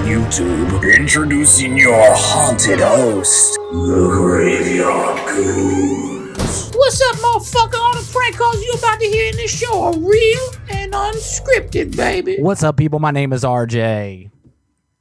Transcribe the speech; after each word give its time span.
YouTube. 0.00 0.96
Introducing 0.96 1.76
your 1.76 2.00
haunted 2.14 2.80
host, 2.80 3.54
the 3.70 4.08
Graveyard 4.10 5.18
Goonz. 5.28 6.74
What's 6.74 7.00
up, 7.02 7.16
motherfucker? 7.16 7.78
All 7.78 7.92
the 7.94 8.08
prank 8.12 8.36
calls 8.36 8.62
you 8.62 8.72
about 8.78 9.00
to 9.00 9.06
hear 9.06 9.30
in 9.30 9.36
this 9.36 9.56
show 9.56 9.82
are 9.82 9.98
real 9.98 10.48
and 10.70 10.92
unscripted, 10.92 11.96
baby. 11.96 12.36
What's 12.38 12.62
up, 12.62 12.76
people? 12.76 12.98
My 12.98 13.10
name 13.10 13.32
is 13.32 13.44
RJ. 13.44 14.30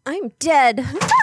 I'm 0.06 0.30
dead. 0.40 0.86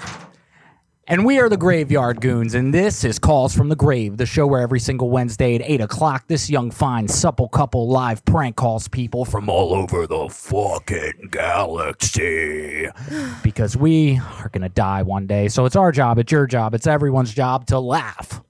And 1.11 1.25
we 1.25 1.39
are 1.39 1.49
the 1.49 1.57
Graveyard 1.57 2.21
Goonz, 2.21 2.55
and 2.55 2.75
this 2.75 3.03
is 3.03 3.19
Calls 3.19 3.57
from 3.57 3.71
the 3.71 3.77
Grave, 3.77 4.19
the 4.19 4.27
show 4.27 4.47
where 4.47 4.61
every 4.61 4.79
single 4.79 5.09
Wednesday 5.09 5.55
at 5.55 5.63
8 5.63 5.81
o'clock, 5.81 6.27
this 6.27 6.51
young, 6.51 6.71
fine, 6.71 7.09
supple 7.09 7.49
couple 7.49 7.89
live 7.89 8.23
prank 8.27 8.57
calls 8.57 8.89
people 8.89 9.25
from 9.25 9.49
all 9.49 9.73
over 9.73 10.07
the 10.07 10.29
fucking 10.29 11.29
galaxy. 11.31 12.89
because 13.43 13.75
we 13.75 14.19
are 14.19 14.51
going 14.51 14.61
to 14.61 14.69
die 14.69 15.01
one 15.01 15.27
day. 15.27 15.49
So 15.49 15.65
it's 15.65 15.77
our 15.77 15.93
job, 15.93 16.19
it's 16.19 16.31
your 16.31 16.47
job, 16.47 16.75
it's 16.75 16.87
everyone's 16.87 17.33
job 17.33 17.65
to 17.69 17.79
laugh. 17.79 18.43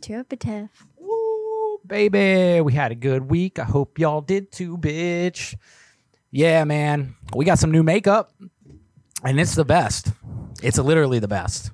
Terapatef. 0.00 0.70
Ooh, 1.02 1.80
baby, 1.86 2.62
we 2.62 2.72
had 2.72 2.92
a 2.92 2.94
good 2.94 3.30
week. 3.30 3.58
I 3.58 3.64
hope 3.64 3.98
y'all 3.98 4.22
did 4.22 4.50
too, 4.50 4.78
bitch. 4.78 5.54
Yeah, 6.30 6.64
man. 6.64 7.14
We 7.34 7.44
got 7.44 7.58
some 7.58 7.72
new 7.72 7.82
makeup, 7.82 8.32
and 9.22 9.38
it's 9.38 9.54
the 9.54 9.66
best. 9.66 10.12
It's 10.62 10.78
literally 10.78 11.18
the 11.18 11.28
best. 11.28 11.72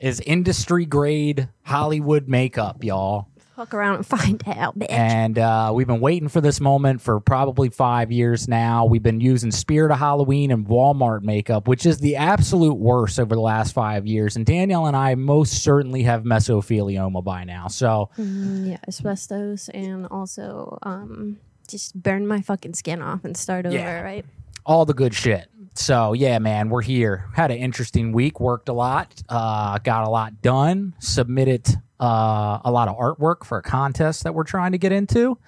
Is 0.00 0.20
industry 0.20 0.84
grade 0.84 1.48
Hollywood 1.62 2.28
makeup, 2.28 2.82
y'all. 2.82 3.28
Fuck 3.54 3.74
around 3.74 3.96
and 3.96 4.06
find 4.06 4.42
out, 4.48 4.76
bitch. 4.78 4.90
And 4.90 5.38
uh, 5.38 5.70
we've 5.74 5.86
been 5.86 6.00
waiting 6.00 6.28
for 6.28 6.40
this 6.40 6.58
moment 6.60 7.00
for 7.02 7.20
probably 7.20 7.68
five 7.68 8.10
years 8.10 8.48
now. 8.48 8.86
We've 8.86 9.02
been 9.02 9.20
using 9.20 9.50
Spirit 9.52 9.92
of 9.92 9.98
Halloween 9.98 10.50
and 10.50 10.66
Walmart 10.66 11.22
makeup, 11.22 11.68
which 11.68 11.84
is 11.86 11.98
the 11.98 12.16
absolute 12.16 12.74
worst 12.78 13.20
over 13.20 13.34
the 13.34 13.40
last 13.42 13.72
five 13.74 14.06
years. 14.06 14.34
And 14.36 14.44
Danielle 14.46 14.86
and 14.86 14.96
I 14.96 15.14
most 15.14 15.62
certainly 15.62 16.02
have 16.04 16.24
mesothelioma 16.24 17.22
by 17.22 17.44
now. 17.44 17.68
So 17.68 18.08
Mm, 18.18 18.70
yeah, 18.70 18.78
asbestos 18.88 19.68
and 19.68 20.06
also 20.10 20.78
um 20.82 21.36
just 21.68 21.94
burn 22.02 22.26
my 22.26 22.40
fucking 22.40 22.74
skin 22.74 23.00
off 23.00 23.24
and 23.24 23.36
start 23.36 23.66
over, 23.66 23.76
Yeah. 23.76 24.00
right? 24.00 24.24
all 24.64 24.84
the 24.84 24.94
good 24.94 25.12
shit. 25.12 25.48
So 25.74 26.12
yeah, 26.12 26.38
man, 26.38 26.68
we're 26.68 26.82
here. 26.82 27.30
Had 27.34 27.50
an 27.50 27.58
interesting 27.58 28.12
week. 28.12 28.40
Worked 28.40 28.68
a 28.68 28.72
lot. 28.72 29.22
Uh, 29.28 29.78
got 29.78 30.04
a 30.04 30.10
lot 30.10 30.42
done. 30.42 30.94
Submitted 30.98 31.66
uh, 31.98 32.58
a 32.64 32.70
lot 32.70 32.88
of 32.88 32.96
artwork 32.98 33.44
for 33.44 33.58
a 33.58 33.62
contest 33.62 34.24
that 34.24 34.34
we're 34.34 34.44
trying 34.44 34.72
to 34.72 34.78
get 34.78 34.92
into, 34.92 35.38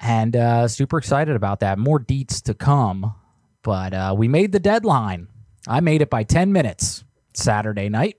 and 0.00 0.36
uh, 0.36 0.68
super 0.68 0.96
excited 0.98 1.36
about 1.36 1.60
that. 1.60 1.78
More 1.78 2.00
deets 2.00 2.42
to 2.44 2.54
come, 2.54 3.14
but 3.62 3.92
uh, 3.92 4.14
we 4.16 4.26
made 4.26 4.52
the 4.52 4.60
deadline. 4.60 5.28
I 5.68 5.80
made 5.80 6.00
it 6.00 6.08
by 6.08 6.22
ten 6.22 6.52
minutes 6.52 7.04
Saturday 7.34 7.88
night. 7.88 8.16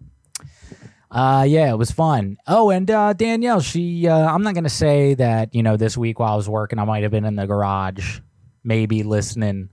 Uh, 1.09 1.45
yeah, 1.47 1.70
it 1.70 1.78
was 1.78 1.92
fun. 1.92 2.38
Oh, 2.47 2.72
and 2.72 2.90
uh, 2.90 3.14
Danielle, 3.14 3.62
she, 3.62 4.09
I'm 4.09 4.42
not 4.42 4.56
to 4.56 4.70
say 4.70 5.13
that, 5.13 5.53
you 5.53 5.62
know, 5.62 5.78
this 5.78 5.96
week 5.96 6.18
while 6.18 6.34
I 6.34 6.36
was 6.36 6.50
working, 6.50 6.80
I 6.80 6.86
might 6.86 7.03
have 7.03 7.12
been 7.12 7.24
in 7.24 7.36
the 7.36 7.46
garage, 7.46 8.19
maybe 8.63 9.03
listening 9.03 9.69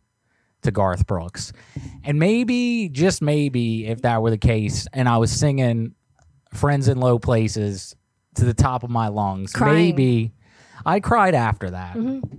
to 0.63 0.71
Garth 0.71 1.07
Brooks. 1.07 1.53
And 2.05 2.19
maybe, 2.19 2.89
just 2.89 3.23
maybe, 3.23 3.87
if 3.87 4.03
that 4.03 4.23
were 4.23 4.31
the 4.31 4.39
case, 4.39 4.87
and 4.93 5.09
I 5.09 5.19
was 5.19 5.31
singing 5.31 5.95
Friends 6.53 6.89
in 6.89 6.99
Low 6.99 7.19
Places 7.19 7.95
to 8.35 8.45
the 8.45 8.55
top 8.55 8.83
of 8.83 8.91
my 8.91 9.09
lungs, 9.09 9.53
Crying. 9.53 9.75
maybe 9.75 10.33
I 10.85 11.01
cried 11.01 11.35
after 11.35 11.71
that. 11.71 11.97
Mm-hmm. 11.97 12.37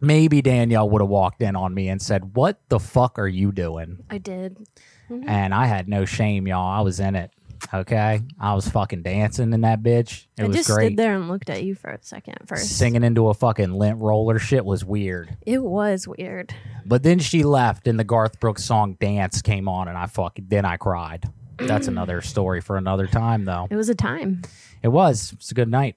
Maybe 0.00 0.42
Danielle 0.42 0.90
would 0.90 1.00
have 1.00 1.08
walked 1.08 1.42
in 1.42 1.56
on 1.56 1.72
me 1.72 1.88
and 1.88 2.00
said, 2.00 2.36
What 2.36 2.60
the 2.68 2.78
fuck 2.78 3.18
are 3.18 3.28
you 3.28 3.50
doing? 3.52 4.04
I 4.10 4.18
did. 4.18 4.66
Mm-hmm. 5.10 5.28
and 5.28 5.54
I 5.54 5.66
had 5.66 5.88
no 5.88 6.04
shame, 6.04 6.48
y'all. 6.48 6.68
I 6.68 6.80
was 6.80 6.98
in 6.98 7.14
it. 7.14 7.30
Okay, 7.72 8.20
I 8.40 8.54
was 8.54 8.68
fucking 8.68 9.02
dancing 9.02 9.52
in 9.52 9.60
that 9.62 9.82
bitch. 9.82 10.26
It 10.38 10.44
I 10.44 10.46
was 10.46 10.56
just 10.56 10.68
great. 10.70 10.88
stood 10.88 10.96
there 10.98 11.14
and 11.14 11.28
looked 11.28 11.50
at 11.50 11.62
you 11.62 11.74
for 11.74 11.90
a 11.90 11.98
second 12.02 12.36
first. 12.46 12.76
Singing 12.76 13.02
into 13.02 13.28
a 13.28 13.34
fucking 13.34 13.72
lint 13.72 13.98
roller 13.98 14.38
shit 14.38 14.64
was 14.64 14.84
weird. 14.84 15.36
It 15.46 15.62
was 15.62 16.06
weird. 16.06 16.54
But 16.84 17.02
then 17.02 17.18
she 17.18 17.42
left, 17.42 17.86
and 17.88 17.98
the 17.98 18.04
Garth 18.04 18.38
Brooks 18.40 18.64
song 18.64 18.96
"Dance" 19.00 19.42
came 19.42 19.68
on, 19.68 19.88
and 19.88 19.96
I 19.98 20.06
fucking 20.06 20.46
then 20.48 20.64
I 20.64 20.76
cried. 20.76 21.24
That's 21.58 21.88
another 21.88 22.20
story 22.20 22.60
for 22.60 22.76
another 22.76 23.06
time, 23.06 23.44
though. 23.44 23.66
It 23.70 23.76
was 23.76 23.88
a 23.88 23.94
time. 23.94 24.42
It 24.82 24.88
was. 24.88 25.32
It's 25.32 25.50
a 25.50 25.54
good 25.54 25.70
night. 25.70 25.96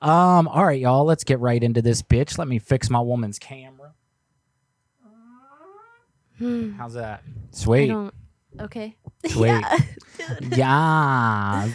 Um. 0.00 0.48
All 0.48 0.64
right, 0.64 0.80
y'all. 0.80 1.04
Let's 1.04 1.24
get 1.24 1.40
right 1.40 1.62
into 1.62 1.82
this 1.82 2.02
bitch. 2.02 2.38
Let 2.38 2.48
me 2.48 2.58
fix 2.58 2.88
my 2.90 3.00
woman's 3.00 3.38
camera. 3.38 3.92
How's 6.38 6.94
that? 6.94 7.22
I 7.26 7.30
Sweet. 7.50 7.88
don't. 7.88 8.14
Okay. 8.60 8.96
Sweet. 9.26 9.64
Yeah. 10.56 11.68
yeah. 11.70 11.72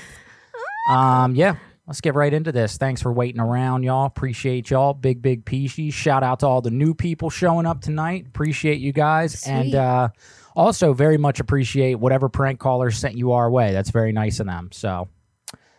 Um, 0.89 1.35
yeah. 1.35 1.55
Let's 1.87 1.99
get 1.99 2.15
right 2.15 2.33
into 2.33 2.53
this. 2.53 2.77
Thanks 2.77 3.01
for 3.01 3.11
waiting 3.11 3.41
around, 3.41 3.83
y'all. 3.83 4.05
Appreciate 4.05 4.69
y'all. 4.69 4.93
Big, 4.93 5.21
big 5.21 5.43
peashy. 5.43 5.91
Shout 5.91 6.23
out 6.23 6.39
to 6.39 6.47
all 6.47 6.61
the 6.61 6.71
new 6.71 6.93
people 6.93 7.29
showing 7.29 7.65
up 7.65 7.81
tonight. 7.81 8.25
Appreciate 8.27 8.79
you 8.79 8.93
guys. 8.93 9.45
And 9.45 9.75
uh, 9.75 10.09
also 10.55 10.93
very 10.93 11.17
much 11.17 11.41
appreciate 11.41 11.95
whatever 11.95 12.29
prank 12.29 12.59
callers 12.59 12.97
sent 12.97 13.17
you 13.17 13.33
our 13.33 13.51
way. 13.51 13.73
That's 13.73 13.89
very 13.89 14.13
nice 14.13 14.39
of 14.39 14.45
them. 14.45 14.69
So 14.71 15.09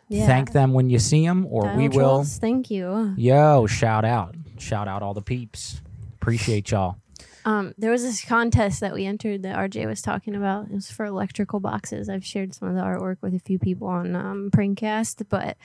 yeah. 0.09 0.27
thank 0.27 0.53
them 0.53 0.75
when 0.75 0.91
you 0.91 0.99
see 0.99 1.25
them, 1.27 1.47
or 1.49 1.63
Dial 1.63 1.77
we 1.77 1.89
will. 1.89 2.25
Thank 2.25 2.71
you. 2.71 3.15
Yo, 3.17 3.67
shout 3.67 4.05
out. 4.05 4.35
Shout 4.59 4.89
out 4.89 5.03
all 5.03 5.15
the 5.15 5.23
peeps. 5.23 5.81
Appreciate 6.21 6.71
y'all. 6.71 6.97
Um, 7.45 7.75
there 7.77 7.91
was 7.91 8.03
this 8.03 8.25
contest 8.25 8.81
that 8.81 8.95
we 8.95 9.05
entered 9.05 9.43
that 9.43 9.57
RJ 9.57 9.87
was 9.87 10.01
talking 10.01 10.35
about. 10.35 10.69
It 10.69 10.75
was 10.75 10.91
for 10.91 11.05
electrical 11.05 11.61
boxes. 11.61 12.09
I've 12.09 12.25
shared 12.25 12.55
some 12.55 12.69
of 12.69 12.75
the 12.75 12.81
artwork 12.81 13.19
with 13.21 13.35
a 13.35 13.39
few 13.39 13.59
people 13.59 13.89
on 13.89 14.17
um, 14.17 14.51
Prankcast, 14.51 15.27
but 15.29 15.57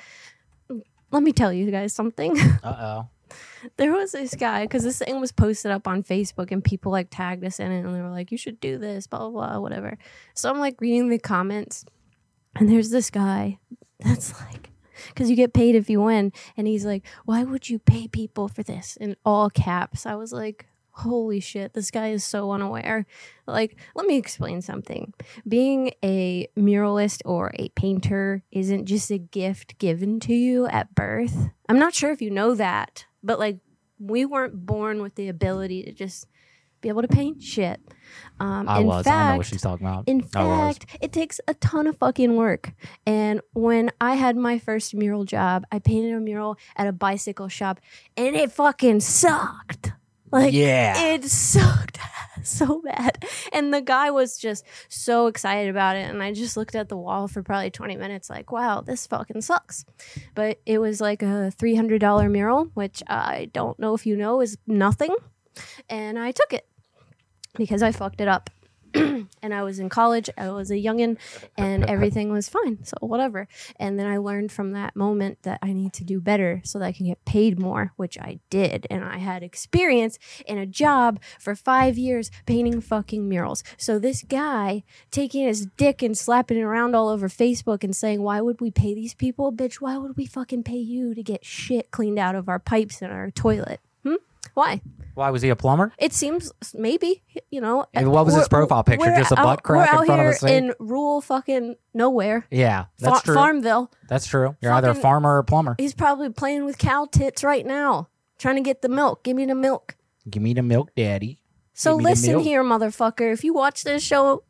let 1.11 1.23
me 1.23 1.31
tell 1.31 1.53
you 1.53 1.71
guys 1.71 1.93
something. 1.93 2.37
Uh 2.63 2.75
oh. 2.79 3.09
there 3.77 3.93
was 3.93 4.11
this 4.11 4.35
guy 4.35 4.63
because 4.63 4.83
this 4.83 4.99
thing 4.99 5.21
was 5.21 5.31
posted 5.31 5.71
up 5.71 5.87
on 5.87 6.03
Facebook 6.03 6.51
and 6.51 6.63
people 6.63 6.91
like 6.91 7.07
tagged 7.09 7.45
us 7.45 7.59
in 7.59 7.71
it 7.71 7.85
and 7.85 7.95
they 7.95 8.01
were 8.01 8.09
like, 8.09 8.31
"You 8.31 8.37
should 8.37 8.59
do 8.59 8.77
this," 8.77 9.07
blah 9.07 9.19
blah 9.19 9.29
blah, 9.29 9.59
whatever. 9.59 9.97
So 10.33 10.49
I'm 10.49 10.59
like 10.59 10.81
reading 10.81 11.09
the 11.09 11.19
comments, 11.19 11.85
and 12.55 12.69
there's 12.69 12.89
this 12.89 13.09
guy 13.09 13.59
that's 13.99 14.33
like. 14.41 14.71
Because 15.07 15.29
you 15.29 15.37
get 15.37 15.53
paid 15.53 15.75
if 15.75 15.89
you 15.89 16.01
win. 16.01 16.33
And 16.57 16.67
he's 16.67 16.85
like, 16.85 17.05
Why 17.23 17.45
would 17.45 17.69
you 17.69 17.79
pay 17.79 18.09
people 18.09 18.49
for 18.49 18.63
this? 18.63 18.97
In 18.99 19.15
all 19.23 19.49
caps. 19.49 20.05
I 20.05 20.15
was 20.15 20.33
like, 20.33 20.68
Holy 20.99 21.39
shit, 21.39 21.73
this 21.73 21.91
guy 21.91 22.09
is 22.09 22.23
so 22.23 22.51
unaware. 22.51 23.05
Like, 23.47 23.77
let 23.95 24.05
me 24.05 24.17
explain 24.17 24.61
something. 24.61 25.13
Being 25.47 25.91
a 26.03 26.47
muralist 26.57 27.21
or 27.25 27.51
a 27.57 27.69
painter 27.69 28.43
isn't 28.51 28.85
just 28.85 29.09
a 29.11 29.17
gift 29.17 29.77
given 29.77 30.19
to 30.21 30.33
you 30.33 30.67
at 30.67 30.93
birth. 30.93 31.49
I'm 31.67 31.79
not 31.79 31.93
sure 31.93 32.11
if 32.11 32.21
you 32.21 32.29
know 32.31 32.53
that, 32.55 33.05
but 33.23 33.39
like, 33.39 33.59
we 33.99 34.25
weren't 34.25 34.65
born 34.65 35.01
with 35.01 35.15
the 35.15 35.27
ability 35.29 35.83
to 35.83 35.91
just 35.91 36.25
be 36.81 36.89
able 36.89 37.01
to 37.01 37.07
paint 37.07 37.41
shit. 37.41 37.79
Um, 38.39 38.67
I 38.67 38.79
in 38.79 38.87
was. 38.87 39.03
Fact, 39.03 39.15
I 39.15 39.31
know 39.31 39.37
what 39.37 39.45
she's 39.45 39.61
talking 39.61 39.85
about. 39.85 40.03
in 40.07 40.23
I 40.35 40.43
was. 40.43 40.77
fact, 40.77 40.97
it 41.01 41.11
takes 41.11 41.39
a 41.47 41.53
ton 41.55 41.87
of 41.87 41.97
fucking 41.97 42.35
work. 42.35 42.71
And 43.05 43.41
when 43.53 43.91
I 43.99 44.15
had 44.15 44.37
my 44.37 44.59
first 44.59 44.95
mural 44.95 45.25
job, 45.25 45.65
I 45.71 45.79
painted 45.79 46.13
a 46.13 46.19
mural 46.19 46.57
at 46.75 46.87
a 46.87 46.91
bicycle 46.91 47.47
shop 47.49 47.79
and 48.15 48.35
it 48.35 48.51
fucking 48.51 49.01
sucked. 49.01 49.91
Like, 50.31 50.53
Yeah. 50.53 50.97
it 51.13 51.23
sucked 51.25 51.99
so 52.43 52.81
bad. 52.83 53.25
And 53.51 53.73
the 53.73 53.81
guy 53.81 54.11
was 54.11 54.37
just 54.37 54.65
so 54.87 55.27
excited 55.27 55.69
about 55.69 55.95
it. 55.95 56.09
And 56.09 56.21
I 56.21 56.31
just 56.33 56.55
looked 56.57 56.75
at 56.75 56.89
the 56.89 56.97
wall 56.97 57.27
for 57.27 57.41
probably 57.43 57.69
20 57.71 57.95
minutes, 57.97 58.29
like, 58.29 58.51
wow, 58.51 58.81
this 58.81 59.07
fucking 59.07 59.41
sucks. 59.41 59.85
But 60.35 60.59
it 60.65 60.79
was 60.79 61.01
like 61.01 61.21
a 61.21 61.51
$300 61.57 62.31
mural, 62.31 62.65
which 62.75 63.01
I 63.07 63.49
don't 63.53 63.77
know 63.79 63.93
if 63.95 64.05
you 64.05 64.15
know 64.15 64.41
is 64.41 64.57
nothing. 64.67 65.15
And 65.89 66.17
I 66.19 66.31
took 66.31 66.53
it 66.53 66.67
because 67.55 67.81
I 67.83 67.91
fucked 67.91 68.21
it 68.21 68.27
up. 68.27 68.49
and 69.41 69.53
I 69.53 69.63
was 69.63 69.79
in 69.79 69.89
college. 69.89 70.29
I 70.37 70.49
was 70.49 70.71
a 70.71 70.75
youngin, 70.75 71.17
and 71.57 71.85
everything 71.89 72.31
was 72.31 72.49
fine. 72.49 72.83
So 72.83 72.97
whatever. 73.01 73.47
And 73.77 73.99
then 73.99 74.07
I 74.07 74.17
learned 74.17 74.51
from 74.51 74.71
that 74.71 74.95
moment 74.95 75.43
that 75.43 75.59
I 75.61 75.73
need 75.73 75.93
to 75.93 76.03
do 76.03 76.19
better 76.19 76.61
so 76.63 76.79
that 76.79 76.85
I 76.85 76.91
can 76.91 77.05
get 77.05 77.23
paid 77.25 77.59
more, 77.59 77.93
which 77.95 78.17
I 78.17 78.39
did. 78.49 78.87
And 78.89 79.03
I 79.03 79.17
had 79.17 79.43
experience 79.43 80.17
in 80.45 80.57
a 80.57 80.65
job 80.65 81.19
for 81.39 81.55
five 81.55 81.97
years 81.97 82.31
painting 82.45 82.81
fucking 82.81 83.27
murals. 83.27 83.63
So 83.77 83.99
this 83.99 84.23
guy 84.23 84.83
taking 85.11 85.45
his 85.45 85.67
dick 85.77 86.01
and 86.01 86.17
slapping 86.17 86.57
it 86.57 86.63
around 86.63 86.95
all 86.95 87.09
over 87.09 87.27
Facebook 87.29 87.83
and 87.83 87.95
saying, 87.95 88.21
"Why 88.21 88.41
would 88.41 88.61
we 88.61 88.71
pay 88.71 88.93
these 88.93 89.13
people, 89.13 89.51
bitch? 89.51 89.75
Why 89.75 89.97
would 89.97 90.17
we 90.17 90.25
fucking 90.25 90.63
pay 90.63 90.77
you 90.77 91.13
to 91.13 91.23
get 91.23 91.45
shit 91.45 91.91
cleaned 91.91 92.19
out 92.19 92.35
of 92.35 92.49
our 92.49 92.59
pipes 92.59 93.01
and 93.01 93.11
our 93.11 93.31
toilet?" 93.31 93.79
Why? 94.59 94.81
Why 95.15 95.29
was 95.29 95.41
he 95.41 95.47
a 95.47 95.55
plumber? 95.55 95.93
It 95.97 96.11
seems 96.11 96.51
maybe 96.73 97.23
you 97.49 97.61
know. 97.61 97.85
And 97.93 98.11
what 98.11 98.25
was 98.25 98.35
his 98.35 98.49
profile 98.49 98.83
picture? 98.83 99.15
Just 99.15 99.31
a 99.31 99.35
butt 99.35 99.47
out- 99.47 99.63
crack 99.63 99.93
in 99.93 100.05
front 100.05 100.21
of 100.21 100.27
a 100.27 100.33
sink? 100.33 100.51
in 100.51 100.73
rural 100.79 101.21
fucking 101.21 101.75
nowhere, 101.93 102.45
Yeah, 102.51 102.85
that's 102.99 103.21
Fa- 103.21 103.25
true. 103.27 103.35
Farmville. 103.35 103.89
That's 104.09 104.27
true. 104.27 104.57
You're 104.61 104.73
either 104.73 104.89
a 104.89 104.95
farmer 104.95 105.35
or 105.35 105.37
a 105.37 105.43
plumber. 105.45 105.75
He's 105.77 105.93
probably 105.93 106.29
playing 106.29 106.65
with 106.65 106.77
cow 106.77 107.07
tits 107.09 107.41
right 107.41 107.65
now, 107.65 108.09
trying 108.37 108.57
to 108.57 108.61
get 108.61 108.81
the 108.81 108.89
milk. 108.89 109.23
Give 109.23 109.37
me 109.37 109.45
the 109.45 109.55
milk. 109.55 109.95
Give 110.29 110.43
me 110.43 110.53
the 110.53 110.61
milk, 110.61 110.91
daddy. 110.93 111.39
So 111.73 111.91
Give 111.91 111.97
me 111.99 112.03
the 112.03 112.09
listen 112.09 112.39
here, 112.39 112.63
motherfucker. 112.63 113.31
If 113.31 113.45
you 113.45 113.53
watch 113.53 113.83
this 113.85 114.03
show, 114.03 114.43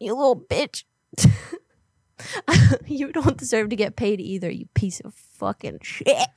you 0.00 0.12
little 0.16 0.40
bitch. 0.40 0.82
you 2.86 3.12
don't 3.12 3.36
deserve 3.36 3.68
to 3.70 3.76
get 3.76 3.94
paid 3.96 4.20
either, 4.20 4.50
you 4.50 4.66
piece 4.74 4.98
of 5.00 5.14
fucking 5.42 5.80
shit. 5.82 6.28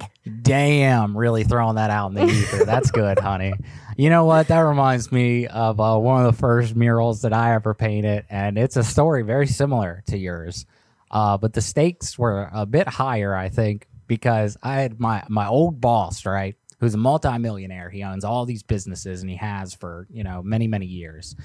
Damn, 0.41 1.15
really 1.15 1.43
throwing 1.43 1.75
that 1.75 1.91
out 1.91 2.07
in 2.07 2.15
the 2.15 2.25
ether. 2.25 2.65
That's 2.65 2.89
good, 2.89 3.19
honey. 3.19 3.53
You 3.97 4.09
know 4.09 4.25
what? 4.25 4.47
That 4.47 4.61
reminds 4.61 5.11
me 5.11 5.45
of 5.45 5.79
uh, 5.79 5.95
one 5.97 6.25
of 6.25 6.33
the 6.33 6.39
first 6.39 6.75
murals 6.75 7.21
that 7.21 7.31
I 7.31 7.53
ever 7.53 7.75
painted, 7.75 8.25
and 8.31 8.57
it's 8.57 8.77
a 8.77 8.83
story 8.83 9.21
very 9.21 9.45
similar 9.45 10.03
to 10.07 10.17
yours. 10.17 10.65
Uh, 11.11 11.37
but 11.37 11.53
the 11.53 11.61
stakes 11.61 12.17
were 12.17 12.49
a 12.51 12.65
bit 12.65 12.87
higher, 12.87 13.35
I 13.35 13.49
think, 13.49 13.87
because 14.07 14.57
I 14.63 14.81
had 14.81 14.99
my 14.99 15.23
my 15.29 15.47
old 15.47 15.79
boss, 15.79 16.25
right, 16.25 16.55
who's 16.79 16.95
a 16.95 16.97
multimillionaire. 16.97 17.91
He 17.91 18.03
owns 18.03 18.25
all 18.25 18.45
these 18.45 18.63
businesses, 18.63 19.21
and 19.21 19.29
he 19.29 19.35
has 19.35 19.75
for 19.75 20.07
you 20.09 20.23
know 20.23 20.41
many 20.41 20.67
many 20.67 20.87
years. 20.87 21.35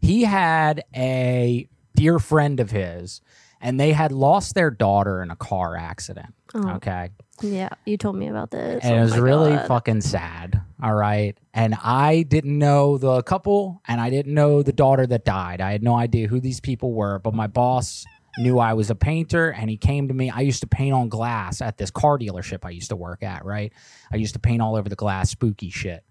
He 0.00 0.22
had 0.22 0.84
a 0.94 1.68
dear 1.96 2.20
friend 2.20 2.60
of 2.60 2.70
his, 2.70 3.20
and 3.60 3.78
they 3.78 3.92
had 3.92 4.12
lost 4.12 4.54
their 4.54 4.70
daughter 4.70 5.22
in 5.22 5.30
a 5.30 5.36
car 5.36 5.76
accident. 5.76 6.34
Oh. 6.54 6.68
Okay 6.76 7.10
Yeah, 7.42 7.68
you 7.84 7.96
told 7.98 8.16
me 8.16 8.28
about 8.28 8.50
this. 8.50 8.82
and 8.84 8.94
Oh 8.94 8.98
it 8.98 9.00
was 9.02 9.18
really 9.18 9.52
God. 9.52 9.66
fucking 9.68 10.00
sad. 10.00 10.62
All 10.82 10.94
right. 10.94 11.36
And 11.52 11.74
I 11.82 12.22
didn't 12.22 12.56
know 12.58 12.98
the 12.98 13.22
couple 13.22 13.82
and 13.86 14.00
I 14.00 14.10
didn't 14.10 14.32
know 14.34 14.62
the 14.62 14.72
daughter 14.72 15.06
that 15.06 15.24
died. 15.24 15.60
I 15.60 15.72
had 15.72 15.82
no 15.82 15.94
idea 15.96 16.28
who 16.28 16.40
these 16.40 16.60
people 16.60 16.92
were, 16.92 17.18
but 17.18 17.34
my 17.34 17.46
boss 17.48 18.04
knew 18.38 18.58
I 18.60 18.74
was 18.74 18.88
a 18.88 18.94
painter 18.94 19.50
and 19.50 19.68
he 19.68 19.76
came 19.76 20.06
to 20.08 20.14
me. 20.14 20.30
I 20.30 20.40
used 20.40 20.60
to 20.60 20.68
paint 20.68 20.94
on 20.94 21.08
glass 21.08 21.60
at 21.60 21.76
this 21.76 21.90
car 21.90 22.18
dealership 22.18 22.64
I 22.64 22.70
used 22.70 22.90
to 22.90 22.96
work 22.96 23.22
at, 23.24 23.44
right? 23.44 23.72
I 24.12 24.16
used 24.16 24.34
to 24.34 24.40
paint 24.40 24.62
all 24.62 24.76
over 24.76 24.88
the 24.88 24.94
glass, 24.96 25.30
spooky 25.30 25.70
shit. 25.70 26.04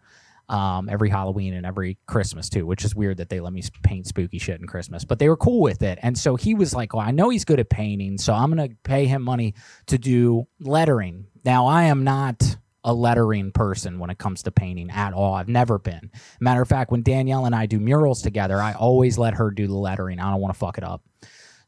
Um, 0.49 0.88
every 0.88 1.09
Halloween 1.09 1.53
and 1.53 1.65
every 1.65 1.97
Christmas 2.07 2.47
too, 2.47 2.65
which 2.65 2.85
is 2.85 2.95
weird 2.95 3.17
that 3.17 3.27
they 3.27 3.41
let 3.41 3.51
me 3.51 3.61
paint 3.83 4.07
spooky 4.07 4.39
shit 4.39 4.61
in 4.61 4.65
Christmas, 4.65 5.03
but 5.03 5.19
they 5.19 5.27
were 5.27 5.35
cool 5.35 5.59
with 5.59 5.81
it. 5.81 5.99
And 6.01 6.17
so 6.17 6.38
he 6.38 6.53
was 6.53 6.73
like, 6.73 6.94
"Well, 6.94 7.05
I 7.05 7.11
know 7.11 7.27
he's 7.29 7.44
good 7.44 7.59
at 7.59 7.69
painting, 7.69 8.17
so 8.17 8.33
I'm 8.33 8.49
gonna 8.49 8.69
pay 8.83 9.07
him 9.07 9.23
money 9.23 9.55
to 9.88 9.97
do 9.97 10.47
lettering." 10.61 11.25
Now, 11.44 11.67
I 11.67 11.83
am 11.83 12.05
not 12.05 12.57
a 12.88 12.94
lettering 12.94 13.51
person 13.51 13.99
when 13.99 14.09
it 14.09 14.17
comes 14.17 14.44
to 14.44 14.51
painting 14.51 14.89
at 14.89 15.13
all. 15.13 15.33
I've 15.33 15.49
never 15.49 15.77
been. 15.77 16.09
Matter 16.39 16.61
of 16.61 16.69
fact, 16.69 16.89
when 16.89 17.03
Danielle 17.03 17.45
and 17.45 17.53
I 17.53 17.65
do 17.65 17.81
murals 17.81 18.21
together, 18.21 18.61
I 18.61 18.73
always 18.73 19.17
let 19.17 19.33
her 19.33 19.51
do 19.51 19.67
the 19.67 19.75
lettering. 19.75 20.19
I 20.21 20.31
don't 20.31 20.39
want 20.39 20.53
to 20.53 20.57
fuck 20.57 20.77
it 20.77 20.85
up. 20.85 21.03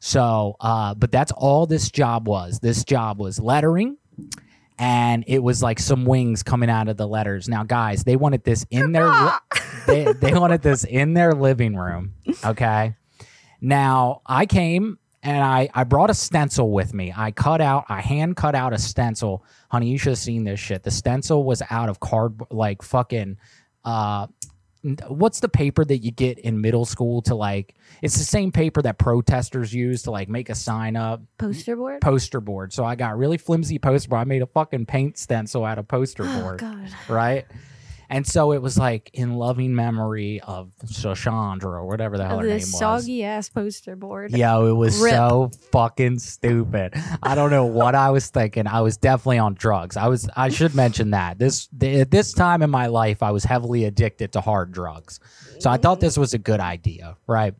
So, 0.00 0.56
uh, 0.60 0.94
but 0.94 1.12
that's 1.12 1.30
all 1.32 1.66
this 1.66 1.90
job 1.90 2.26
was. 2.26 2.58
This 2.60 2.84
job 2.84 3.20
was 3.20 3.38
lettering, 3.38 3.98
and 4.80 5.24
it 5.26 5.40
was 5.40 5.62
like 5.62 5.78
some 5.78 6.06
wings 6.06 6.42
coming 6.42 6.70
out 6.70 6.88
of 6.88 6.96
the 6.96 7.06
letters. 7.06 7.48
Now, 7.48 7.64
guys, 7.64 8.02
they 8.02 8.16
wanted 8.16 8.44
this 8.44 8.64
in 8.70 8.92
their 8.92 9.08
li- 9.08 9.30
they 9.86 10.12
they 10.14 10.32
wanted 10.32 10.62
this 10.62 10.84
in 10.84 11.12
their 11.12 11.32
living 11.32 11.76
room. 11.76 12.14
Okay. 12.42 12.94
Now 13.60 14.22
I 14.24 14.46
came 14.46 14.98
and 15.22 15.44
I 15.44 15.68
I 15.74 15.84
brought 15.84 16.08
a 16.08 16.14
stencil 16.14 16.70
with 16.70 16.94
me. 16.94 17.12
I 17.14 17.30
cut 17.30 17.60
out, 17.60 17.84
I 17.90 18.00
hand 18.00 18.36
cut 18.36 18.54
out 18.54 18.72
a 18.72 18.78
stencil. 18.78 19.44
Honey, 19.70 19.90
you 19.90 19.98
should 19.98 20.12
have 20.12 20.18
seen 20.18 20.44
this 20.44 20.58
shit. 20.58 20.82
The 20.82 20.90
stencil 20.90 21.44
was 21.44 21.62
out 21.68 21.90
of 21.90 22.00
card 22.00 22.40
like 22.50 22.80
fucking 22.80 23.36
uh 23.84 24.28
what's 25.08 25.40
the 25.40 25.48
paper 25.48 25.84
that 25.84 25.98
you 25.98 26.10
get 26.10 26.38
in 26.38 26.60
middle 26.60 26.84
school 26.86 27.20
to 27.20 27.34
like 27.34 27.74
it's 28.02 28.16
the 28.16 28.24
same 28.24 28.50
paper 28.50 28.80
that 28.80 28.96
protesters 28.98 29.74
use 29.74 30.02
to 30.02 30.10
like 30.10 30.28
make 30.28 30.48
a 30.48 30.54
sign 30.54 30.96
up 30.96 31.20
poster 31.38 31.76
board. 31.76 32.00
poster 32.00 32.40
board. 32.40 32.72
So 32.72 32.84
I 32.84 32.94
got 32.94 33.18
really 33.18 33.36
flimsy 33.36 33.78
poster 33.78 34.08
board. 34.08 34.20
I 34.20 34.24
made 34.24 34.40
a 34.42 34.46
fucking 34.46 34.86
paint 34.86 35.18
stencil 35.18 35.64
out 35.64 35.78
of 35.78 35.86
poster 35.86 36.24
Oh 36.26 36.40
board 36.40 36.60
God. 36.60 36.88
right? 37.08 37.46
And 38.10 38.26
so 38.26 38.50
it 38.52 38.60
was 38.60 38.76
like 38.76 39.10
in 39.14 39.34
loving 39.34 39.72
memory 39.74 40.40
of 40.40 40.72
Shashandra 40.84 41.64
or 41.64 41.86
whatever 41.86 42.18
the 42.18 42.26
hell 42.26 42.38
her 42.38 42.46
name 42.46 42.58
This 42.58 42.72
was. 42.72 42.78
soggy 42.78 43.22
ass 43.22 43.48
poster 43.48 43.94
board. 43.94 44.32
Yo, 44.32 44.66
it 44.66 44.72
was 44.72 45.00
Rip. 45.00 45.12
so 45.12 45.50
fucking 45.70 46.18
stupid. 46.18 46.94
I 47.22 47.36
don't 47.36 47.50
know 47.50 47.66
what 47.66 47.94
I 47.94 48.10
was 48.10 48.26
thinking. 48.26 48.66
I 48.66 48.80
was 48.80 48.96
definitely 48.96 49.38
on 49.38 49.54
drugs. 49.54 49.96
I 49.96 50.08
was. 50.08 50.28
I 50.36 50.48
should 50.48 50.74
mention 50.74 51.10
that 51.10 51.38
this 51.38 51.68
th- 51.78 52.00
at 52.00 52.10
this 52.10 52.32
time 52.32 52.62
in 52.62 52.70
my 52.70 52.86
life, 52.86 53.22
I 53.22 53.30
was 53.30 53.44
heavily 53.44 53.84
addicted 53.84 54.32
to 54.32 54.40
hard 54.40 54.72
drugs. 54.72 55.20
So 55.60 55.70
I 55.70 55.76
thought 55.76 55.98
mm. 55.98 56.00
this 56.00 56.18
was 56.18 56.34
a 56.34 56.38
good 56.38 56.60
idea, 56.60 57.16
right? 57.28 57.54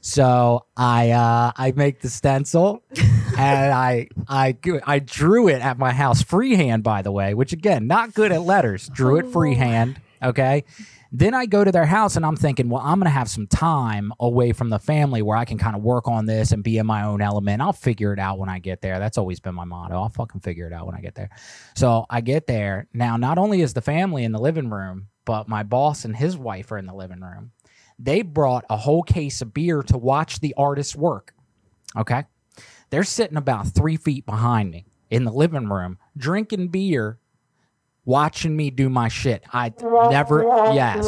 So 0.00 0.64
I 0.76 1.10
uh, 1.10 1.52
I 1.56 1.72
make 1.76 2.00
the 2.00 2.08
stencil 2.08 2.82
and 3.38 3.72
I 3.72 4.08
I 4.28 4.56
I 4.84 4.98
drew 4.98 5.48
it 5.48 5.60
at 5.62 5.78
my 5.78 5.92
house 5.92 6.22
freehand, 6.22 6.82
by 6.82 7.02
the 7.02 7.12
way, 7.12 7.34
which 7.34 7.52
again 7.52 7.86
not 7.86 8.14
good 8.14 8.32
at 8.32 8.42
letters. 8.42 8.88
Drew 8.88 9.18
it 9.18 9.26
Oh. 9.26 9.30
freehand. 9.32 10.00
Okay. 10.22 10.64
Then 11.12 11.34
I 11.34 11.46
go 11.46 11.64
to 11.64 11.72
their 11.72 11.86
house 11.86 12.14
and 12.14 12.24
I'm 12.24 12.36
thinking, 12.36 12.68
well, 12.68 12.82
I'm 12.84 13.00
gonna 13.00 13.10
have 13.10 13.28
some 13.28 13.48
time 13.48 14.12
away 14.20 14.52
from 14.52 14.70
the 14.70 14.78
family 14.78 15.22
where 15.22 15.36
I 15.36 15.44
can 15.44 15.58
kind 15.58 15.74
of 15.74 15.82
work 15.82 16.06
on 16.06 16.26
this 16.26 16.52
and 16.52 16.62
be 16.62 16.78
in 16.78 16.86
my 16.86 17.02
own 17.02 17.20
element. 17.20 17.60
I'll 17.60 17.72
figure 17.72 18.12
it 18.12 18.20
out 18.20 18.38
when 18.38 18.48
I 18.48 18.60
get 18.60 18.80
there. 18.80 19.00
That's 19.00 19.18
always 19.18 19.40
been 19.40 19.56
my 19.56 19.64
motto. 19.64 19.94
I'll 19.96 20.08
fucking 20.08 20.40
figure 20.42 20.68
it 20.68 20.72
out 20.72 20.86
when 20.86 20.94
I 20.94 21.00
get 21.00 21.16
there. 21.16 21.30
So 21.74 22.06
I 22.08 22.20
get 22.20 22.46
there. 22.46 22.86
Now, 22.94 23.16
not 23.16 23.38
only 23.38 23.60
is 23.60 23.74
the 23.74 23.80
family 23.80 24.22
in 24.22 24.30
the 24.30 24.38
living 24.40 24.70
room, 24.70 25.08
but 25.24 25.48
my 25.48 25.64
boss 25.64 26.04
and 26.04 26.14
his 26.16 26.36
wife 26.36 26.70
are 26.70 26.78
in 26.78 26.86
the 26.86 26.94
living 26.94 27.20
room. 27.20 27.50
They 28.02 28.22
brought 28.22 28.64
a 28.70 28.76
whole 28.78 29.02
case 29.02 29.42
of 29.42 29.52
beer 29.52 29.82
to 29.84 29.98
watch 29.98 30.40
the 30.40 30.54
artist 30.56 30.96
work. 30.96 31.34
Okay. 31.96 32.24
They're 32.88 33.04
sitting 33.04 33.36
about 33.36 33.68
three 33.68 33.96
feet 33.96 34.24
behind 34.26 34.70
me 34.70 34.86
in 35.10 35.24
the 35.24 35.32
living 35.32 35.68
room, 35.68 35.98
drinking 36.16 36.68
beer, 36.68 37.18
watching 38.04 38.56
me 38.56 38.70
do 38.70 38.88
my 38.88 39.08
shit. 39.08 39.44
I 39.52 39.72
never, 40.10 40.42
yes, 40.72 41.06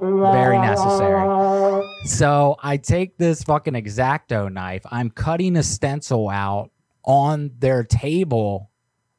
very 0.00 0.58
necessary. 0.58 1.82
So 2.04 2.56
I 2.62 2.76
take 2.76 3.16
this 3.16 3.42
fucking 3.42 3.74
exacto 3.74 4.52
knife. 4.52 4.82
I'm 4.90 5.10
cutting 5.10 5.56
a 5.56 5.62
stencil 5.62 6.28
out 6.28 6.70
on 7.04 7.52
their 7.58 7.82
table 7.84 8.70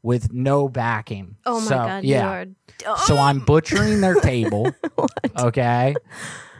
with 0.03 0.31
no 0.31 0.69
backing. 0.69 1.35
Oh 1.45 1.59
my 1.59 1.65
So, 1.65 1.75
God. 1.75 2.03
Yeah. 2.03 2.21
You 2.21 2.27
are 2.27 2.45
dumb. 2.77 2.97
So 3.05 3.17
I'm 3.17 3.39
butchering 3.39 4.01
their 4.01 4.15
table. 4.21 4.71
okay. 5.37 5.95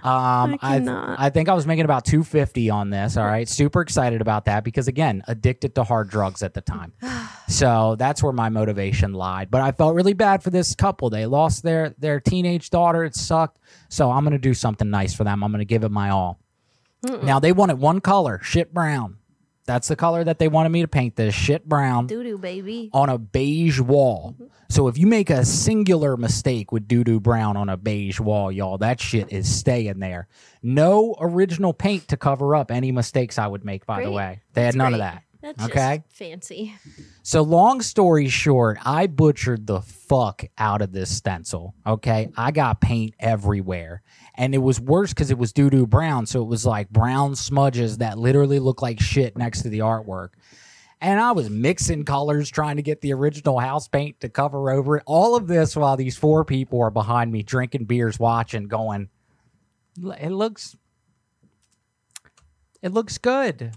Um, 0.06 0.60
I 0.62 0.76
I, 0.76 0.78
cannot. 0.78 1.20
I 1.20 1.30
think 1.32 1.50
I 1.50 1.54
was 1.56 1.66
making 1.66 1.86
about 1.86 2.06
250 2.06 2.70
on 2.70 2.92
this. 2.92 3.18
All 3.18 3.26
right. 3.26 3.50
Super 3.50 3.82
excited 3.82 4.22
about 4.22 4.46
that 4.46 4.64
because 4.64 4.88
again, 4.88 5.24
addicted 5.28 5.74
to 5.76 5.84
hard 5.84 6.10
drugs 6.10 6.44
at 6.44 6.54
the 6.54 6.62
time. 6.62 6.94
so 7.48 7.96
that's 7.98 8.22
where 8.22 8.32
my 8.32 8.50
motivation 8.50 9.14
lied. 9.14 9.50
But 9.50 9.62
I 9.62 9.72
felt 9.72 9.96
really 9.96 10.14
bad 10.14 10.44
for 10.44 10.52
this 10.52 10.76
couple. 10.76 11.10
They 11.10 11.26
lost 11.26 11.64
their 11.64 11.96
their 11.98 12.20
teenage 12.20 12.70
daughter. 12.70 13.04
It 13.04 13.16
sucked. 13.16 13.60
So 13.90 14.12
I'm 14.12 14.24
gonna 14.24 14.38
do 14.38 14.54
something 14.54 14.90
nice 14.90 15.16
for 15.16 15.24
them. 15.24 15.44
I'm 15.44 15.52
gonna 15.52 15.66
give 15.66 15.84
it 15.84 15.90
my 15.90 16.12
all. 16.12 16.40
Now 17.24 17.40
they 17.40 17.52
wanted 17.52 17.80
one 17.80 18.00
color, 18.00 18.40
shit 18.44 18.74
brown. 18.74 19.18
That's 19.66 19.88
the 19.88 19.96
color 19.96 20.24
that 20.24 20.38
they 20.40 20.48
wanted 20.48 20.70
me 20.70 20.82
to 20.82 20.88
paint 20.88 21.16
this 21.16 21.34
shit 21.34 21.68
brown 21.68 22.06
doo 22.08 22.24
doo 22.24 22.38
baby. 22.38 22.90
on 22.94 23.10
a 23.10 23.18
beige 23.18 23.80
wall. 23.80 24.36
So 24.70 24.88
if 24.88 24.98
you 24.98 25.08
make 25.08 25.30
a 25.30 25.44
singular 25.46 26.18
mistake 26.18 26.72
with 26.72 26.88
doo 26.88 27.04
doo 27.04 27.20
brown 27.20 27.58
on 27.58 27.70
a 27.70 27.78
beige 27.78 28.20
wall, 28.20 28.52
y'all, 28.52 28.78
that 28.80 29.00
shit 29.02 29.32
is 29.32 29.54
staying 29.54 30.00
there. 30.00 30.28
No 30.62 31.16
original 31.20 31.74
paint 31.74 32.08
to 32.10 32.18
cover 32.18 32.56
up 32.56 32.70
any 32.72 32.92
mistakes 32.92 33.38
I 33.40 33.48
would 33.48 33.66
make, 33.66 33.86
by 33.86 34.00
the 34.02 34.06
Great. 34.06 34.16
way. 34.16 34.42
They 34.54 34.62
had 34.62 34.68
That's 34.68 34.76
none 34.78 34.94
of 34.94 35.00
great. 35.00 35.06
that. 35.06 35.22
That's 35.42 35.64
Okay. 35.66 36.04
just 36.08 36.18
fancy. 36.18 36.74
So 37.22 37.44
long 37.44 37.82
story 37.82 38.28
short, 38.30 38.80
I 38.84 39.06
butchered 39.06 39.68
the 39.68 39.82
fuck 39.82 40.44
out 40.58 40.82
of 40.82 40.92
this 40.92 41.16
stencil. 41.16 41.76
Okay. 41.86 42.30
I 42.36 42.50
got 42.50 42.82
paint 42.82 43.14
everywhere. 43.20 44.02
And 44.38 44.54
it 44.54 44.60
was 44.60 44.80
worse 44.80 45.14
because 45.14 45.32
it 45.32 45.38
was 45.38 45.54
doo 45.54 45.70
doo 45.70 45.88
brown. 45.88 46.26
So 46.26 46.42
it 46.42 46.48
was 46.48 46.66
like 46.66 46.90
brown 46.90 47.36
smudges 47.36 48.00
that 48.00 48.18
literally 48.18 48.60
looked 48.60 48.82
like 48.82 49.00
shit 49.00 49.38
next 49.38 49.62
to 49.62 49.70
the 49.70 49.80
artwork. 49.80 50.30
And 51.02 51.20
I 51.20 51.34
was 51.34 51.50
mixing 51.50 52.04
colors 52.04 52.50
trying 52.50 52.78
to 52.78 52.82
get 52.82 53.02
the 53.02 53.14
original 53.14 53.60
house 53.60 53.88
paint 53.88 54.20
to 54.22 54.30
cover 54.30 54.72
over 54.72 54.98
it. 54.98 55.04
All 55.06 55.36
of 55.36 55.48
this 55.48 55.76
while 55.76 55.98
these 55.98 56.18
four 56.18 56.46
people 56.46 56.82
are 56.82 56.90
behind 56.90 57.32
me 57.32 57.44
drinking 57.44 57.86
beers, 57.86 58.18
watching, 58.20 58.68
going, 58.68 59.10
it 60.20 60.32
looks 60.32 60.76
it 62.82 62.92
looks 62.92 63.18
good. 63.18 63.72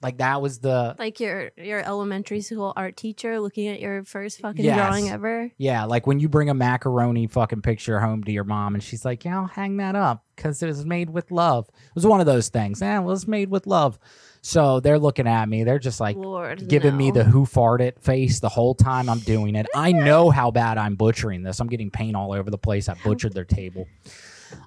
Like 0.00 0.18
that 0.18 0.40
was 0.40 0.60
the 0.60 0.94
Like 0.98 1.18
your 1.18 1.50
your 1.56 1.80
elementary 1.84 2.40
school 2.40 2.72
art 2.76 2.96
teacher 2.96 3.40
looking 3.40 3.66
at 3.66 3.80
your 3.80 4.04
first 4.04 4.40
fucking 4.40 4.64
Yes. 4.64 4.76
drawing 4.76 5.08
ever. 5.10 5.50
yeah, 5.58 5.84
like 5.86 6.06
when 6.06 6.20
you 6.20 6.28
bring 6.28 6.48
a 6.50 6.54
macaroni 6.54 7.26
fucking 7.26 7.62
picture 7.62 7.98
home 7.98 8.22
to 8.24 8.30
your 8.30 8.44
mom 8.44 8.74
and 8.74 8.82
she's 8.82 9.04
like, 9.04 9.24
"Yeah, 9.24 9.40
I'll 9.40 9.46
hang 9.46 9.78
that 9.78 9.96
up 9.96 10.24
because 10.36 10.62
it 10.62 10.66
was 10.66 10.84
made 10.86 11.10
with 11.10 11.32
love." 11.32 11.66
It 11.68 11.94
was 11.96 12.06
one 12.06 12.20
of 12.20 12.26
those 12.26 12.48
things. 12.48 12.80
Eh, 12.80 12.96
it 12.96 13.02
was 13.02 13.26
made 13.26 13.50
with 13.50 13.66
love. 13.66 13.98
So 14.40 14.78
they're 14.78 15.00
looking 15.00 15.26
at 15.26 15.48
me. 15.48 15.64
They're 15.64 15.80
just 15.80 15.98
like 15.98 16.16
Lord, 16.16 16.68
giving 16.68 16.96
me 16.96 17.10
the 17.10 17.24
who 17.24 17.44
farted 17.44 17.98
face 18.00 18.38
the 18.38 18.48
whole 18.48 18.76
time 18.76 19.08
I'm 19.08 19.18
doing 19.18 19.56
it. 19.56 19.66
I 19.74 19.90
know 20.06 20.30
how 20.30 20.52
bad 20.52 20.78
I'm 20.78 20.94
butchering 20.94 21.42
this. 21.42 21.58
I'm 21.58 21.66
getting 21.66 21.90
paint 21.90 22.14
all 22.14 22.32
over 22.32 22.50
the 22.52 22.56
place. 22.58 22.88
I 22.88 22.94
butchered 23.02 23.32
their 23.34 23.44
table. 23.44 23.88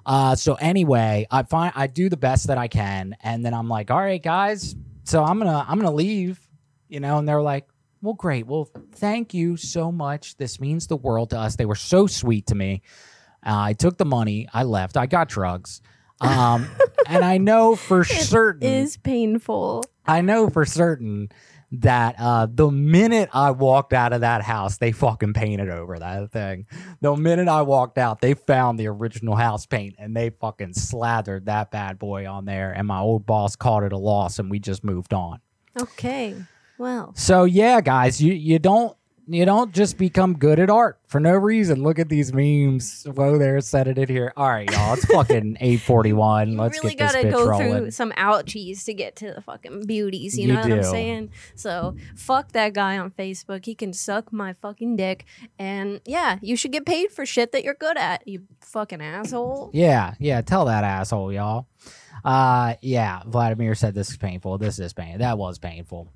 Uh, 0.04 0.36
so 0.36 0.54
anyway, 0.56 1.26
I 1.30 1.42
find 1.44 1.72
I 1.74 1.86
do 1.86 2.10
the 2.10 2.16
best 2.18 2.48
that 2.48 2.58
I 2.58 2.68
can, 2.68 3.16
and 3.22 3.44
then 3.44 3.54
I'm 3.54 3.68
like, 3.68 3.90
all 3.90 3.98
right, 3.98 4.22
guys. 4.22 4.76
So 5.04 5.22
I'm 5.24 5.38
gonna 5.38 5.64
I'm 5.68 5.78
gonna 5.78 5.92
leave, 5.94 6.40
you 6.88 7.00
know, 7.00 7.18
and 7.18 7.28
they're 7.28 7.42
like, 7.42 7.66
well, 8.00 8.14
great. 8.14 8.46
Well, 8.46 8.68
thank 8.94 9.32
you 9.32 9.56
so 9.56 9.92
much. 9.92 10.36
This 10.36 10.60
means 10.60 10.86
the 10.88 10.96
world 10.96 11.30
to 11.30 11.38
us. 11.38 11.56
They 11.56 11.66
were 11.66 11.74
so 11.76 12.06
sweet 12.06 12.46
to 12.48 12.54
me. 12.54 12.82
Uh, 13.44 13.58
I 13.58 13.72
took 13.72 13.96
the 13.96 14.04
money. 14.04 14.48
I 14.52 14.64
left. 14.64 14.96
I 14.96 15.06
got 15.06 15.28
drugs. 15.28 15.80
Um, 16.20 16.68
and 17.06 17.24
I 17.24 17.38
know 17.38 17.74
for 17.76 18.04
certain 18.04 18.62
is 18.62 18.96
painful. 18.96 19.84
I 20.06 20.20
know 20.20 20.50
for 20.50 20.64
certain 20.64 21.30
that 21.72 22.16
uh, 22.18 22.46
the 22.50 22.70
minute 22.70 23.30
I 23.32 23.50
walked 23.50 23.92
out 23.92 24.12
of 24.12 24.20
that 24.20 24.42
house, 24.42 24.78
they 24.78 24.92
fucking 24.92 25.32
painted 25.32 25.70
over 25.70 25.98
that 25.98 26.30
thing. 26.30 26.66
The 27.00 27.16
minute 27.16 27.48
I 27.48 27.62
walked 27.62 27.98
out, 27.98 28.20
they 28.20 28.34
found 28.34 28.78
the 28.78 28.88
original 28.88 29.34
house 29.36 29.64
paint 29.66 29.94
and 29.98 30.14
they 30.14 30.30
fucking 30.30 30.74
slathered 30.74 31.46
that 31.46 31.70
bad 31.70 31.98
boy 31.98 32.28
on 32.28 32.44
there. 32.44 32.72
And 32.72 32.86
my 32.86 33.00
old 33.00 33.24
boss 33.26 33.56
called 33.56 33.84
it 33.84 33.92
a 33.92 33.98
loss, 33.98 34.38
and 34.38 34.50
we 34.50 34.58
just 34.58 34.84
moved 34.84 35.14
on. 35.14 35.40
Okay. 35.80 36.36
Well, 36.78 37.12
So 37.16 37.44
yeah, 37.44 37.80
guys, 37.80 38.20
you 38.20 38.32
you 38.32 38.58
don't 38.58 38.96
you 39.26 39.44
don't 39.44 39.72
just 39.72 39.98
become 39.98 40.36
good 40.36 40.58
at 40.58 40.68
art 40.68 40.98
for 41.06 41.20
no 41.20 41.32
reason. 41.32 41.82
Look 41.82 41.98
at 41.98 42.08
these 42.08 42.32
memes. 42.32 43.04
Whoa, 43.04 43.38
there, 43.38 43.60
said 43.60 43.86
it 43.86 43.96
in 43.98 44.08
here. 44.08 44.32
All 44.36 44.48
right, 44.48 44.70
y'all. 44.70 44.94
It's 44.94 45.04
fucking 45.04 45.58
eight 45.60 45.80
forty 45.80 46.12
one. 46.12 46.56
Let's 46.56 46.78
really 46.82 46.94
get 46.94 47.12
this 47.12 47.22
gotta 47.22 47.28
bitch 47.28 47.32
go 47.32 47.46
rolling. 47.46 47.76
through 47.76 47.90
some 47.92 48.12
ouchies 48.12 48.84
to 48.84 48.94
get 48.94 49.16
to 49.16 49.32
the 49.32 49.40
fucking 49.40 49.86
beauties. 49.86 50.36
You, 50.36 50.48
You 50.48 50.52
know 50.54 50.60
what 50.60 50.72
I'm 50.72 50.82
saying? 50.82 51.30
So 51.54 51.96
fuck 52.16 52.52
that 52.52 52.74
guy 52.74 52.98
on 52.98 53.10
Facebook. 53.12 53.64
He 53.64 53.74
can 53.74 53.92
suck 53.92 54.32
my 54.32 54.54
fucking 54.54 54.96
dick. 54.96 55.24
And 55.58 56.00
yeah, 56.04 56.38
you 56.42 56.56
should 56.56 56.72
get 56.72 56.84
paid 56.84 57.12
for 57.12 57.24
shit 57.24 57.52
that 57.52 57.62
you're 57.62 57.74
good 57.74 57.96
at. 57.96 58.26
You 58.26 58.42
fucking 58.60 59.00
asshole. 59.00 59.70
Yeah, 59.72 60.14
yeah. 60.18 60.40
Tell 60.40 60.64
that 60.64 60.84
asshole, 60.84 61.32
y'all. 61.32 61.66
Uh, 62.24 62.74
yeah. 62.82 63.22
Vladimir 63.26 63.74
said 63.74 63.94
this 63.94 64.10
is 64.10 64.16
painful. 64.16 64.58
This 64.58 64.78
is 64.78 64.92
pain. 64.92 65.18
That 65.18 65.38
was 65.38 65.58
painful. 65.58 66.08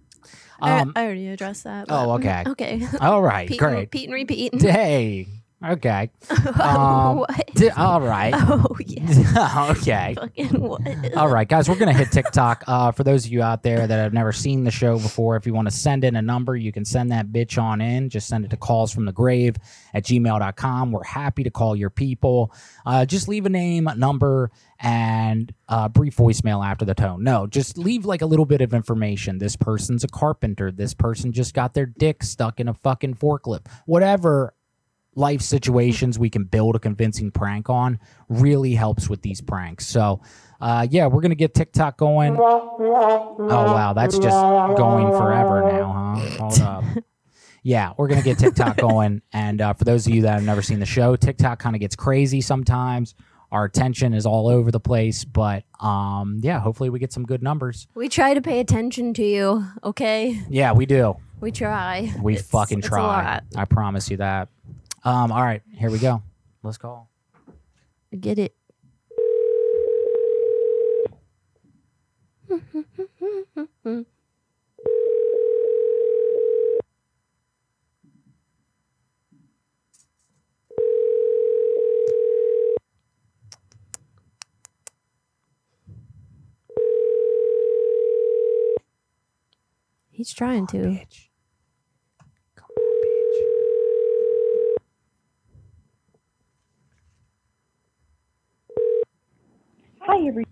I- 0.60 0.80
Um. 0.80 0.92
I, 0.96 1.04
already 1.04 1.28
addressed 1.28 1.64
that. 1.64 1.86
oh, 1.88 2.12
okay. 2.16 2.44
Okay. 2.46 2.86
all 3.00 3.22
right. 3.22 3.48
Pete, 3.48 3.58
Great. 3.58 3.78
And, 3.78 3.90
Pete 3.90 4.04
and 4.04 4.14
repeat. 4.14 4.60
Hey. 4.62 5.26
Okay. 5.64 6.10
Um, 6.56 7.18
what? 7.18 7.50
D- 7.54 7.68
all 7.70 8.00
right. 8.00 8.34
Oh 8.48 8.76
yeah. 8.86 9.68
okay. 9.76 10.14
Fucking 10.16 10.60
what? 10.60 11.16
All 11.16 11.28
right, 11.28 11.46
guys, 11.46 11.68
we're 11.68 11.76
going 11.76 11.92
to 11.92 11.98
hit 11.98 12.10
TikTok. 12.10 12.64
Uh, 12.66 12.92
for 12.92 13.04
those 13.04 13.26
of 13.26 13.32
you 13.32 13.42
out 13.42 13.62
there 13.62 13.86
that 13.86 13.96
have 13.96 14.12
never 14.12 14.32
seen 14.32 14.64
the 14.64 14.70
show 14.70 14.98
before, 14.98 15.36
if 15.36 15.46
you 15.46 15.52
want 15.52 15.68
to 15.68 15.74
send 15.74 16.04
in 16.04 16.16
a 16.16 16.22
number, 16.22 16.56
you 16.56 16.72
can 16.72 16.84
send 16.84 17.12
that 17.12 17.28
bitch 17.28 17.60
on 17.60 17.80
in. 17.80 18.08
Just 18.08 18.28
send 18.28 18.44
it 18.44 18.50
to 18.50 18.56
calls 18.56 18.92
from 18.92 19.04
the 19.04 19.12
grave 19.12 19.56
at 19.94 20.04
gmail.com. 20.04 20.92
We're 20.92 21.04
happy 21.04 21.44
to 21.44 21.50
call 21.50 21.76
your 21.76 21.90
people. 21.90 22.52
Uh, 22.84 23.04
just 23.04 23.28
leave 23.28 23.46
a 23.46 23.50
name, 23.50 23.86
a 23.86 23.94
number, 23.94 24.50
and 24.80 25.52
a 25.68 25.88
brief 25.88 26.16
voicemail 26.16 26.64
after 26.64 26.84
the 26.84 26.94
tone. 26.94 27.22
No, 27.22 27.46
just 27.46 27.78
leave 27.78 28.04
like 28.04 28.22
a 28.22 28.26
little 28.26 28.46
bit 28.46 28.60
of 28.60 28.74
information. 28.74 29.38
This 29.38 29.56
person's 29.56 30.04
a 30.04 30.08
carpenter. 30.08 30.70
This 30.70 30.94
person 30.94 31.32
just 31.32 31.54
got 31.54 31.74
their 31.74 31.86
dick 31.86 32.22
stuck 32.22 32.60
in 32.60 32.68
a 32.68 32.74
fucking 32.74 33.14
forklift. 33.14 33.66
Whatever 33.86 34.54
life 35.16 35.40
situations 35.40 36.18
we 36.18 36.30
can 36.30 36.44
build 36.44 36.76
a 36.76 36.78
convincing 36.78 37.32
prank 37.32 37.68
on 37.68 37.98
really 38.28 38.74
helps 38.74 39.08
with 39.08 39.22
these 39.22 39.40
pranks. 39.40 39.86
So, 39.86 40.20
uh, 40.60 40.86
yeah, 40.88 41.06
we're 41.08 41.22
gonna 41.22 41.34
get 41.34 41.54
TikTok 41.54 41.96
going. 41.98 42.36
Oh 42.38 43.36
wow, 43.48 43.92
that's 43.94 44.18
just 44.18 44.36
going 44.76 45.08
forever 45.08 45.62
now, 45.72 46.16
huh? 46.16 46.30
Hold 46.38 46.60
up. 46.60 46.84
Yeah, 47.62 47.94
we're 47.96 48.06
gonna 48.06 48.22
get 48.22 48.38
TikTok 48.38 48.76
going, 48.76 49.22
and 49.32 49.60
uh, 49.60 49.72
for 49.72 49.82
those 49.82 50.06
of 50.06 50.14
you 50.14 50.22
that 50.22 50.34
have 50.34 50.44
never 50.44 50.62
seen 50.62 50.78
the 50.78 50.86
show, 50.86 51.16
TikTok 51.16 51.58
kind 51.58 51.74
of 51.74 51.80
gets 51.80 51.96
crazy 51.96 52.40
sometimes. 52.40 53.16
Our 53.50 53.64
attention 53.64 54.14
is 54.14 54.24
all 54.24 54.46
over 54.48 54.70
the 54.70 54.78
place, 54.78 55.24
but 55.24 55.64
um, 55.80 56.38
yeah, 56.44 56.60
hopefully 56.60 56.90
we 56.90 57.00
get 57.00 57.12
some 57.12 57.24
good 57.24 57.42
numbers. 57.42 57.88
We 57.96 58.08
try 58.08 58.34
to 58.34 58.40
pay 58.40 58.60
attention 58.60 59.14
to 59.14 59.24
you, 59.24 59.66
okay? 59.82 60.40
Yeah, 60.48 60.74
we 60.74 60.86
do. 60.86 61.16
We 61.40 61.50
try. 61.50 62.12
We 62.22 62.34
It's- 62.34 62.48
fucking 62.48 62.82
try. 62.82 63.40
I 63.56 63.64
promise 63.64 64.10
you 64.12 64.18
that. 64.18 64.48
Um, 65.06 65.30
all 65.30 65.42
right, 65.44 65.62
here 65.72 65.88
we 65.88 66.00
go. 66.00 66.20
Let's 66.64 66.78
call. 66.78 67.08
Get 68.18 68.40
it. 68.40 68.56
He's 90.10 90.34
trying 90.34 90.66
to. 90.68 90.78
Bitch. 90.78 91.28
Come 92.56 92.70
on, 92.76 93.02
bitch. 93.06 93.56
Hi, 100.06 100.26
every. 100.26 100.44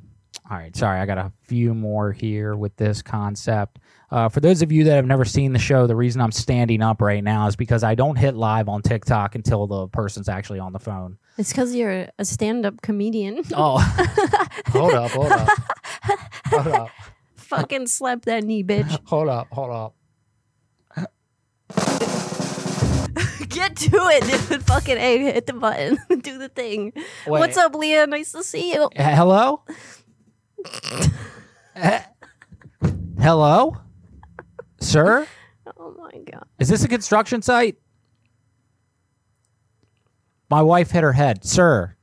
All 0.50 0.56
right, 0.58 0.74
sorry, 0.76 1.00
I 1.00 1.06
got 1.06 1.16
a 1.16 1.32
few 1.42 1.72
more 1.74 2.12
here 2.12 2.54
with 2.56 2.76
this 2.76 3.00
concept. 3.02 3.78
Uh, 4.10 4.28
for 4.28 4.40
those 4.40 4.60
of 4.62 4.70
you 4.70 4.84
that 4.84 4.96
have 4.96 5.06
never 5.06 5.24
seen 5.24 5.52
the 5.52 5.58
show, 5.58 5.86
the 5.86 5.96
reason 5.96 6.20
I'm 6.20 6.32
standing 6.32 6.82
up 6.82 7.00
right 7.00 7.24
now 7.24 7.46
is 7.46 7.56
because 7.56 7.82
I 7.82 7.94
don't 7.94 8.16
hit 8.16 8.34
live 8.34 8.68
on 8.68 8.82
TikTok 8.82 9.36
until 9.36 9.66
the 9.66 9.88
person's 9.88 10.28
actually 10.28 10.58
on 10.58 10.72
the 10.72 10.78
phone. 10.78 11.16
It's 11.38 11.50
because 11.50 11.74
you're 11.74 12.08
a 12.18 12.24
stand-up 12.24 12.82
comedian. 12.82 13.42
Oh, 13.54 13.78
hold 14.68 14.92
up, 14.94 15.10
hold 15.12 15.32
up, 15.32 15.48
hold 16.46 16.66
up, 16.68 16.90
Fucking 17.36 17.86
slap 17.86 18.22
that 18.26 18.44
knee, 18.44 18.62
bitch. 18.64 18.98
hold 19.06 19.28
up, 19.28 19.48
hold 19.50 19.70
up. 19.70 19.94
Get 23.54 23.76
to 23.76 23.90
it, 23.92 24.48
dude. 24.50 24.62
Fucking 24.64 24.98
A, 24.98 25.18
hit 25.18 25.46
the 25.46 25.52
button. 25.52 25.96
Do 26.20 26.38
the 26.38 26.48
thing. 26.48 26.92
What's 27.24 27.56
up, 27.56 27.74
Leah? 27.74 28.06
Nice 28.06 28.32
to 28.32 28.42
see 28.42 28.74
you. 28.74 28.90
Uh, 28.96 29.14
Hello? 29.14 29.62
Uh, 31.76 31.98
Hello? 33.20 33.76
Sir? 34.80 35.26
Oh 35.76 35.92
my 35.98 36.22
god. 36.22 36.44
Is 36.60 36.68
this 36.68 36.84
a 36.84 36.88
construction 36.88 37.42
site? 37.42 37.78
My 40.48 40.62
wife 40.62 40.92
hit 40.92 41.02
her 41.02 41.12
head. 41.14 41.44
Sir. 41.44 41.96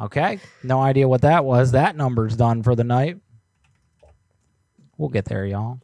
Okay. 0.00 0.40
No 0.64 0.80
idea 0.80 1.06
what 1.06 1.22
that 1.22 1.44
was. 1.44 1.70
That 1.70 1.94
number's 1.94 2.34
done 2.34 2.64
for 2.64 2.74
the 2.74 2.82
night. 2.82 3.18
We'll 4.98 5.08
get 5.08 5.26
there, 5.26 5.46
y'all. 5.46 5.78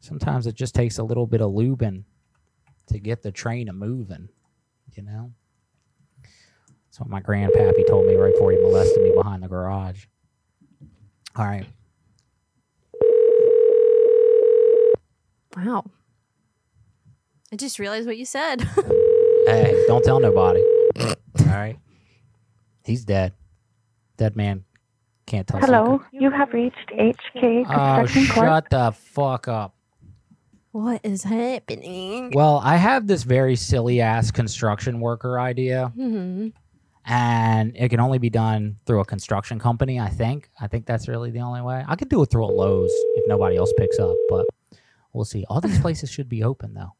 Sometimes 0.00 0.46
it 0.46 0.54
just 0.54 0.74
takes 0.74 0.96
a 0.96 1.04
little 1.04 1.26
bit 1.26 1.42
of 1.42 1.50
lubing 1.52 2.04
to 2.88 2.98
get 2.98 3.22
the 3.22 3.30
train 3.32 3.68
a 3.68 3.72
moving, 3.72 4.28
you 4.94 5.02
know? 5.02 5.32
That's 6.22 7.00
what 7.00 7.08
my 7.08 7.20
grandpappy 7.20 7.86
told 7.86 8.06
me 8.06 8.14
right 8.16 8.32
before 8.32 8.50
he 8.52 8.58
molested 8.58 9.02
me 9.02 9.12
behind 9.16 9.42
the 9.42 9.48
garage. 9.48 10.06
All 11.36 11.44
right. 11.44 11.66
Wow. 15.56 15.84
I 17.52 17.56
just 17.56 17.78
realized 17.78 18.06
what 18.06 18.18
you 18.18 18.24
said. 18.24 18.68
Hey, 19.46 19.82
don't 19.86 20.04
tell 20.04 20.20
nobody. 20.20 20.60
All 21.00 21.14
right. 21.46 21.78
He's 22.84 23.02
dead. 23.06 23.32
Dead 24.18 24.36
man 24.36 24.64
can't 25.24 25.46
tell. 25.46 25.58
Hello, 25.60 26.02
you 26.12 26.30
have 26.30 26.52
reached 26.52 26.76
HK 26.94 27.64
Oh, 27.66 28.04
Corp. 28.34 28.46
shut 28.46 28.68
the 28.68 28.92
fuck 28.92 29.48
up. 29.48 29.74
What 30.72 31.00
is 31.04 31.22
happening? 31.24 32.30
Well, 32.34 32.60
I 32.62 32.76
have 32.76 33.06
this 33.06 33.22
very 33.22 33.56
silly 33.56 34.00
ass 34.00 34.30
construction 34.30 35.00
worker 35.00 35.38
idea, 35.40 35.88
Hmm. 35.94 36.48
and 37.06 37.76
it 37.76 37.88
can 37.88 38.00
only 38.00 38.18
be 38.18 38.30
done 38.30 38.76
through 38.86 39.00
a 39.00 39.04
construction 39.04 39.58
company. 39.58 39.98
I 39.98 40.08
think. 40.08 40.50
I 40.60 40.66
think 40.68 40.86
that's 40.86 41.08
really 41.08 41.30
the 41.30 41.40
only 41.40 41.62
way. 41.62 41.84
I 41.86 41.96
could 41.96 42.08
do 42.08 42.22
it 42.22 42.30
through 42.30 42.44
a 42.44 42.52
Lowe's 42.52 42.90
if 43.16 43.24
nobody 43.28 43.56
else 43.56 43.72
picks 43.76 43.98
up, 43.98 44.14
but 44.28 44.46
we'll 45.12 45.24
see. 45.24 45.44
All 45.48 45.60
these 45.60 45.78
places 45.86 46.10
should 46.10 46.28
be 46.28 46.42
open 46.44 46.74
though. 46.74 46.92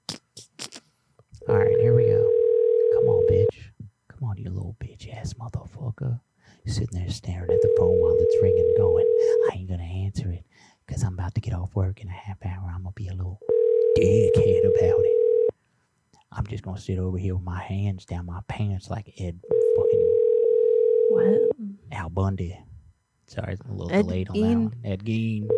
All 1.49 1.57
right, 1.57 1.77
here 1.81 1.95
we 1.95 2.05
go. 2.05 2.31
Come 2.95 3.09
on, 3.09 3.27
bitch. 3.31 3.47
Come 4.09 4.29
on, 4.29 4.37
you 4.39 4.51
little 4.51 4.77
bitch 4.81 5.13
ass 5.15 5.35
motherfucker. 5.35 6.21
You're 6.65 6.75
sitting 6.75 6.99
there 6.99 7.09
staring 7.11 7.51
at 7.51 7.63
the 7.63 7.75
phone 7.79 7.99
while 8.01 8.17
it's 8.19 8.37
ringing, 8.43 8.75
going, 8.77 9.07
I 9.51 9.57
ain't 9.57 9.69
gonna 9.71 9.83
answer 9.83 10.31
it 10.31 10.45
because 10.87 11.03
I'm 11.03 11.15
about 11.15 11.35
to 11.37 11.41
get 11.41 11.55
off 11.55 11.75
work 11.75 12.01
in 12.03 12.09
a 12.09 12.13
half 12.13 12.39
hour. 12.45 12.71
I'm 12.75 12.83
gonna 12.83 12.93
be 12.95 13.09
a 13.09 13.15
little 13.15 13.41
dickhead 13.97 14.61
about 14.61 15.00
it. 15.04 15.14
I'm 16.33 16.47
just 16.47 16.62
gonna 16.62 16.78
sit 16.78 16.99
over 16.99 17.16
here 17.18 17.35
with 17.35 17.45
my 17.45 17.61
hands 17.62 18.04
down 18.04 18.26
my 18.26 18.40
pants 18.49 18.90
like 18.90 19.12
Ed 19.18 19.40
fucking 19.76 20.16
What? 21.11 21.50
Al 21.92 22.11
Bundy. 22.11 22.59
Sorry, 23.26 23.54
it's 23.54 23.62
a 23.62 23.73
little 23.73 23.92
Ed 23.92 24.02
delayed 24.02 24.28
on 24.30 24.35
that 24.40 24.40
one. 24.59 24.75
Ed 24.85 25.04
Gein. 25.04 25.49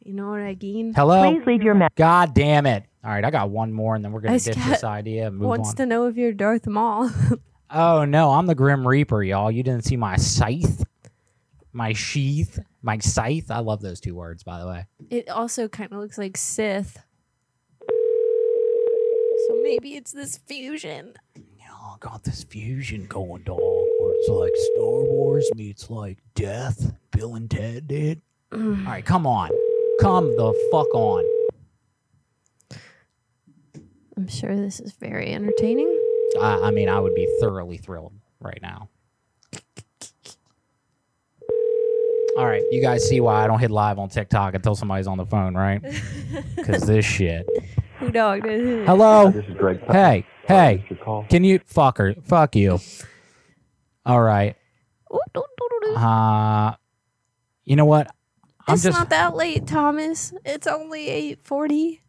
You 0.00 0.14
know 0.14 0.30
what 0.30 0.40
I 0.40 0.56
mean? 0.60 0.92
Hello. 0.94 1.30
Please 1.30 1.46
leave 1.46 1.62
your 1.62 1.74
message. 1.74 1.94
God 1.96 2.34
damn 2.34 2.66
it! 2.66 2.84
All 3.04 3.10
right, 3.10 3.24
I 3.24 3.30
got 3.30 3.50
one 3.50 3.72
more, 3.72 3.94
and 3.94 4.04
then 4.04 4.12
we're 4.12 4.20
gonna 4.20 4.34
This 4.34 4.44
ditch 4.44 4.56
cat 4.56 4.70
this 4.70 4.84
idea. 4.84 5.26
And 5.28 5.36
move 5.36 5.48
Wants 5.48 5.70
on. 5.70 5.76
to 5.76 5.86
know 5.86 6.06
if 6.06 6.16
you're 6.16 6.32
Darth 6.32 6.66
Maul. 6.66 7.10
Oh 7.72 8.04
no, 8.04 8.32
I'm 8.32 8.46
the 8.46 8.54
Grim 8.56 8.84
Reaper, 8.84 9.22
y'all. 9.22 9.48
You 9.48 9.62
didn't 9.62 9.84
see 9.84 9.96
my 9.96 10.16
scythe, 10.16 10.82
my 11.72 11.92
sheath, 11.92 12.58
my 12.82 12.98
scythe. 12.98 13.50
I 13.50 13.60
love 13.60 13.80
those 13.80 14.00
two 14.00 14.14
words, 14.14 14.42
by 14.42 14.60
the 14.60 14.66
way. 14.66 14.86
it 15.10 15.28
also 15.28 15.68
kind 15.68 15.92
of 15.92 15.98
looks 15.98 16.18
like 16.18 16.36
Sith. 16.36 16.98
So 19.48 19.60
maybe 19.62 19.96
it's 19.96 20.12
this 20.12 20.38
fusion. 20.38 21.14
Y'all 21.58 21.96
got 21.98 22.24
this 22.24 22.44
fusion 22.44 23.06
going, 23.06 23.42
dog, 23.42 23.58
where 23.58 24.12
it's 24.14 24.28
like 24.28 24.52
Star 24.74 25.02
Wars 25.04 25.48
meets 25.54 25.90
like 25.90 26.18
Death. 26.34 26.92
Bill 27.10 27.34
and 27.34 27.50
Ted 27.50 27.88
did. 27.88 28.20
Mm. 28.52 28.86
All 28.86 28.92
right, 28.92 29.04
come 29.04 29.26
on, 29.26 29.50
come 30.00 30.26
the 30.36 30.52
fuck 30.72 30.92
on. 30.94 31.24
I'm 34.16 34.28
sure 34.28 34.56
this 34.56 34.80
is 34.80 34.92
very 34.92 35.32
entertaining. 35.32 35.88
I, 36.40 36.60
I 36.64 36.70
mean, 36.70 36.88
I 36.88 37.00
would 37.00 37.14
be 37.14 37.26
thoroughly 37.40 37.78
thrilled 37.78 38.12
right 38.40 38.58
now. 38.60 38.88
All 42.36 42.46
right, 42.46 42.62
you 42.70 42.80
guys 42.80 43.06
see 43.08 43.20
why 43.20 43.44
I 43.44 43.46
don't 43.46 43.58
hit 43.58 43.70
live 43.70 43.98
on 43.98 44.08
TikTok 44.08 44.54
until 44.54 44.74
somebody's 44.74 45.06
on 45.06 45.18
the 45.18 45.26
phone, 45.26 45.54
right? 45.54 45.82
Because 46.56 46.82
this 46.86 47.04
shit. 47.04 47.46
Who 47.98 48.10
dog 48.10 48.42
this 48.42 48.60
is? 48.60 48.86
Hello. 48.86 49.30
This 49.30 49.44
is 49.46 49.56
Greg. 49.56 49.80
Hey, 49.90 50.24
hey. 50.46 50.84
Can 51.28 51.42
you 51.42 51.58
fucker? 51.60 52.22
Fuck 52.24 52.54
you. 52.54 52.78
All 54.06 54.22
right. 54.22 54.56
Uh 55.96 56.74
you 57.64 57.76
know 57.76 57.84
what? 57.84 58.08
I'm 58.66 58.74
it's 58.74 58.84
just 58.84 58.98
not 58.98 59.10
that 59.10 59.34
late, 59.34 59.66
Thomas. 59.66 60.32
It's 60.44 60.66
only 60.66 61.08
eight 61.08 61.40
forty. 61.42 62.02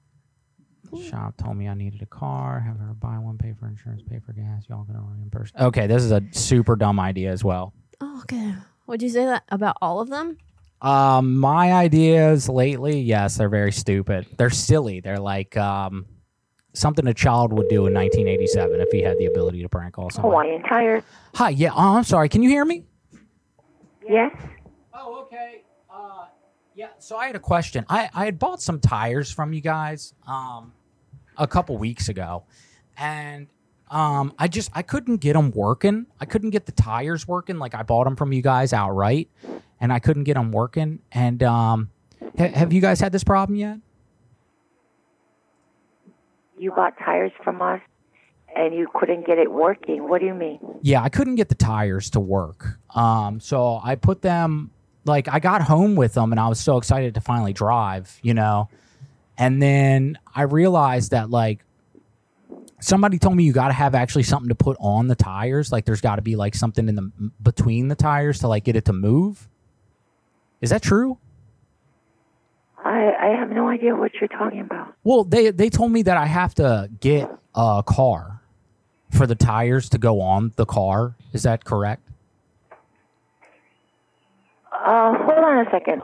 shop 1.09 1.35
told 1.37 1.57
me 1.57 1.67
I 1.67 1.73
needed 1.73 2.01
a 2.01 2.05
car, 2.05 2.59
have 2.59 2.77
her 2.77 2.93
buy 2.93 3.17
one, 3.17 3.37
pay 3.37 3.53
for 3.59 3.67
insurance, 3.67 4.01
pay 4.07 4.19
for 4.19 4.33
gas. 4.33 4.65
Y'all 4.69 4.83
gonna 4.83 5.01
reimburse. 5.01 5.51
Okay, 5.59 5.87
this 5.87 6.03
is 6.03 6.11
a 6.11 6.21
super 6.31 6.75
dumb 6.75 6.99
idea 6.99 7.31
as 7.31 7.43
well. 7.43 7.73
Oh, 7.99 8.19
okay. 8.21 8.53
Would 8.87 9.01
you 9.01 9.09
say 9.09 9.25
that 9.25 9.43
about 9.49 9.77
all 9.81 9.99
of 10.01 10.09
them? 10.09 10.37
Um, 10.81 11.37
my 11.37 11.73
ideas 11.73 12.49
lately, 12.49 12.99
yes, 12.99 13.37
they're 13.37 13.49
very 13.49 13.71
stupid. 13.71 14.25
They're 14.37 14.49
silly. 14.49 14.99
They're 14.99 15.19
like 15.19 15.55
um 15.57 16.05
something 16.73 17.05
a 17.07 17.13
child 17.13 17.53
would 17.53 17.67
do 17.69 17.85
in 17.87 17.93
1987 17.93 18.79
if 18.79 18.89
he 18.91 19.01
had 19.01 19.17
the 19.17 19.25
ability 19.25 19.61
to 19.61 19.69
prank 19.69 19.93
call 19.93 20.09
someone. 20.09 20.31
Hawaiian 20.31 20.63
tires. 20.63 21.03
Hi, 21.35 21.49
yeah. 21.49 21.71
Oh, 21.73 21.97
I'm 21.97 22.03
sorry. 22.03 22.29
Can 22.29 22.43
you 22.43 22.49
hear 22.49 22.63
me? 22.65 22.85
Yes. 24.07 24.35
Oh, 24.93 25.21
okay. 25.23 25.63
Uh, 25.89 26.25
yeah. 26.73 26.87
So 26.99 27.17
I 27.17 27.27
had 27.27 27.35
a 27.35 27.39
question. 27.39 27.85
I, 27.89 28.09
I 28.13 28.25
had 28.25 28.39
bought 28.39 28.61
some 28.61 28.79
tires 28.79 29.31
from 29.31 29.53
you 29.53 29.61
guys 29.61 30.13
um, 30.27 30.73
a 31.37 31.47
couple 31.47 31.77
weeks 31.77 32.09
ago, 32.09 32.43
and 32.97 33.47
um, 33.91 34.33
I 34.39 34.47
just 34.47 34.71
I 34.73 34.81
couldn't 34.81 35.17
get 35.17 35.33
them 35.33 35.51
working. 35.51 36.07
I 36.19 36.25
couldn't 36.25 36.51
get 36.51 36.65
the 36.65 36.71
tires 36.71 37.27
working. 37.27 37.59
Like 37.59 37.75
I 37.75 37.83
bought 37.83 38.05
them 38.05 38.15
from 38.15 38.31
you 38.31 38.41
guys 38.41 38.73
outright, 38.73 39.29
and 39.79 39.91
I 39.91 39.99
couldn't 39.99 40.23
get 40.23 40.35
them 40.35 40.51
working. 40.51 40.99
And 41.11 41.43
um, 41.43 41.89
ha- 42.37 42.51
have 42.53 42.71
you 42.71 42.81
guys 42.81 43.01
had 43.01 43.11
this 43.11 43.23
problem 43.23 43.57
yet? 43.57 43.77
You 46.57 46.71
bought 46.71 46.97
tires 46.97 47.31
from 47.43 47.61
us 47.61 47.81
and 48.55 48.73
you 48.73 48.87
couldn't 48.93 49.25
get 49.25 49.37
it 49.37 49.51
working. 49.51 50.07
What 50.07 50.21
do 50.21 50.27
you 50.27 50.33
mean? 50.33 50.59
Yeah, 50.81 51.01
I 51.01 51.09
couldn't 51.09 51.35
get 51.35 51.49
the 51.49 51.55
tires 51.55 52.09
to 52.11 52.19
work. 52.19 52.77
Um, 52.93 53.39
so 53.39 53.79
I 53.83 53.95
put 53.95 54.21
them 54.21 54.71
like 55.05 55.27
I 55.27 55.39
got 55.39 55.63
home 55.63 55.95
with 55.95 56.13
them 56.13 56.31
and 56.31 56.39
I 56.39 56.47
was 56.47 56.59
so 56.59 56.77
excited 56.77 57.15
to 57.15 57.21
finally 57.21 57.53
drive, 57.53 58.19
you 58.21 58.33
know. 58.33 58.69
And 59.37 59.61
then 59.61 60.19
I 60.35 60.43
realized 60.43 61.11
that 61.11 61.29
like 61.29 61.63
somebody 62.81 63.17
told 63.17 63.37
me 63.37 63.43
you 63.43 63.53
got 63.53 63.67
to 63.67 63.73
have 63.73 63.95
actually 63.95 64.23
something 64.23 64.49
to 64.49 64.55
put 64.55 64.75
on 64.79 65.07
the 65.07 65.15
tires, 65.15 65.71
like 65.71 65.85
there's 65.85 66.01
got 66.01 66.17
to 66.17 66.21
be 66.21 66.35
like 66.35 66.55
something 66.55 66.89
in 66.89 66.95
the 66.95 67.31
between 67.41 67.87
the 67.87 67.95
tires 67.95 68.39
to 68.39 68.47
like 68.47 68.65
get 68.65 68.75
it 68.75 68.85
to 68.85 68.93
move. 68.93 69.47
Is 70.59 70.71
that 70.71 70.81
true? 70.81 71.17
I, 72.83 73.13
I 73.19 73.27
have 73.39 73.49
no 73.49 73.69
idea 73.69 73.95
what 73.95 74.11
you're 74.19 74.27
talking 74.27 74.59
about. 74.59 74.93
Well, 75.03 75.23
they 75.23 75.51
they 75.51 75.69
told 75.69 75.91
me 75.91 76.01
that 76.03 76.17
I 76.17 76.25
have 76.25 76.53
to 76.55 76.89
get 76.99 77.29
a 77.55 77.83
car 77.85 78.41
for 79.11 79.27
the 79.27 79.35
tires 79.35 79.89
to 79.89 79.97
go 79.97 80.21
on 80.21 80.51
the 80.55 80.65
car. 80.65 81.15
Is 81.33 81.43
that 81.43 81.63
correct? 81.63 82.07
Uh, 84.71 85.13
hold 85.15 85.37
on 85.37 85.67
a 85.67 85.69
second. 85.69 86.01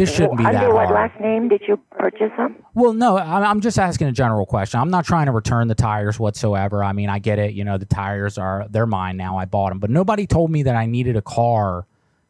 This 0.00 0.14
shouldn't 0.14 0.38
be 0.38 0.44
that 0.44 0.54
Under 0.54 0.72
what 0.72 0.86
hard. 0.86 1.10
last 1.10 1.20
name 1.20 1.50
did 1.50 1.60
you 1.68 1.76
purchase 1.90 2.32
them? 2.38 2.64
Well, 2.72 2.94
no, 2.94 3.18
I'm 3.18 3.44
I'm 3.44 3.60
just 3.60 3.78
asking 3.78 4.06
a 4.06 4.12
general 4.12 4.46
question. 4.46 4.80
I'm 4.80 4.88
not 4.88 5.04
trying 5.04 5.26
to 5.26 5.32
return 5.32 5.68
the 5.68 5.74
tires 5.74 6.18
whatsoever. 6.18 6.82
I 6.82 6.94
mean, 6.94 7.10
I 7.10 7.18
get 7.18 7.38
it. 7.38 7.52
You 7.52 7.64
know, 7.64 7.76
the 7.76 7.84
tires 7.84 8.38
are 8.38 8.66
they're 8.70 8.86
mine 8.86 9.18
now. 9.18 9.36
I 9.36 9.44
bought 9.44 9.68
them, 9.68 9.78
but 9.78 9.90
nobody 9.90 10.26
told 10.26 10.50
me 10.50 10.62
that 10.62 10.74
I 10.74 10.86
needed 10.86 11.16
a 11.16 11.20
car 11.20 11.86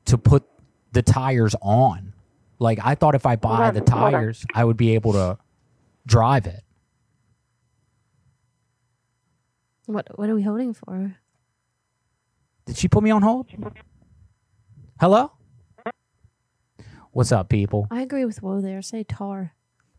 to 0.07 0.19
put 0.19 0.43
the 0.91 1.03
tires 1.03 1.55
on. 1.63 2.13
Like 2.59 2.81
I 2.83 2.97
thought 2.97 3.15
if 3.15 3.25
I 3.25 3.37
buy 3.37 3.69
on, 3.69 3.75
the 3.75 3.83
tires, 3.83 4.45
I 4.53 4.65
would 4.65 4.77
be 4.77 4.95
able 4.97 5.13
to 5.13 5.39
drive 6.07 6.49
it. 6.49 6.65
What 9.87 10.19
What 10.19 10.29
are 10.29 10.35
we 10.35 10.43
holding 10.43 10.75
for? 10.75 11.17
Did 12.67 12.77
she 12.77 12.89
put 12.89 13.05
me 13.05 13.13
on 13.13 13.23
hold? 13.23 13.47
Hello? 14.99 15.31
What's 17.13 17.33
up, 17.33 17.49
people? 17.49 17.89
I 17.91 18.03
agree 18.03 18.25
with 18.25 18.41
Woe 18.43 18.61
there. 18.61 18.83
Say 18.83 19.03
tar. 19.03 19.53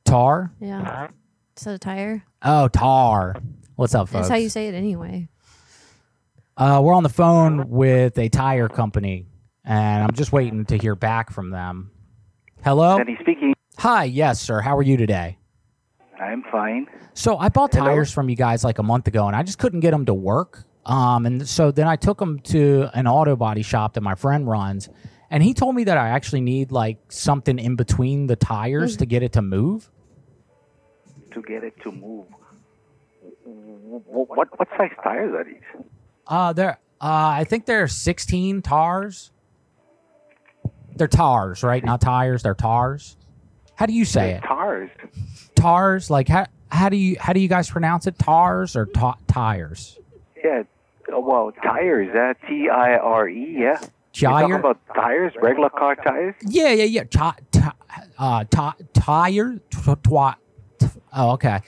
Tar? 0.06 0.54
Yeah. 0.62 1.10
So 1.58 1.76
tire. 1.78 2.24
Oh, 2.42 2.68
tar. 2.70 3.36
What's 3.76 3.94
up, 3.94 4.08
folks? 4.08 4.14
That's 4.14 4.30
how 4.30 4.36
you 4.38 4.48
say 4.50 4.70
it 4.70 4.74
anyway. 4.76 5.28
Uh, 6.56 6.80
we're 6.84 6.94
on 6.94 7.04
the 7.04 7.10
phone 7.10 7.70
with 7.70 8.18
a 8.18 8.30
tire 8.30 8.70
company, 8.70 9.26
and 9.66 10.04
I'm 10.04 10.14
just 10.14 10.32
waiting 10.32 10.66
to 10.66 10.78
hear 10.78 10.96
back 10.96 11.32
from 11.32 11.50
them. 11.50 11.92
Hello? 12.64 12.98
Danny 12.98 13.18
speaking. 13.20 13.54
Hi, 13.80 14.06
yes, 14.06 14.40
sir. 14.40 14.62
How 14.62 14.78
are 14.78 14.84
you 14.84 14.96
today? 14.96 15.38
I'm 16.22 16.44
fine. 16.52 16.88
So 17.14 17.38
I 17.38 17.50
bought 17.50 17.74
Hello? 17.74 17.88
tires 17.88 18.12
from 18.14 18.30
you 18.30 18.36
guys 18.36 18.64
like 18.64 18.80
a 18.80 18.84
month 18.84 19.08
ago, 19.08 19.28
and 19.28 19.36
I 19.36 19.44
just 19.44 19.58
couldn't 19.60 19.80
get 19.82 19.92
them 19.92 20.06
to 20.06 20.14
work. 20.14 20.64
Um, 20.86 21.26
and 21.26 21.48
so 21.48 21.72
then 21.72 21.88
I 21.88 21.96
took 21.98 22.20
them 22.20 22.40
to 22.40 22.88
an 22.94 23.06
auto 23.06 23.36
body 23.36 23.64
shop 23.64 23.96
that 23.96 24.02
my 24.02 24.16
friend 24.16 24.48
runs, 24.48 24.88
and 25.32 25.42
he 25.42 25.54
told 25.54 25.76
me 25.76 25.86
that 25.86 25.98
I 25.98 26.10
actually 26.10 26.42
need 26.42 26.72
like 26.72 26.98
something 27.10 27.58
in 27.58 27.78
between 27.78 28.28
the 28.28 28.36
tires 28.36 28.98
to 28.98 29.06
get 29.06 29.24
it 29.24 29.32
to 29.34 29.42
move. 29.42 29.90
To 31.32 31.42
get 31.42 31.64
it 31.64 31.74
to 31.84 31.92
move. 31.92 32.26
What 33.46 34.30
what, 34.30 34.60
what 34.60 34.68
size 34.78 34.92
tires 35.02 35.34
are 35.34 35.46
these? 35.46 35.86
Uh, 36.28 36.52
they're 36.52 36.78
uh, 37.00 37.34
I 37.40 37.46
think 37.46 37.66
they're 37.66 37.88
16 37.88 38.62
tars. 38.62 39.32
They're 40.98 41.08
tars, 41.08 41.64
right? 41.64 41.84
Not 41.84 42.02
tires. 42.02 42.44
They're 42.44 42.54
tars. 42.54 43.16
How 43.76 43.86
do 43.86 43.94
you 43.94 44.04
say 44.04 44.32
it? 44.32 44.44
Tars. 44.44 44.90
Tars. 45.56 46.10
Like 46.10 46.28
how 46.28 46.46
how 46.70 46.90
do 46.90 46.98
you 46.98 47.16
how 47.20 47.32
do 47.32 47.40
you 47.40 47.48
guys 47.48 47.70
pronounce 47.70 48.06
it? 48.06 48.20
Tars 48.20 48.76
or 48.76 48.86
ta- 48.86 49.18
tires? 49.28 49.98
Yeah. 50.44 50.64
Well, 51.08 51.54
tires. 51.64 52.14
Uh, 52.14 52.34
T 52.48 52.68
I 52.70 52.98
R 52.98 53.30
E. 53.30 53.56
Yeah. 53.58 53.80
Talking 54.14 54.54
about 54.54 54.80
tires? 54.94 55.34
Regular 55.42 55.70
car 55.70 55.96
tires? 55.96 56.36
Yeah, 56.46 56.70
yeah, 56.72 56.84
yeah. 56.84 57.04
Ti- 57.04 57.42
ti- 57.52 57.62
uh, 58.18 58.44
ti- 58.46 58.84
tire. 58.94 59.60
T- 59.70 60.88
oh, 61.14 61.32
okay. 61.32 61.60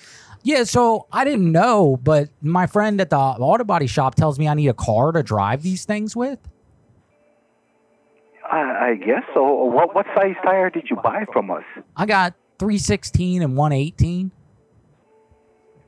Yeah, 0.43 0.65
so 0.65 1.08
I 1.12 1.23
didn't 1.23 1.51
know, 1.51 1.97
but 2.03 2.29
my 2.41 2.67
friend 2.67 2.99
at 2.99 3.10
the 3.10 3.17
auto 3.17 3.63
body 3.63 3.88
shop 3.88 4.15
tells 4.15 4.38
me 4.38 4.47
I 4.47 4.53
need 4.56 4.67
a 4.67 4.73
car 4.73 5.13
to 5.13 5.23
drive 5.23 5.63
these 5.63 5.86
things 5.86 6.15
with. 6.17 6.39
I, 8.51 8.89
I 8.89 8.95
guess 8.95 9.23
so. 9.34 9.41
What 9.63 9.95
what 9.95 10.06
size 10.15 10.36
tire 10.43 10.69
did 10.69 10.89
you 10.89 10.97
buy 10.97 11.25
from 11.32 11.49
us? 11.49 11.63
I 11.95 12.06
got 12.06 12.34
316 12.60 13.41
and 13.41 13.56
118. 13.56 14.32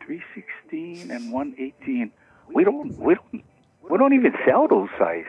Three 0.05 0.21
sixteen 0.35 1.09
and 1.09 1.31
one 1.31 1.55
eighteen. 1.57 2.11
We 2.53 2.63
don't 2.63 2.95
we 2.99 3.15
don't 3.15 3.43
we 3.89 3.97
don't 3.97 4.13
even 4.13 4.33
sell 4.47 4.67
those 4.67 4.87
size. 4.99 5.25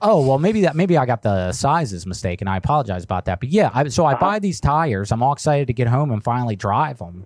Oh 0.00 0.26
well, 0.26 0.38
maybe 0.38 0.60
that 0.62 0.76
maybe 0.76 0.96
I 0.96 1.06
got 1.06 1.22
the 1.22 1.50
sizes 1.52 2.06
mistaken. 2.06 2.46
I 2.46 2.56
apologize 2.56 3.02
about 3.04 3.24
that. 3.24 3.40
But 3.40 3.48
yeah, 3.48 3.70
I, 3.74 3.88
so 3.88 4.04
I 4.04 4.12
Uh-huh. 4.12 4.20
buy 4.20 4.38
these 4.38 4.60
tires. 4.60 5.10
I'm 5.10 5.22
all 5.22 5.32
excited 5.32 5.66
to 5.66 5.72
get 5.72 5.88
home 5.88 6.10
and 6.12 6.22
finally 6.22 6.54
drive 6.56 6.98
them. 6.98 7.24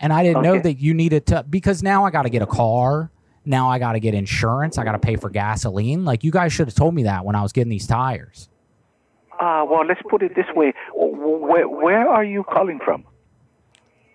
And 0.00 0.12
I 0.12 0.22
didn't 0.22 0.42
know 0.42 0.58
that 0.58 0.80
you 0.80 0.94
needed 0.94 1.26
to 1.26 1.44
because 1.48 1.82
now 1.82 2.04
I 2.04 2.10
got 2.10 2.22
to 2.22 2.30
get 2.30 2.42
a 2.42 2.46
car 2.46 3.10
Now 3.44 3.70
I 3.70 3.78
got 3.78 3.92
to 3.92 4.00
get 4.00 4.12
insurance. 4.14 4.76
I 4.76 4.84
got 4.84 4.92
to 4.92 4.98
pay 4.98 5.16
for 5.16 5.30
gasoline. 5.30 6.04
Like 6.04 6.24
you 6.24 6.30
guys 6.30 6.52
should 6.52 6.68
have 6.68 6.74
told 6.74 6.94
me 6.94 7.04
that 7.04 7.24
when 7.24 7.34
I 7.36 7.42
was 7.42 7.52
getting 7.52 7.70
these 7.70 7.86
tires. 7.86 8.48
Uh, 9.38 9.64
well, 9.68 9.84
let's 9.86 10.02
put 10.10 10.22
it 10.22 10.34
this 10.34 10.44
way. 10.54 10.74
Where, 10.94 11.66
where 11.66 12.06
are 12.08 12.22
you 12.24 12.44
calling 12.44 12.78
from? 12.84 13.04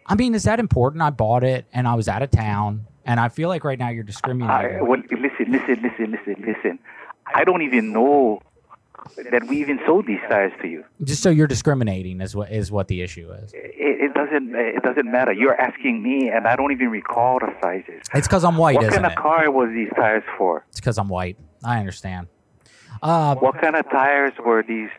I 0.06 0.14
mean, 0.16 0.36
is 0.36 0.44
that 0.44 0.60
important? 0.60 1.02
I 1.02 1.10
bought 1.10 1.44
it 1.44 1.66
and 1.74 1.88
I 1.88 1.96
was 1.96 2.08
out 2.08 2.22
of 2.22 2.30
town, 2.30 2.86
and 3.06 3.20
I 3.20 3.30
feel 3.30 3.50
like 3.50 3.64
right 3.64 3.80
now 3.80 3.90
you're 3.90 4.04
discriminating. 4.04 4.78
I, 4.78 4.82
well, 4.84 5.00
listen, 5.10 5.52
listen, 5.52 5.82
listen, 5.82 6.12
listen, 6.12 6.44
listen. 6.46 6.80
I 7.34 7.44
don't 7.44 7.62
even 7.62 7.92
know 7.92 8.42
that 9.32 9.48
we 9.48 9.62
even 9.62 9.80
sold 9.86 10.08
these 10.08 10.20
tires 10.30 10.52
to 10.62 10.68
you. 10.68 10.84
Just 11.04 11.22
so 11.22 11.30
you're 11.30 11.48
discriminating 11.48 12.22
is 12.22 12.36
what 12.36 12.52
is 12.52 12.72
what 12.72 12.88
the 12.88 13.02
issue 13.02 13.32
is. 13.32 13.52
It, 13.54 13.72
it 13.78 14.14
doesn't. 14.14 14.56
It 14.56 14.84
doesn't 14.84 15.10
matter. 15.12 15.32
You're 15.32 15.60
asking 15.60 16.02
me, 16.02 16.30
and 16.30 16.48
I 16.48 16.56
don't 16.56 16.72
even 16.72 16.90
recall 16.90 17.40
the 17.40 17.54
sizes. 17.62 18.02
It's 18.14 18.28
because 18.28 18.44
I'm 18.44 18.58
white, 18.58 18.76
what 18.76 18.86
isn't 18.86 19.02
kind 19.02 19.06
it? 19.06 19.18
of 19.18 19.22
car 19.22 19.52
was 19.52 19.70
these 19.74 19.90
tires 19.96 20.24
for? 20.38 20.66
It's 20.70 20.80
because 20.80 20.98
I'm 20.98 21.10
white. 21.10 21.38
I 21.64 21.80
understand. 21.80 22.28
Uh, 23.02 23.36
What 23.36 23.60
kind 23.62 23.76
of 23.76 23.90
tires 23.90 24.34
were 24.46 24.64
these? 24.64 24.90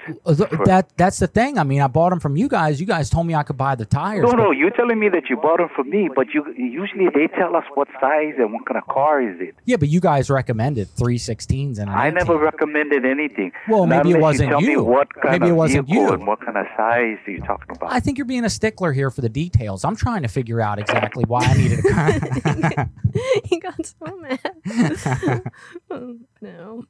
that 0.66 0.86
that's 0.96 1.18
the 1.18 1.26
thing. 1.26 1.58
I 1.58 1.64
mean, 1.64 1.80
I 1.80 1.86
bought 1.88 2.10
them 2.10 2.20
from 2.20 2.36
you 2.36 2.48
guys. 2.48 2.80
You 2.80 2.86
guys 2.86 3.10
told 3.10 3.26
me 3.26 3.34
I 3.34 3.42
could 3.42 3.56
buy 3.56 3.74
the 3.74 3.84
tires. 3.86 4.22
No, 4.22 4.30
but- 4.30 4.36
no, 4.36 4.50
you're 4.50 4.70
telling 4.70 4.98
me 4.98 5.08
that 5.10 5.28
you 5.30 5.36
bought 5.36 5.58
them 5.58 5.68
from 5.74 5.90
me, 5.90 6.08
but 6.14 6.28
you 6.34 6.44
usually 6.56 7.08
they 7.14 7.26
tell 7.28 7.56
us 7.56 7.64
what 7.74 7.88
size 8.00 8.34
and 8.38 8.52
what 8.52 8.66
kind 8.66 8.78
of 8.78 8.86
car 8.86 9.20
is 9.22 9.40
it. 9.40 9.54
Yeah, 9.64 9.76
but 9.76 9.88
you 9.88 10.00
guys 10.00 10.30
recommended 10.30 10.88
316s 10.96 11.78
and 11.78 11.88
an 11.90 11.96
I 11.96 12.10
never 12.10 12.36
recommended 12.38 13.04
anything. 13.04 13.52
Well, 13.68 13.86
Not 13.86 14.04
maybe 14.04 14.16
it 14.18 14.20
wasn't 14.20 14.48
you. 14.50 14.52
Tell 14.52 14.62
you. 14.62 14.68
Me 14.68 14.76
what 14.76 15.12
kind 15.14 15.32
Maybe 15.40 15.46
it 15.48 15.52
of 15.52 15.56
wasn't 15.56 15.88
you. 15.88 16.12
And 16.12 16.26
what 16.26 16.40
kind 16.44 16.56
of 16.56 16.66
size 16.76 17.16
are 17.26 17.30
you 17.30 17.40
talking 17.40 17.74
about? 17.76 17.92
I 17.92 18.00
think 18.00 18.18
you're 18.18 18.24
being 18.26 18.44
a 18.44 18.50
stickler 18.50 18.92
here 18.92 19.10
for 19.10 19.20
the 19.22 19.28
details. 19.28 19.84
I'm 19.84 19.96
trying 19.96 20.22
to 20.22 20.28
figure 20.28 20.60
out 20.60 20.78
exactly 20.78 21.24
why 21.26 21.40
I 21.44 21.54
needed 21.54 21.78
a 21.84 22.88
he 23.44 23.58
got 23.58 23.74
so 23.86 24.16
mad. 24.18 24.40
No. 26.42 26.84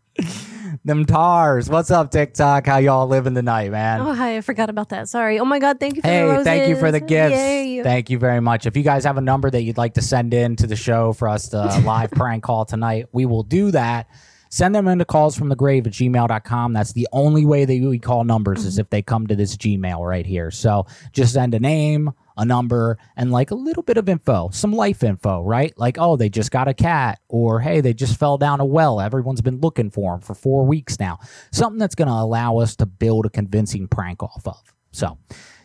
them 0.85 1.05
tars. 1.05 1.71
What's 1.71 1.91
up, 1.91 2.11
TikTok? 2.11 2.67
How 2.67 2.79
y'all 2.79 3.07
living 3.07 3.35
tonight, 3.35 3.71
man? 3.71 4.01
Oh, 4.01 4.13
hi. 4.13 4.37
I 4.37 4.41
forgot 4.41 4.71
about 4.71 4.89
that. 4.89 5.09
Sorry. 5.09 5.39
Oh 5.39 5.45
my 5.45 5.61
God. 5.61 5.79
Thank 5.79 5.97
you 5.97 6.03
for 6.03 6.09
the 6.09 6.13
Hey, 6.13 6.23
roses. 6.25 6.45
thank 6.45 6.69
you 6.69 6.77
for 6.77 6.91
the 6.91 7.01
gifts. 7.01 7.37
Yay. 7.37 7.83
Thank 7.83 8.11
you 8.11 8.19
very 8.19 8.41
much. 8.41 8.67
If 8.67 8.77
you 8.77 8.83
guys 8.83 9.05
have 9.05 9.19
a 9.19 9.21
number 9.21 9.49
that 9.49 9.63
you'd 9.63 9.79
like 9.79 9.95
to 9.95 10.03
send 10.03 10.35
in 10.35 10.57
to 10.57 10.67
the 10.67 10.75
show 10.77 11.13
for 11.13 11.29
us 11.29 11.49
to 11.51 11.59
uh, 11.59 11.81
live 11.85 12.11
prank 12.13 12.43
call 12.43 12.65
tonight, 12.65 13.07
we 13.13 13.25
will 13.25 13.45
do 13.45 13.71
that. 13.71 14.09
Send 14.51 14.75
them 14.75 14.89
into 14.89 15.05
calls 15.05 15.37
from 15.37 15.49
the 15.49 15.57
grave 15.57 15.87
at 15.87 15.93
gmail.com. 15.93 16.73
That's 16.73 16.93
the 16.93 17.07
only 17.13 17.45
way 17.45 17.65
that 17.65 17.81
we 17.81 17.99
call 17.99 18.25
numbers 18.25 18.65
is 18.65 18.75
mm-hmm. 18.75 18.81
if 18.81 18.91
they 18.91 19.03
come 19.03 19.27
to 19.27 19.37
this 19.37 19.57
Gmail 19.57 20.07
right 20.07 20.27
here. 20.27 20.51
So 20.51 20.87
just 21.13 21.35
send 21.35 21.55
a 21.55 21.61
name, 21.61 22.13
a 22.37 22.45
number, 22.45 22.99
and 23.17 23.33
like 23.33 23.51
a 23.51 23.55
little 23.55 23.83
bit 23.83 23.97
of 23.97 24.09
info, 24.09 24.51
some 24.53 24.73
life 24.73 25.03
info, 25.03 25.43
right? 25.43 25.77
Like, 25.79 25.97
oh, 25.99 26.17
they 26.17 26.29
just 26.29 26.51
got 26.51 26.69
a 26.69 26.75
cat, 26.75 27.21
or 27.29 27.61
hey, 27.61 27.81
they 27.81 27.95
just 27.95 28.19
fell 28.19 28.39
down 28.39 28.61
a 28.61 28.65
well. 28.65 29.01
Everyone's 29.01 29.41
been 29.41 29.61
looking 29.61 29.91
for 29.91 30.13
them 30.13 30.21
for 30.21 30.35
four 30.35 30.65
weeks 30.65 30.99
now. 30.99 31.19
Something 31.53 31.79
that's 31.79 31.95
going 31.95 32.09
to 32.09 32.15
allow 32.15 32.59
us 32.59 32.77
to 32.77 32.87
build 32.87 33.27
a 33.27 33.31
convincing 33.31 33.89
prank 33.89 34.23
off 34.23 34.47
of. 34.47 34.75
So, 34.93 35.19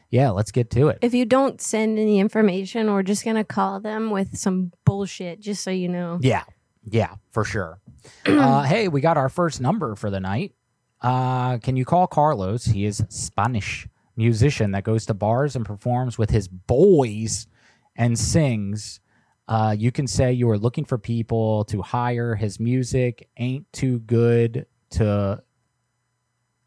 yeah, 0.09 0.29
let's 0.29 0.51
get 0.51 0.69
to 0.71 0.89
it. 0.89 0.99
If 1.01 1.13
you 1.13 1.25
don't 1.25 1.61
send 1.61 1.99
any 1.99 2.19
information, 2.19 2.91
we're 2.91 3.03
just 3.03 3.23
going 3.23 3.37
to 3.37 3.43
call 3.43 3.79
them 3.79 4.09
with 4.09 4.37
some 4.37 4.71
bullshit, 4.85 5.39
just 5.39 5.63
so 5.63 5.71
you 5.71 5.89
know. 5.89 6.19
Yeah, 6.21 6.43
yeah, 6.83 7.15
for 7.31 7.43
sure. 7.43 7.79
uh, 8.25 8.63
hey, 8.63 8.87
we 8.87 9.01
got 9.01 9.17
our 9.17 9.29
first 9.29 9.61
number 9.61 9.95
for 9.95 10.09
the 10.09 10.19
night. 10.19 10.53
Uh, 11.01 11.57
can 11.57 11.75
you 11.75 11.85
call 11.85 12.07
Carlos? 12.07 12.65
He 12.65 12.85
is 12.85 13.03
Spanish 13.09 13.87
musician 14.21 14.71
that 14.71 14.83
goes 14.83 15.05
to 15.07 15.13
bars 15.15 15.55
and 15.55 15.65
performs 15.65 16.17
with 16.17 16.29
his 16.29 16.47
boys 16.47 17.47
and 17.95 18.17
sings. 18.17 18.99
Uh, 19.47 19.75
you 19.77 19.91
can 19.91 20.05
say 20.05 20.31
you 20.31 20.47
are 20.49 20.59
looking 20.59 20.85
for 20.85 20.97
people 20.97 21.65
to 21.65 21.81
hire. 21.81 22.35
His 22.35 22.59
music 22.59 23.27
ain't 23.37 23.71
too 23.73 23.99
good 23.99 24.67
to. 24.91 25.41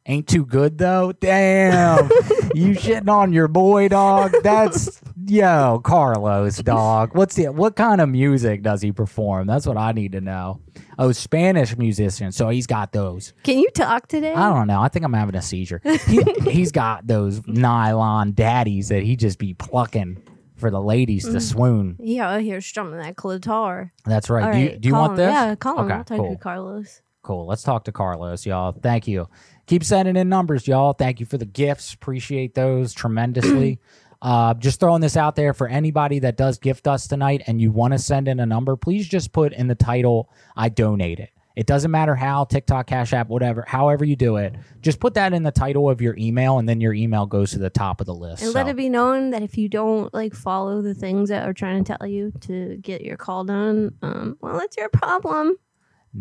Ain't 0.07 0.29
too 0.29 0.45
good 0.45 0.77
though. 0.77 1.13
Damn, 1.13 2.09
you 2.55 2.75
shitting 2.75 3.09
on 3.09 3.33
your 3.33 3.49
boy, 3.49 3.89
dog. 3.89 4.35
That's 4.43 5.01
yo, 5.27 5.81
Carlos, 5.83 6.59
dog. 6.59 7.15
What's 7.15 7.35
the 7.35 7.49
what 7.49 7.77
kind 7.77 8.01
of 8.01 8.09
music 8.09 8.63
does 8.63 8.83
he 8.83 8.93
perform? 8.93 9.47
That's 9.47 9.67
what 9.67 9.77
I 9.77 9.93
need 9.93 10.13
to 10.13 10.21
know. 10.21 10.61
Oh, 10.99 11.13
Spanish 11.13 11.77
musician. 11.77 12.33
So 12.33 12.49
he's 12.49 12.67
got 12.67 12.93
those. 12.93 13.33
Can 13.43 13.59
you 13.59 13.71
talk 13.71 14.09
today? 14.09 14.33
I 14.33 14.53
don't 14.53 14.67
know. 14.67 14.81
I 14.81 14.89
think 14.89 15.05
I'm 15.05 15.13
having 15.13 15.35
a 15.35 15.43
seizure. 15.43 15.81
He, 16.07 16.23
he's 16.51 16.73
got 16.73 17.07
those 17.07 17.47
nylon 17.47 18.33
daddies 18.33 18.89
that 18.89 19.03
he 19.03 19.17
just 19.17 19.39
be 19.39 19.55
plucking 19.55 20.23
for 20.57 20.71
the 20.71 20.81
ladies 20.81 21.25
to 21.25 21.31
mm. 21.31 21.43
swoon. 21.43 21.97
Yeah, 21.99 22.39
here 22.39 22.61
strumming 22.61 22.99
that 23.01 23.17
clitar. 23.17 23.91
That's 24.05 24.31
right. 24.31 24.45
All 24.45 24.53
do 24.53 24.59
you, 24.59 24.69
right, 24.69 24.81
do 24.81 24.89
you 24.89 24.95
call 24.95 25.09
want 25.09 25.13
him. 25.13 25.27
this? 25.27 25.33
Yeah, 25.33 25.55
call 25.57 25.79
him. 25.81 25.85
Okay, 25.87 25.95
I'll 25.95 26.05
talk 26.05 26.19
cool. 26.19 26.31
to 26.31 26.37
Carlos. 26.41 27.03
Cool. 27.23 27.47
Let's 27.47 27.63
talk 27.63 27.85
to 27.85 27.93
Carlos, 27.93 28.45
y'all. 28.45 28.73
Thank 28.73 29.09
you. 29.09 29.29
Keep 29.67 29.83
sending 29.83 30.15
in 30.17 30.29
numbers, 30.29 30.69
y'all. 30.69 30.93
Thank 30.93 31.21
you 31.21 31.27
for 31.27 31.39
the 31.39 31.47
gifts. 31.47 31.95
Appreciate 31.95 32.55
those 32.55 32.93
tremendously. 32.93 33.81
uh, 34.25 34.55
just 34.55 34.81
throwing 34.81 35.03
this 35.03 35.17
out 35.19 35.37
there 35.37 35.53
for 35.53 35.69
anybody 35.69 36.19
that 36.21 36.37
does 36.37 36.59
gift 36.59 36.89
us 36.89 37.07
tonight 37.07 37.43
and 37.47 37.61
you 37.61 37.71
want 37.71 37.93
to 37.93 37.99
send 37.99 38.27
in 38.27 38.41
a 38.41 38.47
number, 38.47 38.75
please 38.75 39.07
just 39.07 39.33
put 39.33 39.53
in 39.53 39.69
the 39.69 39.75
title, 39.75 40.31
I 40.57 40.71
donate 40.71 41.21
It 41.21 41.31
It 41.57 41.67
doesn't 41.67 41.91
matter 41.91 42.15
how, 42.15 42.45
TikTok, 42.45 42.87
Cash 42.87 43.13
App, 43.13 43.29
whatever, 43.29 43.65
however 43.69 44.03
you 44.05 44.17
do 44.17 44.37
it. 44.39 44.55
Just 44.81 44.99
put 44.99 45.13
that 45.15 45.35
in 45.35 45.43
the 45.43 45.53
title 45.53 45.91
of 45.91 46.01
your 46.01 46.17
email 46.17 46.59
and 46.59 46.67
then 46.67 46.81
your 46.81 46.95
email 46.95 47.27
goes 47.27 47.51
to 47.51 47.59
the 47.59 47.69
top 47.71 48.01
of 48.01 48.07
the 48.07 48.15
list. 48.15 48.43
And 48.43 48.53
So, 48.53 48.59
let 48.59 48.67
it 48.67 48.77
be 48.77 48.89
known 48.89 49.29
that 49.31 49.43
if 49.43 49.59
you 49.59 49.69
don't 49.69 50.13
like 50.15 50.35
follow 50.35 50.81
the 50.81 50.95
things 50.95 51.29
that 51.29 51.47
are 51.47 51.53
trying 51.53 51.85
to 51.85 51.97
tell 51.97 52.07
you 52.09 52.33
to 52.41 52.79
get 52.79 53.03
your 53.03 53.19
call 53.19 53.45
done, 53.45 53.93
um, 54.01 54.39
well, 54.41 54.59
it's 54.61 54.77
your 54.79 54.89
problem. 54.89 55.55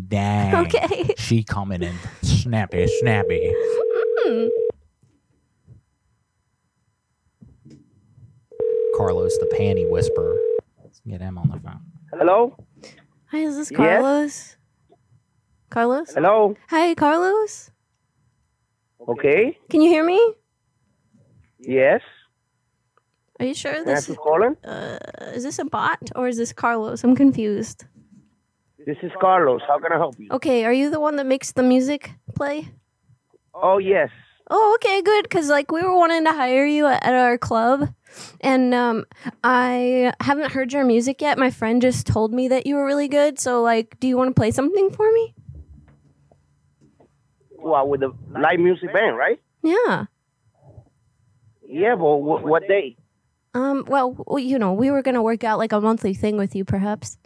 dang. 0.08 0.54
Okay. 0.66 1.14
She 1.16 1.42
coming 1.42 1.82
in 1.82 1.96
snappy, 2.22 2.86
snappy. 3.00 3.50
Hmm. 3.56 4.48
Carlos, 8.96 9.36
the 9.38 9.46
panty 9.58 9.88
whisperer. 9.90 10.36
Let's 10.82 11.00
get 11.06 11.20
him 11.20 11.38
on 11.38 11.48
the 11.50 11.58
phone. 11.60 11.80
Hello? 12.12 12.56
Hi, 13.30 13.38
is 13.38 13.56
this 13.56 13.70
Yes? 13.70 13.76
Carlos? 13.78 14.56
Carlos? 15.70 16.14
Hello? 16.14 16.56
Hi, 16.68 16.94
Carlos. 16.94 17.70
Okay. 19.08 19.58
Can 19.70 19.80
you 19.80 19.90
hear 19.90 20.04
me? 20.04 20.34
Yes. 21.58 22.00
Are 23.40 23.46
you 23.46 23.54
sure 23.54 23.84
this 23.84 24.08
is 24.08 24.16
calling? 24.16 24.56
uh, 24.64 24.98
is 25.34 25.42
this 25.42 25.58
a 25.58 25.64
bot 25.64 25.98
or 26.14 26.28
is 26.28 26.36
this 26.36 26.52
Carlos? 26.52 27.02
I'm 27.02 27.16
confused. 27.16 27.84
This 28.86 28.96
is 29.02 29.10
Carlos. 29.20 29.62
How 29.66 29.78
can 29.80 29.92
I 29.92 29.96
help 29.96 30.14
you? 30.18 30.28
Okay, 30.30 30.64
are 30.64 30.72
you 30.72 30.90
the 30.90 31.00
one 31.00 31.16
that 31.16 31.26
makes 31.26 31.52
the 31.52 31.62
music 31.62 32.12
play? 32.36 32.68
Oh, 33.52 33.78
yes. 33.78 34.10
Oh, 34.50 34.76
okay, 34.76 35.00
good. 35.02 35.28
Cause 35.30 35.48
like 35.48 35.72
we 35.72 35.82
were 35.82 35.96
wanting 35.96 36.24
to 36.24 36.32
hire 36.32 36.66
you 36.66 36.86
at, 36.86 37.02
at 37.02 37.14
our 37.14 37.38
club, 37.38 37.88
and 38.40 38.74
um, 38.74 39.04
I 39.42 40.12
haven't 40.20 40.52
heard 40.52 40.72
your 40.72 40.84
music 40.84 41.20
yet. 41.20 41.38
My 41.38 41.50
friend 41.50 41.80
just 41.82 42.06
told 42.06 42.32
me 42.32 42.48
that 42.48 42.66
you 42.66 42.74
were 42.76 42.84
really 42.86 43.08
good. 43.08 43.38
So 43.38 43.62
like, 43.62 43.98
do 44.00 44.06
you 44.08 44.16
want 44.16 44.28
to 44.28 44.34
play 44.38 44.50
something 44.50 44.90
for 44.90 45.10
me? 45.12 45.34
Well, 47.58 47.88
with 47.88 48.00
the 48.00 48.12
live 48.30 48.58
music 48.60 48.92
band, 48.92 49.16
right? 49.16 49.40
Yeah. 49.62 50.04
Yeah, 51.66 51.94
but 51.96 52.16
wh- 52.18 52.44
what 52.44 52.68
day? 52.68 52.96
Um. 53.54 53.84
Well, 53.88 54.16
you 54.38 54.58
know, 54.58 54.72
we 54.72 54.90
were 54.90 55.00
gonna 55.02 55.22
work 55.22 55.44
out 55.44 55.58
like 55.58 55.72
a 55.72 55.80
monthly 55.80 56.12
thing 56.12 56.36
with 56.36 56.54
you, 56.54 56.64
perhaps 56.64 57.16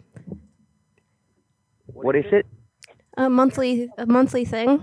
What 1.87 2.15
is 2.15 2.25
it? 2.31 2.45
a 3.17 3.29
monthly 3.29 3.89
a 3.97 4.05
monthly 4.05 4.45
thing. 4.45 4.79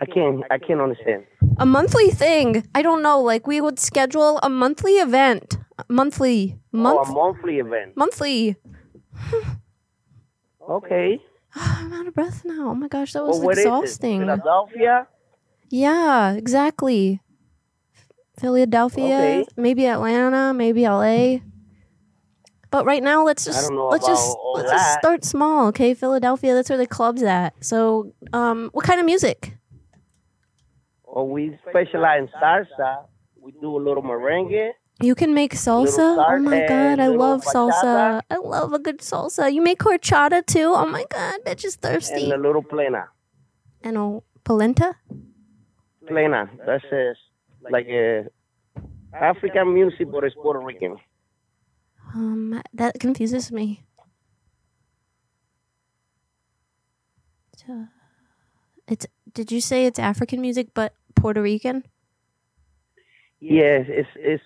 I 0.00 0.06
can't. 0.06 0.42
I 0.50 0.58
can't 0.58 0.80
understand. 0.80 1.24
A 1.58 1.66
monthly 1.66 2.10
thing. 2.10 2.66
I 2.74 2.82
don't 2.82 3.02
know. 3.02 3.20
Like 3.20 3.46
we 3.46 3.60
would 3.60 3.78
schedule 3.78 4.38
a 4.42 4.48
monthly 4.48 4.94
event. 4.94 5.58
Monthly. 5.88 6.58
Month. 6.72 7.08
Oh, 7.08 7.12
a 7.12 7.14
monthly 7.14 7.58
event. 7.58 7.96
monthly. 7.96 8.56
Okay. 10.68 11.20
I'm 11.54 11.92
out 11.92 12.06
of 12.06 12.14
breath 12.14 12.42
now. 12.44 12.70
Oh 12.70 12.74
my 12.74 12.88
gosh, 12.88 13.12
that 13.12 13.22
was 13.22 13.36
Well, 13.36 13.44
what 13.46 13.52
is 13.58 13.64
it? 13.64 13.68
exhausting. 13.68 14.20
Philadelphia. 14.20 15.06
Yeah, 15.68 16.32
exactly. 16.32 17.20
Philadelphia, 18.38 19.04
Okay. 19.04 19.46
maybe 19.56 19.86
Atlanta, 19.86 20.54
maybe 20.54 20.84
LA. 20.88 21.40
But 22.70 22.86
right 22.86 23.02
now, 23.02 23.24
let's 23.24 23.44
just 23.44 23.70
let's 23.70 24.06
just 24.06 24.36
let's 24.54 24.70
just 24.70 24.98
start 24.98 25.24
small, 25.24 25.66
okay? 25.68 25.94
Philadelphia, 25.94 26.54
that's 26.54 26.68
where 26.68 26.78
the 26.78 26.86
club's 26.86 27.22
at. 27.22 27.52
So, 27.62 28.12
um, 28.32 28.70
what 28.72 28.84
kind 28.84 28.98
of 28.98 29.06
music? 29.06 29.53
Or 31.14 31.28
we 31.28 31.56
specialize 31.70 32.22
in 32.22 32.28
salsa. 32.42 33.04
We 33.40 33.52
do 33.60 33.76
a 33.76 33.82
little 33.86 34.02
merengue. 34.02 34.72
You 35.00 35.14
can 35.14 35.32
make 35.32 35.54
salsa. 35.54 36.18
Oh 36.18 36.38
my 36.40 36.66
god, 36.66 36.98
I 36.98 37.06
love 37.06 37.44
salsa. 37.44 38.20
I 38.28 38.36
love 38.36 38.72
a 38.72 38.80
good 38.80 38.98
salsa. 38.98 39.52
You 39.52 39.62
make 39.62 39.78
horchata 39.78 40.44
too. 40.44 40.72
Oh 40.74 40.86
my 40.86 41.04
god, 41.08 41.36
bitch 41.46 41.64
is 41.64 41.76
thirsty. 41.76 42.24
And 42.24 42.32
a 42.32 42.36
little 42.36 42.64
plena. 42.64 43.10
And 43.84 43.96
a 43.96 44.18
polenta. 44.42 44.96
Plena. 46.08 46.50
That's 46.66 46.84
uh, 46.92 47.14
like 47.70 47.86
a 47.86 48.24
African 49.12 49.72
music, 49.72 50.10
but 50.10 50.24
it's 50.24 50.34
Puerto 50.34 50.58
Rican. 50.58 50.96
Um, 52.12 52.60
that 52.72 52.98
confuses 52.98 53.52
me. 53.52 53.84
it's. 58.88 59.06
Did 59.32 59.50
you 59.50 59.60
say 59.60 59.86
it's 59.86 59.98
African 59.98 60.40
music, 60.40 60.68
but 60.74 60.94
Puerto 61.24 61.40
Rican? 61.40 61.82
Yes, 63.40 63.86
it's 63.88 64.08
it's 64.14 64.44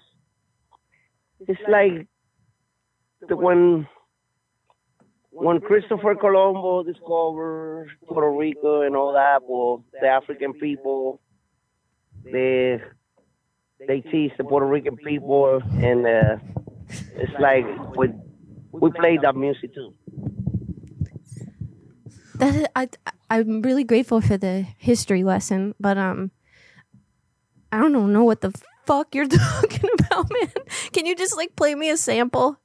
it's 1.41 1.61
like 1.69 2.07
the 3.29 3.35
when 3.35 3.89
when 5.31 5.61
Christopher 5.61 6.15
Colombo 6.15 6.85
discovered 6.85 7.89
Puerto 8.07 8.31
Rico 8.31 8.83
and 8.83 8.95
all 8.95 9.13
that, 9.13 9.41
well, 9.43 9.83
the 10.01 10.07
African 10.07 10.53
people 10.53 11.21
they 12.23 12.81
they 13.89 14.01
teach 14.01 14.31
the 14.39 14.45
Puerto 14.45 14.67
Rican 14.67 14.97
people, 14.99 15.61
and 15.83 16.07
uh, 16.07 16.37
it's 17.17 17.33
like 17.41 17.67
we 17.97 18.07
we 18.71 18.93
play 18.93 19.19
that 19.21 19.35
music 19.35 19.75
too. 19.75 19.95
That 22.37 22.71
I 22.77 22.89
I'm 23.31 23.63
really 23.63 23.83
grateful 23.83 24.21
for 24.21 24.37
the 24.37 24.65
history 24.79 25.25
lesson, 25.25 25.75
but 25.81 25.99
um, 25.99 26.31
I 27.73 27.81
don't 27.81 28.13
know, 28.13 28.25
what 28.25 28.41
the 28.41 28.53
fuck 28.87 29.15
you're 29.15 29.27
talking 29.29 29.91
about, 29.99 30.31
man. 30.31 30.53
Can 30.93 31.07
you 31.07 31.15
just 31.15 31.37
like 31.37 31.55
play 31.57 31.75
me 31.75 31.91
a 31.91 31.97
sample? 31.97 32.59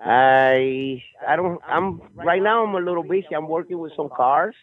I 0.00 1.02
I 1.26 1.36
don't 1.36 1.60
I'm 1.66 2.00
right 2.14 2.42
now 2.42 2.64
I'm 2.64 2.74
a 2.74 2.80
little 2.80 3.02
busy. 3.02 3.34
I'm 3.36 3.48
working 3.48 3.78
with 3.78 3.92
some 3.96 4.08
cars. 4.08 4.54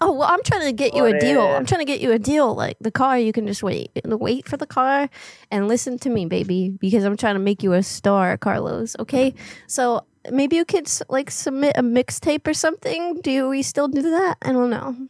Oh 0.00 0.12
well, 0.12 0.28
I'm 0.28 0.42
trying 0.42 0.66
to 0.66 0.72
get 0.72 0.94
you 0.94 1.04
a 1.06 1.18
deal. 1.18 1.40
uh, 1.40 1.56
I'm 1.56 1.66
trying 1.66 1.80
to 1.80 1.84
get 1.84 2.00
you 2.00 2.12
a 2.12 2.18
deal. 2.18 2.54
Like 2.54 2.76
the 2.80 2.90
car, 2.90 3.18
you 3.18 3.32
can 3.32 3.46
just 3.46 3.62
wait, 3.62 3.90
wait 4.04 4.46
for 4.48 4.56
the 4.56 4.66
car, 4.66 5.08
and 5.50 5.66
listen 5.66 5.98
to 6.00 6.10
me, 6.10 6.26
baby, 6.26 6.70
because 6.70 7.04
I'm 7.04 7.16
trying 7.16 7.34
to 7.34 7.40
make 7.40 7.62
you 7.64 7.72
a 7.72 7.82
star, 7.82 8.36
Carlos. 8.36 8.94
Okay, 9.00 9.34
so 9.66 10.04
maybe 10.30 10.54
you 10.56 10.64
could 10.64 10.88
like 11.08 11.30
submit 11.32 11.76
a 11.76 11.82
mixtape 11.82 12.46
or 12.46 12.54
something. 12.54 13.20
Do 13.22 13.48
we 13.48 13.62
still 13.62 13.88
do 13.88 14.02
that? 14.02 14.36
I 14.42 14.52
don't 14.52 14.70
know. 14.70 15.08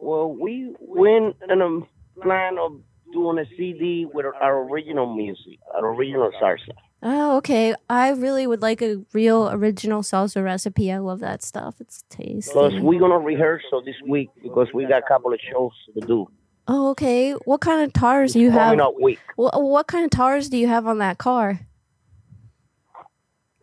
Well, 0.00 0.32
we 0.32 0.74
went 0.80 1.36
in 1.48 1.60
a 1.60 1.66
um, 1.66 1.86
plan 2.22 2.58
of 2.58 2.80
doing 3.12 3.38
a 3.38 3.44
CD 3.56 4.06
with 4.12 4.26
our 4.26 4.62
original 4.62 5.14
music, 5.14 5.58
our 5.74 5.94
original 5.94 6.30
salsa. 6.40 6.72
Oh, 7.02 7.36
okay. 7.38 7.74
I 7.88 8.10
really 8.10 8.46
would 8.46 8.62
like 8.62 8.82
a 8.82 9.02
real 9.12 9.50
original 9.50 10.02
salsa 10.02 10.44
recipe. 10.44 10.92
I 10.92 10.98
love 10.98 11.20
that 11.20 11.42
stuff. 11.42 11.76
It's 11.80 12.04
tasty. 12.10 12.52
Plus, 12.52 12.74
we're 12.80 13.00
gonna 13.00 13.18
rehearsal 13.18 13.82
this 13.82 13.94
week 14.06 14.30
because 14.42 14.68
we 14.74 14.86
got 14.86 15.02
a 15.02 15.06
couple 15.06 15.32
of 15.32 15.40
shows 15.50 15.72
to 15.94 16.06
do. 16.06 16.30
Oh, 16.68 16.90
okay. 16.90 17.32
What 17.32 17.62
kind 17.62 17.82
of 17.82 17.92
tires 17.92 18.34
do 18.34 18.40
you 18.40 18.50
have? 18.50 18.78
Week. 19.00 19.18
What, 19.36 19.60
what 19.62 19.86
kind 19.86 20.04
of 20.04 20.10
tires 20.10 20.48
do 20.48 20.58
you 20.58 20.68
have 20.68 20.86
on 20.86 20.98
that 20.98 21.18
car? 21.18 21.60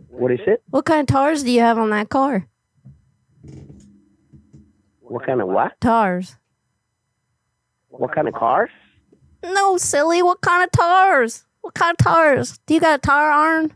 What 0.09 0.31
is 0.31 0.39
it? 0.47 0.63
What 0.71 0.85
kind 0.85 1.01
of 1.01 1.07
tires 1.07 1.43
do 1.43 1.51
you 1.51 1.61
have 1.61 1.77
on 1.77 1.91
that 1.91 2.09
car? 2.09 2.47
What 5.07 5.25
kind 5.25 5.41
of 5.41 5.47
what? 5.47 5.79
Tires. 5.81 6.35
What 7.89 8.13
kind 8.13 8.27
of 8.27 8.33
cars? 8.33 8.69
No, 9.43 9.77
silly. 9.77 10.21
What 10.21 10.41
kind 10.41 10.63
of 10.63 10.71
tires? 10.71 11.45
What 11.61 11.73
kind 11.73 11.95
of 11.97 12.03
tires? 12.05 12.59
Do 12.65 12.73
you 12.73 12.79
got 12.79 12.99
a 12.99 13.01
tire 13.01 13.31
iron? 13.31 13.73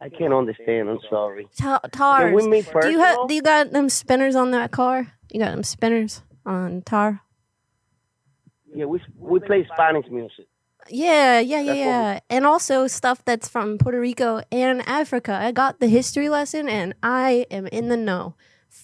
I 0.00 0.08
can't 0.10 0.34
understand. 0.34 0.88
I'm 0.90 0.98
sorry. 1.08 1.48
Ta- 1.58 1.80
Can 1.92 2.34
we 2.34 2.46
meet 2.48 2.66
Do 2.82 2.90
you 2.90 2.98
have? 2.98 3.26
Do 3.28 3.34
you 3.34 3.42
got 3.42 3.70
them 3.70 3.88
spinners 3.88 4.34
on 4.36 4.50
that 4.50 4.70
car? 4.70 5.14
You 5.30 5.40
got 5.40 5.52
them 5.52 5.62
spinners 5.62 6.22
on 6.44 6.82
tire? 6.82 7.20
Yeah, 8.74 8.84
we 8.84 9.00
we 9.18 9.40
play 9.40 9.66
Spanish 9.72 10.06
music. 10.10 10.46
Yeah, 10.90 11.40
yeah, 11.40 11.60
yeah, 11.60 11.62
That's 11.62 11.68
what 11.68 11.74
we- 11.74 11.80
yeah. 11.80 12.20
And 12.28 12.44
also 12.44 12.86
stuff 12.86 13.24
that's 13.24 13.48
from 13.48 13.78
Puerto 13.78 13.98
Rico 13.98 14.42
and 14.52 14.86
Africa. 14.86 15.32
I 15.40 15.52
got 15.52 15.80
the 15.80 15.88
history 15.88 16.28
lesson, 16.28 16.68
and 16.68 16.94
I 17.02 17.46
am 17.50 17.66
in 17.68 17.88
the 17.88 17.96
know. 17.96 18.34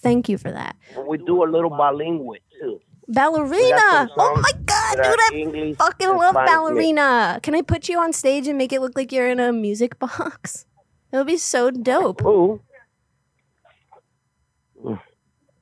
Thank 0.03 0.29
you 0.29 0.39
for 0.39 0.51
that. 0.51 0.77
We 1.07 1.19
do 1.19 1.45
a 1.45 1.49
little 1.49 1.71
bilingual 1.71 2.37
too. 2.61 2.81
Ballerina. 3.09 4.09
Oh 4.17 4.41
my 4.41 4.53
god, 4.65 4.97
dude! 4.97 5.05
I 5.07 5.31
English 5.35 5.77
fucking 5.77 6.09
love 6.09 6.35
Spanish 6.35 6.51
mix. 6.51 6.53
ballerina. 6.53 7.41
Can 7.43 7.55
I 7.55 7.63
put 7.63 7.89
you 7.89 7.99
on 7.99 8.13
stage 8.13 8.47
and 8.47 8.57
make 8.57 8.73
it 8.73 8.81
look 8.81 8.97
like 8.97 9.11
you're 9.13 9.29
in 9.29 9.41
a 9.41 9.53
music 9.53 9.99
box? 9.99 10.67
It 11.13 11.17
would 11.17 11.27
be 11.27 11.37
so 11.37 11.71
dope. 11.71 12.23
Ooh. 12.25 12.61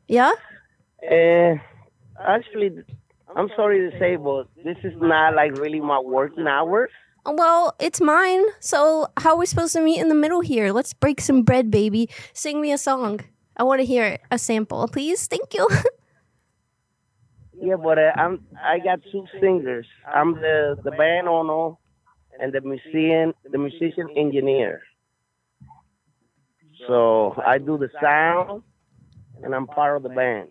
Yeah. 0.06 0.32
Uh, 1.02 1.54
actually, 2.20 2.70
I'm 3.34 3.48
sorry 3.56 3.90
to 3.90 3.98
say, 3.98 4.16
but 4.16 4.48
this 4.62 4.76
is 4.84 4.92
not 5.00 5.34
like 5.34 5.56
really 5.58 5.80
my 5.80 6.00
working 6.00 6.46
hours. 6.46 6.90
Well, 7.24 7.74
it's 7.78 8.00
mine. 8.00 8.44
So 8.60 9.08
how 9.18 9.30
are 9.30 9.36
we 9.36 9.46
supposed 9.46 9.72
to 9.74 9.80
meet 9.80 10.00
in 10.00 10.08
the 10.08 10.14
middle 10.14 10.40
here? 10.40 10.72
Let's 10.72 10.92
break 10.94 11.20
some 11.20 11.42
bread, 11.42 11.70
baby. 11.70 12.08
Sing 12.32 12.60
me 12.60 12.72
a 12.72 12.78
song. 12.78 13.20
I 13.58 13.64
want 13.64 13.80
to 13.80 13.84
hear 13.84 14.18
a 14.30 14.38
sample, 14.38 14.86
please. 14.88 15.26
Thank 15.26 15.54
you. 15.54 15.68
Yeah, 17.60 17.74
but 17.74 17.98
uh, 17.98 18.12
I'm 18.14 18.46
I 18.62 18.78
got 18.78 19.00
two 19.10 19.26
singers. 19.40 19.84
I'm 20.06 20.34
the 20.34 20.76
the 20.84 20.92
band 20.92 21.26
owner 21.26 21.74
and 22.40 22.52
the 22.52 22.60
musician 22.60 23.34
the 23.50 23.58
musician 23.58 24.08
engineer. 24.16 24.80
So 26.86 27.34
I 27.44 27.58
do 27.58 27.76
the 27.76 27.90
sound, 28.00 28.62
and 29.42 29.54
I'm 29.56 29.66
part 29.66 29.96
of 29.96 30.04
the 30.04 30.08
band. 30.10 30.50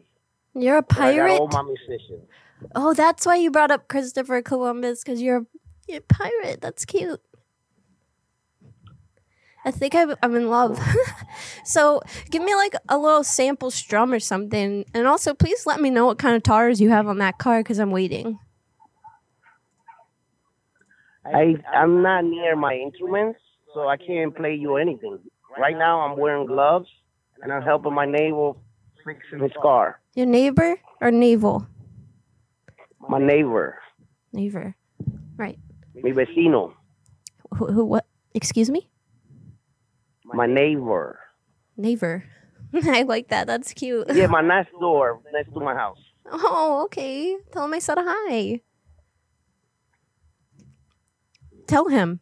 You're 0.54 0.80
a 0.80 0.84
But 0.84 0.98
I 0.98 1.16
got 1.16 1.22
pirate. 1.22 1.40
all 1.40 1.48
my 1.48 1.62
musicians. 1.62 2.28
Oh, 2.76 2.94
that's 2.94 3.26
why 3.26 3.38
you 3.38 3.52
brought 3.52 3.72
up 3.72 3.88
Christopher 3.88 4.42
Columbus 4.42 5.04
because 5.04 5.22
you're, 5.22 5.46
you're 5.88 6.00
a 6.00 6.02
pirate. 6.02 6.60
That's 6.60 6.84
cute. 6.84 7.22
I 9.68 9.72
think 9.72 9.96
I'm, 9.96 10.16
I'm 10.24 10.34
in 10.38 10.48
love. 10.48 10.80
so 11.66 12.02
give 12.32 12.42
me 12.42 12.56
like 12.56 12.74
a 12.88 12.98
little 12.98 13.22
sample 13.22 13.70
strum 13.70 14.14
or 14.14 14.20
something. 14.20 14.86
And 14.94 15.06
also, 15.06 15.34
please 15.34 15.66
let 15.66 15.82
me 15.82 15.90
know 15.90 16.06
what 16.06 16.18
kind 16.18 16.38
of 16.38 16.44
tires 16.44 16.80
you 16.80 16.90
have 16.90 17.06
on 17.06 17.18
that 17.18 17.38
car 17.38 17.60
because 17.60 17.78
I'm 17.78 17.92
waiting. 17.92 18.40
I 21.26 21.56
I'm 21.76 22.02
not 22.02 22.24
near 22.24 22.56
my 22.56 22.76
instruments, 22.76 23.42
so 23.74 23.90
I 23.90 23.98
can't 23.98 24.34
play 24.34 24.56
you 24.56 24.78
anything. 24.78 25.20
Right 25.60 25.78
now, 25.78 26.00
I'm 26.00 26.18
wearing 26.18 26.48
gloves, 26.48 26.88
and 27.42 27.52
I'm 27.52 27.62
helping 27.62 27.94
my 27.94 28.06
neighbor 28.06 28.54
fixing 29.06 29.40
his 29.40 29.52
car. 29.62 30.00
Your 30.16 30.28
neighbor 30.28 30.78
or 31.02 31.12
naval? 31.12 31.68
My 33.10 33.20
neighbor, 33.20 33.80
Neighbor. 34.32 34.76
Right. 35.36 35.60
mi 35.94 36.14
vecino, 36.14 36.72
Who, 37.58 37.66
who 37.66 37.84
what? 37.84 38.06
Excuse 38.34 38.70
me? 38.70 38.88
My 40.34 40.46
neighbor. 40.46 41.20
Neighbor. 41.76 42.24
I 42.74 43.04
like 43.04 43.30
that. 43.30 43.48
That's 43.48 43.74
cute. 43.74 44.08
Yeah, 44.14 44.28
my 44.28 44.42
next 44.42 44.72
door, 44.80 45.22
next 45.32 45.54
to 45.54 45.60
my 45.60 45.74
house. 45.74 46.00
Oh, 46.30 46.82
okay. 46.86 47.38
Tell 47.52 47.66
him 47.66 47.74
I 47.74 47.80
said 47.80 47.98
hi. 48.02 48.62
Tell 51.68 51.88
him. 51.88 52.20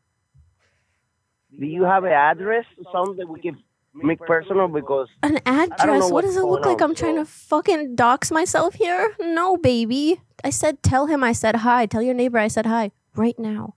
Do 1.58 1.66
you 1.66 1.84
have 1.84 2.04
an 2.04 2.12
address 2.12 2.66
or 2.78 2.92
something 2.92 3.18
that 3.18 3.30
we 3.30 3.40
can 3.40 3.58
make 3.94 4.20
personal? 4.20 4.68
Because 4.68 5.08
An 5.24 5.40
address? 5.46 6.12
What 6.12 6.24
does 6.24 6.36
it 6.36 6.44
look 6.44 6.66
like? 6.66 6.82
on, 6.82 6.90
I'm 6.90 6.96
trying 6.96 7.16
to 7.16 7.26
fucking 7.26 7.96
dox 7.96 8.32
myself 8.32 8.76
here? 8.76 9.16
No, 9.22 9.56
baby. 9.58 10.22
I 10.44 10.50
said 10.50 10.84
tell 10.84 11.06
him 11.06 11.24
I 11.24 11.32
said 11.32 11.58
hi. 11.58 11.86
Tell 11.86 12.02
your 12.02 12.14
neighbor 12.14 12.38
I 12.38 12.50
said 12.50 12.66
hi 12.66 12.92
right 13.16 13.38
now. 13.40 13.75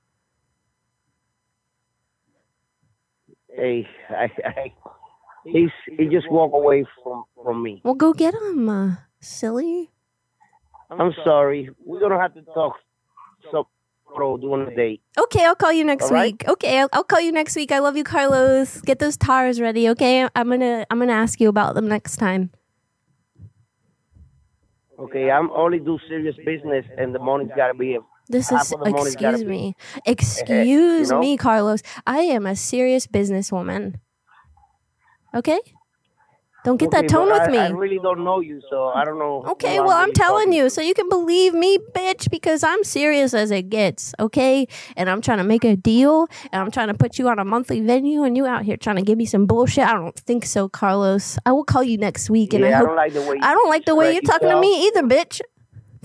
Hey, 3.59 3.87
I, 4.11 4.31
I, 4.45 4.73
he's 5.45 5.71
he 5.99 6.07
just 6.07 6.31
walk 6.31 6.53
away 6.53 6.85
from 7.03 7.25
from 7.43 7.63
me. 7.63 7.81
Well, 7.85 7.95
go 7.95 8.13
get 8.13 8.35
him, 8.35 8.69
uh, 8.69 8.97
silly. 9.21 9.91
I'm 10.91 11.13
sorry. 11.25 11.71
We're 11.85 12.01
gonna 12.01 12.21
have 12.21 12.35
to 12.35 12.43
talk 12.43 12.77
So, 13.51 13.69
pro 14.15 14.37
during 14.37 14.67
the 14.67 14.71
date. 14.73 15.03
Okay, 15.19 15.45
I'll 15.45 15.55
call 15.57 15.73
you 15.73 15.85
next 15.85 16.05
All 16.05 16.13
right. 16.13 16.33
week. 16.33 16.49
Okay, 16.49 16.79
I'll, 16.81 16.89
I'll 16.93 17.05
call 17.05 17.21
you 17.21 17.33
next 17.33 17.57
week. 17.57 17.73
I 17.73 17.79
love 17.81 17.97
you, 17.97 18.05
Carlos. 18.05 18.81
Get 18.83 18.99
those 18.99 19.17
tires 19.17 19.61
ready, 19.61 19.89
okay? 19.91 20.29
I'm 20.35 20.49
gonna 20.51 20.87
I'm 20.91 20.99
gonna 20.99 21.13
ask 21.13 21.41
you 21.41 21.49
about 21.49 21.75
them 21.75 21.89
next 21.89 22.17
time. 22.17 22.51
Okay, 24.99 25.31
I'm 25.31 25.51
only 25.53 25.79
do 25.79 25.99
serious 26.09 26.37
business, 26.45 26.85
and 26.99 27.15
the 27.15 27.19
money's 27.21 27.51
gotta 27.57 27.75
be. 27.75 27.99
This 28.29 28.51
Half 28.51 28.63
is 28.63 28.73
of 28.73 28.81
the 28.81 28.91
money's 28.91 29.15
excuse 29.15 29.45
me. 29.45 29.75
Excuse 30.05 31.11
know? 31.11 31.21
me, 31.21 31.37
Carlos. 31.37 31.83
I 32.07 32.21
am 32.21 32.47
a 32.47 32.55
serious 32.57 33.07
businesswoman. 33.07 33.97
Okay? 35.35 35.61
Don't 36.65 36.77
get 36.77 36.91
that 36.91 37.09
tone 37.09 37.31
with 37.31 37.41
I, 37.41 37.49
me. 37.49 37.59
I 37.59 37.69
really 37.71 37.99
don't 38.03 38.25
know 38.25 38.41
you, 38.41 38.61
so 38.69 38.89
I 38.89 39.05
don't 39.05 39.19
know. 39.19 39.45
Okay, 39.53 39.79
well, 39.79 39.93
I'm 39.93 40.09
really 40.09 40.13
telling 40.13 40.53
you, 40.53 40.69
so 40.69 40.83
you 40.83 40.93
can 40.93 41.09
believe 41.09 41.55
me, 41.55 41.79
bitch, 41.95 42.31
because 42.31 42.65
I'm 42.65 42.83
serious 42.83 43.33
as 43.33 43.51
it 43.51 43.71
gets, 43.71 44.13
okay? 44.19 44.67
And 44.97 45.09
I'm 45.09 45.21
trying 45.21 45.39
to 45.39 45.45
make 45.45 45.65
a 45.65 45.77
deal, 45.77 46.27
and 46.53 46.61
I'm 46.61 46.71
trying 46.71 46.89
to 46.89 46.95
put 46.95 47.17
you 47.19 47.29
on 47.29 47.39
a 47.39 47.45
monthly 47.45 47.81
venue, 47.81 48.25
and 48.25 48.37
you 48.37 48.45
out 48.45 48.65
here 48.65 48.77
trying 48.77 48.97
to 48.97 49.03
give 49.03 49.17
me 49.17 49.25
some 49.25 49.47
bullshit. 49.47 49.85
I 49.85 49.95
don't 49.95 50.19
think 50.19 50.45
so, 50.45 50.69
Carlos. 50.69 51.39
I 51.47 51.53
will 51.53 51.65
call 51.65 51.85
you 51.85 51.97
next 51.97 52.29
week, 52.29 52.53
and 52.53 52.65
yeah, 52.65 52.71
I 52.71 52.73
I 52.73 52.77
hope 52.79 52.87
don't 52.89 52.97
like 52.97 53.13
the 53.15 53.23
way. 53.23 53.37
You 53.37 53.41
I 53.41 53.55
don't 53.55 53.71
like 53.71 53.85
the 53.85 53.95
way 53.95 54.13
you're 54.13 54.23
talking 54.23 54.49
to 54.51 54.61
me 54.61 54.89
either, 54.89 55.03
bitch. 55.05 55.41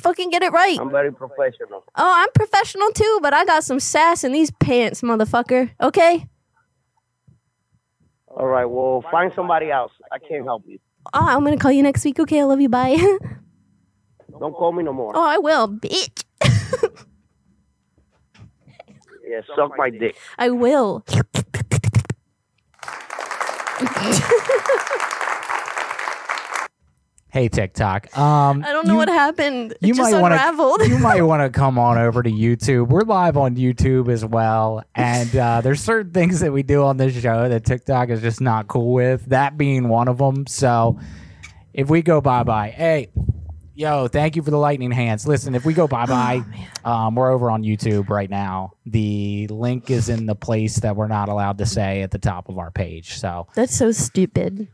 Fucking 0.03 0.29
get 0.29 0.43
it 0.43 0.51
right. 0.51 0.77
I'm 0.79 0.91
very 0.91 1.13
professional. 1.13 1.83
Oh, 1.95 2.13
I'm 2.15 2.29
professional 2.35 2.91
too, 2.91 3.19
but 3.21 3.33
I 3.33 3.45
got 3.45 3.63
some 3.63 3.79
sass 3.79 4.23
in 4.23 4.33
these 4.33 4.51
pants, 4.51 5.01
motherfucker. 5.01 5.71
Okay? 5.81 6.27
All 8.27 8.47
right. 8.47 8.65
Well, 8.65 9.03
find 9.09 9.31
somebody 9.33 9.71
else. 9.71 9.91
I 10.11 10.19
can't 10.19 10.43
help 10.43 10.63
you. 10.67 10.79
Oh, 11.13 11.25
I'm 11.25 11.43
gonna 11.43 11.57
call 11.57 11.71
you 11.71 11.83
next 11.83 12.03
week. 12.03 12.19
Okay, 12.19 12.41
I 12.41 12.43
love 12.43 12.59
you. 12.59 12.69
Bye. 12.69 12.95
Don't 14.39 14.53
call 14.53 14.73
me 14.73 14.83
no 14.83 14.91
more. 14.91 15.13
oh, 15.15 15.23
I 15.23 15.37
will, 15.37 15.69
bitch. 15.69 16.23
Yeah, 19.25 19.39
suck 19.55 19.71
my 19.77 19.89
dick. 19.89 20.15
I 20.37 20.49
will. 20.51 21.03
Hey 27.33 27.49
TikTok. 27.49 28.15
Um, 28.15 28.63
I 28.63 28.71
don't 28.71 28.85
know 28.85 28.93
you- 28.93 28.97
what 28.99 29.07
happened. 29.07 29.71
It 29.71 29.77
you 29.81 29.95
just 29.95 30.11
might 30.11 30.21
wanna, 30.21 30.35
you 30.87 30.99
might 30.99 31.21
want 31.23 31.41
to 31.41 31.49
come 31.49 31.79
on 31.79 31.97
over 31.97 32.21
to 32.21 32.29
YouTube. 32.29 32.89
We're 32.89 33.01
live 33.01 33.37
on 33.37 33.55
YouTube 33.55 34.07
as 34.09 34.23
well, 34.23 34.83
and 34.93 35.35
uh, 35.35 35.61
there's 35.61 35.81
certain 35.81 36.11
things 36.11 36.41
that 36.41 36.53
we 36.53 36.61
do 36.61 36.83
on 36.83 36.97
this 36.97 37.19
show 37.19 37.49
that 37.49 37.65
TikTok 37.65 38.09
is 38.09 38.21
just 38.21 38.39
not 38.39 38.67
cool 38.67 38.93
with. 38.93 39.25
That 39.29 39.57
being 39.57 39.89
one 39.89 40.09
of 40.09 40.19
them. 40.19 40.45
So 40.45 40.99
if 41.73 41.89
we 41.89 42.03
go 42.03 42.21
bye 42.21 42.43
bye, 42.43 42.69
hey, 42.69 43.09
yo, 43.73 44.07
thank 44.07 44.35
you 44.35 44.43
for 44.43 44.51
the 44.51 44.59
lightning 44.59 44.91
hands. 44.91 45.25
Listen, 45.25 45.55
if 45.55 45.65
we 45.65 45.73
go 45.73 45.87
bye 45.87 46.05
bye, 46.05 46.43
um, 46.85 47.15
we're 47.15 47.31
over 47.31 47.49
on 47.49 47.63
YouTube 47.63 48.09
right 48.09 48.29
now. 48.29 48.73
The 48.85 49.47
link 49.47 49.89
is 49.89 50.07
in 50.07 50.27
the 50.27 50.35
place 50.35 50.75
that 50.81 50.95
we're 50.95 51.07
not 51.07 51.29
allowed 51.29 51.57
to 51.57 51.65
say 51.65 52.03
at 52.03 52.11
the 52.11 52.19
top 52.19 52.47
of 52.47 52.59
our 52.59 52.69
page. 52.69 53.17
So 53.17 53.47
That's 53.55 53.75
so 53.75 53.91
stupid. 53.91 54.67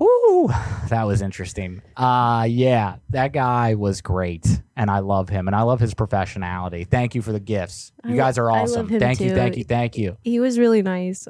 Woo, 0.00 0.48
that 0.88 1.04
was 1.06 1.20
interesting. 1.22 1.82
Uh 1.96 2.46
yeah, 2.48 2.96
that 3.10 3.32
guy 3.32 3.74
was 3.74 4.00
great 4.00 4.46
and 4.76 4.90
I 4.90 5.00
love 5.00 5.28
him 5.28 5.46
and 5.46 5.54
I 5.54 5.62
love 5.62 5.78
his 5.78 5.92
professionality. 5.94 6.86
Thank 6.88 7.14
you 7.14 7.20
for 7.22 7.32
the 7.32 7.40
gifts. 7.40 7.92
You 8.06 8.14
I- 8.14 8.16
guys 8.16 8.38
are 8.38 8.50
I 8.50 8.60
love 8.60 8.70
awesome. 8.70 8.88
him 8.88 8.98
Thank 9.00 9.20
you, 9.20 9.28
too. 9.28 9.34
thank 9.36 9.56
you, 9.58 9.64
thank 9.64 9.96
you. 9.98 10.16
He 10.22 10.40
was 10.40 10.58
really 10.58 10.82
nice. 10.82 11.28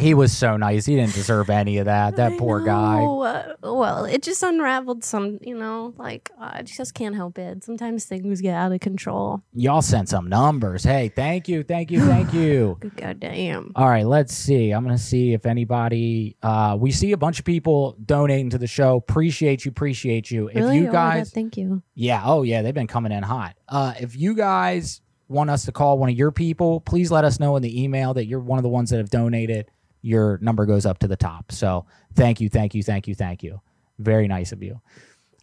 He 0.00 0.14
was 0.14 0.36
so 0.36 0.56
nice. 0.56 0.86
He 0.86 0.96
didn't 0.96 1.14
deserve 1.14 1.50
any 1.50 1.78
of 1.78 1.86
that. 1.86 2.16
That 2.16 2.32
I 2.32 2.38
poor 2.38 2.60
guy. 2.60 3.00
know. 3.00 3.22
Uh, 3.22 3.54
well, 3.62 4.04
it 4.04 4.22
just 4.22 4.42
unraveled 4.42 5.04
some, 5.04 5.38
you 5.40 5.56
know, 5.56 5.94
like 5.96 6.30
I 6.38 6.62
just 6.62 6.94
can't 6.94 7.14
help 7.14 7.38
it. 7.38 7.62
Sometimes 7.64 8.04
things 8.04 8.40
get 8.40 8.54
out 8.54 8.72
of 8.72 8.80
control. 8.80 9.42
Y'all 9.52 9.82
sent 9.82 10.08
some 10.08 10.28
numbers. 10.28 10.84
Hey, 10.84 11.10
thank 11.14 11.48
you, 11.48 11.62
thank 11.62 11.90
you, 11.90 12.04
thank 12.04 12.34
you. 12.34 12.78
God 12.96 13.20
damn. 13.20 13.72
All 13.76 13.88
right, 13.88 14.06
let's 14.06 14.34
see. 14.34 14.72
I'm 14.72 14.82
gonna 14.82 14.98
see 14.98 15.32
if 15.32 15.46
anybody. 15.46 16.36
Uh, 16.42 16.76
we 16.78 16.90
see 16.90 17.12
a 17.12 17.16
bunch 17.16 17.38
of 17.38 17.44
people 17.44 17.96
donating 18.04 18.50
to 18.50 18.58
the 18.58 18.66
show. 18.66 18.96
Appreciate 18.96 19.64
you, 19.64 19.70
appreciate 19.70 20.30
you. 20.30 20.48
If 20.48 20.56
really? 20.56 20.78
you 20.78 20.88
Oh 20.88 20.92
God, 20.92 21.14
guys, 21.14 21.30
thank 21.30 21.56
you. 21.56 21.82
Yeah. 21.94 22.22
Oh, 22.24 22.42
yeah. 22.42 22.62
They've 22.62 22.74
been 22.74 22.86
coming 22.86 23.12
in 23.12 23.22
hot. 23.22 23.56
Uh, 23.68 23.94
if 23.98 24.16
you 24.16 24.34
guys 24.34 25.00
want 25.28 25.50
us 25.50 25.64
to 25.64 25.72
call 25.72 25.98
one 25.98 26.10
of 26.10 26.16
your 26.16 26.30
people, 26.30 26.80
please 26.80 27.10
let 27.10 27.24
us 27.24 27.40
know 27.40 27.56
in 27.56 27.62
the 27.62 27.82
email 27.82 28.14
that 28.14 28.26
you're 28.26 28.40
one 28.40 28.58
of 28.58 28.62
the 28.62 28.68
ones 28.68 28.90
that 28.90 28.98
have 28.98 29.10
donated. 29.10 29.70
Your 30.02 30.38
number 30.42 30.66
goes 30.66 30.84
up 30.84 30.98
to 30.98 31.08
the 31.08 31.16
top. 31.16 31.50
So 31.50 31.86
thank 32.14 32.40
you, 32.40 32.48
thank 32.48 32.74
you, 32.74 32.82
thank 32.82 33.08
you, 33.08 33.14
thank 33.14 33.42
you. 33.42 33.60
Very 33.98 34.28
nice 34.28 34.52
of 34.52 34.62
you. 34.62 34.80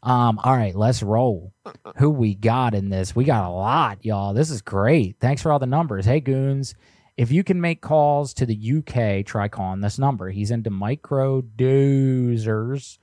Um, 0.04 0.40
all 0.44 0.56
right, 0.56 0.76
let's 0.76 1.04
roll. 1.04 1.54
Who 1.98 2.10
we 2.10 2.36
got 2.36 2.74
in 2.74 2.90
this? 2.90 3.16
We 3.16 3.24
got 3.24 3.48
a 3.48 3.54
lot, 3.54 4.04
y'all. 4.04 4.34
This 4.34 4.50
is 4.50 4.62
great. 4.62 5.18
Thanks 5.20 5.42
for 5.42 5.52
all 5.52 5.60
the 5.60 5.68
numbers. 5.68 6.06
Hey, 6.06 6.20
goons. 6.20 6.74
If 7.18 7.32
you 7.32 7.44
can 7.44 7.62
make 7.62 7.82
calls 7.82 8.34
to 8.36 8.46
the 8.48 8.74
UK, 8.78 9.26
try 9.26 9.48
calling 9.48 9.82
this 9.82 10.00
number. 10.00 10.32
He's 10.32 10.50
into 10.50 10.72
microdosers 10.72 12.98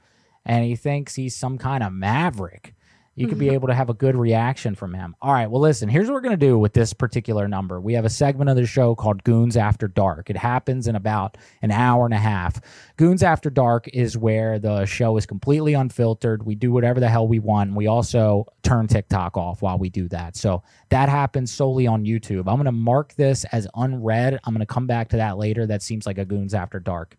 and 0.45 0.65
he 0.65 0.75
thinks 0.75 1.15
he's 1.15 1.37
some 1.37 1.59
kind 1.59 1.85
of 1.85 1.93
maverick. 1.93 2.75
You 3.19 3.29
could 3.29 3.39
be 3.39 3.47
mm-hmm. 3.47 3.55
able 3.55 3.69
to 3.69 3.75
have 3.75 3.91
a 3.91 3.95
good 3.95 4.17
reaction 4.17 4.75
from 4.75 4.95
him. 4.95 5.17
All 5.21 5.33
right, 5.33 5.51
well, 5.51 5.61
listen, 5.61 5.89
here's 5.89 6.07
what 6.07 6.15
we're 6.15 6.21
going 6.21 6.39
to 6.39 6.47
do 6.47 6.59
with 6.59 6.73
this 6.73 6.93
particular 6.93 7.49
number. 7.49 7.81
We 7.81 7.95
have 7.95 8.05
a 8.05 8.11
segment 8.11 8.49
of 8.51 8.57
the 8.57 8.67
show 8.67 8.95
called 8.95 9.25
Goonz 9.25 9.57
After 9.57 9.89
Dark. 9.89 10.31
It 10.31 10.37
happens 10.37 10.87
in 10.87 10.97
about 10.97 11.37
an 11.63 11.71
hour 11.71 12.05
and 12.05 12.15
a 12.15 12.19
half. 12.19 12.61
Goonz 12.97 13.23
After 13.23 13.51
Dark 13.51 13.89
is 13.89 14.17
where 14.17 14.59
the 14.59 14.87
show 14.87 15.17
is 15.17 15.27
completely 15.27 15.75
unfiltered. 15.75 16.45
We 16.45 16.55
do 16.55 16.71
whatever 16.71 17.01
the 17.01 17.09
hell 17.09 17.27
we 17.27 17.39
want. 17.39 17.75
We 17.75 17.87
also 17.87 18.47
turn 18.63 18.87
TikTok 18.87 19.37
off 19.37 19.63
while 19.63 19.79
we 19.79 19.89
do 19.89 20.09
that. 20.09 20.37
So 20.37 20.63
that 20.91 21.09
happens 21.09 21.53
solely 21.53 21.87
on 21.87 22.05
YouTube. 22.05 22.41
I'm 22.47 22.57
going 22.57 22.65
to 22.65 22.73
mark 22.73 23.15
this 23.15 23.45
as 23.47 23.67
unread. 23.75 24.39
I'm 24.45 24.55
going 24.55 24.67
to 24.67 24.73
come 24.73 24.87
back 24.87 25.09
to 25.11 25.17
that 25.17 25.39
later. 25.39 25.67
That 25.67 25.83
seems 25.83 26.07
like 26.07 26.19
a 26.19 26.25
Goonz 26.25 26.55
After 26.55 26.79
Dark 26.79 27.17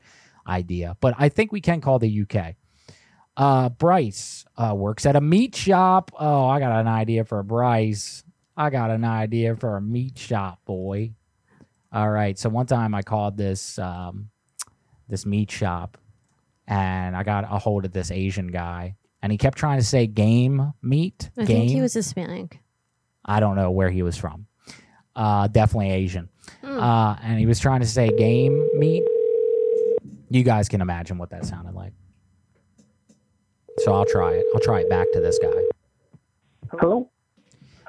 idea. 0.48 0.98
But 1.02 1.16
I 1.18 1.30
think 1.30 1.52
we 1.52 1.62
can 1.62 1.82
call 1.82 2.00
the 2.00 2.22
UK. 2.22 2.56
Uh, 3.40 3.70
Bryce 3.70 4.44
uh, 4.58 4.74
works 4.76 5.06
at 5.06 5.16
a 5.16 5.22
meat 5.22 5.56
shop. 5.56 6.12
Oh, 6.20 6.46
I 6.48 6.60
got 6.60 6.78
an 6.78 6.90
idea 6.90 7.24
for 7.24 7.42
Bryce. 7.42 8.22
I 8.58 8.70
got 8.70 8.92
an 8.92 9.06
idea 9.06 9.56
for 9.56 9.78
a 9.78 9.82
meat 9.82 10.18
shop, 10.18 10.60
boy. 10.66 11.14
All 11.94 12.10
right. 12.10 12.38
So 12.38 12.50
one 12.50 12.66
time 12.66 12.94
I 12.94 13.02
called 13.02 13.38
this 13.38 13.80
um, 13.80 14.30
this 15.08 15.26
meat 15.26 15.50
shop, 15.50 15.98
and 16.68 17.16
I 17.16 17.24
got 17.24 17.46
a 17.46 17.58
hold 17.58 17.86
of 17.86 17.94
this 17.94 18.12
Asian 18.12 18.48
guy, 18.48 18.98
and 19.22 19.32
he 19.32 19.38
kept 19.38 19.58
trying 19.58 19.80
to 19.80 19.86
say 19.86 20.06
game 20.06 20.74
meat. 20.82 21.30
I 21.38 21.46
game. 21.46 21.60
think 21.60 21.72
he 21.72 21.82
was 21.82 21.94
Hispanic. 21.94 22.60
I 23.24 23.40
don't 23.40 23.56
know 23.56 23.72
where 23.72 23.90
he 23.90 24.04
was 24.04 24.18
from. 24.18 24.48
Uh, 25.16 25.48
definitely 25.48 25.92
Asian. 25.92 26.28
Hmm. 26.62 26.78
Uh, 26.78 27.16
and 27.24 27.40
he 27.40 27.46
was 27.46 27.62
trying 27.62 27.80
to 27.80 27.88
say 27.88 28.10
game 28.10 28.68
meat. 28.78 29.04
You 30.30 30.44
guys 30.44 30.68
can 30.68 30.82
imagine 30.82 31.18
what 31.18 31.30
that 31.30 31.46
sounded 31.46 31.74
like. 31.74 31.94
So 33.84 33.94
I'll 33.94 34.06
try 34.06 34.34
it. 34.34 34.46
I'll 34.54 34.62
try 34.62 34.82
it 34.82 34.90
back 34.90 35.08
to 35.14 35.20
this 35.20 35.40
guy. 35.40 35.62
Hello? 36.80 37.10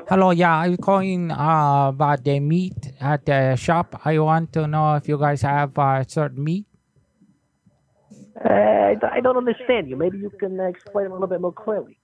Hello, 0.08 0.30
yeah, 0.32 0.56
I'm 0.56 0.76
calling 0.76 1.30
uh, 1.30 1.88
about 1.88 2.24
the 2.24 2.40
meat 2.40 2.92
at 3.00 3.26
the 3.26 3.54
shop. 3.54 4.00
I 4.04 4.18
want 4.18 4.52
to 4.54 4.66
know 4.66 4.96
if 4.96 5.06
you 5.06 5.16
guys 5.18 5.42
have 5.42 5.78
uh, 5.78 6.02
certain 6.04 6.42
meat. 6.42 6.66
Uh, 8.44 8.48
I 8.50 8.94
d- 8.94 9.06
I 9.12 9.20
don't 9.20 9.36
understand 9.36 9.88
you. 9.88 9.96
Maybe 9.96 10.18
you 10.18 10.30
can 10.30 10.58
uh, 10.58 10.64
explain 10.64 11.06
a 11.06 11.12
little 11.12 11.28
bit 11.28 11.40
more 11.40 11.52
clearly. 11.52 11.99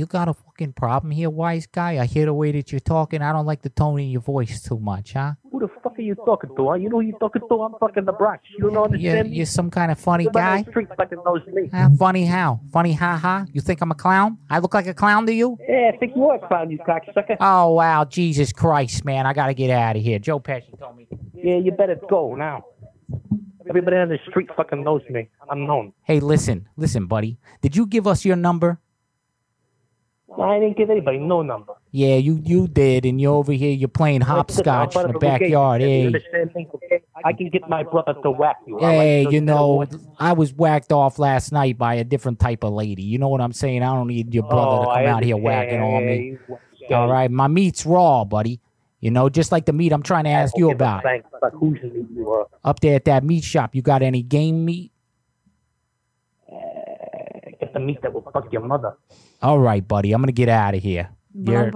You 0.00 0.06
got 0.06 0.28
a 0.28 0.32
fucking 0.32 0.72
problem 0.72 1.10
here, 1.10 1.28
wise 1.28 1.66
guy. 1.66 1.98
I 1.98 2.06
hear 2.06 2.24
the 2.24 2.32
way 2.32 2.52
that 2.52 2.72
you're 2.72 2.80
talking. 2.80 3.20
I 3.20 3.34
don't 3.34 3.44
like 3.44 3.60
the 3.60 3.68
tone 3.68 4.00
in 4.00 4.08
your 4.08 4.22
voice 4.22 4.62
too 4.62 4.78
much, 4.78 5.12
huh? 5.12 5.34
Who 5.52 5.60
the 5.60 5.68
fuck 5.82 5.98
are 5.98 6.00
you 6.00 6.14
talking 6.14 6.56
to? 6.56 6.68
Huh? 6.68 6.74
You 6.76 6.88
know 6.88 7.02
who 7.02 7.06
you 7.08 7.16
talking 7.20 7.42
to? 7.46 7.54
I'm 7.60 7.74
fucking 7.78 8.06
the 8.06 8.12
Bronx. 8.14 8.42
You 8.56 8.70
don't 8.70 8.72
You're, 8.72 8.84
understand 8.84 9.28
me? 9.28 9.36
you're 9.36 9.44
some 9.44 9.68
kind 9.70 9.92
of 9.92 10.00
funny 10.00 10.24
Somebody 10.24 10.42
guy. 10.42 10.62
the 10.62 10.70
street 10.70 10.88
fucking 10.96 11.18
knows 11.22 11.42
me. 11.52 11.68
Funny 11.98 12.24
how? 12.24 12.60
Funny 12.72 12.94
ha 12.94 13.18
ha? 13.18 13.44
You 13.52 13.60
think 13.60 13.82
I'm 13.82 13.90
a 13.90 13.94
clown? 13.94 14.38
I 14.48 14.60
look 14.60 14.72
like 14.72 14.86
a 14.86 14.94
clown 14.94 15.26
to 15.26 15.34
you? 15.34 15.58
Yeah, 15.68 15.90
I 15.92 15.96
think 15.98 16.16
you 16.16 16.24
are 16.30 16.36
a 16.42 16.48
clown, 16.48 16.70
you 16.70 16.78
cocksucker. 16.78 17.36
Oh 17.38 17.74
wow, 17.74 18.06
Jesus 18.06 18.54
Christ, 18.54 19.04
man! 19.04 19.26
I 19.26 19.34
gotta 19.34 19.52
get 19.52 19.68
out 19.68 19.96
of 19.96 20.02
here. 20.02 20.18
Joe 20.18 20.40
Pesci 20.40 20.78
told 20.78 20.96
me. 20.96 21.08
Yeah, 21.34 21.56
you 21.58 21.72
better 21.72 22.00
go 22.08 22.34
now. 22.34 22.64
Everybody 23.68 23.98
on 23.98 24.08
the 24.08 24.18
street 24.30 24.48
fucking 24.56 24.82
knows 24.82 25.02
me. 25.10 25.28
I'm 25.50 25.66
known. 25.66 25.92
Hey, 26.04 26.20
listen, 26.20 26.66
listen, 26.78 27.04
buddy. 27.06 27.38
Did 27.60 27.76
you 27.76 27.84
give 27.86 28.06
us 28.06 28.24
your 28.24 28.36
number? 28.36 28.80
I 30.38 30.58
didn't 30.60 30.76
give 30.76 30.90
anybody 30.90 31.18
no 31.18 31.42
number. 31.42 31.72
Yeah, 31.90 32.16
you 32.16 32.40
you 32.44 32.68
did, 32.68 33.04
and 33.04 33.20
you're 33.20 33.34
over 33.34 33.52
here. 33.52 33.72
You're 33.72 33.88
playing 33.88 34.20
hopscotch 34.20 34.94
in 34.96 35.12
the 35.12 35.18
backyard. 35.18 35.80
Hey, 35.80 36.06
understand 36.06 36.50
me? 36.54 36.68
Okay? 36.74 37.02
I 37.24 37.32
can 37.32 37.48
get 37.50 37.68
my 37.68 37.82
brother 37.82 38.14
to 38.22 38.30
whack 38.30 38.56
you. 38.66 38.78
Hey, 38.78 39.26
you 39.28 39.40
know, 39.40 39.84
I 40.18 40.32
was 40.32 40.52
whacked 40.54 40.92
off 40.92 41.18
last 41.18 41.52
night 41.52 41.78
by 41.78 41.94
a 41.94 42.04
different 42.04 42.38
type 42.38 42.62
of 42.62 42.72
lady. 42.72 43.02
You 43.02 43.18
know 43.18 43.28
what 43.28 43.40
I'm 43.40 43.52
saying? 43.52 43.82
I 43.82 43.94
don't 43.94 44.06
need 44.06 44.32
your 44.32 44.44
brother 44.44 44.76
Oh, 44.76 44.84
to 44.84 44.94
come 45.00 45.06
out 45.06 45.24
here 45.24 45.36
whacking 45.36 45.80
on 45.80 46.06
me. 46.06 46.38
All 46.90 47.08
right, 47.10 47.30
my 47.30 47.48
meat's 47.48 47.84
raw, 47.84 48.24
buddy. 48.24 48.60
You 49.00 49.10
know, 49.10 49.28
just 49.30 49.50
like 49.50 49.64
the 49.64 49.72
meat 49.72 49.92
I'm 49.92 50.02
trying 50.02 50.24
to 50.24 50.30
ask 50.30 50.56
you 50.56 50.70
about. 50.70 51.02
thanks 51.02 51.26
about 51.36 51.52
whose 51.54 51.82
meat 51.82 52.06
you 52.14 52.30
are. 52.30 52.46
Up 52.64 52.80
there 52.80 52.94
at 52.94 53.06
that 53.06 53.24
meat 53.24 53.42
shop, 53.44 53.74
you 53.74 53.82
got 53.82 54.02
any 54.02 54.22
game 54.22 54.64
meat? 54.64 54.92
Get 57.70 57.74
the 57.74 57.86
meat 57.86 58.02
that 58.02 58.12
will 58.12 58.28
fuck 58.32 58.52
your 58.52 58.62
mother. 58.62 58.96
All 59.42 59.60
right, 59.60 59.86
buddy. 59.86 60.10
I'm 60.10 60.20
gonna 60.20 60.32
get 60.32 60.48
out 60.48 60.74
of 60.74 60.82
here. 60.82 61.08
You're, 61.32 61.70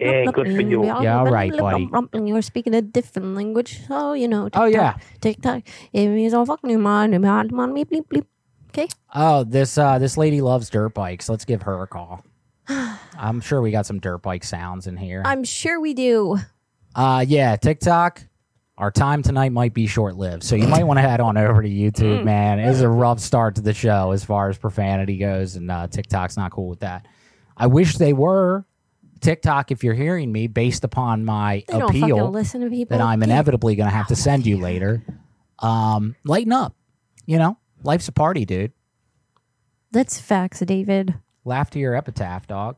Yeah, 0.00 0.30
good 0.30 0.46
for 0.46 0.62
you. 0.62 0.84
Yeah, 0.84 1.18
all 1.18 1.26
right, 1.26 1.50
buddy. 1.50 1.88
You're 2.12 2.42
speaking 2.42 2.72
a 2.74 2.82
different 2.82 3.34
language, 3.34 3.80
so 3.88 4.12
you 4.12 4.28
know. 4.28 4.48
Oh, 4.54 4.66
yeah. 4.66 4.98
TikTok. 5.20 5.62
It 5.92 6.06
means 6.06 6.34
all 6.34 6.46
fucking 6.46 6.80
man, 6.80 7.10
man, 7.10 7.20
man, 7.20 7.74
bleep, 7.74 7.86
bleep, 7.86 8.06
bleep. 8.06 8.26
Okay. 8.68 8.86
oh, 9.12 9.42
this 9.42 9.76
uh, 9.76 9.98
this 9.98 10.16
lady 10.16 10.40
loves 10.40 10.70
dirt 10.70 10.94
bikes. 10.94 11.28
Let's 11.28 11.44
give 11.44 11.62
her 11.62 11.82
a 11.82 11.88
call. 11.88 12.24
I'm 12.68 13.40
sure 13.40 13.60
we 13.60 13.72
got 13.72 13.86
some 13.86 13.98
dirt 13.98 14.18
bike 14.18 14.44
sounds 14.44 14.86
in 14.86 14.96
here. 14.96 15.22
I'm 15.24 15.42
sure 15.42 15.80
we 15.80 15.94
do. 15.94 16.38
Uh, 16.94 17.24
yeah, 17.26 17.56
TikTok. 17.56 18.22
Our 18.80 18.90
time 18.90 19.22
tonight 19.22 19.52
might 19.52 19.74
be 19.74 19.86
short 19.86 20.16
lived, 20.16 20.42
so 20.42 20.56
you 20.56 20.66
might 20.66 20.84
want 20.84 20.96
to 20.96 21.02
head 21.02 21.20
on 21.20 21.36
over 21.36 21.60
to 21.60 21.68
YouTube, 21.68 22.24
man. 22.24 22.58
It 22.58 22.66
was 22.66 22.80
a 22.80 22.88
rough 22.88 23.20
start 23.20 23.56
to 23.56 23.60
the 23.60 23.74
show 23.74 24.12
as 24.12 24.24
far 24.24 24.48
as 24.48 24.56
profanity 24.56 25.18
goes, 25.18 25.54
and 25.56 25.70
uh, 25.70 25.86
TikTok's 25.86 26.38
not 26.38 26.50
cool 26.50 26.70
with 26.70 26.80
that. 26.80 27.06
I 27.58 27.66
wish 27.66 27.98
they 27.98 28.14
were. 28.14 28.64
TikTok, 29.20 29.70
if 29.70 29.84
you're 29.84 29.92
hearing 29.92 30.32
me, 30.32 30.46
based 30.46 30.82
upon 30.82 31.26
my 31.26 31.62
They 31.68 31.78
don't 31.78 31.88
fucking 31.88 32.04
appeal 32.04 32.30
listen 32.30 32.62
to 32.62 32.70
people. 32.70 32.96
that 32.96 33.04
I'm 33.04 33.22
inevitably 33.22 33.76
going 33.76 33.90
to 33.90 33.94
have 33.94 34.06
to 34.06 34.16
send 34.16 34.46
you 34.46 34.56
later, 34.56 35.04
um, 35.58 36.16
lighten 36.24 36.54
up. 36.54 36.74
You 37.26 37.36
know, 37.36 37.58
life's 37.82 38.08
a 38.08 38.12
party, 38.12 38.46
dude. 38.46 38.72
That's 39.90 40.18
facts, 40.18 40.60
David. 40.60 41.16
Laugh 41.44 41.68
to 41.72 41.78
your 41.78 41.94
epitaph, 41.94 42.46
dog. 42.46 42.76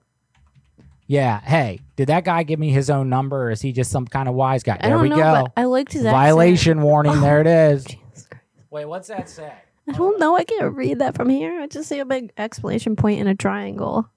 Yeah. 1.13 1.41
Hey, 1.43 1.81
did 1.97 2.07
that 2.07 2.25
guy 2.25 2.43
give 2.43 2.59
me 2.59 2.71
his 2.71 2.89
own 2.89 3.11
number, 3.11 3.49
or 3.49 3.51
is 3.51 3.61
he 3.61 3.73
just 3.73 3.91
some 3.91 4.07
kind 4.07 4.31
of 4.31 4.35
wise 4.35 4.63
guy? 4.63 4.79
I 4.81 4.87
There 4.89 4.93
don't 4.93 5.03
we 5.03 5.09
know, 5.11 5.17
go. 5.17 5.43
but 5.43 5.53
I 5.59 5.65
liked 5.65 5.93
his 5.93 6.07
accent. 6.07 6.17
Violation 6.17 6.81
warning. 6.81 7.13
Oh, 7.13 7.21
there 7.21 7.39
it 7.43 7.47
is. 7.47 7.85
Jesus 7.85 8.29
Wait, 8.71 8.87
what's 8.87 9.09
that 9.09 9.29
say? 9.29 9.53
I 9.87 9.93
don't 9.93 10.19
know. 10.19 10.39
I 10.39 10.45
can't 10.45 10.75
read 10.75 11.01
that 11.01 11.15
from 11.15 11.29
here. 11.29 11.61
I 11.61 11.67
just 11.67 11.91
see 11.91 11.99
a 11.99 12.07
big 12.07 12.33
exclamation 12.39 12.97
point 12.97 13.21
and 13.21 13.29
a 13.29 13.35
triangle. 13.35 14.09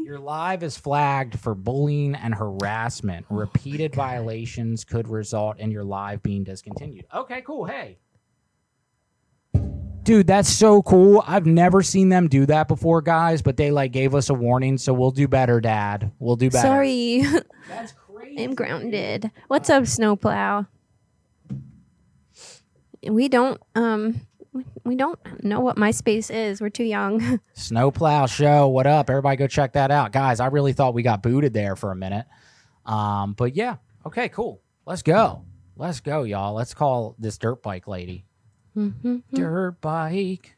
Your 0.00 0.18
live 0.18 0.64
is 0.64 0.76
flagged 0.76 1.38
for 1.38 1.54
bullying 1.54 2.16
and 2.16 2.34
harassment. 2.34 3.26
Oh 3.30 3.36
Repeated 3.36 3.94
violations 3.94 4.82
could 4.82 5.06
result 5.06 5.60
in 5.60 5.70
your 5.70 5.84
live 5.84 6.20
being 6.24 6.42
discontinued. 6.42 7.06
Okay, 7.14 7.42
cool. 7.42 7.64
Hey. 7.64 7.98
Dude, 10.06 10.28
that's 10.28 10.48
so 10.48 10.82
cool. 10.82 11.24
I've 11.26 11.46
never 11.46 11.82
seen 11.82 12.10
them 12.10 12.28
do 12.28 12.46
that 12.46 12.68
before, 12.68 13.02
guys, 13.02 13.42
but 13.42 13.56
they 13.56 13.72
like 13.72 13.90
gave 13.90 14.14
us 14.14 14.30
a 14.30 14.34
warning, 14.34 14.78
so 14.78 14.92
we'll 14.92 15.10
do 15.10 15.26
better, 15.26 15.60
Dad. 15.60 16.12
We'll 16.20 16.36
do 16.36 16.48
better. 16.48 16.68
Sorry. 16.68 17.22
That's 17.68 17.90
crazy. 17.90 18.44
I'm 18.44 18.54
grounded. 18.54 19.32
What's 19.48 19.68
up, 19.68 19.84
Snowplow? 19.84 20.66
We 23.02 23.28
don't 23.28 23.60
um 23.74 24.20
we 24.84 24.94
don't 24.94 25.18
know 25.42 25.58
what 25.58 25.76
MySpace 25.76 26.32
is. 26.32 26.60
We're 26.60 26.70
too 26.70 26.84
young. 26.84 27.40
Snowplow 27.54 28.26
Show. 28.26 28.68
What 28.68 28.86
up? 28.86 29.10
Everybody 29.10 29.36
go 29.38 29.48
check 29.48 29.72
that 29.72 29.90
out. 29.90 30.12
Guys, 30.12 30.38
I 30.38 30.46
really 30.46 30.72
thought 30.72 30.94
we 30.94 31.02
got 31.02 31.20
booted 31.20 31.52
there 31.52 31.74
for 31.74 31.90
a 31.90 31.96
minute. 31.96 32.26
Um, 32.84 33.32
but 33.32 33.56
yeah. 33.56 33.78
Okay, 34.06 34.28
cool. 34.28 34.62
Let's 34.86 35.02
go. 35.02 35.42
Let's 35.74 35.98
go, 35.98 36.22
y'all. 36.22 36.54
Let's 36.54 36.74
call 36.74 37.16
this 37.18 37.38
dirt 37.38 37.60
bike 37.60 37.88
lady. 37.88 38.25
Mhm. 38.76 39.22
Dirt 39.32 39.80
bike. 39.80 40.56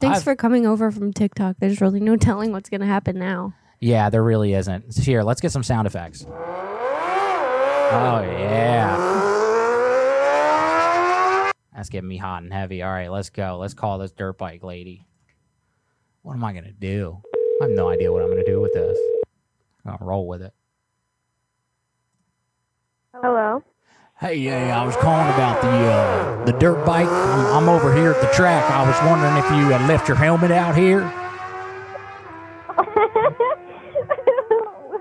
Thanks 0.00 0.18
I've- 0.18 0.24
for 0.24 0.34
coming 0.34 0.66
over 0.66 0.90
from 0.90 1.12
TikTok. 1.12 1.56
There's 1.60 1.80
really 1.80 2.00
no 2.00 2.16
telling 2.16 2.50
what's 2.52 2.68
gonna 2.68 2.86
happen 2.86 3.18
now. 3.18 3.54
Yeah, 3.80 4.10
there 4.10 4.22
really 4.24 4.54
isn't. 4.54 4.94
Here, 4.96 5.22
let's 5.22 5.40
get 5.40 5.52
some 5.52 5.62
sound 5.62 5.86
effects. 5.86 6.24
Oh 6.28 6.32
yeah. 8.22 9.10
That's 11.74 11.88
getting 11.88 12.08
me 12.08 12.16
hot 12.16 12.42
and 12.42 12.52
heavy. 12.52 12.82
All 12.82 12.90
right, 12.92 13.10
let's 13.10 13.30
go. 13.30 13.58
Let's 13.58 13.74
call 13.74 13.98
this 13.98 14.12
dirt 14.12 14.38
bike 14.38 14.62
lady. 14.62 15.06
What 16.22 16.34
am 16.34 16.44
I 16.44 16.52
gonna 16.52 16.72
do? 16.72 17.20
I 17.60 17.64
have 17.64 17.70
no 17.72 17.88
idea 17.88 18.12
what 18.12 18.22
I'm 18.22 18.30
gonna 18.30 18.44
do 18.44 18.60
with 18.60 18.72
this. 18.72 18.98
I'm 19.84 19.92
gonna 19.96 20.04
roll 20.08 20.26
with 20.28 20.42
it. 20.42 20.52
Hello. 23.14 23.62
Hey, 24.22 24.36
yeah, 24.36 24.80
I 24.80 24.86
was 24.86 24.94
calling 24.94 25.26
about 25.34 25.60
the 25.62 25.68
uh, 25.68 26.44
the 26.44 26.52
dirt 26.52 26.86
bike. 26.86 27.08
I'm, 27.08 27.64
I'm 27.64 27.68
over 27.68 27.92
here 27.92 28.12
at 28.12 28.20
the 28.20 28.28
track. 28.28 28.62
I 28.70 28.86
was 28.86 28.96
wondering 29.10 29.36
if 29.36 29.50
you 29.50 29.76
had 29.76 29.88
left 29.88 30.06
your 30.06 30.16
helmet 30.16 30.52
out 30.52 30.76
here. 30.76 31.00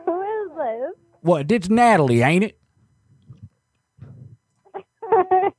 Who 0.08 0.22
is 0.24 0.50
this? 0.58 0.96
What? 1.22 1.52
It's 1.52 1.70
Natalie, 1.70 2.24
ain't 2.24 2.46
it? 2.46 2.60
Who 5.04 5.52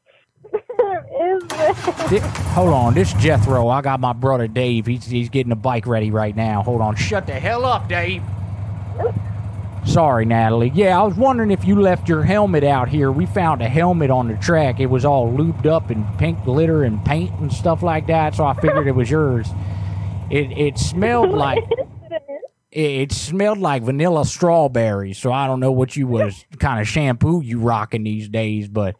is 1.21 1.45
this? 1.47 1.79
Thi- 2.09 2.19
hold 2.55 2.71
on, 2.71 2.95
this 2.95 3.13
Jethro. 3.13 3.69
I 3.69 3.81
got 3.81 4.01
my 4.01 4.13
brother 4.13 4.49
Dave. 4.49 4.87
He's 4.87 5.05
he's 5.05 5.29
getting 5.29 5.51
the 5.51 5.57
bike 5.57 5.87
ready 5.87 6.11
right 6.11 6.35
now. 6.35 6.65
Hold 6.65 6.81
on, 6.81 6.97
shut 6.97 7.29
the 7.29 7.35
hell 7.35 7.65
up, 7.65 7.89
Dave. 7.89 8.25
Sorry, 9.85 10.25
Natalie. 10.25 10.71
Yeah, 10.75 10.99
I 10.99 11.03
was 11.03 11.17
wondering 11.17 11.51
if 11.51 11.65
you 11.65 11.81
left 11.81 12.09
your 12.09 12.23
helmet 12.23 12.65
out 12.65 12.89
here. 12.89 13.11
We 13.11 13.27
found 13.27 13.63
a 13.63 13.69
helmet 13.69 14.11
on 14.11 14.29
the 14.29 14.37
track. 14.37 14.79
It 14.81 14.87
was 14.87 15.05
all 15.05 15.31
lubed 15.31 15.67
up 15.67 15.91
in 15.91 16.05
pink 16.19 16.45
glitter 16.45 16.85
and 16.85 17.05
paint 17.05 17.33
and 17.41 17.53
stuff 17.53 17.83
like 17.83 18.07
that. 18.07 18.35
So 18.35 18.45
I 18.45 18.55
figured 18.55 18.87
it 18.87 18.95
was 18.95 19.11
yours. 19.11 19.49
It 20.31 20.53
it 20.53 20.79
smelled 20.79 21.31
like 21.33 21.65
it, 22.71 22.91
it 22.91 23.13
smelled 23.13 23.59
like 23.59 23.83
vanilla 23.83 24.25
strawberries. 24.25 25.19
So 25.19 25.33
I 25.33 25.47
don't 25.47 25.61
know 25.61 25.73
what 25.73 25.97
you 25.97 26.07
was 26.07 26.45
kind 26.59 26.81
of 26.81 26.87
shampoo 26.87 27.43
you 27.43 27.59
rocking 27.59 28.05
these 28.05 28.29
days, 28.29 28.69
but 28.69 28.97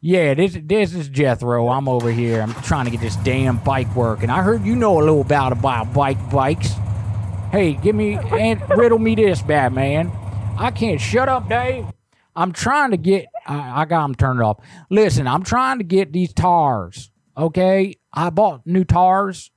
yeah, 0.00 0.34
this 0.34 0.56
this 0.62 0.94
is 0.94 1.08
Jethro. 1.08 1.68
I'm 1.70 1.88
over 1.88 2.12
here. 2.12 2.42
I'm 2.42 2.54
trying 2.62 2.84
to 2.84 2.90
get 2.90 3.00
this 3.00 3.16
damn 3.16 3.56
bike 3.58 3.92
working. 3.96 4.30
I 4.30 4.42
heard 4.42 4.62
you 4.64 4.76
know 4.76 4.98
a 4.98 5.00
little 5.00 5.22
about 5.22 5.52
about 5.52 5.92
bike 5.92 6.30
bikes. 6.30 6.74
Hey, 7.50 7.72
give 7.72 7.94
me 7.94 8.14
and 8.14 8.60
riddle 8.70 8.98
me 8.98 9.14
this, 9.14 9.40
Batman. 9.40 10.12
I 10.58 10.70
can't 10.70 11.00
shut 11.00 11.30
up, 11.30 11.48
Dave. 11.48 11.86
I'm 12.36 12.52
trying 12.52 12.90
to 12.90 12.98
get. 12.98 13.26
I, 13.46 13.82
I 13.82 13.84
got 13.86 14.02
them 14.02 14.14
turned 14.14 14.42
off. 14.42 14.58
Listen, 14.90 15.26
I'm 15.26 15.42
trying 15.42 15.78
to 15.78 15.84
get 15.84 16.12
these 16.12 16.32
tires. 16.34 17.10
Okay, 17.36 17.94
I 18.12 18.30
bought 18.30 18.66
new 18.66 18.84
tires, 18.84 19.50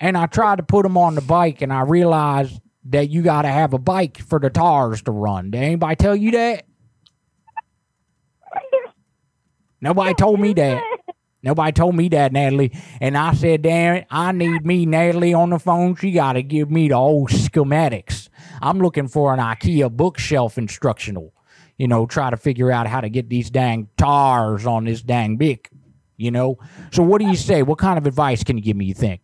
and 0.00 0.16
I 0.16 0.26
tried 0.26 0.56
to 0.56 0.62
put 0.62 0.84
them 0.84 0.96
on 0.96 1.14
the 1.14 1.20
bike, 1.20 1.60
and 1.60 1.72
I 1.72 1.82
realized 1.82 2.60
that 2.86 3.10
you 3.10 3.22
got 3.22 3.42
to 3.42 3.48
have 3.48 3.74
a 3.74 3.78
bike 3.78 4.18
for 4.18 4.40
the 4.40 4.48
tires 4.50 5.02
to 5.02 5.12
run. 5.12 5.50
Did 5.50 5.62
anybody 5.62 5.96
tell 5.96 6.16
you 6.16 6.30
that? 6.30 6.64
Nobody 9.82 10.14
told 10.14 10.40
me 10.40 10.54
that. 10.54 10.82
Nobody 11.42 11.72
told 11.72 11.96
me 11.96 12.08
that, 12.10 12.32
Natalie. 12.32 12.72
And 13.00 13.18
I 13.18 13.34
said, 13.34 13.62
damn 13.62 14.04
I 14.10 14.32
need 14.32 14.64
me, 14.64 14.86
Natalie, 14.86 15.34
on 15.34 15.50
the 15.50 15.58
phone. 15.58 15.96
She 15.96 16.12
got 16.12 16.34
to 16.34 16.42
give 16.42 16.70
me 16.70 16.88
the 16.88 16.94
old 16.94 17.30
schematics. 17.30 18.28
I'm 18.60 18.78
looking 18.78 19.08
for 19.08 19.32
an 19.34 19.40
IKEA 19.40 19.90
bookshelf 19.90 20.56
instructional. 20.56 21.32
You 21.78 21.88
know, 21.88 22.06
try 22.06 22.30
to 22.30 22.36
figure 22.36 22.70
out 22.70 22.86
how 22.86 23.00
to 23.00 23.08
get 23.08 23.28
these 23.28 23.50
dang 23.50 23.88
tars 23.96 24.66
on 24.66 24.84
this 24.84 25.02
dang 25.02 25.36
big. 25.36 25.68
You 26.16 26.30
know? 26.30 26.58
So, 26.92 27.02
what 27.02 27.20
do 27.20 27.26
you 27.26 27.34
say? 27.34 27.62
What 27.62 27.78
kind 27.78 27.98
of 27.98 28.06
advice 28.06 28.44
can 28.44 28.56
you 28.56 28.62
give 28.62 28.76
me, 28.76 28.84
you 28.84 28.94
think? 28.94 29.20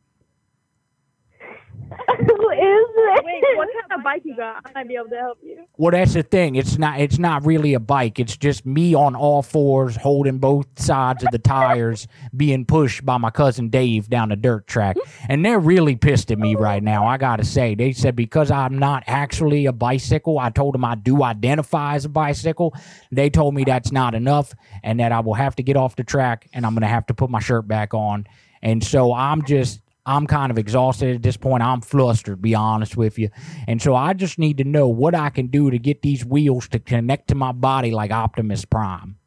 Who 2.19 2.51
is 2.51 2.87
this? 2.97 3.21
Wait, 3.23 3.38
what 3.57 3.69
kind 3.73 3.99
of 3.99 4.05
bike 4.05 4.23
you 4.25 4.37
got? 4.37 4.63
I 4.67 4.71
might 4.75 4.89
be 4.89 4.95
able 4.97 5.09
to 5.09 5.17
help 5.17 5.39
you. 5.43 5.65
Well, 5.77 5.93
that's 5.93 6.15
the 6.15 6.23
thing. 6.23 6.57
It's 6.57 6.79
not. 6.79 7.01
It's 7.01 7.19
not 7.19 7.47
really 7.47 7.75
a 7.75 7.81
bike. 7.81 8.19
It's 8.19 8.37
just 8.37 8.67
me 8.67 8.95
on 8.95 9.15
all 9.15 9.43
fours, 9.43 9.97
holding 9.97 10.39
both 10.39 10.67
sides 10.77 11.25
of 11.25 11.31
the 11.31 11.39
tires, 11.39 12.09
being 12.37 12.65
pushed 12.65 13.05
by 13.05 13.17
my 13.19 13.31
cousin 13.31 13.69
Dave 13.69 14.09
down 14.09 14.29
the 14.31 14.37
dirt 14.37 14.67
track. 14.67 14.97
And 15.29 15.45
they're 15.45 15.59
really 15.59 15.97
pissed 15.97 16.31
at 16.31 16.39
me 16.39 16.55
right 16.55 16.83
now. 16.83 17.07
I 17.07 17.17
gotta 17.17 17.45
say, 17.45 17.75
they 17.75 17.93
said 17.93 18.17
because 18.17 18.51
I'm 18.51 18.79
not 18.79 19.05
actually 19.07 19.67
a 19.67 19.73
bicycle. 19.73 20.39
I 20.39 20.51
told 20.51 20.75
them 20.75 20.85
I 20.85 20.95
do 20.95 21.23
identify 21.23 21.95
as 21.95 22.05
a 22.05 22.09
bicycle. 22.09 22.75
They 23.11 23.31
told 23.31 23.55
me 23.55 23.65
that's 23.65 23.93
not 23.93 24.15
enough, 24.15 24.55
and 24.83 25.01
that 25.01 25.13
I 25.13 25.21
will 25.21 25.35
have 25.35 25.57
to 25.57 25.63
get 25.63 25.77
off 25.77 25.97
the 25.97 26.05
track, 26.05 26.49
and 26.53 26.67
I'm 26.67 26.75
gonna 26.75 26.87
have 26.87 27.07
to 27.07 27.15
put 27.15 27.31
my 27.31 27.41
shirt 27.41 27.69
back 27.69 27.95
on. 27.95 28.27
And 28.63 28.83
so 28.83 29.13
I'm 29.13 29.45
just. 29.45 29.81
I'm 30.09 30.27
kind 30.27 30.51
of 30.51 30.57
exhausted 30.57 31.17
at 31.17 31.23
this 31.23 31.37
point. 31.37 31.63
I'm 31.63 31.83
flustered, 31.83 32.39
to 32.39 32.41
be 32.41 32.55
honest 32.55 32.97
with 32.97 33.19
you. 33.19 33.29
And 33.67 33.81
so 33.83 33.95
I 33.95 34.15
just 34.15 34.39
need 34.39 34.57
to 34.57 34.65
know 34.65 34.89
what 34.89 35.15
I 35.15 35.29
can 35.29 35.49
do 35.49 35.71
to 35.71 35.79
get 35.79 36.01
these 36.01 36.25
wheels 36.25 36.67
to 36.69 36.79
connect 36.79 37.29
to 37.29 37.35
my 37.35 37.53
body 37.53 37.91
like 37.91 38.11
Optimus 38.11 38.65
Prime. 38.65 39.19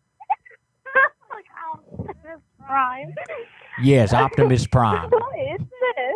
Optimus 2.01 2.41
Prime. 2.65 3.13
Yes, 3.83 4.11
Optimus 4.11 4.65
Prime. 4.65 5.11
Who 5.11 5.53
is 5.53 5.59
this? 5.59 6.15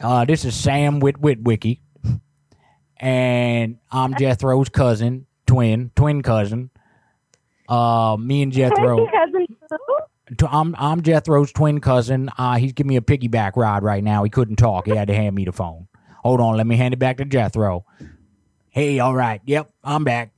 Uh, 0.00 0.24
this 0.24 0.44
is 0.44 0.56
Sam 0.56 0.98
Wit 0.98 1.22
Witwicky. 1.22 1.78
And 2.96 3.78
I'm 3.92 4.14
Jethro's 4.18 4.68
cousin, 4.68 5.26
twin, 5.46 5.92
twin 5.94 6.22
cousin. 6.22 6.70
Uh, 7.68 8.16
me 8.18 8.42
and 8.42 8.52
Jethro. 8.52 9.06
Cousin 10.28 10.36
Sue? 10.38 10.46
t- 10.46 10.52
I'm 10.52 10.74
I'm 10.78 11.02
Jethro's 11.02 11.52
twin 11.52 11.80
cousin. 11.80 12.30
Uh, 12.38 12.56
he's 12.56 12.72
giving 12.72 12.88
me 12.88 12.96
a 12.96 13.00
piggyback 13.00 13.56
ride 13.56 13.82
right 13.82 14.02
now. 14.02 14.24
He 14.24 14.30
couldn't 14.30 14.56
talk. 14.56 14.86
He 14.86 14.96
had 14.96 15.08
to 15.08 15.14
hand 15.14 15.34
me 15.34 15.44
the 15.44 15.52
phone. 15.52 15.88
Hold 16.22 16.40
on, 16.40 16.56
let 16.56 16.66
me 16.66 16.76
hand 16.76 16.94
it 16.94 16.98
back 16.98 17.16
to 17.18 17.24
Jethro. 17.24 17.84
Hey, 18.70 19.00
all 19.00 19.14
right. 19.14 19.40
Yep, 19.44 19.70
I'm 19.84 20.04
back. 20.04 20.32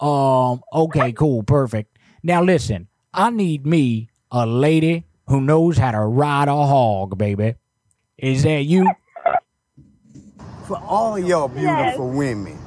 Um, 0.00 0.62
okay, 0.72 1.12
cool, 1.12 1.42
perfect. 1.42 1.98
Now 2.22 2.42
listen, 2.42 2.88
I 3.12 3.30
need 3.30 3.66
me 3.66 4.10
a 4.30 4.46
lady 4.46 5.06
who 5.26 5.40
knows 5.40 5.76
how 5.78 5.90
to 5.90 6.00
ride 6.00 6.48
a 6.48 6.54
hog, 6.54 7.18
baby. 7.18 7.54
Is 8.16 8.42
that 8.44 8.62
you? 8.64 8.90
For 10.66 10.78
all 10.78 11.18
y'all 11.18 11.48
beautiful 11.48 12.10
women. 12.10 12.58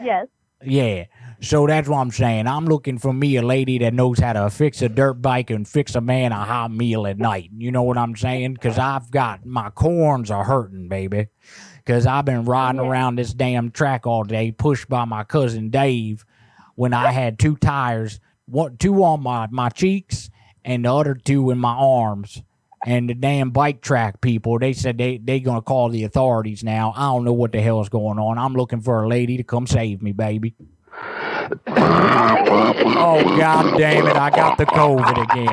Yes. 0.00 0.26
Yeah. 0.64 1.04
So 1.42 1.66
that's 1.66 1.88
what 1.88 1.98
I'm 1.98 2.12
saying. 2.12 2.46
I'm 2.46 2.66
looking 2.66 2.98
for 2.98 3.12
me 3.12 3.34
a 3.34 3.42
lady 3.42 3.76
that 3.78 3.94
knows 3.94 4.20
how 4.20 4.32
to 4.32 4.48
fix 4.48 4.80
a 4.80 4.88
dirt 4.88 5.14
bike 5.14 5.50
and 5.50 5.66
fix 5.66 5.96
a 5.96 6.00
man 6.00 6.30
a 6.30 6.44
hot 6.44 6.70
meal 6.70 7.04
at 7.04 7.18
night. 7.18 7.50
You 7.58 7.72
know 7.72 7.82
what 7.82 7.98
I'm 7.98 8.14
saying? 8.14 8.54
Because 8.54 8.78
I've 8.78 9.10
got 9.10 9.44
my 9.44 9.70
corns 9.70 10.30
are 10.30 10.44
hurting, 10.44 10.86
baby. 10.86 11.26
Because 11.84 12.06
I've 12.06 12.26
been 12.26 12.44
riding 12.44 12.80
around 12.80 13.16
this 13.16 13.34
damn 13.34 13.72
track 13.72 14.06
all 14.06 14.22
day, 14.22 14.52
pushed 14.52 14.88
by 14.88 15.04
my 15.04 15.24
cousin 15.24 15.70
Dave, 15.70 16.24
when 16.76 16.94
I 16.94 17.10
had 17.10 17.40
two 17.40 17.56
tires, 17.56 18.20
one, 18.46 18.76
two 18.76 19.02
on 19.02 19.24
my, 19.24 19.48
my 19.50 19.68
cheeks 19.68 20.30
and 20.64 20.84
the 20.84 20.94
other 20.94 21.14
two 21.14 21.50
in 21.50 21.58
my 21.58 21.74
arms. 21.74 22.40
And 22.86 23.10
the 23.10 23.14
damn 23.14 23.50
bike 23.50 23.80
track 23.80 24.20
people, 24.20 24.60
they 24.60 24.72
said 24.72 24.96
they 24.96 25.18
they 25.18 25.40
gonna 25.40 25.62
call 25.62 25.88
the 25.88 26.04
authorities 26.04 26.64
now. 26.64 26.92
I 26.96 27.02
don't 27.02 27.24
know 27.24 27.32
what 27.32 27.52
the 27.52 27.60
hell's 27.60 27.88
going 27.88 28.18
on. 28.18 28.38
I'm 28.38 28.54
looking 28.54 28.80
for 28.80 29.02
a 29.02 29.08
lady 29.08 29.36
to 29.36 29.44
come 29.44 29.68
save 29.68 30.02
me, 30.02 30.10
baby. 30.10 30.56
Oh 31.66 33.36
god 33.36 33.78
damn 33.78 34.06
it! 34.06 34.16
I 34.16 34.30
got 34.30 34.58
the 34.58 34.66
COVID 34.66 35.22
again. 35.22 35.48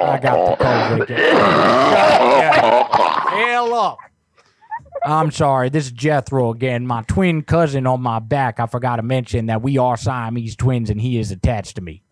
I 0.00 0.18
got 0.20 0.58
the 0.58 0.64
COVID 0.64 1.02
again. 1.02 1.36
Hell 3.44 3.74
up! 3.74 3.98
I'm 5.04 5.30
sorry. 5.30 5.68
This 5.68 5.86
is 5.86 5.92
Jethro 5.92 6.50
again. 6.50 6.86
My 6.86 7.02
twin 7.02 7.42
cousin 7.42 7.86
on 7.86 8.00
my 8.00 8.18
back. 8.18 8.60
I 8.60 8.66
forgot 8.66 8.96
to 8.96 9.02
mention 9.02 9.46
that 9.46 9.62
we 9.62 9.78
are 9.78 9.96
Siamese 9.96 10.56
twins, 10.56 10.90
and 10.90 11.00
he 11.00 11.18
is 11.18 11.30
attached 11.30 11.76
to 11.76 11.82
me. 11.82 12.02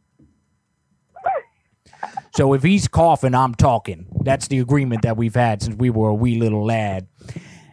So 2.34 2.52
if 2.52 2.62
he's 2.62 2.86
coughing, 2.86 3.34
I'm 3.34 3.54
talking. 3.54 4.06
That's 4.22 4.48
the 4.48 4.58
agreement 4.58 5.02
that 5.02 5.16
we've 5.16 5.34
had 5.34 5.62
since 5.62 5.76
we 5.76 5.88
were 5.88 6.10
a 6.10 6.14
wee 6.14 6.38
little 6.38 6.66
lad. 6.66 7.08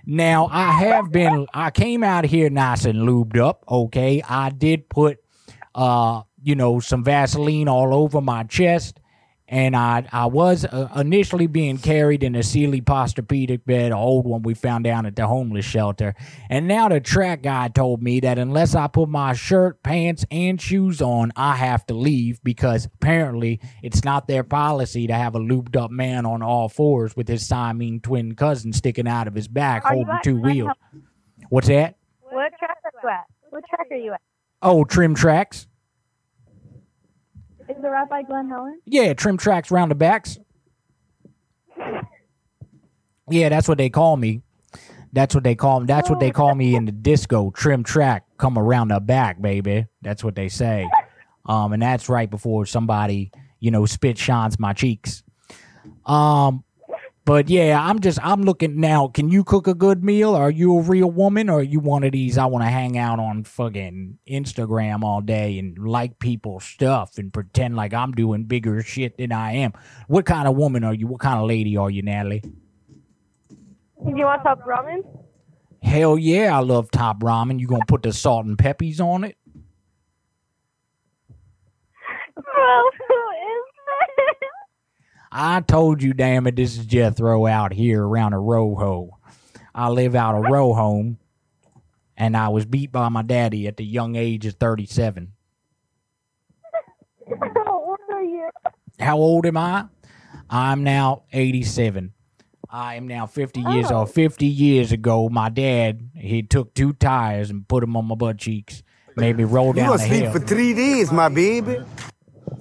Now 0.06 0.48
I 0.52 0.72
have 0.72 1.12
been. 1.12 1.48
I 1.54 1.72
came 1.72 2.04
out 2.04 2.26
here 2.26 2.50
nice 2.50 2.86
and 2.86 3.00
lubed 3.00 3.38
up. 3.38 3.64
Okay, 3.70 4.22
I 4.28 4.50
did 4.50 4.90
put, 4.90 5.20
uh, 5.76 6.24
you 6.42 6.56
know, 6.56 6.80
some 6.80 7.04
Vaseline 7.04 7.70
all 7.70 7.94
over 7.94 8.20
my 8.22 8.44
chest, 8.44 9.00
and 9.48 9.76
I 9.76 10.08
I 10.12 10.26
was 10.26 10.66
uh, 10.66 10.88
initially 10.96 11.48
being 11.48 11.78
carried 11.78 12.24
in 12.24 12.36
a 12.36 12.44
Sealy 12.44 12.82
Posturepedic 12.82 13.66
bed, 13.66 13.88
an 13.88 13.94
old 13.94 14.26
one 14.26 14.42
we 14.42 14.54
found 14.54 14.84
down 14.84 15.06
at 15.06 15.16
the 15.16 15.28
homeless 15.28 15.66
shelter. 15.66 16.16
And 16.50 16.68
now 16.68 16.90
the 16.90 17.00
track 17.00 17.44
guy 17.44 17.68
told 17.68 18.02
me 18.02 18.20
that 18.22 18.38
unless 18.38 18.76
I 18.76 18.88
put 18.88 19.10
my 19.10 19.34
shirt, 19.34 19.84
pants, 19.84 20.26
and 20.32 20.62
shoes 20.62 21.02
on, 21.02 21.32
I 21.36 21.56
have 21.56 21.86
to 21.88 21.94
leave 21.94 22.42
because 22.44 22.86
apparently 22.86 23.60
it's 23.82 24.04
not 24.04 24.28
their 24.28 24.44
policy 24.44 25.08
to 25.08 25.14
have 25.14 25.36
a 25.36 25.40
looped 25.40 25.76
up 25.76 25.92
man 25.92 26.26
on 26.26 26.42
all 26.42 26.70
fours 26.70 27.16
with 27.16 27.28
his 27.28 27.46
Siamese 27.46 28.02
twin 28.02 28.36
cousin 28.36 28.74
sticking 28.74 29.08
out 29.08 29.28
of 29.28 29.36
his 29.36 29.48
back 29.48 29.86
Are 29.86 29.94
holding 29.94 30.20
two 30.24 30.40
wheels. 30.40 30.72
What's 31.50 31.68
that? 31.68 31.98
What 32.22 32.52
track 32.58 32.78
are 32.84 32.92
you 33.04 33.10
at? 33.10 33.26
What 33.50 33.64
track 33.70 33.88
are 33.92 33.98
you 33.98 34.14
at? 34.14 34.22
Oh, 34.62 34.86
trim 34.86 35.14
tracks. 35.14 35.68
It 37.84 37.88
right 37.88 38.10
by 38.10 38.24
Glen 38.24 38.50
Helen? 38.50 38.80
Yeah, 38.86 39.14
trim 39.14 39.38
tracks 39.38 39.72
round 39.72 39.92
the 39.92 39.96
backs. 39.96 40.38
Yeah, 43.30 43.50
that's 43.50 43.68
what 43.68 43.78
they 43.78 43.90
call 43.90 44.18
me. 44.18 44.42
That's 45.14 45.36
what 45.36 45.44
they 45.44 45.56
call 45.56 45.82
me. 45.82 45.86
That's 45.86 46.10
what 46.10 46.20
they 46.20 46.32
call 46.32 46.56
me 46.56 46.76
in 46.76 46.86
the 46.86 46.92
disco. 46.92 47.52
Trim 47.52 47.84
track, 47.84 48.26
come 48.38 48.58
around 48.58 48.90
the 48.90 49.00
back, 49.00 49.42
baby. 49.42 49.86
That's 50.02 50.24
what 50.24 50.36
they 50.36 50.50
say. 50.50 50.90
Um, 51.46 51.74
and 51.74 51.82
that's 51.82 52.10
right 52.10 52.30
before 52.30 52.66
somebody, 52.66 53.32
you 53.60 53.70
know, 53.70 53.86
spit 53.86 54.18
shines 54.18 54.60
my 54.60 54.74
cheeks. 54.74 55.24
Um, 56.06 56.63
but 57.26 57.50
yeah, 57.50 57.82
I'm 57.82 58.00
just 58.00 58.20
I'm 58.22 58.44
looking 58.44 58.80
now. 58.80 59.08
Can 59.08 59.30
you 59.30 59.44
cook 59.44 59.68
a 59.68 59.74
good 59.74 60.04
meal? 60.04 60.36
Are 60.36 60.52
you 60.52 60.78
a 60.78 60.82
real 60.82 61.10
woman, 61.10 61.50
or 61.50 61.60
are 61.60 61.64
you 61.64 61.80
one 61.80 62.04
of 62.04 62.12
these? 62.12 62.38
I 62.38 62.46
want 62.46 62.64
to 62.66 62.70
hang 62.70 62.98
out 62.98 63.20
on 63.20 63.44
fucking 63.46 64.18
Instagram 64.28 65.04
all 65.04 65.22
day 65.22 65.58
and 65.58 65.78
like 65.78 66.20
people's 66.20 66.66
stuff 66.66 67.18
and 67.18 67.32
pretend 67.32 67.76
like 67.76 67.94
I'm 67.94 68.12
doing 68.12 68.44
bigger 68.44 68.82
shit 68.82 69.18
than 69.18 69.32
I 69.32 69.54
am. 69.54 69.74
What 70.08 70.26
kind 70.26 70.48
of 70.48 70.56
woman 70.58 70.84
are 70.84 70.94
you? 70.94 71.08
What 71.08 71.22
kind 71.22 71.40
of 71.40 71.48
lady 71.48 71.78
are 71.78 71.90
you, 71.90 72.02
Natalie? 72.02 72.44
You 74.06 74.26
want 74.26 74.44
top 74.44 74.66
ramen? 74.66 75.02
Hell 75.82 76.18
yeah, 76.18 76.58
I 76.58 76.62
love 76.62 76.92
top 76.92 77.22
ramen. 77.22 77.60
You 77.60 77.68
gonna 77.68 77.86
put 77.88 78.04
the 78.04 78.12
salt 78.12 78.46
and 78.46 78.58
peppies 78.58 79.00
on 79.00 79.24
it? 79.24 79.38
Bro, 82.36 82.44
who 82.44 83.16
is 83.16 83.40
this? 83.40 83.43
I 85.36 85.62
told 85.62 86.04
you, 86.04 86.14
damn 86.14 86.46
it, 86.46 86.56
this 86.56 86.78
is 86.78 86.86
Jethro 86.86 87.48
out 87.48 87.74
here 87.74 88.04
around 88.06 88.34
a 88.34 88.40
row 88.40 88.76
hole. 88.76 89.18
I 89.74 89.90
live 89.90 90.14
out 90.14 90.36
a 90.36 90.42
row 90.52 90.74
home, 90.74 91.18
and 92.16 92.38
I 92.38 92.50
was 92.50 92.66
beat 92.66 92.92
by 92.92 93.10
my 93.10 93.24
daddy 93.24 93.68
at 93.68 93.78
the 93.78 93.84
young 93.84 94.16
age 94.16 94.46
of 94.46 94.54
37. 94.56 95.32
How 97.56 97.80
old 97.84 97.98
are 98.12 98.24
you? 98.24 98.50
How 99.00 99.18
old 99.18 99.46
am 99.48 99.58
I? 99.58 99.86
I'm 100.50 100.84
now 100.84 101.24
87. 101.34 102.14
I 102.70 102.96
am 102.96 103.08
now 103.08 103.26
50 103.26 103.62
years 103.62 103.92
Oh. 103.92 104.00
old. 104.02 104.12
50 104.12 104.46
years 104.46 104.92
ago, 104.92 105.30
my 105.30 105.50
dad, 105.50 106.10
he 106.16 106.44
took 106.44 106.74
two 106.76 106.94
tires 106.94 107.50
and 107.50 107.68
put 107.68 107.82
them 107.82 107.96
on 107.96 108.06
my 108.06 108.16
butt 108.16 108.38
cheeks, 108.38 108.84
made 109.16 109.38
me 109.38 109.44
roll 109.46 109.74
down. 109.74 109.76
You 109.76 109.82
down 109.82 109.98
gonna 109.98 109.98
the 110.04 110.08
sleep 110.10 110.24
hill. 110.24 110.32
for 110.32 110.40
three 110.40 110.74
days, 110.74 111.12
my 111.12 111.30
baby. 111.30 111.78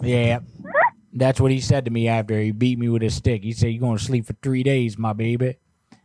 Yeah. 0.03 0.41
That's 1.13 1.41
what 1.41 1.51
he 1.51 1.61
said 1.61 1.85
to 1.85 1.91
me 1.91 2.09
after 2.09 2.41
he 2.41 2.53
beat 2.53 2.79
me 2.79 2.89
with 2.89 3.03
a 3.03 3.11
stick. 3.11 3.43
He 3.43 3.53
said, 3.53 3.69
You're 3.69 3.81
going 3.81 3.99
to 3.99 4.05
sleep 4.05 4.27
for 4.27 4.35
three 4.43 4.63
days, 4.63 4.97
my 4.97 5.13
baby. 5.13 5.57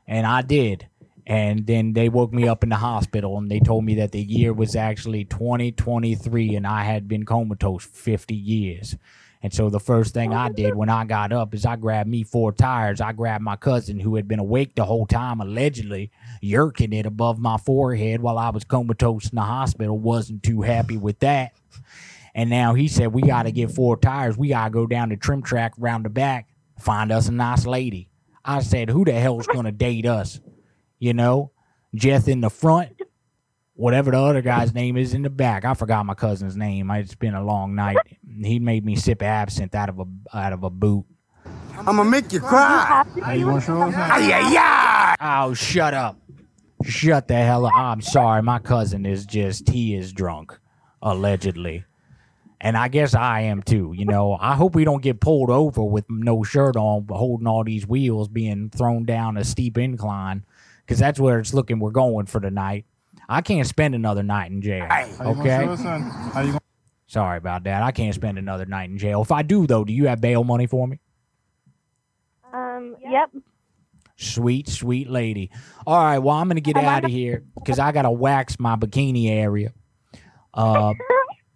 And 0.05 0.25
I 0.25 0.41
did. 0.41 0.87
And 1.25 1.67
then 1.67 1.91
they 1.91 2.07
woke 2.07 2.31
me 2.31 2.47
up 2.47 2.63
in 2.63 2.69
the 2.69 2.77
hospital 2.77 3.37
and 3.37 3.51
they 3.51 3.59
told 3.59 3.83
me 3.83 3.95
that 3.95 4.13
the 4.13 4.21
year 4.21 4.53
was 4.53 4.77
actually 4.77 5.25
2023 5.25 6.55
and 6.55 6.65
I 6.65 6.83
had 6.83 7.09
been 7.09 7.25
comatose 7.25 7.83
50 7.83 8.33
years. 8.33 8.95
And 9.43 9.53
so 9.53 9.69
the 9.69 9.79
first 9.79 10.13
thing 10.13 10.33
I 10.33 10.49
did 10.49 10.75
when 10.75 10.89
I 10.89 11.05
got 11.05 11.31
up 11.31 11.53
is 11.53 11.65
I 11.65 11.75
grabbed 11.75 12.09
me 12.09 12.23
four 12.23 12.51
tires. 12.51 13.01
I 13.01 13.11
grabbed 13.11 13.43
my 13.43 13.55
cousin 13.55 13.99
who 13.99 14.15
had 14.15 14.27
been 14.27 14.39
awake 14.39 14.75
the 14.75 14.85
whole 14.85 15.05
time, 15.05 15.41
allegedly 15.41 16.11
yerking 16.41 16.93
it 16.93 17.05
above 17.05 17.39
my 17.39 17.57
forehead 17.57 18.21
while 18.21 18.37
I 18.37 18.49
was 18.49 18.63
comatose 18.63 19.29
in 19.29 19.35
the 19.35 19.43
hospital. 19.43 19.99
Wasn't 19.99 20.43
too 20.43 20.61
happy 20.61 20.97
with 20.97 21.19
that. 21.19 21.53
And 22.37 22.51
now 22.51 22.75
he 22.75 22.87
said, 22.87 23.07
We 23.13 23.23
got 23.23 23.43
to 23.43 23.51
get 23.51 23.71
four 23.71 23.97
tires. 23.97 24.37
We 24.37 24.49
got 24.49 24.65
to 24.65 24.69
go 24.69 24.85
down 24.85 25.09
the 25.09 25.17
trim 25.17 25.41
track 25.41 25.73
round 25.79 26.05
the 26.05 26.09
back, 26.09 26.47
find 26.79 27.11
us 27.11 27.27
a 27.27 27.31
nice 27.31 27.65
lady. 27.65 28.09
I 28.45 28.61
said, 28.61 28.91
Who 28.91 29.03
the 29.03 29.13
hell's 29.13 29.47
going 29.47 29.65
to 29.65 29.71
date 29.71 30.05
us? 30.05 30.39
You 30.99 31.15
know, 31.15 31.51
Jeth 31.95 32.27
in 32.27 32.41
the 32.41 32.51
front, 32.51 33.01
whatever 33.73 34.11
the 34.11 34.19
other 34.19 34.43
guy's 34.43 34.71
name 34.71 34.97
is 34.97 35.15
in 35.15 35.23
the 35.23 35.31
back. 35.31 35.65
I 35.65 35.73
forgot 35.73 36.05
my 36.05 36.13
cousin's 36.13 36.55
name. 36.55 36.91
It's 36.91 37.15
been 37.15 37.33
a 37.33 37.43
long 37.43 37.73
night. 37.73 37.97
He 38.43 38.59
made 38.59 38.85
me 38.85 38.95
sip 38.95 39.23
absinthe 39.23 39.73
out 39.73 39.89
of 39.89 39.99
a 39.99 40.05
out 40.31 40.53
of 40.53 40.63
a 40.63 40.69
boot. 40.69 41.05
I'ma 41.75 42.03
make 42.03 42.31
you 42.31 42.39
cry. 42.39 43.03
Hey, 43.25 43.39
you 43.39 43.47
want 43.47 43.63
show 43.63 43.81
us? 43.81 43.95
Ay, 43.95 44.31
ay, 44.31 44.55
ay. 44.57 45.15
Oh, 45.19 45.55
shut 45.55 45.95
up. 45.95 46.19
Shut 46.83 47.27
the 47.27 47.35
hell 47.35 47.65
up. 47.65 47.73
I'm 47.75 48.01
sorry. 48.01 48.43
My 48.43 48.59
cousin 48.59 49.07
is 49.07 49.25
just, 49.25 49.69
he 49.69 49.95
is 49.95 50.13
drunk, 50.13 50.57
allegedly. 51.01 51.85
And 52.59 52.75
I 52.75 52.87
guess 52.87 53.13
I 53.13 53.41
am 53.41 53.61
too. 53.61 53.93
You 53.95 54.05
know, 54.05 54.37
I 54.39 54.55
hope 54.55 54.73
we 54.73 54.83
don't 54.83 55.03
get 55.03 55.19
pulled 55.19 55.49
over 55.49 55.83
with 55.83 56.05
no 56.09 56.43
shirt 56.43 56.75
on, 56.75 57.05
holding 57.09 57.45
all 57.45 57.63
these 57.63 57.85
wheels 57.85 58.27
being 58.27 58.69
thrown 58.69 59.05
down 59.05 59.37
a 59.37 59.43
steep 59.43 59.77
incline, 59.77 60.43
because 60.81 60.97
that's 60.97 61.19
where 61.19 61.39
it's 61.39 61.53
looking 61.53 61.79
we're 61.79 61.91
going 61.91 62.25
for 62.25 62.41
the 62.41 62.49
night. 62.49 62.85
I 63.29 63.41
can't 63.41 63.67
spend 63.67 63.93
another 63.93 64.23
night 64.23 64.49
in 64.49 64.61
jail. 64.61 64.87
Okay. 65.19 66.57
Sorry 67.05 67.37
about 67.37 67.63
that. 67.65 67.83
I 67.83 67.91
can't 67.91 68.15
spend 68.15 68.37
another 68.37 68.65
night 68.65 68.89
in 68.89 68.97
jail. 68.97 69.21
If 69.21 69.31
I 69.31 69.41
do, 69.41 69.67
though, 69.67 69.85
do 69.85 69.93
you 69.93 70.07
have 70.07 70.19
bail 70.19 70.43
money 70.43 70.65
for 70.65 70.87
me? 70.87 70.99
Um, 72.51 72.95
yep. 73.01 73.29
Sweet, 74.15 74.67
sweet 74.67 75.09
lady. 75.09 75.51
All 75.85 76.03
right, 76.03 76.17
well, 76.17 76.35
I'm 76.35 76.47
gonna 76.47 76.59
get 76.59 76.75
out 76.75 77.05
of 77.05 77.11
here 77.11 77.43
because 77.55 77.77
I 77.77 77.91
gotta 77.91 78.09
wax 78.09 78.59
my 78.59 78.75
bikini 78.75 79.29
area. 79.29 79.73
Uh, 80.53 80.93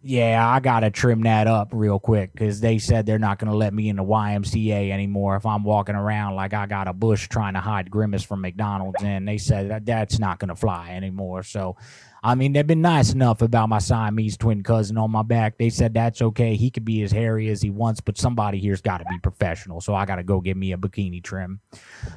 yeah, 0.04 0.48
I 0.48 0.60
gotta 0.60 0.90
trim 0.90 1.22
that 1.24 1.46
up 1.46 1.70
real 1.72 2.00
quick 2.00 2.34
because 2.34 2.60
they 2.60 2.80
said 2.80 3.06
they're 3.06 3.20
not 3.20 3.38
gonna 3.38 3.56
let 3.56 3.72
me 3.72 3.88
in 3.88 3.98
the 3.98 4.04
YMCA 4.04 4.90
anymore 4.90 5.36
if 5.36 5.46
I'm 5.46 5.64
walking 5.64 5.94
around 5.94 6.36
like 6.36 6.54
I 6.54 6.66
got 6.66 6.88
a 6.88 6.94
bush 6.94 7.28
trying 7.30 7.54
to 7.54 7.60
hide 7.60 7.92
Grimace 7.92 8.24
from 8.24 8.42
McDonald's. 8.42 9.04
And 9.04 9.28
they 9.28 9.38
said 9.38 9.70
that 9.70 9.86
that's 9.86 10.18
not 10.18 10.40
gonna 10.40 10.56
fly 10.56 10.90
anymore. 10.90 11.44
So, 11.44 11.76
I 12.24 12.34
mean, 12.34 12.54
they've 12.54 12.66
been 12.66 12.82
nice 12.82 13.14
enough 13.14 13.44
about 13.44 13.70
my 13.70 13.78
Siamese 13.78 14.38
twin 14.38 14.64
cousin 14.64 14.98
on 14.98 15.12
my 15.12 15.22
back. 15.22 15.60
They 15.60 15.70
said 15.70 15.94
that's 15.94 16.22
okay. 16.22 16.56
He 16.56 16.72
could 16.72 16.86
be 16.86 17.04
as 17.04 17.12
hairy 17.12 17.50
as 17.50 17.62
he 17.62 17.70
wants, 17.70 18.02
but 18.02 18.18
somebody 18.18 18.58
here's 18.60 18.82
got 18.82 19.00
to 19.00 19.06
be 19.06 19.20
professional. 19.20 19.82
So 19.82 19.94
I 19.94 20.06
got 20.06 20.16
to 20.16 20.24
go 20.24 20.42
get 20.42 20.58
me 20.58 20.74
a 20.74 20.78
bikini 20.78 21.24
trim. 21.24 21.60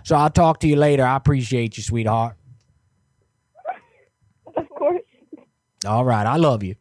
So 0.04 0.16
I'll 0.16 0.30
talk 0.30 0.60
to 0.60 0.68
you 0.68 0.76
later. 0.76 1.04
I 1.04 1.16
appreciate 1.16 1.76
you, 1.76 1.82
sweetheart. 1.82 2.36
Of 4.56 4.68
course. 4.70 5.02
All 5.86 6.04
right. 6.06 6.26
I 6.26 6.36
love 6.36 6.62
you. 6.62 6.76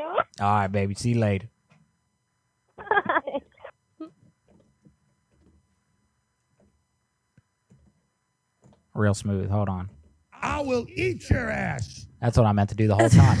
Love 0.00 0.08
you, 0.08 0.16
love 0.16 0.16
you 0.16 0.38
too. 0.38 0.44
All 0.44 0.54
right, 0.54 0.68
baby. 0.68 0.94
See 0.94 1.10
you 1.10 1.18
later. 1.18 1.48
Real 8.94 9.14
smooth. 9.14 9.50
Hold 9.50 9.68
on. 9.68 9.88
I 10.42 10.60
will 10.60 10.86
eat 10.94 11.28
your 11.30 11.50
ass. 11.50 12.06
That's 12.20 12.36
what 12.36 12.46
I 12.46 12.52
meant 12.52 12.68
to 12.70 12.74
do 12.74 12.86
the 12.86 12.94
whole 12.94 13.08
time. 13.08 13.38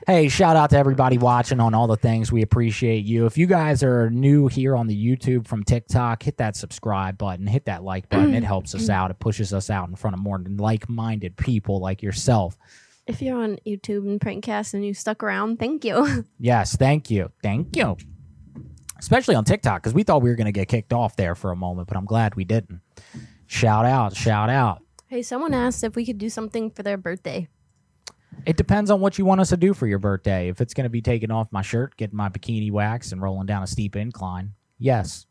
hey, 0.06 0.28
shout 0.28 0.56
out 0.56 0.70
to 0.70 0.78
everybody 0.78 1.16
watching 1.16 1.60
on 1.60 1.74
all 1.74 1.86
the 1.86 1.96
things. 1.96 2.32
We 2.32 2.42
appreciate 2.42 3.04
you. 3.04 3.26
If 3.26 3.38
you 3.38 3.46
guys 3.46 3.84
are 3.84 4.10
new 4.10 4.48
here 4.48 4.74
on 4.74 4.88
the 4.88 4.96
YouTube 4.96 5.46
from 5.46 5.62
TikTok, 5.62 6.24
hit 6.24 6.38
that 6.38 6.56
subscribe 6.56 7.18
button, 7.18 7.46
hit 7.46 7.66
that 7.66 7.84
like 7.84 8.08
button. 8.08 8.34
it 8.34 8.42
helps 8.42 8.74
us 8.74 8.88
out. 8.90 9.12
It 9.12 9.20
pushes 9.20 9.52
us 9.54 9.70
out 9.70 9.88
in 9.88 9.94
front 9.94 10.14
of 10.14 10.20
more 10.20 10.42
like 10.58 10.88
minded 10.88 11.36
people 11.36 11.78
like 11.78 12.02
yourself. 12.02 12.56
If 13.06 13.22
you're 13.22 13.40
on 13.40 13.58
YouTube 13.64 14.08
and 14.08 14.20
Prankcast 14.20 14.74
and 14.74 14.84
you 14.84 14.92
stuck 14.92 15.22
around, 15.22 15.58
thank 15.58 15.84
you. 15.84 16.24
Yes, 16.38 16.76
thank 16.76 17.10
you. 17.10 17.30
Thank 17.42 17.76
you. 17.76 17.96
Especially 18.98 19.34
on 19.34 19.44
TikTok, 19.44 19.82
because 19.82 19.94
we 19.94 20.02
thought 20.02 20.22
we 20.22 20.30
were 20.30 20.36
going 20.36 20.46
to 20.46 20.52
get 20.52 20.68
kicked 20.68 20.92
off 20.92 21.16
there 21.16 21.34
for 21.34 21.50
a 21.52 21.56
moment, 21.56 21.86
but 21.88 21.96
I'm 21.96 22.04
glad 22.04 22.34
we 22.34 22.44
didn't. 22.44 22.80
Shout 23.46 23.84
out, 23.84 24.16
shout 24.16 24.50
out. 24.50 24.82
hey, 25.06 25.22
someone 25.22 25.54
asked 25.54 25.84
if 25.84 25.94
we 25.94 26.04
could 26.04 26.18
do 26.18 26.28
something 26.28 26.70
for 26.70 26.82
their 26.82 26.96
birthday. 26.96 27.48
It 28.44 28.56
depends 28.56 28.90
on 28.90 29.00
what 29.00 29.18
you 29.18 29.24
want 29.24 29.40
us 29.40 29.50
to 29.50 29.56
do 29.56 29.72
for 29.72 29.86
your 29.86 29.98
birthday. 29.98 30.48
If 30.48 30.60
it's 30.60 30.74
going 30.74 30.84
to 30.84 30.90
be 30.90 31.00
taking 31.00 31.30
off 31.30 31.48
my 31.52 31.62
shirt, 31.62 31.96
getting 31.96 32.16
my 32.16 32.28
bikini 32.28 32.70
wax, 32.72 33.12
and 33.12 33.22
rolling 33.22 33.46
down 33.46 33.62
a 33.62 33.66
steep 33.66 33.96
incline, 33.96 34.54
yes. 34.78 35.26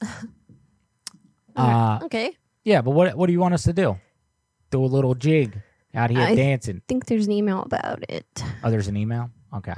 uh, 1.56 2.00
okay. 2.02 2.36
yeah, 2.64 2.82
but 2.82 2.90
what 2.90 3.16
what 3.16 3.26
do 3.26 3.32
you 3.32 3.40
want 3.40 3.54
us 3.54 3.64
to 3.64 3.72
do? 3.72 3.98
Do 4.70 4.84
a 4.84 4.86
little 4.86 5.14
jig 5.14 5.60
out 5.94 6.10
here 6.10 6.20
I 6.20 6.34
dancing. 6.34 6.76
I 6.78 6.82
think 6.88 7.06
there's 7.06 7.26
an 7.26 7.32
email 7.32 7.62
about 7.62 8.04
it. 8.08 8.26
Oh, 8.62 8.70
there's 8.70 8.88
an 8.88 8.96
email. 8.96 9.30
Okay. 9.54 9.74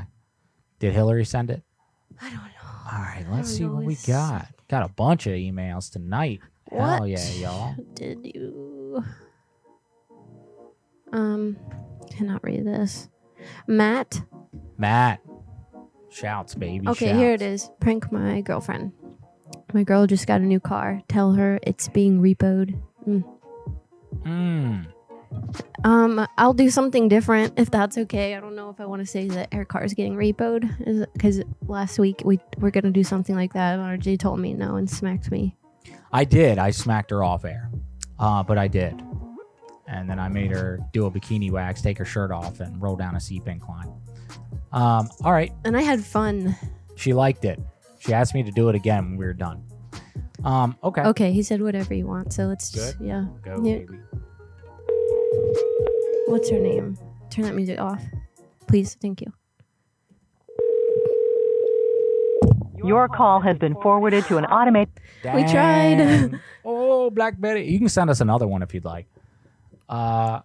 Did 0.78 0.92
Hillary 0.94 1.24
send 1.24 1.50
it? 1.50 1.62
I 2.20 2.28
don't 2.30 2.36
know. 2.36 2.92
All 2.92 2.98
right, 3.00 3.26
let's 3.30 3.50
see 3.50 3.64
what 3.64 3.84
we 3.84 3.96
got. 4.06 4.48
Got 4.68 4.84
a 4.84 4.88
bunch 4.88 5.26
of 5.26 5.32
emails 5.32 5.90
tonight. 5.90 6.40
Hell 6.70 7.00
What 7.00 7.08
yeah, 7.08 7.30
y'all. 7.32 7.74
did 7.94 8.18
you? 8.34 9.04
Um, 11.12 11.56
cannot 12.10 12.42
read 12.44 12.64
this. 12.66 13.08
Matt. 13.66 14.22
Matt. 14.76 15.20
Shouts, 16.10 16.54
baby. 16.54 16.88
Okay, 16.88 17.14
here 17.14 17.32
it 17.32 17.42
is. 17.42 17.70
Prank 17.80 18.10
my 18.10 18.40
girlfriend. 18.40 18.92
My 19.72 19.82
girl 19.82 20.06
just 20.06 20.26
got 20.26 20.40
a 20.40 20.44
new 20.44 20.60
car. 20.60 21.02
Tell 21.08 21.32
her 21.34 21.58
it's 21.62 21.88
being 21.88 22.20
repoed. 22.20 22.80
Mm. 23.06 23.24
Mm. 24.24 24.86
Um, 25.84 26.26
I'll 26.36 26.54
do 26.54 26.70
something 26.70 27.08
different 27.08 27.54
if 27.58 27.70
that's 27.70 27.96
okay. 27.98 28.34
I 28.34 28.40
don't 28.40 28.56
know 28.56 28.70
if 28.70 28.80
I 28.80 28.86
want 28.86 29.00
to 29.02 29.06
say 29.06 29.28
that 29.28 29.52
her 29.54 29.64
car 29.64 29.84
is 29.84 29.94
getting 29.94 30.16
repoed 30.16 31.06
because 31.12 31.42
last 31.66 31.98
week 31.98 32.22
we 32.24 32.40
were 32.58 32.70
gonna 32.70 32.90
do 32.90 33.04
something 33.04 33.34
like 33.36 33.52
that. 33.52 33.78
and 33.78 34.00
RJ 34.02 34.18
told 34.18 34.40
me 34.40 34.54
no 34.54 34.76
and 34.76 34.88
smacked 34.90 35.30
me. 35.30 35.56
I 36.12 36.24
did. 36.24 36.58
I 36.58 36.70
smacked 36.70 37.10
her 37.10 37.22
off 37.22 37.44
air. 37.44 37.70
Uh, 38.18 38.42
but 38.42 38.58
I 38.58 38.66
did. 38.68 39.00
And 39.86 40.10
then 40.10 40.18
I 40.18 40.28
made 40.28 40.50
her 40.50 40.80
do 40.92 41.06
a 41.06 41.10
bikini 41.10 41.50
wax, 41.50 41.80
take 41.82 41.98
her 41.98 42.04
shirt 42.04 42.32
off, 42.32 42.58
and 42.60 42.80
roll 42.82 42.96
down 42.96 43.14
a 43.14 43.20
steep 43.20 43.46
incline. 43.46 43.92
Um, 44.72 45.08
all 45.22 45.32
right. 45.32 45.52
And 45.64 45.76
I 45.76 45.82
had 45.82 46.02
fun. 46.04 46.56
She 46.96 47.12
liked 47.12 47.44
it. 47.44 47.60
She 48.00 48.12
asked 48.12 48.34
me 48.34 48.42
to 48.42 48.50
do 48.50 48.68
it 48.68 48.74
again 48.74 49.04
when 49.10 49.16
we 49.16 49.24
were 49.26 49.32
done. 49.32 49.62
Um, 50.44 50.76
okay. 50.82 51.02
Okay, 51.02 51.32
he 51.32 51.42
said 51.42 51.60
whatever 51.62 51.94
you 51.94 52.06
want. 52.06 52.32
So 52.32 52.44
let's 52.46 52.70
just 52.70 52.98
Good. 52.98 53.06
yeah. 53.06 53.26
Go, 53.42 53.62
Yeah. 53.62 53.78
baby. 53.78 53.98
What's 56.26 56.50
her 56.50 56.58
name? 56.58 56.98
Turn 57.30 57.44
that 57.44 57.54
music 57.54 57.78
off, 57.78 58.02
please. 58.66 58.96
Thank 59.00 59.20
you. 59.20 59.32
Your 62.84 63.08
call 63.08 63.40
has 63.40 63.58
been 63.58 63.74
forwarded 63.74 64.24
to 64.26 64.36
an 64.38 64.44
automated. 64.44 64.92
We 65.34 65.44
tried. 65.44 66.40
Oh, 66.68 67.10
Blackberry. 67.10 67.70
You 67.70 67.78
can 67.78 67.88
send 67.88 68.10
us 68.10 68.20
another 68.20 68.48
one 68.48 68.60
if 68.62 68.74
you'd 68.74 68.84
like. 68.84 69.06
Uh, 69.88 70.40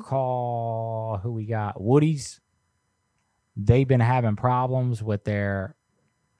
call 0.00 1.18
who 1.22 1.32
we 1.32 1.44
got? 1.44 1.78
Woody's. 1.78 2.40
They've 3.56 3.86
been 3.86 4.00
having 4.00 4.36
problems 4.36 5.02
with 5.02 5.24
their 5.24 5.76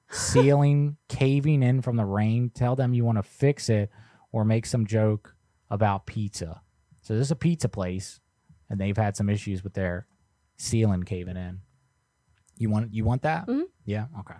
ceiling 0.09 0.97
caving 1.07 1.61
in 1.61 1.83
from 1.83 1.97
the 1.97 2.05
rain. 2.05 2.49
Tell 2.53 2.75
them 2.75 2.95
you 2.95 3.05
want 3.05 3.19
to 3.19 3.23
fix 3.23 3.69
it 3.69 3.91
or 4.31 4.43
make 4.43 4.65
some 4.65 4.87
joke 4.87 5.35
about 5.69 6.07
pizza. 6.07 6.61
So 7.07 7.13
this 7.13 7.27
is 7.27 7.31
a 7.31 7.37
pizza 7.37 7.69
place, 7.69 8.19
and 8.69 8.81
they've 8.81 8.97
had 8.97 9.15
some 9.15 9.29
issues 9.29 9.63
with 9.63 9.73
their 9.73 10.07
ceiling 10.57 11.03
caving 11.03 11.37
in. 11.37 11.61
You 12.57 12.69
want 12.69 12.93
you 12.93 13.05
want 13.05 13.21
that? 13.21 13.47
Mhm. 13.47 13.63
Yeah. 13.85 14.07
Okay. 14.19 14.35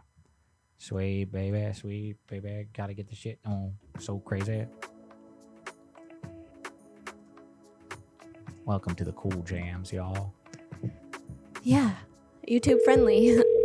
Sweet 0.77 1.31
baby, 1.31 1.71
sweet 1.71 2.17
baby, 2.27 2.67
gotta 2.73 2.93
get 2.93 3.07
the 3.07 3.15
shit 3.15 3.39
on. 3.45 3.75
So 3.99 4.19
crazy. 4.19 4.67
Welcome 8.65 8.95
to 8.95 9.05
the 9.05 9.13
cool 9.13 9.43
jams, 9.43 9.93
y'all. 9.93 10.33
Yeah, 11.63 11.95
YouTube 12.49 12.81
friendly. 12.83 13.41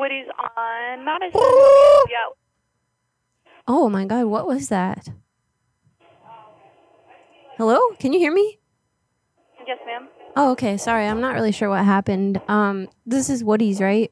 Woody's 0.00 0.26
on 0.38 1.04
Madison. 1.04 1.40
yeah. 2.08 2.32
oh 3.68 3.90
my 3.90 4.06
god, 4.06 4.24
what 4.24 4.46
was 4.46 4.70
that? 4.70 5.10
Hello, 7.58 7.78
can 7.98 8.14
you 8.14 8.18
hear 8.18 8.32
me? 8.32 8.58
Yes, 9.66 9.78
ma'am. 9.84 10.08
Oh, 10.36 10.52
okay. 10.52 10.78
Sorry, 10.78 11.06
I'm 11.06 11.20
not 11.20 11.34
really 11.34 11.52
sure 11.52 11.68
what 11.68 11.84
happened. 11.84 12.40
Um, 12.48 12.88
this 13.04 13.28
is 13.28 13.44
Woody's, 13.44 13.78
right? 13.78 14.10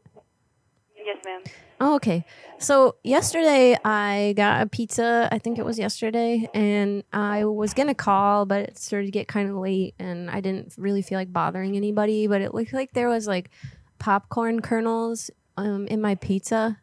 Yes, 0.94 1.16
ma'am. 1.24 1.40
Oh, 1.80 1.94
okay. 1.94 2.26
So 2.58 2.96
yesterday 3.02 3.74
I 3.82 4.34
got 4.36 4.60
a 4.60 4.66
pizza. 4.66 5.26
I 5.32 5.38
think 5.38 5.58
it 5.58 5.64
was 5.64 5.78
yesterday, 5.78 6.50
and 6.52 7.02
I 7.14 7.46
was 7.46 7.72
gonna 7.72 7.94
call, 7.94 8.44
but 8.44 8.60
it 8.60 8.78
started 8.78 9.06
to 9.06 9.12
get 9.12 9.26
kind 9.26 9.48
of 9.48 9.56
late, 9.56 9.94
and 9.98 10.30
I 10.30 10.42
didn't 10.42 10.74
really 10.76 11.00
feel 11.00 11.18
like 11.18 11.32
bothering 11.32 11.76
anybody. 11.76 12.26
But 12.26 12.42
it 12.42 12.52
looked 12.52 12.74
like 12.74 12.92
there 12.92 13.08
was 13.08 13.26
like 13.26 13.50
popcorn 13.98 14.60
kernels 14.60 15.30
um, 15.58 15.86
in 15.88 16.00
my 16.00 16.14
pizza, 16.14 16.78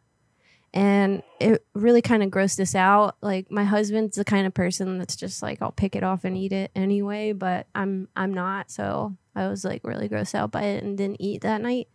and 0.74 1.22
it 1.40 1.64
really 1.74 2.02
kind 2.02 2.22
of 2.22 2.30
grossed 2.30 2.60
us 2.60 2.74
out. 2.74 3.16
Like 3.20 3.50
my 3.50 3.64
husband's 3.64 4.16
the 4.16 4.24
kind 4.24 4.46
of 4.46 4.54
person 4.54 4.98
that's 4.98 5.16
just 5.16 5.42
like 5.42 5.62
I'll 5.62 5.72
pick 5.72 5.96
it 5.96 6.04
off 6.04 6.24
and 6.24 6.36
eat 6.36 6.52
it 6.52 6.70
anyway, 6.76 7.32
but 7.32 7.66
I'm 7.74 8.08
I'm 8.14 8.34
not. 8.34 8.70
So 8.70 9.16
I 9.34 9.48
was 9.48 9.64
like 9.64 9.82
really 9.84 10.08
grossed 10.08 10.34
out 10.34 10.50
by 10.50 10.64
it 10.64 10.84
and 10.84 10.98
didn't 10.98 11.20
eat 11.20 11.42
that 11.42 11.62
night. 11.62 11.88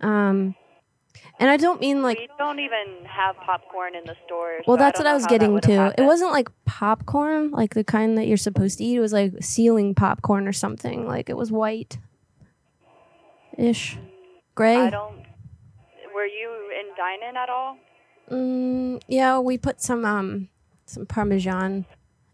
Um, 0.00 0.54
and 1.38 1.50
I 1.50 1.58
don't 1.58 1.80
mean 1.80 2.02
like 2.02 2.18
we 2.18 2.28
don't 2.38 2.58
even 2.58 3.04
have 3.04 3.36
popcorn 3.36 3.94
in 3.94 4.04
the 4.06 4.16
stores. 4.24 4.64
well, 4.66 4.78
so 4.78 4.82
that's 4.82 4.98
don't 4.98 5.04
what 5.04 5.10
I 5.10 5.14
was 5.14 5.26
getting 5.26 5.60
to. 5.60 5.94
It 5.98 6.02
wasn't 6.02 6.32
like 6.32 6.48
popcorn, 6.64 7.50
like 7.50 7.74
the 7.74 7.84
kind 7.84 8.16
that 8.16 8.26
you're 8.26 8.38
supposed 8.38 8.78
to 8.78 8.84
eat. 8.84 8.96
It 8.96 9.00
was 9.00 9.12
like 9.12 9.34
ceiling 9.42 9.94
popcorn 9.94 10.48
or 10.48 10.52
something. 10.52 11.06
Like 11.06 11.28
it 11.28 11.36
was 11.36 11.52
white 11.52 11.98
ish. 13.58 13.98
Gray. 14.54 14.76
I 14.76 14.90
don't. 14.90 15.22
Were 16.14 16.26
you 16.26 16.50
in 16.78 16.94
dine-in 16.96 17.36
at 17.36 17.48
all? 17.48 17.76
Mm, 18.30 19.00
yeah, 19.08 19.38
we 19.38 19.58
put 19.58 19.80
some 19.80 20.04
um 20.04 20.48
some 20.86 21.06
parmesan 21.06 21.84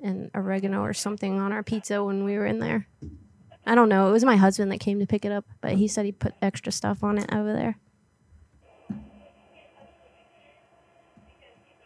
and 0.03 0.31
oregano 0.35 0.81
or 0.83 0.93
something 0.93 1.39
on 1.41 1.53
our 1.53 1.63
pizza 1.63 2.03
when 2.05 2.25
we 2.25 2.37
were 2.37 2.47
in 2.47 2.59
there. 2.59 2.87
I 3.67 3.75
don't 3.75 3.89
know. 3.89 4.09
It 4.09 4.13
was 4.13 4.25
my 4.25 4.37
husband 4.37 4.71
that 4.73 4.81
came 4.81 4.99
to 5.01 5.07
pick 5.07 5.25
it 5.25 5.33
up, 5.33 5.45
but 5.61 5.73
he 5.73 5.89
said 5.89 6.05
he 6.07 6.13
put 6.13 6.35
extra 6.41 6.73
stuff 6.73 7.03
on 7.05 7.19
it 7.19 7.33
over 7.33 7.53
there. 7.53 7.77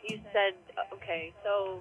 You 0.09 0.21
said 0.33 0.55
okay. 0.95 1.33
So 1.45 1.81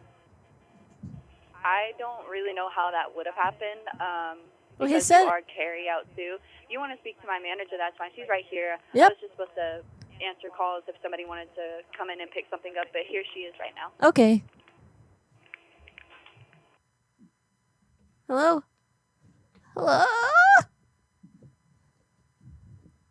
I 1.64 1.92
don't 1.98 2.28
really 2.30 2.54
know 2.54 2.70
how 2.74 2.92
that 2.92 3.16
would 3.16 3.26
have 3.26 3.36
happened. 3.36 3.86
Um, 4.00 4.38
Well, 4.78 4.90
he 4.90 5.00
said- 5.00 5.24
you 5.24 5.30
are 5.30 5.42
carry 5.42 5.88
out 5.90 6.06
too. 6.16 6.38
You 6.70 6.80
want 6.80 6.92
to 6.94 6.98
speak 7.00 7.20
to 7.22 7.28
my 7.28 7.38
manager, 7.40 7.76
that's 7.78 7.98
fine. 7.98 8.10
She's 8.16 8.30
right 8.30 8.46
here. 8.50 8.78
Yep. 8.94 9.06
I 9.06 9.14
was 9.14 9.18
just 9.22 9.34
supposed 9.34 9.56
to 9.56 9.84
answer 10.22 10.48
calls 10.56 10.84
if 10.88 10.96
somebody 11.02 11.26
wanted 11.26 11.50
to 11.56 11.82
come 11.98 12.10
in 12.10 12.22
and 12.22 12.30
pick 12.32 12.46
something 12.50 12.74
up, 12.80 12.88
but 12.94 13.02
here 13.10 13.24
she 13.34 13.42
is 13.42 13.54
right 13.60 13.74
now. 13.76 14.08
Okay. 14.08 14.44
Hello? 18.28 18.64
Hello? 19.76 20.04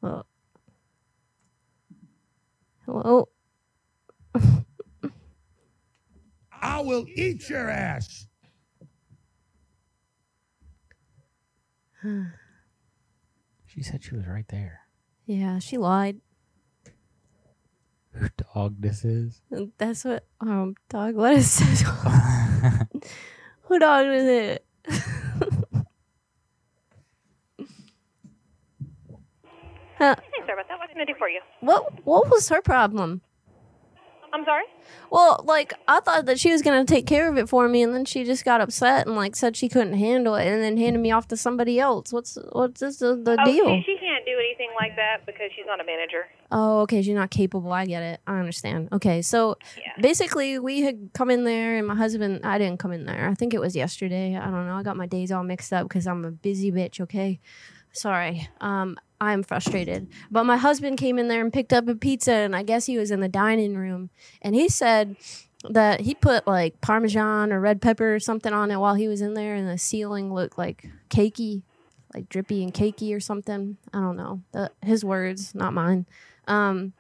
Oh. 0.02 0.22
Hello? 2.86 3.28
I 6.62 6.80
will 6.80 7.06
eat 7.14 7.48
your 7.48 7.68
ass. 7.68 8.26
She 13.66 13.84
said 13.84 14.02
she 14.02 14.16
was 14.16 14.26
right 14.26 14.48
there. 14.48 14.80
yeah, 15.26 15.60
she 15.60 15.78
lied. 15.78 16.20
Who 18.12 18.28
dog 18.54 18.80
this 18.80 19.04
is? 19.04 19.40
That's 19.78 20.04
what 20.04 20.26
um 20.40 20.74
dog 20.88 21.14
what 21.14 21.34
is 21.34 21.58
this? 21.58 21.82
Who 23.62 23.78
dog 23.78 24.06
is 24.06 24.24
it? 24.26 24.66
Huh, 29.98 30.16
Hey, 30.18 30.40
sorry 30.46 30.54
about 30.54 30.68
that. 30.68 30.78
What 30.78 30.88
can 30.90 31.00
I 31.00 31.04
do 31.04 31.14
for 31.18 31.28
you? 31.28 31.40
what 31.60 32.04
what 32.06 32.30
was 32.30 32.48
her 32.48 32.62
problem? 32.62 33.20
I'm 34.32 34.44
sorry. 34.44 34.64
Well, 35.10 35.42
like 35.44 35.74
I 35.88 36.00
thought 36.00 36.26
that 36.26 36.38
she 36.38 36.50
was 36.52 36.62
gonna 36.62 36.84
take 36.84 37.06
care 37.06 37.28
of 37.28 37.36
it 37.36 37.48
for 37.48 37.68
me, 37.68 37.82
and 37.82 37.94
then 37.94 38.04
she 38.04 38.24
just 38.24 38.44
got 38.44 38.60
upset 38.60 39.06
and 39.06 39.16
like 39.16 39.34
said 39.36 39.56
she 39.56 39.68
couldn't 39.68 39.94
handle 39.94 40.36
it, 40.36 40.46
and 40.46 40.62
then 40.62 40.76
handed 40.76 41.00
me 41.00 41.10
off 41.10 41.28
to 41.28 41.36
somebody 41.36 41.78
else. 41.80 42.12
What's 42.12 42.38
what's 42.52 42.80
this 42.80 42.98
the, 42.98 43.16
the 43.16 43.36
oh, 43.40 43.44
deal? 43.44 43.66
She, 43.66 43.82
she 43.82 43.96
can't 43.98 43.99
do 43.99 43.99
anything 44.40 44.70
like 44.78 44.96
that 44.96 45.26
because 45.26 45.50
she's 45.54 45.66
not 45.66 45.80
a 45.80 45.84
manager. 45.84 46.26
Oh, 46.50 46.80
okay. 46.80 47.02
She's 47.02 47.14
not 47.14 47.30
capable. 47.30 47.72
I 47.72 47.86
get 47.86 48.02
it. 48.02 48.20
I 48.26 48.38
understand. 48.38 48.88
Okay, 48.92 49.22
so 49.22 49.56
basically, 50.00 50.58
we 50.58 50.80
had 50.82 51.10
come 51.14 51.30
in 51.30 51.44
there, 51.44 51.76
and 51.76 51.86
my 51.86 51.94
husband. 51.94 52.40
I 52.44 52.58
didn't 52.58 52.78
come 52.78 52.92
in 52.92 53.04
there. 53.06 53.28
I 53.28 53.34
think 53.34 53.54
it 53.54 53.60
was 53.60 53.76
yesterday. 53.76 54.36
I 54.36 54.50
don't 54.50 54.66
know. 54.66 54.74
I 54.74 54.82
got 54.82 54.96
my 54.96 55.06
days 55.06 55.30
all 55.30 55.44
mixed 55.44 55.72
up 55.72 55.88
because 55.88 56.06
I'm 56.06 56.24
a 56.24 56.30
busy 56.30 56.72
bitch. 56.72 57.00
Okay, 57.00 57.40
sorry. 57.92 58.48
Um, 58.60 58.96
I'm 59.20 59.42
frustrated. 59.42 60.08
But 60.30 60.44
my 60.44 60.56
husband 60.56 60.98
came 60.98 61.18
in 61.18 61.28
there 61.28 61.42
and 61.42 61.52
picked 61.52 61.72
up 61.72 61.88
a 61.88 61.94
pizza, 61.94 62.32
and 62.32 62.56
I 62.56 62.62
guess 62.62 62.86
he 62.86 62.96
was 62.96 63.10
in 63.10 63.20
the 63.20 63.28
dining 63.28 63.76
room, 63.76 64.10
and 64.40 64.54
he 64.54 64.68
said 64.68 65.16
that 65.68 66.00
he 66.00 66.14
put 66.14 66.46
like 66.46 66.80
parmesan 66.80 67.52
or 67.52 67.60
red 67.60 67.82
pepper 67.82 68.14
or 68.14 68.20
something 68.20 68.52
on 68.52 68.70
it 68.70 68.78
while 68.78 68.94
he 68.94 69.08
was 69.08 69.20
in 69.20 69.34
there, 69.34 69.54
and 69.54 69.68
the 69.68 69.76
ceiling 69.76 70.32
looked 70.32 70.56
like 70.56 70.88
cakey, 71.10 71.62
like 72.14 72.28
drippy 72.28 72.62
and 72.62 72.72
cakey 72.74 73.14
or 73.14 73.20
something. 73.20 73.76
I 73.92 74.00
don't 74.00 74.16
know. 74.16 74.42
The, 74.52 74.70
his 74.82 75.04
words, 75.04 75.54
not 75.54 75.72
mine. 75.72 76.06
Um, 76.46 76.92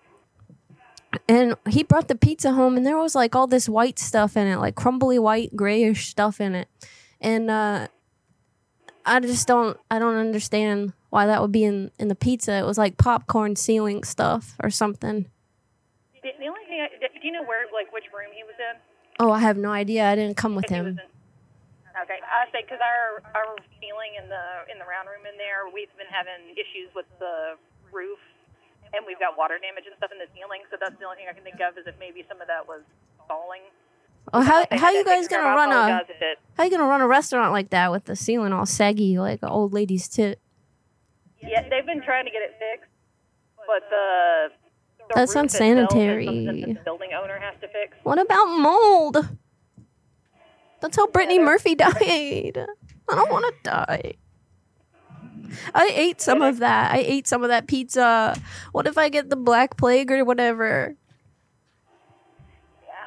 and 1.28 1.56
he 1.68 1.82
brought 1.82 2.08
the 2.08 2.14
pizza 2.14 2.52
home, 2.52 2.76
and 2.76 2.86
there 2.86 2.98
was 2.98 3.14
like 3.14 3.34
all 3.34 3.46
this 3.46 3.68
white 3.68 3.98
stuff 3.98 4.36
in 4.36 4.46
it, 4.46 4.56
like 4.58 4.74
crumbly 4.74 5.18
white, 5.18 5.56
grayish 5.56 6.08
stuff 6.08 6.40
in 6.40 6.54
it. 6.54 6.68
And 7.20 7.50
uh, 7.50 7.88
I 9.04 9.20
just 9.20 9.48
don't 9.48 9.76
I 9.90 9.98
don't 9.98 10.16
understand 10.16 10.92
why 11.10 11.26
that 11.26 11.42
would 11.42 11.52
be 11.52 11.64
in 11.64 11.90
in 11.98 12.08
the 12.08 12.14
pizza. 12.14 12.52
It 12.52 12.64
was 12.64 12.78
like 12.78 12.96
popcorn 12.96 13.56
sealing 13.56 14.04
stuff 14.04 14.56
or 14.62 14.70
something. 14.70 15.26
The, 16.22 16.30
the 16.38 16.46
only 16.48 16.64
thing, 16.68 16.80
I, 16.80 16.88
do 17.00 17.26
you 17.26 17.32
know 17.32 17.42
where, 17.44 17.64
like, 17.72 17.92
which 17.92 18.04
room 18.12 18.30
he 18.34 18.44
was 18.44 18.54
in? 18.58 18.78
Oh, 19.18 19.32
I 19.32 19.38
have 19.38 19.56
no 19.56 19.70
idea. 19.70 20.06
I 20.06 20.14
didn't 20.14 20.36
come 20.36 20.54
with 20.54 20.68
him. 20.68 21.00
Okay, 22.10 22.18
I 22.26 22.50
say 22.50 22.66
because 22.66 22.82
our 22.82 23.22
our 23.38 23.54
ceiling 23.78 24.18
in 24.18 24.26
the 24.26 24.44
in 24.66 24.82
the 24.82 24.88
round 24.90 25.06
room 25.06 25.22
in 25.30 25.38
there, 25.38 25.70
we've 25.70 25.94
been 25.94 26.10
having 26.10 26.58
issues 26.58 26.90
with 26.90 27.06
the 27.22 27.54
roof, 27.94 28.18
and 28.90 29.06
we've 29.06 29.22
got 29.22 29.38
water 29.38 29.62
damage 29.62 29.86
and 29.86 29.94
stuff 29.94 30.10
in 30.10 30.18
the 30.18 30.26
ceiling. 30.34 30.66
So 30.74 30.76
that's 30.82 30.98
the 30.98 31.06
only 31.06 31.22
thing 31.22 31.30
I 31.30 31.34
can 31.38 31.46
think 31.46 31.62
of 31.62 31.78
is 31.78 31.86
if 31.86 31.94
maybe 32.02 32.26
some 32.26 32.42
of 32.42 32.50
that 32.50 32.66
was 32.66 32.82
falling. 33.30 33.62
Oh, 34.34 34.42
how 34.42 34.66
how 34.74 34.90
you 34.90 35.06
guys 35.06 35.30
gonna 35.30 35.54
run 35.54 35.70
a 35.70 35.86
apologize 35.86 36.10
if 36.10 36.18
it- 36.18 36.42
how 36.58 36.66
you 36.66 36.70
gonna 36.74 36.90
run 36.90 36.98
a 37.00 37.06
restaurant 37.06 37.54
like 37.54 37.70
that 37.70 37.94
with 37.94 38.10
the 38.10 38.18
ceiling 38.18 38.50
all 38.52 38.66
saggy 38.66 39.14
like 39.22 39.38
an 39.46 39.48
old 39.48 39.70
lady's 39.72 40.10
tit? 40.10 40.42
Yeah, 41.38 41.62
they've 41.70 41.86
been 41.86 42.02
trying 42.02 42.26
to 42.26 42.34
get 42.34 42.42
it 42.42 42.58
fixed, 42.58 42.90
but 43.70 43.86
the, 43.86 44.50
the 44.98 45.14
That's 45.14 45.30
roof 45.34 45.44
itself 45.46 45.62
is 45.62 45.78
unsanitary. 45.78 46.26
that 46.26 46.74
the 46.74 46.84
building 46.84 47.14
owner 47.14 47.38
has 47.38 47.54
to 47.62 47.68
fix. 47.68 47.96
What 48.02 48.18
about 48.18 48.46
mold? 48.58 49.38
That's 50.80 50.96
how 50.96 51.06
Brittany 51.08 51.38
Murphy 51.38 51.74
died. 51.74 52.66
I 53.08 53.14
don't 53.14 53.30
want 53.30 53.44
to 53.46 53.70
die. 53.70 54.14
I 55.74 55.90
ate 55.92 56.20
some 56.20 56.42
of 56.42 56.58
that. 56.58 56.92
I 56.92 56.98
ate 56.98 57.26
some 57.26 57.42
of 57.42 57.48
that 57.48 57.66
pizza. 57.66 58.40
What 58.72 58.86
if 58.86 58.96
I 58.96 59.08
get 59.08 59.30
the 59.30 59.36
black 59.36 59.76
plague 59.76 60.10
or 60.10 60.24
whatever? 60.24 60.94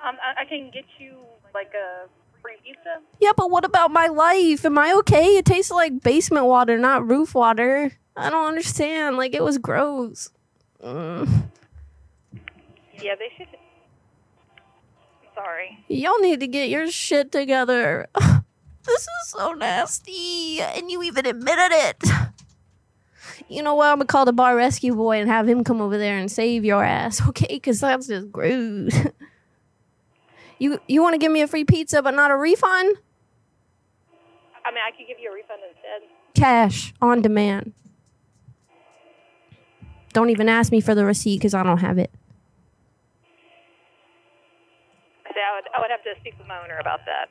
Um, 0.06 0.18
I, 0.38 0.44
can 0.46 0.70
get 0.74 0.84
you 1.00 1.16
like 1.54 1.72
a 1.74 2.10
free 2.42 2.58
pizza. 2.64 3.00
Yeah, 3.22 3.32
but 3.38 3.50
what 3.50 3.64
about 3.64 3.92
my 3.92 4.08
life? 4.08 4.66
Am 4.66 4.78
I 4.78 4.94
okay? 4.98 5.38
It 5.38 5.46
tastes 5.46 5.72
like 5.72 6.02
basement 6.02 6.46
water, 6.46 6.78
not 6.78 7.08
roof 7.08 7.34
water. 7.34 7.94
I 8.18 8.30
don't 8.30 8.48
understand. 8.48 9.16
Like 9.16 9.34
it 9.34 9.44
was 9.44 9.58
gross. 9.58 10.30
Mm. 10.84 11.44
Yeah, 13.02 13.16
they 13.16 13.32
should. 13.38 13.48
Sorry. 15.44 15.84
Y'all 15.90 16.20
need 16.20 16.40
to 16.40 16.48
get 16.48 16.70
your 16.70 16.90
shit 16.90 17.32
together. 17.32 18.08
this 18.16 19.02
is 19.02 19.08
so 19.26 19.52
nasty, 19.54 20.62
and 20.62 20.90
you 20.90 21.04
even 21.04 21.26
admitted 21.26 21.72
it. 21.72 22.04
You 23.50 23.62
know 23.62 23.76
what? 23.76 23.90
I'm 23.90 23.98
gonna 23.98 24.06
call 24.06 24.26
the 24.26 24.34
bar 24.34 24.56
rescue 24.56 24.96
boy 24.96 25.20
and 25.20 25.30
have 25.30 25.48
him 25.48 25.64
come 25.64 25.82
over 25.82 25.98
there 25.98 26.18
and 26.18 26.32
save 26.32 26.64
your 26.64 26.84
ass, 26.84 27.22
okay? 27.30 27.48
Because 27.50 27.82
that's 27.82 28.08
just 28.08 28.32
gross. 28.32 28.94
you 30.60 30.80
you 30.88 31.02
want 31.02 31.14
to 31.14 31.18
give 31.18 31.32
me 31.32 31.42
a 31.42 31.48
free 31.48 31.66
pizza 31.66 32.02
but 32.02 32.14
not 32.14 32.32
a 32.32 32.38
refund? 32.38 32.98
I 34.66 34.72
mean, 34.72 34.80
I 34.88 34.92
could 34.92 35.08
give 35.08 35.18
you 35.20 35.30
a 35.30 35.34
refund 35.34 35.60
instead. 35.68 36.10
Cash 36.36 36.94
on 37.02 37.22
demand. 37.22 37.74
Don't 40.14 40.30
even 40.30 40.48
ask 40.48 40.72
me 40.72 40.80
for 40.80 40.96
the 40.96 41.06
receipt 41.06 41.40
because 41.40 41.54
I 41.54 41.64
don't 41.64 41.80
have 41.80 41.98
it. 41.98 42.12
I 45.23 45.23
say 45.34 45.42
I 45.42 45.56
would, 45.56 45.66
I 45.76 45.80
would 45.80 45.92
have 45.92 46.04
to 46.04 46.20
speak 46.20 46.38
with 46.38 46.48
my 46.48 46.62
owner 46.64 46.78
about 46.80 47.02
that. 47.06 47.30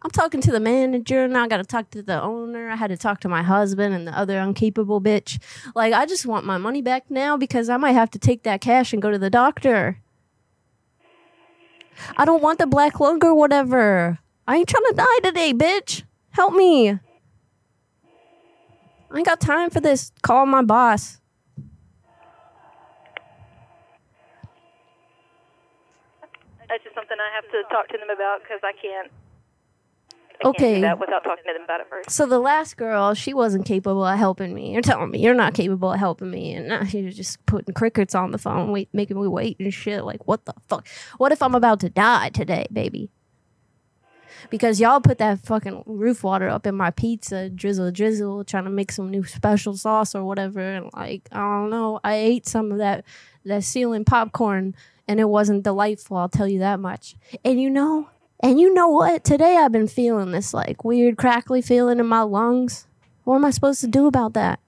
I'm 0.00 0.10
talking 0.10 0.40
to 0.42 0.52
the 0.52 0.60
manager, 0.60 1.24
and 1.24 1.36
I 1.36 1.48
got 1.48 1.56
to 1.56 1.64
talk 1.64 1.90
to 1.90 2.02
the 2.02 2.22
owner. 2.22 2.70
I 2.70 2.76
had 2.76 2.88
to 2.88 2.96
talk 2.96 3.20
to 3.20 3.28
my 3.28 3.42
husband 3.42 3.94
and 3.94 4.06
the 4.06 4.16
other 4.16 4.36
uncapable 4.36 5.02
bitch. 5.02 5.42
Like, 5.74 5.92
I 5.92 6.06
just 6.06 6.24
want 6.24 6.46
my 6.46 6.56
money 6.56 6.82
back 6.82 7.10
now 7.10 7.36
because 7.36 7.68
I 7.68 7.76
might 7.78 7.92
have 7.92 8.10
to 8.12 8.18
take 8.18 8.44
that 8.44 8.60
cash 8.60 8.92
and 8.92 9.02
go 9.02 9.10
to 9.10 9.18
the 9.18 9.30
doctor. 9.30 10.00
I 12.16 12.24
don't 12.24 12.42
want 12.42 12.60
the 12.60 12.66
black 12.66 13.00
lung 13.00 13.24
or 13.24 13.34
whatever. 13.34 14.20
I 14.46 14.56
ain't 14.56 14.68
trying 14.68 14.84
to 14.86 14.94
die 14.94 15.18
today, 15.24 15.52
bitch. 15.52 16.04
Help 16.30 16.54
me. 16.54 16.90
I 16.90 17.00
ain't 19.16 19.26
got 19.26 19.40
time 19.40 19.70
for 19.70 19.80
this. 19.80 20.12
Call 20.22 20.46
my 20.46 20.62
boss. 20.62 21.17
That's 26.68 26.84
just 26.84 26.94
something 26.94 27.16
I 27.18 27.34
have 27.34 27.44
to 27.50 27.62
talk 27.70 27.88
to 27.88 27.98
them 27.98 28.10
about 28.10 28.40
because 28.42 28.60
I 28.62 28.72
can't. 28.72 29.10
I 30.40 30.44
can't 30.44 30.54
Okay. 30.54 30.74
do 30.76 30.80
that 30.82 31.00
without 31.00 31.24
talking 31.24 31.42
to 31.46 31.52
them 31.52 31.62
about 31.64 31.80
it 31.80 31.88
first. 31.90 32.10
So 32.10 32.24
the 32.24 32.38
last 32.38 32.76
girl, 32.76 33.14
she 33.14 33.34
wasn't 33.34 33.66
capable 33.66 34.04
of 34.04 34.16
helping 34.18 34.54
me. 34.54 34.72
You're 34.72 34.82
telling 34.82 35.10
me 35.10 35.18
you're 35.18 35.34
not 35.34 35.54
capable 35.54 35.92
of 35.92 35.98
helping 35.98 36.30
me, 36.30 36.52
and 36.54 36.68
now 36.68 36.84
she 36.84 37.02
was 37.02 37.16
just 37.16 37.44
putting 37.46 37.74
crickets 37.74 38.14
on 38.14 38.30
the 38.30 38.38
phone, 38.38 38.70
wait, 38.70 38.88
making 38.92 39.20
me 39.20 39.26
wait 39.26 39.58
and 39.58 39.74
shit. 39.74 40.04
Like, 40.04 40.28
what 40.28 40.44
the 40.44 40.54
fuck? 40.68 40.86
What 41.16 41.32
if 41.32 41.42
I'm 41.42 41.56
about 41.56 41.80
to 41.80 41.90
die 41.90 42.28
today, 42.28 42.66
baby? 42.72 43.10
Because 44.50 44.78
y'all 44.78 45.00
put 45.00 45.18
that 45.18 45.40
fucking 45.40 45.82
roof 45.86 46.22
water 46.22 46.48
up 46.48 46.66
in 46.66 46.76
my 46.76 46.90
pizza, 46.90 47.48
drizzle, 47.50 47.90
drizzle, 47.90 48.44
trying 48.44 48.64
to 48.64 48.70
make 48.70 48.92
some 48.92 49.10
new 49.10 49.24
special 49.24 49.76
sauce 49.76 50.14
or 50.14 50.22
whatever. 50.24 50.60
And 50.60 50.90
like, 50.94 51.28
I 51.32 51.38
don't 51.38 51.70
know, 51.70 51.98
I 52.04 52.14
ate 52.14 52.46
some 52.46 52.70
of 52.70 52.78
that 52.78 53.04
that 53.44 53.64
ceiling 53.64 54.04
popcorn, 54.04 54.76
and 55.08 55.18
it 55.18 55.28
wasn't 55.28 55.64
delightful. 55.64 56.18
I'll 56.18 56.28
tell 56.28 56.46
you 56.46 56.58
that 56.60 56.78
much. 56.78 57.16
And 57.44 57.60
you 57.60 57.70
know, 57.70 58.10
and 58.40 58.60
you 58.60 58.72
know 58.72 58.88
what? 58.88 59.24
Today 59.24 59.56
I've 59.56 59.72
been 59.72 59.88
feeling 59.88 60.30
this 60.30 60.54
like 60.54 60.84
weird 60.84 61.16
crackly 61.16 61.62
feeling 61.62 61.98
in 61.98 62.06
my 62.06 62.20
lungs. 62.20 62.86
What 63.24 63.36
am 63.36 63.44
I 63.44 63.50
supposed 63.50 63.80
to 63.80 63.88
do 63.88 64.06
about 64.06 64.34
that? 64.34 64.60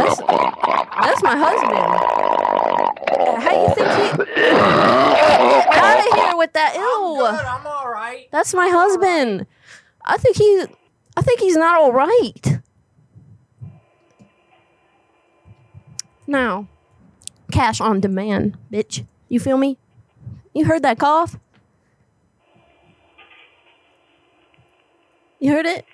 That's 0.00 0.20
that's 0.20 1.22
my 1.22 1.36
husband. 1.36 1.76
How 3.42 3.50
do 3.50 3.58
you 3.60 3.68
think 3.74 3.88
he? 3.88 4.16
Get 4.34 5.82
out 5.82 5.98
of 5.98 6.14
here 6.14 6.36
with 6.36 6.52
that! 6.52 6.74
Ew. 6.76 7.26
I'm 7.26 7.66
all 7.66 7.90
right. 7.90 8.28
That's 8.30 8.54
my 8.54 8.68
husband. 8.68 9.46
I 10.04 10.16
think 10.16 10.36
he. 10.36 10.64
I 11.16 11.22
think 11.22 11.40
he's 11.40 11.56
not 11.56 11.80
all 11.80 11.92
right. 11.92 12.60
Now, 16.26 16.68
cash 17.50 17.80
on 17.80 18.00
demand, 18.00 18.56
bitch. 18.72 19.04
You 19.28 19.40
feel 19.40 19.56
me? 19.56 19.78
You 20.54 20.64
heard 20.64 20.82
that 20.82 20.98
cough? 20.98 21.36
You 25.38 25.52
heard 25.52 25.66
it? 25.66 25.84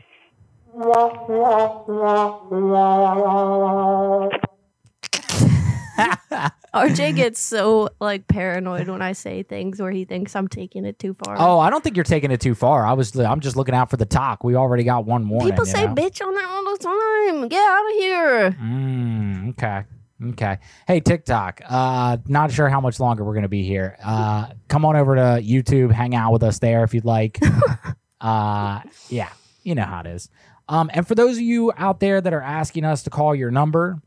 RJ 6.75 7.17
gets 7.17 7.39
so 7.39 7.91
like 8.01 8.27
paranoid 8.27 8.89
when 8.89 9.03
I 9.03 9.13
say 9.13 9.43
things 9.43 9.81
where 9.81 9.91
he 9.91 10.07
thinks 10.07 10.35
I'm 10.35 10.49
taking 10.49 10.87
it 10.87 10.99
too 10.99 11.15
far. 11.15 11.37
Oh, 11.39 11.59
I 11.59 11.69
don't 11.69 11.85
think 11.85 11.97
you're 11.97 12.05
taking 12.05 12.31
it 12.31 12.41
too 12.41 12.55
far. 12.55 12.87
I 12.87 12.95
was 12.95 13.15
I'm 13.19 13.41
just 13.41 13.57
looking 13.57 13.75
out 13.75 13.91
for 13.91 13.99
the 13.99 14.07
talk. 14.07 14.43
We 14.43 14.55
already 14.55 14.85
got 14.85 15.05
one 15.05 15.25
more. 15.25 15.43
People 15.43 15.67
say 15.67 15.87
bitch 15.87 16.27
on 16.27 16.35
that 16.35 16.49
all 16.49 16.77
the 16.77 16.83
time. 16.83 17.49
Get 17.49 17.63
out 17.63 17.87
of 17.87 17.93
here. 17.99 18.57
Mm, 18.63 19.51
okay. 19.51 19.85
Okay. 20.31 20.59
Hey, 20.87 21.01
TikTok. 21.01 21.61
Uh, 21.69 22.19
not 22.29 22.53
sure 22.53 22.69
how 22.69 22.81
much 22.81 23.01
longer 23.01 23.25
we're 23.25 23.35
gonna 23.35 23.49
be 23.49 23.65
here. 23.65 23.97
Uh, 24.03 24.49
come 24.69 24.85
on 24.85 24.97
over 24.97 25.17
to 25.17 25.43
YouTube, 25.43 25.91
hang 25.91 26.15
out 26.15 26.33
with 26.33 26.43
us 26.43 26.59
there 26.59 26.85
if 26.85 26.95
you'd 26.95 27.05
like. 27.05 27.41
uh, 28.21 28.81
yeah, 29.09 29.31
you 29.63 29.75
know 29.75 29.85
how 29.85 30.01
it 30.01 30.07
is. 30.07 30.29
Um, 30.69 30.91
and 30.95 31.07
for 31.07 31.15
those 31.15 31.37
of 31.37 31.43
you 31.43 31.73
out 31.77 32.01
there 32.01 32.21
that 32.21 32.33
are 32.33 32.41
asking 32.41 32.85
us 32.85 33.03
to 33.03 33.11
call 33.11 33.35
your 33.35 33.51
number, 33.51 34.01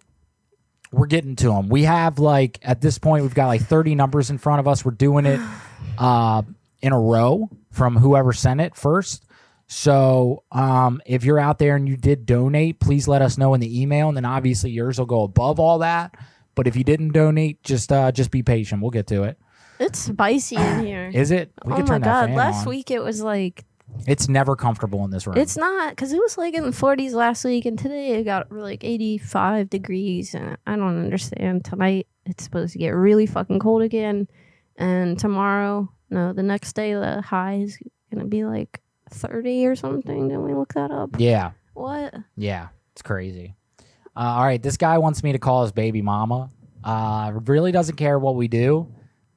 we're 0.91 1.07
getting 1.07 1.36
to 1.38 1.49
them. 1.49 1.68
We 1.70 1.84
have 1.84 2.20
like 2.20 2.59
at 2.61 2.82
this 2.82 2.97
point 2.97 3.24
we've 3.24 3.36
got 3.36 3.47
like 3.47 3.61
30 3.61 3.95
numbers 3.95 4.30
in 4.30 4.38
front 4.38 4.59
of 4.59 4.68
us. 4.68 4.86
We're 4.86 4.91
doing 4.91 5.26
it 5.26 5.39
uh, 5.97 6.43
in 6.82 6.93
a 6.93 6.99
row 6.99 7.49
from 7.72 7.97
whoever 7.97 8.32
sent 8.32 8.61
it 8.61 8.76
first. 8.76 9.26
So 9.68 10.43
um, 10.51 11.01
if 11.05 11.24
you're 11.24 11.39
out 11.39 11.57
there 11.59 11.76
and 11.76 11.88
you 11.88 11.97
did 11.97 12.26
donate, 12.26 12.80
please 12.80 13.07
let 13.07 13.22
us 13.22 13.38
know 13.38 13.53
in 13.53 13.61
the 13.61 13.82
email, 13.82 14.07
and 14.07 14.16
then 14.16 14.26
obviously 14.26 14.72
yours 14.72 14.99
will 14.99 15.05
go 15.07 15.24
above 15.24 15.59
all 15.59 15.80
that. 15.80 16.16
But 16.53 16.68
if 16.68 16.76
you 16.76 16.84
didn't 16.84 17.09
donate, 17.11 17.63
just 17.63 17.91
uh, 17.91 18.11
just 18.11 18.32
be 18.32 18.43
patient. 18.43 18.82
We'll 18.82 18.91
get 18.91 19.07
to 19.07 19.24
it. 19.24 19.38
It's 19.80 19.99
spicy 19.99 20.55
in 20.55 20.80
here. 20.86 21.11
Is 21.13 21.32
it? 21.32 21.51
We 21.66 21.74
oh 21.74 21.84
my 21.84 21.99
god! 21.99 22.32
Last 22.32 22.61
on. 22.66 22.70
week 22.70 22.91
it 22.91 22.99
was 22.99 23.22
like 23.22 23.66
It's 24.07 24.30
never 24.30 24.55
comfortable 24.55 25.03
in 25.03 25.09
this 25.11 25.26
room. 25.28 25.36
it's 25.38 25.57
not 25.57 25.89
because 25.89 26.13
it 26.13 26.20
was 26.20 26.38
like 26.38 26.53
in 26.53 26.63
the 26.63 26.70
40s 26.70 27.11
last 27.13 27.43
week, 27.43 27.66
and 27.66 27.78
today 27.78 28.11
it 28.11 28.24
got 28.24 28.51
like 28.51 28.84
85 28.84 29.70
degrees, 29.70 30.34
and 30.36 30.57
I 30.66 30.76
don't 30.76 31.03
understand. 31.03 31.66
Tonight 31.66 32.07
it's 32.26 32.43
supposed 32.43 32.74
to 32.74 32.80
get 32.80 32.89
really 32.91 33.26
fucking 33.26 33.59
cold 33.59 33.82
again, 33.82 34.28
and 34.78 35.18
tomorrow, 35.20 35.91
no, 36.09 36.34
the 36.34 36.43
next 36.43 36.74
day 36.74 36.93
the 36.93 37.22
high 37.22 37.55
is 37.55 37.78
gonna 38.13 38.26
be 38.28 38.45
like 38.45 38.80
30 39.16 39.66
or 39.66 39.76
something. 39.76 40.28
Didn't 40.28 40.43
we 40.43 40.53
look 40.53 40.74
that 40.74 40.91
up? 40.91 41.09
yeah. 41.18 41.51
What? 41.74 42.13
Yeah, 42.38 42.70
it's 42.93 43.01
crazy. 43.01 43.55
Uh, 44.16 44.20
all 44.38 44.45
right, 44.45 44.61
this 44.63 44.78
guy 44.78 44.97
wants 44.97 45.24
me 45.24 45.34
to 45.34 45.39
call 45.39 45.63
his 45.63 45.74
baby 45.74 46.01
mama. 46.01 46.49
Uh, 46.84 47.34
really 47.45 47.74
doesn't 47.74 47.97
care 47.97 48.18
what 48.18 48.36
we 48.36 48.47
do. 48.47 48.88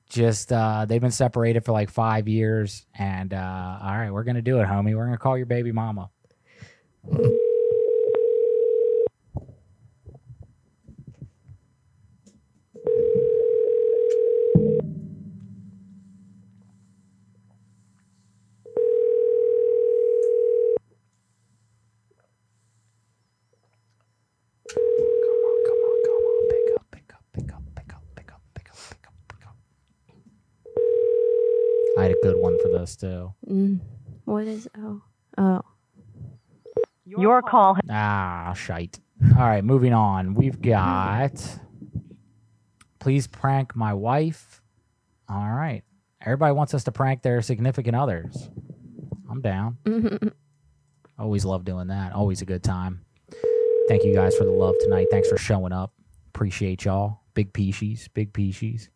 Just 0.08 0.52
uh, 0.52 0.84
they've 0.86 1.00
been 1.00 1.10
separated 1.10 1.64
for 1.64 1.72
like 1.72 1.90
five 1.90 2.28
years, 2.28 2.86
and 2.94 3.34
uh, 3.34 3.78
all 3.82 3.96
right, 3.98 4.10
we're 4.12 4.22
gonna 4.22 4.40
do 4.40 4.60
it, 4.60 4.66
homie. 4.66 4.94
We're 4.96 5.04
gonna 5.06 5.18
call 5.18 5.36
your 5.36 5.46
baby 5.46 5.72
mama. 5.72 6.10
For 32.22 32.78
this 32.78 32.96
too. 32.96 33.32
Mm. 33.48 33.80
What 34.24 34.46
is 34.46 34.68
oh 34.78 35.02
oh 35.36 35.60
Your 37.04 37.42
call. 37.42 37.76
Ah, 37.90 38.52
shite. 38.54 38.98
All 39.36 39.46
right, 39.46 39.64
moving 39.64 39.92
on. 39.92 40.34
We've 40.34 40.60
got. 40.60 41.32
Please 42.98 43.26
prank 43.26 43.74
my 43.74 43.94
wife. 43.94 44.60
All 45.28 45.48
right. 45.50 45.82
Everybody 46.20 46.52
wants 46.52 46.74
us 46.74 46.84
to 46.84 46.92
prank 46.92 47.22
their 47.22 47.40
significant 47.42 47.96
others. 47.96 48.50
I'm 49.30 49.40
down. 49.40 49.78
Always 51.18 51.44
love 51.44 51.64
doing 51.64 51.88
that. 51.88 52.12
Always 52.12 52.42
a 52.42 52.44
good 52.44 52.62
time. 52.62 53.04
Thank 53.88 54.04
you 54.04 54.14
guys 54.14 54.36
for 54.36 54.44
the 54.44 54.50
love 54.50 54.74
tonight. 54.80 55.06
Thanks 55.10 55.28
for 55.28 55.38
showing 55.38 55.72
up. 55.72 55.92
Appreciate 56.34 56.84
y'all. 56.84 57.20
Big 57.34 57.52
peashies. 57.52 58.08
Big 58.12 58.32
peashies. 58.32 58.88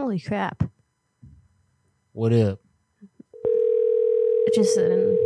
Holy 0.00 0.18
crap! 0.18 0.64
What 2.12 2.32
up? 2.32 2.58
Just 4.54 4.76
an 4.78 5.16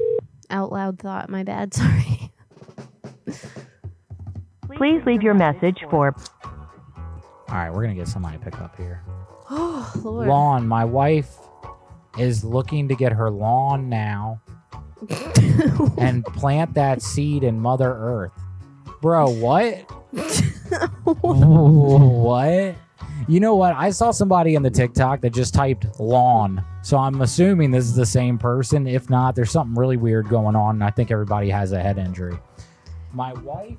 out 0.50 0.72
loud 0.72 0.98
thought. 0.98 1.30
My 1.30 1.44
bad. 1.44 1.72
Sorry. 1.74 2.32
Please 4.74 5.00
leave 5.06 5.22
your 5.22 5.34
message 5.34 5.84
for 5.88 6.14
All 6.44 6.54
right, 7.48 7.70
we're 7.70 7.82
going 7.84 7.94
to 7.94 8.00
get 8.00 8.08
somebody 8.08 8.36
to 8.36 8.44
pick 8.44 8.60
up 8.60 8.76
here. 8.76 9.02
Oh 9.50 9.92
Lord. 10.02 10.26
Lawn. 10.26 10.66
My 10.66 10.86
wife 10.86 11.36
is 12.18 12.42
looking 12.42 12.88
to 12.88 12.94
get 12.94 13.12
her 13.12 13.30
lawn 13.30 13.90
now 13.90 14.40
and 15.98 16.24
plant 16.24 16.72
that 16.74 17.02
seed 17.02 17.44
in 17.44 17.60
Mother 17.60 17.92
Earth. 17.92 18.32
Bro, 19.02 19.34
what? 19.34 19.82
what? 21.20 22.74
You 23.28 23.40
know 23.40 23.54
what? 23.54 23.74
I 23.74 23.90
saw 23.90 24.10
somebody 24.10 24.54
in 24.54 24.62
the 24.62 24.70
TikTok 24.70 25.20
that 25.22 25.30
just 25.32 25.54
typed 25.54 25.98
lawn. 25.98 26.62
So 26.82 26.98
I'm 26.98 27.20
assuming 27.22 27.70
this 27.70 27.84
is 27.84 27.94
the 27.96 28.04
same 28.06 28.36
person. 28.38 28.86
If 28.86 29.08
not, 29.08 29.34
there's 29.34 29.50
something 29.50 29.74
really 29.74 29.96
weird 29.96 30.28
going 30.28 30.54
on. 30.56 30.76
And 30.76 30.84
I 30.84 30.90
think 30.90 31.10
everybody 31.10 31.48
has 31.50 31.72
a 31.72 31.80
head 31.80 31.98
injury. 31.98 32.36
My 33.12 33.32
wife 33.32 33.76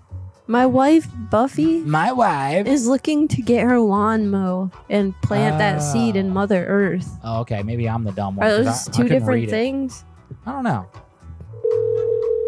My 0.48 0.66
wife 0.66 1.08
Buffy. 1.32 1.80
My 1.82 2.12
wife 2.12 2.68
is 2.68 2.88
looking 2.88 3.28
to 3.30 3.42
get 3.42 3.64
her 3.64 3.80
lawn 3.80 4.30
mow 4.30 4.70
and 4.90 5.14
plant 5.22 5.58
that 5.58 5.80
seed 5.80 6.16
in 6.16 6.30
Oh. 6.30 6.34
Mother 6.34 6.66
Earth. 6.68 7.10
Oh, 7.24 7.42
okay. 7.42 7.64
Maybe 7.64 7.90
I'm 7.90 8.04
the 8.04 8.12
dumb 8.12 8.36
one. 8.36 8.46
Are 8.48 8.58
'cause 8.58 8.66
those 8.66 8.88
I- 8.88 8.92
I 8.92 8.94
two 8.96 9.02
couldn't 9.04 9.20
different 9.20 9.34
read 9.42 9.48
it. 9.50 9.52
things? 9.52 10.06
I 10.46 10.52
don't 10.52 10.64
know. 10.64 10.86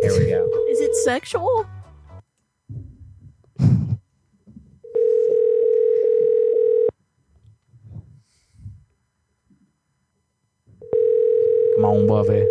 Here 0.01 0.11
we 0.19 0.29
go. 0.29 0.47
Is 0.69 0.79
it 0.79 0.95
sexual? 0.97 1.65
Come 11.77 11.85
on, 11.85 12.07
Buffy. 12.07 12.43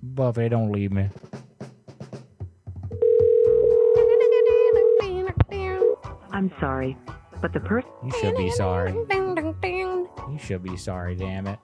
Buffy, 0.00 0.48
don't 0.48 0.70
leave 0.70 0.92
me. 0.92 1.08
I'm 6.30 6.52
sorry, 6.60 6.96
but 7.40 7.52
the 7.52 7.58
person. 7.58 7.90
You 8.04 8.12
should 8.20 8.36
be 8.36 8.50
sorry. 8.50 8.92
You 8.92 10.38
should 10.38 10.62
be 10.62 10.76
sorry, 10.76 11.16
damn 11.16 11.48
it. 11.48 11.58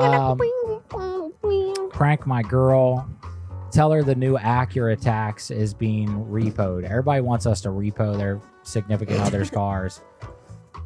Um, 0.00 0.36
prank 1.90 2.26
my 2.26 2.42
girl. 2.42 3.08
Tell 3.70 3.92
her 3.92 4.02
the 4.02 4.16
new 4.16 4.36
Acura 4.38 5.00
tax 5.00 5.52
is 5.52 5.72
being 5.74 6.08
repoed. 6.08 6.82
Everybody 6.82 7.20
wants 7.20 7.46
us 7.46 7.60
to 7.60 7.68
repo 7.68 8.18
their 8.18 8.40
significant 8.64 9.20
other's 9.20 9.50
cars. 9.52 10.00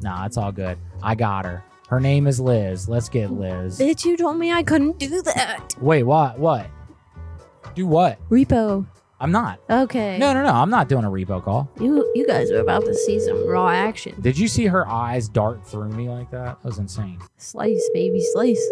Nah, 0.03 0.27
it's 0.27 0.37
all 0.37 0.51
good. 0.51 0.77
I 1.01 1.15
got 1.15 1.45
her. 1.45 1.63
Her 1.91 1.99
name 1.99 2.25
is 2.25 2.39
Liz. 2.39 2.87
Let's 2.87 3.09
get 3.09 3.31
Liz. 3.31 3.77
Bitch, 3.77 4.05
you 4.05 4.15
told 4.15 4.37
me 4.37 4.49
I 4.49 4.63
couldn't 4.63 4.97
do 4.97 5.21
that. 5.23 5.75
Wait, 5.81 6.03
what? 6.03 6.39
What? 6.39 6.67
Do 7.75 7.85
what? 7.85 8.17
Repo. 8.29 8.87
I'm 9.19 9.33
not. 9.33 9.59
Okay. 9.69 10.17
No, 10.17 10.33
no, 10.33 10.41
no. 10.41 10.53
I'm 10.53 10.69
not 10.69 10.87
doing 10.87 11.03
a 11.03 11.09
repo 11.11 11.43
call. 11.43 11.69
You 11.81 12.09
you 12.15 12.25
guys 12.25 12.49
are 12.49 12.61
about 12.61 12.85
to 12.85 12.93
see 12.93 13.19
some 13.19 13.45
raw 13.45 13.67
action. 13.67 14.15
Did 14.21 14.37
you 14.37 14.47
see 14.47 14.67
her 14.67 14.87
eyes 14.87 15.27
dart 15.27 15.67
through 15.67 15.89
me 15.89 16.07
like 16.07 16.31
that? 16.31 16.61
That 16.61 16.63
was 16.63 16.77
insane. 16.77 17.19
Slice, 17.35 17.89
baby, 17.93 18.23
slice. 18.31 18.65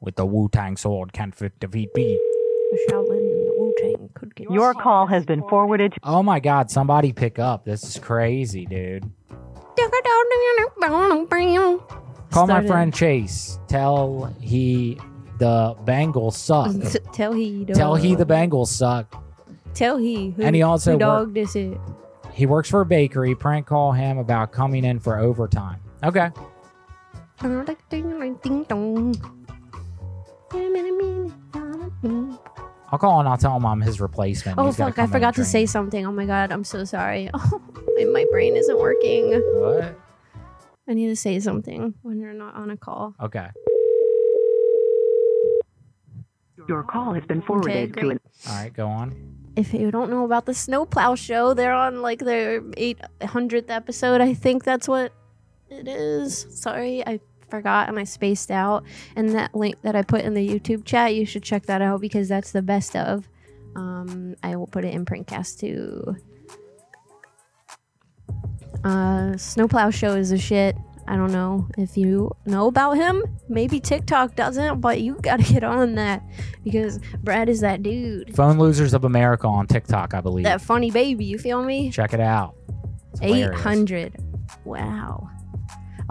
With 0.00 0.16
the 0.16 0.24
Wu 0.24 0.48
Tang 0.48 0.78
sword, 0.78 1.12
can't 1.12 1.34
fit 1.34 1.60
defeat 1.60 1.90
me. 1.94 2.18
The 2.70 2.88
Shaolin 2.90 3.18
and 3.18 3.48
the 3.48 3.54
Wu 3.58 3.74
Tang 3.78 4.08
could 4.14 4.34
get 4.34 4.50
Your 4.50 4.72
call 4.72 5.06
has 5.08 5.26
been 5.26 5.46
forwarded. 5.46 5.92
Oh 6.02 6.22
my 6.22 6.40
God! 6.40 6.70
Somebody 6.70 7.12
pick 7.12 7.38
up. 7.38 7.66
This 7.66 7.84
is 7.84 7.98
crazy, 7.98 8.64
dude. 8.64 9.12
Call 12.30 12.46
my 12.46 12.54
Started. 12.54 12.68
friend 12.68 12.94
Chase. 12.94 13.58
Tell 13.68 14.34
he 14.40 14.98
the 15.38 15.74
Bengals 15.84 16.34
suck. 16.34 16.72
Tell 17.12 17.32
he 17.32 17.64
dog. 17.64 17.76
Tell 17.76 17.94
he 17.94 18.14
the 18.14 18.24
Bengals 18.24 18.68
suck. 18.68 19.22
Tell 19.74 19.98
he. 19.98 20.30
Who, 20.30 20.42
And 20.42 20.56
he 20.56 20.62
also 20.62 20.92
who 20.92 20.98
dog 20.98 21.34
this 21.34 21.56
it. 21.56 21.78
He 22.32 22.46
works 22.46 22.70
for 22.70 22.80
a 22.80 22.86
bakery. 22.86 23.34
Prank 23.34 23.66
call 23.66 23.92
him 23.92 24.18
about 24.18 24.52
coming 24.52 24.84
in 24.84 24.98
for 24.98 25.18
overtime. 25.18 25.80
Okay. 26.02 26.30
I'll 32.92 32.98
call 32.98 33.20
and 33.20 33.28
I'll 33.28 33.38
tell 33.38 33.56
him 33.56 33.64
I'm 33.64 33.80
his 33.80 34.00
replacement. 34.00 34.58
Oh 34.58 34.66
He's 34.66 34.76
gotta 34.76 34.92
fuck! 34.92 34.98
I 34.98 35.02
come 35.02 35.04
in 35.06 35.12
forgot 35.12 35.34
to 35.34 35.40
train 35.40 35.46
say 35.46 35.66
something. 35.66 36.06
Oh 36.06 36.12
my 36.12 36.26
god! 36.26 36.52
I'm 36.52 36.64
so 36.64 36.84
sorry. 36.84 37.30
Oh, 37.44 37.60
my, 37.96 38.04
my 38.04 38.26
brain 38.30 38.56
isn't 38.56 38.78
working. 38.78 39.32
What? 39.54 39.98
I 40.88 40.94
need 40.94 41.08
to 41.08 41.16
say 41.16 41.40
something 41.40 41.94
when 42.02 42.20
you're 42.20 42.32
not 42.32 42.54
on 42.54 42.70
a 42.70 42.76
call. 42.76 43.14
Okay. 43.20 43.48
Your 46.68 46.82
call 46.84 47.14
has 47.14 47.24
been 47.24 47.42
forwarded 47.42 47.94
to 47.94 48.00
great. 48.00 48.12
an. 48.12 48.20
All 48.48 48.54
right, 48.54 48.72
go 48.72 48.86
on. 48.86 49.36
If 49.56 49.74
you 49.74 49.90
don't 49.90 50.10
know 50.10 50.24
about 50.24 50.46
the 50.46 50.54
Snowplow 50.54 51.16
Show, 51.16 51.54
they're 51.54 51.74
on 51.74 52.02
like 52.02 52.20
their 52.20 52.60
800th 52.62 53.68
episode. 53.68 54.20
I 54.20 54.32
think 54.32 54.64
that's 54.64 54.88
what 54.88 55.12
it 55.68 55.88
is. 55.88 56.46
Sorry, 56.50 57.06
I 57.06 57.20
forgot 57.52 57.88
and 57.90 57.98
I 57.98 58.04
spaced 58.04 58.50
out. 58.50 58.84
And 59.14 59.34
that 59.34 59.54
link 59.54 59.76
that 59.82 59.94
I 59.94 60.02
put 60.02 60.22
in 60.22 60.32
the 60.32 60.48
YouTube 60.48 60.84
chat, 60.84 61.14
you 61.14 61.26
should 61.26 61.42
check 61.42 61.66
that 61.66 61.82
out 61.82 62.00
because 62.00 62.28
that's 62.28 62.50
the 62.50 62.62
best 62.62 62.96
of. 62.96 63.28
Um, 63.76 64.34
I 64.42 64.56
will 64.56 64.66
put 64.66 64.84
it 64.84 64.94
in 64.94 65.04
Prankcast 65.04 65.60
too. 65.60 66.16
Uh, 68.82 69.36
Snowplow 69.36 69.90
Show 69.90 70.14
is 70.16 70.32
a 70.32 70.38
shit. 70.38 70.76
I 71.06 71.16
don't 71.16 71.32
know 71.32 71.68
if 71.76 71.96
you 71.96 72.30
know 72.46 72.68
about 72.68 72.92
him. 72.92 73.22
Maybe 73.48 73.80
TikTok 73.80 74.34
doesn't, 74.34 74.80
but 74.80 75.00
you 75.00 75.16
gotta 75.20 75.42
get 75.52 75.62
on 75.62 75.94
that 75.96 76.22
because 76.64 77.00
Brad 77.22 77.48
is 77.48 77.60
that 77.60 77.82
dude. 77.82 78.34
Phone 78.34 78.58
Losers 78.58 78.94
of 78.94 79.04
America 79.04 79.46
on 79.46 79.66
TikTok, 79.66 80.14
I 80.14 80.20
believe. 80.20 80.44
That 80.44 80.62
funny 80.62 80.90
baby, 80.90 81.24
you 81.24 81.38
feel 81.38 81.62
me? 81.62 81.90
Check 81.90 82.14
it 82.14 82.20
out. 82.20 82.54
800. 83.20 84.16
Wow. 84.64 85.28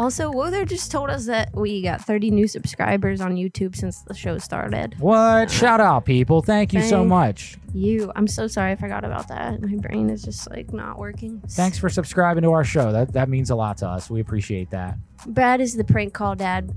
Also, 0.01 0.31
Wother 0.31 0.65
just 0.65 0.89
told 0.89 1.11
us 1.11 1.27
that 1.27 1.53
we 1.53 1.83
got 1.83 2.01
30 2.01 2.31
new 2.31 2.47
subscribers 2.47 3.21
on 3.21 3.35
YouTube 3.35 3.75
since 3.75 4.01
the 4.01 4.15
show 4.15 4.39
started. 4.39 4.95
What? 4.97 5.51
Shout 5.51 5.79
out, 5.79 6.05
people. 6.05 6.41
Thank 6.41 6.73
you 6.73 6.81
so 6.81 7.01
Thank 7.01 7.09
much. 7.09 7.57
You. 7.71 8.11
I'm 8.15 8.25
so 8.25 8.47
sorry 8.47 8.71
I 8.71 8.77
forgot 8.77 9.05
about 9.05 9.27
that. 9.27 9.61
My 9.61 9.75
brain 9.75 10.09
is 10.09 10.23
just 10.23 10.49
like 10.49 10.73
not 10.73 10.97
working. 10.97 11.39
Thanks 11.49 11.77
for 11.77 11.87
subscribing 11.87 12.41
to 12.41 12.51
our 12.51 12.63
show. 12.63 12.91
That 12.91 13.13
that 13.13 13.29
means 13.29 13.51
a 13.51 13.55
lot 13.55 13.77
to 13.77 13.87
us. 13.87 14.09
We 14.09 14.21
appreciate 14.21 14.71
that. 14.71 14.97
Brad 15.27 15.61
is 15.61 15.75
the 15.75 15.83
prank 15.83 16.15
call 16.15 16.33
dad. 16.33 16.73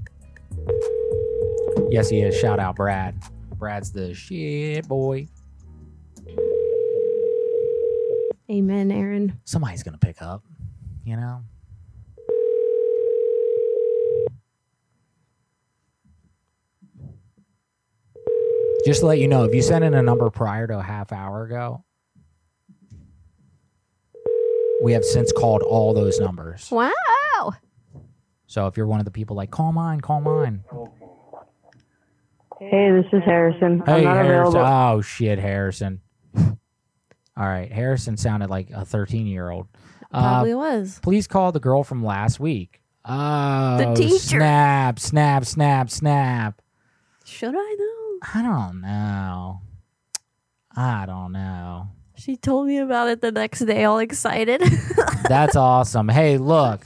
Yes, 1.88 2.10
he 2.10 2.20
is. 2.20 2.38
Shout 2.38 2.58
out, 2.60 2.76
Brad. 2.76 3.14
Brad's 3.54 3.90
the 3.90 4.12
shit 4.12 4.86
boy. 4.86 5.28
Amen, 8.50 8.92
Aaron. 8.92 9.40
Somebody's 9.44 9.82
gonna 9.82 9.96
pick 9.96 10.20
up. 10.20 10.42
You 11.06 11.16
know. 11.16 11.40
Just 18.84 19.00
to 19.00 19.06
let 19.06 19.18
you 19.18 19.28
know, 19.28 19.44
if 19.44 19.54
you 19.54 19.62
sent 19.62 19.84
in 19.84 19.94
a 19.94 20.02
number 20.02 20.28
prior 20.30 20.66
to 20.66 20.78
a 20.78 20.82
half 20.82 21.12
hour 21.12 21.44
ago, 21.44 21.84
we 24.82 24.92
have 24.92 25.04
since 25.04 25.32
called 25.32 25.62
all 25.62 25.94
those 25.94 26.18
numbers. 26.20 26.68
Wow. 26.70 27.52
So 28.46 28.66
if 28.66 28.76
you're 28.76 28.86
one 28.86 29.00
of 29.00 29.04
the 29.04 29.10
people 29.10 29.36
like, 29.36 29.50
call 29.50 29.72
mine, 29.72 30.00
call 30.00 30.20
mine. 30.20 30.64
Hey, 32.60 32.90
this 32.92 33.06
is 33.12 33.22
Harrison. 33.24 33.82
I'm 33.86 33.98
Hey, 34.00 34.04
not 34.04 34.16
Harrison. 34.16 34.56
available. 34.60 34.60
Oh, 34.60 35.00
shit, 35.00 35.38
Harrison. 35.38 36.00
All 36.36 36.54
right. 37.36 37.70
Harrison 37.72 38.16
sounded 38.16 38.48
like 38.50 38.70
a 38.70 38.84
13 38.84 39.26
year 39.26 39.50
old. 39.50 39.66
Uh, 40.12 40.20
Probably 40.20 40.54
was. 40.54 41.00
Please 41.02 41.26
call 41.26 41.50
the 41.52 41.58
girl 41.60 41.82
from 41.82 42.04
last 42.04 42.38
week. 42.38 42.80
Oh, 43.04 43.76
the 43.78 43.94
teacher. 43.94 44.18
Snap, 44.18 44.98
snap, 44.98 45.44
snap, 45.44 45.90
snap. 45.90 46.62
Should 47.24 47.54
I 47.56 47.76
though? 47.78 47.93
I 48.32 48.42
don't 48.42 48.80
know. 48.80 49.60
I 50.76 51.06
don't 51.06 51.32
know. 51.32 51.88
She 52.16 52.36
told 52.36 52.68
me 52.68 52.78
about 52.78 53.08
it 53.08 53.20
the 53.20 53.32
next 53.32 53.60
day, 53.60 53.84
all 53.84 53.98
excited. 53.98 54.62
That's 55.28 55.56
awesome. 55.56 56.08
Hey, 56.08 56.38
look. 56.38 56.84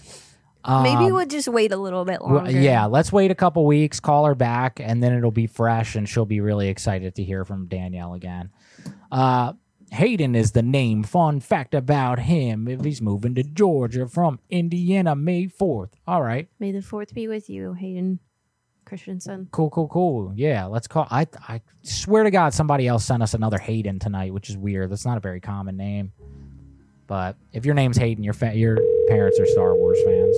Maybe 0.66 1.06
um, 1.06 1.12
we'll 1.12 1.26
just 1.26 1.48
wait 1.48 1.72
a 1.72 1.76
little 1.76 2.04
bit 2.04 2.20
longer. 2.20 2.50
yeah, 2.50 2.86
let's 2.86 3.12
wait 3.12 3.30
a 3.30 3.34
couple 3.34 3.64
weeks, 3.64 4.00
call 4.00 4.26
her 4.26 4.34
back, 4.34 4.80
and 4.80 5.02
then 5.02 5.14
it'll 5.14 5.30
be 5.30 5.46
fresh, 5.46 5.94
and 5.94 6.08
she'll 6.08 6.26
be 6.26 6.40
really 6.40 6.68
excited 6.68 7.14
to 7.14 7.24
hear 7.24 7.44
from 7.44 7.66
Danielle 7.68 8.12
again. 8.14 8.50
Uh, 9.10 9.54
Hayden 9.92 10.34
is 10.34 10.52
the 10.52 10.62
name. 10.62 11.04
Fun 11.04 11.40
fact 11.40 11.74
about 11.74 12.18
him: 12.18 12.68
if 12.68 12.82
he's 12.84 13.00
moving 13.00 13.34
to 13.36 13.42
Georgia 13.42 14.06
from 14.08 14.40
Indiana, 14.50 15.14
May 15.16 15.46
fourth. 15.46 15.96
All 16.06 16.22
right, 16.22 16.48
May 16.58 16.72
the 16.72 16.82
fourth 16.82 17.14
be 17.14 17.28
with 17.28 17.48
you, 17.48 17.72
Hayden 17.72 18.18
Christensen. 18.88 19.48
cool, 19.52 19.70
cool, 19.70 19.88
cool. 19.88 20.32
Yeah, 20.34 20.64
let's 20.66 20.86
call. 20.86 21.06
I 21.10 21.26
I 21.48 21.60
swear 21.82 22.24
to 22.24 22.30
God, 22.30 22.54
somebody 22.54 22.86
else 22.88 23.04
sent 23.04 23.22
us 23.22 23.34
another 23.34 23.58
Hayden 23.58 23.98
tonight, 23.98 24.32
which 24.32 24.48
is 24.50 24.56
weird. 24.56 24.90
That's 24.90 25.04
not 25.06 25.16
a 25.16 25.20
very 25.20 25.40
common 25.40 25.76
name. 25.76 26.12
But 27.06 27.36
if 27.52 27.64
your 27.64 27.74
name's 27.74 27.96
Hayden, 27.96 28.22
your 28.24 28.34
fa- 28.34 28.54
your 28.54 28.78
parents 29.08 29.38
are 29.40 29.46
Star 29.46 29.74
Wars 29.74 29.98
fans. 30.04 30.36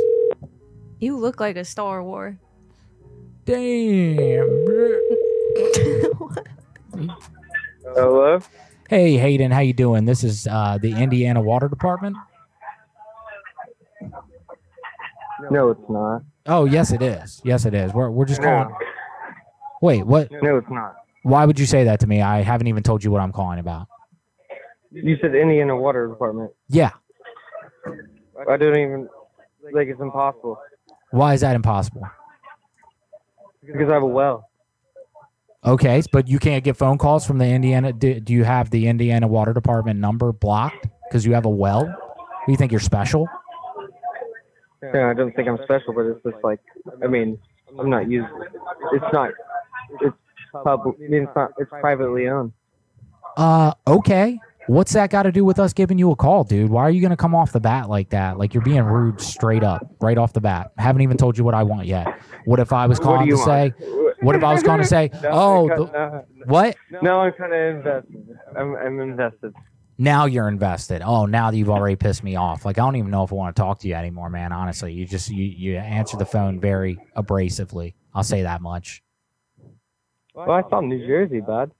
You 0.98 1.16
look 1.16 1.40
like 1.40 1.56
a 1.56 1.64
Star 1.64 2.02
War. 2.02 2.38
Damn. 3.44 4.66
Hello. 7.84 8.38
Hey 8.88 9.16
Hayden, 9.16 9.50
how 9.50 9.60
you 9.60 9.72
doing? 9.72 10.04
This 10.04 10.24
is 10.24 10.46
uh, 10.46 10.78
the 10.80 10.92
Indiana 10.94 11.40
Water 11.40 11.68
Department. 11.68 12.16
No, 15.50 15.70
it's 15.70 15.80
not. 15.88 16.22
Oh 16.46 16.64
yes, 16.64 16.92
it 16.92 17.02
is. 17.02 17.40
Yes, 17.44 17.64
it 17.66 17.74
is. 17.74 17.92
We're 17.92 18.10
we're 18.10 18.24
just 18.24 18.40
No. 18.40 18.46
calling. 18.64 18.74
Wait, 19.82 20.06
what? 20.06 20.30
No, 20.42 20.56
it's 20.58 20.70
not. 20.70 20.94
Why 21.22 21.44
would 21.44 21.58
you 21.58 21.66
say 21.66 21.84
that 21.84 22.00
to 22.00 22.06
me? 22.06 22.20
I 22.22 22.42
haven't 22.42 22.66
even 22.66 22.82
told 22.82 23.04
you 23.04 23.10
what 23.10 23.20
I'm 23.20 23.32
calling 23.32 23.58
about. 23.58 23.86
You 24.90 25.16
said 25.20 25.34
Indiana 25.34 25.76
Water 25.76 26.08
Department. 26.08 26.50
Yeah. 26.68 26.90
I 28.48 28.56
don't 28.56 28.76
even 28.76 29.08
like 29.72 29.88
it's 29.88 30.00
impossible 30.00 30.58
Why 31.10 31.34
is 31.34 31.42
that 31.42 31.54
impossible? 31.54 32.02
because 33.64 33.88
I 33.90 33.94
have 33.94 34.02
a 34.02 34.06
well. 34.06 34.48
Okay, 35.64 36.02
but 36.10 36.26
you 36.26 36.38
can't 36.38 36.64
get 36.64 36.76
phone 36.78 36.96
calls 36.96 37.26
from 37.26 37.36
the 37.36 37.44
Indiana. 37.46 37.92
Do, 37.92 38.18
do 38.18 38.32
you 38.32 38.44
have 38.44 38.70
the 38.70 38.86
Indiana 38.88 39.28
Water 39.28 39.52
Department 39.52 40.00
number 40.00 40.32
blocked 40.32 40.86
because 41.08 41.26
you 41.26 41.34
have 41.34 41.44
a 41.44 41.50
well? 41.50 41.84
Do 41.84 42.52
you 42.52 42.56
think 42.56 42.72
you're 42.72 42.80
special? 42.80 43.28
Yeah, 44.82 45.10
I 45.10 45.14
don't 45.14 45.34
think 45.36 45.48
I'm 45.48 45.58
special, 45.64 45.92
but 45.92 46.06
it's 46.06 46.22
just 46.22 46.42
like 46.42 46.60
I 47.02 47.06
mean, 47.06 47.38
I'm 47.78 47.90
not 47.90 48.08
used. 48.10 48.28
It's 48.92 49.04
not. 49.12 49.30
It's 50.00 50.16
public. 50.52 50.96
It's 51.00 51.30
not. 51.36 51.52
It's 51.58 51.70
privately 51.70 52.28
owned. 52.28 52.52
Uh, 53.36 53.72
okay. 53.86 54.38
What's 54.66 54.92
that 54.92 55.10
got 55.10 55.24
to 55.24 55.32
do 55.32 55.44
with 55.44 55.58
us 55.58 55.72
giving 55.72 55.98
you 55.98 56.10
a 56.12 56.16
call, 56.16 56.44
dude? 56.44 56.70
Why 56.70 56.82
are 56.82 56.90
you 56.90 57.00
gonna 57.02 57.16
come 57.16 57.34
off 57.34 57.50
the 57.52 57.60
bat 57.60 57.88
like 57.88 58.10
that? 58.10 58.38
Like 58.38 58.54
you're 58.54 58.62
being 58.62 58.82
rude 58.84 59.20
straight 59.20 59.64
up, 59.64 59.84
right 60.00 60.16
off 60.16 60.32
the 60.32 60.40
bat. 60.40 60.72
I 60.78 60.82
haven't 60.82 61.02
even 61.02 61.16
told 61.16 61.36
you 61.36 61.44
what 61.44 61.54
I 61.54 61.62
want 61.62 61.86
yet. 61.86 62.06
What 62.44 62.60
if 62.60 62.72
I 62.72 62.86
was 62.86 62.98
calling 63.00 63.26
you 63.26 63.36
to 63.36 63.42
say? 63.42 63.74
want? 63.80 64.22
What 64.22 64.36
if 64.36 64.44
I 64.44 64.52
was 64.52 64.62
calling 64.62 64.82
to 64.82 64.86
say? 64.86 65.10
No, 65.22 65.30
Oh, 65.32 65.68
the- 65.68 65.92
no, 65.92 66.24
what? 66.44 66.76
No, 67.02 67.20
I'm 67.20 67.32
kind 67.32 67.52
of 67.52 67.76
invested. 67.76 68.38
I'm, 68.56 68.76
I'm 68.76 69.00
invested. 69.00 69.54
Now 70.00 70.24
you're 70.24 70.48
invested. 70.48 71.02
Oh, 71.04 71.26
now 71.26 71.50
that 71.50 71.58
you've 71.58 71.68
already 71.68 71.94
pissed 71.94 72.24
me 72.24 72.34
off. 72.34 72.64
Like 72.64 72.78
I 72.78 72.80
don't 72.80 72.96
even 72.96 73.10
know 73.10 73.22
if 73.22 73.32
I 73.32 73.34
want 73.34 73.54
to 73.54 73.60
talk 73.60 73.80
to 73.80 73.88
you 73.88 73.92
anymore, 73.92 74.30
man. 74.30 74.50
Honestly, 74.50 74.94
you 74.94 75.04
just 75.04 75.28
you 75.28 75.44
you 75.44 75.76
answer 75.76 76.16
the 76.16 76.24
phone 76.24 76.58
very 76.58 76.96
abrasively. 77.14 77.92
I'll 78.14 78.22
say 78.22 78.40
that 78.40 78.62
much. 78.62 79.02
Well, 80.34 80.50
I 80.52 80.62
saw 80.70 80.80
New 80.80 81.06
Jersey, 81.06 81.40
bud. 81.40 81.72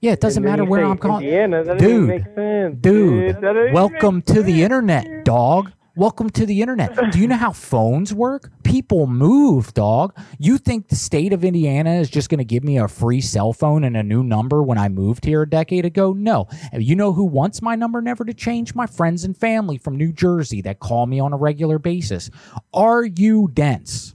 Yeah, 0.00 0.12
it 0.12 0.20
doesn't 0.22 0.42
matter 0.42 0.64
where 0.64 0.86
I'm 0.86 0.96
calling. 0.96 1.26
Indiana, 1.26 1.62
that 1.64 1.76
Dude, 1.78 2.34
dude, 2.34 2.80
dude. 2.80 3.74
Welcome 3.74 4.22
to 4.22 4.42
the 4.42 4.62
internet, 4.62 5.26
dog. 5.26 5.70
Welcome 6.00 6.30
to 6.30 6.46
the 6.46 6.62
internet. 6.62 7.12
Do 7.12 7.18
you 7.18 7.28
know 7.28 7.36
how 7.36 7.52
phones 7.52 8.14
work? 8.14 8.50
People 8.62 9.06
move, 9.06 9.74
dog. 9.74 10.18
You 10.38 10.56
think 10.56 10.88
the 10.88 10.96
state 10.96 11.34
of 11.34 11.44
Indiana 11.44 11.96
is 11.96 12.08
just 12.08 12.30
going 12.30 12.38
to 12.38 12.44
give 12.44 12.64
me 12.64 12.78
a 12.78 12.88
free 12.88 13.20
cell 13.20 13.52
phone 13.52 13.84
and 13.84 13.94
a 13.94 14.02
new 14.02 14.22
number 14.22 14.62
when 14.62 14.78
I 14.78 14.88
moved 14.88 15.26
here 15.26 15.42
a 15.42 15.46
decade 15.46 15.84
ago? 15.84 16.14
No. 16.14 16.48
You 16.72 16.96
know 16.96 17.12
who 17.12 17.26
wants 17.26 17.60
my 17.60 17.74
number 17.74 18.00
never 18.00 18.24
to 18.24 18.32
change? 18.32 18.74
My 18.74 18.86
friends 18.86 19.24
and 19.24 19.36
family 19.36 19.76
from 19.76 19.98
New 19.98 20.10
Jersey 20.10 20.62
that 20.62 20.80
call 20.80 21.04
me 21.04 21.20
on 21.20 21.34
a 21.34 21.36
regular 21.36 21.78
basis. 21.78 22.30
Are 22.72 23.04
you 23.04 23.50
dense? 23.52 24.14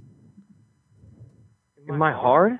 Am 1.87 2.01
I 2.01 2.13
hard? 2.13 2.57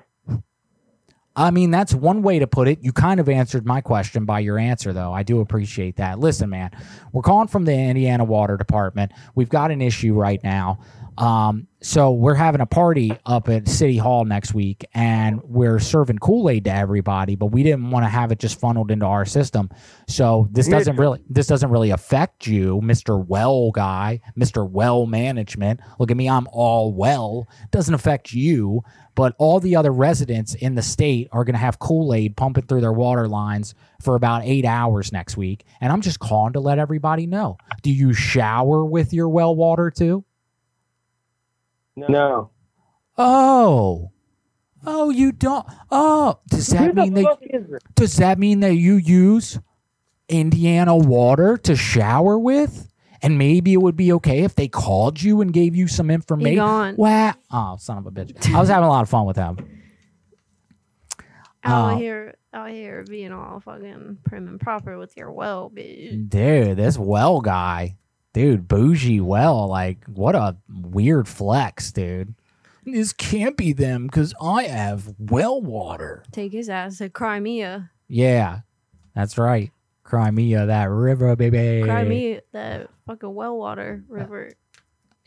I 1.36 1.50
mean, 1.50 1.70
that's 1.70 1.94
one 1.94 2.22
way 2.22 2.38
to 2.38 2.46
put 2.46 2.66
it. 2.66 2.78
You 2.82 2.92
kind 2.92 3.20
of 3.20 3.28
answered 3.28 3.66
my 3.66 3.82
question 3.82 4.24
by 4.24 4.40
your 4.40 4.58
answer, 4.58 4.94
though. 4.94 5.12
I 5.12 5.22
do 5.22 5.40
appreciate 5.40 5.96
that. 5.96 6.18
Listen, 6.18 6.48
man, 6.48 6.70
we're 7.12 7.22
calling 7.22 7.48
from 7.48 7.66
the 7.66 7.74
Indiana 7.74 8.24
Water 8.24 8.56
Department. 8.56 9.12
We've 9.34 9.50
got 9.50 9.70
an 9.70 9.82
issue 9.82 10.14
right 10.14 10.42
now. 10.42 10.78
Um, 11.18 11.66
so 11.80 12.10
we're 12.10 12.34
having 12.34 12.60
a 12.60 12.66
party 12.66 13.12
up 13.24 13.48
at 13.48 13.68
City 13.68 13.96
Hall 13.96 14.24
next 14.24 14.52
week, 14.52 14.84
and 14.92 15.40
we're 15.44 15.78
serving 15.78 16.18
Kool 16.18 16.50
Aid 16.50 16.64
to 16.64 16.74
everybody. 16.74 17.36
But 17.36 17.46
we 17.46 17.62
didn't 17.62 17.90
want 17.90 18.04
to 18.04 18.08
have 18.08 18.32
it 18.32 18.38
just 18.38 18.60
funneled 18.60 18.90
into 18.90 19.06
our 19.06 19.24
system. 19.24 19.70
So 20.08 20.48
this 20.52 20.68
doesn't 20.68 20.96
really 20.96 21.22
this 21.30 21.46
doesn't 21.46 21.70
really 21.70 21.90
affect 21.90 22.46
you, 22.46 22.80
Mister 22.82 23.16
Well 23.16 23.70
guy, 23.70 24.20
Mister 24.34 24.64
Well 24.64 25.06
Management. 25.06 25.80
Look 25.98 26.10
at 26.10 26.16
me, 26.16 26.28
I'm 26.28 26.48
all 26.52 26.92
well. 26.92 27.48
Doesn't 27.70 27.94
affect 27.94 28.32
you, 28.32 28.82
but 29.16 29.34
all 29.38 29.58
the 29.58 29.74
other 29.74 29.90
residents 29.90 30.54
in 30.54 30.76
the 30.76 30.82
state 30.82 31.28
are 31.32 31.42
going 31.42 31.54
to 31.54 31.58
have 31.58 31.78
Kool 31.80 32.14
Aid 32.14 32.36
pumping 32.36 32.66
through 32.66 32.82
their 32.82 32.92
water 32.92 33.26
lines 33.26 33.74
for 34.00 34.14
about 34.14 34.42
eight 34.44 34.66
hours 34.66 35.10
next 35.10 35.36
week. 35.38 35.64
And 35.80 35.90
I'm 35.90 36.02
just 36.02 36.20
calling 36.20 36.52
to 36.52 36.60
let 36.60 36.78
everybody 36.78 37.26
know. 37.26 37.56
Do 37.82 37.90
you 37.90 38.12
shower 38.12 38.84
with 38.84 39.14
your 39.14 39.28
well 39.30 39.56
water 39.56 39.90
too? 39.90 40.24
No. 41.96 42.50
Oh. 43.16 44.12
Oh, 44.84 45.10
you 45.10 45.32
don't. 45.32 45.66
Oh, 45.90 46.38
does 46.48 46.68
that 46.68 46.94
the 46.94 47.02
mean 47.02 47.14
that? 47.14 47.24
fuck 47.24 47.42
is 47.42 47.70
it? 47.70 47.82
Does 47.94 48.16
that 48.18 48.38
mean 48.38 48.60
that 48.60 48.74
you 48.74 48.96
use 48.96 49.58
Indiana 50.28 50.94
water 50.94 51.56
to 51.56 51.74
shower 51.74 52.38
with? 52.38 52.86
And 53.22 53.38
maybe 53.38 53.72
it 53.72 53.78
would 53.82 53.96
be 53.96 54.12
okay 54.14 54.40
if 54.44 54.54
they 54.54 54.68
called 54.68 55.22
you 55.22 55.40
and 55.40 55.52
gave 55.52 55.74
you 55.74 55.88
some 55.88 56.10
information. 56.10 56.56
gone. 56.56 56.96
Wow. 56.96 57.34
Oh, 57.50 57.76
son 57.78 57.98
of 57.98 58.06
a 58.06 58.10
bitch. 58.10 58.54
I 58.54 58.60
was 58.60 58.68
having 58.68 58.84
a 58.84 58.88
lot 58.88 59.02
of 59.02 59.08
fun 59.08 59.26
with 59.26 59.36
them. 59.36 59.56
Out 61.64 61.92
Oh. 61.92 61.94
Uh, 61.94 61.98
here, 61.98 62.34
out 62.52 62.70
here 62.70 63.04
being 63.08 63.32
all 63.32 63.60
fucking 63.60 64.18
prim 64.24 64.46
and 64.48 64.60
proper 64.60 64.98
with 64.98 65.16
your 65.16 65.32
well, 65.32 65.70
bitch. 65.74 66.28
Dude, 66.28 66.76
this 66.76 66.98
well 66.98 67.40
guy. 67.40 67.96
Dude, 68.32 68.68
bougie 68.68 69.20
well. 69.20 69.66
Like, 69.66 70.04
what 70.04 70.34
a 70.34 70.56
weird 70.68 71.26
flex, 71.26 71.90
dude. 71.90 72.34
This 72.84 73.12
can't 73.12 73.56
be 73.56 73.72
them 73.72 74.06
because 74.06 74.32
I 74.40 74.64
have 74.64 75.14
well 75.18 75.60
water. 75.60 76.22
Take 76.30 76.52
his 76.52 76.68
ass 76.68 76.98
to 76.98 77.08
Crimea. 77.08 77.90
Yeah, 78.08 78.60
that's 79.14 79.36
right. 79.38 79.72
Crimea, 80.06 80.66
that 80.66 80.84
river, 80.88 81.34
baby. 81.36 81.82
Crimea, 81.84 82.40
that 82.52 82.88
fucking 83.06 83.34
well 83.34 83.58
water 83.58 84.02
river. 84.08 84.50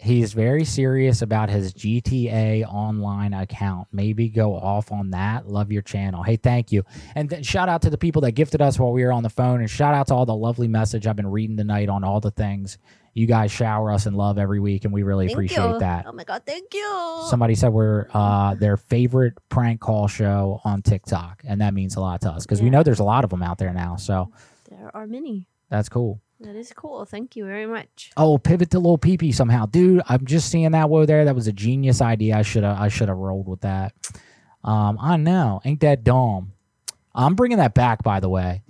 He's 0.02 0.32
very 0.32 0.64
serious 0.64 1.22
about 1.22 1.50
his 1.50 1.74
GTA 1.74 2.64
online 2.66 3.34
account. 3.34 3.90
Maybe 3.92 4.30
go 4.30 4.56
off 4.56 4.94
on 4.94 5.10
that. 5.12 5.46
Love 5.50 5.74
your 5.74 5.82
channel. 5.82 6.24
Hey, 6.24 6.38
thank 6.38 6.72
you. 6.72 6.84
And 7.16 7.30
then 7.30 7.44
shout 7.44 7.68
out 7.68 7.82
to 7.82 7.90
the 7.90 7.98
people 7.98 8.22
that 8.22 8.32
gifted 8.32 8.62
us 8.62 8.80
while 8.80 8.94
we 8.94 9.04
were 9.04 9.12
on 9.12 9.24
the 9.24 9.30
phone. 9.30 9.60
And 9.60 9.70
shout 9.70 9.94
out 9.94 10.08
to 10.08 10.14
all 10.14 10.26
the 10.26 10.34
lovely 10.34 10.70
message 10.70 11.06
I've 11.06 11.18
been 11.18 11.28
reading 11.30 11.58
tonight 11.58 11.90
on 11.90 12.06
all 12.06 12.22
the 12.22 12.32
things. 12.32 12.78
You 13.14 13.28
guys 13.28 13.52
shower 13.52 13.92
us 13.92 14.06
in 14.06 14.14
love 14.14 14.38
every 14.38 14.62
week, 14.62 14.86
and 14.86 14.94
we 14.94 15.04
really 15.04 15.26
Thank 15.28 15.36
appreciate 15.36 15.70
you. 15.74 15.80
that. 15.80 16.06
Oh 16.08 16.14
my 16.14 16.24
god, 16.24 16.44
thank 16.46 16.74
you. 16.74 17.24
Somebody 17.30 17.56
said 17.56 17.74
we're 17.74 18.08
uh, 18.14 18.56
their 18.56 18.78
favorite 18.78 19.34
prank 19.50 19.82
call 19.82 20.08
show 20.08 20.62
on 20.64 20.82
TikTok, 20.82 21.42
and 21.46 21.60
that 21.60 21.74
means 21.74 21.98
a 21.98 22.00
lot 22.00 22.22
to 22.22 22.30
us 22.30 22.46
because 22.46 22.62
we 22.62 22.68
Yeah. 22.68 22.72
know 22.78 22.84
there's 22.84 23.00
a 23.00 23.04
lot 23.04 23.26
of 23.26 23.32
them 23.32 23.44
out 23.44 23.58
there 23.58 23.74
now. 23.74 23.98
So 23.98 24.32
Are 24.94 25.08
many. 25.08 25.48
that's 25.70 25.90
cool. 25.90 26.22
That 26.42 26.56
is 26.56 26.72
cool. 26.74 27.04
Thank 27.04 27.36
you 27.36 27.46
very 27.46 27.66
much. 27.66 28.12
Oh, 28.16 28.38
pivot 28.38 28.70
to 28.72 28.80
little 28.80 28.98
peepee 28.98 29.34
somehow, 29.34 29.66
dude. 29.66 30.02
I'm 30.08 30.26
just 30.26 30.50
seeing 30.50 30.72
that 30.72 30.86
over 30.86 31.06
there. 31.06 31.26
That 31.26 31.36
was 31.36 31.48
a 31.48 31.52
genius 31.52 32.02
idea. 32.02 32.38
I 32.38 32.44
should 32.44 32.64
have 32.64 32.80
I 32.80 32.88
should 32.88 33.10
have 33.10 33.18
rolled 33.18 33.48
with 33.50 33.62
that. 33.62 33.94
Um, 34.64 34.98
I 35.02 35.18
know, 35.18 35.60
ain't 35.66 35.82
that 35.82 36.04
dumb? 36.04 36.54
I'm 37.14 37.36
bringing 37.36 37.58
that 37.58 37.74
back, 37.74 38.04
by 38.04 38.20
the 38.22 38.30
way. 38.30 38.64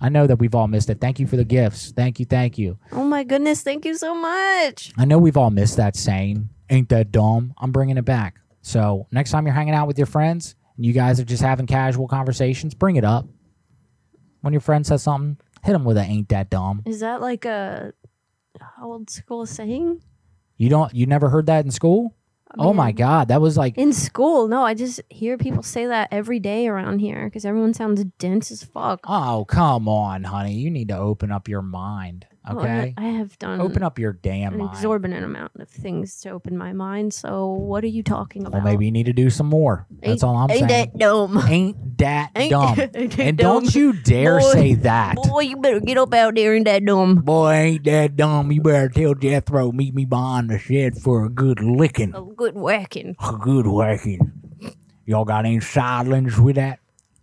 I 0.00 0.08
know 0.08 0.26
that 0.26 0.36
we've 0.38 0.54
all 0.54 0.68
missed 0.68 0.90
it. 0.90 1.00
Thank 1.00 1.18
you 1.18 1.26
for 1.26 1.36
the 1.36 1.44
gifts. 1.44 1.90
Thank 1.90 2.20
you, 2.20 2.26
thank 2.26 2.58
you. 2.58 2.78
Oh 2.92 3.04
my 3.04 3.24
goodness, 3.24 3.62
thank 3.62 3.84
you 3.84 3.96
so 3.96 4.14
much. 4.14 4.92
I 4.96 5.04
know 5.04 5.18
we've 5.18 5.36
all 5.36 5.50
missed 5.50 5.78
that 5.78 5.96
saying, 5.96 6.48
ain't 6.68 6.90
that 6.90 7.10
dumb? 7.12 7.54
I'm 7.58 7.72
bringing 7.72 7.96
it 7.96 8.04
back. 8.04 8.38
So 8.62 9.06
next 9.10 9.30
time 9.30 9.46
you're 9.46 9.54
hanging 9.54 9.74
out 9.74 9.86
with 9.86 9.96
your 9.98 10.06
friends 10.06 10.54
and 10.76 10.84
you 10.84 10.92
guys 10.92 11.18
are 11.18 11.24
just 11.24 11.42
having 11.42 11.66
casual 11.66 12.06
conversations, 12.08 12.74
bring 12.74 12.96
it 12.96 13.04
up. 13.04 13.26
When 14.42 14.52
your 14.52 14.60
friend 14.60 14.86
says 14.86 15.02
something, 15.02 15.38
hit 15.66 15.72
them 15.72 15.84
with 15.84 15.98
a 15.98 16.02
ain't 16.02 16.28
that 16.30 16.48
dumb. 16.48 16.82
Is 16.86 17.00
that 17.00 17.20
like 17.20 17.44
a 17.44 17.92
old 18.80 19.10
school 19.10 19.44
saying? 19.46 20.02
You 20.56 20.68
don't 20.70 20.94
you 20.94 21.06
never 21.06 21.28
heard 21.28 21.46
that 21.46 21.64
in 21.64 21.70
school? 21.70 22.14
Oh 22.58 22.72
my 22.72 22.92
god, 22.92 23.28
that 23.28 23.40
was 23.40 23.58
like 23.58 23.76
In 23.76 23.92
school, 23.92 24.48
no, 24.48 24.62
I 24.62 24.72
just 24.72 25.00
hear 25.10 25.36
people 25.36 25.62
say 25.62 25.86
that 25.86 26.08
every 26.10 26.40
day 26.40 26.68
around 26.68 27.00
here 27.00 27.26
because 27.26 27.44
everyone 27.44 27.74
sounds 27.74 28.04
dense 28.18 28.50
as 28.50 28.62
fuck. 28.62 29.00
Oh, 29.04 29.44
come 29.46 29.88
on, 29.88 30.24
honey. 30.24 30.54
You 30.54 30.70
need 30.70 30.88
to 30.88 30.96
open 30.96 31.30
up 31.30 31.48
your 31.48 31.60
mind. 31.60 32.26
Well, 32.48 32.60
I- 32.64 32.66
Okay. 32.66 32.94
Have 32.98 33.38
done 33.38 33.60
Open 33.60 33.82
up 33.82 33.98
your 33.98 34.12
damn 34.12 34.52
an 34.54 34.58
mind. 34.60 34.70
exorbitant 34.74 35.24
amount 35.24 35.52
of 35.58 35.68
things 35.68 36.20
to 36.20 36.30
open 36.30 36.56
my 36.56 36.72
mind. 36.72 37.12
So 37.12 37.48
what 37.50 37.82
are 37.82 37.88
you 37.88 38.02
talking 38.04 38.42
about? 38.46 38.62
Well, 38.62 38.62
maybe 38.72 38.84
you 38.86 38.92
need 38.92 39.06
to 39.06 39.12
do 39.12 39.30
some 39.30 39.46
more. 39.48 39.86
That's 39.90 40.10
Ain't- 40.10 40.24
all 40.24 40.36
I'm 40.36 40.50
ain't 40.50 40.68
saying. 40.68 40.90
that 40.92 40.98
dumb? 40.98 41.38
Ain't 41.48 41.98
that 41.98 42.30
Ain't- 42.36 42.50
dumb? 42.50 42.78
ain't 42.80 42.92
that 42.92 43.18
and 43.20 43.38
dumb? 43.38 43.62
don't 43.64 43.74
you 43.74 43.92
dare 43.94 44.38
Boy, 44.38 44.52
say 44.52 44.74
that. 44.74 45.16
Boy, 45.16 45.40
you 45.40 45.56
better 45.56 45.80
get 45.80 45.98
up 45.98 46.14
out 46.14 46.34
there 46.36 46.54
and 46.54 46.66
that 46.66 46.84
dumb. 46.84 47.16
Boy, 47.16 47.52
ain't 47.52 47.84
that 47.84 48.16
dumb. 48.16 48.52
You 48.52 48.60
better 48.60 48.88
tell 48.90 49.14
Jethro 49.14 49.72
meet 49.72 49.94
me 49.94 50.04
behind 50.04 50.48
the 50.50 50.58
shed 50.58 50.96
for 50.98 51.24
a 51.24 51.28
good 51.28 51.60
licking. 51.60 52.14
A 52.14 52.22
good 52.22 52.54
whacking. 52.54 53.16
A 53.18 53.32
good 53.36 53.66
whacking. 53.66 54.32
Y'all 55.04 55.24
got 55.24 55.44
any 55.46 55.60
silence 55.60 56.36
with 56.38 56.56
that? 56.56 56.78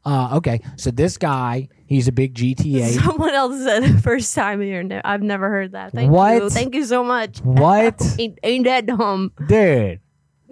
Uh, 0.05 0.35
okay, 0.35 0.59
so 0.75 0.91
this 0.91 1.17
guy, 1.17 1.69
he's 1.85 2.07
a 2.07 2.11
big 2.11 2.33
GTA. 2.33 2.99
Someone 3.03 3.33
else 3.33 3.63
said 3.63 3.83
it 3.83 3.99
first 4.01 4.35
time 4.35 4.61
here. 4.61 5.01
I've 5.05 5.21
never 5.21 5.49
heard 5.49 5.71
that. 5.71 5.93
Thank 5.93 6.11
What? 6.11 6.35
you. 6.35 6.49
Thank 6.49 6.75
you 6.75 6.85
so 6.85 7.03
much. 7.03 7.39
What? 7.39 8.01
ain't, 8.19 8.37
ain't 8.43 8.65
that 8.65 8.85
dumb? 8.85 9.31
Dude. 9.47 10.01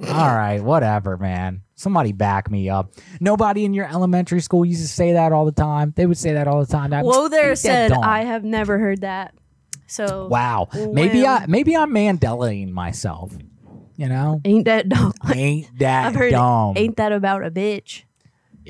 All 0.07 0.35
right, 0.35 0.61
whatever, 0.63 1.17
man. 1.17 1.61
Somebody 1.75 2.11
back 2.11 2.49
me 2.49 2.69
up. 2.69 2.93
Nobody 3.19 3.65
in 3.65 3.73
your 3.73 3.87
elementary 3.87 4.39
school 4.39 4.63
used 4.63 4.81
to 4.81 4.87
say 4.87 5.13
that 5.13 5.31
all 5.31 5.45
the 5.45 5.51
time. 5.51 5.93
They 5.95 6.05
would 6.05 6.17
say 6.17 6.33
that 6.33 6.47
all 6.47 6.59
the 6.59 6.71
time. 6.71 6.91
That- 6.91 7.05
Whoa 7.05 7.27
there 7.27 7.55
said 7.55 7.89
dumb. 7.89 8.03
I 8.03 8.23
have 8.23 8.43
never 8.43 8.77
heard 8.79 9.01
that. 9.01 9.33
So 9.87 10.27
Wow. 10.27 10.69
Maybe 10.73 11.27
I 11.27 11.45
maybe 11.47 11.75
I'm 11.75 11.91
Mandelaing 11.91 12.71
myself. 12.71 13.33
You 13.97 14.07
know? 14.07 14.41
ain't 14.45 14.65
that 14.65 14.89
dumb? 14.89 15.13
Ain't 15.35 15.77
that 15.79 16.07
I've 16.07 16.15
heard 16.15 16.31
dumb? 16.31 16.73
ain't 16.77 16.97
that 16.97 17.11
about 17.11 17.45
a 17.45 17.51
bitch? 17.51 18.03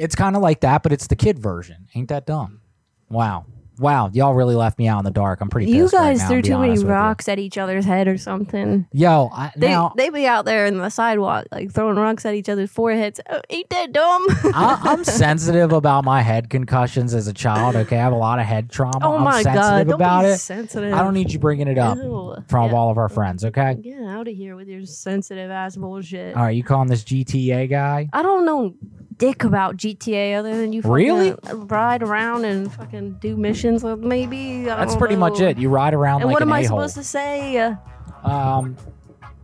It's 0.02 0.16
kind 0.16 0.36
of 0.36 0.42
like 0.42 0.62
that, 0.62 0.84
but 0.84 0.92
it's 0.92 1.08
the 1.08 1.16
kid 1.16 1.40
version. 1.40 1.88
Ain't 1.96 2.10
that 2.10 2.26
dumb? 2.26 2.62
Wow. 3.10 3.46
Wow, 3.80 4.12
y'all 4.14 4.36
really 4.36 4.54
left 4.54 4.78
me 4.78 4.88
out 4.88 5.00
in 5.00 5.06
the 5.06 5.12
dark. 5.12 5.42
I'm 5.42 5.50
pretty 5.50 5.72
You 5.72 5.84
pissed 5.86 5.94
right 5.96 6.12
guys 6.12 6.20
now, 6.20 6.28
threw 6.28 6.42
to 6.44 6.50
too 6.50 6.60
many 6.60 6.76
you. 6.80 6.86
rocks 6.86 7.28
at 7.28 7.40
each 7.40 7.58
other's 7.58 7.84
head 7.84 8.08
or 8.08 8.16
something. 8.16 8.86
Yo, 8.92 9.30
I, 9.34 9.52
They 9.56 9.70
now 9.70 9.94
they 9.98 10.12
be 10.12 10.28
out 10.28 10.46
there 10.46 10.68
in 10.68 10.78
the 10.78 10.90
sidewalk 10.90 11.48
like 11.52 11.72
throwing 11.72 11.96
rocks 11.96 12.24
at 12.28 12.36
each 12.36 12.48
other's 12.48 12.70
foreheads. 12.70 13.20
Oh, 13.28 13.42
ain't 13.50 13.70
that 13.72 13.92
dumb? 13.92 14.24
I, 14.54 14.80
I'm 14.84 15.04
sensitive 15.04 15.72
about 15.72 16.04
my 16.06 16.22
head 16.22 16.52
concussions 16.52 17.16
as 17.16 17.28
a 17.28 17.34
child. 17.34 17.76
Okay, 17.76 17.98
I 17.98 18.02
have 18.02 18.14
a 18.14 18.18
lot 18.18 18.38
of 18.38 18.46
head 18.46 18.70
trauma. 18.70 19.00
Oh 19.02 19.16
I'm 19.16 19.24
my 19.24 19.42
sensitive 19.42 19.56
God, 19.64 19.88
don't 19.88 19.96
about 19.96 20.22
be 20.26 20.28
it. 20.30 20.38
sensitive. 20.38 20.94
I 20.94 21.02
don't 21.02 21.16
need 21.16 21.32
you 21.34 21.40
bringing 21.40 21.68
it 21.68 21.80
up 21.80 21.98
Ew. 21.98 22.36
from 22.50 22.70
Yeah. 22.70 22.76
all 22.78 22.92
of 22.92 23.00
our 23.00 23.10
friends. 23.10 23.44
Okay. 23.46 23.76
Get 23.82 24.04
out 24.04 24.28
of 24.28 24.36
here 24.36 24.56
with 24.56 24.68
your 24.68 24.86
sensitive 24.86 25.50
ass 25.50 25.76
bullshit. 25.76 26.36
All 26.36 26.44
right, 26.44 26.56
you 26.56 26.64
calling 26.64 26.88
this 26.90 27.04
GTA 27.04 27.68
guy? 27.68 28.10
I 28.14 28.22
don't 28.22 28.46
know 28.46 28.76
dick 29.22 29.44
about 29.44 29.78
GTA 29.78 30.36
other 30.40 30.58
than 30.58 30.74
you 30.74 30.82
fucking 30.82 30.92
Really? 30.92 31.36
ride 31.54 32.02
around 32.02 32.44
and 32.44 32.74
fucking 32.74 33.20
do 33.22 33.38
missions 33.38 33.84
with 33.84 34.00
maybe. 34.00 34.64
That's 34.66 34.96
pretty 34.96 35.16
much 35.16 35.40
it. 35.40 35.60
You 35.60 35.70
ride 35.70 35.94
around 35.94 36.22
And 36.22 36.30
like 36.30 36.34
what 36.34 36.42
an 36.42 36.50
am 36.50 36.54
I 36.54 36.62
a-hole. 36.62 36.80
supposed 36.80 36.96
to 36.96 37.04
say? 37.04 37.58
Uh, 37.60 37.76
Um, 38.24 38.76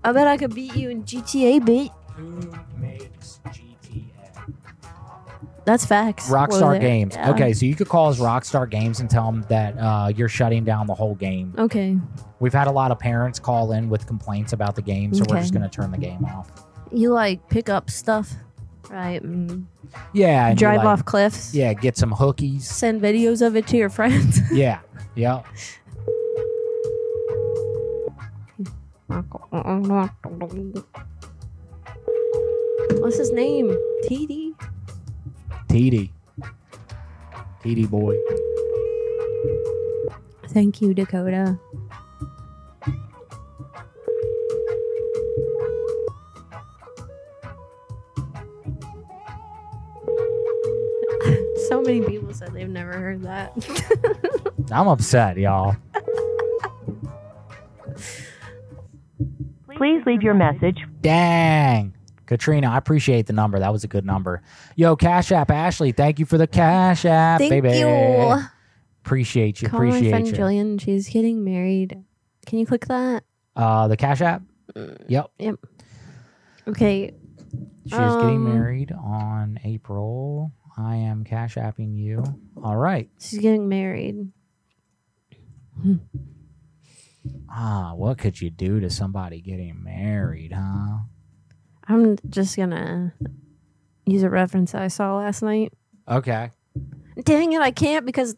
I 0.03 0.11
bet 0.13 0.25
I 0.27 0.35
could 0.37 0.55
beat 0.55 0.75
you 0.75 0.89
in 0.89 1.03
GTA, 1.03 1.63
beat. 1.63 1.91
That's 5.65 5.85
facts. 5.85 6.29
Rockstar. 6.29 6.79
Games. 6.79 7.15
Yeah. 7.15 7.31
Okay, 7.31 7.51
so 7.53 7.65
you 7.65 7.75
could 7.75 7.89
call 7.89 8.09
us 8.09 8.19
Rockstar 8.19 8.69
Games 8.69 9.01
and 9.01 9.09
tell 9.09 9.25
them 9.29 9.45
that 9.49 9.77
uh, 9.77 10.07
you're 10.15 10.29
shutting 10.29 10.63
down 10.63 10.87
the 10.87 10.93
whole 10.95 11.15
game. 11.15 11.53
Okay. 11.57 11.97
We've 12.39 12.53
had 12.53 12.67
a 12.67 12.71
lot 12.71 12.91
of 12.91 12.99
parents 12.99 13.37
call 13.37 13.73
in 13.73 13.89
with 13.89 14.07
complaints 14.07 14.53
about 14.53 14.75
the 14.75 14.81
game, 14.81 15.13
so 15.13 15.23
we're 15.29 15.39
just 15.41 15.53
going 15.53 15.63
to 15.63 15.69
turn 15.69 15.91
the 15.91 15.97
game 15.97 16.23
off. 16.23 16.49
You 16.91 17.11
like 17.11 17.49
pick 17.49 17.67
up 17.67 17.89
stuff, 17.89 18.33
right? 18.89 19.21
Mm. 19.23 19.65
Yeah. 20.13 20.47
and 20.47 20.57
Drive 20.57 20.77
like- 20.77 20.85
off 20.87 21.05
cliffs. 21.05 21.53
Yeah, 21.53 21.73
get 21.73 21.97
some 21.97 22.11
hookies. 22.11 22.61
Send 22.61 23.01
videos 23.01 23.45
of 23.45 23.55
it 23.55 23.67
to 23.67 23.77
your 23.77 23.89
friends. 23.97 24.39
Yeah. 24.51 24.79
Yeah. 25.15 25.41
What's 32.99 33.17
his 33.17 33.31
name? 33.31 33.69
TD. 34.05 34.53
TD. 35.69 36.09
TD 37.63 37.89
boy. 37.89 38.15
Thank 40.49 40.81
you, 40.81 40.93
Dakota. 40.93 41.59
So 51.67 51.81
many 51.81 52.01
people 52.01 52.33
said 52.33 52.53
they've 52.53 52.69
never 52.69 52.93
heard 52.93 53.23
that. 53.23 53.51
I'm 54.71 54.87
upset, 54.87 55.37
y'all. 55.37 55.75
Please 59.75 60.01
leave 60.05 60.21
your 60.23 60.33
message. 60.33 60.77
Dang. 61.01 61.93
Katrina, 62.25 62.69
I 62.71 62.77
appreciate 62.77 63.27
the 63.27 63.33
number. 63.33 63.59
That 63.59 63.71
was 63.71 63.83
a 63.83 63.87
good 63.87 64.05
number. 64.05 64.41
Yo, 64.75 64.95
Cash 64.95 65.31
App 65.31 65.49
Ashley, 65.51 65.91
thank 65.91 66.19
you 66.19 66.25
for 66.25 66.37
the 66.37 66.47
Cash 66.47 67.05
App, 67.05 67.39
Thank 67.39 67.49
baby. 67.51 67.77
you. 67.77 68.41
Appreciate 69.05 69.61
you. 69.61 69.69
Call 69.69 69.79
my 69.81 69.87
appreciate 69.87 70.09
friend 70.09 70.27
you. 70.27 70.33
Jillian. 70.33 70.81
She's 70.81 71.07
getting 71.09 71.43
married. 71.43 72.03
Can 72.45 72.59
you 72.59 72.65
click 72.65 72.85
that? 72.87 73.23
Uh, 73.55 73.87
the 73.87 73.95
Cash 73.95 74.21
App. 74.21 74.41
Yep. 75.07 75.31
Yep. 75.39 75.55
Okay. 76.67 77.13
She's 77.85 77.93
is 77.93 78.15
getting 78.17 78.35
Um, 78.37 78.53
married 78.53 78.91
on 78.91 79.59
April. 79.63 80.51
I 80.77 80.97
am 80.97 81.23
Cash 81.23 81.55
Apping 81.55 81.97
you. 81.97 82.23
All 82.63 82.77
right. 82.77 83.09
She's 83.19 83.39
getting 83.39 83.67
married. 83.67 84.31
Ah, 87.49 87.93
what 87.95 88.17
could 88.17 88.39
you 88.39 88.49
do 88.49 88.79
to 88.79 88.89
somebody 88.89 89.41
getting 89.41 89.83
married, 89.83 90.53
huh? 90.53 90.99
I'm 91.87 92.17
just 92.29 92.55
gonna 92.55 93.13
use 94.05 94.23
a 94.23 94.29
reference 94.29 94.75
I 94.75 94.87
saw 94.87 95.17
last 95.17 95.41
night. 95.41 95.73
Okay. 96.07 96.51
Dang 97.23 97.53
it, 97.53 97.61
I 97.61 97.71
can't 97.71 98.05
because 98.05 98.35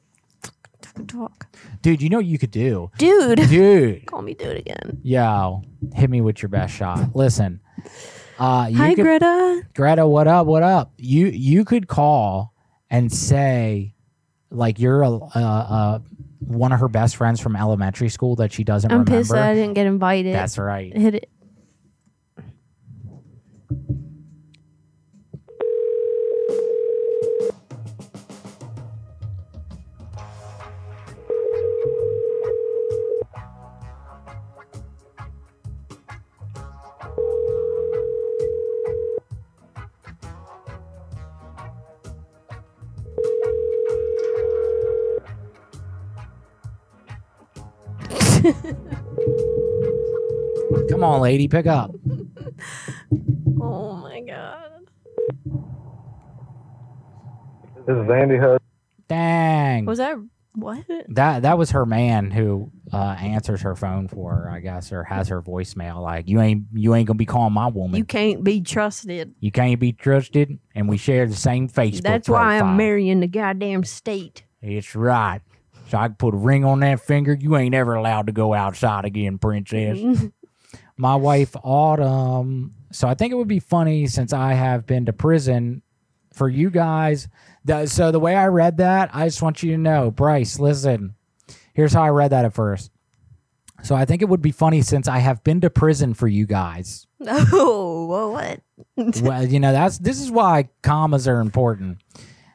talk. 1.08 1.48
Dude, 1.82 2.02
you 2.02 2.10
know 2.10 2.18
what 2.18 2.26
you 2.26 2.38
could 2.38 2.52
do? 2.52 2.92
Dude. 2.98 3.40
Dude. 3.50 4.06
Call 4.08 4.22
me 4.22 4.34
dude 4.34 4.58
again. 4.58 5.00
Yo, 5.04 5.62
hit 5.94 6.10
me 6.10 6.22
with 6.22 6.42
your 6.42 6.50
best 6.50 6.74
shot. 6.74 7.16
Listen. 7.16 7.60
Uh, 8.40 8.68
you 8.70 8.78
Hi, 8.78 8.96
could- 8.96 9.04
Greta. 9.04 9.62
Greta, 9.76 10.08
what 10.08 10.28
up? 10.28 10.48
What 10.48 10.64
up? 10.64 10.94
You 10.98 11.28
you 11.28 11.66
could 11.66 11.88
call 11.88 12.54
and 12.90 13.12
say, 13.12 13.94
like 14.50 14.80
you're 14.80 15.02
a, 15.04 15.10
a, 15.10 15.40
a 15.40 16.02
one 16.40 16.72
of 16.72 16.80
her 16.80 16.88
best 16.88 17.18
friends 17.18 17.40
from 17.42 17.56
elementary 17.56 18.10
school 18.10 18.36
that 18.38 18.52
she 18.54 18.64
doesn't 18.64 18.92
I'm 18.92 19.00
remember. 19.00 19.20
pissed 19.20 19.32
that 19.32 19.44
I 19.50 19.54
didn't 19.54 19.74
get 19.74 19.88
invited. 19.88 20.34
That's 20.34 20.58
right. 20.58 20.96
Hit 20.96 21.16
it. 21.16 21.30
Come 51.00 51.10
on, 51.10 51.22
lady, 51.22 51.48
pick 51.48 51.66
up. 51.66 51.92
Oh 53.62 53.94
my 53.94 54.22
god. 54.22 54.88
This 57.86 57.98
is 57.98 58.10
Andy 58.10 58.38
Hud. 58.38 58.62
Dang. 59.10 59.86
Was 59.86 59.98
that 59.98 60.18
what? 60.54 60.86
That 61.10 61.42
that 61.42 61.58
was 61.58 61.72
her 61.72 61.86
man 61.86 62.32
who 62.32 62.72
uh, 62.94 63.18
answers 63.20 63.62
her 63.62 63.76
phone 63.76 64.08
for 64.08 64.34
her, 64.34 64.50
I 64.50 64.60
guess, 64.62 64.94
or 64.94 65.04
has 65.04 65.28
her 65.28 65.42
voicemail. 65.42 66.02
Like 66.02 66.30
you 66.30 66.40
ain't 66.40 66.64
you 66.74 66.96
ain't 66.96 67.08
gonna 67.08 67.18
be 67.18 67.26
calling 67.26 67.54
my 67.54 67.68
woman. 67.68 67.98
You 67.98 68.06
can't 68.06 68.44
be 68.44 68.62
trusted. 68.62 69.36
You 69.40 69.52
can't 69.52 69.80
be 69.80 69.92
trusted, 69.92 70.58
and 70.74 70.88
we 70.88 70.98
share 70.98 71.28
the 71.28 71.36
same 71.36 71.68
Facebook. 71.68 72.02
That's 72.04 72.30
why 72.30 72.58
profile. 72.58 72.72
I'm 72.72 72.78
marrying 72.78 73.20
the 73.20 73.28
goddamn 73.28 73.84
state. 73.84 74.44
It's 74.62 74.96
right. 74.96 75.42
So 75.90 75.98
I 75.98 76.08
can 76.08 76.16
put 76.16 76.34
a 76.34 76.38
ring 76.38 76.64
on 76.64 76.80
that 76.80 77.02
finger. 77.02 77.34
You 77.40 77.58
ain't 77.58 77.76
ever 77.76 77.96
allowed 77.96 78.28
to 78.28 78.34
go 78.34 78.54
outside 78.54 79.06
again, 79.06 79.38
princess. 79.38 80.00
My 81.00 81.16
wife 81.16 81.56
Autumn. 81.64 82.76
So 82.92 83.08
I 83.08 83.14
think 83.14 83.32
it 83.32 83.38
would 83.38 83.48
be 83.48 83.62
funny 83.62 84.06
since 84.06 84.34
I 84.34 84.52
have 84.52 84.86
been 84.86 85.06
to 85.06 85.14
prison 85.14 85.82
for 86.34 86.50
you 86.50 86.70
guys. 86.70 87.30
That, 87.64 87.88
so 87.88 88.12
the 88.12 88.20
way 88.20 88.36
I 88.36 88.48
read 88.48 88.78
that, 88.78 89.10
I 89.14 89.26
just 89.26 89.42
want 89.42 89.64
you 89.64 89.72
to 89.72 89.78
know, 89.78 90.12
Bryce. 90.12 90.60
Listen, 90.60 91.16
here's 91.74 91.94
how 91.94 92.04
I 92.04 92.10
read 92.10 92.32
that 92.32 92.44
at 92.44 92.54
first. 92.54 92.92
So 93.82 93.96
I 93.96 94.04
think 94.04 94.22
it 94.22 94.28
would 94.28 94.42
be 94.42 94.52
funny 94.52 94.82
since 94.82 95.08
I 95.08 95.20
have 95.20 95.42
been 95.42 95.62
to 95.62 95.70
prison 95.70 96.14
for 96.14 96.28
you 96.28 96.46
guys. 96.46 97.08
Oh. 97.28 98.06
whoa, 98.06 98.32
what? 98.32 98.62
well, 99.22 99.46
you 99.46 99.60
know, 99.62 99.72
that's 99.72 100.00
this 100.00 100.20
is 100.20 100.30
why 100.30 100.68
commas 100.82 101.30
are 101.30 101.40
important. 101.40 102.00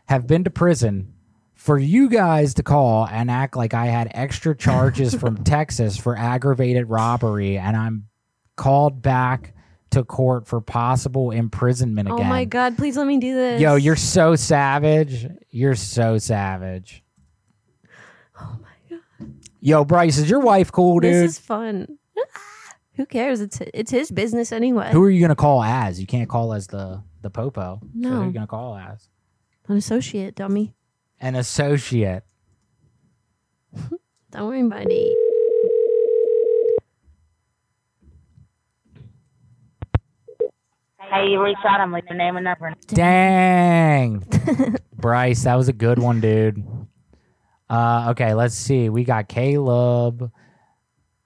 Have 0.07 0.27
been 0.27 0.45
to 0.45 0.51
prison 0.51 1.15
for 1.55 1.79
you 1.79 2.11
guys 2.11 2.53
to 2.55 2.63
call 2.63 3.07
and 3.07 3.31
act 3.31 3.57
like 3.57 3.73
I 3.73 3.87
had 3.87 4.11
extra 4.13 4.55
charges 4.55 5.15
from 5.15 5.45
Texas 5.45 5.97
for 5.97 6.15
aggravated 6.15 6.91
robbery 6.91 7.57
and 7.57 7.75
I'm 7.77 8.09
called 8.57 9.03
back 9.03 9.55
to 9.91 10.05
court 10.05 10.47
for 10.47 10.61
possible 10.61 11.31
imprisonment 11.31 12.09
oh 12.11 12.17
again. 12.17 12.27
Oh 12.27 12.29
my 12.29 12.45
god, 12.45 12.77
please 12.77 12.97
let 12.97 13.07
me 13.07 13.19
do 13.19 13.35
this. 13.35 13.61
Yo, 13.61 13.77
you're 13.77 13.97
so 13.97 14.37
savage. 14.37 15.27
You're 15.51 15.77
so 15.77 16.19
savage. 16.19 17.03
Oh 18.41 18.59
my 18.61 18.97
god. 18.97 19.35
Yo, 19.61 19.85
Bryce, 19.85 20.19
is 20.19 20.29
your 20.29 20.41
wife 20.41 20.71
cool, 20.73 21.01
dude? 21.01 21.13
This 21.13 21.33
is 21.33 21.39
fun. 21.39 21.99
Who 22.97 23.07
cares? 23.07 23.41
It's 23.41 23.61
it's 23.73 23.91
his 23.91 24.11
business 24.11 24.53
anyway. 24.53 24.91
Who 24.93 25.03
are 25.03 25.11
you 25.11 25.21
gonna 25.21 25.35
call 25.37 25.63
as? 25.63 26.01
You 26.01 26.07
can't 26.07 26.29
call 26.29 26.53
as 26.53 26.67
the 26.67 27.03
the 27.23 27.31
popo. 27.31 27.81
So 28.01 28.09
who 28.09 28.21
are 28.21 28.27
you 28.27 28.33
gonna 28.33 28.47
call 28.47 28.77
as? 28.77 29.09
An 29.67 29.77
associate, 29.77 30.35
dummy. 30.35 30.75
An 31.21 31.35
associate. 31.37 32.25
Don't 34.31 34.49
worry, 34.49 34.63
buddy. 34.65 34.95
Hey, 34.95 35.15
you 41.23 41.43
reached 41.43 41.65
out. 41.65 41.81
I'm 41.81 41.93
leaving 41.93 42.09
your 42.11 42.19
name 42.19 42.37
and 42.37 42.45
number. 42.45 42.73
Dang. 42.89 44.25
Bryce, 44.97 45.45
that 45.45 45.55
was 45.55 45.69
a 45.69 45.73
good 45.73 45.99
one, 45.99 46.21
dude. 46.21 46.65
Uh, 47.69 48.09
okay, 48.11 48.35
let's 48.35 48.55
see. 48.55 48.89
We 48.89 49.05
got 49.05 49.29
Caleb. 49.29 50.31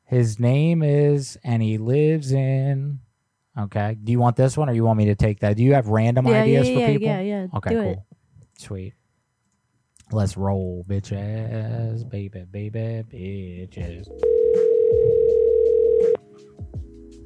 His 0.05 0.39
name 0.41 0.83
is, 0.83 1.37
and 1.45 1.63
he 1.63 1.79
lives 1.79 2.33
in. 2.33 3.01
Okay. 3.59 3.97
Do 4.03 4.13
you 4.13 4.19
want 4.19 4.37
this 4.37 4.57
one 4.57 4.69
or 4.71 4.73
you 4.73 4.85
want 4.85 4.99
me 4.99 5.07
to 5.07 5.15
take 5.15 5.41
that? 5.41 5.57
Do 5.57 5.63
you 5.63 5.75
have 5.75 5.89
random 5.89 6.27
Yeah, 6.27 6.45
yeah, 6.45 6.61
ideas 6.61 6.67
for 6.69 6.73
yeah, 6.81 6.87
people? 6.87 7.09
yeah, 7.09 7.21
yeah. 7.21 7.47
Okay, 7.57 7.71
Do 7.71 7.83
cool. 7.83 7.93
it. 7.93 7.99
Sweet. 8.57 8.95
Let's 10.11 10.37
roll, 10.39 10.85
bitch 10.89 11.11
bitches, 11.13 12.09
baby, 12.09 12.45
baby, 12.51 13.05
bitches. 13.13 14.09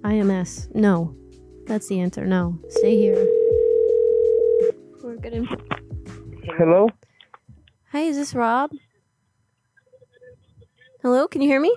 IMS. 0.02 0.74
No. 0.74 1.14
That's 1.66 1.88
the 1.88 2.00
answer. 2.00 2.26
No. 2.26 2.58
Stay 2.68 2.96
here. 2.96 3.14
We're 5.02 5.16
good 5.16 5.32
info. 5.32 5.56
Hello? 6.58 6.88
Hi, 7.92 8.00
is 8.00 8.16
this 8.16 8.34
Rob? 8.34 8.70
Hello, 11.02 11.26
can 11.28 11.42
you 11.42 11.48
hear 11.48 11.60
me? 11.60 11.74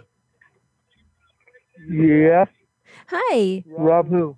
Yeah. 1.90 2.45
Hi. 3.07 3.64
Rob 3.68 4.10
who? 4.10 4.36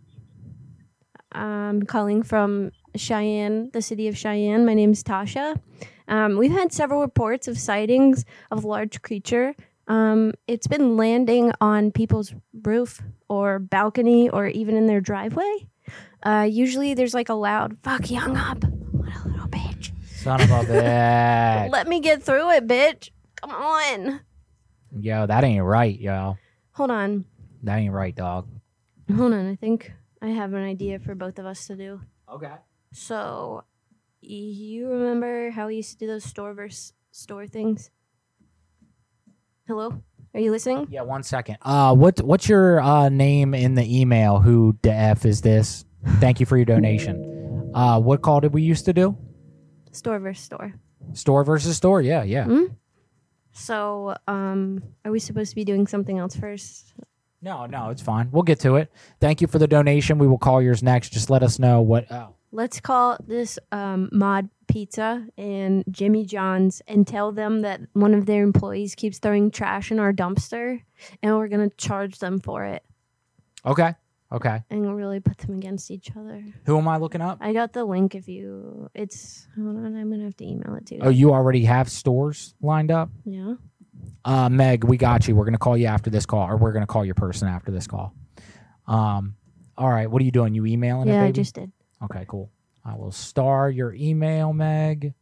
I'm 1.31 1.83
calling 1.83 2.23
from 2.23 2.71
Cheyenne, 2.95 3.69
the 3.73 3.81
city 3.81 4.07
of 4.07 4.17
Cheyenne. 4.17 4.65
My 4.65 4.73
name's 4.73 5.03
Tasha. 5.03 5.59
Um, 6.07 6.37
we've 6.37 6.51
had 6.51 6.71
several 6.71 7.01
reports 7.01 7.47
of 7.47 7.57
sightings 7.57 8.25
of 8.49 8.63
large 8.63 9.01
creature. 9.01 9.55
Um, 9.87 10.33
it's 10.47 10.67
been 10.67 10.97
landing 10.97 11.51
on 11.61 11.91
people's 11.91 12.33
roof 12.63 13.01
or 13.29 13.59
balcony 13.59 14.29
or 14.29 14.47
even 14.47 14.75
in 14.75 14.87
their 14.87 15.01
driveway. 15.01 15.67
Uh, 16.23 16.47
usually 16.49 16.93
there's 16.93 17.13
like 17.13 17.29
a 17.29 17.33
loud 17.33 17.77
fuck 17.83 18.05
he 18.05 18.15
hung 18.15 18.35
up. 18.35 18.63
Son 20.17 20.41
of 20.41 20.49
a 20.51 20.63
bitch. 20.65 21.69
Let 21.71 21.87
me 21.87 22.01
get 22.01 22.21
through 22.21 22.51
it, 22.51 22.67
bitch. 22.67 23.11
Come 23.35 23.51
on. 23.51 24.19
Yo, 24.99 25.25
that 25.25 25.43
ain't 25.43 25.63
right, 25.63 25.97
yo. 25.97 26.37
Hold 26.73 26.91
on. 26.91 27.25
That 27.63 27.77
ain't 27.77 27.93
right, 27.93 28.15
dog. 28.15 28.47
Hold 29.15 29.33
on. 29.33 29.49
I 29.49 29.55
think 29.55 29.93
I 30.21 30.27
have 30.29 30.53
an 30.53 30.63
idea 30.63 30.99
for 30.99 31.15
both 31.15 31.39
of 31.39 31.45
us 31.45 31.67
to 31.67 31.75
do. 31.75 32.01
Okay. 32.29 32.51
So, 32.91 33.63
you 34.19 34.89
remember 34.89 35.51
how 35.51 35.67
we 35.67 35.75
used 35.77 35.91
to 35.91 35.97
do 35.97 36.07
those 36.07 36.23
store 36.25 36.53
versus 36.53 36.93
store 37.11 37.47
things? 37.47 37.89
Hello? 39.67 40.01
Are 40.33 40.39
you 40.39 40.51
listening? 40.51 40.87
Yeah, 40.89 41.01
one 41.01 41.23
second. 41.23 41.57
Uh, 41.61 41.93
what 41.93 42.21
what's 42.21 42.47
your 42.47 42.79
uh 42.79 43.09
name 43.09 43.53
in 43.53 43.75
the 43.75 43.99
email? 43.99 44.39
Who 44.39 44.77
the 44.81 44.93
f 44.93 45.25
is 45.25 45.41
this? 45.41 45.83
Thank 46.19 46.39
you 46.39 46.45
for 46.45 46.55
your 46.55 46.65
donation. 46.65 47.71
Uh, 47.73 47.99
what 47.99 48.21
call 48.21 48.39
did 48.39 48.53
we 48.53 48.61
used 48.61 48.85
to 48.85 48.93
do? 48.93 49.17
Store 49.91 50.19
versus 50.19 50.43
store. 50.45 50.73
Store 51.13 51.43
versus 51.43 51.75
store. 51.75 52.01
Yeah, 52.01 52.23
yeah. 52.23 52.45
Hmm? 52.45 52.63
So, 53.51 54.15
um, 54.27 54.83
are 55.03 55.11
we 55.11 55.19
supposed 55.19 55.49
to 55.49 55.55
be 55.55 55.65
doing 55.65 55.85
something 55.85 56.17
else 56.17 56.35
first? 56.35 56.93
No, 57.41 57.65
no, 57.65 57.89
it's 57.89 58.01
fine. 58.01 58.29
We'll 58.31 58.43
get 58.43 58.59
to 58.61 58.75
it. 58.77 58.91
Thank 59.19 59.41
you 59.41 59.47
for 59.47 59.59
the 59.59 59.67
donation. 59.67 60.17
We 60.17 60.27
will 60.27 60.37
call 60.37 60.61
yours 60.61 60.81
next. 60.81 61.09
Just 61.09 61.29
let 61.29 61.43
us 61.43 61.59
know 61.59 61.81
what. 61.81 62.09
Oh, 62.11 62.35
Let's 62.51 62.79
call 62.79 63.17
this 63.27 63.59
um, 63.71 64.09
Mod 64.13 64.49
Pizza 64.67 65.27
and 65.37 65.83
Jimmy 65.89 66.25
John's 66.25 66.81
and 66.87 67.07
tell 67.07 67.31
them 67.31 67.61
that 67.61 67.81
one 67.93 68.13
of 68.13 68.25
their 68.25 68.43
employees 68.43 68.95
keeps 68.95 69.19
throwing 69.19 69.51
trash 69.51 69.91
in 69.91 69.99
our 69.99 70.13
dumpster 70.13 70.81
and 71.21 71.35
we're 71.37 71.47
going 71.47 71.69
to 71.69 71.75
charge 71.77 72.19
them 72.19 72.39
for 72.39 72.65
it 72.65 72.83
okay, 73.67 73.95
okay. 74.31 74.63
and 74.69 74.95
really 74.95 75.19
put 75.19 75.37
them 75.37 75.55
against 75.55 75.91
each 75.91 76.09
other. 76.15 76.43
Who 76.65 76.77
am 76.77 76.87
I 76.87 76.97
looking 76.97 77.21
up? 77.21 77.39
I 77.41 77.53
got 77.53 77.73
the 77.73 77.85
link 77.85 78.15
if 78.15 78.27
you. 78.27 78.89
It's. 78.93 79.47
Hold 79.55 79.77
on, 79.77 79.85
I'm 79.85 80.09
going 80.09 80.19
to 80.19 80.25
have 80.25 80.37
to 80.37 80.45
email 80.45 80.75
it 80.75 80.85
to 80.87 80.95
you. 80.95 81.01
Oh, 81.03 81.09
you 81.09 81.33
already 81.33 81.65
have 81.65 81.89
stores 81.89 82.55
lined 82.61 82.91
up. 82.91 83.09
Yeah. 83.25 83.55
Uh, 84.23 84.49
Meg, 84.49 84.83
we 84.83 84.97
got 84.97 85.27
you. 85.27 85.35
We're 85.35 85.45
gonna 85.45 85.57
call 85.57 85.77
you 85.77 85.87
after 85.87 86.09
this 86.09 86.25
call, 86.25 86.47
or 86.47 86.57
we're 86.57 86.73
gonna 86.73 86.85
call 86.85 87.05
your 87.05 87.15
person 87.15 87.47
after 87.47 87.71
this 87.71 87.87
call. 87.87 88.13
Um, 88.85 89.35
all 89.77 89.89
right. 89.89 90.09
What 90.09 90.21
are 90.21 90.25
you 90.25 90.31
doing? 90.31 90.53
You 90.53 90.65
emailing 90.65 91.07
it? 91.07 91.13
Yeah, 91.13 91.23
I 91.23 91.31
just 91.31 91.55
did. 91.55 91.71
Okay, 92.03 92.25
cool. 92.27 92.51
I 92.87 92.95
will 92.95 93.11
star 93.11 93.69
your 93.69 93.93
email, 93.93 94.53
Meg, 94.53 95.13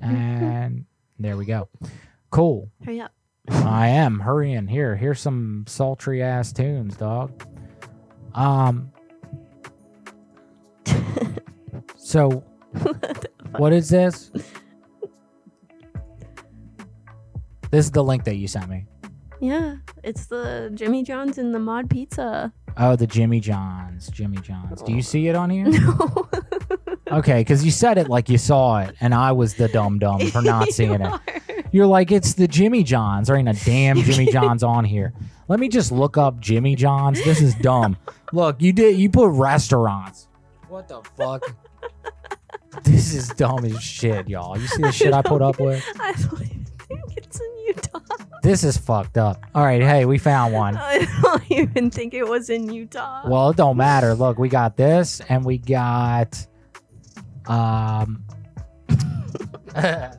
and 0.00 0.84
there 1.18 1.36
we 1.36 1.44
go. 1.44 1.68
Cool. 2.30 2.72
Hurry 2.84 3.00
up. 3.00 3.12
I 3.48 3.86
am 3.88 4.18
hurrying. 4.18 4.66
Here, 4.66 4.96
here's 4.96 5.20
some 5.20 5.64
sultry 5.68 6.22
ass 6.22 6.52
tunes, 6.52 6.96
dog. 6.96 7.30
Um. 8.34 8.90
so, 11.96 12.42
what 13.56 13.72
is 13.72 13.88
this? 13.88 14.32
This 17.70 17.86
is 17.86 17.90
the 17.92 18.02
link 18.02 18.24
that 18.24 18.34
you 18.36 18.48
sent 18.48 18.68
me. 18.68 18.86
Yeah, 19.40 19.76
it's 20.02 20.26
the 20.26 20.70
Jimmy 20.74 21.04
John's 21.04 21.38
and 21.38 21.54
the 21.54 21.58
Mod 21.60 21.88
Pizza. 21.88 22.52
Oh, 22.76 22.96
the 22.96 23.06
Jimmy 23.06 23.40
Johns. 23.40 24.08
Jimmy 24.08 24.38
Johns. 24.38 24.82
Do 24.82 24.92
you 24.92 25.02
see 25.02 25.28
it 25.28 25.36
on 25.36 25.50
here? 25.50 25.66
No. 25.70 26.28
Okay, 27.12 27.40
because 27.40 27.64
you 27.64 27.70
said 27.70 27.98
it 27.98 28.08
like 28.08 28.28
you 28.28 28.38
saw 28.38 28.80
it, 28.80 28.94
and 29.00 29.14
I 29.14 29.32
was 29.32 29.54
the 29.54 29.68
dumb 29.68 29.98
dumb 29.98 30.20
for 30.30 30.42
not 30.42 30.68
seeing 30.68 31.00
it. 31.00 31.20
You're 31.72 31.86
like, 31.86 32.12
it's 32.12 32.34
the 32.34 32.46
Jimmy 32.46 32.82
Johns. 32.82 33.28
There 33.28 33.36
ain't 33.36 33.48
a 33.48 33.64
damn 33.64 33.96
Jimmy 33.98 34.30
Johns 34.30 34.62
on 34.62 34.84
here. 34.84 35.12
Let 35.48 35.58
me 35.58 35.68
just 35.68 35.90
look 35.90 36.16
up 36.16 36.38
Jimmy 36.40 36.76
Johns. 36.76 37.22
This 37.24 37.40
is 37.40 37.54
dumb. 37.56 37.96
Look, 38.32 38.62
you 38.62 38.72
did 38.72 38.96
you 38.96 39.10
put 39.10 39.28
restaurants. 39.28 40.28
What 40.68 40.88
the 40.88 41.02
fuck? 41.16 41.44
this 42.84 43.14
is 43.14 43.28
dumb 43.28 43.64
as 43.64 43.82
shit, 43.82 44.28
y'all. 44.28 44.58
You 44.58 44.66
see 44.66 44.82
the 44.82 44.92
shit 44.92 45.12
I 45.12 45.20
put 45.20 45.42
up 45.42 45.60
with? 45.60 45.84
I 46.00 46.12
don't 46.12 46.40
even 46.42 46.64
think 46.64 47.16
it's 47.16 47.40
in 47.40 47.58
Utah. 47.66 48.00
This 48.42 48.64
is 48.64 48.76
fucked 48.78 49.18
up. 49.18 49.44
All 49.54 49.62
right, 49.62 49.82
hey, 49.82 50.04
we 50.06 50.16
found 50.16 50.54
one. 50.54 50.76
I 50.76 51.06
don't 51.22 51.50
even 51.50 51.90
think 51.90 52.14
it 52.14 52.26
was 52.26 52.48
in 52.48 52.72
Utah. 52.72 53.28
Well, 53.28 53.50
it 53.50 53.56
don't 53.56 53.76
matter. 53.76 54.14
Look, 54.14 54.38
we 54.38 54.48
got 54.48 54.76
this, 54.76 55.20
and 55.28 55.44
we 55.44 55.58
got, 55.58 56.46
um, 57.46 58.24
uh, 59.74 60.10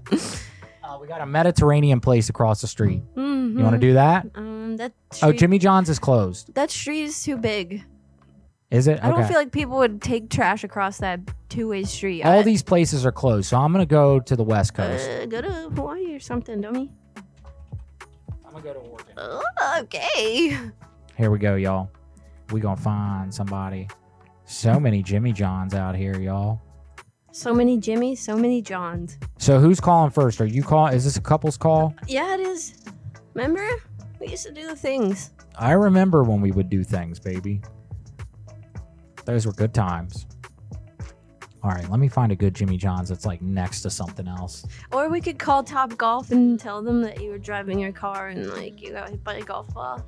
we 1.00 1.08
got 1.08 1.22
a 1.22 1.26
Mediterranean 1.26 2.00
place 2.00 2.30
across 2.30 2.62
the 2.62 2.68
street. 2.68 3.02
You 3.16 3.60
want 3.60 3.74
to 3.74 3.80
do 3.80 3.94
that? 3.94 4.26
Um, 4.36 4.78
that 4.78 4.94
Oh, 5.22 5.32
Jimmy 5.32 5.60
John's 5.60 5.90
is 5.90 6.00
closed. 6.00 6.54
that 6.56 6.72
street 6.72 7.04
is 7.04 7.22
too 7.24 7.38
big. 7.38 7.84
Is 8.72 8.88
it? 8.88 9.04
I 9.04 9.10
don't 9.12 9.28
feel 9.28 9.38
like 9.38 9.52
people 9.52 9.78
would 9.78 10.02
take 10.02 10.30
trash 10.32 10.64
across 10.64 10.98
that 10.98 11.20
two-way 11.50 11.84
street. 11.84 12.24
All 12.24 12.40
I, 12.40 12.42
these 12.42 12.64
places 12.64 13.06
are 13.06 13.12
closed, 13.12 13.48
so 13.50 13.58
I'm 13.58 13.72
gonna 13.72 13.86
go 13.86 14.20
to 14.20 14.36
the 14.36 14.44
West 14.44 14.74
Coast. 14.74 15.08
uh, 15.08 15.28
go 15.28 15.42
to 15.42 15.52
Hawaii 15.76 16.16
or 16.16 16.20
something, 16.20 16.60
dummy. 16.60 16.92
I'm 18.44 18.52
gonna 18.52 18.64
go 18.64 18.74
to 18.74 18.80
Oregon. 18.80 19.14
Uh, 19.16 19.42
okay. 19.82 20.58
Here 21.16 21.30
we 21.30 21.38
go, 21.38 21.54
y'all. 21.56 21.92
We 22.52 22.62
gonna 22.62 22.76
find 22.82 23.32
somebody. 23.32 23.88
So 24.46 24.80
many 24.80 25.04
Jimmy 25.04 25.34
Johns 25.34 25.76
out 25.76 25.96
here, 25.96 26.20
y'all. 26.20 26.60
So 27.34 27.52
many 27.52 27.80
Jimmys, 27.80 28.20
so 28.20 28.38
many 28.38 28.62
Johns. 28.62 29.18
So 29.40 29.60
who's 29.60 29.80
calling 29.80 30.12
first? 30.12 30.40
Are 30.40 30.46
you 30.46 30.62
calling? 30.62 30.94
Is 30.94 31.04
this 31.04 31.18
a 31.18 31.22
couple's 31.22 31.58
call? 31.58 31.96
Yeah, 32.08 32.36
it 32.36 32.40
is. 32.40 32.84
Remember? 33.34 33.68
We 34.20 34.28
used 34.28 34.46
to 34.46 34.54
do 34.54 34.68
the 34.68 34.76
things. 34.76 35.32
I 35.58 35.72
remember 35.72 36.22
when 36.24 36.42
we 36.42 36.52
would 36.52 36.70
do 36.70 36.84
things, 36.84 37.20
baby. 37.20 37.62
Those 39.26 39.48
were 39.48 39.52
good 39.54 39.74
times. 39.74 40.28
All 41.64 41.72
right, 41.72 41.90
let 41.90 42.00
me 42.00 42.08
find 42.08 42.32
a 42.32 42.36
good 42.36 42.54
Jimmy 42.54 42.78
John's 42.78 43.10
that's 43.10 43.26
like 43.26 43.42
next 43.42 43.82
to 43.82 43.90
something 43.90 44.28
else. 44.28 44.64
Or 44.92 45.10
we 45.10 45.20
could 45.20 45.40
call 45.40 45.64
Top 45.64 45.98
Golf 45.98 46.30
and 46.30 46.60
tell 46.60 46.84
them 46.84 47.02
that 47.02 47.20
you 47.20 47.32
were 47.32 47.40
driving 47.40 47.80
your 47.80 47.94
car 47.94 48.28
and 48.28 48.48
like 48.52 48.80
you 48.80 48.92
got 48.92 49.10
hit 49.10 49.24
by 49.24 49.38
a 49.38 49.42
golf 49.42 49.74
ball. 49.74 50.06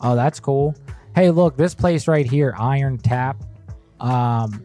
Oh, 0.00 0.16
that's 0.16 0.40
cool. 0.40 0.74
Hey, 1.14 1.30
look, 1.30 1.58
this 1.58 1.74
place 1.74 2.08
right 2.08 2.24
here, 2.24 2.54
Iron 2.58 2.96
Tap. 2.96 3.42
Um, 4.00 4.62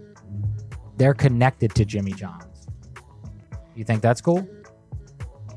they're 1.02 1.15
connected 1.15 1.73
to 1.73 1.84
Jimmy 1.84 2.11
John's. 2.11 2.68
You 3.76 3.84
think 3.84 4.03
that's 4.03 4.22
cool? 4.22 4.48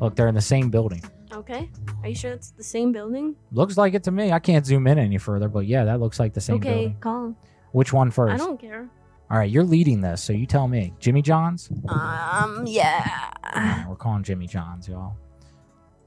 Look, 0.01 0.17
they're 0.17 0.29
in 0.29 0.35
the 0.35 0.41
same 0.41 0.71
building. 0.71 1.03
Okay. 1.31 1.71
Are 2.03 2.09
you 2.09 2.15
sure 2.15 2.33
it's 2.33 2.53
the 2.53 2.65
same 2.65 2.93
building? 2.93 3.37
Looks 3.53 3.77
like 3.77 3.93
it 3.93 4.03
to 4.05 4.11
me. 4.11 4.33
I 4.33 4.39
can't 4.39 4.65
zoom 4.65 4.87
in 4.87 4.99
any 4.99 5.19
further, 5.19 5.49
but 5.49 5.67
yeah, 5.67 5.85
that 5.85 6.01
looks 6.01 6.19
like 6.19 6.33
the 6.33 6.41
same 6.41 6.57
okay, 6.57 6.71
building. 6.71 6.97
call 6.99 7.25
him. 7.27 7.37
Which 7.73 7.93
one 7.93 8.11
first? 8.11 8.33
I 8.33 8.39
don't 8.39 8.59
care. 8.59 8.89
All 9.31 9.37
right, 9.37 9.51
you're 9.51 9.65
leading 9.65 10.01
this, 10.01 10.23
so 10.23 10.33
you 10.33 10.47
tell 10.47 10.67
me. 10.67 10.95
Jimmy 10.99 11.21
John's? 11.21 11.69
Um, 11.89 12.65
yeah. 12.67 13.31
Right, 13.55 13.85
we're 13.87 13.97
calling 13.97 14.23
Jimmy 14.23 14.47
John's, 14.47 14.89
y'all. 14.89 15.15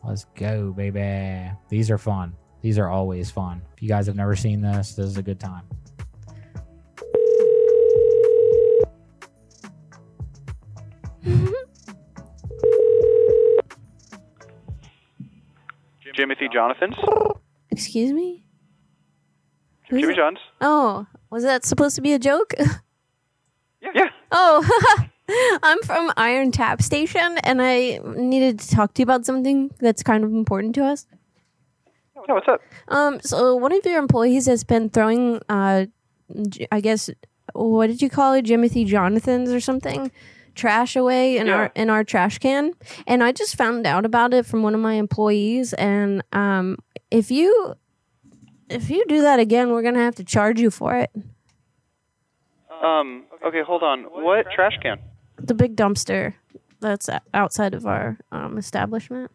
Let's 0.03 0.25
go, 0.35 0.71
baby. 0.71 1.51
These 1.69 1.91
are 1.91 1.99
fun. 1.99 2.33
These 2.61 2.79
are 2.79 2.89
always 2.89 3.29
fun. 3.29 3.61
If 3.75 3.83
you 3.83 3.89
guys 3.89 4.07
have 4.07 4.15
never 4.15 4.35
seen 4.35 4.61
this, 4.61 4.95
this 4.95 5.05
is 5.05 5.17
a 5.17 5.23
good 5.23 5.39
time. 5.39 5.65
Jimothy 16.17 16.51
Jonathan's? 16.51 16.95
Excuse 17.69 18.11
me? 18.13 18.43
Who's 19.89 20.01
Jimmy? 20.01 20.15
John's? 20.15 20.39
Oh, 20.61 21.05
was 21.29 21.43
that 21.43 21.65
supposed 21.65 21.95
to 21.95 22.01
be 22.01 22.13
a 22.13 22.19
joke? 22.19 22.53
Yeah. 23.79 23.91
yeah. 23.93 24.09
Oh, 24.31 25.05
I'm 25.63 25.79
from 25.83 26.11
Iron 26.17 26.51
Tap 26.51 26.81
Station, 26.81 27.37
and 27.43 27.61
I 27.61 27.99
needed 28.03 28.59
to 28.61 28.69
talk 28.75 28.95
to 28.95 29.01
you 29.01 29.03
about 29.03 29.23
something 29.23 29.69
that's 29.79 30.01
kind 30.01 30.23
of 30.23 30.31
important 30.31 30.73
to 30.75 30.83
us. 30.83 31.05
Yeah, 32.27 32.33
what's 32.33 32.47
up? 32.47 32.59
Um, 32.87 33.21
so 33.21 33.55
one 33.55 33.71
of 33.71 33.85
your 33.85 33.99
employees 33.99 34.47
has 34.47 34.63
been 34.63 34.89
throwing, 34.89 35.41
uh, 35.47 35.85
J- 36.49 36.67
I 36.71 36.81
guess, 36.81 37.11
what 37.53 37.85
did 37.87 38.01
you 38.01 38.09
call 38.09 38.33
it, 38.33 38.45
Jimothy 38.45 38.83
Jonathan's 38.87 39.51
or 39.51 39.59
something, 39.59 40.11
trash 40.57 40.95
away 40.95 41.37
in 41.37 41.49
our 41.49 41.71
in 41.75 41.89
our 41.89 42.03
trash 42.03 42.39
can, 42.39 42.73
and 43.05 43.23
I 43.23 43.31
just 43.31 43.55
found 43.55 43.85
out 43.85 44.05
about 44.05 44.33
it 44.33 44.45
from 44.45 44.63
one 44.63 44.73
of 44.73 44.81
my 44.81 44.95
employees, 44.95 45.73
and 45.73 46.23
um, 46.33 46.77
if 47.11 47.31
you 47.31 47.75
if 48.69 48.89
you 48.89 49.05
do 49.07 49.21
that 49.21 49.39
again, 49.39 49.71
we're 49.71 49.83
gonna 49.83 50.03
have 50.03 50.15
to 50.15 50.23
charge 50.23 50.59
you 50.59 50.69
for 50.71 50.95
it. 50.95 51.11
Um, 52.83 53.25
okay, 53.45 53.61
hold 53.65 53.83
on. 53.83 54.03
What 54.03 54.45
trash 54.53 54.77
can? 54.81 54.99
The 55.39 55.53
big 55.53 55.75
dumpster 55.75 56.33
that's 56.79 57.09
outside 57.33 57.73
of 57.73 57.85
our 57.85 58.17
um, 58.31 58.57
establishment. 58.57 59.31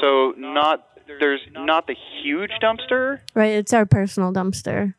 So 0.00 0.34
not 0.36 0.88
there's 1.20 1.40
not 1.52 1.86
the 1.86 1.96
huge 2.22 2.50
dumpster. 2.62 3.20
Right, 3.34 3.52
it's 3.52 3.72
our 3.72 3.86
personal 3.86 4.32
dumpster. 4.32 4.94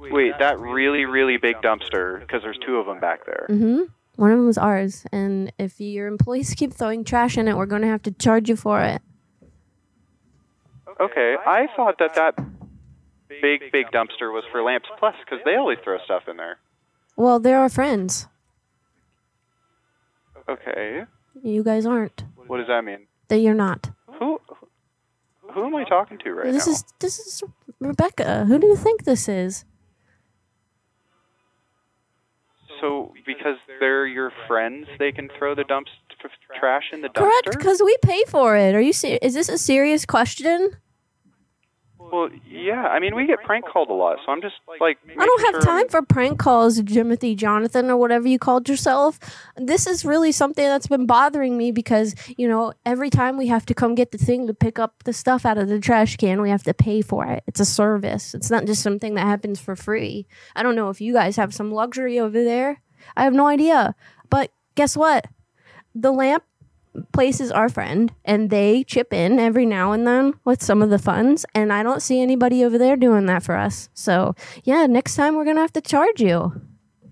Wait, 0.00 0.32
that 0.38 0.58
really 0.58 1.04
really 1.04 1.36
big 1.36 1.56
dumpster 1.56 2.20
because 2.20 2.42
there's 2.42 2.58
two 2.64 2.76
of 2.76 2.86
them 2.86 3.00
back 3.00 3.26
there. 3.26 3.46
Mm-hmm. 3.50 3.82
One 4.16 4.30
of 4.32 4.38
them 4.38 4.46
was 4.46 4.58
ours, 4.58 5.04
and 5.12 5.52
if 5.58 5.80
your 5.80 6.06
employees 6.06 6.54
keep 6.56 6.72
throwing 6.72 7.04
trash 7.04 7.36
in 7.38 7.48
it, 7.48 7.56
we're 7.56 7.66
gonna 7.66 7.86
have 7.88 8.02
to 8.02 8.10
charge 8.12 8.48
you 8.48 8.56
for 8.56 8.80
it. 8.82 9.02
Okay, 11.00 11.36
I 11.46 11.66
thought 11.76 11.98
that 11.98 12.14
that 12.14 12.36
big 13.28 13.72
big 13.72 13.86
dumpster 13.92 14.32
was 14.32 14.44
for 14.50 14.62
Lamps 14.62 14.88
Plus 14.98 15.14
because 15.24 15.38
they 15.44 15.56
always 15.56 15.78
throw 15.84 15.98
stuff 16.04 16.24
in 16.28 16.36
there. 16.36 16.58
Well, 17.16 17.38
they're 17.38 17.58
our 17.58 17.68
friends. 17.68 18.26
Okay, 20.48 21.04
You 21.42 21.62
guys 21.62 21.86
aren't. 21.86 22.24
what 22.46 22.58
does 22.58 22.66
that 22.66 22.84
mean? 22.84 23.06
That 23.28 23.38
you're 23.38 23.54
not. 23.54 23.90
Who 24.18 24.40
who 25.52 25.64
am 25.66 25.76
I 25.76 25.84
talking 25.84 26.18
to 26.18 26.32
right 26.32 26.52
this 26.52 26.66
now? 26.66 26.72
is 26.72 26.84
this 26.98 27.18
is 27.18 27.42
Rebecca. 27.78 28.44
Who 28.46 28.58
do 28.58 28.66
you 28.66 28.76
think 28.76 29.04
this 29.04 29.28
is? 29.28 29.64
So 32.80 33.12
because 33.26 33.56
they're 33.80 34.06
your 34.06 34.32
friends, 34.46 34.86
they 34.98 35.12
can 35.12 35.28
throw 35.38 35.54
the 35.54 35.64
dumps 35.64 35.90
trash 36.58 36.84
in 36.92 37.00
the 37.02 37.08
dumpster. 37.08 37.14
Correct, 37.14 37.58
because 37.58 37.82
we 37.84 37.96
pay 38.02 38.24
for 38.28 38.56
it. 38.56 38.74
Are 38.74 38.80
you? 38.80 38.92
Ser- 38.92 39.18
is 39.22 39.34
this 39.34 39.48
a 39.48 39.58
serious 39.58 40.04
question? 40.04 40.76
Well, 42.12 42.28
yeah. 42.48 42.86
I 42.88 42.98
mean, 42.98 43.14
we 43.14 43.26
get 43.26 43.42
prank 43.42 43.64
called 43.66 43.88
a 43.90 43.94
lot, 43.94 44.18
so 44.24 44.32
I'm 44.32 44.40
just 44.40 44.56
like. 44.80 44.98
I 45.08 45.24
don't 45.24 45.40
have 45.46 45.54
sure 45.54 45.60
time 45.60 45.88
for 45.88 46.02
prank 46.02 46.38
calls, 46.38 46.80
Jimothy 46.82 47.36
Jonathan, 47.36 47.90
or 47.90 47.96
whatever 47.96 48.28
you 48.28 48.38
called 48.38 48.68
yourself. 48.68 49.18
This 49.56 49.86
is 49.86 50.04
really 50.04 50.32
something 50.32 50.64
that's 50.64 50.86
been 50.86 51.06
bothering 51.06 51.56
me 51.56 51.72
because, 51.72 52.14
you 52.36 52.48
know, 52.48 52.72
every 52.84 53.10
time 53.10 53.36
we 53.36 53.46
have 53.48 53.66
to 53.66 53.74
come 53.74 53.94
get 53.94 54.12
the 54.12 54.18
thing 54.18 54.46
to 54.46 54.54
pick 54.54 54.78
up 54.78 55.04
the 55.04 55.12
stuff 55.12 55.46
out 55.46 55.58
of 55.58 55.68
the 55.68 55.80
trash 55.80 56.16
can, 56.16 56.40
we 56.40 56.50
have 56.50 56.64
to 56.64 56.74
pay 56.74 57.02
for 57.02 57.26
it. 57.26 57.42
It's 57.46 57.60
a 57.60 57.64
service, 57.64 58.34
it's 58.34 58.50
not 58.50 58.66
just 58.66 58.82
something 58.82 59.14
that 59.14 59.26
happens 59.26 59.60
for 59.60 59.76
free. 59.76 60.26
I 60.56 60.62
don't 60.62 60.76
know 60.76 60.90
if 60.90 61.00
you 61.00 61.12
guys 61.12 61.36
have 61.36 61.54
some 61.54 61.70
luxury 61.70 62.18
over 62.18 62.42
there. 62.42 62.82
I 63.16 63.24
have 63.24 63.34
no 63.34 63.46
idea. 63.46 63.94
But 64.28 64.52
guess 64.74 64.96
what? 64.96 65.26
The 65.94 66.12
lamp 66.12 66.44
place 67.12 67.40
is 67.40 67.50
our 67.50 67.68
friend 67.68 68.12
and 68.24 68.50
they 68.50 68.84
chip 68.84 69.12
in 69.12 69.38
every 69.38 69.66
now 69.66 69.92
and 69.92 70.06
then 70.06 70.34
with 70.44 70.62
some 70.62 70.82
of 70.82 70.90
the 70.90 70.98
funds 70.98 71.46
and 71.54 71.72
I 71.72 71.82
don't 71.82 72.02
see 72.02 72.20
anybody 72.20 72.64
over 72.64 72.78
there 72.78 72.96
doing 72.96 73.26
that 73.26 73.42
for 73.42 73.56
us. 73.56 73.88
So, 73.94 74.34
yeah, 74.64 74.86
next 74.86 75.16
time 75.16 75.36
we're 75.36 75.44
to 75.56 75.62
have 75.62 75.72
to 75.74 75.80
charge 75.80 76.20
you. 76.20 76.60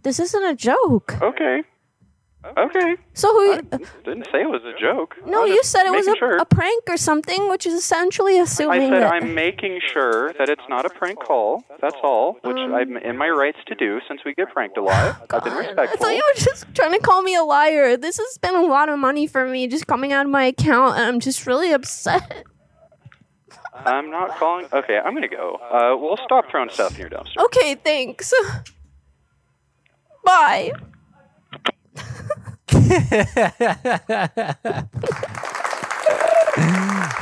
This 0.03 0.19
isn't 0.21 0.45
a 0.45 0.55
joke. 0.55 1.21
Okay. 1.21 1.63
Okay. 2.45 2.97
So 3.15 3.33
who 3.33 3.61
Didn't 4.05 4.27
say 4.31 4.43
it 4.43 4.49
was 4.49 4.63
a 4.65 4.79
joke. 4.81 5.17
No, 5.27 5.45
you 5.45 5.63
said 5.65 5.87
it 5.87 5.91
was 5.91 6.07
a, 6.07 6.15
sure. 6.17 6.37
a 6.37 6.45
prank 6.45 6.85
or 6.89 6.97
something, 6.97 7.49
which 7.49 7.67
is 7.67 7.75
essentially 7.75 8.39
assuming. 8.39 8.83
I 8.83 8.89
said 8.89 9.03
that 9.03 9.13
I'm 9.13 9.35
making 9.35 9.81
sure 9.93 10.33
that 10.39 10.49
it's 10.49 10.63
not 10.69 10.87
a 10.87 10.91
prank 10.91 11.19
call. 11.19 11.65
That's 11.81 11.97
all, 12.03 12.39
which 12.43 12.57
Um, 12.57 12.75
I'm 12.75 12.97
in 12.97 13.17
my 13.17 13.29
rights 13.29 13.59
to 13.67 13.75
do 13.75 14.01
since 14.07 14.21
we 14.25 14.35
get 14.35 14.53
pranked 14.53 14.77
a 14.79 14.83
lot. 14.83 15.21
I've 15.31 15.43
been 15.45 15.53
respectful. 15.55 15.83
I 15.83 15.97
thought 15.97 16.15
you 16.15 16.23
were 16.35 16.41
just 16.41 16.73
trying 16.75 16.93
to 16.93 17.01
call 17.01 17.23
me 17.23 17.35
a 17.35 17.43
liar. 17.43 17.97
This 17.97 18.19
has 18.19 18.39
been 18.39 18.55
a 18.55 18.63
lot 18.63 18.89
of 18.89 19.01
money 19.01 19.27
for 19.27 19.45
me 19.47 19.67
just 19.67 19.89
coming 19.89 20.13
out 20.13 20.25
of 20.25 20.31
my 20.31 20.45
account, 20.45 20.97
and 20.97 21.07
I'm 21.07 21.21
just 21.21 21.45
really 21.45 21.73
upset. 21.73 22.45
I'm 23.75 24.11
not 24.11 24.31
calling. 24.39 24.67
Okay, 24.73 24.97
I'm 24.97 25.13
gonna 25.13 25.29
go. 25.29 25.57
Uh, 25.57 25.97
we'll 25.97 26.17
stop 26.25 26.49
throwing 26.51 26.71
stuff 26.71 26.95
in 26.95 27.01
your 27.01 27.11
dumpster. 27.11 27.45
Okay, 27.47 27.75
thanks. 27.75 28.33
Bye. 30.25 30.71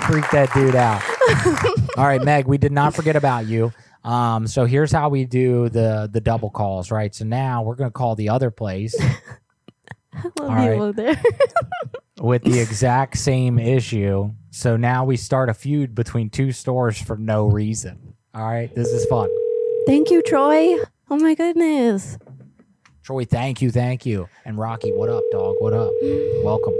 Freak 0.06 0.30
that 0.30 0.50
dude 0.54 0.76
out. 0.76 1.02
All 1.98 2.06
right, 2.06 2.22
Meg, 2.22 2.46
we 2.46 2.58
did 2.58 2.72
not 2.72 2.94
forget 2.94 3.16
about 3.16 3.46
you. 3.46 3.72
Um, 4.04 4.46
so 4.46 4.64
here's 4.64 4.92
how 4.92 5.08
we 5.08 5.24
do 5.24 5.68
the 5.68 6.08
the 6.10 6.20
double 6.20 6.50
calls, 6.50 6.90
right? 6.90 7.14
So 7.14 7.24
now 7.24 7.62
we're 7.62 7.74
gonna 7.74 7.90
call 7.90 8.14
the 8.14 8.28
other 8.28 8.50
place 8.50 8.94
All 10.40 10.46
right. 10.48 10.78
over 10.78 10.92
there. 10.92 11.20
with 12.20 12.44
the 12.44 12.60
exact 12.60 13.18
same 13.18 13.58
issue. 13.58 14.30
So 14.50 14.76
now 14.76 15.04
we 15.04 15.16
start 15.16 15.48
a 15.48 15.54
feud 15.54 15.94
between 15.94 16.30
two 16.30 16.52
stores 16.52 17.00
for 17.00 17.16
no 17.16 17.46
reason. 17.46 18.14
All 18.32 18.46
right, 18.46 18.72
this 18.74 18.88
is 18.88 19.04
fun. 19.06 19.28
Thank 19.86 20.10
you, 20.10 20.22
Troy. 20.22 20.76
Oh 21.10 21.16
my 21.18 21.34
goodness. 21.34 22.16
Troy, 23.06 23.24
thank 23.24 23.62
you, 23.62 23.70
thank 23.70 24.04
you. 24.04 24.28
And 24.44 24.58
Rocky, 24.58 24.90
what 24.90 25.08
up, 25.08 25.22
dog? 25.30 25.54
What 25.60 25.72
up? 25.72 25.92
Welcome. 26.42 26.74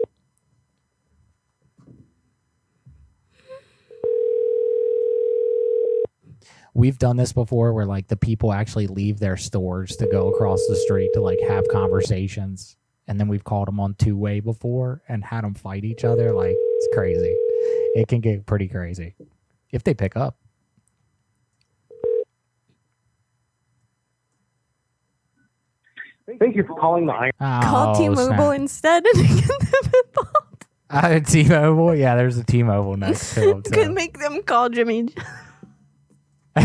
We've 6.75 6.99
done 6.99 7.17
this 7.17 7.33
before 7.33 7.73
where 7.73 7.87
like 7.87 8.09
the 8.09 8.17
people 8.17 8.53
actually 8.53 8.89
leave 8.89 9.21
their 9.21 9.37
stores 9.37 9.95
to 9.99 10.09
go 10.09 10.35
across 10.35 10.67
the 10.69 10.75
street 10.75 11.13
to 11.15 11.21
like 11.21 11.39
have 11.47 11.63
conversations. 11.69 12.77
And 13.07 13.21
then 13.21 13.29
we've 13.29 13.45
called 13.45 13.69
them 13.69 13.79
on 13.79 13.95
two 13.95 14.17
way 14.17 14.41
before 14.41 15.03
and 15.09 15.23
had 15.23 15.45
them 15.45 15.55
fight 15.55 15.85
each 15.85 16.03
other. 16.03 16.33
Like 16.33 16.57
it's 16.59 16.89
crazy. 16.93 17.37
It 17.95 18.09
can 18.09 18.21
get 18.21 18.47
pretty 18.47 18.67
crazy 18.67 19.15
if 19.71 19.85
they 19.85 19.95
pick 19.95 20.17
up. 20.17 20.37
Thank 26.39 26.57
you 26.57 26.65
for 26.65 26.75
calling 26.75 27.07
the 27.07 27.13
Iron. 27.13 27.33
Call 27.41 27.95
Oh, 27.95 27.99
T-Mobile 27.99 28.25
snap. 28.27 28.55
instead. 28.57 29.05
Uh, 30.89 31.19
T-Mobile, 31.19 31.97
yeah. 31.97 32.15
There's 32.15 32.39
a 32.39 32.45
T-Mobile 32.45 32.97
next 32.97 33.35
to 33.35 33.41
them. 33.41 33.63
Could 33.73 33.93
make 33.93 34.19
them 34.21 34.41
call 34.45 34.69
Jimmy. 34.69 35.09
all 36.57 36.63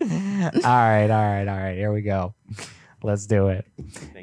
right, 0.00 1.10
all 1.10 1.24
right, 1.30 1.46
all 1.46 1.58
right. 1.58 1.76
Here 1.76 1.92
we 1.92 2.00
go. 2.00 2.34
Let's 3.02 3.26
do 3.26 3.48
it. 3.48 3.66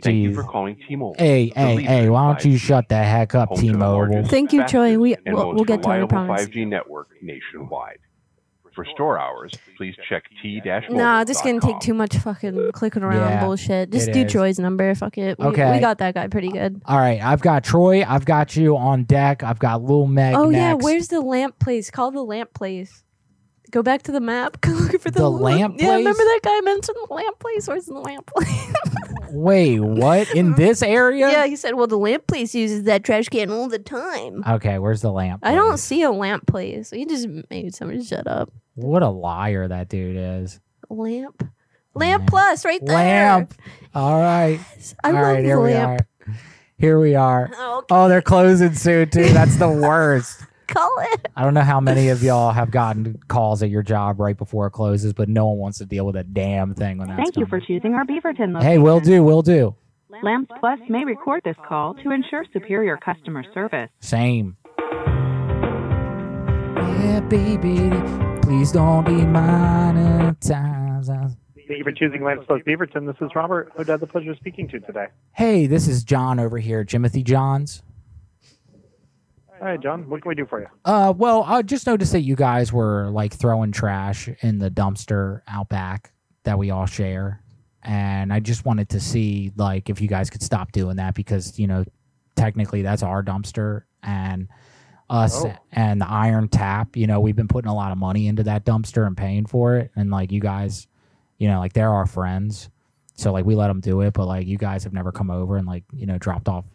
Thank 0.01 0.15
you 0.15 0.33
for 0.33 0.43
calling 0.43 0.75
T-Mobile. 0.87 1.15
Hey, 1.19 1.51
hey, 1.55 1.81
hey! 1.83 2.09
Why 2.09 2.27
don't 2.33 2.45
you 2.45 2.57
shut 2.57 2.89
the 2.89 2.97
heck 2.97 3.35
up, 3.35 3.49
home 3.49 3.59
T-Mobile? 3.59 4.25
Thank 4.25 4.51
you, 4.51 4.65
Troy. 4.65 4.97
We 4.97 5.15
we'll, 5.27 5.53
we'll 5.53 5.65
get 5.65 5.83
to 5.83 5.91
it. 5.91 6.03
I 6.03 6.05
promise. 6.07 6.45
5G 6.47 6.65
network 6.67 7.09
nationwide. 7.21 7.99
For 8.85 8.91
store 8.93 9.19
hours, 9.19 9.51
please 9.75 9.93
check 10.07 10.23
t 10.41 10.61
dashboard. 10.61 10.97
Nah, 10.97 11.25
this 11.25 11.35
is 11.35 11.43
gonna 11.43 11.59
take 11.59 11.79
too 11.81 11.93
much 11.93 12.15
fucking 12.17 12.71
clicking 12.71 13.03
around 13.03 13.17
Yeah, 13.29 13.43
bullshit. 13.43 13.89
Just 13.91 14.07
it 14.07 14.13
do 14.13 14.21
is. 14.21 14.31
Troy's 14.31 14.57
number. 14.57 14.95
Fuck 14.95 15.17
it. 15.17 15.37
We, 15.37 15.45
Okay. 15.47 15.73
we 15.73 15.79
got 15.79 15.97
that 15.97 16.13
guy 16.13 16.27
pretty 16.29 16.47
good. 16.47 16.81
All 16.85 16.97
right, 16.97 17.21
I've 17.21 17.41
got 17.41 17.65
Troy. 17.65 18.05
I've 18.07 18.23
got 18.23 18.55
you 18.55 18.77
on 18.77 19.03
deck. 19.03 19.43
I've 19.43 19.59
got 19.59 19.83
Lil 19.83 20.07
Meg 20.07 20.33
oh 20.35 20.49
yeah, 20.49 20.71
next. 20.71 20.83
where's 20.85 21.07
the 21.09 21.19
lamp 21.19 21.59
place? 21.59 21.91
Call 21.91 22.11
the 22.11 22.23
lamp 22.23 22.53
place. 22.53 23.03
Go 23.71 23.83
back 23.83 24.01
to 24.03 24.11
the 24.13 24.21
map. 24.21 24.61
Go 24.61 24.71
looking 24.71 24.97
for 24.99 25.11
the, 25.11 25.19
The 25.19 25.29
lamp 25.29 25.75
Yeah, 25.77 25.95
remember 25.95 26.13
place? 26.13 26.25
that 26.25 26.39
guy 26.43 26.61
mentioned 26.61 26.97
the 27.07 27.13
lamp 27.13 27.37
place? 27.39 27.67
Where's 27.67 27.85
the 27.85 27.93
lamp 27.99 28.25
place? 28.27 28.73
Wait, 29.31 29.79
what? 29.79 30.33
In 30.33 30.53
this 30.55 30.81
area? 30.81 31.29
yeah, 31.29 31.45
he 31.45 31.55
said, 31.55 31.75
well, 31.75 31.85
the 31.85 31.97
lamp 31.97 32.25
place 32.25 32.55
uses 32.55 32.83
that 32.85 33.03
trash 33.03 33.29
can 33.29 33.51
all 33.51 33.67
the 33.69 33.77
time. 33.77 34.43
Okay, 34.47 34.79
where's 34.79 35.01
the 35.01 35.11
lamp? 35.11 35.41
I 35.45 35.53
don't 35.53 35.77
see 35.77 36.01
a 36.01 36.09
lamp 36.09 36.47
place. 36.47 36.89
He 36.89 37.05
just 37.05 37.27
made 37.51 37.75
somebody 37.75 38.03
shut 38.03 38.25
up. 38.25 38.51
What 38.79 39.03
a 39.03 39.09
liar 39.09 39.67
that 39.67 39.89
dude 39.89 40.15
is. 40.17 40.59
Lamp. 40.89 41.47
Lamp 41.95 42.27
plus 42.27 42.63
right 42.65 42.83
there. 42.85 42.95
Lamp. 42.95 43.53
All 43.93 44.19
right. 44.19 44.59
Yes. 44.75 44.95
I 45.03 45.09
All 45.09 45.13
love 45.15 45.23
right, 45.23 45.43
here 45.43 45.55
the 45.57 45.61
we 45.61 45.73
lamp. 45.73 46.01
are. 46.01 46.35
Here 46.77 46.99
we 46.99 47.15
are. 47.15 47.51
Oh, 47.57 47.83
Oh, 47.91 48.07
they're 48.07 48.21
closing 48.21 48.73
soon 48.75 49.09
too. 49.09 49.29
That's 49.29 49.57
the 49.57 49.69
worst. 49.69 50.45
Call 50.67 50.91
it. 51.13 51.27
I 51.35 51.43
don't 51.43 51.55
know 51.55 51.61
how 51.61 51.79
many 51.79 52.09
of 52.09 52.21
y'all 52.21 52.51
have 52.53 52.69
gotten 52.71 53.17
calls 53.27 53.63
at 53.63 53.69
your 53.71 53.81
job 53.83 54.19
right 54.19 54.37
before 54.37 54.67
it 54.67 54.71
closes, 54.71 55.13
but 55.13 55.27
no 55.27 55.47
one 55.47 55.57
wants 55.57 55.79
to 55.79 55.85
deal 55.85 56.05
with 56.05 56.15
a 56.15 56.23
damn 56.23 56.75
thing 56.75 56.99
when 56.99 57.07
that's 57.07 57.17
Thank 57.21 57.37
you 57.37 57.47
for 57.47 57.59
choosing 57.59 57.95
our 57.95 58.05
Beaverton 58.05 58.53
location. 58.53 58.61
Hey, 58.61 58.77
we'll 58.77 58.99
do, 58.99 59.23
we'll 59.23 59.41
do. 59.41 59.75
Lamps 60.23 60.51
Plus 60.59 60.79
may 60.87 61.03
record 61.05 61.41
this 61.43 61.55
call 61.67 61.95
to 61.95 62.11
ensure 62.11 62.45
superior 62.53 62.97
customer 62.97 63.43
service. 63.53 63.89
Same. 63.99 64.57
Yeah, 67.01 67.21
baby, 67.21 67.89
please 68.49 68.71
don't 68.71 69.05
demonetize 69.05 70.41
us. 71.07 71.35
Thank 71.67 71.77
you 71.77 71.83
for 71.83 71.91
choosing 71.91 72.23
Lamps 72.23 72.47
Plus 72.47 72.63
Beaverton. 72.63 73.05
This 73.05 73.15
is 73.21 73.29
Robert, 73.35 73.71
who 73.75 73.83
had 73.83 73.99
the 73.99 74.07
pleasure 74.07 74.31
of 74.31 74.37
speaking 74.37 74.67
to 74.69 74.79
today. 74.79 75.05
Hey, 75.33 75.67
this 75.67 75.87
is 75.87 76.03
John 76.03 76.39
over 76.39 76.57
here, 76.57 76.83
Jimothy 76.83 77.23
Johns. 77.23 77.83
Hi, 79.61 79.77
John. 79.77 80.09
What 80.09 80.23
can 80.23 80.29
we 80.29 80.35
do 80.35 80.47
for 80.47 80.61
you? 80.61 80.65
Uh, 80.83 81.13
well, 81.15 81.43
I 81.43 81.61
just 81.61 81.85
noticed 81.85 82.11
that 82.13 82.21
you 82.21 82.35
guys 82.35 82.73
were 82.73 83.11
like 83.11 83.35
throwing 83.35 83.71
trash 83.71 84.27
in 84.41 84.57
the 84.57 84.71
dumpster 84.71 85.43
out 85.47 85.69
back 85.69 86.11
that 86.43 86.57
we 86.57 86.71
all 86.71 86.87
share, 86.87 87.43
and 87.83 88.33
I 88.33 88.39
just 88.39 88.65
wanted 88.65 88.89
to 88.89 88.99
see 88.99 89.51
like 89.57 89.91
if 89.91 90.01
you 90.01 90.07
guys 90.07 90.31
could 90.31 90.41
stop 90.41 90.71
doing 90.71 90.95
that 90.95 91.13
because 91.13 91.59
you 91.59 91.67
know 91.67 91.85
technically 92.35 92.81
that's 92.81 93.03
our 93.03 93.21
dumpster 93.21 93.83
and 94.01 94.47
us 95.09 95.43
Oh. 95.43 95.53
and 95.71 95.99
the 96.01 96.09
iron 96.09 96.47
tap. 96.47 96.95
You 96.95 97.07
know, 97.07 97.19
we've 97.19 97.35
been 97.35 97.47
putting 97.47 97.69
a 97.69 97.75
lot 97.75 97.91
of 97.91 97.97
money 97.97 98.27
into 98.27 98.43
that 98.43 98.65
dumpster 98.65 99.05
and 99.07 99.15
paying 99.17 99.45
for 99.45 99.77
it, 99.77 99.91
and 99.95 100.09
like 100.11 100.31
you 100.31 100.39
guys, 100.39 100.87
you 101.37 101.47
know, 101.47 101.59
like 101.59 101.73
they're 101.73 101.93
our 101.93 102.05
friends, 102.05 102.69
so 103.15 103.31
like 103.33 103.45
we 103.45 103.55
let 103.55 103.67
them 103.67 103.79
do 103.81 104.01
it, 104.01 104.13
but 104.13 104.25
like 104.27 104.47
you 104.47 104.57
guys 104.57 104.83
have 104.83 104.93
never 104.93 105.11
come 105.11 105.29
over 105.31 105.57
and 105.57 105.67
like 105.67 105.83
you 105.93 106.05
know 106.05 106.17
dropped 106.17 106.47
off 106.47 106.65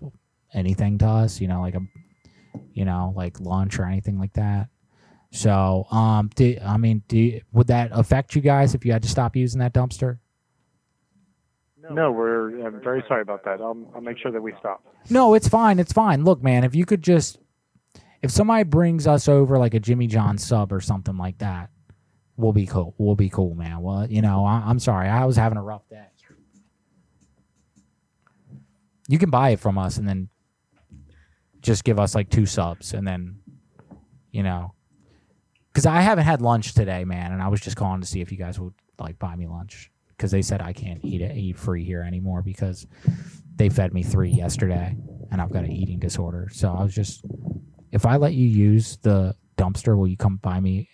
anything 0.53 0.99
to 0.99 1.07
us. 1.07 1.41
You 1.41 1.49
know, 1.49 1.61
like 1.61 1.75
a 1.75 1.81
you 2.73 2.85
know, 2.85 3.13
like 3.17 3.41
lunch 3.41 3.79
or 3.79 3.85
anything 3.85 4.19
like 4.19 4.33
that. 4.35 4.69
So, 5.33 5.85
um, 5.91 6.31
do, 6.37 6.57
I 6.65 6.77
mean, 6.77 7.03
do 7.09 7.19
you- 7.19 7.41
would 7.53 7.67
that 7.67 7.91
affect 7.93 8.37
you 8.37 8.41
guys 8.41 8.75
if 8.75 8.85
you 8.85 8.93
had 8.93 9.03
to 9.03 9.09
stop 9.09 9.35
using 9.35 9.59
that 9.59 9.73
dumpster? 9.75 10.19
No, 11.91 12.13
we're 12.13 12.65
I'm 12.67 12.81
very 12.81 13.05
sorry 13.09 13.23
about 13.23 13.45
that. 13.45 13.61
I'll, 13.61 13.77
I'll 13.95 14.01
make 14.01 14.17
sure 14.19 14.31
that 14.33 14.41
we 14.41 14.55
stop. 14.59 14.83
No, 15.11 15.35
it's 15.35 15.49
fine. 15.49 15.79
It's 15.79 15.93
fine. 15.93 16.25
Look, 16.25 16.43
man, 16.43 16.65
if 16.65 16.75
you 16.75 16.87
could 16.87 17.03
just, 17.03 17.39
if 18.25 18.31
somebody 18.31 18.65
brings 18.65 19.07
us 19.07 19.29
over 19.29 19.59
like 19.59 19.75
a 19.75 19.81
Jimmy 19.81 20.07
John 20.07 20.39
sub 20.39 20.73
or 20.73 20.81
something 20.81 21.19
like 21.19 21.37
that, 21.39 21.69
we'll 22.39 22.55
be 22.55 22.65
cool. 22.65 22.95
We'll 22.97 23.17
be 23.17 23.29
cool, 23.29 23.55
man. 23.55 23.83
Well, 23.83 24.11
you 24.11 24.23
know, 24.23 24.47
I, 24.47 24.63
I'm 24.65 24.79
sorry. 24.79 25.11
I 25.11 25.27
was 25.27 25.37
having 25.37 25.59
a 25.59 25.63
rough 25.63 25.87
day. 25.91 26.07
You 29.09 29.19
can 29.19 29.29
buy 29.29 29.51
it 29.51 29.61
from 29.61 29.77
us 29.77 29.99
and 29.99 30.09
then 30.09 30.31
just 31.61 31.85
give 31.85 32.01
us 32.01 32.15
like 32.15 32.31
two 32.31 32.47
subs 32.47 32.95
and 32.95 33.07
then, 33.07 33.41
you 34.33 34.43
know, 34.43 34.73
because 35.71 35.85
I 35.85 36.01
haven't 36.01 36.25
had 36.25 36.41
lunch 36.41 36.73
today, 36.73 37.05
man, 37.05 37.31
and 37.31 37.43
I 37.43 37.49
was 37.49 37.61
just 37.61 37.77
calling 37.77 38.01
to 38.01 38.07
see 38.07 38.23
if 38.23 38.33
you 38.33 38.39
guys 38.39 38.59
would 38.59 38.73
like 38.99 39.19
buy 39.19 39.37
me 39.37 39.47
lunch 39.47 39.91
because 40.17 40.31
they 40.31 40.41
said 40.41 40.63
I 40.63 40.73
can't 40.73 41.05
eat 41.05 41.21
eat 41.21 41.59
free 41.59 41.85
here 41.85 42.01
anymore 42.01 42.41
because 42.41 42.87
they 43.57 43.69
fed 43.69 43.93
me 43.93 44.03
three 44.03 44.31
yesterday 44.31 44.97
and 45.31 45.43
I've 45.43 45.53
got 45.53 45.65
an 45.65 45.73
eating 45.73 45.99
disorder. 45.99 46.49
So 46.51 46.73
I 46.73 46.83
was 46.83 46.95
just, 46.95 47.23
if 47.95 48.05
I 48.05 48.17
let 48.17 48.35
you 48.35 48.47
use 48.47 48.99
the 48.99 49.35
dumpster, 49.57 49.97
will 49.97 50.09
you 50.09 50.17
come 50.17 50.37
buy 50.37 50.61
me 50.61 50.89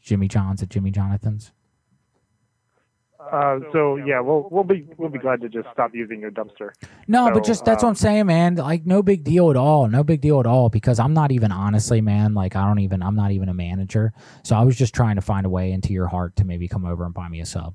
Jimmy 0.00 0.28
John's 0.28 0.62
at 0.62 0.70
Jimmy 0.70 0.92
Jonathan's? 0.92 1.52
Uh, 3.20 3.58
so 3.72 3.96
yeah, 3.96 4.20
we'll 4.20 4.48
we'll 4.50 4.64
be 4.64 4.86
we'll 4.96 5.10
be 5.10 5.18
glad 5.18 5.40
to 5.40 5.48
just 5.48 5.68
stop 5.72 5.94
using 5.94 6.20
your 6.20 6.30
dumpster. 6.30 6.70
No, 7.08 7.26
So, 7.26 7.34
but 7.34 7.44
just 7.44 7.64
that's 7.64 7.82
uh, 7.82 7.86
what 7.86 7.90
I'm 7.90 7.96
saying, 7.96 8.26
man. 8.26 8.54
Like 8.54 8.86
no 8.86 9.02
big 9.02 9.24
deal 9.24 9.50
at 9.50 9.56
all. 9.56 9.88
No 9.88 10.04
big 10.04 10.20
deal 10.20 10.38
at 10.40 10.46
all 10.46 10.70
because 10.70 10.98
I'm 11.00 11.12
not 11.12 11.32
even 11.32 11.50
honestly, 11.52 12.00
man, 12.00 12.32
like 12.32 12.56
I 12.56 12.64
don't 12.64 12.78
even 12.78 13.02
I'm 13.02 13.16
not 13.16 13.32
even 13.32 13.48
a 13.48 13.54
manager. 13.54 14.12
So 14.44 14.56
I 14.56 14.62
was 14.62 14.76
just 14.76 14.94
trying 14.94 15.16
to 15.16 15.20
find 15.20 15.44
a 15.44 15.50
way 15.50 15.72
into 15.72 15.92
your 15.92 16.06
heart 16.06 16.36
to 16.36 16.44
maybe 16.44 16.68
come 16.68 16.86
over 16.86 17.04
and 17.04 17.12
buy 17.12 17.28
me 17.28 17.40
a 17.40 17.46
sub. 17.46 17.74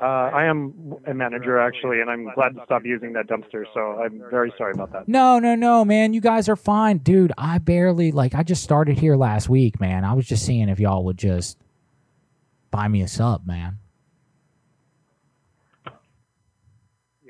Uh, 0.00 0.30
I 0.32 0.46
am 0.46 0.94
a 1.06 1.12
manager 1.12 1.58
actually, 1.58 2.00
and 2.00 2.10
I'm 2.10 2.32
glad 2.34 2.54
to 2.54 2.62
stop 2.64 2.86
using 2.86 3.12
that 3.12 3.26
dumpster. 3.26 3.64
So 3.74 4.02
I'm 4.02 4.22
very 4.30 4.52
sorry 4.56 4.72
about 4.72 4.92
that. 4.92 5.08
No, 5.08 5.38
no, 5.38 5.54
no, 5.54 5.84
man. 5.84 6.14
You 6.14 6.22
guys 6.22 6.48
are 6.48 6.56
fine. 6.56 6.98
Dude, 6.98 7.32
I 7.36 7.58
barely 7.58 8.10
like 8.10 8.34
I 8.34 8.42
just 8.42 8.62
started 8.62 8.98
here 8.98 9.16
last 9.16 9.48
week, 9.48 9.78
man. 9.78 10.04
I 10.04 10.14
was 10.14 10.26
just 10.26 10.46
seeing 10.46 10.68
if 10.70 10.80
y'all 10.80 11.04
would 11.04 11.18
just 11.18 11.58
buy 12.70 12.88
me 12.88 13.02
a 13.02 13.08
sub, 13.08 13.46
man. 13.46 13.78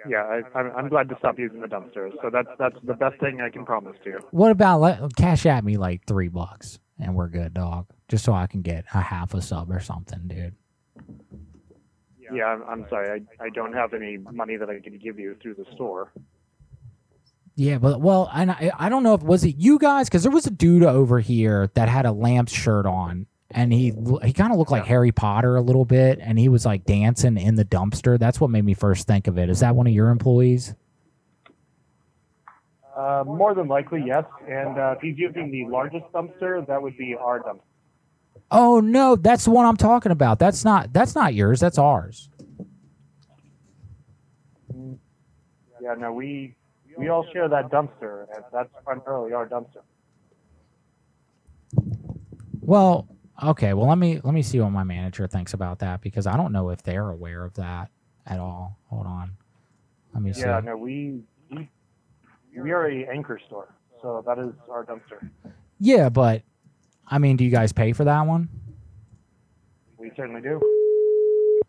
Yeah, 0.08 0.22
I, 0.22 0.58
I'm 0.58 0.72
I'm 0.76 0.88
glad 0.88 1.08
to 1.08 1.16
stop 1.18 1.38
using 1.38 1.60
the 1.60 1.66
dumpster. 1.66 2.10
So 2.22 2.30
that's 2.32 2.48
that's 2.58 2.76
the 2.84 2.94
best 2.94 3.18
thing 3.18 3.40
I 3.40 3.50
can 3.50 3.64
promise 3.64 3.96
to 4.04 4.10
you. 4.10 4.18
What 4.30 4.52
about 4.52 4.80
let, 4.80 5.16
cash 5.16 5.44
at 5.44 5.64
me 5.64 5.76
like 5.76 6.06
three 6.06 6.28
bucks 6.28 6.78
and 7.00 7.14
we're 7.14 7.28
good, 7.28 7.54
dog. 7.54 7.86
Just 8.08 8.24
so 8.24 8.32
I 8.32 8.46
can 8.46 8.62
get 8.62 8.84
a 8.94 9.00
half 9.00 9.34
a 9.34 9.42
sub 9.42 9.70
or 9.70 9.80
something, 9.80 10.20
dude. 10.26 10.54
Yeah, 12.32 12.46
I'm, 12.46 12.62
I'm 12.68 12.86
sorry. 12.88 13.20
I, 13.40 13.44
I 13.44 13.48
don't 13.50 13.72
have 13.72 13.94
any 13.94 14.16
money 14.18 14.56
that 14.56 14.68
I 14.68 14.80
can 14.80 14.98
give 14.98 15.18
you 15.18 15.36
through 15.40 15.54
the 15.54 15.66
store. 15.74 16.12
Yeah, 17.56 17.78
but 17.78 18.00
well, 18.00 18.30
and 18.32 18.50
I, 18.50 18.70
I 18.78 18.88
don't 18.88 19.02
know 19.02 19.14
if 19.14 19.22
was 19.22 19.44
it 19.44 19.56
you 19.58 19.78
guys 19.78 20.08
because 20.08 20.22
there 20.22 20.32
was 20.32 20.46
a 20.46 20.50
dude 20.50 20.82
over 20.82 21.20
here 21.20 21.70
that 21.74 21.88
had 21.88 22.06
a 22.06 22.12
lamp 22.12 22.48
shirt 22.48 22.86
on, 22.86 23.26
and 23.50 23.72
he 23.72 23.92
he 24.22 24.32
kind 24.32 24.52
of 24.52 24.58
looked 24.58 24.70
like 24.70 24.86
Harry 24.86 25.12
Potter 25.12 25.56
a 25.56 25.60
little 25.60 25.84
bit, 25.84 26.20
and 26.22 26.38
he 26.38 26.48
was 26.48 26.64
like 26.64 26.84
dancing 26.84 27.36
in 27.36 27.56
the 27.56 27.64
dumpster. 27.64 28.18
That's 28.18 28.40
what 28.40 28.50
made 28.50 28.64
me 28.64 28.74
first 28.74 29.06
think 29.06 29.26
of 29.26 29.36
it. 29.36 29.50
Is 29.50 29.60
that 29.60 29.74
one 29.74 29.86
of 29.86 29.92
your 29.92 30.08
employees? 30.08 30.74
Uh, 32.96 33.24
more 33.26 33.54
than 33.54 33.68
likely, 33.68 34.02
yes. 34.06 34.24
And 34.48 34.78
uh, 34.78 34.94
if 34.96 35.00
he's 35.00 35.18
using 35.18 35.50
the 35.50 35.64
largest 35.66 36.04
dumpster, 36.12 36.66
that 36.66 36.80
would 36.80 36.96
be 36.96 37.14
our 37.14 37.40
dumpster. 37.40 37.60
Oh 38.50 38.80
no, 38.80 39.16
that's 39.16 39.44
the 39.44 39.50
one 39.50 39.66
I'm 39.66 39.76
talking 39.76 40.12
about. 40.12 40.38
That's 40.38 40.64
not 40.64 40.92
that's 40.92 41.14
not 41.14 41.34
yours. 41.34 41.60
That's 41.60 41.78
ours. 41.78 42.28
Yeah, 45.80 45.94
no, 45.96 46.12
we 46.12 46.56
we 46.96 47.08
all 47.08 47.26
share 47.32 47.48
that 47.48 47.70
dumpster, 47.70 48.26
and 48.34 48.44
that's 48.52 48.68
primarily 48.84 49.32
our 49.32 49.48
dumpster. 49.48 49.82
Well, 52.60 53.08
okay. 53.42 53.72
Well, 53.72 53.88
let 53.88 53.98
me 53.98 54.20
let 54.22 54.34
me 54.34 54.42
see 54.42 54.60
what 54.60 54.70
my 54.70 54.84
manager 54.84 55.26
thinks 55.26 55.54
about 55.54 55.78
that 55.78 56.00
because 56.00 56.26
I 56.26 56.36
don't 56.36 56.52
know 56.52 56.70
if 56.70 56.82
they're 56.82 57.08
aware 57.08 57.44
of 57.44 57.54
that 57.54 57.90
at 58.26 58.38
all. 58.38 58.78
Hold 58.88 59.06
on. 59.06 59.32
Let 60.12 60.22
me 60.22 60.32
see. 60.32 60.40
Yeah, 60.42 60.60
no, 60.60 60.76
we 60.76 61.20
we 61.50 61.68
we 62.56 62.70
are 62.72 62.86
a 62.86 63.06
anchor 63.06 63.40
store, 63.46 63.74
so 64.02 64.22
that 64.26 64.38
is 64.38 64.52
our 64.68 64.84
dumpster. 64.84 65.28
Yeah, 65.78 66.08
but 66.08 66.42
I 67.10 67.18
mean, 67.18 67.36
do 67.36 67.44
you 67.44 67.50
guys 67.50 67.72
pay 67.72 67.92
for 67.92 68.04
that 68.04 68.26
one? 68.26 68.48
We 69.98 70.12
certainly 70.16 70.40
do. 70.40 70.60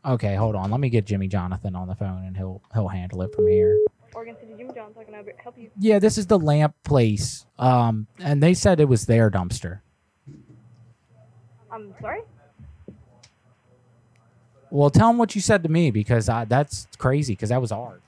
Okay, 0.06 0.36
hold 0.36 0.56
on. 0.56 0.72
Let 0.72 0.80
me 0.80 0.90
get 0.90 1.06
Jimmy 1.06 1.28
Jonathan 1.28 1.76
on 1.76 1.88
the 1.88 1.96
phone 1.96 2.24
and 2.26 2.38
he'll 2.38 2.62
he'll 2.74 2.88
handle 2.88 3.22
it 3.24 3.36
from 3.36 3.48
here. 3.48 3.78
Oregon 4.14 4.36
City 4.40 4.54
Jimmy 4.58 4.74
John's 4.74 4.96
not 4.96 5.06
gonna 5.06 5.24
help 5.38 5.58
you. 5.58 5.70
Yeah, 5.78 6.00
this 6.00 6.18
is 6.18 6.28
the 6.28 6.40
lamp 6.40 6.76
place. 6.84 7.46
Um 7.60 8.08
and 8.20 8.42
they 8.42 8.54
said 8.54 8.80
it 8.80 8.88
was 8.88 9.06
their 9.06 9.30
dumpster. 9.30 9.82
I'm 11.72 11.94
sorry. 12.02 12.22
Well, 14.70 14.90
tell 14.90 15.10
them 15.10 15.18
what 15.18 15.36
you 15.36 15.42
said 15.42 15.64
to 15.64 15.70
me 15.70 15.92
because 15.92 16.30
I, 16.30 16.46
that's 16.46 16.88
crazy 16.98 17.34
because 17.34 17.50
that 17.50 17.62
was 17.62 17.72
ours. 17.72 18.02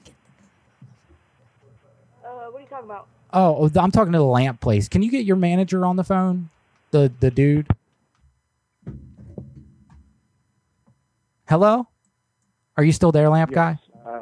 Uh, 2.24 2.48
what 2.50 2.60
are 2.60 2.62
you 2.62 2.68
talking 2.68 2.86
about? 2.86 3.08
Oh, 3.34 3.70
I'm 3.76 3.92
talking 3.92 4.14
to 4.14 4.18
the 4.18 4.24
lamp 4.24 4.62
place. 4.62 4.88
Can 4.88 5.02
you 5.02 5.12
get 5.12 5.26
your 5.26 5.36
manager 5.36 5.86
on 5.86 5.98
the 5.98 6.04
phone? 6.06 6.50
The 6.94 7.12
the 7.20 7.32
dude. 7.32 7.66
Hello? 11.50 11.88
Are 12.78 12.84
you 12.84 12.92
still 12.92 13.12
there, 13.12 13.30
lamp 13.30 13.52
guy? 13.52 13.80
Uh, 14.08 14.20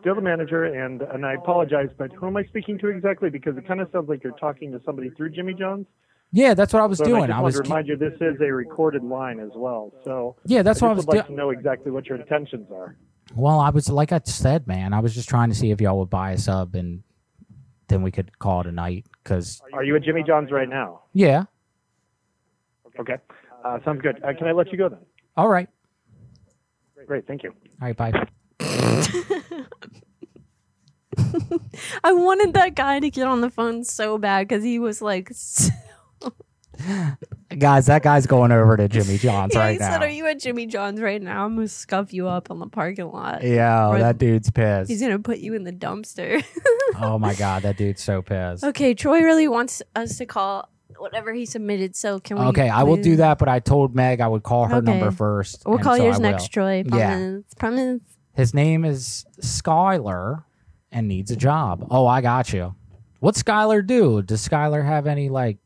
still 0.00 0.16
the 0.16 0.20
manager, 0.20 0.64
and 0.64 1.00
and 1.00 1.24
I 1.24 1.34
apologize, 1.34 1.90
but 1.96 2.12
who 2.12 2.26
am 2.26 2.36
I 2.36 2.42
speaking 2.46 2.76
to 2.80 2.88
exactly? 2.88 3.30
Because 3.30 3.56
it 3.56 3.68
kind 3.68 3.80
of 3.80 3.88
sounds 3.92 4.08
like 4.08 4.24
you're 4.24 4.32
talking 4.36 4.72
to 4.72 4.80
somebody 4.84 5.10
through 5.10 5.30
Jimmy 5.30 5.54
John's. 5.54 5.86
Yeah, 6.32 6.54
that's 6.54 6.72
what 6.72 6.82
I 6.82 6.86
was 6.86 6.98
So 6.98 7.04
I 7.04 7.06
doing. 7.08 7.22
just 7.28 7.30
I 7.30 7.40
want 7.40 7.44
was 7.44 7.54
to 7.54 7.62
remind 7.62 7.86
you 7.86 7.96
this 7.96 8.14
is 8.20 8.40
a 8.40 8.52
recorded 8.52 9.04
line 9.04 9.38
as 9.38 9.50
well. 9.54 9.92
So 10.04 10.34
Yeah, 10.44 10.62
that's 10.62 10.82
I 10.82 10.86
what 10.86 10.92
I 10.92 10.94
was 10.96 11.06
doing. 11.06 11.18
like 11.18 11.26
do- 11.28 11.34
to 11.34 11.38
know 11.38 11.50
exactly 11.50 11.92
what 11.92 12.06
your 12.06 12.18
intentions 12.18 12.66
are. 12.72 12.96
Well, 13.36 13.60
I 13.60 13.70
was 13.70 13.88
like 13.88 14.10
I 14.10 14.20
said, 14.24 14.66
man. 14.66 14.92
I 14.92 14.98
was 14.98 15.14
just 15.14 15.28
trying 15.28 15.50
to 15.50 15.54
see 15.54 15.70
if 15.70 15.80
y'all 15.80 16.00
would 16.00 16.10
buy 16.10 16.32
a 16.32 16.38
sub 16.38 16.74
and 16.74 17.04
then 17.88 18.02
we 18.02 18.10
could 18.10 18.38
call 18.38 18.60
it 18.60 18.66
a 18.66 18.72
night. 18.72 19.06
Cause 19.24 19.60
Are 19.72 19.82
you 19.82 19.96
at 19.96 20.02
Jimmy 20.02 20.22
John's 20.26 20.50
right 20.52 20.68
now? 20.68 21.00
yeah, 21.12 21.44
Okay. 23.00 23.16
Uh, 23.64 23.78
sounds 23.84 24.02
good. 24.02 24.22
Uh, 24.24 24.32
can 24.36 24.46
I 24.48 24.52
let 24.52 24.70
you 24.72 24.78
go 24.78 24.88
then? 24.88 24.98
All 25.36 25.48
right. 25.48 25.68
Great. 27.06 27.26
Thank 27.26 27.42
you. 27.44 27.50
All 27.80 27.88
right. 27.88 27.96
Bye. 27.96 28.12
I 32.04 32.12
wanted 32.12 32.54
that 32.54 32.74
guy 32.74 33.00
to 33.00 33.10
get 33.10 33.26
on 33.26 33.40
the 33.40 33.50
phone 33.50 33.84
so 33.84 34.18
bad 34.18 34.48
because 34.48 34.62
he 34.64 34.78
was 34.78 35.00
like, 35.00 35.30
Guys, 37.58 37.86
that 37.86 38.02
guy's 38.02 38.26
going 38.26 38.52
over 38.52 38.76
to 38.76 38.88
Jimmy 38.88 39.18
John's 39.18 39.54
yeah, 39.54 39.60
right 39.60 39.72
he 39.72 39.78
now. 39.78 39.92
said, 39.92 40.02
"Are 40.02 40.08
you 40.08 40.26
at 40.26 40.38
Jimmy 40.38 40.66
John's 40.66 41.00
right 41.00 41.20
now? 41.20 41.44
I'm 41.44 41.56
gonna 41.56 41.68
scuff 41.68 42.12
you 42.12 42.28
up 42.28 42.50
on 42.50 42.58
the 42.58 42.66
parking 42.66 43.10
lot." 43.10 43.42
yeah, 43.42 43.86
oh, 43.86 43.92
Or 43.92 43.98
that 43.98 44.18
dude's 44.18 44.50
pissed. 44.50 44.90
He's 44.90 45.00
gonna 45.00 45.18
put 45.18 45.38
you 45.38 45.54
in 45.54 45.64
the 45.64 45.72
dumpster. 45.72 46.44
oh 47.00 47.18
my 47.18 47.34
god, 47.34 47.62
that 47.62 47.76
dude's 47.76 48.02
so 48.02 48.22
pissed. 48.22 48.64
okay, 48.64 48.94
Troy 48.94 49.20
really 49.20 49.48
wants 49.48 49.82
us 49.96 50.18
to 50.18 50.26
call 50.26 50.68
whatever 50.98 51.32
he 51.32 51.46
submitted. 51.46 51.96
So 51.96 52.20
can 52.20 52.38
we? 52.38 52.44
Okay, 52.46 52.68
I 52.68 52.82
will 52.84 52.96
do 52.96 53.16
that, 53.16 53.38
but 53.38 53.48
I 53.48 53.60
told 53.60 53.94
Meg 53.94 54.20
I 54.20 54.28
would 54.28 54.42
call 54.42 54.66
her 54.66 54.82
number 54.82 55.10
first. 55.10 55.62
We'll 55.66 55.78
call 55.78 55.96
so 55.96 56.04
yours 56.04 56.16
I 56.16 56.22
next, 56.22 56.42
will. 56.44 56.48
Troy. 56.48 56.84
Yeah. 56.86 57.08
Promise. 57.18 57.44
Promise. 57.58 58.00
His 58.34 58.54
name 58.54 58.84
is 58.84 59.26
Skylar 59.40 60.44
and 60.92 61.08
needs 61.08 61.30
a 61.30 61.36
job. 61.36 61.86
Oh, 61.90 62.06
I 62.06 62.20
got 62.20 62.52
you. 62.52 62.74
What's 63.20 63.42
Skylar 63.42 63.84
do? 63.84 64.22
Does 64.22 64.46
Skylar 64.46 64.84
have 64.84 65.06
any 65.08 65.28
like 65.28 65.58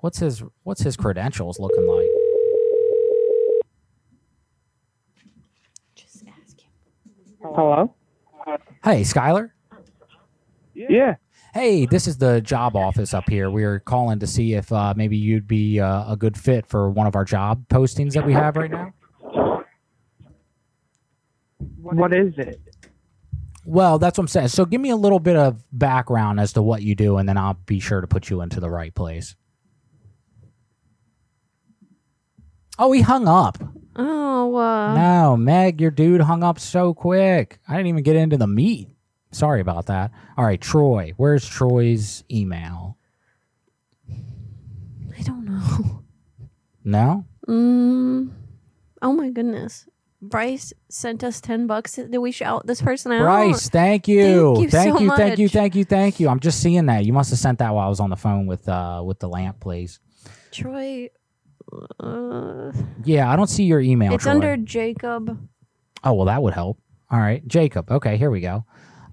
what's 0.00 0.18
his 0.18 0.42
what's 0.62 0.82
his 0.82 0.96
credentials 0.96 1.58
looking 1.58 1.86
like? 1.86 2.06
Just 5.94 6.24
ask 6.26 6.60
him. 6.60 6.70
Hello? 7.42 7.94
Hey, 8.82 9.02
Skylar? 9.02 9.50
Yeah. 10.74 11.16
Hey, 11.52 11.86
this 11.86 12.06
is 12.06 12.18
the 12.18 12.40
job 12.40 12.76
office 12.76 13.12
up 13.12 13.28
here. 13.28 13.50
We 13.50 13.64
are 13.64 13.80
calling 13.80 14.20
to 14.20 14.26
see 14.26 14.54
if 14.54 14.70
uh, 14.70 14.94
maybe 14.96 15.16
you'd 15.16 15.48
be 15.48 15.80
uh, 15.80 16.12
a 16.12 16.16
good 16.16 16.36
fit 16.36 16.66
for 16.66 16.90
one 16.90 17.06
of 17.06 17.16
our 17.16 17.24
job 17.24 17.66
postings 17.68 18.12
that 18.12 18.24
we 18.24 18.32
have 18.32 18.56
right 18.56 18.70
now. 18.70 18.92
What 21.80 22.12
is 22.12 22.34
it? 22.36 22.60
Well, 23.64 23.98
that's 23.98 24.18
what 24.18 24.24
I'm 24.24 24.28
saying. 24.28 24.48
So 24.48 24.64
give 24.64 24.80
me 24.80 24.90
a 24.90 24.96
little 24.96 25.20
bit 25.20 25.36
of 25.36 25.62
background 25.72 26.38
as 26.38 26.52
to 26.54 26.62
what 26.62 26.82
you 26.82 26.94
do, 26.94 27.16
and 27.16 27.28
then 27.28 27.36
I'll 27.36 27.58
be 27.66 27.80
sure 27.80 28.00
to 28.00 28.06
put 28.06 28.30
you 28.30 28.40
into 28.40 28.60
the 28.60 28.70
right 28.70 28.94
place. 28.94 29.34
Oh, 32.78 32.92
he 32.92 33.00
hung 33.00 33.26
up. 33.26 33.58
Oh, 33.96 34.54
uh, 34.56 34.94
No, 34.94 35.36
Meg, 35.36 35.80
your 35.80 35.90
dude 35.90 36.20
hung 36.20 36.44
up 36.44 36.60
so 36.60 36.94
quick. 36.94 37.58
I 37.68 37.72
didn't 37.76 37.88
even 37.88 38.02
get 38.04 38.16
into 38.16 38.36
the 38.36 38.46
meat. 38.46 38.88
Sorry 39.32 39.60
about 39.60 39.86
that. 39.86 40.12
All 40.36 40.44
right, 40.44 40.60
Troy. 40.60 41.12
Where's 41.16 41.46
Troy's 41.46 42.24
email? 42.30 42.96
I 44.08 45.22
don't 45.22 45.44
know. 45.44 46.02
No? 46.84 47.26
Mm, 47.46 48.30
oh 49.02 49.12
my 49.12 49.28
goodness. 49.28 49.86
Bryce 50.22 50.72
sent 50.88 51.22
us 51.22 51.38
ten 51.38 51.66
bucks. 51.66 51.96
Did 51.96 52.16
we 52.16 52.32
shout 52.32 52.66
this 52.66 52.80
person 52.80 53.12
out? 53.12 53.20
Bryce, 53.20 53.68
thank 53.68 54.08
you. 54.08 54.54
Thank 54.54 54.62
you 54.62 54.70
thank 54.70 54.96
so 54.96 55.00
you, 55.02 55.10
thank 55.14 55.38
you, 55.38 55.48
thank 55.50 55.74
you, 55.74 55.84
thank 55.84 56.20
you. 56.20 56.28
I'm 56.30 56.40
just 56.40 56.62
seeing 56.62 56.86
that. 56.86 57.04
You 57.04 57.12
must 57.12 57.28
have 57.28 57.38
sent 57.38 57.58
that 57.58 57.74
while 57.74 57.84
I 57.84 57.90
was 57.90 58.00
on 58.00 58.08
the 58.08 58.16
phone 58.16 58.46
with 58.46 58.66
uh 58.70 59.02
with 59.04 59.18
the 59.18 59.28
lamp, 59.28 59.60
please. 59.60 60.00
Troy. 60.50 61.10
Uh, 62.00 62.72
Yeah, 63.04 63.30
I 63.30 63.36
don't 63.36 63.48
see 63.48 63.64
your 63.64 63.80
email. 63.80 64.12
it's 64.14 64.24
Troy. 64.24 64.32
under 64.34 64.56
Jacob. 64.56 65.38
Oh, 66.04 66.12
well, 66.14 66.26
that 66.26 66.42
would 66.42 66.54
help. 66.54 66.78
All 67.10 67.18
right. 67.18 67.46
Jacob. 67.48 67.90
Okay, 67.90 68.16
here 68.16 68.30
we 68.30 68.40
go. 68.40 68.64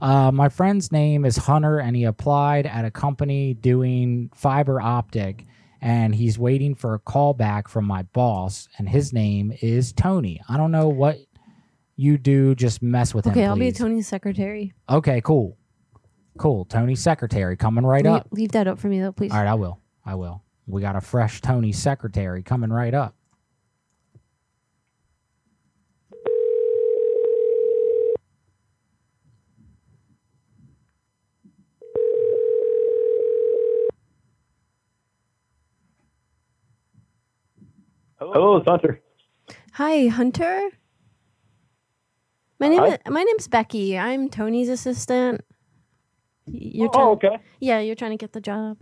Uh, 0.02 0.32
my 0.32 0.50
friend's 0.50 0.92
name 0.92 1.26
is 1.26 1.38
Hunter, 1.38 1.80
and 1.80 1.96
he 1.96 2.04
applied 2.04 2.66
at 2.66 2.86
a 2.86 2.92
company 2.92 3.54
doing 3.54 4.30
fiber 4.36 4.82
optic, 4.82 5.46
and 5.82 6.14
he's 6.14 6.38
waiting 6.38 6.76
for 6.76 6.94
a 6.94 7.00
call 7.00 7.34
back 7.34 7.68
from 7.68 7.86
my 7.86 8.04
boss, 8.04 8.68
and 8.78 8.88
his 8.90 9.14
name 9.14 9.54
is 9.62 9.94
Tony. 9.94 10.42
I 10.50 10.58
don't 10.58 10.72
know 10.72 10.90
what 10.90 11.18
you 11.96 12.18
do. 12.18 12.54
Just 12.56 12.82
mess 12.84 13.14
with 13.14 13.26
Okay, 13.26 13.40
him, 13.42 13.52
Okay, 13.54 13.66
I'll 13.66 13.72
be. 13.72 13.72
Tony's 13.72 14.08
secretary. 14.08 14.74
okay, 14.90 15.22
cool. 15.22 15.58
Cool. 16.38 16.66
Tony's 16.66 17.00
secretary 17.02 17.56
coming 17.56 17.86
right 17.86 18.04
Le- 18.04 18.18
up. 18.18 18.28
Leave 18.32 18.52
that 18.52 18.68
up 18.68 18.78
for 18.78 18.90
me 18.90 19.00
though, 19.00 19.14
please. 19.14 19.32
All 19.32 19.38
right, 19.40 19.48
I 19.48 19.54
will. 19.54 19.80
I 20.06 20.16
will. 20.16 20.44
We 20.68 20.82
got 20.82 20.96
a 20.96 21.02
fresh 21.02 21.42
Tony 21.42 21.72
secretary 21.72 22.42
coming 22.42 22.72
right 22.72 22.94
up. 22.94 23.16
Hello, 38.18 38.58
it's 38.58 38.68
Hunter. 38.68 39.02
Hi, 39.74 40.08
Hunter. 40.08 40.70
My 42.60 42.70
name 42.70 42.80
Hi. 42.80 42.88
is, 42.88 42.98
my 43.08 43.24
name's 43.24 43.48
Becky. 43.48 43.98
I'm 43.98 44.30
Tony's 44.30 44.70
assistant. 44.70 45.42
You're 46.48 46.90
Oh, 46.94 47.16
trying, 47.16 47.34
okay. 47.36 47.44
Yeah, 47.60 47.80
you're 47.80 47.96
trying 47.96 48.12
to 48.12 48.18
get 48.18 48.34
the 48.34 48.42
job. 48.42 48.78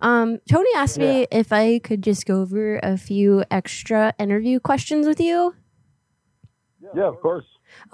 Um, 0.00 0.38
Tony 0.50 0.68
asked 0.74 0.98
me 0.98 1.26
if 1.30 1.52
I 1.52 1.78
could 1.78 2.02
just 2.02 2.26
go 2.26 2.40
over 2.42 2.80
a 2.82 2.96
few 2.96 3.44
extra 3.50 4.12
interview 4.18 4.58
questions 4.60 5.06
with 5.06 5.20
you. 5.20 5.54
Yeah, 6.94 7.04
of 7.04 7.20
course. 7.20 7.44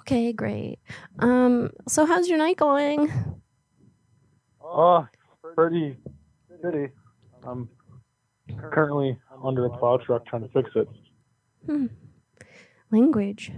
Okay, 0.01 0.32
great. 0.32 0.78
Um, 1.20 1.70
so 1.88 2.06
how's 2.06 2.28
your 2.28 2.38
night 2.38 2.56
going? 2.56 3.10
Oh, 4.62 5.06
pretty 5.55 5.97
shitty. 6.64 6.90
I'm 7.47 7.68
currently 8.59 9.18
under 9.42 9.66
a 9.66 9.70
plow 9.70 9.97
truck 9.98 10.26
trying 10.26 10.42
to 10.42 10.48
fix 10.48 10.70
it. 10.74 10.88
Hmm. 11.66 11.86
Language. 12.90 13.52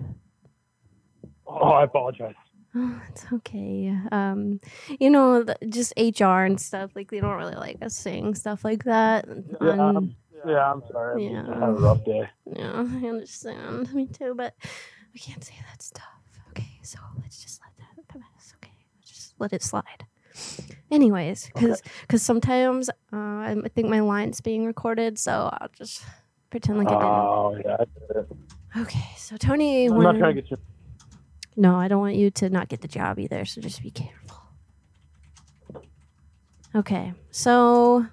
Oh, 1.46 1.70
I 1.70 1.84
apologize. 1.84 2.34
Oh, 2.74 3.00
it's 3.08 3.24
okay. 3.32 3.96
Um, 4.10 4.60
you 4.98 5.10
know, 5.10 5.42
the, 5.42 5.56
just 5.68 5.92
HR 5.96 6.44
and 6.44 6.60
stuff. 6.60 6.90
Like 6.94 7.10
they 7.10 7.20
don't 7.20 7.36
really 7.36 7.54
like 7.56 7.78
us 7.82 7.94
saying 7.94 8.34
stuff 8.36 8.64
like 8.64 8.84
that. 8.84 9.26
Yeah, 9.60 9.68
on- 9.70 9.96
I'm, 9.96 10.16
yeah, 10.46 10.72
I'm 10.72 10.82
sorry. 10.90 11.24
Yeah. 11.24 11.44
I 11.48 11.54
had 11.60 11.68
a 11.68 11.72
rough 11.72 12.04
day. 12.04 12.28
Yeah, 12.46 12.72
I 12.74 13.06
understand. 13.06 13.92
Me 13.94 14.06
too, 14.06 14.34
but 14.36 14.54
we 15.14 15.20
can't 15.20 15.44
say 15.44 15.54
that 15.70 15.82
stuff. 15.82 16.04
Okay, 16.50 16.78
so 16.82 16.98
let's 17.20 17.42
just 17.42 17.60
let 17.62 17.72
that 17.78 18.08
pass. 18.08 18.54
Okay, 18.56 18.72
just 19.04 19.34
let 19.38 19.52
it 19.52 19.62
slide. 19.62 20.06
Anyways, 20.90 21.50
because 21.54 22.22
sometimes 22.22 22.88
uh, 23.12 23.16
I 23.16 23.56
think 23.74 23.88
my 23.88 24.00
line's 24.00 24.40
being 24.40 24.64
recorded, 24.66 25.18
so 25.18 25.50
I'll 25.52 25.68
just 25.76 26.02
pretend 26.50 26.78
like 26.78 26.88
I 26.88 26.92
didn't. 26.92 27.06
Oh, 27.06 27.58
yeah. 27.64 27.76
I 27.80 27.84
did 27.84 28.16
it. 28.16 28.36
Okay, 28.78 29.04
so 29.16 29.36
Tony, 29.36 29.86
I'm 29.86 30.00
not 30.00 30.16
trying 30.16 30.34
to 30.36 30.42
get 30.42 30.50
you. 30.50 30.56
No, 31.56 31.76
I 31.76 31.88
don't 31.88 32.00
want 32.00 32.16
you 32.16 32.30
to 32.30 32.48
not 32.48 32.68
get 32.68 32.80
the 32.80 32.88
job 32.88 33.18
either, 33.18 33.44
so 33.44 33.60
just 33.60 33.82
be 33.82 33.90
careful. 33.90 34.38
Okay, 36.74 37.12
so 37.30 38.06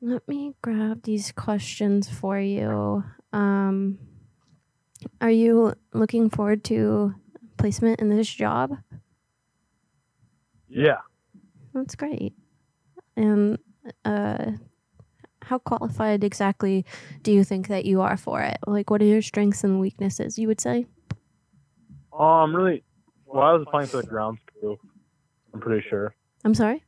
let 0.00 0.26
me 0.28 0.54
grab 0.62 1.02
these 1.02 1.32
questions 1.32 2.08
for 2.08 2.38
you. 2.38 3.02
Um, 3.32 3.98
are 5.20 5.30
you 5.30 5.74
looking 5.92 6.30
forward 6.30 6.62
to 6.64 7.14
placement 7.56 8.00
in 8.00 8.10
this 8.10 8.28
job? 8.28 8.76
Yeah. 10.68 10.98
That's 11.74 11.94
great. 11.94 12.34
And 13.16 13.58
uh, 14.04 14.52
how 15.42 15.58
qualified 15.58 16.24
exactly 16.24 16.84
do 17.22 17.32
you 17.32 17.44
think 17.44 17.68
that 17.68 17.84
you 17.84 18.00
are 18.00 18.16
for 18.16 18.42
it? 18.42 18.58
Like, 18.66 18.90
what 18.90 19.02
are 19.02 19.06
your 19.06 19.22
strengths 19.22 19.64
and 19.64 19.80
weaknesses? 19.80 20.38
You 20.38 20.48
would 20.48 20.60
say. 20.60 20.86
Oh, 22.18 22.24
I'm 22.24 22.54
really. 22.54 22.82
Well, 23.26 23.42
I 23.42 23.52
was 23.52 23.62
applying 23.66 23.88
for 23.88 23.98
the 23.98 24.06
grounds 24.06 24.38
crew. 24.60 24.78
I'm 25.52 25.60
pretty 25.60 25.86
sure. 25.88 26.14
I'm 26.44 26.54
sorry. 26.54 26.82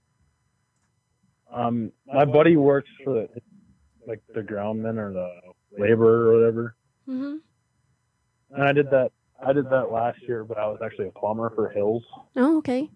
Um, 1.53 1.93
my 2.07 2.25
buddy 2.25 2.57
works 2.57 2.91
for 3.05 3.15
the, 3.15 3.29
like 4.07 4.23
the 4.35 4.43
groundman 4.43 4.99
or 4.99 5.13
the 5.13 5.31
laborer 5.79 6.29
or 6.29 6.39
whatever. 6.39 6.77
Mm-hmm. 7.09 7.37
And 8.55 8.63
I 8.63 8.73
did 8.73 8.91
that. 8.91 9.13
I 9.45 9.53
did 9.53 9.71
that 9.71 9.93
last 9.93 10.19
year, 10.27 10.45
but 10.45 10.59
I 10.59 10.67
was 10.67 10.81
actually 10.85 11.09
a 11.09 11.19
plumber 11.19 11.51
for 11.55 11.69
Hills. 11.71 12.05
Oh, 12.37 12.59
okay. 12.59 12.91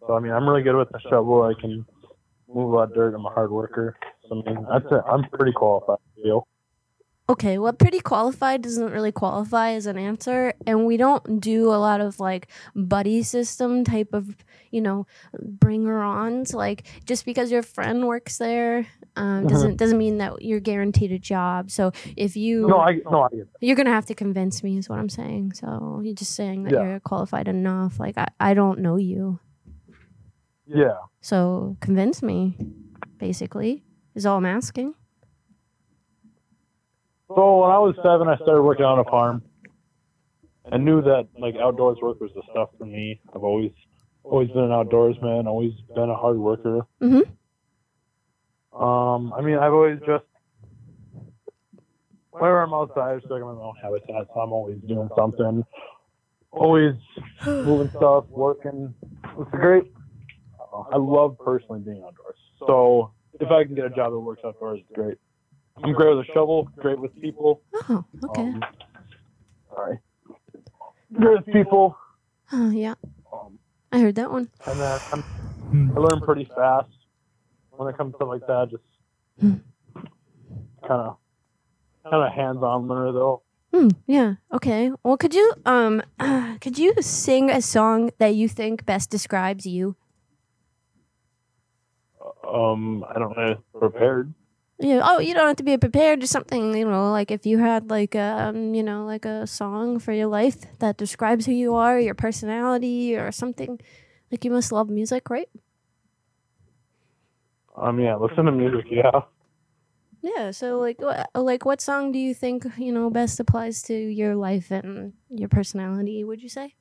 So 0.00 0.14
I 0.14 0.20
mean, 0.20 0.32
I'm 0.32 0.48
really 0.48 0.62
good 0.62 0.76
with 0.76 0.90
the 0.90 1.00
shovel. 1.00 1.42
I 1.42 1.58
can 1.60 1.86
move 2.48 2.72
a 2.72 2.76
lot 2.76 2.90
of 2.90 2.94
dirt. 2.94 3.14
I'm 3.14 3.24
a 3.24 3.30
hard 3.30 3.50
worker. 3.50 3.96
So 4.28 4.42
I 4.46 4.50
mean, 4.50 4.66
that's 4.70 4.84
it. 4.90 5.02
I'm 5.10 5.24
pretty 5.30 5.52
qualified. 5.52 5.98
I 6.18 6.22
feel. 6.22 6.46
Okay, 7.26 7.56
well, 7.56 7.72
pretty 7.72 8.00
qualified 8.00 8.60
doesn't 8.60 8.90
really 8.92 9.10
qualify 9.10 9.70
as 9.70 9.86
an 9.86 9.96
answer, 9.96 10.52
and 10.66 10.84
we 10.84 10.98
don't 10.98 11.40
do 11.40 11.68
a 11.70 11.80
lot 11.80 12.02
of 12.02 12.20
like 12.20 12.48
buddy 12.76 13.22
system 13.22 13.82
type 13.82 14.12
of, 14.12 14.36
you 14.70 14.82
know, 14.82 15.06
bringer-ons. 15.40 16.52
Like 16.52 16.84
just 17.06 17.24
because 17.24 17.50
your 17.50 17.62
friend 17.62 18.06
works 18.06 18.36
there, 18.36 18.86
um, 19.16 19.44
Mhm. 19.44 19.48
doesn't 19.48 19.76
doesn't 19.78 19.96
mean 19.96 20.18
that 20.18 20.42
you're 20.42 20.60
guaranteed 20.60 21.12
a 21.12 21.18
job. 21.18 21.70
So 21.70 21.92
if 22.14 22.36
you 22.36 22.66
No, 22.68 22.80
I 22.80 23.00
no, 23.10 23.22
I 23.22 23.28
you're 23.62 23.76
gonna 23.76 23.88
have 23.88 24.04
to 24.06 24.14
convince 24.14 24.62
me, 24.62 24.76
is 24.76 24.90
what 24.90 24.98
I'm 24.98 25.08
saying. 25.08 25.54
So 25.54 26.02
you're 26.04 26.14
just 26.14 26.34
saying 26.34 26.64
that 26.64 26.74
Yeah. 26.74 26.82
you're 26.84 27.00
qualified 27.00 27.48
enough. 27.48 27.98
Like 27.98 28.18
I, 28.18 28.28
I 28.38 28.52
don't 28.52 28.80
know 28.80 28.96
you, 28.96 29.38
Yeah. 30.66 30.98
so 31.22 31.78
convince 31.80 32.22
me, 32.22 32.58
basically. 33.16 33.82
Is 34.14 34.26
all 34.26 34.36
I'm 34.36 34.44
asking. 34.46 34.94
So 37.34 37.62
when 37.62 37.70
I 37.70 37.78
was 37.78 37.94
seven, 38.02 38.28
I 38.28 38.36
started 38.36 38.62
working 38.62 38.84
on 38.84 38.98
a 38.98 39.04
farm. 39.04 39.42
I 40.70 40.78
knew 40.78 41.02
that 41.02 41.28
like 41.38 41.56
outdoors 41.56 41.98
work 42.00 42.20
was 42.20 42.30
the 42.34 42.42
stuff 42.50 42.70
for 42.78 42.86
me. 42.86 43.20
I've 43.34 43.42
always 43.42 43.72
always 44.22 44.48
been 44.48 44.64
an 44.64 44.70
outdoorsman, 44.70 45.46
always 45.46 45.72
been 45.94 46.08
a 46.08 46.16
hard 46.16 46.38
worker. 46.38 46.86
Mm-hmm. 47.02 48.82
Um, 48.82 49.32
I 49.32 49.40
mean, 49.42 49.58
I've 49.58 49.72
always 49.72 49.98
just 50.06 50.24
whenever 52.30 52.62
I'm 52.62 52.72
outside, 52.72 53.12
I 53.12 53.14
just 53.16 53.28
feel 53.28 53.36
like 53.36 53.44
I'm 53.44 53.50
in 53.50 53.58
my 53.58 53.64
own 53.64 53.74
habitat, 53.82 54.26
so 54.32 54.40
I'm 54.40 54.52
always 54.52 54.78
doing 54.88 55.08
something, 55.16 55.64
always 56.50 56.94
moving 57.46 57.90
stuff, 57.96 58.24
working. 58.28 58.94
It's 59.38 59.50
great. 59.50 59.92
I 60.92 60.96
love 60.96 61.36
personally 61.38 61.80
being 61.80 62.02
outdoors. 62.04 62.38
So 62.58 63.12
if 63.38 63.50
I 63.50 63.64
can 63.64 63.74
get 63.74 63.84
a 63.84 63.90
job 63.90 64.12
that 64.12 64.18
works 64.18 64.42
outdoors, 64.44 64.80
it's 64.80 64.94
great. 64.94 65.18
I'm 65.82 65.92
great 65.92 66.16
with 66.16 66.28
a 66.28 66.32
shovel, 66.32 66.68
great 66.78 66.98
with 66.98 67.18
people. 67.20 67.60
Oh, 67.88 68.04
okay. 68.24 68.42
Um, 68.42 68.62
sorry. 69.74 69.98
Great 71.12 71.36
with 71.38 71.46
people, 71.46 71.96
Oh, 72.52 72.70
yeah. 72.70 72.94
I 73.92 73.98
heard 74.00 74.14
that 74.16 74.30
one. 74.30 74.50
and 74.66 74.80
then 74.80 74.98
I'm, 75.12 75.24
I 75.96 76.00
learn 76.00 76.20
pretty 76.20 76.44
fast 76.54 76.88
when 77.70 77.88
it 77.92 77.96
comes 77.96 78.14
to 78.18 78.24
like 78.24 78.46
that. 78.46 78.68
Just 78.70 78.82
kind 79.40 79.60
of, 80.88 81.16
kind 82.10 82.22
of 82.24 82.32
hands-on 82.32 82.86
learner 82.88 83.12
though. 83.12 83.42
Hmm, 83.72 83.88
yeah. 84.06 84.34
Okay. 84.52 84.92
Well, 85.02 85.16
could 85.16 85.34
you 85.34 85.52
um 85.66 86.02
could 86.60 86.78
you 86.78 86.94
sing 87.00 87.50
a 87.50 87.60
song 87.60 88.10
that 88.18 88.34
you 88.34 88.48
think 88.48 88.84
best 88.86 89.10
describes 89.10 89.66
you? 89.66 89.96
Um, 92.48 93.04
I 93.08 93.18
don't 93.18 93.36
know, 93.36 93.56
prepared. 93.78 94.32
Yeah. 94.78 95.00
Oh, 95.04 95.20
you 95.20 95.34
don't 95.34 95.46
have 95.46 95.56
to 95.56 95.62
be 95.62 95.76
prepared. 95.78 96.22
or 96.22 96.26
something 96.26 96.74
you 96.76 96.84
know, 96.84 97.10
like 97.12 97.30
if 97.30 97.46
you 97.46 97.58
had 97.58 97.90
like 97.90 98.16
um 98.16 98.74
you 98.74 98.82
know 98.82 99.04
like 99.06 99.24
a 99.24 99.46
song 99.46 99.98
for 99.98 100.12
your 100.12 100.26
life 100.26 100.66
that 100.80 100.96
describes 100.96 101.46
who 101.46 101.52
you 101.52 101.74
are, 101.74 101.98
your 101.98 102.14
personality, 102.14 103.16
or 103.16 103.30
something. 103.30 103.80
Like 104.30 104.44
you 104.44 104.50
must 104.50 104.72
love 104.72 104.88
music, 104.90 105.30
right? 105.30 105.48
Um, 107.76 108.00
yeah, 108.00 108.16
listen 108.16 108.46
to 108.46 108.52
music. 108.52 108.86
Yeah. 108.90 109.22
Yeah. 110.22 110.50
So 110.50 110.78
like 110.80 111.00
what 111.00 111.30
like 111.34 111.64
what 111.64 111.80
song 111.80 112.10
do 112.10 112.18
you 112.18 112.34
think 112.34 112.64
you 112.76 112.92
know 112.92 113.10
best 113.10 113.38
applies 113.38 113.82
to 113.82 113.94
your 113.94 114.34
life 114.34 114.70
and 114.70 115.12
your 115.28 115.48
personality? 115.48 116.24
Would 116.24 116.42
you 116.42 116.48
say? 116.48 116.74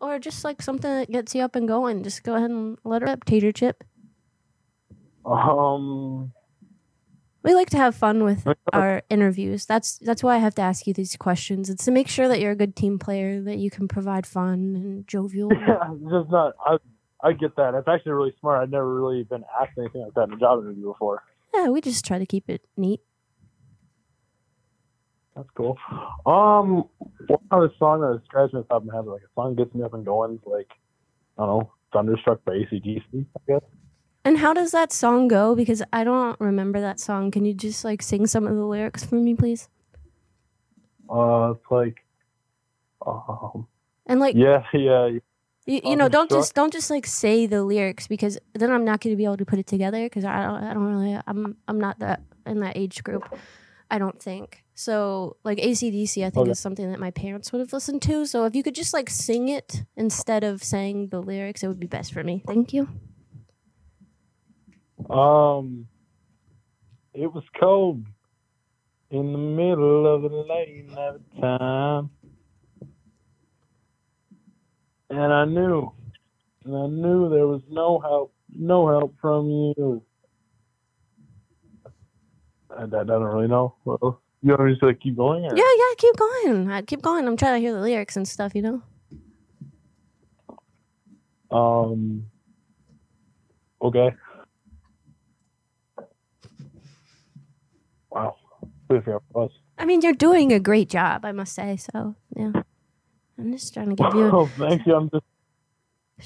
Or 0.00 0.18
just 0.18 0.44
like 0.44 0.62
something 0.62 0.90
that 0.90 1.10
gets 1.10 1.34
you 1.34 1.42
up 1.42 1.56
and 1.56 1.66
going. 1.66 2.02
Just 2.02 2.22
go 2.22 2.34
ahead 2.36 2.50
and 2.50 2.78
let 2.84 3.02
it 3.02 3.08
up, 3.08 3.24
Tater 3.24 3.52
Chip. 3.52 3.82
Um, 5.24 6.32
We 7.46 7.54
like 7.54 7.70
to 7.70 7.76
have 7.76 7.94
fun 7.94 8.24
with 8.24 8.44
our 8.72 9.02
interviews. 9.08 9.66
That's 9.66 9.98
that's 9.98 10.20
why 10.20 10.34
I 10.34 10.38
have 10.38 10.56
to 10.56 10.62
ask 10.62 10.84
you 10.88 10.92
these 10.92 11.14
questions. 11.14 11.70
It's 11.70 11.84
to 11.84 11.92
make 11.92 12.08
sure 12.08 12.26
that 12.26 12.40
you're 12.40 12.50
a 12.50 12.56
good 12.56 12.74
team 12.74 12.98
player, 12.98 13.40
that 13.40 13.58
you 13.58 13.70
can 13.70 13.86
provide 13.86 14.26
fun 14.26 14.74
and 14.74 15.06
jovial. 15.06 15.52
yeah, 15.52 15.78
just 16.10 16.28
not. 16.28 16.54
I 16.58 16.78
I 17.22 17.34
get 17.34 17.54
that. 17.54 17.74
It's 17.74 17.86
actually 17.86 18.12
really 18.12 18.34
smart. 18.40 18.60
I've 18.60 18.70
never 18.70 18.92
really 18.92 19.22
been 19.22 19.44
asked 19.62 19.78
anything 19.78 20.02
like 20.02 20.14
that 20.14 20.24
in 20.24 20.32
a 20.32 20.38
job 20.38 20.64
interview 20.64 20.86
before. 20.86 21.22
yeah, 21.54 21.68
we 21.68 21.80
just 21.80 22.04
try 22.04 22.18
to 22.18 22.26
keep 22.26 22.50
it 22.50 22.62
neat. 22.76 23.00
That's 25.36 25.48
cool. 25.54 25.78
Um, 26.26 26.88
one 27.28 27.40
other 27.52 27.70
song 27.78 28.00
that 28.00 28.18
describes 28.18 28.54
me 28.54 28.58
off 28.58 28.66
the 28.66 28.74
top 28.74 28.82
of 28.82 28.88
my 28.88 28.96
head, 28.96 29.06
like 29.06 29.22
a 29.22 29.30
song 29.36 29.54
gets 29.54 29.72
me 29.72 29.84
up 29.84 29.94
and 29.94 30.04
going, 30.04 30.40
like 30.46 30.70
I 31.38 31.46
don't 31.46 31.60
know, 31.60 31.72
"Thunderstruck" 31.92 32.44
by 32.44 32.54
ACDC. 32.54 33.24
I 33.36 33.40
guess. 33.46 33.62
And 34.26 34.38
how 34.38 34.52
does 34.52 34.72
that 34.72 34.92
song 34.92 35.28
go? 35.28 35.54
Because 35.54 35.84
I 35.92 36.02
don't 36.02 36.38
remember 36.40 36.80
that 36.80 36.98
song. 36.98 37.30
Can 37.30 37.44
you 37.44 37.54
just 37.54 37.84
like 37.84 38.02
sing 38.02 38.26
some 38.26 38.44
of 38.48 38.56
the 38.56 38.64
lyrics 38.64 39.04
for 39.04 39.14
me, 39.14 39.34
please? 39.36 39.68
Uh, 41.08 41.54
it's 41.54 41.70
like, 41.70 42.04
um, 43.06 43.68
And 44.04 44.18
like 44.18 44.34
yeah, 44.34 44.64
yeah, 44.74 45.06
you, 45.06 45.20
you 45.64 45.94
know, 45.94 46.08
don't 46.08 46.28
just 46.28 46.54
don't 46.56 46.72
just 46.72 46.90
like 46.90 47.06
say 47.06 47.46
the 47.46 47.62
lyrics 47.62 48.08
because 48.08 48.36
then 48.52 48.72
I'm 48.72 48.84
not 48.84 49.00
going 49.00 49.12
to 49.12 49.16
be 49.16 49.24
able 49.24 49.36
to 49.36 49.46
put 49.46 49.60
it 49.60 49.68
together 49.68 50.02
because 50.06 50.24
I 50.24 50.42
don't 50.42 50.64
I 50.64 50.74
don't 50.74 50.92
really 50.92 51.20
I'm 51.24 51.56
I'm 51.68 51.78
not 51.78 52.00
that 52.00 52.22
in 52.46 52.58
that 52.60 52.76
age 52.76 53.04
group. 53.04 53.32
I 53.88 53.98
don't 53.98 54.20
think 54.20 54.64
so. 54.74 55.36
Like 55.44 55.58
ACDC, 55.58 56.26
I 56.26 56.30
think 56.30 56.46
Okay. 56.46 56.50
is 56.50 56.58
something 56.58 56.90
that 56.90 56.98
my 56.98 57.12
parents 57.12 57.52
would 57.52 57.60
have 57.60 57.72
listened 57.72 58.02
to. 58.02 58.26
So 58.26 58.44
if 58.44 58.56
you 58.56 58.64
could 58.64 58.74
just 58.74 58.92
like 58.92 59.08
sing 59.08 59.46
it 59.46 59.84
instead 59.96 60.42
of 60.42 60.64
saying 60.64 61.10
the 61.10 61.22
lyrics, 61.22 61.62
it 61.62 61.68
would 61.68 61.78
be 61.78 61.86
best 61.86 62.12
for 62.12 62.24
me. 62.24 62.42
Thank 62.44 62.72
you. 62.72 62.88
Um, 65.10 65.86
it 67.14 67.32
was 67.32 67.44
cold 67.60 68.04
in 69.10 69.32
the 69.32 69.38
middle 69.38 70.12
of 70.12 70.22
the 70.22 70.28
late 70.28 70.88
night 70.90 71.20
time, 71.40 72.10
and 75.10 75.32
I 75.32 75.44
knew, 75.44 75.92
and 76.64 76.76
I 76.76 76.86
knew 76.86 77.28
there 77.28 77.46
was 77.46 77.62
no 77.70 78.00
help, 78.00 78.34
no 78.54 78.88
help 78.88 79.14
from 79.20 79.48
you. 79.48 80.02
And 82.70 82.94
I 82.94 83.04
don't 83.04 83.22
really 83.22 83.48
know. 83.48 83.76
Well, 83.84 84.20
you 84.42 84.50
want 84.50 84.64
me 84.64 84.76
to 84.78 84.86
like, 84.86 85.00
keep 85.00 85.16
going? 85.16 85.44
Or? 85.44 85.56
Yeah, 85.56 85.62
yeah, 85.76 85.94
keep 85.96 86.16
going. 86.16 86.70
I 86.70 86.82
keep 86.82 87.00
going. 87.00 87.26
I'm 87.26 87.36
trying 87.36 87.54
to 87.54 87.60
hear 87.60 87.72
the 87.72 87.80
lyrics 87.80 88.16
and 88.16 88.26
stuff. 88.26 88.54
You 88.54 88.62
know. 88.62 88.82
Um. 91.50 92.26
Okay. 93.80 94.14
Wow. 98.16 98.36
Who 98.88 99.00
forgot 99.02 99.22
what? 99.32 99.50
I 99.78 99.84
mean, 99.84 100.00
you're 100.00 100.14
doing 100.14 100.52
a 100.52 100.60
great 100.60 100.88
job, 100.88 101.24
I 101.24 101.32
must 101.32 101.54
say. 101.54 101.76
So 101.76 102.16
yeah, 102.34 102.52
I'm 103.38 103.52
just 103.52 103.74
trying 103.74 103.90
to 103.94 103.96
give 103.96 104.14
you. 104.14 104.30
Oh, 104.32 104.46
thank 104.58 104.86
you. 104.86 104.94
I'm 104.96 105.10
just 105.10 105.24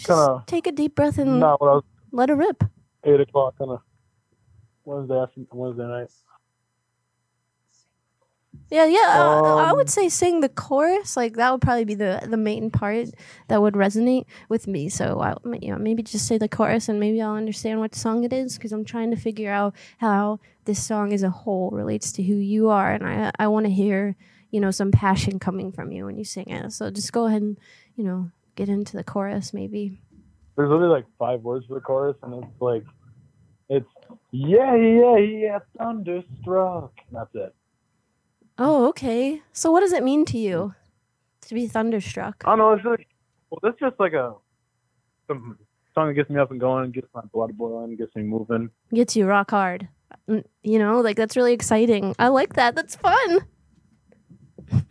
kind 0.06 0.20
of 0.20 0.46
Take 0.46 0.66
a 0.68 0.72
deep 0.72 0.94
breath 0.94 1.18
and 1.18 1.40
not 1.40 1.60
what 1.60 1.68
I 1.70 1.74
was 1.74 1.84
let 2.12 2.30
it 2.30 2.34
rip. 2.34 2.64
eight 3.04 3.20
o'clock 3.20 3.54
on 3.60 3.70
a 3.70 3.82
Wednesday 4.84 5.16
after 5.20 5.40
Wednesday 5.52 5.86
night. 5.86 6.10
Yeah, 8.70 8.84
yeah. 8.86 9.40
uh, 9.44 9.56
I 9.56 9.70
Um, 9.70 9.76
would 9.76 9.88
say 9.90 10.08
sing 10.08 10.40
the 10.40 10.48
chorus. 10.48 11.16
Like 11.16 11.34
that 11.34 11.50
would 11.52 11.60
probably 11.60 11.84
be 11.84 11.94
the 11.94 12.20
the 12.28 12.36
main 12.36 12.70
part 12.70 13.08
that 13.48 13.62
would 13.62 13.74
resonate 13.74 14.26
with 14.48 14.66
me. 14.66 14.88
So 14.88 15.20
I, 15.20 15.34
you 15.60 15.70
know, 15.72 15.78
maybe 15.78 16.02
just 16.02 16.26
say 16.26 16.38
the 16.38 16.48
chorus, 16.48 16.88
and 16.88 17.00
maybe 17.00 17.20
I'll 17.22 17.34
understand 17.34 17.80
what 17.80 17.94
song 17.94 18.24
it 18.24 18.32
is 18.32 18.56
because 18.56 18.72
I'm 18.72 18.84
trying 18.84 19.10
to 19.10 19.16
figure 19.16 19.50
out 19.52 19.74
how 19.98 20.40
this 20.64 20.82
song 20.82 21.12
as 21.12 21.22
a 21.22 21.30
whole 21.30 21.70
relates 21.70 22.12
to 22.12 22.22
who 22.22 22.34
you 22.36 22.68
are, 22.70 22.92
and 22.92 23.06
I 23.06 23.30
I 23.38 23.48
want 23.48 23.66
to 23.66 23.72
hear 23.72 24.16
you 24.50 24.60
know 24.60 24.70
some 24.70 24.90
passion 24.92 25.38
coming 25.38 25.72
from 25.72 25.92
you 25.92 26.04
when 26.06 26.16
you 26.18 26.24
sing 26.24 26.48
it. 26.50 26.72
So 26.72 26.90
just 26.90 27.12
go 27.12 27.26
ahead 27.26 27.42
and 27.42 27.58
you 27.96 28.04
know 28.04 28.30
get 28.56 28.68
into 28.68 28.96
the 28.96 29.04
chorus, 29.04 29.52
maybe. 29.52 30.00
There's 30.56 30.70
only 30.72 30.88
like 30.88 31.06
five 31.18 31.42
words 31.42 31.66
for 31.66 31.74
the 31.74 31.80
chorus, 31.80 32.16
and 32.22 32.34
it's 32.44 32.60
like, 32.60 32.84
it's 33.68 33.86
yeah, 34.32 34.74
yeah, 34.76 35.16
yeah, 35.18 35.58
thunderstruck. 35.78 36.92
That's 37.12 37.34
it. 37.34 37.54
Oh, 38.62 38.86
okay. 38.90 39.40
So 39.54 39.70
what 39.72 39.80
does 39.80 39.92
it 39.94 40.04
mean 40.04 40.26
to 40.26 40.38
you 40.38 40.74
to 41.40 41.54
be 41.54 41.66
thunderstruck? 41.66 42.42
I 42.44 42.50
don't 42.50 42.58
know. 42.58 42.72
It's 42.74 42.84
like, 42.84 43.06
well, 43.48 43.58
that's 43.62 43.80
just 43.80 43.98
like 43.98 44.12
a 44.12 44.34
some 45.26 45.58
song 45.94 46.08
that 46.08 46.14
gets 46.14 46.28
me 46.28 46.38
up 46.38 46.50
and 46.50 46.60
going, 46.60 46.90
gets 46.90 47.08
my 47.14 47.22
blood 47.32 47.56
boiling, 47.56 47.96
gets 47.96 48.14
me 48.14 48.22
moving. 48.22 48.68
gets 48.92 49.16
you 49.16 49.26
rock 49.26 49.50
hard. 49.50 49.88
Mm, 50.28 50.44
You 50.62 50.78
know, 50.78 51.00
like 51.00 51.16
that's 51.16 51.36
really 51.36 51.54
exciting. 51.54 52.14
I 52.18 52.28
like 52.28 52.52
that. 52.54 52.74
That's 52.74 52.94
fun. 52.96 53.40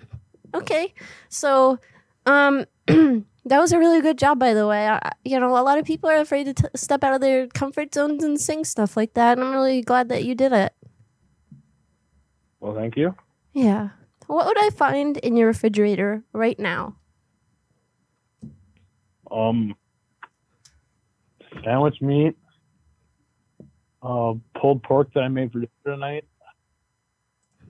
okay. 0.55 0.93
So, 1.29 1.77
um 2.25 2.65
that 2.87 3.59
was 3.59 3.71
a 3.71 3.77
really 3.77 4.01
good 4.01 4.17
job 4.17 4.39
by 4.39 4.55
the 4.55 4.65
way. 4.65 4.87
I, 4.87 5.11
you 5.23 5.39
know, 5.39 5.55
a 5.55 5.61
lot 5.61 5.77
of 5.77 5.85
people 5.85 6.09
are 6.09 6.17
afraid 6.19 6.45
to 6.45 6.53
t- 6.55 6.69
step 6.75 7.03
out 7.03 7.13
of 7.13 7.21
their 7.21 7.45
comfort 7.47 7.93
zones 7.93 8.23
and 8.23 8.41
sing 8.41 8.65
stuff 8.65 8.97
like 8.97 9.13
that, 9.13 9.37
and 9.37 9.45
I'm 9.47 9.53
really 9.53 9.83
glad 9.83 10.09
that 10.09 10.23
you 10.23 10.33
did 10.33 10.53
it. 10.53 10.73
Well, 12.59 12.73
thank 12.75 12.97
you. 12.97 13.15
Yeah. 13.53 13.89
What 14.27 14.45
would 14.45 14.59
I 14.63 14.69
find 14.69 15.17
in 15.17 15.35
your 15.35 15.47
refrigerator 15.47 16.23
right 16.33 16.59
now? 16.59 16.95
Um, 19.31 19.75
sandwich 21.63 22.01
meat, 22.01 22.35
uh, 24.01 24.33
pulled 24.59 24.81
pork 24.83 25.13
that 25.13 25.21
I 25.23 25.27
made 25.27 25.51
for 25.51 25.59
dinner 25.59 25.69
tonight, 25.95 26.25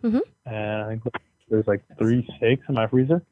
Mhm. 0.01 0.21
and 0.45 0.81
I 0.83 0.89
think 0.89 1.03
there's 1.49 1.67
like 1.67 1.83
three 1.97 2.27
steaks 2.37 2.63
in 2.69 2.75
my 2.75 2.87
freezer, 2.87 3.25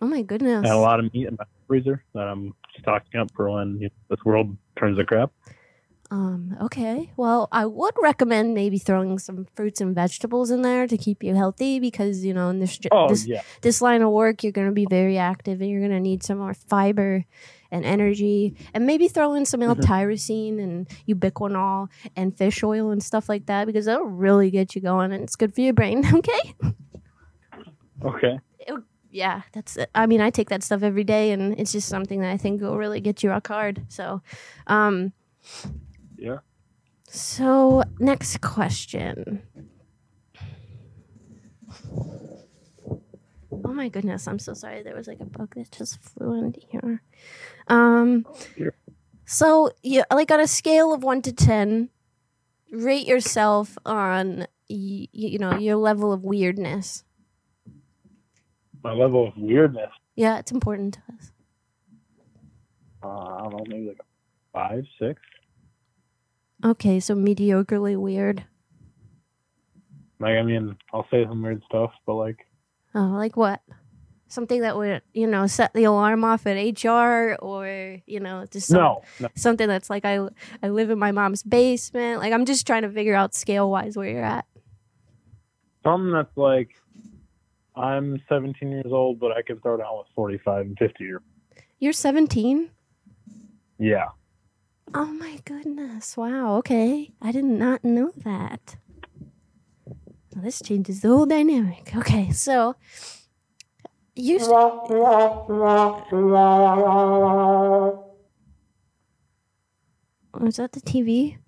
Oh 0.00 0.06
my 0.06 0.22
goodness. 0.22 0.64
and 0.64 0.66
a 0.72 0.76
lot 0.78 0.98
of 1.00 1.12
meat 1.12 1.28
in 1.28 1.36
my 1.38 1.44
freezer 1.68 2.02
that 2.14 2.26
I'm 2.28 2.54
stocking 2.80 3.20
up 3.20 3.30
for 3.36 3.50
when 3.50 3.78
this 4.08 4.24
world 4.24 4.56
turns 4.76 4.96
to 4.98 5.04
crap. 5.04 5.30
Um, 6.10 6.56
okay. 6.62 7.10
Well, 7.18 7.48
I 7.52 7.66
would 7.66 7.92
recommend 8.00 8.54
maybe 8.54 8.78
throwing 8.78 9.18
some 9.18 9.46
fruits 9.54 9.80
and 9.82 9.94
vegetables 9.94 10.50
in 10.50 10.62
there 10.62 10.86
to 10.86 10.96
keep 10.96 11.22
you 11.22 11.34
healthy 11.34 11.80
because, 11.80 12.24
you 12.24 12.32
know, 12.32 12.48
in 12.48 12.60
this, 12.60 12.78
Oh, 12.90 13.08
this, 13.10 13.26
yeah. 13.26 13.42
this 13.60 13.82
line 13.82 14.00
of 14.00 14.10
work, 14.10 14.42
you're 14.42 14.52
going 14.52 14.68
to 14.68 14.72
be 14.72 14.86
very 14.88 15.18
active 15.18 15.60
and 15.60 15.68
you're 15.70 15.80
going 15.80 15.92
to 15.92 16.00
need 16.00 16.22
some 16.22 16.38
more 16.38 16.54
fiber 16.54 17.26
and 17.70 17.84
energy, 17.84 18.56
and 18.72 18.86
maybe 18.86 19.08
throw 19.08 19.34
in 19.34 19.44
some 19.44 19.60
L-tyrosine 19.62 20.58
and 20.58 20.88
ubiquinol 21.06 21.88
and 22.16 22.34
fish 22.34 22.62
oil 22.62 22.90
and 22.90 23.02
stuff 23.02 23.28
like 23.28 23.44
that 23.44 23.66
because 23.66 23.84
that'll 23.84 24.06
really 24.06 24.50
get 24.50 24.74
you 24.74 24.80
going 24.80 25.12
and 25.12 25.22
it's 25.22 25.36
good 25.36 25.54
for 25.54 25.60
your 25.60 25.74
brain. 25.74 26.02
Okay. 26.14 26.54
Okay. 28.02 28.40
It- 28.60 28.82
yeah, 29.10 29.42
that's 29.52 29.76
it. 29.76 29.90
I 29.94 30.06
mean, 30.06 30.20
I 30.22 30.30
take 30.30 30.48
that 30.50 30.62
stuff 30.62 30.82
every 30.82 31.02
day, 31.04 31.32
and 31.32 31.58
it's 31.58 31.72
just 31.72 31.88
something 31.88 32.20
that 32.20 32.30
I 32.30 32.36
think 32.36 32.60
will 32.60 32.76
really 32.76 33.00
get 33.00 33.22
you 33.22 33.30
rock 33.30 33.48
hard. 33.48 33.82
So, 33.88 34.20
um, 34.66 35.12
Yeah. 36.18 36.38
so 37.08 37.84
next 38.00 38.40
question. 38.40 39.42
Oh 43.64 43.72
my 43.72 43.88
goodness, 43.88 44.26
I'm 44.26 44.38
so 44.38 44.54
sorry. 44.54 44.82
There 44.82 44.94
was 44.96 45.06
like 45.08 45.20
a 45.20 45.24
bug 45.24 45.54
that 45.56 45.70
just 45.72 46.00
flew 46.02 46.38
into 46.38 46.60
here. 46.70 47.02
Um, 47.68 48.24
so 49.26 49.70
yeah, 49.82 50.04
like 50.12 50.30
on 50.30 50.40
a 50.40 50.46
scale 50.46 50.92
of 50.92 51.02
one 51.02 51.22
to 51.22 51.32
ten, 51.32 51.90
rate 52.72 53.06
yourself 53.06 53.76
on 53.86 54.40
y- 54.68 55.08
you 55.12 55.38
know 55.38 55.56
your 55.56 55.76
level 55.76 56.12
of 56.12 56.24
weirdness. 56.24 57.04
My 58.82 58.92
level 58.92 59.28
of 59.28 59.34
weirdness. 59.36 59.90
Yeah, 60.16 60.38
it's 60.38 60.52
important 60.52 60.94
to 60.94 61.00
us. 61.16 61.32
Uh, 63.02 63.08
I 63.08 63.42
don't 63.42 63.52
know, 63.52 63.64
maybe 63.68 63.88
like 63.88 63.98
a 64.00 64.04
five, 64.52 64.84
six. 64.98 65.20
Okay, 66.64 66.98
so 67.00 67.14
mediocrely 67.14 67.96
weird. 67.96 68.44
Like, 70.20 70.36
I 70.36 70.42
mean, 70.42 70.76
I'll 70.92 71.06
say 71.10 71.24
some 71.24 71.42
weird 71.42 71.62
stuff, 71.66 71.92
but 72.06 72.14
like, 72.14 72.38
Oh, 72.94 73.12
like 73.14 73.36
what? 73.36 73.60
Something 74.26 74.62
that 74.62 74.76
would, 74.76 75.02
you 75.12 75.26
know, 75.26 75.46
set 75.46 75.72
the 75.72 75.84
alarm 75.84 76.24
off 76.24 76.46
at 76.46 76.54
HR 76.84 77.36
or, 77.40 77.98
you 78.06 78.18
know, 78.20 78.44
just 78.50 78.66
some, 78.68 78.78
No, 78.80 79.02
no. 79.20 79.28
something 79.36 79.68
that's 79.68 79.88
like 79.88 80.04
I 80.04 80.18
I 80.62 80.68
live 80.68 80.90
in 80.90 80.98
my 80.98 81.12
mom's 81.12 81.42
basement. 81.42 82.20
Like 82.20 82.32
I'm 82.32 82.44
just 82.44 82.66
trying 82.66 82.82
to 82.82 82.90
figure 82.90 83.14
out 83.14 83.34
scale 83.34 83.70
wise 83.70 83.96
where 83.96 84.08
you're 84.10 84.24
at. 84.24 84.44
something 85.84 86.12
that's 86.12 86.36
like, 86.36 86.70
I'm 87.76 88.20
17 88.28 88.68
years 88.70 88.90
old, 88.90 89.20
but 89.20 89.30
I 89.32 89.42
can 89.42 89.60
throw 89.60 89.76
down 89.76 89.96
with 89.98 90.08
45 90.16 90.66
and 90.66 90.78
50 90.78 91.04
year. 91.04 91.22
You're 91.78 91.92
17? 91.92 92.70
Yeah. 93.78 94.06
Oh 94.94 95.06
my 95.06 95.38
goodness. 95.44 96.16
Wow. 96.16 96.56
Okay. 96.56 97.12
I 97.20 97.32
did 97.32 97.44
not 97.44 97.84
know 97.84 98.10
that. 98.24 98.76
Well, 100.34 100.44
this 100.44 100.60
changes 100.62 101.00
the 101.00 101.08
whole 101.08 101.26
dynamic. 101.26 101.92
Okay, 101.96 102.30
so 102.32 102.76
you 104.14 104.38
Was 104.38 104.48
that 110.56 110.72
the 110.72 110.80
TV? 110.80 111.38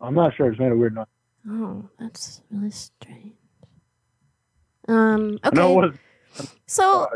I'm 0.00 0.14
not 0.14 0.34
sure. 0.34 0.50
It's 0.50 0.60
made 0.60 0.72
a 0.72 0.76
weird 0.76 0.94
noise. 0.94 1.06
Oh, 1.48 1.88
that's 1.98 2.42
really 2.50 2.70
strange. 2.70 3.34
Um. 4.86 5.38
Okay. 5.44 5.72
it 5.72 5.76
was. 5.76 5.94
So, 6.66 7.08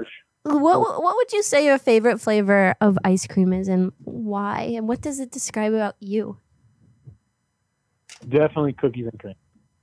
what 0.44 1.02
what 1.02 1.16
would 1.16 1.32
you 1.32 1.42
say 1.42 1.64
your 1.64 1.78
favorite 1.78 2.20
flavor 2.20 2.74
of 2.80 2.98
ice 3.04 3.26
cream 3.26 3.52
is, 3.52 3.68
and 3.68 3.92
why? 4.04 4.72
And 4.76 4.88
what 4.88 5.00
does 5.00 5.20
it 5.20 5.30
describe 5.30 5.72
about 5.72 5.96
you? 6.00 6.38
Definitely 8.28 8.72
cookies 8.74 9.06
and 9.10 9.18
cream. 9.18 9.34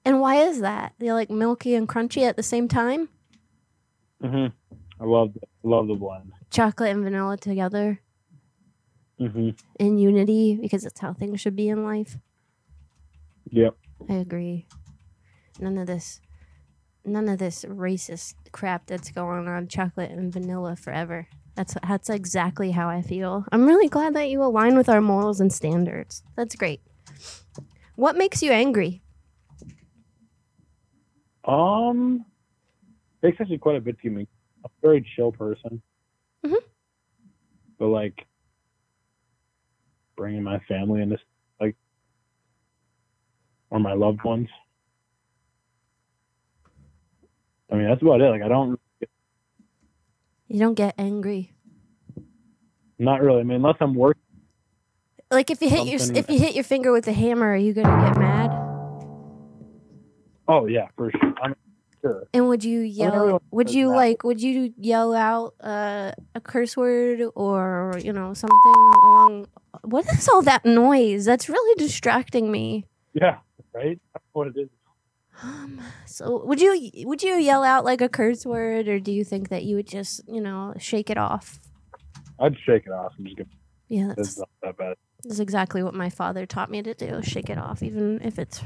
And 0.06 0.20
why 0.22 0.36
is 0.36 0.62
that? 0.62 0.94
They're 1.00 1.14
like 1.14 1.30
milky 1.30 1.76
and 1.76 1.88
crunchy 1.88 2.24
at 2.24 2.36
the 2.36 2.44
same 2.44 2.68
time. 2.68 3.10
hmm 4.22 4.48
I 5.00 5.06
love 5.06 5.34
the, 5.34 5.42
love 5.64 5.88
the 5.88 5.96
blend. 5.96 6.32
Chocolate 6.50 6.90
and 6.92 7.04
vanilla 7.04 7.38
together 7.38 8.02
hmm 9.18 9.50
in 9.80 9.98
unity 9.98 10.58
because 10.62 10.86
it's 10.86 11.00
how 11.00 11.14
things 11.14 11.40
should 11.42 11.56
be 11.56 11.70
in 11.70 11.84
life. 11.86 12.18
Yep. 13.52 13.76
I 14.10 14.14
agree. 14.14 14.68
None 15.60 15.78
of 15.78 15.88
this, 15.88 16.22
none 17.06 17.30
of 17.30 17.40
this 17.40 17.66
racist 17.66 18.36
crap 18.52 18.88
that's 18.88 19.12
going 19.12 19.48
on. 19.48 19.68
Chocolate 19.68 20.12
and 20.12 20.32
vanilla 20.32 20.76
forever. 20.76 21.28
That's 21.56 21.76
that's 21.88 22.10
exactly 22.10 22.72
how 22.72 22.88
I 22.88 23.02
feel. 23.02 23.46
I'm 23.52 23.66
really 23.66 23.90
glad 23.90 24.14
that 24.16 24.30
you 24.30 24.42
align 24.44 24.78
with 24.78 24.88
our 24.90 25.02
morals 25.02 25.42
and 25.42 25.52
standards. 25.52 26.24
That's 26.36 26.56
great. 26.56 26.82
What 27.96 28.16
makes 28.16 28.42
you 28.42 28.52
angry? 28.52 29.02
Um, 31.44 32.26
takes 33.22 33.42
actually 33.42 33.58
quite 33.58 33.76
a 33.76 33.82
bit 33.82 34.00
to 34.02 34.10
me. 34.10 34.28
I'm 34.64 34.72
a 34.72 34.82
very 34.82 35.06
chill 35.16 35.32
person. 35.32 35.82
Mhm. 36.46 36.64
But 37.78 37.88
like, 37.88 38.26
bringing 40.16 40.44
my 40.44 40.60
family 40.60 41.02
into 41.02 41.18
like, 41.60 41.76
or 43.70 43.80
my 43.80 43.94
loved 43.94 44.24
ones. 44.24 44.48
I 47.72 47.76
mean, 47.76 47.88
that's 47.88 48.02
about 48.02 48.22
it. 48.22 48.30
Like, 48.30 48.42
I 48.42 48.48
don't, 48.48 48.80
You 50.48 50.60
don't 50.60 50.74
get 50.74 50.96
angry. 50.98 51.54
not 52.98 53.22
really. 53.22 53.42
I 53.42 53.44
mean, 53.44 53.58
unless 53.58 53.78
I'm 53.80 53.94
working. 53.96 54.22
Like 55.32 55.52
if 55.52 55.62
you 55.62 55.70
hit 55.70 55.86
your 55.86 56.18
if 56.18 56.28
you 56.28 56.40
hit 56.40 56.56
your 56.56 56.64
finger 56.64 56.92
with 56.92 57.08
a 57.08 57.14
hammer, 57.14 57.54
are 57.54 57.56
you 57.56 57.72
gonna 57.72 58.04
get 58.04 58.18
mad? 58.18 58.50
Oh 60.48 60.66
yeah, 60.66 60.88
for 60.98 61.12
sure. 61.12 61.34
I'm 61.44 61.54
sure. 62.02 62.28
And 62.34 62.48
would 62.48 62.64
you 62.64 62.80
yell? 62.80 63.40
Would 63.52 63.72
you 63.72 63.90
like? 63.90 64.24
Would 64.24 64.42
you 64.42 64.74
yell 64.76 65.14
out 65.14 65.54
uh, 65.62 66.14
a 66.34 66.42
curse 66.42 66.76
word 66.76 67.22
or 67.36 67.94
you 68.04 68.12
know 68.12 68.34
something 68.34 68.58
along? 68.66 69.48
What 69.84 70.08
is 70.12 70.28
all 70.28 70.42
that 70.42 70.66
noise? 70.66 71.26
That's 71.26 71.48
really 71.48 71.76
distracting 71.78 72.52
me. 72.52 72.86
Yeah, 73.14 73.38
right. 73.72 74.00
That's 74.14 74.26
what 74.34 74.48
it 74.48 74.58
is. 74.58 74.70
So 76.06 76.44
would 76.46 76.60
you 76.60 76.92
would 77.06 77.24
you 77.24 77.36
yell 77.36 77.64
out 77.64 77.86
like 77.86 78.02
a 78.02 78.10
curse 78.10 78.46
word, 78.46 78.88
or 78.88 79.00
do 79.00 79.12
you 79.12 79.24
think 79.24 79.50
that 79.50 79.64
you 79.64 79.76
would 79.78 79.88
just 79.88 80.22
you 80.28 80.42
know 80.42 80.74
shake 80.80 81.10
it 81.10 81.18
off? 81.18 81.60
I'd 82.40 82.58
shake 82.66 82.86
it 82.86 82.92
off 82.92 83.14
just. 83.18 83.48
Yeah, 83.88 84.14
that's 84.18 84.38
not 84.38 84.50
that 84.64 84.78
bad. 84.78 84.96
that's 85.24 85.40
exactly 85.40 85.82
what 85.84 85.94
my 85.94 86.10
father 86.10 86.46
taught 86.46 86.70
me 86.70 86.82
to 86.82 86.94
do. 86.94 87.22
Shake 87.24 87.50
it 87.50 87.58
off, 87.58 87.82
even 87.84 88.22
if 88.24 88.38
it's 88.38 88.62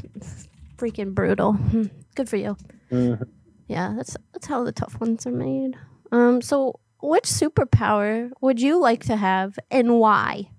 freaking 0.78 1.14
brutal. 1.14 1.54
Hmm, 1.54 1.86
Good 2.16 2.30
for 2.30 2.38
you. 2.38 2.58
Mhm. 2.92 3.28
Yeah, 3.68 3.94
that's 3.96 4.18
that's 4.34 4.48
how 4.48 4.64
the 4.64 4.72
tough 4.72 5.00
ones 5.00 5.26
are 5.28 5.32
made. 5.32 5.76
Um, 6.12 6.42
so 6.42 6.80
which 7.02 7.26
superpower 7.26 8.32
would 8.42 8.62
you 8.62 8.80
like 8.80 9.04
to 9.06 9.16
have 9.16 9.58
and 9.70 10.00
why? 10.00 10.50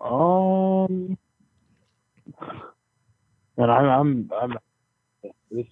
Um, 0.00 1.16
and 3.56 3.70
I'm, 3.70 3.86
I'm, 3.86 4.30
I'm, 4.40 4.54
this, 5.50 5.66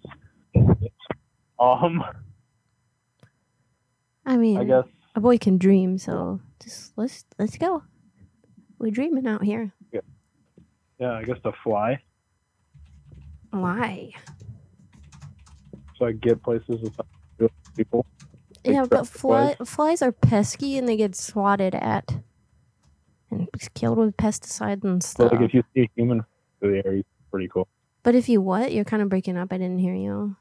um, 1.58 2.02
I 4.24 4.36
mean, 4.36 4.58
I 4.58 4.64
guess, 4.64 4.84
a 5.14 5.20
boy 5.20 5.38
can 5.38 5.58
dream, 5.58 5.98
so 5.98 6.40
just 6.62 6.92
let's 6.96 7.24
let's 7.38 7.56
go. 7.58 7.82
We're 8.78 8.90
dreaming 8.90 9.26
out 9.26 9.42
here. 9.44 9.72
yeah, 9.92 10.00
yeah 10.98 11.12
I 11.12 11.24
guess 11.24 11.36
to 11.44 11.52
fly, 11.64 12.00
Why? 13.50 14.12
so 15.98 16.06
I 16.06 16.12
get 16.12 16.42
places 16.42 16.80
with 17.38 17.50
people. 17.76 18.06
Yeah, 18.64 18.86
but 18.88 19.06
fly, 19.08 19.54
flies. 19.54 19.68
flies 19.68 20.02
are 20.02 20.12
pesky 20.12 20.78
and 20.78 20.88
they 20.88 20.96
get 20.96 21.16
swatted 21.16 21.74
at 21.74 22.22
and 23.30 23.48
killed 23.74 23.98
with 23.98 24.16
pesticides 24.16 24.84
and 24.84 25.02
So 25.02 25.26
stuff. 25.26 25.32
like 25.32 25.40
if 25.42 25.54
you 25.54 25.64
see 25.74 25.82
a 25.82 25.90
human 25.96 26.22
through 26.60 26.80
the 26.82 26.86
air, 26.88 26.94
it's 26.94 27.08
pretty 27.32 27.48
cool. 27.48 27.66
but 28.04 28.14
if 28.14 28.28
you 28.28 28.40
what? 28.40 28.72
You're 28.72 28.84
kind 28.84 29.02
of 29.02 29.08
breaking 29.08 29.36
up. 29.36 29.52
I 29.52 29.58
didn't 29.58 29.78
hear 29.78 29.94
you. 29.94 30.36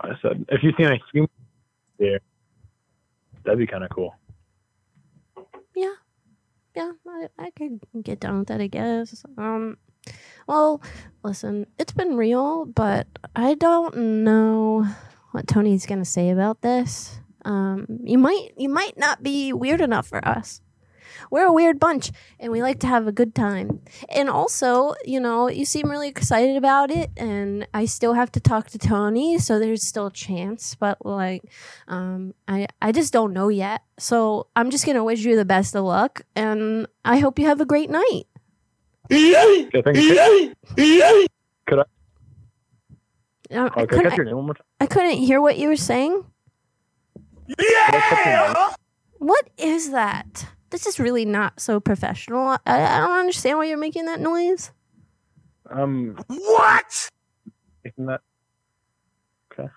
I 0.00 0.10
said, 0.22 0.44
if 0.48 0.62
you 0.62 0.72
see 0.76 0.84
a 0.84 0.98
human 1.12 1.30
there, 1.98 2.20
that'd 3.44 3.58
be 3.58 3.66
kind 3.66 3.84
of 3.84 3.90
cool. 3.90 4.14
Yeah, 5.74 5.94
yeah, 6.74 6.92
I, 7.06 7.28
I 7.38 7.50
could 7.50 7.80
get 8.02 8.20
down 8.20 8.38
with 8.40 8.48
that, 8.48 8.60
I 8.60 8.66
guess. 8.66 9.24
Um, 9.38 9.76
well, 10.46 10.82
listen, 11.22 11.66
it's 11.78 11.92
been 11.92 12.16
real, 12.16 12.64
but 12.66 13.06
I 13.34 13.54
don't 13.54 13.96
know 14.24 14.86
what 15.32 15.46
Tony's 15.48 15.86
gonna 15.86 16.04
say 16.04 16.30
about 16.30 16.62
this. 16.62 17.20
Um, 17.44 17.86
you 18.04 18.18
might, 18.18 18.50
you 18.56 18.68
might 18.68 18.96
not 18.98 19.22
be 19.22 19.52
weird 19.52 19.80
enough 19.80 20.06
for 20.08 20.26
us. 20.26 20.60
We're 21.30 21.46
a 21.46 21.52
weird 21.52 21.78
bunch, 21.78 22.12
and 22.38 22.52
we 22.52 22.62
like 22.62 22.80
to 22.80 22.86
have 22.86 23.06
a 23.06 23.12
good 23.12 23.34
time. 23.34 23.80
And 24.08 24.28
also, 24.28 24.94
you 25.04 25.20
know, 25.20 25.48
you 25.48 25.64
seem 25.64 25.90
really 25.90 26.08
excited 26.08 26.56
about 26.56 26.90
it, 26.90 27.10
and 27.16 27.66
I 27.74 27.84
still 27.86 28.14
have 28.14 28.30
to 28.32 28.40
talk 28.40 28.68
to 28.70 28.78
Tony, 28.78 29.38
so 29.38 29.58
there's 29.58 29.82
still 29.82 30.06
a 30.06 30.12
chance. 30.12 30.74
But 30.74 31.04
like, 31.04 31.42
um, 31.88 32.34
I 32.48 32.66
I 32.80 32.92
just 32.92 33.12
don't 33.12 33.32
know 33.32 33.48
yet. 33.48 33.82
So 33.98 34.48
I'm 34.56 34.70
just 34.70 34.86
gonna 34.86 35.04
wish 35.04 35.24
you 35.24 35.36
the 35.36 35.44
best 35.44 35.74
of 35.74 35.84
luck, 35.84 36.22
and 36.34 36.86
I 37.04 37.18
hope 37.18 37.38
you 37.38 37.46
have 37.46 37.60
a 37.60 37.66
great 37.66 37.90
night. 37.90 38.24
Okay, 39.10 39.82
thank 39.82 39.96
you. 39.96 41.26
Could 41.66 41.80
I? 41.80 41.84
Uh, 43.50 43.70
I, 43.76 43.82
I 43.82 43.86
couldn't, 43.86 44.08
catch 44.08 44.16
your 44.16 44.26
name 44.26 44.36
one 44.36 44.46
more 44.46 44.54
time? 44.54 44.66
I 44.80 44.86
couldn't 44.86 45.18
hear 45.18 45.40
what 45.40 45.56
you 45.58 45.68
were 45.68 45.76
saying. 45.76 46.24
What 49.18 49.48
is 49.56 49.90
that? 49.92 50.48
This 50.70 50.86
is 50.86 50.98
really 50.98 51.24
not 51.24 51.60
so 51.60 51.80
professional. 51.80 52.48
I, 52.48 52.60
I 52.66 52.98
don't 52.98 53.18
understand 53.18 53.58
why 53.58 53.66
you're 53.66 53.78
making 53.78 54.06
that 54.06 54.20
noise. 54.20 54.72
Um. 55.70 56.16
What? 56.26 57.10
Making 57.84 58.06
that. 58.06 58.20
Okay. 59.52 59.68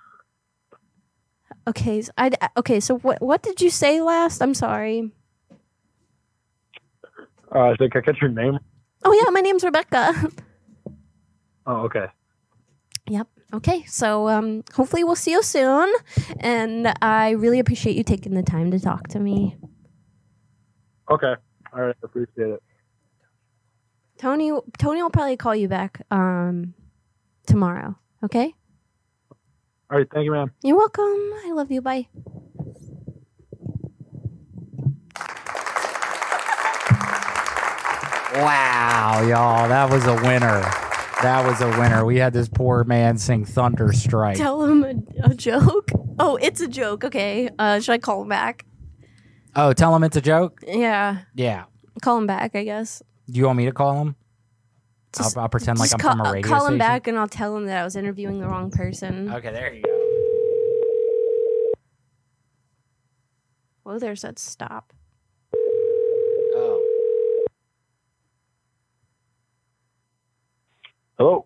Okay, 1.67 2.01
so 2.01 2.11
I, 2.17 2.31
okay. 2.57 2.79
So 2.79 2.97
what 2.99 3.21
what 3.21 3.43
did 3.43 3.61
you 3.61 3.69
say 3.69 4.01
last? 4.01 4.41
I'm 4.41 4.53
sorry. 4.53 5.11
Uh, 7.51 7.73
did 7.75 7.95
I 7.95 8.01
catch 8.01 8.21
your 8.21 8.29
name? 8.29 8.59
Oh 9.03 9.13
yeah, 9.13 9.29
my 9.31 9.41
name's 9.41 9.63
Rebecca. 9.63 10.31
Oh, 11.67 11.81
okay. 11.81 12.07
Yep. 13.09 13.27
Okay. 13.53 13.83
So 13.83 14.27
um, 14.27 14.63
hopefully 14.73 15.03
we'll 15.03 15.15
see 15.15 15.31
you 15.31 15.43
soon, 15.43 15.93
and 16.39 16.91
I 16.99 17.31
really 17.31 17.59
appreciate 17.59 17.95
you 17.95 18.03
taking 18.03 18.33
the 18.33 18.41
time 18.41 18.71
to 18.71 18.79
talk 18.79 19.07
to 19.09 19.19
me. 19.19 19.55
Okay. 21.09 21.33
All 21.73 21.81
right. 21.81 21.95
Appreciate 22.03 22.49
it. 22.49 22.63
Tony 24.17 24.51
Tony 24.77 25.01
will 25.01 25.09
probably 25.09 25.37
call 25.37 25.55
you 25.55 25.67
back 25.67 26.01
um 26.11 26.73
tomorrow. 27.47 27.95
Okay. 28.23 28.53
All 29.91 29.97
right. 29.97 30.07
Thank 30.13 30.25
you, 30.25 30.31
ma'am. 30.31 30.51
You're 30.63 30.77
welcome. 30.77 31.03
I 31.03 31.51
love 31.53 31.71
you. 31.71 31.81
Bye. 31.81 32.07
Wow, 38.35 39.21
y'all, 39.27 39.67
that 39.67 39.89
was 39.89 40.05
a 40.05 40.13
winner. 40.13 40.61
That 41.21 41.45
was 41.45 41.59
a 41.61 41.69
winner. 41.79 42.05
We 42.05 42.17
had 42.17 42.31
this 42.31 42.47
poor 42.47 42.83
man 42.83 43.17
sing 43.17 43.43
Thunderstrike. 43.43 44.37
Tell 44.37 44.63
him 44.63 44.83
a, 44.83 45.31
a 45.31 45.33
joke. 45.33 45.89
Oh, 46.19 46.37
it's 46.41 46.61
a 46.61 46.67
joke. 46.67 47.03
Okay. 47.03 47.49
Uh, 47.57 47.79
should 47.79 47.93
I 47.93 47.97
call 47.97 48.21
him 48.21 48.29
back? 48.29 48.65
Oh, 49.55 49.73
tell 49.73 49.95
him 49.95 50.03
it's 50.03 50.15
a 50.15 50.21
joke? 50.21 50.63
Yeah. 50.67 51.19
Yeah. 51.35 51.65
Call 52.01 52.17
him 52.17 52.27
back. 52.27 52.55
I 52.55 52.63
guess. 52.63 53.01
Do 53.29 53.37
you 53.39 53.45
want 53.45 53.57
me 53.57 53.65
to 53.65 53.71
call 53.71 53.99
him? 54.01 54.15
Just- 55.15 55.35
I'll, 55.37 55.43
I'll 55.43 55.49
pretend 55.49 55.79
like 55.79 55.89
Just 55.89 55.95
I'm 55.95 55.99
call, 55.99 56.11
from 56.11 56.21
a 56.21 56.23
I'll 56.25 56.33
radio 56.33 56.49
call 56.49 56.61
him 56.67 56.71
station. 56.73 56.77
back 56.79 57.07
and 57.07 57.17
I'll 57.17 57.27
tell 57.27 57.55
him 57.57 57.65
that 57.65 57.81
I 57.81 57.83
was 57.83 57.95
interviewing 57.95 58.39
the 58.39 58.47
wrong 58.47 58.69
person. 58.71 59.31
Okay, 59.31 59.51
there 59.51 59.73
you 59.73 59.81
go. 59.81 59.95
Whoa, 63.83 63.97
there's 63.99 64.21
that 64.21 64.37
stop. 64.37 64.93
Oh. 66.53 66.85
Hello. 71.17 71.45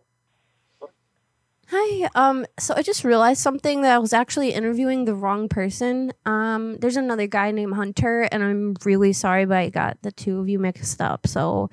Hi. 1.76 2.08
Um. 2.14 2.45
So 2.60 2.76
I 2.78 2.84
just 2.84 3.04
realized 3.04 3.41
something 3.41 3.82
that 3.82 3.95
I 3.95 3.98
was 3.98 4.14
actually 4.14 4.54
interviewing 4.54 5.06
the 5.06 5.16
wrong 5.16 5.50
person. 5.50 6.14
Um. 6.24 6.78
There's 6.78 6.98
another 6.98 7.26
guy 7.26 7.50
named 7.50 7.74
Hunter, 7.74 8.30
and 8.32 8.44
I'm 8.44 8.76
really 8.86 9.12
sorry, 9.12 9.45
but 9.45 9.58
I 9.58 9.70
got 9.70 9.98
the 10.04 10.12
two 10.12 10.40
of 10.40 10.48
you 10.48 10.60
mixed 10.60 11.02
up. 11.02 11.26
So, 11.26 11.72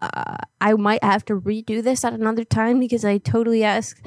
uh, 0.00 0.36
I 0.60 0.74
might 0.74 1.02
have 1.02 1.24
to 1.24 1.40
redo 1.40 1.82
this 1.82 2.04
at 2.04 2.12
another 2.12 2.44
time 2.44 2.78
because 2.78 3.04
I 3.04 3.18
totally 3.18 3.64
asked 3.64 4.06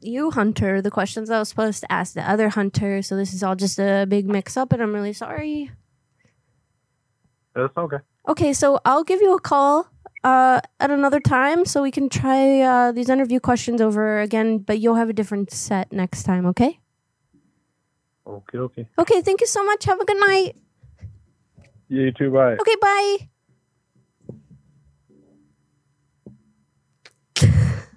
you, 0.00 0.30
Hunter, 0.30 0.80
the 0.80 0.90
questions 0.90 1.28
I 1.28 1.40
was 1.40 1.50
supposed 1.50 1.80
to 1.80 1.92
ask 1.92 2.14
the 2.14 2.26
other 2.26 2.48
Hunter. 2.48 3.02
So 3.02 3.16
this 3.16 3.34
is 3.34 3.42
all 3.42 3.56
just 3.56 3.78
a 3.78 4.06
big 4.08 4.26
mix 4.26 4.56
up, 4.56 4.72
and 4.72 4.82
I'm 4.82 4.94
really 4.94 5.12
sorry. 5.12 5.72
That's 7.54 7.76
okay. 7.76 7.98
Okay, 8.26 8.54
so 8.54 8.80
I'll 8.86 9.04
give 9.04 9.20
you 9.20 9.34
a 9.34 9.40
call 9.40 9.88
uh, 10.24 10.60
at 10.78 10.90
another 10.90 11.20
time 11.20 11.64
so 11.64 11.82
we 11.82 11.90
can 11.90 12.08
try 12.08 12.60
uh, 12.60 12.92
these 12.92 13.08
interview 13.08 13.40
questions 13.40 13.80
over 13.80 14.20
again, 14.20 14.58
but 14.58 14.78
you'll 14.78 14.96
have 14.96 15.08
a 15.08 15.12
different 15.14 15.50
set 15.50 15.92
next 15.92 16.24
time, 16.24 16.46
okay? 16.46 16.78
Okay. 18.26 18.58
Okay. 18.58 18.88
Okay, 18.98 19.22
thank 19.22 19.40
you 19.40 19.46
so 19.46 19.64
much. 19.64 19.84
Have 19.84 20.00
a 20.00 20.04
good 20.04 20.20
night. 20.20 20.56
Yeah, 21.88 22.02
you 22.04 22.12
too. 22.12 22.30
Bye. 22.30 22.56
Okay, 22.60 22.76
bye. 22.80 23.16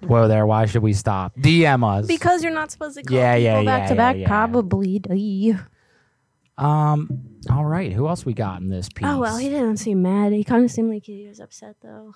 Whoa 0.06 0.28
there, 0.28 0.44
why 0.46 0.66
should 0.66 0.82
we 0.82 0.92
stop? 0.92 1.34
DM 1.36 1.82
us. 1.98 2.06
Because 2.06 2.42
you're 2.42 2.52
not 2.52 2.70
supposed 2.70 2.96
to 2.96 3.02
call 3.02 3.16
Yeah, 3.16 3.36
people 3.36 3.44
yeah, 3.44 3.64
back 3.64 3.80
yeah, 3.82 3.86
to 3.88 3.94
yeah, 3.94 3.96
back, 3.96 4.16
yeah. 4.18 4.28
probably. 4.28 4.98
Duh. 4.98 5.54
Um, 6.62 7.08
all 7.50 7.64
right, 7.64 7.92
who 7.92 8.08
else 8.08 8.24
we 8.24 8.34
got 8.34 8.60
in 8.60 8.68
this 8.68 8.88
piece? 8.88 9.06
Oh, 9.06 9.18
well, 9.18 9.36
he 9.36 9.48
didn't 9.48 9.78
seem 9.78 10.02
mad. 10.02 10.32
He 10.32 10.44
kind 10.44 10.64
of 10.64 10.70
seemed 10.70 10.90
like 10.90 11.04
he 11.04 11.26
was 11.26 11.40
upset, 11.40 11.76
though. 11.82 12.14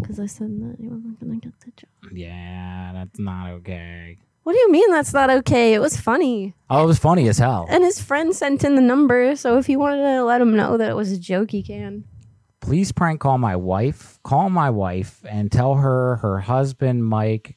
Because 0.00 0.20
I 0.20 0.26
said 0.26 0.48
that 0.60 0.76
he 0.80 0.88
wasn't 0.88 1.18
going 1.20 1.40
to 1.40 1.46
get 1.48 1.60
the 1.60 1.72
job. 1.72 2.12
Yeah, 2.12 2.92
that's 2.94 3.18
not 3.18 3.50
okay. 3.50 4.18
What 4.44 4.52
do 4.52 4.58
you 4.60 4.70
mean 4.70 4.90
that's 4.90 5.12
not 5.12 5.28
okay? 5.28 5.74
It 5.74 5.80
was 5.80 5.96
funny. 5.96 6.54
Oh, 6.70 6.84
it 6.84 6.86
was 6.86 6.98
funny 6.98 7.28
as 7.28 7.38
hell. 7.38 7.66
And 7.68 7.84
his 7.84 8.00
friend 8.00 8.34
sent 8.34 8.64
in 8.64 8.76
the 8.76 8.80
number, 8.80 9.36
so 9.36 9.58
if 9.58 9.66
he 9.66 9.76
wanted 9.76 10.02
to 10.02 10.24
let 10.24 10.40
him 10.40 10.56
know 10.56 10.76
that 10.78 10.88
it 10.88 10.96
was 10.96 11.12
a 11.12 11.18
joke, 11.18 11.50
he 11.50 11.62
can. 11.62 12.04
Please 12.60 12.92
prank 12.92 13.20
call 13.20 13.38
my 13.38 13.56
wife. 13.56 14.18
Call 14.22 14.48
my 14.50 14.70
wife 14.70 15.24
and 15.28 15.52
tell 15.52 15.74
her 15.74 16.16
her 16.16 16.38
husband 16.40 17.04
Mike 17.04 17.56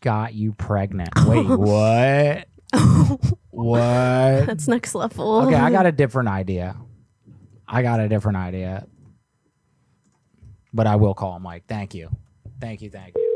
got 0.00 0.34
you 0.34 0.52
pregnant. 0.52 1.10
Wait, 1.26 1.46
what? 1.46 2.48
what? 3.52 3.78
That's 4.46 4.66
next 4.66 4.94
level. 4.94 5.42
Okay, 5.42 5.54
I 5.54 5.70
got 5.70 5.86
a 5.86 5.92
different 5.92 6.28
idea. 6.28 6.74
I 7.68 7.82
got 7.82 8.00
a 8.00 8.08
different 8.08 8.38
idea. 8.38 8.86
But 10.72 10.86
I 10.86 10.96
will 10.96 11.14
call 11.14 11.36
him 11.36 11.42
Mike. 11.42 11.64
Thank 11.68 11.94
you. 11.94 12.10
Thank 12.60 12.80
you. 12.80 12.88
Thank 12.90 13.14
you. 13.14 13.31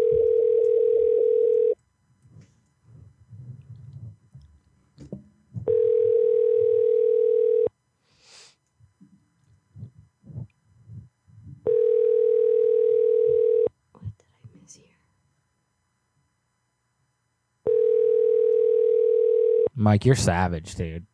Mike, 19.76 20.06
you're 20.06 20.14
savage, 20.14 20.74
dude. 20.74 21.06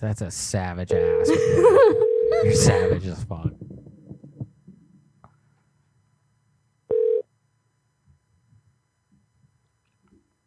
That's 0.00 0.20
a 0.20 0.30
savage 0.30 0.92
ass. 0.92 1.28
you're 2.44 2.52
savage 2.52 3.06
as 3.06 3.24
fuck. 3.24 3.50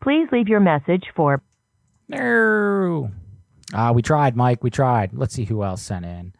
Please 0.01 0.27
leave 0.31 0.47
your 0.47 0.59
message 0.59 1.05
for 1.15 1.41
No. 2.07 3.09
Uh, 3.73 3.91
we 3.95 4.01
tried, 4.01 4.35
Mike. 4.35 4.63
We 4.63 4.69
tried. 4.69 5.11
Let's 5.13 5.33
see 5.33 5.45
who 5.45 5.63
else 5.63 5.81
sent 5.81 6.05
in. 6.05 6.33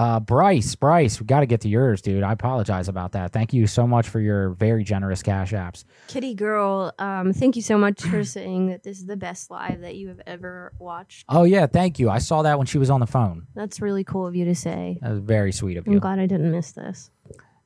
Uh, 0.00 0.18
Bryce, 0.18 0.74
Bryce, 0.76 1.20
we 1.20 1.26
got 1.26 1.40
to 1.40 1.46
get 1.46 1.60
to 1.60 1.68
yours, 1.68 2.00
dude. 2.00 2.22
I 2.22 2.32
apologize 2.32 2.88
about 2.88 3.12
that. 3.12 3.34
Thank 3.34 3.52
you 3.52 3.66
so 3.66 3.86
much 3.86 4.08
for 4.08 4.18
your 4.18 4.52
very 4.52 4.82
generous 4.82 5.22
cash 5.22 5.52
apps. 5.52 5.84
Kitty 6.08 6.32
girl, 6.32 6.94
um, 6.98 7.34
thank 7.34 7.54
you 7.54 7.60
so 7.60 7.76
much 7.76 8.00
for 8.04 8.24
saying 8.24 8.68
that 8.68 8.82
this 8.82 8.96
is 8.96 9.04
the 9.04 9.18
best 9.18 9.50
live 9.50 9.82
that 9.82 9.96
you 9.96 10.08
have 10.08 10.22
ever 10.26 10.72
watched. 10.78 11.26
Oh 11.28 11.42
yeah, 11.42 11.66
thank 11.66 11.98
you. 11.98 12.08
I 12.08 12.16
saw 12.16 12.40
that 12.40 12.56
when 12.56 12.66
she 12.66 12.78
was 12.78 12.88
on 12.88 13.00
the 13.00 13.06
phone. 13.06 13.46
That's 13.54 13.82
really 13.82 14.02
cool 14.02 14.26
of 14.26 14.34
you 14.34 14.46
to 14.46 14.54
say. 14.54 14.98
That 15.02 15.10
was 15.10 15.18
very 15.20 15.52
sweet 15.52 15.76
of 15.76 15.86
you. 15.86 15.92
I'm 15.92 15.98
glad 15.98 16.18
I 16.18 16.24
didn't 16.24 16.50
miss 16.50 16.72
this. 16.72 17.10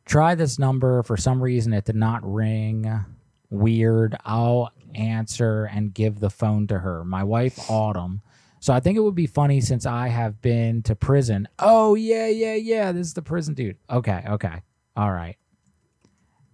Try 0.05 0.35
this 0.35 0.59
number. 0.59 1.05
For 1.05 1.16
some 1.16 1.40
reason, 1.40 1.73
it 1.73 1.85
did 1.85 1.94
not 1.94 2.20
ring. 2.24 3.05
Weird. 3.51 4.16
I'll 4.24 4.73
answer 4.97 5.66
and 5.66 5.94
give 5.94 6.19
the 6.19 6.31
phone 6.31 6.66
to 6.66 6.81
her. 6.81 7.05
My 7.05 7.23
wife, 7.23 7.70
Autumn. 7.70 8.23
So 8.65 8.73
I 8.73 8.81
think 8.81 8.97
it 8.97 9.03
would 9.03 9.15
be 9.15 9.27
funny 9.27 9.61
since 9.61 9.85
I 9.85 10.09
have 10.09 10.41
been 10.41 10.82
to 10.85 10.97
prison. 10.97 11.47
Oh, 11.59 11.97
yeah, 11.97 12.28
yeah, 12.28 12.55
yeah. 12.55 12.93
This 12.93 13.09
is 13.09 13.12
the 13.12 13.20
prison 13.20 13.53
dude. 13.53 13.77
Okay, 13.91 14.24
okay. 14.27 14.62
All 14.97 15.12
right. 15.12 15.36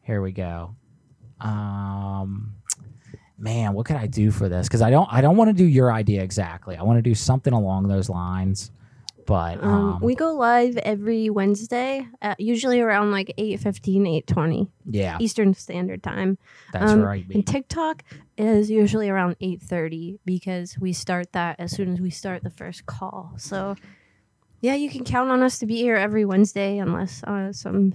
Here 0.02 0.20
we 0.20 0.32
go. 0.32 0.74
Um 1.40 2.54
man, 3.38 3.74
what 3.74 3.86
could 3.86 3.94
I 3.94 4.08
do 4.08 4.32
for 4.32 4.48
this? 4.48 4.66
Because 4.66 4.82
I 4.82 4.90
don't 4.90 5.06
I 5.08 5.20
don't 5.20 5.36
want 5.36 5.50
to 5.50 5.54
do 5.54 5.64
your 5.64 5.92
idea 5.92 6.20
exactly. 6.20 6.76
I 6.76 6.82
want 6.82 6.98
to 6.98 7.02
do 7.02 7.14
something 7.14 7.52
along 7.52 7.86
those 7.86 8.08
lines. 8.08 8.72
But 9.30 9.62
Um, 9.62 9.70
um, 9.70 10.00
we 10.02 10.16
go 10.16 10.34
live 10.34 10.76
every 10.78 11.30
Wednesday, 11.30 12.04
at 12.20 12.40
usually 12.40 12.80
around 12.80 13.12
like 13.12 13.32
8.15, 13.38 14.24
8.20. 14.26 14.68
Yeah. 14.90 15.18
Eastern 15.20 15.54
Standard 15.54 16.02
Time. 16.02 16.36
That's 16.72 16.90
Um, 16.90 17.00
right, 17.02 17.24
And 17.32 17.46
TikTok 17.46 18.02
is 18.36 18.72
usually 18.72 19.08
around 19.08 19.36
8.30 19.40 20.18
because 20.24 20.76
we 20.80 20.92
start 20.92 21.30
that 21.30 21.60
as 21.60 21.70
soon 21.70 21.92
as 21.92 22.00
we 22.00 22.10
start 22.10 22.42
the 22.42 22.50
first 22.50 22.86
call. 22.86 23.32
So, 23.36 23.76
yeah, 24.62 24.74
you 24.74 24.90
can 24.90 25.04
count 25.04 25.30
on 25.30 25.44
us 25.44 25.60
to 25.60 25.66
be 25.66 25.76
here 25.76 25.94
every 25.94 26.24
Wednesday 26.24 26.78
unless 26.78 27.22
uh, 27.22 27.52
some 27.52 27.94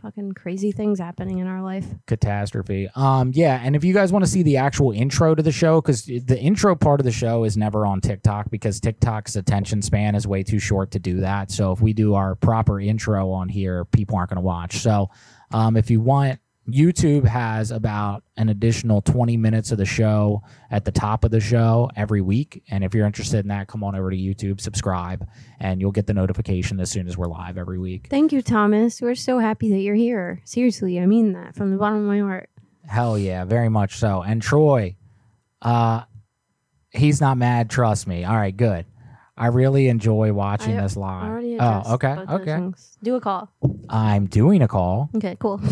fucking 0.00 0.32
crazy 0.32 0.72
things 0.72 0.98
happening 0.98 1.38
in 1.38 1.46
our 1.46 1.62
life. 1.62 1.86
catastrophe. 2.06 2.88
Um, 2.94 3.32
yeah, 3.34 3.60
and 3.62 3.74
if 3.74 3.84
you 3.84 3.94
guys 3.94 4.12
want 4.12 4.24
to 4.24 4.30
see 4.30 4.42
the 4.42 4.56
actual 4.56 4.92
intro 4.92 5.34
to 5.34 5.42
the 5.42 5.52
show, 5.52 5.80
because 5.80 6.04
the 6.04 6.38
intro 6.38 6.74
part 6.74 7.00
of 7.00 7.04
the 7.04 7.12
show 7.12 7.44
is 7.44 7.56
never 7.56 7.86
on 7.86 8.00
TikTok 8.00 8.50
because 8.50 8.80
TikTok's 8.80 9.36
attention 9.36 9.82
span 9.82 10.14
is 10.14 10.26
way 10.26 10.42
too 10.42 10.58
short 10.58 10.90
to 10.92 10.98
do 10.98 11.20
that. 11.20 11.50
So 11.50 11.72
if 11.72 11.80
we 11.80 11.92
do 11.92 12.14
our 12.14 12.34
proper 12.34 12.80
intro 12.80 13.30
on 13.30 13.48
here, 13.48 13.84
people 13.84 14.16
aren't 14.16 14.30
going 14.30 14.36
to 14.36 14.42
watch. 14.42 14.78
So 14.78 15.10
um, 15.52 15.76
if 15.76 15.90
you 15.90 16.00
want 16.00 16.38
YouTube 16.68 17.24
has 17.24 17.72
about 17.72 18.22
an 18.36 18.48
additional 18.48 19.00
20 19.02 19.36
minutes 19.36 19.72
of 19.72 19.78
the 19.78 19.84
show 19.84 20.42
at 20.70 20.84
the 20.84 20.92
top 20.92 21.24
of 21.24 21.30
the 21.32 21.40
show 21.40 21.90
every 21.96 22.20
week. 22.20 22.62
And 22.70 22.84
if 22.84 22.94
you're 22.94 23.06
interested 23.06 23.40
in 23.40 23.48
that, 23.48 23.66
come 23.66 23.82
on 23.82 23.96
over 23.96 24.10
to 24.10 24.16
YouTube, 24.16 24.60
subscribe, 24.60 25.26
and 25.58 25.80
you'll 25.80 25.92
get 25.92 26.06
the 26.06 26.14
notification 26.14 26.78
as 26.78 26.90
soon 26.90 27.08
as 27.08 27.18
we're 27.18 27.26
live 27.26 27.58
every 27.58 27.78
week. 27.78 28.06
Thank 28.08 28.32
you, 28.32 28.42
Thomas. 28.42 29.00
We're 29.00 29.16
so 29.16 29.40
happy 29.40 29.70
that 29.70 29.80
you're 29.80 29.96
here. 29.96 30.40
Seriously, 30.44 31.00
I 31.00 31.06
mean 31.06 31.32
that 31.32 31.56
from 31.56 31.72
the 31.72 31.78
bottom 31.78 31.98
of 31.98 32.04
my 32.04 32.20
heart. 32.20 32.48
Hell 32.86 33.18
yeah, 33.18 33.44
very 33.44 33.68
much 33.68 33.96
so. 33.96 34.22
And 34.22 34.40
Troy, 34.40 34.96
uh, 35.62 36.02
he's 36.90 37.20
not 37.20 37.38
mad. 37.38 37.70
Trust 37.70 38.06
me. 38.06 38.24
All 38.24 38.36
right, 38.36 38.56
good. 38.56 38.86
I 39.36 39.46
really 39.46 39.88
enjoy 39.88 40.32
watching 40.32 40.78
I 40.78 40.82
this 40.82 40.96
live. 40.96 41.42
oh, 41.58 41.94
okay, 41.94 42.16
okay. 42.28 42.68
Do 43.02 43.16
a 43.16 43.20
call. 43.20 43.50
I'm 43.88 44.26
doing 44.26 44.62
a 44.62 44.68
call. 44.68 45.10
Okay, 45.16 45.36
cool. 45.40 45.60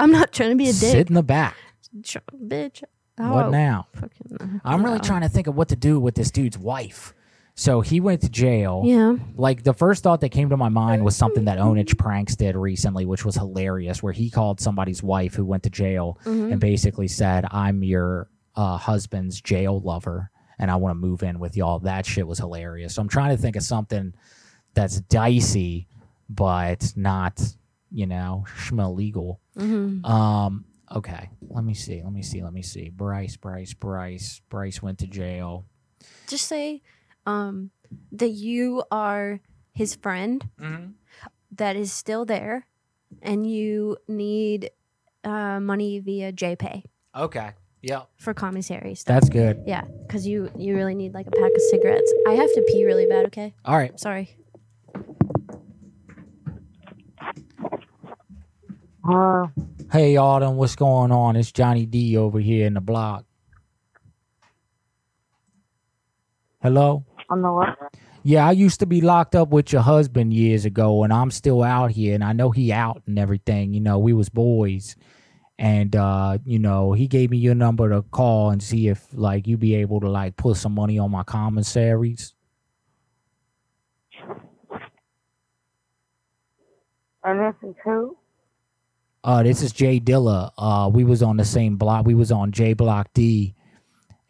I'm 0.00 0.12
not 0.12 0.32
trying 0.32 0.50
to 0.50 0.56
be 0.56 0.64
a 0.64 0.72
dick. 0.72 0.92
Sit 0.92 1.08
in 1.08 1.14
the 1.14 1.22
back. 1.22 1.54
Ch- 2.02 2.16
bitch. 2.34 2.82
What 3.16 3.46
Oh, 3.46 3.50
now? 3.50 3.86
Fucking, 3.94 4.60
I'm 4.64 4.82
really 4.84 5.00
trying 5.00 5.20
to 5.22 5.28
think 5.28 5.46
of 5.46 5.54
what 5.54 5.68
to 5.68 5.76
do 5.76 6.00
with 6.00 6.14
this 6.14 6.30
dude's 6.30 6.56
wife. 6.56 7.12
So 7.54 7.82
he 7.82 8.00
went 8.00 8.22
to 8.22 8.30
jail. 8.30 8.82
Yeah. 8.86 9.16
Like 9.34 9.62
the 9.64 9.74
first 9.74 10.02
thought 10.02 10.22
that 10.22 10.30
came 10.30 10.48
to 10.48 10.56
my 10.56 10.70
mind 10.70 11.04
was 11.04 11.14
something 11.16 11.44
that 11.44 11.58
Ownage 11.58 11.98
Pranks 11.98 12.34
did 12.36 12.56
recently, 12.56 13.04
which 13.04 13.24
was 13.24 13.34
hilarious, 13.34 14.02
where 14.02 14.14
he 14.14 14.30
called 14.30 14.60
somebody's 14.60 15.02
wife 15.02 15.34
who 15.34 15.44
went 15.44 15.64
to 15.64 15.70
jail 15.70 16.18
Mhm. 16.24 16.52
and 16.52 16.60
basically 16.60 17.08
said, 17.08 17.44
I'm 17.50 17.84
your 17.84 18.28
uh, 18.56 18.78
husband's 18.78 19.40
jail 19.40 19.80
lover 19.80 20.30
and 20.58 20.70
I 20.70 20.76
want 20.76 20.92
to 20.96 20.98
move 20.98 21.22
in 21.22 21.38
with 21.38 21.56
y'all. 21.56 21.80
That 21.80 22.06
shit 22.06 22.26
was 22.26 22.38
hilarious. 22.38 22.94
So 22.94 23.02
I'm 23.02 23.08
trying 23.08 23.36
to 23.36 23.42
think 23.42 23.56
of 23.56 23.62
something 23.62 24.14
that's 24.72 25.00
dicey, 25.02 25.86
but 26.30 26.92
not, 26.96 27.42
you 27.90 28.06
know, 28.06 28.44
schma 28.58 28.94
legal. 28.94 29.40
Mhm. 29.56 30.04
Um, 30.04 30.64
okay. 30.90 31.30
Let 31.48 31.64
me 31.64 31.74
see. 31.74 32.02
Let 32.02 32.12
me 32.12 32.22
see. 32.22 32.42
Let 32.42 32.52
me 32.52 32.62
see. 32.62 32.88
Bryce, 32.90 33.36
Bryce, 33.36 33.74
Bryce. 33.74 34.40
Bryce 34.48 34.80
went 34.82 34.98
to 35.00 35.06
jail. 35.06 35.66
Just 36.28 36.46
say 36.46 36.82
um, 37.26 37.70
that 38.12 38.30
you 38.30 38.82
are 38.90 39.40
his 39.72 39.94
friend 39.96 40.48
Mm-hmm. 40.60 40.92
that 41.52 41.76
is 41.76 41.92
still 41.92 42.24
there 42.24 42.66
and 43.22 43.48
you 43.50 43.96
need 44.08 44.70
uh, 45.24 45.60
money 45.60 45.98
via 46.00 46.32
JPay 46.32 46.84
Okay. 47.16 47.50
Yeah. 47.82 48.02
for 48.16 48.32
commissary 48.34 48.94
stuff. 48.94 49.14
That's 49.14 49.28
good. 49.28 49.62
Yeah, 49.66 49.82
because 50.06 50.26
you, 50.26 50.50
you 50.56 50.76
really 50.76 50.94
need 50.94 51.12
like 51.14 51.26
a 51.26 51.30
pack 51.30 51.50
of 51.54 51.60
cigarettes. 51.70 52.12
I 52.28 52.32
have 52.32 52.52
to 52.54 52.62
pee 52.68 52.84
really 52.84 53.06
bad, 53.06 53.26
okay? 53.26 53.54
All 53.64 53.76
right. 53.76 53.98
Sorry. 53.98 54.36
Uh, 59.08 59.46
Hey, 59.92 60.16
Autumn, 60.18 60.56
what's 60.56 60.76
going 60.76 61.12
on? 61.12 61.36
It's 61.36 61.52
Johnny 61.52 61.86
D 61.86 62.16
over 62.16 62.40
here 62.40 62.66
in 62.66 62.74
the 62.74 62.80
block. 62.80 63.24
Hello? 66.62 67.04
on 67.30 67.42
the 67.42 67.52
what? 67.52 67.76
Yeah, 68.22 68.46
I 68.46 68.52
used 68.52 68.80
to 68.80 68.86
be 68.86 69.00
locked 69.00 69.34
up 69.34 69.50
with 69.50 69.72
your 69.72 69.82
husband 69.82 70.34
years 70.34 70.64
ago, 70.66 71.04
and 71.04 71.12
I'm 71.12 71.30
still 71.30 71.62
out 71.62 71.90
here, 71.92 72.14
and 72.14 72.24
I 72.24 72.34
know 72.34 72.50
he 72.50 72.72
out 72.72 73.02
and 73.06 73.18
everything. 73.18 73.74
You 73.74 73.80
know, 73.80 73.98
we 73.98 74.12
was 74.12 74.28
boys, 74.28 74.96
and 75.58 75.96
uh, 75.96 76.38
you 76.44 76.58
know, 76.58 76.92
he 76.92 77.08
gave 77.08 77.30
me 77.30 77.38
your 77.38 77.54
number 77.56 77.88
to 77.90 78.02
call 78.02 78.50
and 78.50 78.62
see 78.62 78.88
if 78.88 79.06
like 79.14 79.46
you 79.46 79.56
be 79.56 79.74
able 79.76 80.00
to 80.00 80.10
like 80.10 80.36
put 80.36 80.58
some 80.58 80.74
money 80.74 80.98
on 80.98 81.10
my 81.10 81.24
commissaries. 81.24 82.34
And 87.24 87.40
this 87.40 87.70
is 87.70 87.76
who? 87.84 88.16
Uh, 89.22 89.42
this 89.42 89.62
is 89.62 89.72
Jay 89.72 90.00
Dilla. 90.00 90.50
Uh, 90.56 90.88
we 90.92 91.04
was 91.04 91.22
on 91.22 91.36
the 91.36 91.44
same 91.44 91.76
block. 91.76 92.06
We 92.06 92.14
was 92.14 92.32
on 92.32 92.52
J 92.52 92.72
Block 92.72 93.10
D, 93.12 93.54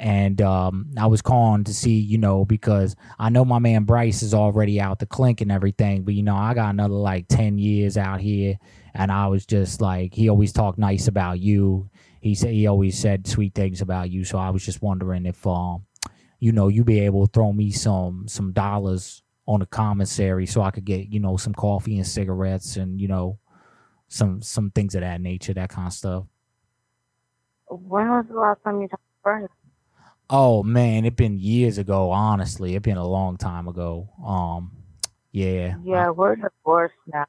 and 0.01 0.43
um, 0.43 0.91
I 0.99 1.07
was 1.07 1.23
calling 1.23 1.62
to 1.65 1.75
see, 1.75 2.01
you 2.01 2.19
know, 2.19 2.45
because 2.45 2.97
I 3.17 3.29
know 3.31 3.45
my 3.45 3.61
man 3.61 3.85
Bryce 3.85 4.21
is 4.23 4.35
already 4.35 4.81
out 4.81 4.99
the 4.99 5.07
clink 5.07 5.43
and 5.43 5.53
everything, 5.53 6.03
but 6.03 6.15
you 6.15 6.25
know, 6.25 6.35
I 6.35 6.55
got 6.55 6.71
another 6.71 6.95
like 6.95 7.29
ten 7.29 7.57
years 7.57 7.97
out 7.97 8.21
here, 8.21 8.59
and 8.93 9.12
I 9.12 9.29
was 9.29 9.47
just 9.47 9.81
like, 9.81 10.12
he 10.12 10.29
always 10.29 10.53
talked 10.53 10.79
nice 10.79 11.07
about 11.07 11.39
you. 11.39 11.89
He 12.21 12.35
said 12.35 12.51
he 12.51 12.67
always 12.67 12.99
said 12.99 13.29
sweet 13.29 13.55
things 13.55 13.81
about 13.81 14.11
you, 14.11 14.25
so 14.25 14.39
I 14.39 14.51
was 14.51 14.65
just 14.65 14.83
wondering 14.83 15.25
if, 15.25 15.47
um, 15.47 15.85
you 16.41 16.51
know, 16.51 16.67
you 16.67 16.83
be 16.83 16.99
able 17.01 17.29
to 17.29 17.33
throw 17.33 17.53
me 17.53 17.71
some 17.71 18.27
some 18.27 18.53
dollars 18.53 19.23
on 19.47 19.61
the 19.61 19.67
commissary 19.67 20.47
so 20.47 20.62
I 20.62 20.73
could 20.73 20.85
get, 20.85 21.12
you 21.12 21.21
know, 21.21 21.37
some 21.37 21.55
coffee 21.55 21.97
and 21.97 22.07
cigarettes 22.07 22.77
and 22.77 23.01
you 23.01 23.07
know 23.07 23.39
some 24.11 24.43
some 24.43 24.70
things 24.70 24.95
of 24.95 25.01
that 25.01 25.20
nature, 25.20 25.55
that 25.55 25.70
kind 25.70 25.87
of 25.87 25.95
stuff. 25.95 26.24
When 27.69 28.09
was 28.09 28.27
the 28.28 28.39
last 28.39 28.62
time 28.62 28.82
you 28.82 28.89
talked 28.89 29.03
to 29.03 29.23
Bryce? 29.23 29.49
Oh 30.28 30.62
man, 30.62 31.05
it 31.05 31.16
been 31.16 31.39
years 31.39 31.78
ago. 31.78 32.11
Honestly, 32.11 32.74
it 32.74 32.82
been 32.82 32.97
a 32.99 33.07
long 33.07 33.37
time 33.37 33.69
ago. 33.69 34.11
Um, 34.24 34.73
yeah. 35.32 35.77
Yeah, 35.85 36.11
we're 36.11 36.37
divorced 36.37 36.95
now. 37.12 37.27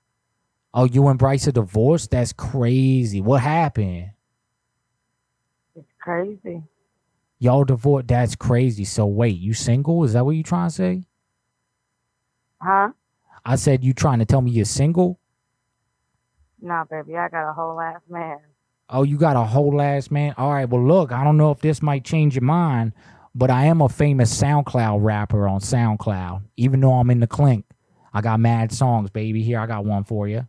Oh, 0.73 0.85
you 0.85 1.07
and 1.07 1.19
Bryce 1.19 1.47
are 1.47 1.51
divorced? 1.51 2.11
That's 2.11 2.33
crazy. 2.33 3.21
What 3.21 3.41
happened? 3.41 4.11
It's 5.75 5.91
crazy. 6.01 6.63
Y'all 7.37 7.63
divorced? 7.63 8.07
That's 8.07 8.35
crazy. 8.35 8.85
So 8.85 9.05
wait, 9.05 9.39
you 9.39 9.53
single? 9.53 10.03
Is 10.03 10.13
that 10.13 10.25
what 10.25 10.35
you 10.35 10.43
trying 10.43 10.69
to 10.69 10.75
say? 10.75 11.03
Huh? 12.59 12.91
I 13.45 13.55
said 13.55 13.83
you 13.83 13.93
trying 13.93 14.19
to 14.19 14.25
tell 14.25 14.41
me 14.41 14.51
you're 14.51 14.65
single? 14.65 15.19
Nah, 16.61 16.83
baby, 16.85 17.17
I 17.17 17.27
got 17.29 17.49
a 17.49 17.53
whole 17.53 17.79
ass 17.81 18.01
man. 18.07 18.37
Oh, 18.89 19.03
you 19.03 19.17
got 19.17 19.35
a 19.35 19.43
whole 19.43 19.81
ass 19.81 20.11
man. 20.11 20.35
All 20.37 20.51
right. 20.51 20.69
Well, 20.69 20.85
look, 20.85 21.11
I 21.11 21.23
don't 21.23 21.37
know 21.37 21.51
if 21.51 21.61
this 21.61 21.81
might 21.81 22.03
change 22.05 22.35
your 22.35 22.43
mind, 22.43 22.93
but 23.33 23.49
I 23.49 23.65
am 23.65 23.81
a 23.81 23.89
famous 23.89 24.37
SoundCloud 24.39 24.99
rapper 25.01 25.47
on 25.47 25.59
SoundCloud. 25.61 26.43
Even 26.57 26.81
though 26.81 26.93
I'm 26.93 27.09
in 27.09 27.19
the 27.19 27.27
clink, 27.27 27.65
I 28.13 28.21
got 28.21 28.39
mad 28.39 28.71
songs, 28.71 29.09
baby. 29.09 29.41
Here, 29.41 29.59
I 29.59 29.65
got 29.65 29.85
one 29.85 30.03
for 30.03 30.27
you. 30.27 30.47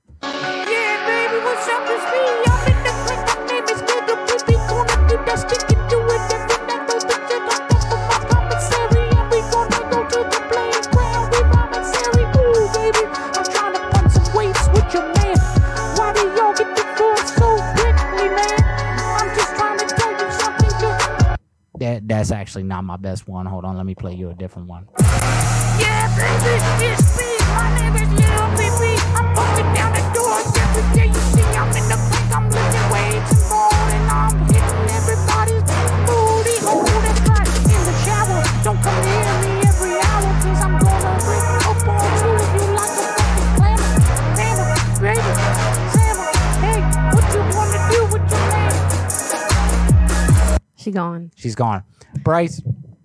That 21.83 22.07
that's 22.07 22.31
actually 22.31 22.63
not 22.63 22.85
my 22.85 22.97
best 22.97 23.27
one. 23.27 23.45
Hold 23.45 23.65
on, 23.65 23.77
let 23.77 23.85
me 23.85 23.97
play 23.97 24.15
you 24.15 24.31
a 24.31 24.35
different 24.35 24.69
one. 24.69 24.87
Yeah, 25.83 26.07
baby, 26.15 26.63
it's 26.87 27.19
me. 27.19 27.27
My 27.59 27.67
name 27.75 27.97
is 27.97 28.09
Baby. 28.55 29.03
I'm 29.19 29.35
busting 29.35 29.67
down 29.75 29.91
the 29.91 30.03
doors 30.15 30.47
every 30.63 30.85
day. 30.95 31.09
You 31.09 31.23
see, 31.35 31.43
I'm 31.43 31.67
in 31.75 31.89
the. 31.91 31.99
I'm 32.31 32.47
looking 32.49 32.87
way 32.95 33.11
too 33.27 33.73
and 33.91 34.11
I'm 34.11 34.39
hitting 34.47 34.87
everybody's 34.95 35.67
booty. 36.07 36.57
In 37.75 37.81
the 37.83 37.95
shower, 38.07 38.43
don't 38.63 38.81
come 38.81 39.05
near 39.05 39.43
me 39.43 39.52
She 50.83 50.91
gone. 50.91 51.31
She's 51.37 51.55
gone. 51.55 51.85
Bryce, 52.23 52.61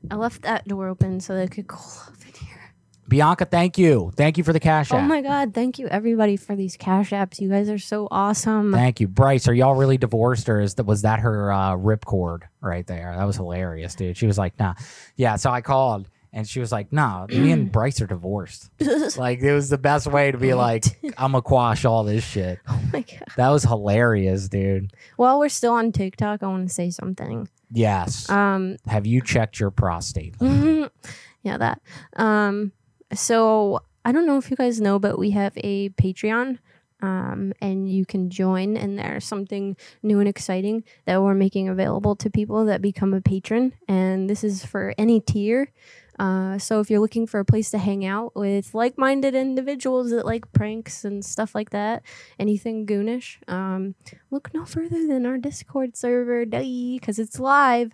I 0.09 0.15
left 0.15 0.41
that 0.43 0.67
door 0.67 0.87
open 0.87 1.19
so 1.19 1.35
they 1.35 1.47
could 1.47 1.67
cool 1.67 1.79
off 1.79 2.25
in 2.25 2.33
here. 2.45 2.73
Bianca, 3.07 3.45
thank 3.45 3.77
you. 3.77 4.11
Thank 4.15 4.37
you 4.37 4.43
for 4.43 4.51
the 4.51 4.59
cash 4.59 4.91
app. 4.91 4.97
Oh 4.97 5.01
my 5.01 5.21
god, 5.21 5.53
thank 5.53 5.79
you 5.79 5.87
everybody 5.87 6.35
for 6.35 6.55
these 6.55 6.75
cash 6.75 7.11
apps. 7.11 7.39
You 7.39 7.49
guys 7.49 7.69
are 7.69 7.77
so 7.77 8.07
awesome. 8.11 8.73
Thank 8.73 8.99
you, 8.99 9.07
Bryce. 9.07 9.47
Are 9.47 9.53
y'all 9.53 9.75
really 9.75 9.97
divorced, 9.97 10.49
or 10.49 10.59
is 10.59 10.75
that 10.75 10.85
was 10.85 11.03
that 11.03 11.19
her 11.21 11.51
uh, 11.51 11.75
ripcord 11.77 12.41
right 12.61 12.85
there? 12.85 13.15
That 13.17 13.23
was 13.25 13.37
hilarious, 13.37 13.95
dude. 13.95 14.17
She 14.17 14.27
was 14.27 14.37
like, 14.37 14.59
"Nah, 14.59 14.73
yeah." 15.15 15.37
So 15.37 15.51
I 15.51 15.61
called, 15.61 16.09
and 16.33 16.45
she 16.45 16.59
was 16.59 16.73
like, 16.73 16.91
"Nah, 16.91 17.27
me 17.27 17.51
and 17.51 17.71
Bryce 17.71 18.01
are 18.01 18.07
divorced." 18.07 18.69
like 19.17 19.39
it 19.39 19.53
was 19.53 19.69
the 19.69 19.77
best 19.77 20.07
way 20.07 20.31
to 20.31 20.37
be 20.37 20.53
like, 20.53 20.83
"I'm 21.17 21.31
gonna 21.31 21.41
quash 21.41 21.85
all 21.85 22.03
this 22.03 22.25
shit." 22.25 22.59
Oh 22.67 22.81
my 22.91 23.01
god. 23.01 23.23
That 23.37 23.49
was 23.49 23.63
hilarious, 23.63 24.49
dude. 24.49 24.91
While 25.15 25.39
we're 25.39 25.47
still 25.47 25.73
on 25.73 25.93
TikTok, 25.93 26.43
I 26.43 26.47
want 26.47 26.67
to 26.67 26.73
say 26.73 26.89
something. 26.89 27.47
Yes. 27.71 28.29
Um 28.29 28.77
Have 28.87 29.05
you 29.05 29.21
checked 29.21 29.59
your 29.59 29.71
prostate? 29.71 30.35
yeah, 30.41 31.57
that. 31.57 31.81
Um, 32.15 32.71
so 33.13 33.79
I 34.05 34.11
don't 34.11 34.25
know 34.25 34.37
if 34.37 34.49
you 34.49 34.57
guys 34.57 34.79
know, 34.81 34.99
but 34.99 35.17
we 35.17 35.31
have 35.31 35.53
a 35.57 35.89
Patreon. 35.89 36.59
Um, 36.99 37.53
and 37.61 37.87
you 37.87 38.07
can 38.07 38.31
join, 38.31 38.75
and 38.75 38.97
there's 38.97 39.23
something 39.23 39.77
new 40.01 40.19
and 40.19 40.27
exciting 40.27 40.83
that 41.05 41.21
we're 41.21 41.35
making 41.35 41.69
available 41.69 42.15
to 42.15 42.29
people 42.31 42.65
that 42.65 42.81
become 42.81 43.13
a 43.13 43.21
patron. 43.21 43.73
And 43.87 44.27
this 44.27 44.43
is 44.43 44.65
for 44.65 44.95
any 44.97 45.19
tier. 45.19 45.71
Uh, 46.19 46.57
so 46.57 46.79
if 46.79 46.89
you're 46.89 46.99
looking 46.99 47.27
for 47.27 47.39
a 47.39 47.45
place 47.45 47.69
to 47.71 47.77
hang 47.77 48.05
out 48.05 48.35
with 48.35 48.73
like-minded 48.73 49.35
individuals 49.35 50.09
that 50.09 50.25
like 50.25 50.51
pranks 50.51 51.05
and 51.05 51.23
stuff 51.23 51.53
like 51.53 51.69
that, 51.69 52.03
anything 52.39 52.85
goonish, 52.85 53.39
um, 53.47 53.95
look 54.31 54.53
no 54.53 54.65
further 54.65 55.05
than 55.05 55.25
our 55.25 55.37
Discord 55.37 55.95
server, 55.95 56.45
because 56.45 57.19
it's 57.19 57.39
live. 57.39 57.91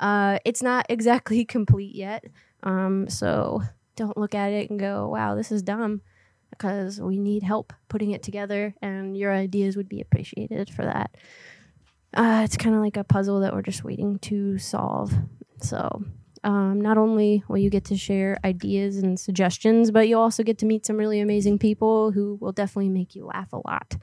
Uh, 0.00 0.38
it's 0.44 0.62
not 0.62 0.86
exactly 0.90 1.44
complete 1.44 1.94
yet, 1.94 2.24
um, 2.62 3.08
so 3.08 3.62
don't 3.94 4.16
look 4.16 4.34
at 4.34 4.52
it 4.52 4.70
and 4.70 4.78
go, 4.78 5.08
"Wow, 5.08 5.34
this 5.34 5.52
is 5.52 5.62
dumb," 5.62 6.02
because 6.50 7.00
we 7.00 7.18
need 7.18 7.42
help 7.42 7.72
putting 7.88 8.12
it 8.12 8.22
together, 8.22 8.74
and 8.82 9.16
your 9.16 9.32
ideas 9.32 9.76
would 9.76 9.88
be 9.88 10.00
appreciated 10.00 10.70
for 10.70 10.84
that. 10.84 11.10
Uh, 12.14 12.42
it's 12.44 12.56
kind 12.56 12.74
of 12.74 12.80
like 12.80 12.96
a 12.96 13.04
puzzle 13.04 13.40
that 13.40 13.52
we're 13.52 13.62
just 13.62 13.84
waiting 13.84 14.18
to 14.20 14.58
solve. 14.58 15.12
So, 15.60 16.04
um, 16.46 16.80
not 16.80 16.96
only 16.96 17.42
will 17.48 17.58
you 17.58 17.68
get 17.68 17.84
to 17.86 17.96
share 17.96 18.38
ideas 18.44 18.98
and 18.98 19.18
suggestions, 19.18 19.90
but 19.90 20.06
you'll 20.06 20.20
also 20.22 20.44
get 20.44 20.58
to 20.58 20.66
meet 20.66 20.86
some 20.86 20.96
really 20.96 21.18
amazing 21.18 21.58
people 21.58 22.12
who 22.12 22.38
will 22.40 22.52
definitely 22.52 22.88
make 22.88 23.16
you 23.16 23.26
laugh 23.26 23.52
a 23.52 23.60
lot. 23.66 23.96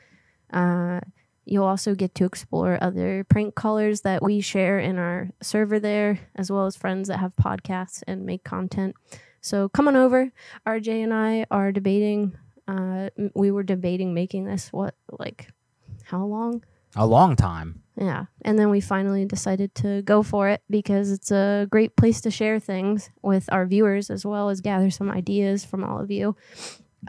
Uh, 0.52 1.00
you'll 1.46 1.64
also 1.64 1.96
get 1.96 2.14
to 2.16 2.26
explore 2.26 2.78
other 2.82 3.26
prank 3.30 3.56
callers 3.56 4.02
that 4.02 4.22
we 4.22 4.42
share 4.42 4.78
in 4.78 5.00
our 5.00 5.30
server 5.42 5.80
there, 5.80 6.20
as 6.36 6.52
well 6.52 6.66
as 6.66 6.76
friends 6.76 7.08
that 7.08 7.20
have 7.20 7.34
podcasts 7.38 8.04
and 8.08 8.26
make 8.26 8.44
content. 8.44 8.94
So 9.40 9.70
come 9.70 9.88
on 9.88 9.96
over. 9.96 10.30
RJ 10.68 11.02
and 11.02 11.14
I 11.14 11.46
are 11.50 11.72
debating. 11.72 12.38
Uh, 12.68 13.10
we 13.34 13.52
were 13.52 13.64
debating 13.64 14.14
making 14.14 14.44
this. 14.44 14.68
What 14.74 14.96
like 15.18 15.48
how 16.04 16.26
long? 16.26 16.66
A 16.98 17.08
long 17.08 17.38
time. 17.38 17.83
Yeah. 17.96 18.26
And 18.44 18.58
then 18.58 18.70
we 18.70 18.82
finally 18.82 19.26
decided 19.26 19.76
to 19.76 20.02
go 20.02 20.24
for 20.24 20.50
it 20.50 20.62
because 20.70 21.12
it's 21.12 21.32
a 21.32 21.68
great 21.70 21.96
place 21.96 22.22
to 22.22 22.32
share 22.32 22.60
things 22.60 23.12
with 23.22 23.48
our 23.52 23.66
viewers 23.66 24.10
as 24.10 24.26
well 24.26 24.50
as 24.50 24.62
gather 24.62 24.90
some 24.90 25.12
ideas 25.12 25.64
from 25.64 25.84
all 25.84 26.00
of 26.00 26.10
you. 26.10 26.36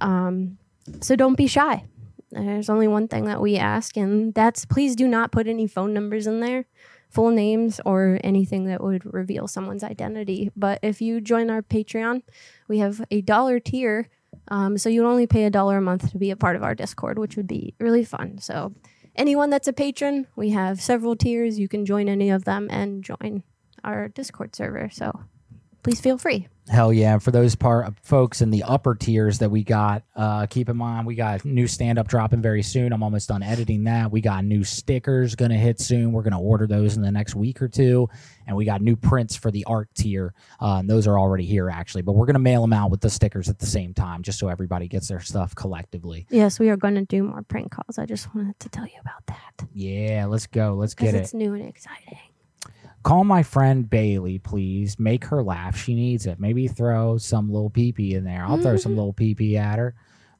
Um, 0.01 0.59
so 1.01 1.17
don't 1.17 1.37
be 1.37 1.47
shy. 1.47 1.85
There's 2.31 2.69
only 2.69 2.89
one 2.89 3.09
thing 3.09 3.27
that 3.27 3.41
we 3.41 3.57
ask, 3.57 3.97
and 3.97 4.35
that's 4.35 4.65
please 4.65 4.97
do 4.97 5.07
not 5.07 5.31
put 5.31 5.47
any 5.47 5.69
phone 5.69 5.95
numbers 5.95 6.27
in 6.27 6.41
there, 6.41 6.67
full 7.09 7.31
names, 7.31 7.81
or 7.85 8.19
anything 8.25 8.65
that 8.65 8.83
would 8.83 9.15
reveal 9.15 9.47
someone's 9.47 9.85
identity. 9.85 10.51
But 10.57 10.81
if 10.83 11.01
you 11.01 11.21
join 11.21 11.49
our 11.49 11.63
Patreon, 11.63 12.23
we 12.67 12.79
have 12.79 13.05
a 13.11 13.21
dollar 13.21 13.61
tier. 13.61 14.09
Um, 14.49 14.77
so 14.79 14.89
you'd 14.89 15.07
only 15.07 15.29
pay 15.29 15.45
a 15.45 15.51
dollar 15.51 15.77
a 15.77 15.81
month 15.81 16.11
to 16.11 16.19
be 16.19 16.33
a 16.33 16.37
part 16.37 16.57
of 16.57 16.65
our 16.65 16.75
Discord, 16.75 17.21
which 17.21 17.37
would 17.37 17.47
be 17.47 17.75
really 17.79 18.05
fun. 18.05 18.39
So 18.39 18.75
anyone 19.17 19.51
that's 19.51 19.69
a 19.69 19.73
patron, 19.73 20.27
we 20.37 20.51
have 20.51 20.81
several 20.81 21.17
tiers. 21.17 21.59
You 21.59 21.69
can 21.69 21.85
join 21.87 22.09
any 22.09 22.31
of 22.31 22.45
them 22.45 22.69
and 22.71 23.03
join 23.03 23.43
our 23.83 24.09
Discord 24.09 24.55
server. 24.55 24.89
So 24.91 25.21
please 25.83 26.01
feel 26.01 26.19
free. 26.19 26.49
Hell 26.71 26.95
yeah! 26.95 27.19
For 27.19 27.31
those 27.31 27.55
part 27.55 27.93
folks 28.03 28.41
in 28.41 28.51
the 28.51 28.63
upper 28.63 28.95
tiers 28.95 29.39
that 29.41 29.51
we 29.51 29.63
got, 29.63 30.03
uh, 30.17 30.47
keep 30.47 30.71
in 30.71 30.79
mind 30.79 31.07
we 31.07 31.15
got 31.15 31.45
new 31.45 31.67
stand 31.67 31.99
up 31.99 32.09
dropping 32.09 32.41
very 32.41 32.63
soon. 32.63 32.91
I'm 32.95 33.03
almost 33.03 33.29
done 33.29 33.43
editing 33.43 33.85
that. 33.85 34.11
We 34.11 34.23
got 34.23 34.47
new 34.47 34.65
stickers 34.65 35.35
gonna 35.35 35.59
hit 35.59 35.79
soon. 35.79 36.13
We're 36.13 36.23
gonna 36.23 36.41
order 36.41 36.67
those 36.67 36.97
in 36.97 37.03
the 37.03 37.13
next 37.13 37.35
week 37.35 37.61
or 37.61 37.69
two, 37.69 38.09
and 38.47 38.57
we 38.57 38.65
got 38.65 38.81
new 38.81 38.97
prints 38.97 39.37
for 39.37 39.51
the 39.51 39.63
art 39.67 39.91
tier. 39.95 40.33
Uh, 40.59 40.77
and 40.79 40.89
those 40.89 41.07
are 41.07 41.19
already 41.19 41.45
here 41.45 41.69
actually, 41.69 42.01
but 42.01 42.13
we're 42.15 42.25
gonna 42.27 42.39
mail 42.39 42.63
them 42.63 42.73
out 42.73 42.91
with 42.91 43.03
the 43.03 43.11
stickers 43.11 43.51
at 43.51 43.59
the 43.59 43.67
same 43.67 43.93
time, 43.93 44.23
just 44.23 44.39
so 44.39 44.49
everybody 44.49 44.89
gets 44.89 45.09
their 45.09 45.21
stuff 45.21 45.55
collectively. 45.55 46.27
Yes, 46.31 46.59
we 46.59 46.71
are 46.71 46.79
going 46.79 46.95
to 46.95 47.05
do 47.05 47.25
more 47.25 47.43
prank 47.43 47.73
calls. 47.73 47.99
I 47.99 48.07
just 48.07 48.35
wanted 48.35 48.59
to 48.61 48.69
tell 48.71 48.85
you 48.87 48.99
about 49.03 49.27
that 49.27 49.67
Yeah, 49.75 50.27
let's 50.29 50.47
go. 50.47 50.73
Let's 50.75 50.95
get 50.95 51.15
it's 51.15 51.35
it. 51.35 51.37
new 51.37 51.53
and 51.53 51.65
exciting. 51.69 52.19
Call 53.05 53.23
my 53.23 53.43
friend 53.43 53.89
Bailey, 53.89 54.39
please. 54.39 54.99
Make 54.99 55.27
her 55.27 55.43
laugh. 55.43 55.77
She 55.77 55.95
needs 55.95 56.27
it. 56.27 56.41
Maybe 56.41 56.69
throw 56.69 57.19
some 57.19 57.53
little 57.53 57.69
pee 57.69 57.93
pee 57.93 58.15
in 58.15 58.25
there. 58.25 58.45
I'll 58.45 58.61
throw 58.61 58.79
some 58.79 58.93
mm. 58.93 58.97
little 58.97 59.13
pee 59.13 59.35
pee 59.35 59.59
at 59.59 59.79
her. 59.79 59.95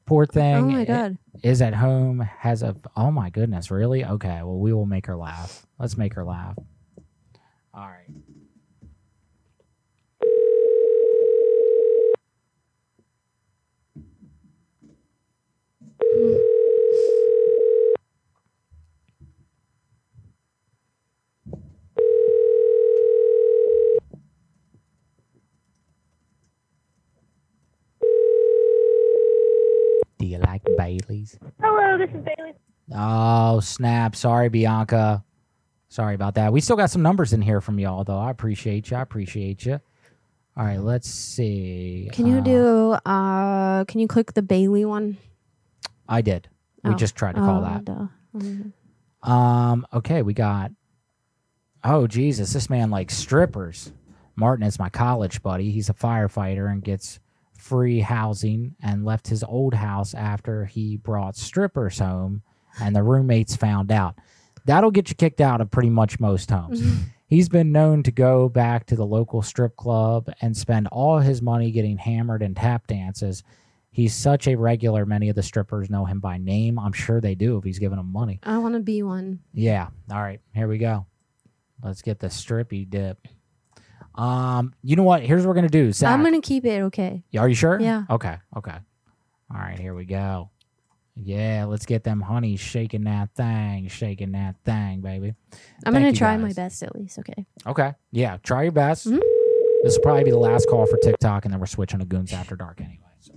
Poor 0.05 0.25
thing. 0.25 0.55
Oh 0.55 0.61
my 0.69 0.83
God. 0.83 1.17
Is 1.43 1.61
at 1.61 1.75
home, 1.75 2.19
has 2.19 2.63
a. 2.63 2.75
Oh 2.97 3.11
my 3.11 3.29
goodness, 3.29 3.69
really? 3.69 4.03
Okay, 4.03 4.41
well, 4.43 4.57
we 4.57 4.73
will 4.73 4.85
make 4.87 5.05
her 5.05 5.15
laugh. 5.15 5.65
Let's 5.79 5.95
make 5.95 6.15
her 6.15 6.25
laugh. 6.25 6.57
All 7.73 7.87
right. 7.87 8.09
Do 30.25 30.31
you 30.31 30.39
like 30.39 30.63
Bailey's? 30.75 31.37
Hello, 31.61 31.99
this 31.99 32.09
is 32.09 32.23
Bailey. 32.25 32.53
Oh, 32.95 33.59
snap. 33.59 34.15
Sorry, 34.15 34.49
Bianca. 34.49 35.23
Sorry 35.89 36.15
about 36.15 36.33
that. 36.33 36.51
We 36.51 36.61
still 36.61 36.75
got 36.75 36.89
some 36.89 37.03
numbers 37.03 37.31
in 37.31 37.43
here 37.43 37.61
from 37.61 37.77
y'all, 37.77 38.03
though. 38.03 38.17
I 38.17 38.31
appreciate 38.31 38.89
you. 38.89 38.97
I 38.97 39.01
appreciate 39.01 39.67
you. 39.67 39.79
All 40.57 40.65
right, 40.65 40.79
let's 40.79 41.07
see. 41.07 42.09
Can 42.11 42.25
you 42.25 42.37
Uh, 42.39 42.41
do? 42.41 42.91
Uh, 43.05 43.83
can 43.85 43.99
you 43.99 44.07
click 44.07 44.33
the 44.33 44.41
Bailey 44.41 44.83
one? 44.83 45.17
I 46.09 46.21
did. 46.21 46.49
We 46.83 46.91
Oh. 46.91 46.95
just 46.95 47.15
tried 47.15 47.35
to 47.35 47.41
call 47.41 47.59
Oh, 47.59 47.61
that. 47.65 47.85
duh. 47.85 48.07
Mhm. 48.35 48.71
Um, 49.29 49.85
okay, 49.93 50.23
we 50.23 50.33
got 50.33 50.71
Oh 51.83 52.07
Jesus, 52.07 52.51
this 52.53 52.67
man 52.67 52.89
likes 52.89 53.15
strippers. 53.15 53.91
Martin 54.35 54.65
is 54.65 54.79
my 54.79 54.89
college 54.89 55.43
buddy. 55.43 55.69
He's 55.69 55.87
a 55.89 55.93
firefighter 55.93 56.71
and 56.71 56.83
gets 56.83 57.19
free 57.65 57.99
housing 57.99 58.75
and 58.81 59.03
left 59.03 59.27
his 59.27 59.43
old 59.43 59.73
house 59.73 60.13
after 60.13 60.65
he 60.65 60.97
brought 60.97 61.35
strippers 61.35 61.97
home 61.97 62.43
and 62.79 62.95
the 62.95 63.01
roommates 63.01 63.55
found 63.55 63.91
out. 63.91 64.15
That'll 64.65 64.91
get 64.91 65.09
you 65.09 65.15
kicked 65.15 65.41
out 65.41 65.61
of 65.61 65.71
pretty 65.71 65.89
much 65.89 66.19
most 66.19 66.49
homes. 66.51 66.81
Mm-hmm. 66.81 67.03
He's 67.27 67.49
been 67.49 67.71
known 67.71 68.03
to 68.03 68.11
go 68.11 68.49
back 68.49 68.85
to 68.87 68.95
the 68.95 69.05
local 69.05 69.41
strip 69.41 69.75
club 69.75 70.29
and 70.41 70.55
spend 70.55 70.87
all 70.91 71.17
his 71.17 71.41
money 71.41 71.71
getting 71.71 71.97
hammered 71.97 72.43
and 72.43 72.55
tap 72.55 72.85
dances. 72.85 73.41
He's 73.89 74.13
such 74.13 74.47
a 74.47 74.55
regular, 74.55 75.05
many 75.07 75.29
of 75.29 75.35
the 75.35 75.41
strippers 75.41 75.89
know 75.89 76.05
him 76.05 76.19
by 76.19 76.37
name. 76.37 76.77
I'm 76.77 76.93
sure 76.93 77.19
they 77.19 77.33
do 77.33 77.57
if 77.57 77.63
he's 77.63 77.79
giving 77.79 77.97
them 77.97 78.11
money. 78.11 78.39
I 78.43 78.59
want 78.59 78.75
to 78.75 78.79
be 78.79 79.01
one. 79.01 79.39
Yeah. 79.53 79.87
All 80.11 80.21
right. 80.21 80.39
Here 80.53 80.67
we 80.67 80.77
go. 80.77 81.07
Let's 81.83 82.03
get 82.03 82.19
the 82.19 82.27
strippy 82.27 82.87
dip. 82.87 83.27
Um, 84.15 84.73
you 84.81 84.95
know 84.95 85.03
what? 85.03 85.23
Here's 85.23 85.41
what 85.43 85.49
we're 85.49 85.55
gonna 85.55 85.69
do. 85.69 85.91
Zach, 85.91 86.11
I'm 86.13 86.23
gonna 86.23 86.41
keep 86.41 86.65
it. 86.65 86.81
Okay. 86.83 87.23
Yeah, 87.31 87.41
Are 87.41 87.49
you 87.49 87.55
sure? 87.55 87.79
Yeah. 87.79 88.03
Okay. 88.09 88.37
Okay. 88.55 88.75
All 89.51 89.57
right. 89.59 89.77
Here 89.77 89.93
we 89.93 90.05
go. 90.05 90.49
Yeah. 91.15 91.65
Let's 91.65 91.85
get 91.85 92.03
them 92.03 92.21
honeys 92.21 92.59
shaking 92.59 93.03
that 93.05 93.33
thing, 93.35 93.87
shaking 93.89 94.31
that 94.33 94.55
thing, 94.63 95.01
baby. 95.01 95.33
I'm 95.85 95.93
Thank 95.93 95.95
gonna 95.95 96.07
you, 96.07 96.13
try 96.13 96.37
my 96.37 96.47
guys. 96.49 96.55
best 96.55 96.83
at 96.83 96.95
least. 96.95 97.19
Okay. 97.19 97.45
Okay. 97.67 97.93
Yeah. 98.11 98.37
Try 98.43 98.63
your 98.63 98.71
best. 98.71 99.07
Mm-hmm. 99.07 99.19
This 99.83 99.95
will 99.95 100.01
probably 100.01 100.23
be 100.23 100.31
the 100.31 100.37
last 100.39 100.67
call 100.69 100.85
for 100.87 100.97
TikTok, 100.97 101.45
and 101.45 101.53
then 101.53 101.59
we're 101.59 101.67
switching 101.67 101.99
to 101.99 102.05
Goonz 102.05 102.33
After 102.33 102.55
Dark 102.55 102.81
anyway. 102.81 102.99
so. 103.19 103.33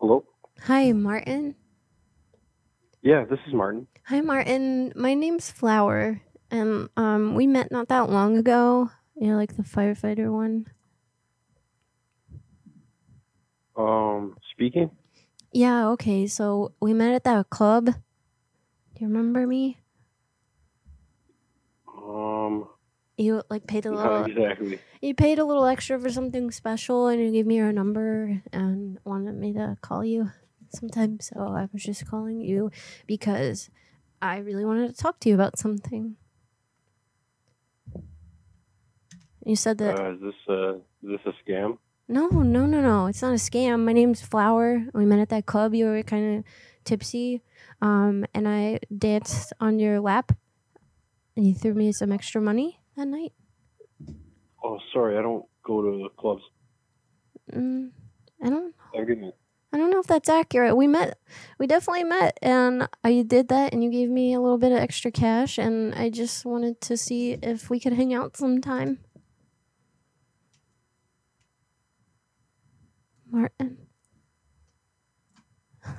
Hello? 0.00 0.24
Hi, 0.62 0.92
Martin. 0.92 1.54
Yeah, 3.02 3.26
this 3.28 3.38
is 3.46 3.52
Martin. 3.52 3.86
Hi, 4.04 4.22
Martin. 4.22 4.94
My 4.96 5.12
name's 5.12 5.50
Flower, 5.50 6.22
and 6.50 6.88
um, 6.96 7.34
we 7.34 7.46
met 7.46 7.70
not 7.70 7.88
that 7.88 8.08
long 8.08 8.38
ago. 8.38 8.90
You 9.14 9.28
know, 9.28 9.36
like 9.36 9.56
the 9.56 9.62
firefighter 9.62 10.32
one. 10.32 10.68
Um, 13.76 14.38
speaking? 14.52 14.90
Yeah. 15.52 15.88
Okay. 15.90 16.26
So 16.26 16.72
we 16.80 16.94
met 16.94 17.12
at 17.12 17.24
that 17.24 17.50
club. 17.50 17.84
Do 17.84 17.92
you 19.00 19.06
remember 19.06 19.46
me? 19.46 19.76
Um, 21.86 22.69
You 23.20 23.42
like 23.50 23.66
paid 23.66 23.84
a 23.84 23.90
little. 23.92 24.24
exactly. 24.24 24.80
You 25.02 25.14
paid 25.14 25.38
a 25.38 25.44
little 25.44 25.66
extra 25.66 26.00
for 26.00 26.08
something 26.08 26.50
special, 26.50 27.08
and 27.08 27.20
you 27.20 27.30
gave 27.30 27.44
me 27.46 27.56
your 27.56 27.70
number 27.70 28.40
and 28.50 28.98
wanted 29.04 29.34
me 29.34 29.52
to 29.52 29.76
call 29.82 30.02
you 30.02 30.30
sometime. 30.70 31.20
So 31.20 31.40
I 31.40 31.68
was 31.70 31.82
just 31.82 32.06
calling 32.08 32.40
you 32.40 32.70
because 33.06 33.68
I 34.22 34.38
really 34.38 34.64
wanted 34.64 34.88
to 34.88 34.94
talk 34.96 35.20
to 35.20 35.28
you 35.28 35.34
about 35.34 35.58
something. 35.58 36.16
You 39.44 39.54
said 39.54 39.76
that 39.78 40.00
Uh, 40.00 40.14
is 40.14 40.20
this, 40.22 40.34
uh, 40.48 40.74
is 40.76 40.82
this 41.02 41.20
a 41.26 41.32
scam? 41.44 41.76
no, 42.08 42.28
no, 42.28 42.64
no, 42.64 42.80
no. 42.80 43.06
It's 43.06 43.20
not 43.20 43.32
a 43.32 43.34
scam. 43.50 43.84
My 43.84 43.92
name's 43.92 44.22
Flower. 44.22 44.86
We 44.94 45.04
met 45.04 45.18
at 45.18 45.28
that 45.28 45.44
club. 45.44 45.74
You 45.74 45.86
were 45.86 46.02
kind 46.02 46.38
of 46.38 46.44
tipsy, 46.84 47.42
um, 47.82 48.24
and 48.32 48.48
I 48.48 48.80
danced 48.96 49.52
on 49.60 49.78
your 49.78 50.00
lap, 50.00 50.32
and 51.36 51.46
you 51.46 51.54
threw 51.54 51.74
me 51.74 51.92
some 51.92 52.12
extra 52.12 52.40
money 52.40 52.79
that 53.00 53.08
night. 53.08 53.32
Oh, 54.62 54.78
sorry, 54.92 55.16
I 55.16 55.22
don't 55.22 55.46
go 55.64 55.80
to 55.80 56.02
the 56.02 56.08
clubs. 56.18 56.42
Mm, 57.52 57.90
I 58.44 58.50
don't. 58.50 58.74
I'm 58.94 59.06
getting, 59.06 59.32
I 59.72 59.78
don't 59.78 59.90
know 59.90 60.00
if 60.00 60.06
that's 60.06 60.28
accurate. 60.28 60.76
We 60.76 60.86
met, 60.86 61.18
we 61.58 61.66
definitely 61.66 62.04
met, 62.04 62.38
and 62.42 62.88
I 63.02 63.22
did 63.22 63.48
that, 63.48 63.72
and 63.72 63.82
you 63.82 63.90
gave 63.90 64.10
me 64.10 64.34
a 64.34 64.40
little 64.40 64.58
bit 64.58 64.72
of 64.72 64.78
extra 64.78 65.10
cash, 65.10 65.56
and 65.56 65.94
I 65.94 66.10
just 66.10 66.44
wanted 66.44 66.80
to 66.82 66.96
see 66.96 67.32
if 67.32 67.70
we 67.70 67.80
could 67.80 67.94
hang 67.94 68.12
out 68.12 68.36
sometime. 68.36 68.98
Martin. 73.30 73.78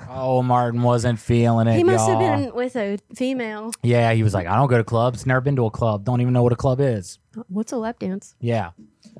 Oh, 0.09 0.43
Martin 0.43 0.81
wasn't 0.81 1.19
feeling 1.19 1.67
it. 1.67 1.75
He 1.75 1.83
must 1.83 2.07
have 2.07 2.21
y'all. 2.21 2.37
been 2.37 2.55
with 2.55 2.75
a 2.75 2.99
female. 3.15 3.71
Yeah, 3.81 4.13
he 4.13 4.23
was 4.23 4.33
like, 4.33 4.47
I 4.47 4.55
don't 4.55 4.67
go 4.67 4.77
to 4.77 4.83
clubs. 4.83 5.25
Never 5.25 5.41
been 5.41 5.55
to 5.55 5.65
a 5.65 5.71
club. 5.71 6.03
Don't 6.03 6.21
even 6.21 6.33
know 6.33 6.43
what 6.43 6.53
a 6.53 6.57
club 6.57 6.79
is. 6.81 7.19
What's 7.47 7.71
a 7.71 7.77
lap 7.77 7.99
dance? 7.99 8.35
Yeah. 8.39 8.71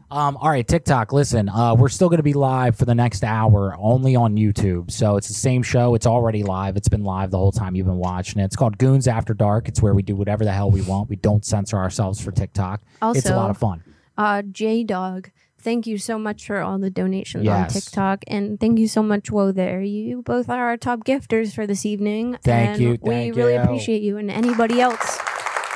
Um, 0.09 0.35
all 0.37 0.49
right, 0.49 0.67
TikTok. 0.67 1.13
Listen, 1.13 1.47
uh, 1.47 1.73
we're 1.73 1.89
still 1.89 2.09
going 2.09 2.17
to 2.17 2.23
be 2.23 2.33
live 2.33 2.75
for 2.75 2.83
the 2.85 2.95
next 2.95 3.23
hour, 3.23 3.75
only 3.79 4.15
on 4.15 4.35
YouTube. 4.35 4.91
So 4.91 5.15
it's 5.15 5.29
the 5.29 5.33
same 5.33 5.63
show. 5.63 5.95
It's 5.95 6.05
already 6.05 6.43
live. 6.43 6.75
It's 6.75 6.89
been 6.89 7.03
live 7.05 7.31
the 7.31 7.37
whole 7.37 7.53
time 7.53 7.75
you've 7.75 7.87
been 7.87 7.97
watching 7.97 8.41
it. 8.41 8.45
It's 8.45 8.55
called 8.57 8.77
Goonz 8.77 9.07
After 9.07 9.33
Dark. 9.33 9.69
It's 9.69 9.81
where 9.81 9.93
we 9.93 10.01
do 10.01 10.15
whatever 10.15 10.43
the 10.43 10.51
hell 10.51 10.69
we 10.69 10.81
want. 10.81 11.09
We 11.09 11.15
don't 11.15 11.45
censor 11.45 11.77
ourselves 11.77 12.19
for 12.19 12.31
TikTok. 12.31 12.81
Also, 13.01 13.17
it's 13.17 13.29
a 13.29 13.35
lot 13.35 13.49
of 13.49 13.57
fun. 13.57 13.83
Uh, 14.17 14.41
J 14.41 14.83
Dog, 14.83 15.31
thank 15.61 15.87
you 15.87 15.97
so 15.97 16.17
much 16.17 16.47
for 16.47 16.59
all 16.61 16.77
the 16.79 16.89
donations 16.89 17.47
on 17.47 17.67
TikTok, 17.67 18.23
and 18.27 18.59
thank 18.59 18.79
you 18.79 18.87
so 18.87 19.01
much, 19.01 19.31
Whoa 19.31 19.51
there. 19.51 19.81
You 19.81 20.21
both 20.21 20.49
are 20.49 20.67
our 20.67 20.77
top 20.77 21.03
gifters 21.03 21.53
for 21.53 21.65
this 21.67 21.85
evening. 21.85 22.37
Thank 22.43 22.69
and 22.69 22.81
you, 22.81 22.89
We 23.01 23.09
thank 23.09 23.35
really 23.35 23.53
you. 23.53 23.61
appreciate 23.61 24.01
you, 24.01 24.17
and 24.17 24.29
anybody 24.31 24.81
else 24.81 25.17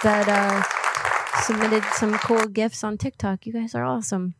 that 0.03 0.27
uh, 0.27 1.41
submitted 1.41 1.83
some 1.93 2.13
cool 2.19 2.47
gifts 2.47 2.83
on 2.83 2.97
TikTok. 2.97 3.45
You 3.45 3.53
guys 3.53 3.75
are 3.75 3.83
awesome. 3.83 4.35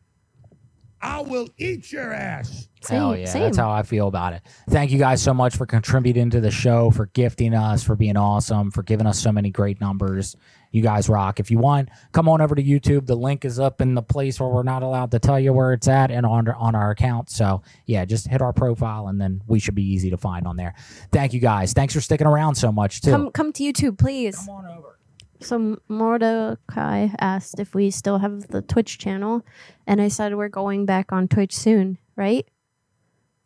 I 1.00 1.20
will 1.20 1.48
eat 1.58 1.92
your 1.92 2.12
ass. 2.12 2.68
Hell 2.88 3.16
yeah, 3.16 3.32
that's 3.32 3.56
how 3.56 3.70
I 3.70 3.82
feel 3.82 4.08
about 4.08 4.32
it. 4.32 4.42
Thank 4.70 4.90
you 4.90 4.98
guys 4.98 5.22
so 5.22 5.34
much 5.34 5.56
for 5.56 5.66
contributing 5.66 6.30
to 6.30 6.40
the 6.40 6.50
show, 6.50 6.90
for 6.90 7.06
gifting 7.06 7.54
us, 7.54 7.82
for 7.82 7.96
being 7.96 8.16
awesome, 8.16 8.70
for 8.70 8.82
giving 8.82 9.06
us 9.06 9.18
so 9.18 9.32
many 9.32 9.50
great 9.50 9.80
numbers. 9.80 10.36
You 10.72 10.82
guys 10.82 11.08
rock. 11.08 11.40
If 11.40 11.50
you 11.50 11.58
want, 11.58 11.88
come 12.12 12.28
on 12.28 12.40
over 12.40 12.54
to 12.54 12.62
YouTube. 12.62 13.06
The 13.06 13.16
link 13.16 13.44
is 13.44 13.58
up 13.58 13.80
in 13.80 13.94
the 13.94 14.02
place 14.02 14.38
where 14.38 14.48
we're 14.48 14.62
not 14.62 14.82
allowed 14.82 15.10
to 15.12 15.18
tell 15.18 15.38
you 15.40 15.52
where 15.52 15.72
it's 15.72 15.88
at 15.88 16.10
and 16.10 16.26
on 16.26 16.48
on 16.48 16.74
our 16.74 16.90
account. 16.90 17.30
So 17.30 17.62
yeah, 17.86 18.04
just 18.04 18.28
hit 18.28 18.42
our 18.42 18.52
profile 18.52 19.08
and 19.08 19.20
then 19.20 19.42
we 19.46 19.58
should 19.58 19.74
be 19.74 19.84
easy 19.84 20.10
to 20.10 20.16
find 20.16 20.46
on 20.46 20.56
there. 20.56 20.74
Thank 21.12 21.32
you 21.32 21.40
guys. 21.40 21.72
Thanks 21.72 21.94
for 21.94 22.00
sticking 22.00 22.26
around 22.26 22.56
so 22.56 22.70
much 22.72 23.00
too. 23.00 23.10
Come, 23.10 23.30
come 23.30 23.52
to 23.54 23.62
YouTube, 23.62 23.98
please. 23.98 24.36
Come 24.36 24.50
on 24.50 24.66
over. 24.66 24.98
So 25.40 25.78
Mordecai 25.88 27.08
asked 27.20 27.60
if 27.60 27.74
we 27.74 27.90
still 27.90 28.18
have 28.18 28.48
the 28.48 28.62
Twitch 28.62 28.98
channel, 28.98 29.44
and 29.86 30.00
I 30.00 30.08
said 30.08 30.34
we're 30.34 30.48
going 30.48 30.86
back 30.86 31.12
on 31.12 31.28
Twitch 31.28 31.54
soon, 31.54 31.98
right? 32.16 32.46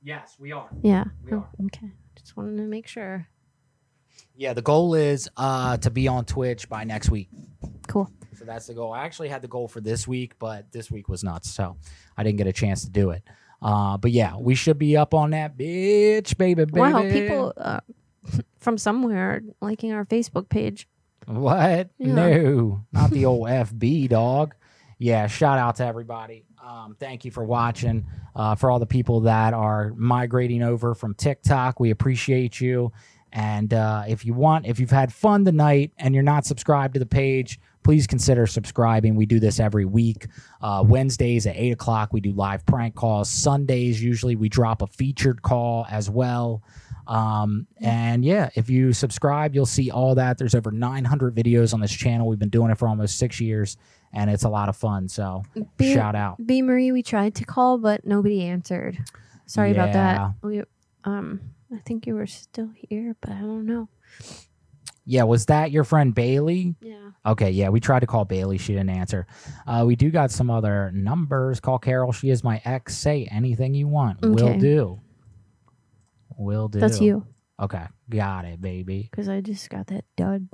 Yes, 0.03 0.37
we 0.39 0.53
are. 0.53 0.69
Yeah. 0.83 1.05
Oh, 1.33 1.47
okay. 1.67 1.91
Just 2.17 2.37
wanted 2.37 2.57
to 2.57 2.63
make 2.63 2.87
sure. 2.87 3.29
Yeah, 4.41 4.55
the 4.55 4.63
goal 4.63 4.95
is 4.95 5.29
uh 5.37 5.77
to 5.77 5.91
be 5.91 6.09
on 6.09 6.25
Twitch 6.25 6.67
by 6.67 6.85
next 6.85 7.11
week. 7.11 7.29
Cool. 7.89 8.11
So 8.39 8.47
that's 8.47 8.67
the 8.67 8.73
goal. 8.73 8.91
I 8.91 9.05
actually 9.05 9.29
had 9.29 9.43
the 9.43 9.49
goal 9.49 9.69
for 9.69 9.83
this 9.83 10.09
week, 10.09 10.39
but 10.39 10.73
this 10.73 10.91
week 10.91 11.11
was 11.11 11.23
nuts, 11.23 11.51
so 11.51 11.77
I 12.17 12.23
didn't 12.23 12.39
get 12.39 12.47
a 12.47 12.53
chance 12.53 12.83
to 12.85 12.91
do 12.91 13.11
it. 13.11 13.23
Uh, 13.61 13.99
but 13.99 14.13
yeah, 14.13 14.39
we 14.39 14.55
should 14.55 14.79
be 14.79 14.97
up 14.97 15.13
on 15.13 15.33
that 15.33 15.59
bitch, 15.59 16.39
baby, 16.39 16.65
baby. 16.65 16.81
Wow, 16.81 17.03
people 17.03 17.53
uh, 17.59 17.81
from 18.59 18.79
somewhere 18.79 19.43
liking 19.61 19.93
our 19.93 20.07
Facebook 20.07 20.49
page. 20.49 20.89
What? 21.27 21.91
Yeah. 21.99 22.15
No, 22.15 22.87
not 22.93 23.11
the 23.11 23.27
old 23.27 23.47
FB 23.47 24.09
dog. 24.09 24.55
Yeah, 24.97 25.27
shout 25.27 25.59
out 25.59 25.77
to 25.77 25.85
everybody. 25.85 26.47
Um, 26.65 26.97
thank 26.99 27.27
you 27.27 27.31
for 27.31 27.45
watching. 27.45 28.07
Uh, 28.35 28.55
for 28.55 28.71
all 28.71 28.79
the 28.79 28.87
people 28.87 29.21
that 29.21 29.53
are 29.53 29.93
migrating 29.97 30.63
over 30.63 30.95
from 30.95 31.15
TikTok, 31.15 31.79
we 31.79 31.91
appreciate 31.91 32.59
you. 32.59 32.91
And 33.33 33.73
uh, 33.73 34.05
if 34.09 34.25
you 34.25 34.35
want, 34.35 34.67
if 34.67 34.81
you've 34.81 34.91
had 34.91 35.13
fun 35.13 35.45
tonight 35.45 35.93
and 35.99 36.15
you're 36.15 36.23
not 36.25 36.45
subscribed 36.47 36.95
to 36.95 37.01
the 37.01 37.07
page, 37.07 37.61
please 37.83 38.07
consider 38.07 38.47
subscribing. 38.47 39.15
We 39.15 39.25
do 39.27 39.39
this 39.41 39.61
every 39.61 39.85
week. 39.85 40.27
Uh, 40.61 40.83
Wednesdays 40.87 41.47
at 41.47 41.57
8 41.57 41.71
o'clock, 41.73 42.13
we 42.13 42.21
do 42.21 42.33
live 42.33 42.67
prank 42.67 42.95
calls. 42.95 43.31
Sundays, 43.31 44.03
usually, 44.03 44.37
we 44.37 44.49
drop 44.49 44.83
a 44.83 44.87
featured 44.89 45.43
call 45.43 45.87
as 45.91 46.11
well. 46.11 46.63
Um, 47.07 47.67
and 47.81 48.25
yeah, 48.25 48.51
if 48.55 48.69
you 48.71 48.93
subscribe, 48.93 49.55
you'll 49.55 49.67
see 49.67 49.91
all 49.91 50.15
that. 50.17 50.39
There's 50.39 50.55
over 50.55 50.71
900 50.71 51.35
videos 51.35 51.73
on 51.75 51.81
this 51.81 51.91
channel. 51.93 52.29
We've 52.29 52.39
been 52.39 52.51
doing 52.51 52.71
it 52.71 52.79
for 52.79 52.87
almost 52.89 53.17
six 53.19 53.41
years, 53.41 53.77
and 54.13 54.31
it's 54.31 54.45
a 54.45 54.49
lot 54.49 54.69
of 54.69 54.77
fun. 54.77 55.09
So 55.09 55.43
B- 55.77 55.93
shout 55.95 56.15
out. 56.15 56.45
B 56.47 56.63
Marie, 56.63 56.93
we 56.93 57.03
tried 57.03 57.35
to 57.37 57.45
call, 57.45 57.79
but 57.79 58.05
nobody 58.07 58.43
answered. 58.45 58.99
Sorry 59.47 59.73
about 59.73 59.89
Yeah. 59.89 59.93
that. 60.43 60.47
We, 60.47 60.63
um, 61.05 61.41
I 61.73 61.79
think 61.79 62.07
you 62.07 62.15
were 62.15 62.27
still 62.27 62.71
here, 62.75 63.17
but 63.21 63.31
I 63.31 63.41
don't 63.41 63.67
know. 63.67 63.89
Yeah, 65.05 65.25
was 65.25 65.47
that 65.47 65.71
your 65.71 65.85
friend 65.85 66.15
Bailey? 66.15 66.77
Yeah. 66.81 67.11
Okay, 67.27 67.51
yeah, 67.51 67.69
we 67.69 67.81
tried 67.81 68.01
to 68.01 68.07
call 68.07 68.25
Bailey. 68.25 68.59
She 68.59 68.73
didn't 68.73 68.91
answer. 68.91 69.27
Uh, 69.67 69.85
we 69.87 69.97
do 69.97 70.11
got 70.11 70.31
some 70.31 70.51
other 70.51 70.91
numbers. 70.93 71.61
Call 71.61 71.79
Carol. 71.79 72.13
She 72.13 72.31
is 72.31 72.45
my 72.45 72.61
ex. 72.65 72.97
Say 72.97 73.29
anything 73.31 73.75
you 73.75 73.89
want. 73.89 74.21
Will 74.23 74.59
do. 74.59 75.01
Will 76.37 76.69
do. 76.69 76.81
That's 76.81 77.01
you. 77.01 77.27
Okay, 77.61 77.85
got 78.09 78.45
it, 78.45 78.61
baby. 78.61 79.09
Because 79.11 79.29
I 79.29 79.41
just 79.41 79.69
got 79.69 79.89
that 79.89 80.05
dud. 80.17 80.49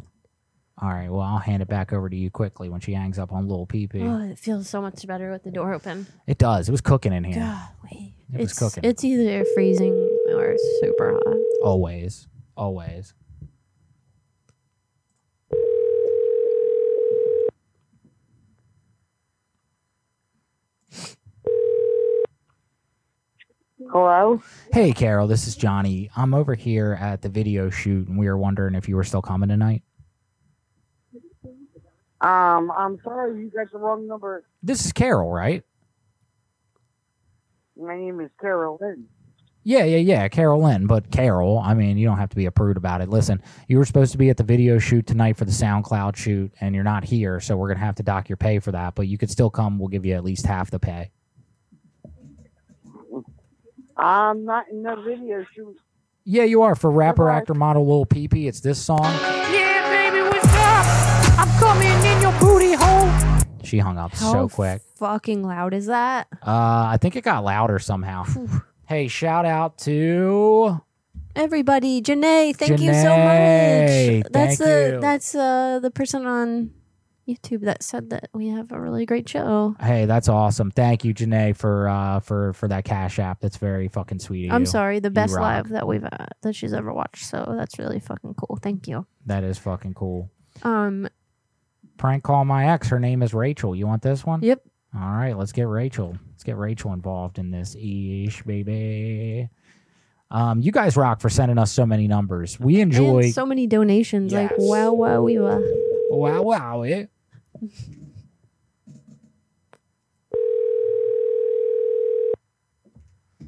All 0.80 0.90
right, 0.90 1.10
well, 1.10 1.22
I'll 1.22 1.38
hand 1.38 1.62
it 1.62 1.68
back 1.68 1.92
over 1.92 2.10
to 2.10 2.16
you 2.16 2.30
quickly 2.30 2.68
when 2.68 2.80
she 2.80 2.92
hangs 2.92 3.18
up 3.18 3.32
on 3.32 3.48
little 3.48 3.64
Pee 3.64 3.86
Pee. 3.86 4.02
Oh, 4.02 4.20
it 4.20 4.38
feels 4.38 4.68
so 4.68 4.82
much 4.82 5.06
better 5.06 5.30
with 5.30 5.42
the 5.42 5.50
door 5.50 5.72
open. 5.72 6.06
It 6.26 6.36
does. 6.36 6.68
It 6.68 6.72
was 6.72 6.82
cooking 6.82 7.14
in 7.14 7.24
here. 7.24 7.58
It 7.90 8.40
was 8.40 8.50
it's, 8.50 8.58
cooking. 8.58 8.84
It's 8.84 9.04
either 9.04 9.44
freezing 9.54 9.94
or 10.28 10.50
it's 10.50 10.80
super 10.80 11.20
hot. 11.24 11.36
Always. 11.62 12.28
Always. 12.56 13.14
Hello? 23.90 24.42
Hey, 24.72 24.92
Carol, 24.92 25.26
this 25.26 25.46
is 25.46 25.54
Johnny. 25.54 26.10
I'm 26.16 26.34
over 26.34 26.54
here 26.54 26.98
at 27.00 27.22
the 27.22 27.28
video 27.28 27.70
shoot, 27.70 28.08
and 28.08 28.18
we 28.18 28.26
were 28.26 28.36
wondering 28.36 28.74
if 28.74 28.88
you 28.88 28.96
were 28.96 29.04
still 29.04 29.22
coming 29.22 29.48
tonight. 29.48 29.82
Um, 32.20 32.72
I'm 32.76 32.98
sorry, 33.04 33.40
you 33.40 33.50
got 33.50 33.70
the 33.70 33.78
wrong 33.78 34.08
number. 34.08 34.44
This 34.62 34.84
is 34.84 34.92
Carol, 34.92 35.30
right? 35.30 35.62
My 37.76 37.96
name 37.96 38.20
is 38.20 38.30
Carol 38.40 38.78
Lynn. 38.80 39.06
Yeah, 39.68 39.82
yeah, 39.82 39.96
yeah, 39.96 40.28
Carol 40.28 40.62
Lynn. 40.62 40.86
But 40.86 41.10
Carol, 41.10 41.58
I 41.58 41.74
mean, 41.74 41.98
you 41.98 42.06
don't 42.06 42.18
have 42.18 42.28
to 42.28 42.36
be 42.36 42.46
a 42.46 42.52
prude 42.52 42.76
about 42.76 43.00
it. 43.00 43.08
Listen, 43.08 43.42
you 43.66 43.78
were 43.78 43.84
supposed 43.84 44.12
to 44.12 44.18
be 44.18 44.30
at 44.30 44.36
the 44.36 44.44
video 44.44 44.78
shoot 44.78 45.08
tonight 45.08 45.36
for 45.36 45.44
the 45.44 45.50
SoundCloud 45.50 46.14
shoot, 46.14 46.52
and 46.60 46.72
you're 46.72 46.84
not 46.84 47.02
here, 47.02 47.40
so 47.40 47.56
we're 47.56 47.66
gonna 47.66 47.80
have 47.80 47.96
to 47.96 48.04
dock 48.04 48.28
your 48.28 48.36
pay 48.36 48.60
for 48.60 48.70
that. 48.70 48.94
But 48.94 49.08
you 49.08 49.18
could 49.18 49.28
still 49.28 49.50
come. 49.50 49.80
We'll 49.80 49.88
give 49.88 50.06
you 50.06 50.14
at 50.14 50.22
least 50.22 50.46
half 50.46 50.70
the 50.70 50.78
pay. 50.78 51.10
I'm 53.96 54.44
not 54.44 54.68
in 54.70 54.84
the 54.84 54.94
video 55.04 55.44
shoot. 55.52 55.76
Yeah, 56.24 56.44
you 56.44 56.62
are 56.62 56.76
for 56.76 56.88
rapper, 56.88 57.28
actor, 57.28 57.54
model, 57.54 57.88
Lil 57.88 58.06
Peepee. 58.06 58.46
It's 58.46 58.60
this 58.60 58.80
song. 58.80 59.02
Yeah, 59.02 59.90
baby, 59.90 60.22
what's 60.22 60.46
up? 60.46 61.38
I'm 61.40 61.58
coming 61.58 61.88
in 61.88 62.22
your 62.22 62.38
booty 62.38 62.74
hole. 62.74 63.42
She 63.64 63.78
hung 63.80 63.98
up 63.98 64.12
How 64.12 64.32
so 64.32 64.48
quick. 64.48 64.82
fucking 64.94 65.42
loud 65.42 65.74
is 65.74 65.86
that? 65.86 66.28
Uh, 66.34 66.86
I 66.86 66.98
think 67.00 67.16
it 67.16 67.22
got 67.24 67.42
louder 67.42 67.80
somehow. 67.80 68.26
Hey, 68.86 69.08
shout 69.08 69.44
out 69.44 69.78
to 69.78 70.80
Everybody, 71.34 72.00
Janae, 72.00 72.56
thank 72.56 72.80
you 72.80 72.94
so 72.94 73.08
Janae, 73.08 74.22
much. 74.22 74.32
That's 74.32 74.56
thank 74.56 74.58
the 74.58 74.90
you. 74.94 75.00
that's 75.00 75.34
uh 75.34 75.80
the 75.80 75.90
person 75.90 76.26
on 76.26 76.70
YouTube 77.28 77.62
that 77.62 77.82
said 77.82 78.08
that 78.10 78.30
we 78.32 78.48
have 78.48 78.70
a 78.72 78.80
really 78.80 79.04
great 79.04 79.28
show. 79.28 79.74
Hey, 79.80 80.06
that's 80.06 80.28
awesome. 80.28 80.70
Thank 80.70 81.04
you, 81.04 81.12
Janae, 81.12 81.54
for 81.56 81.88
uh 81.88 82.20
for 82.20 82.52
for 82.54 82.68
that 82.68 82.84
cash 82.84 83.18
app. 83.18 83.40
That's 83.40 83.58
very 83.58 83.88
fucking 83.88 84.20
sweet 84.20 84.46
of 84.48 84.54
I'm 84.54 84.62
you. 84.62 84.66
sorry, 84.66 85.00
the 85.00 85.10
best 85.10 85.34
rock. 85.34 85.42
live 85.42 85.68
that 85.70 85.86
we've 85.86 86.04
uh, 86.04 86.26
that 86.42 86.54
she's 86.54 86.72
ever 86.72 86.92
watched. 86.92 87.24
So 87.26 87.54
that's 87.56 87.78
really 87.78 88.00
fucking 88.00 88.34
cool. 88.34 88.58
Thank 88.62 88.88
you. 88.88 89.06
That 89.26 89.44
is 89.44 89.58
fucking 89.58 89.94
cool. 89.94 90.30
Um, 90.62 91.08
Prank 91.98 92.22
call 92.22 92.44
my 92.44 92.72
ex. 92.72 92.88
Her 92.88 93.00
name 93.00 93.22
is 93.22 93.34
Rachel. 93.34 93.74
You 93.76 93.86
want 93.86 94.02
this 94.02 94.24
one? 94.24 94.40
Yep. 94.42 94.62
All 94.94 95.00
right, 95.10 95.36
let's 95.36 95.52
get 95.52 95.68
Rachel. 95.68 96.16
Get 96.46 96.56
Rachel 96.56 96.92
involved 96.92 97.40
in 97.40 97.50
this. 97.50 97.74
Eesh, 97.74 98.46
baby. 98.46 99.48
Um, 100.30 100.60
you 100.60 100.70
guys 100.70 100.96
rock 100.96 101.20
for 101.20 101.28
sending 101.28 101.58
us 101.58 101.72
so 101.72 101.84
many 101.84 102.06
numbers. 102.06 102.60
We 102.60 102.80
enjoy. 102.80 103.24
and 103.24 103.34
so 103.34 103.44
many 103.44 103.66
donations. 103.66 104.32
Like 104.32 104.52
wow, 104.56 104.92
wow, 104.92 105.22
we 105.22 105.40
were. 105.40 105.60
wow, 106.08 106.42
wow, 106.42 106.82
it. 106.82 107.10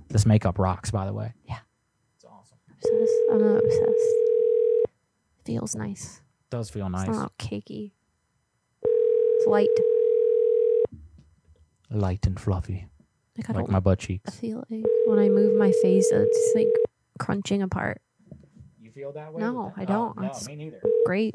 This 0.08 0.26
makeup 0.26 0.58
rocks, 0.58 0.90
by 0.90 1.06
the 1.06 1.12
way. 1.12 1.34
Yeah. 1.44 1.58
It's 2.16 2.24
awesome. 2.24 2.58
Obsessed. 2.68 3.12
I'm 3.30 3.38
not 3.38 3.62
obsessed. 3.62 4.16
Feels 5.44 5.76
nice. 5.76 6.20
Does 6.50 6.68
feel 6.68 6.88
nice. 6.88 7.06
It's 7.06 7.16
not 7.16 7.38
cakey. 7.38 7.92
It's 8.82 9.46
light. 9.46 9.68
Light 11.90 12.26
and 12.26 12.38
fluffy. 12.38 12.86
Like 13.36 13.50
I 13.50 13.52
like 13.52 13.66
don't 13.66 13.72
my 13.72 13.80
butt 13.80 13.98
cheeks. 14.00 14.24
I 14.26 14.30
cheeks. 14.30 14.40
feel 14.40 14.64
like 14.70 14.84
when 15.06 15.18
I 15.18 15.28
move 15.28 15.56
my 15.56 15.72
face, 15.82 16.08
it's 16.10 16.52
like 16.54 16.68
crunching 17.18 17.62
apart. 17.62 18.00
You 18.80 18.90
feel 18.90 19.12
that 19.12 19.32
way? 19.32 19.40
No, 19.40 19.72
I 19.76 19.82
oh, 19.82 19.86
don't. 19.86 20.16
no, 20.16 20.22
That's 20.22 20.46
me 20.46 20.56
neither. 20.56 20.82
Great. 21.06 21.34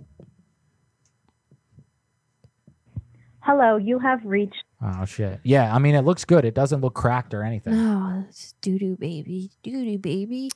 Hello, 3.39 3.75
you 3.75 3.99
have 3.99 4.23
reached. 4.23 4.63
Oh 4.81 5.05
shit. 5.05 5.39
Yeah, 5.43 5.73
I 5.73 5.79
mean 5.79 5.95
it 5.95 6.05
looks 6.05 6.23
good. 6.23 6.45
It 6.45 6.53
doesn't 6.53 6.81
look 6.81 6.93
cracked 6.93 7.33
or 7.33 7.43
anything. 7.43 7.73
No, 7.73 8.25
it's 8.29 8.53
doo 8.61 8.79
doo 8.79 8.95
baby, 8.97 9.51
doo 9.63 9.83
doo 9.83 9.97
baby. 9.97 10.49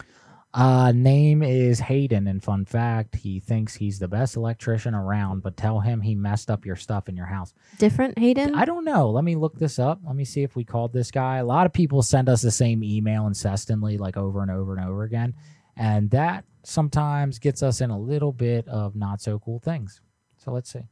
Uh, 0.57 0.91
name 0.91 1.43
is 1.43 1.79
Hayden, 1.79 2.25
and 2.25 2.43
fun 2.43 2.65
fact, 2.65 3.15
he 3.15 3.39
thinks 3.39 3.75
he's 3.75 3.99
the 3.99 4.07
best 4.07 4.35
electrician 4.35 4.95
around. 4.95 5.43
But 5.43 5.55
tell 5.55 5.79
him 5.79 6.01
he 6.01 6.15
messed 6.15 6.49
up 6.49 6.65
your 6.65 6.75
stuff 6.75 7.07
in 7.07 7.15
your 7.15 7.27
house. 7.27 7.53
Different 7.77 8.17
Hayden. 8.17 8.55
I 8.55 8.65
don't 8.65 8.83
know. 8.83 9.11
Let 9.11 9.23
me 9.23 9.35
look 9.35 9.59
this 9.59 9.77
up. 9.77 9.99
Let 10.03 10.15
me 10.15 10.25
see 10.25 10.41
if 10.41 10.55
we 10.55 10.63
called 10.63 10.93
this 10.93 11.11
guy. 11.11 11.37
A 11.37 11.45
lot 11.45 11.67
of 11.67 11.73
people 11.73 12.01
send 12.01 12.27
us 12.27 12.41
the 12.41 12.49
same 12.49 12.83
email 12.83 13.27
incessantly, 13.27 13.99
like 13.99 14.17
over 14.17 14.41
and 14.41 14.49
over 14.49 14.75
and 14.75 14.83
over 14.83 15.03
again, 15.03 15.35
and 15.75 16.09
that 16.09 16.43
sometimes 16.63 17.37
gets 17.37 17.61
us 17.61 17.79
in 17.79 17.91
a 17.91 17.99
little 17.99 18.33
bit 18.33 18.67
of 18.67 18.95
not 18.95 19.21
so 19.21 19.37
cool 19.37 19.59
things. 19.59 20.01
So 20.37 20.51
let's 20.51 20.73
see. 20.73 20.87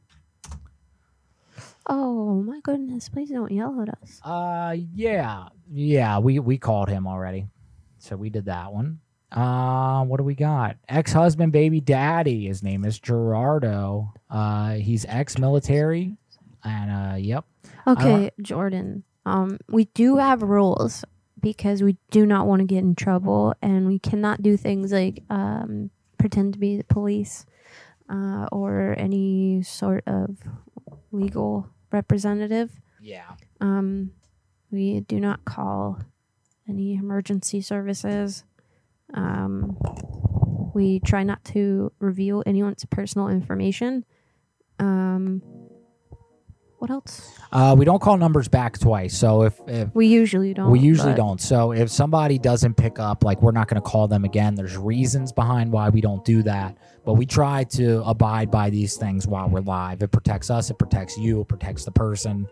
Oh 1.88 2.40
my 2.40 2.60
goodness! 2.60 3.08
Please 3.08 3.30
don't 3.30 3.50
yell 3.50 3.80
at 3.80 3.88
us. 3.88 4.20
Uh, 4.22 4.76
yeah, 4.94 5.48
yeah. 5.72 6.20
We 6.20 6.38
we 6.38 6.56
called 6.56 6.88
him 6.88 7.08
already, 7.08 7.48
so 7.98 8.14
we 8.16 8.30
did 8.30 8.44
that 8.44 8.72
one. 8.72 9.00
Uh, 9.32 10.04
what 10.04 10.18
do 10.18 10.24
we 10.24 10.34
got? 10.34 10.76
Ex-husband, 10.88 11.52
baby 11.52 11.80
daddy. 11.80 12.46
His 12.46 12.62
name 12.62 12.84
is 12.84 12.98
Gerardo. 12.98 14.12
Uh, 14.30 14.74
he's 14.74 15.04
ex-military, 15.08 16.16
and 16.64 16.90
uh, 16.90 17.16
yep. 17.16 17.44
Okay, 17.86 18.30
Jordan. 18.40 19.04
Um, 19.24 19.58
we 19.68 19.86
do 19.86 20.16
have 20.16 20.42
rules 20.42 21.04
because 21.40 21.82
we 21.82 21.96
do 22.10 22.24
not 22.24 22.46
want 22.46 22.60
to 22.60 22.66
get 22.66 22.78
in 22.78 22.94
trouble, 22.94 23.54
and 23.60 23.86
we 23.86 23.98
cannot 23.98 24.42
do 24.42 24.56
things 24.56 24.92
like 24.92 25.22
um, 25.28 25.90
pretend 26.18 26.52
to 26.54 26.58
be 26.58 26.76
the 26.76 26.84
police 26.84 27.46
uh, 28.08 28.46
or 28.52 28.94
any 28.96 29.62
sort 29.62 30.04
of 30.06 30.36
legal 31.12 31.68
representative. 31.90 32.70
Yeah. 33.00 33.32
Um, 33.60 34.12
we 34.70 35.00
do 35.00 35.20
not 35.20 35.44
call 35.44 36.00
any 36.68 36.94
emergency 36.94 37.60
services. 37.60 38.44
Um, 39.14 39.76
we 40.74 41.00
try 41.00 41.22
not 41.22 41.42
to 41.46 41.92
reveal 42.00 42.42
anyone's 42.46 42.84
personal 42.86 43.28
information. 43.28 44.04
Um, 44.78 45.42
what 46.78 46.90
else? 46.90 47.32
Uh, 47.50 47.74
we 47.78 47.86
don't 47.86 48.02
call 48.02 48.18
numbers 48.18 48.48
back 48.48 48.78
twice. 48.78 49.16
So 49.16 49.44
if, 49.44 49.58
if 49.66 49.94
We 49.94 50.08
usually 50.08 50.52
don't. 50.52 50.70
we 50.70 50.78
usually 50.78 51.12
but- 51.12 51.16
don't. 51.16 51.40
So 51.40 51.72
if 51.72 51.90
somebody 51.90 52.38
doesn't 52.38 52.74
pick 52.74 52.98
up, 52.98 53.24
like 53.24 53.40
we're 53.40 53.52
not 53.52 53.68
going 53.68 53.80
to 53.80 53.88
call 53.88 54.06
them 54.08 54.24
again. 54.24 54.54
There's 54.54 54.76
reasons 54.76 55.32
behind 55.32 55.72
why 55.72 55.88
we 55.88 56.02
don't 56.02 56.24
do 56.24 56.42
that, 56.42 56.76
but 57.06 57.14
we 57.14 57.24
try 57.24 57.62
to 57.62 58.02
abide 58.04 58.50
by 58.50 58.68
these 58.68 58.96
things 58.96 59.28
while 59.28 59.48
we're 59.48 59.60
live. 59.60 60.02
It 60.02 60.08
protects 60.08 60.50
us. 60.50 60.70
It 60.70 60.78
protects 60.78 61.16
you. 61.16 61.40
It 61.42 61.48
protects 61.48 61.84
the 61.84 61.92
person. 61.92 62.48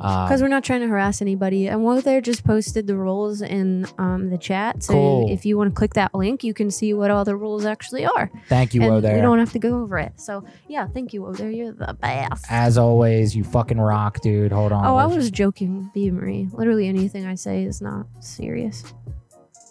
Uh, 0.00 0.26
because 0.26 0.42
we're 0.42 0.48
not 0.48 0.64
trying 0.64 0.80
to 0.80 0.88
harass 0.88 1.22
anybody. 1.22 1.68
And 1.68 1.84
Wo 1.84 2.00
there 2.00 2.20
just 2.20 2.44
posted 2.44 2.88
the 2.88 2.96
rules 2.96 3.42
in 3.42 3.86
um, 3.98 4.28
the 4.28 4.38
chat. 4.38 4.82
So 4.82 4.92
Cool. 4.92 5.30
if 5.30 5.46
you 5.46 5.56
want 5.56 5.70
to 5.70 5.74
click 5.74 5.94
that 5.94 6.12
link, 6.16 6.42
you 6.42 6.52
can 6.52 6.68
see 6.70 6.94
what 6.94 7.12
all 7.12 7.24
the 7.24 7.36
rules 7.36 7.64
actually 7.64 8.04
are. 8.04 8.28
Thank 8.48 8.74
you, 8.74 8.82
and 8.82 8.90
Wo 8.90 9.00
there. 9.00 9.14
We 9.14 9.20
don't 9.20 9.38
have 9.38 9.52
to 9.52 9.60
go 9.60 9.80
over 9.82 9.98
it. 9.98 10.20
So 10.20 10.44
yeah, 10.68 10.88
thank 10.88 11.12
you, 11.14 11.22
Wo 11.22 11.32
there. 11.32 11.50
You're 11.50 11.72
the 11.72 11.94
best. 11.94 12.44
as 12.50 12.76
always, 12.76 13.36
you 13.36 13.44
fucking 13.44 13.80
rock, 13.80 14.20
dude. 14.20 14.50
Hold 14.50 14.72
on. 14.72 14.84
Oh, 14.84 14.96
I 14.96 15.06
was 15.06 15.30
joking, 15.30 15.92
B 15.94 16.10
Marie. 16.10 16.48
Literally 16.52 16.88
anything 16.88 17.24
I 17.24 17.36
say 17.36 17.62
is 17.62 17.80
not 17.80 18.06
serious. 18.18 18.82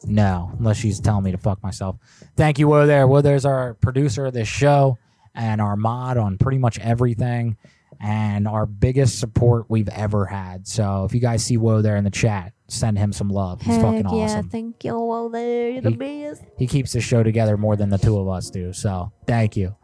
No, 0.06 0.52
unless 0.58 0.78
she's 0.78 1.00
telling 1.00 1.24
me 1.24 1.32
to 1.32 1.38
fuck 1.38 1.62
myself. 1.62 1.98
Thank 2.36 2.58
you, 2.60 2.68
Wo 2.68 2.88
there. 2.88 3.08
Wo 3.08 3.22
there's 3.22 3.46
our 3.46 3.76
producer 3.76 4.26
of 4.26 4.34
this 4.34 4.48
show 4.48 4.98
and 5.36 5.62
our 5.62 5.76
mod 5.76 6.18
on 6.18 6.38
pretty 6.38 6.58
much 6.58 6.80
everything 6.80 7.56
and 8.00 8.48
our 8.48 8.66
biggest 8.66 9.20
support 9.20 9.66
we've 9.70 9.90
ever 9.90 10.26
had. 10.26 10.68
So 10.68 11.06
if 11.06 11.14
you 11.14 11.20
guys 11.20 11.44
see 11.44 11.58
Wo 11.58 11.82
there 11.84 11.98
in 11.98 12.04
the 12.04 12.10
chat, 12.10 12.54
send 12.68 12.98
him 12.98 13.14
some 13.14 13.30
love. 13.30 13.62
He's 13.62 13.76
Heck 13.76 13.84
fucking 13.86 14.00
yeah, 14.06 14.24
awesome. 14.26 14.50
thank 14.50 14.84
you, 14.84 14.98
Wo 14.98 15.30
there. 15.30 15.70
You're 15.70 15.82
the 15.82 15.90
He- 15.92 15.96
best. 15.98 16.44
He 16.58 16.66
keeps 16.68 16.94
the 16.94 17.02
show 17.02 17.22
together 17.22 17.58
more 17.58 17.76
than 17.76 17.90
the 17.90 17.98
two 18.00 18.18
of 18.18 18.28
us 18.28 18.50
do. 18.50 18.74
So 18.74 19.12
thank 19.28 19.56
you. 19.56 19.76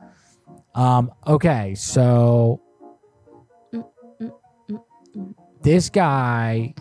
Um, 0.73 1.11
okay, 1.27 1.75
so 1.75 2.61
mm, 3.73 3.85
mm, 4.21 4.31
mm, 5.15 5.35
this 5.61 5.89
guy 5.89 6.73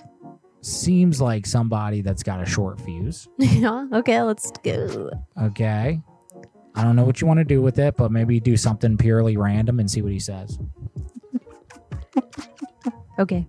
seems 0.67 1.21
like 1.21 1.47
somebody 1.47 2.01
that's 2.01 2.23
got 2.23 2.43
a 2.43 2.47
short 2.47 2.81
fuse. 2.81 3.29
yeah. 3.39 3.87
Okay, 3.93 4.21
let's 4.23 4.51
go. 4.65 5.11
Okay. 5.41 6.01
I 6.75 6.85
don't 6.85 6.97
know 6.97 7.05
what 7.05 7.21
you 7.21 7.27
want 7.27 7.39
to 7.39 7.45
do 7.45 7.63
with 7.63 7.79
it, 7.79 7.97
but 7.97 8.11
maybe 8.13 8.39
do 8.41 8.57
something 8.57 8.99
purely 8.99 9.37
random 9.37 9.81
and 9.81 9.91
see 9.91 10.03
what 10.03 10.13
he 10.13 10.19
says. 10.19 10.59
Okay. 13.19 13.47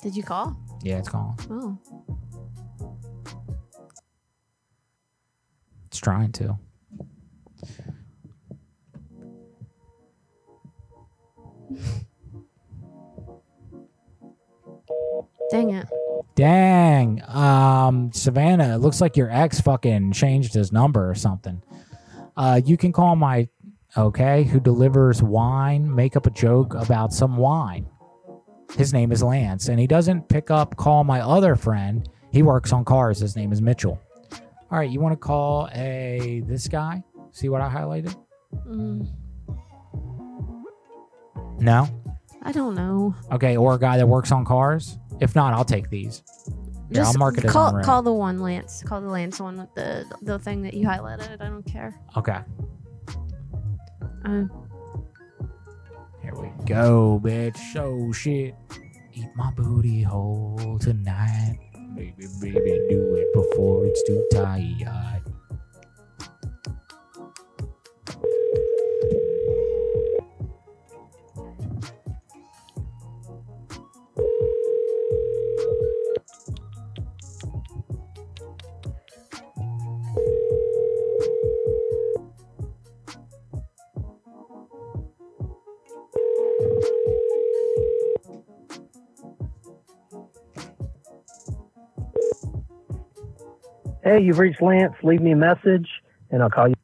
Did 0.00 0.14
you 0.14 0.22
call? 0.22 0.56
Yeah, 0.82 0.98
it's 0.98 1.08
calling. 1.08 1.36
Oh. 1.50 1.78
It's 5.86 5.98
trying 5.98 6.30
to. 6.32 6.56
Dang 15.50 15.70
it. 15.70 15.86
Dang. 16.34 17.22
Um, 17.28 18.12
Savannah, 18.12 18.74
it 18.74 18.78
looks 18.78 19.00
like 19.00 19.16
your 19.16 19.30
ex 19.30 19.60
fucking 19.60 20.12
changed 20.12 20.54
his 20.54 20.72
number 20.72 21.08
or 21.10 21.14
something. 21.14 21.62
Uh, 22.36 22.60
you 22.64 22.76
can 22.76 22.92
call 22.92 23.16
my 23.16 23.48
okay, 23.96 24.44
who 24.44 24.60
delivers 24.60 25.22
wine, 25.22 25.92
make 25.92 26.14
up 26.16 26.26
a 26.26 26.30
joke 26.30 26.74
about 26.74 27.12
some 27.12 27.36
wine. 27.36 27.88
His 28.76 28.92
name 28.92 29.10
is 29.10 29.22
Lance, 29.22 29.68
and 29.68 29.80
he 29.80 29.86
doesn't 29.86 30.28
pick 30.28 30.50
up 30.50 30.76
call 30.76 31.02
my 31.02 31.20
other 31.20 31.56
friend. 31.56 32.08
He 32.30 32.42
works 32.42 32.72
on 32.72 32.84
cars. 32.84 33.18
His 33.18 33.34
name 33.34 33.50
is 33.50 33.62
Mitchell. 33.62 33.98
All 34.70 34.78
right, 34.78 34.90
you 34.90 35.00
want 35.00 35.14
to 35.14 35.16
call 35.16 35.68
a 35.72 36.42
this 36.46 36.68
guy? 36.68 37.02
See 37.32 37.48
what 37.48 37.62
I 37.62 37.70
highlighted? 37.70 38.14
Mm, 38.68 39.08
No. 41.58 41.88
I 42.42 42.52
don't 42.52 42.74
know. 42.74 43.14
Okay, 43.32 43.56
or 43.56 43.74
a 43.74 43.78
guy 43.78 43.96
that 43.96 44.06
works 44.06 44.30
on 44.30 44.44
cars. 44.44 44.98
If 45.20 45.34
not, 45.34 45.52
I'll 45.54 45.64
take 45.64 45.90
these. 45.90 46.22
Yeah, 46.90 47.06
I'll 47.06 47.14
mark 47.14 47.36
it 47.38 47.44
as 47.44 47.52
call, 47.52 47.82
call 47.82 48.02
the 48.02 48.12
one 48.12 48.40
Lance. 48.40 48.82
Call 48.82 49.00
the 49.00 49.08
Lance 49.08 49.40
one 49.40 49.58
with 49.58 49.74
the 49.74 50.06
the 50.22 50.38
thing 50.38 50.62
that 50.62 50.74
you 50.74 50.86
highlighted. 50.86 51.40
I 51.40 51.48
don't 51.48 51.62
care. 51.64 51.98
Okay. 52.16 52.38
Uh, 54.24 54.44
Here 56.22 56.34
we 56.34 56.50
go, 56.64 57.20
bitch. 57.22 57.58
Oh 57.76 58.12
shit. 58.12 58.54
Eat 59.12 59.28
my 59.36 59.50
booty 59.52 60.02
hole 60.02 60.78
tonight. 60.80 61.58
Baby, 61.94 62.26
baby, 62.40 62.86
do 62.88 63.14
it 63.16 63.34
before 63.34 63.84
it's 63.86 64.02
too 64.04 64.24
tired. 64.32 65.17
Hey, 94.08 94.22
you've 94.22 94.38
reached 94.38 94.62
Lance. 94.62 94.94
Leave 95.02 95.20
me 95.20 95.32
a 95.32 95.36
message, 95.36 95.86
and 96.30 96.42
I'll 96.42 96.48
call 96.48 96.68
you. 96.68 96.74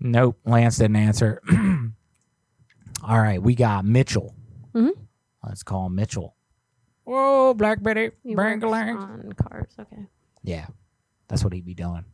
Nope, 0.00 0.38
Lance 0.44 0.76
didn't 0.76 0.96
answer. 0.96 1.40
All 3.02 3.18
right, 3.18 3.42
we 3.42 3.54
got 3.54 3.86
Mitchell. 3.86 4.34
Mhm. 4.74 4.90
Let's 5.42 5.62
call 5.62 5.86
him 5.86 5.94
Mitchell. 5.94 6.36
Whoa, 7.04 7.54
Black 7.54 7.82
Betty. 7.82 8.10
he 8.22 8.34
Bang 8.34 8.60
works 8.60 8.70
lang. 8.70 8.96
on 8.98 9.32
cars. 9.32 9.72
Okay. 9.80 10.02
Yeah, 10.42 10.66
that's 11.26 11.42
what 11.42 11.54
he'd 11.54 11.64
be 11.64 11.72
doing. 11.72 12.04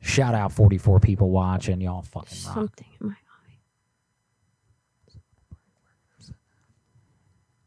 Shout 0.00 0.34
out 0.34 0.50
44 0.50 0.98
people 0.98 1.30
watching. 1.30 1.80
Y'all 1.80 2.02
fucking 2.02 2.38
rock. 2.44 2.54
Something 2.54 2.88
in 3.00 3.06
my 3.06 3.12
eye. 3.12 3.16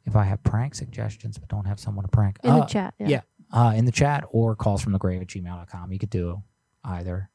If 0.05 0.17
I 0.17 0.23
have 0.25 0.43
prank 0.43 0.75
suggestions 0.75 1.37
but 1.37 1.47
don't 1.47 1.65
have 1.65 1.79
someone 1.79 2.03
to 2.03 2.09
prank. 2.09 2.39
In 2.43 2.49
the 2.55 2.63
uh, 2.63 2.65
chat, 2.65 2.93
yeah. 2.99 3.07
Yeah. 3.07 3.21
Uh, 3.53 3.71
in 3.75 3.85
the 3.85 3.91
chat 3.91 4.23
or 4.31 4.55
calls 4.55 4.81
from 4.81 4.93
the 4.93 4.99
grave 4.99 5.21
at 5.21 5.27
gmail.com. 5.27 5.91
You 5.91 5.99
could 5.99 6.09
do 6.09 6.41
either. 6.83 7.29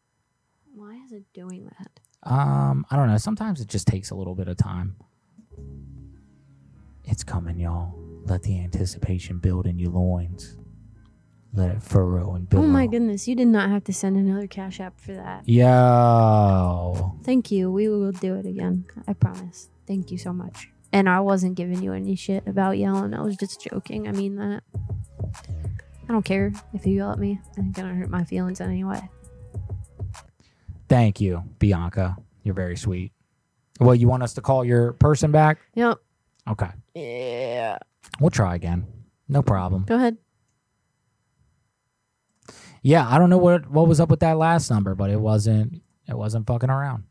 Why 0.74 1.01
is 1.07 1.12
it 1.12 1.23
doing 1.32 1.70
that? 1.78 2.01
Um, 2.28 2.85
I 2.90 2.97
don't 2.97 3.07
know. 3.07 3.16
Sometimes 3.19 3.61
it 3.61 3.69
just 3.69 3.86
takes 3.86 4.11
a 4.11 4.16
little 4.16 4.35
bit 4.35 4.49
of 4.49 4.57
time. 4.57 4.97
It's 7.05 7.23
coming, 7.23 7.59
y'all. 7.59 7.95
Let 8.24 8.43
the 8.43 8.61
anticipation 8.61 9.39
build 9.39 9.66
in 9.66 9.78
your 9.78 9.90
loins. 9.93 10.57
Let 11.55 11.70
it 11.70 11.82
furrow 11.82 12.35
and 12.35 12.49
build. 12.49 12.65
Oh 12.65 12.69
my 12.69 12.86
goodness, 12.86 13.27
you 13.27 13.35
did 13.35 13.49
not 13.49 13.70
have 13.70 13.85
to 13.85 13.93
send 13.93 14.16
another 14.16 14.47
cash 14.47 14.81
app 14.81 15.01
for 15.01 15.15
that. 15.15 15.49
Yo. 15.49 17.19
Thank 17.23 17.51
you. 17.51 17.70
We 17.70 17.89
will 17.89 18.12
do 18.12 18.35
it 18.35 18.45
again. 18.45 18.85
I 19.07 19.15
promise. 19.15 19.70
Thank 19.86 20.11
you 20.11 20.19
so 20.19 20.32
much. 20.32 20.69
And 20.93 21.09
I 21.09 21.20
wasn't 21.20 21.55
giving 21.55 21.82
you 21.82 21.93
any 21.93 22.16
shit 22.16 22.47
about 22.47 22.77
yelling. 22.77 23.15
I 23.15 23.23
was 23.23 23.36
just 23.36 23.61
joking. 23.62 24.09
I 24.09 24.12
mean 24.12 24.36
that. 24.36 24.62
I 26.09 26.12
don't 26.12 26.24
care 26.24 26.52
if 26.72 26.86
you 26.86 26.94
yell 26.94 27.12
at 27.12 27.18
me. 27.18 27.40
Ain't 27.59 27.74
gonna 27.74 27.94
hurt 27.94 28.09
my 28.09 28.24
feelings 28.24 28.60
anyway. 28.60 29.01
Thank 30.89 31.20
you, 31.20 31.44
Bianca. 31.59 32.16
You're 32.43 32.55
very 32.55 32.76
sweet. 32.76 33.12
Well, 33.78 33.94
you 33.94 34.09
want 34.09 34.22
us 34.22 34.35
to 34.35 34.40
call 34.40 34.64
your 34.64 34.94
person 34.94 35.30
back? 35.30 35.59
Yep. 35.74 35.98
Okay. 36.48 36.70
Yeah. 36.94 37.78
We'll 38.20 38.30
try 38.30 38.55
again. 38.55 38.86
No 39.28 39.43
problem. 39.43 39.85
Go 39.85 39.97
ahead. 39.97 40.16
Yeah, 42.82 43.06
I 43.06 43.18
don't 43.18 43.28
know 43.28 43.39
what 43.39 43.70
what 43.70 43.86
was 43.86 44.01
up 44.01 44.09
with 44.09 44.20
that 44.20 44.39
last 44.39 44.70
number, 44.70 44.94
but 44.94 45.10
it 45.10 45.20
wasn't 45.20 45.82
it 46.09 46.16
wasn't 46.16 46.47
fucking 46.47 46.70
around. 46.70 47.05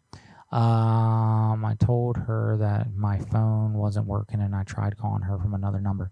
Um, 0.49 1.65
I 1.65 1.75
told 1.77 2.17
her 2.17 2.57
that 2.59 2.95
my 2.95 3.19
phone 3.19 3.73
wasn't 3.73 4.07
working, 4.07 4.41
and 4.41 4.55
I 4.55 4.63
tried 4.63 4.97
calling 4.97 5.23
her 5.23 5.37
from 5.37 5.53
another 5.53 5.81
number. 5.81 6.09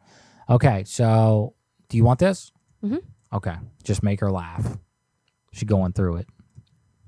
Okay, 0.49 0.83
so 0.83 1.55
do 1.89 1.97
you 1.97 2.03
want 2.03 2.19
this? 2.19 2.51
Mhm. 2.85 3.01
Okay, 3.33 3.55
just 3.83 4.03
make 4.03 4.19
her 4.19 4.31
laugh. 4.31 4.77
She 5.51 5.65
going 5.65 5.93
through 5.93 6.17
it. 6.17 6.27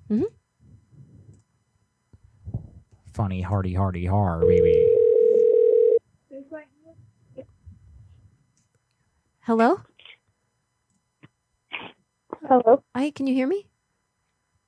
Mhm. 0.09 0.25
Funny, 3.13 3.41
hardy, 3.41 3.73
hardy, 3.73 4.05
har, 4.05 4.39
baby. 4.41 4.93
Hello? 9.41 9.79
Hello. 12.47 12.83
Hi, 12.95 13.11
can 13.11 13.27
you 13.27 13.33
hear 13.33 13.47
me? 13.47 13.65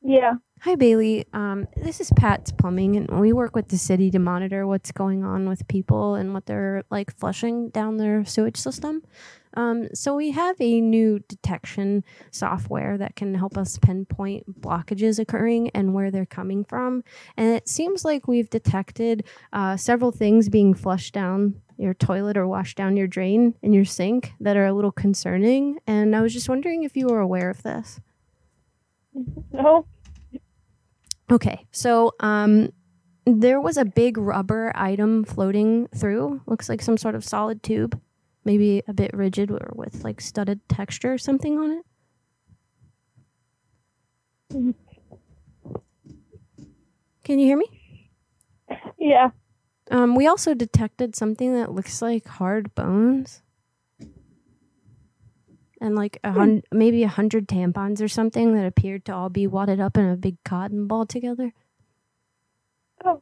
Yeah. 0.01 0.35
Hi, 0.61 0.75
Bailey. 0.75 1.25
Um, 1.33 1.67
this 1.75 1.99
is 1.99 2.11
Pat's 2.15 2.51
Plumbing, 2.53 2.95
and 2.95 3.19
we 3.19 3.33
work 3.33 3.55
with 3.55 3.67
the 3.67 3.77
city 3.77 4.09
to 4.11 4.19
monitor 4.19 4.65
what's 4.65 4.91
going 4.93 5.23
on 5.25 5.49
with 5.49 5.67
people 5.67 6.15
and 6.15 6.33
what 6.33 6.45
they're 6.45 6.83
like 6.89 7.13
flushing 7.17 7.69
down 7.69 7.97
their 7.97 8.23
sewage 8.23 8.55
system. 8.57 9.03
Um, 9.55 9.87
so 9.93 10.15
we 10.15 10.31
have 10.31 10.55
a 10.59 10.81
new 10.81 11.19
detection 11.27 12.03
software 12.31 12.97
that 12.97 13.15
can 13.15 13.33
help 13.33 13.57
us 13.57 13.77
pinpoint 13.77 14.61
blockages 14.61 15.19
occurring 15.19 15.69
and 15.71 15.93
where 15.93 16.11
they're 16.11 16.25
coming 16.25 16.63
from. 16.63 17.03
And 17.37 17.53
it 17.53 17.67
seems 17.67 18.05
like 18.05 18.27
we've 18.27 18.49
detected 18.49 19.25
uh, 19.53 19.77
several 19.77 20.11
things 20.11 20.49
being 20.49 20.73
flushed 20.73 21.13
down 21.13 21.61
your 21.77 21.93
toilet 21.93 22.35
or 22.37 22.45
washed 22.45 22.77
down 22.77 22.97
your 22.97 23.07
drain 23.07 23.55
in 23.61 23.71
your 23.71 23.85
sink 23.85 24.33
that 24.41 24.57
are 24.57 24.65
a 24.65 24.73
little 24.73 24.91
concerning. 24.91 25.79
And 25.87 26.15
I 26.15 26.21
was 26.21 26.33
just 26.33 26.49
wondering 26.49 26.83
if 26.83 26.97
you 26.97 27.07
were 27.07 27.21
aware 27.21 27.49
of 27.49 27.63
this. 27.63 28.01
No. 29.53 29.85
Okay, 31.31 31.65
so 31.71 32.13
um, 32.19 32.73
there 33.25 33.61
was 33.61 33.77
a 33.77 33.85
big 33.85 34.17
rubber 34.17 34.71
item 34.75 35.23
floating 35.23 35.87
through. 35.95 36.41
Looks 36.47 36.67
like 36.67 36.81
some 36.81 36.97
sort 36.97 37.15
of 37.15 37.23
solid 37.23 37.63
tube, 37.63 37.99
maybe 38.49 38.81
a 38.87 38.93
bit 38.93 39.11
rigid 39.13 39.51
or 39.51 39.71
with 39.75 40.03
like 40.03 40.19
studded 40.19 40.59
texture 40.67 41.13
or 41.13 41.19
something 41.19 41.59
on 41.59 41.83
it. 44.49 44.75
Can 47.23 47.37
you 47.37 47.45
hear 47.45 47.57
me? 47.57 48.09
Yeah. 48.97 49.29
Um, 49.91 50.15
we 50.15 50.25
also 50.25 50.55
detected 50.55 51.15
something 51.15 51.53
that 51.53 51.71
looks 51.71 52.01
like 52.01 52.25
hard 52.25 52.73
bones. 52.73 53.43
And 55.79 55.93
like 55.95 56.17
a 56.23 56.31
hun- 56.31 56.63
maybe 56.71 57.03
a 57.03 57.07
hundred 57.07 57.47
tampons 57.47 58.01
or 58.01 58.07
something 58.07 58.55
that 58.55 58.65
appeared 58.65 59.05
to 59.05 59.13
all 59.13 59.29
be 59.29 59.45
wadded 59.45 59.79
up 59.79 59.95
in 59.95 60.09
a 60.09 60.17
big 60.17 60.43
cotton 60.43 60.87
ball 60.87 61.05
together. 61.05 61.53
Oh. 63.05 63.21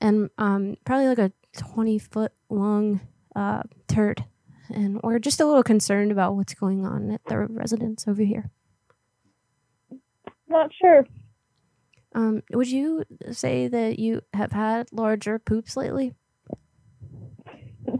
And 0.00 0.30
um, 0.36 0.78
probably 0.84 1.06
like 1.06 1.18
a 1.20 1.32
twenty 1.56 2.00
foot 2.00 2.32
long 2.50 3.00
uh, 3.36 3.62
turd. 3.86 4.24
And 4.70 5.00
we're 5.02 5.20
just 5.20 5.40
a 5.40 5.46
little 5.46 5.62
concerned 5.62 6.10
about 6.10 6.34
what's 6.34 6.54
going 6.54 6.84
on 6.84 7.12
at 7.12 7.24
the 7.26 7.38
residence 7.38 8.08
over 8.08 8.22
here. 8.22 8.50
Not 10.48 10.70
sure. 10.80 11.06
Um, 12.14 12.42
would 12.50 12.68
you 12.68 13.04
say 13.30 13.68
that 13.68 13.98
you 13.98 14.22
have 14.32 14.52
had 14.52 14.88
larger 14.90 15.38
poops 15.38 15.76
lately? 15.76 16.14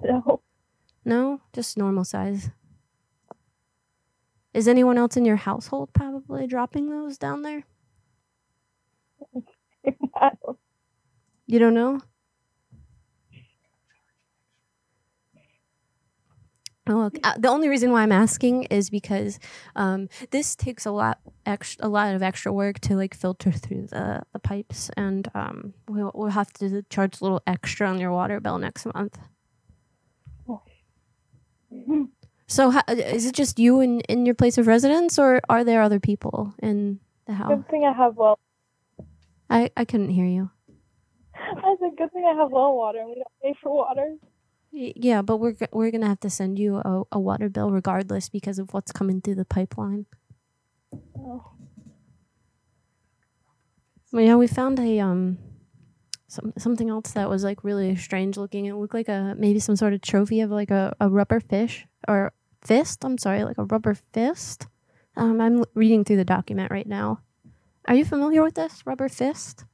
No. 0.02 0.40
No, 1.04 1.40
just 1.52 1.76
normal 1.78 2.04
size. 2.04 2.50
Is 4.52 4.66
anyone 4.66 4.98
else 4.98 5.16
in 5.16 5.24
your 5.24 5.36
household 5.36 5.90
probably 5.92 6.46
dropping 6.46 6.88
those 6.90 7.18
down 7.18 7.42
there? 7.42 7.64
You 11.48 11.60
don't 11.60 11.74
know? 11.74 12.00
Oh, 16.88 17.02
okay. 17.06 17.20
Uh, 17.24 17.34
the 17.38 17.48
only 17.48 17.68
reason 17.68 17.90
why 17.90 18.02
I'm 18.02 18.12
asking 18.12 18.64
is 18.64 18.90
because 18.90 19.40
um, 19.74 20.08
this 20.30 20.54
takes 20.54 20.86
a 20.86 20.92
lot 20.92 21.18
extra, 21.44 21.86
a 21.86 21.88
lot 21.88 22.14
of 22.14 22.22
extra 22.22 22.52
work 22.52 22.78
to 22.80 22.94
like 22.94 23.14
filter 23.14 23.50
through 23.50 23.88
the, 23.88 24.22
the 24.32 24.38
pipes, 24.38 24.90
and 24.96 25.28
um, 25.34 25.74
we'll 25.88 26.12
we'll 26.14 26.30
have 26.30 26.52
to 26.54 26.82
charge 26.88 27.20
a 27.20 27.24
little 27.24 27.42
extra 27.46 27.88
on 27.88 27.98
your 27.98 28.12
water 28.12 28.38
bill 28.40 28.58
next 28.58 28.86
month. 28.94 29.18
So, 32.46 32.70
ho- 32.70 32.80
is 32.88 33.26
it 33.26 33.34
just 33.34 33.58
you 33.58 33.80
in, 33.80 34.00
in 34.02 34.24
your 34.24 34.36
place 34.36 34.56
of 34.56 34.68
residence, 34.68 35.18
or 35.18 35.40
are 35.48 35.64
there 35.64 35.82
other 35.82 35.98
people 35.98 36.54
in 36.62 37.00
the 37.26 37.34
house? 37.34 37.50
Good 37.50 37.68
thing 37.68 37.84
I 37.84 37.92
have 37.92 38.16
well. 38.16 38.38
I, 39.50 39.70
I 39.76 39.84
couldn't 39.84 40.10
hear 40.10 40.26
you. 40.26 40.50
I 41.34 41.74
said 41.80 41.90
good 41.98 42.12
thing 42.12 42.24
I 42.24 42.36
have 42.40 42.50
well 42.50 42.76
water 42.76 42.98
and 42.98 43.08
we 43.08 43.14
don't 43.16 43.26
pay 43.42 43.54
for 43.62 43.74
water. 43.74 44.16
Yeah, 44.78 45.23
but 45.23 45.39
we're 45.39 45.57
we're 45.73 45.90
gonna 45.90 46.07
have 46.07 46.20
to 46.20 46.28
send 46.28 46.59
you 46.59 46.77
a, 46.77 47.03
a 47.12 47.19
water 47.19 47.48
bill 47.48 47.70
regardless 47.70 48.28
because 48.28 48.59
of 48.59 48.74
what's 48.74 48.93
coming 48.93 49.23
through 49.23 49.36
the 49.36 49.47
pipeline. 49.47 50.05
Oh. 51.19 51.53
Well, 54.12 54.23
yeah, 54.23 54.36
we 54.36 54.47
found 54.47 54.78
a 54.78 55.01
um 55.01 55.39
some 56.28 56.53
something 56.59 56.90
else 56.90 57.12
that 57.12 57.31
was 57.31 57.43
like 57.43 57.65
really 57.65 57.97
strange 57.97 58.36
looking. 58.36 58.66
It 58.66 58.74
looked 58.74 58.93
like 58.93 59.09
a 59.09 59.35
maybe 59.39 59.61
some 59.61 59.77
sort 59.77 59.94
of 59.94 60.03
trophy 60.03 60.43
of 60.43 60.51
like 60.51 60.70
a, 60.70 60.94
a 61.01 61.09
rubber 61.09 61.40
fish 61.40 61.86
or 62.07 62.35
fist. 62.61 63.03
I'm 63.03 63.16
sorry, 63.16 63.44
like 63.44 63.57
a 63.57 63.65
rubber 63.65 63.94
fist. 64.12 64.66
Um, 65.16 65.40
I'm 65.40 65.65
reading 65.73 66.05
through 66.05 66.16
the 66.16 66.24
document 66.24 66.70
right 66.70 66.86
now. 66.86 67.20
Are 67.89 67.94
you 67.94 68.05
familiar 68.05 68.43
with 68.43 68.57
this 68.57 68.82
rubber 68.85 69.09
fist? 69.09 69.65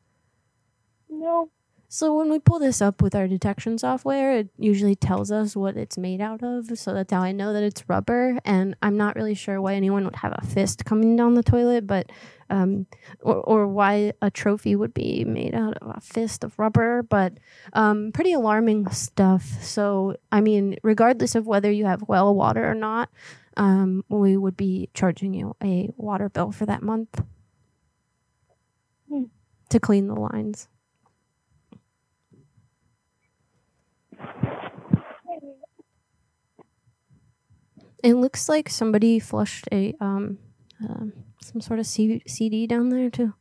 No. 1.10 1.50
So 1.94 2.14
when 2.14 2.30
we 2.30 2.38
pull 2.38 2.58
this 2.58 2.80
up 2.80 3.02
with 3.02 3.14
our 3.14 3.28
detection 3.28 3.76
software, 3.76 4.38
it 4.38 4.48
usually 4.56 4.94
tells 4.96 5.30
us 5.30 5.54
what 5.54 5.76
it's 5.76 5.98
made 5.98 6.22
out 6.22 6.42
of. 6.42 6.78
So 6.78 6.94
that's 6.94 7.12
how 7.12 7.20
I 7.20 7.32
know 7.32 7.52
that 7.52 7.62
it's 7.62 7.86
rubber. 7.86 8.38
And 8.46 8.74
I'm 8.80 8.96
not 8.96 9.14
really 9.14 9.34
sure 9.34 9.60
why 9.60 9.74
anyone 9.74 10.06
would 10.06 10.16
have 10.16 10.34
a 10.34 10.46
fist 10.46 10.86
coming 10.86 11.16
down 11.16 11.34
the 11.34 11.42
toilet, 11.42 11.86
but 11.86 12.10
um, 12.48 12.86
or, 13.20 13.34
or 13.34 13.68
why 13.68 14.14
a 14.22 14.30
trophy 14.30 14.74
would 14.74 14.94
be 14.94 15.26
made 15.26 15.54
out 15.54 15.76
of 15.82 15.94
a 15.94 16.00
fist 16.00 16.44
of 16.44 16.58
rubber. 16.58 17.02
But 17.02 17.34
um, 17.74 18.10
pretty 18.12 18.32
alarming 18.32 18.88
stuff. 18.88 19.44
So 19.60 20.16
I 20.32 20.40
mean, 20.40 20.76
regardless 20.82 21.34
of 21.34 21.46
whether 21.46 21.70
you 21.70 21.84
have 21.84 22.08
well 22.08 22.34
water 22.34 22.70
or 22.70 22.74
not, 22.74 23.10
um, 23.58 24.02
we 24.08 24.38
would 24.38 24.56
be 24.56 24.88
charging 24.94 25.34
you 25.34 25.56
a 25.62 25.90
water 25.98 26.30
bill 26.30 26.52
for 26.52 26.64
that 26.64 26.82
month 26.82 27.22
Hmm. 29.10 29.24
to 29.68 29.78
clean 29.78 30.06
the 30.06 30.14
lines. 30.14 30.68
It 38.02 38.14
looks 38.14 38.48
like 38.48 38.68
somebody 38.68 39.18
flushed 39.18 39.68
a 39.72 39.94
um, 40.00 40.38
um 40.88 41.12
some 41.40 41.60
sort 41.60 41.78
of 41.78 41.86
C- 41.86 42.22
CD 42.26 42.66
down 42.66 42.88
there 42.88 43.10
too. 43.10 43.34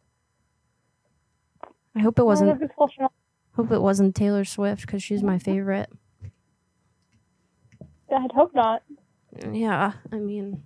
I 1.96 2.00
hope 2.02 2.20
it 2.20 2.24
wasn't. 2.26 2.52
if 2.52 2.62
it's 2.62 2.74
flushing 2.76 3.04
out- 3.04 3.14
Hope 3.56 3.72
it 3.72 3.82
wasn't 3.82 4.16
Taylor 4.16 4.46
Swift 4.46 4.82
because 4.82 5.04
she's 5.04 5.22
my 5.24 5.38
favorite. 5.38 5.90
I'd 8.16 8.32
hope 8.34 8.54
not. 8.56 8.84
Yeah, 9.52 9.94
I 10.12 10.16
mean, 10.18 10.64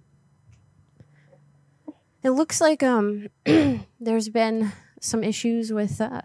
it 2.24 2.32
looks 2.32 2.60
like 2.62 2.84
um 2.84 3.28
there's 4.00 4.30
been 4.30 4.72
some 5.00 5.24
issues 5.24 5.72
with 5.72 6.02
uh, 6.02 6.22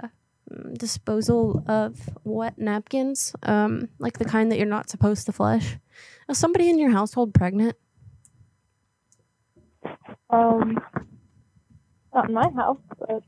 disposal 0.72 1.62
of 1.66 2.08
wet 2.24 2.58
napkins, 2.58 3.34
um 3.42 3.88
like 3.98 4.18
the 4.18 4.24
kind 4.24 4.50
that 4.50 4.56
you're 4.58 4.66
not 4.66 4.90
supposed 4.90 5.26
to 5.26 5.32
flush. 5.32 5.76
Is 6.28 6.38
somebody 6.38 6.68
in 6.68 6.78
your 6.78 6.90
household 6.90 7.34
pregnant? 7.34 7.76
Um, 10.30 10.78
not 12.14 12.28
in 12.28 12.34
my 12.34 12.48
house, 12.50 12.78
but 12.98 13.22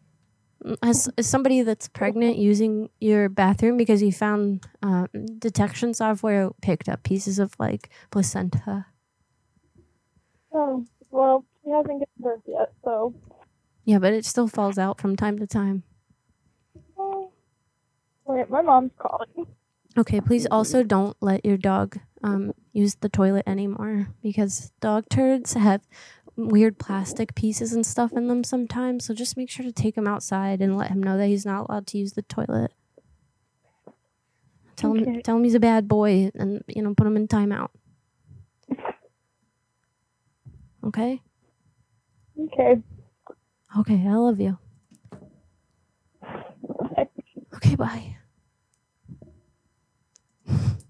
As, 0.83 1.09
as 1.19 1.27
somebody 1.27 1.63
that's 1.63 1.89
pregnant 1.89 2.37
using 2.37 2.89
your 3.01 3.29
bathroom 3.29 3.77
because 3.77 4.03
you 4.03 4.13
found 4.13 4.65
um, 4.83 5.09
detection 5.39 5.95
software 5.95 6.51
picked 6.61 6.89
up 6.89 7.03
pieces 7.03 7.41
of 7.41 7.55
like 7.59 7.91
placenta. 8.11 8.87
Oh, 10.53 10.85
well, 11.11 11.45
she 11.65 11.71
hasn't 11.71 11.87
given 11.87 12.07
birth 12.19 12.41
yet, 12.47 12.73
so. 12.85 13.15
Yeah, 13.85 13.99
but 13.99 14.13
it 14.13 14.25
still 14.25 14.47
falls 14.47 14.79
out 14.79 15.01
from 15.01 15.17
time 15.17 15.39
to 15.41 15.47
time. 15.47 15.83
Oh. 16.97 17.33
Wait, 18.27 18.49
my 18.49 18.63
mom's 18.63 18.93
calling. 18.99 19.47
Okay, 19.99 20.21
please 20.21 20.47
also 20.47 20.85
don't 20.85 21.17
let 21.21 21.45
your 21.45 21.57
dog 21.57 21.99
um, 22.23 22.53
use 22.73 22.97
the 22.97 23.09
toilet 23.09 23.45
anymore 23.47 24.09
because 24.23 24.73
dog 24.81 25.09
turds 25.09 25.55
have 25.55 25.83
weird 26.37 26.79
plastic 26.79 27.35
pieces 27.35 27.73
and 27.73 27.85
stuff 27.87 28.13
in 28.13 28.29
them 28.29 28.45
sometimes. 28.45 29.05
So 29.05 29.15
just 29.15 29.37
make 29.37 29.51
sure 29.51 29.65
to 29.65 29.73
take 29.73 29.97
him 29.97 30.07
outside 30.09 30.61
and 30.61 30.77
let 30.77 30.91
him 30.91 31.03
know 31.03 31.17
that 31.19 31.27
he's 31.27 31.47
not 31.47 31.69
allowed 31.69 31.87
to 31.89 31.99
use 31.99 32.13
the 32.13 32.23
toilet. 32.23 32.73
Tell 34.77 34.95
him, 34.95 35.07
tell 35.23 35.37
him 35.37 35.45
he's 35.45 35.55
a 35.55 35.61
bad 35.61 35.87
boy, 35.89 36.31
and 36.35 36.63
you 36.67 36.83
know, 36.83 36.95
put 36.95 37.07
him 37.07 37.17
in 37.17 37.29
timeout. 37.29 37.69
Okay. 40.85 41.23
Okay. 42.39 42.83
Okay, 43.79 44.07
I 44.07 44.15
love 44.17 44.41
you. 44.41 44.59
Okay, 47.55 47.77
bye. 47.77 48.17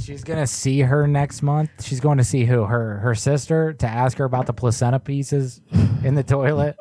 She's 0.00 0.24
gonna 0.24 0.46
see 0.46 0.80
her 0.80 1.06
next 1.06 1.42
month. 1.42 1.70
She's 1.84 2.00
going 2.00 2.18
to 2.18 2.24
see 2.24 2.44
who 2.44 2.64
her 2.64 2.98
her 2.98 3.14
sister 3.14 3.72
to 3.74 3.86
ask 3.86 4.18
her 4.18 4.24
about 4.24 4.46
the 4.46 4.52
placenta 4.52 4.98
pieces 4.98 5.60
in 6.04 6.14
the 6.14 6.24
toilet. 6.24 6.76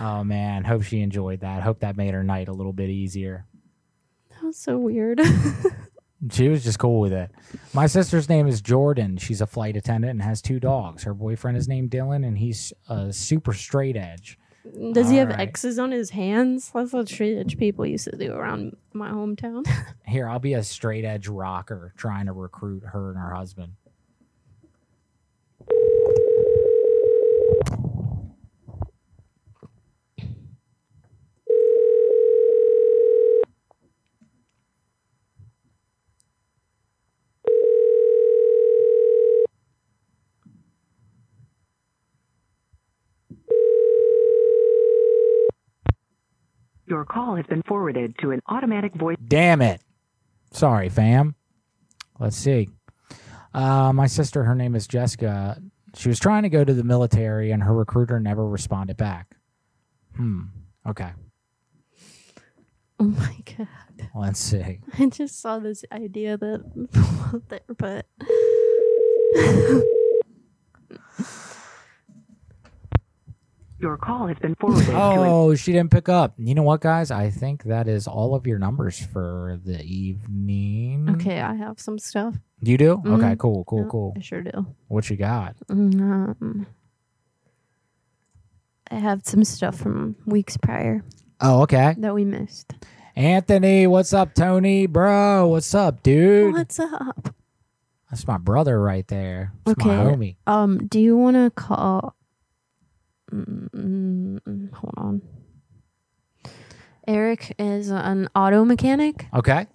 Oh 0.00 0.24
man, 0.24 0.64
hope 0.64 0.82
she 0.82 1.00
enjoyed 1.00 1.40
that. 1.40 1.62
Hope 1.62 1.80
that 1.80 1.96
made 1.96 2.14
her 2.14 2.22
night 2.22 2.48
a 2.48 2.52
little 2.52 2.72
bit 2.72 2.90
easier. 2.90 3.46
That 4.30 4.44
was 4.44 4.56
so 4.56 4.78
weird. 4.78 5.20
She 6.30 6.48
was 6.48 6.64
just 6.64 6.78
cool 6.78 7.00
with 7.00 7.12
it. 7.12 7.30
My 7.74 7.86
sister's 7.86 8.28
name 8.28 8.46
is 8.46 8.62
Jordan. 8.62 9.18
She's 9.18 9.40
a 9.40 9.46
flight 9.46 9.76
attendant 9.76 10.12
and 10.12 10.22
has 10.22 10.40
two 10.40 10.58
dogs. 10.58 11.02
Her 11.02 11.12
boyfriend 11.12 11.56
is 11.56 11.68
named 11.68 11.90
Dylan, 11.90 12.26
and 12.26 12.38
he's 12.38 12.72
a 12.88 13.12
super 13.12 13.52
straight 13.52 13.96
edge. 13.96 14.38
Does 14.92 15.10
he 15.10 15.16
have 15.16 15.30
Alright. 15.30 15.48
X's 15.48 15.78
on 15.78 15.90
his 15.92 16.10
hands? 16.10 16.70
That's 16.74 16.92
what 16.92 17.08
straight 17.08 17.36
edge 17.38 17.58
people 17.58 17.84
used 17.84 18.04
to 18.04 18.16
do 18.16 18.32
around 18.32 18.76
my 18.92 19.10
hometown. 19.10 19.66
Here, 20.06 20.28
I'll 20.28 20.38
be 20.38 20.54
a 20.54 20.62
straight 20.62 21.04
edge 21.04 21.28
rocker 21.28 21.92
trying 21.96 22.26
to 22.26 22.32
recruit 22.32 22.82
her 22.84 23.10
and 23.10 23.18
her 23.18 23.34
husband. 23.34 23.72
Your 47.04 47.22
call 47.22 47.36
has 47.36 47.44
been 47.44 47.62
forwarded 47.68 48.16
to 48.20 48.30
an 48.30 48.40
automatic 48.48 48.94
voice. 48.94 49.18
Damn 49.28 49.60
it. 49.60 49.82
Sorry, 50.52 50.88
fam. 50.88 51.34
Let's 52.18 52.34
see. 52.34 52.70
Uh, 53.52 53.92
my 53.92 54.06
sister, 54.06 54.44
her 54.44 54.54
name 54.54 54.74
is 54.74 54.86
Jessica. 54.86 55.60
She 55.94 56.08
was 56.08 56.18
trying 56.18 56.44
to 56.44 56.48
go 56.48 56.64
to 56.64 56.72
the 56.72 56.82
military, 56.82 57.50
and 57.50 57.62
her 57.62 57.74
recruiter 57.74 58.18
never 58.20 58.48
responded 58.48 58.96
back. 58.96 59.36
Hmm. 60.16 60.44
Okay. 60.88 61.10
oh 62.98 63.04
my 63.04 63.36
god. 63.54 64.08
Let's 64.14 64.40
see. 64.40 64.80
I 64.98 65.06
just 65.10 65.42
saw 65.42 65.58
this 65.58 65.84
idea 65.92 66.38
that 66.38 67.42
there, 67.48 67.60
but 67.76 68.06
Your 73.84 73.98
call 73.98 74.28
has 74.28 74.38
been 74.38 74.54
forwarded 74.54 74.88
Oh, 74.94 75.54
she 75.54 75.70
didn't 75.74 75.90
pick 75.90 76.08
up. 76.08 76.32
You 76.38 76.54
know 76.54 76.62
what, 76.62 76.80
guys? 76.80 77.10
I 77.10 77.28
think 77.28 77.64
that 77.64 77.86
is 77.86 78.06
all 78.06 78.34
of 78.34 78.46
your 78.46 78.58
numbers 78.58 78.98
for 78.98 79.60
the 79.62 79.82
evening. 79.84 81.10
okay, 81.10 81.42
I 81.42 81.54
have 81.54 81.78
some 81.78 81.98
stuff. 81.98 82.34
You 82.62 82.78
do? 82.78 82.92
Okay, 82.92 83.34
Mhm. 83.34 83.38
cool, 83.38 83.62
cool, 83.64 83.82
Yeah, 83.82 83.88
cool. 83.90 84.14
I 84.16 84.20
sure 84.20 84.40
do. 84.40 84.66
What 84.88 85.10
you 85.10 85.18
got? 85.18 85.56
Um, 85.68 86.66
I 88.90 88.94
have 88.94 89.20
some 89.26 89.44
stuff 89.44 89.76
from 89.76 90.16
weeks 90.24 90.56
prior 90.56 91.02
Oh, 91.42 91.60
okay. 91.64 91.94
that 91.98 92.14
we 92.14 92.24
missed. 92.24 92.72
Anthony, 93.16 93.86
what's 93.86 94.14
up, 94.14 94.32
Tony? 94.34 94.86
Bro, 94.86 95.48
what's 95.48 95.74
up, 95.74 96.02
dude? 96.02 96.54
What's 96.54 96.80
up? 96.80 97.34
That's 98.10 98.26
my 98.26 98.38
brother 98.38 98.80
right 98.80 99.06
there. 99.08 99.52
That's 99.66 99.78
Okay. 99.78 99.88
my 99.94 100.04
homie. 100.04 100.36
Um, 100.46 100.86
do 100.86 100.98
you 100.98 101.18
want 101.18 101.36
to 101.36 101.50
call? 101.54 102.14
Mm, 103.34 104.72
hold 104.72 104.94
on. 104.96 105.22
Eric 107.06 107.54
is 107.58 107.90
an 107.90 108.28
auto 108.34 108.64
mechanic. 108.64 109.26
Okay. 109.34 109.66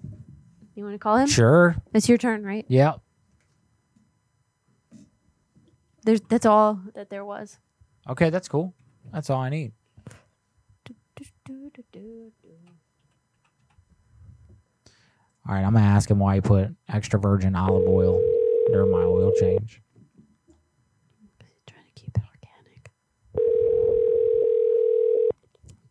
You 0.75 0.83
want 0.83 0.95
to 0.95 0.99
call 0.99 1.17
him? 1.17 1.27
Sure. 1.27 1.75
It's 1.93 2.07
your 2.07 2.17
turn, 2.17 2.43
right? 2.45 2.65
Yeah. 2.69 2.93
There's 6.03 6.21
that's 6.21 6.45
all 6.45 6.79
that 6.95 7.09
there 7.09 7.25
was. 7.25 7.59
Okay, 8.09 8.29
that's 8.29 8.47
cool. 8.47 8.73
That's 9.11 9.29
all 9.29 9.41
I 9.41 9.49
need. 9.49 9.73
All 15.47 15.55
right, 15.55 15.63
I'm 15.63 15.73
gonna 15.73 15.85
ask 15.85 16.09
him 16.09 16.19
why 16.19 16.35
he 16.35 16.41
put 16.41 16.69
extra 16.87 17.19
virgin 17.19 17.55
olive 17.55 17.87
oil 17.87 18.19
during 18.71 18.91
my 18.91 19.01
oil 19.03 19.31
change. 19.39 19.81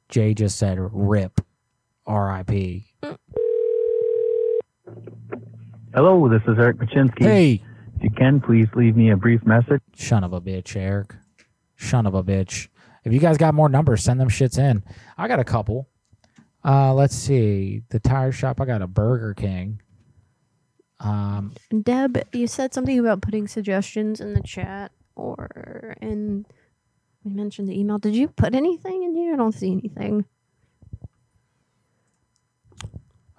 Jay 0.09 0.35
just 0.35 0.59
said 0.59 0.79
rip, 0.79 1.41
R.I.P. 2.07 2.87
Hello, 5.95 6.29
this 6.29 6.43
is 6.47 6.59
Eric 6.59 6.79
Machinsky. 6.79 7.23
Hey. 7.23 7.63
If 7.97 8.05
you 8.05 8.11
can, 8.11 8.41
please 8.41 8.69
leave 8.77 8.97
me 8.97 9.11
a 9.11 9.17
brief 9.17 9.45
message. 9.45 9.83
Son 9.97 10.23
of 10.23 10.33
a 10.33 10.41
bitch, 10.41 10.77
Eric. 10.77 11.15
Son 11.77 12.07
of 12.07 12.15
a 12.15 12.23
bitch. 12.23 12.69
If 13.05 13.13
you 13.13 13.19
guys 13.19 13.37
got 13.37 13.55
more 13.55 13.69
numbers, 13.69 14.03
send 14.05 14.21
them 14.21 14.29
shits 14.29 14.59
in. 14.59 14.83
I 15.17 15.29
got 15.29 15.41
a 15.41 15.45
couple. 15.45 15.89
Uh, 16.65 16.95
let's 16.95 17.15
see. 17.15 17.83
The 17.91 17.99
tire 17.99 18.33
shop. 18.33 18.61
I 18.61 18.67
got 18.67 18.83
a 18.83 18.87
Burger 18.87 19.35
King. 19.35 19.81
Um, 21.01 21.55
Deb, 21.83 22.23
you 22.33 22.47
said 22.47 22.73
something 22.73 22.99
about 22.99 23.23
putting 23.23 23.49
suggestions 23.49 24.21
in 24.21 24.35
the 24.35 24.43
chat 24.43 24.93
or 25.17 25.97
in. 26.01 26.47
We 27.25 27.33
mentioned 27.33 27.69
the 27.69 27.79
email. 27.79 27.99
Did 27.99 28.15
you 28.15 28.29
put 28.29 28.55
anything 28.55 29.03
in 29.03 29.15
here? 29.15 29.35
I 29.35 29.37
don't 29.37 29.53
see 29.53 29.73
anything. 29.73 30.25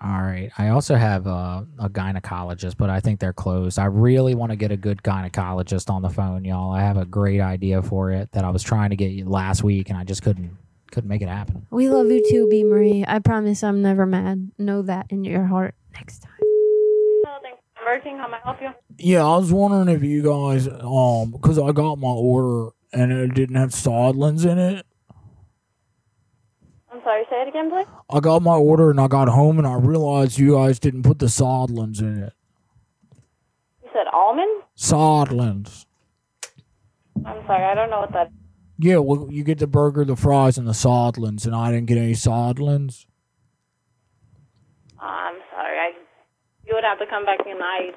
all 0.02 0.22
right. 0.22 0.50
I 0.58 0.70
also 0.70 0.96
have 0.96 1.28
uh, 1.28 1.64
a 1.78 1.90
gynecologist, 1.90 2.78
but 2.78 2.90
I 2.90 3.00
think 3.02 3.20
they're 3.20 3.34
closed. 3.34 3.78
I 3.78 3.86
really 3.86 4.34
want 4.34 4.52
to 4.52 4.56
get 4.56 4.72
a 4.72 4.78
good 4.78 5.04
gynecologist 5.04 5.90
on 5.90 6.02
the 6.02 6.10
phone, 6.10 6.46
y'all. 6.46 6.72
I 6.72 6.82
have 6.82 6.98
a 6.98 7.06
great 7.06 7.42
idea 7.42 7.82
for 7.82 8.12
it 8.12 8.32
that 8.32 8.46
I 8.46 8.50
was 8.50 8.64
trying 8.64 8.92
to 8.92 8.96
get 8.96 9.12
you 9.12 9.26
last 9.26 9.62
week, 9.64 9.90
and 9.90 9.98
I 9.98 10.04
just 10.06 10.24
couldn't 10.24 10.58
couldn't 10.92 11.10
make 11.10 11.22
it 11.22 11.28
happen. 11.28 11.68
We 11.70 11.90
love 11.90 12.08
you 12.08 12.24
too, 12.30 12.48
B. 12.50 12.64
Marie. 12.64 13.06
I 13.08 13.20
promise 13.20 13.64
I'm 13.64 13.82
never 13.82 14.06
mad. 14.06 14.52
Know 14.58 14.82
that 14.84 15.06
in 15.10 15.24
your 15.24 15.46
heart 15.46 15.76
next 15.94 16.20
time. 16.20 16.32
Hello, 16.40 17.38
thanks 17.44 17.60
for 17.76 17.84
conversing. 17.84 18.18
How 18.18 18.28
may 18.28 18.38
I 18.38 18.40
help 18.44 18.62
you? 18.62 18.70
Yeah, 18.98 19.24
I 19.26 19.38
was 19.38 19.52
wondering 19.52 19.90
if 19.96 20.04
you 20.04 20.24
guys, 20.24 20.68
um, 20.68 21.32
because 21.32 21.60
I 21.60 21.72
got 21.74 21.98
my 22.00 22.08
order 22.08 22.72
and 22.92 23.12
it 23.12 23.34
didn't 23.34 23.56
have 23.56 23.70
sodlins 23.72 24.46
in 24.46 24.58
it. 24.58 24.86
I'm 26.92 27.02
sorry, 27.04 27.24
say 27.30 27.44
it 27.44 27.48
again, 27.48 27.70
please. 27.70 27.86
I 28.10 28.20
got 28.20 28.42
my 28.42 28.56
order 28.56 28.90
and 28.90 29.00
I 29.00 29.08
got 29.08 29.30
home 29.30 29.58
and 29.58 29.68
I 29.68 29.76
realized 29.76 30.40
you 30.40 30.54
guys 30.54 30.80
didn't 30.80 31.04
put 31.04 31.20
the 31.20 31.28
sodlins 31.28 32.02
in 32.02 32.24
it. 32.24 32.34
You 33.84 33.90
said 33.94 34.08
almond? 34.12 34.64
Sodlins. 34.76 35.86
I'm 37.26 37.46
sorry, 37.46 37.64
I 37.64 37.76
don't 37.76 37.90
know 37.90 38.00
what 38.02 38.14
that 38.14 38.32
Yeah, 38.78 38.98
well, 38.98 39.28
you 39.30 39.44
get 39.44 39.60
the 39.60 39.68
burger, 39.68 40.06
the 40.06 40.16
fries, 40.16 40.58
and 40.58 40.68
the 40.68 40.72
sodlins, 40.72 41.46
and 41.46 41.54
I 41.54 41.72
didn't 41.72 41.88
get 41.88 41.98
any 41.98 42.14
sodlins. 42.14 43.06
Uh, 45.00 45.06
I'm 45.06 45.36
sorry. 45.52 45.78
I 45.78 45.92
you 46.66 46.76
would 46.76 46.84
have 46.84 47.00
to 47.00 47.06
come 47.08 47.26
back 47.26 47.40
and 47.46 47.60
I 47.62 47.92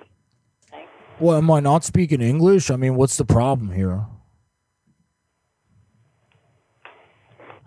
Well, 1.20 1.36
am 1.39 1.51
I 1.51 1.60
not 1.60 1.85
speaking 1.85 2.20
English? 2.20 2.70
I 2.70 2.77
mean, 2.77 2.94
what's 2.97 3.16
the 3.16 3.24
problem 3.24 3.73
here? 3.73 4.06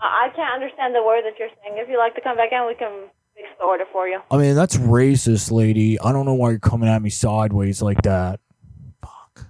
I 0.05 0.29
can't 0.35 0.53
understand 0.53 0.95
the 0.95 1.03
word 1.03 1.23
that 1.25 1.37
you're 1.39 1.49
saying. 1.63 1.77
If 1.77 1.89
you'd 1.89 1.97
like 1.97 2.15
to 2.15 2.21
come 2.21 2.37
back 2.37 2.51
in, 2.51 2.65
we 2.67 2.75
can 2.75 3.07
fix 3.35 3.47
the 3.59 3.65
order 3.65 3.85
for 3.91 4.07
you. 4.07 4.19
I 4.31 4.37
mean, 4.37 4.55
that's 4.55 4.77
racist, 4.77 5.51
lady. 5.51 5.99
I 5.99 6.11
don't 6.11 6.25
know 6.25 6.33
why 6.33 6.51
you're 6.51 6.59
coming 6.59 6.89
at 6.89 7.01
me 7.01 7.09
sideways 7.09 7.81
like 7.81 8.01
that. 8.03 8.39
Fuck. 9.01 9.47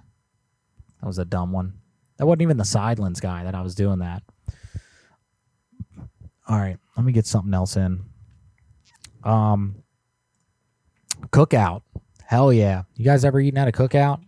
That 1.00 1.06
was 1.06 1.18
a 1.18 1.24
dumb 1.24 1.52
one. 1.52 1.74
That 2.18 2.26
wasn't 2.26 2.42
even 2.42 2.56
the 2.56 2.64
Sidelins 2.64 3.20
guy 3.20 3.44
that 3.44 3.54
I 3.54 3.60
was 3.62 3.74
doing 3.74 3.98
that. 3.98 4.22
All 6.48 6.58
right, 6.58 6.78
let 6.96 7.04
me 7.04 7.12
get 7.12 7.26
something 7.26 7.52
else 7.52 7.76
in. 7.76 8.04
Um, 9.24 9.82
cookout. 11.30 11.82
Hell 12.24 12.52
yeah! 12.52 12.84
You 12.94 13.04
guys 13.04 13.24
ever 13.24 13.40
eaten 13.40 13.58
at 13.58 13.68
a 13.68 13.72
cookout? 13.72 14.20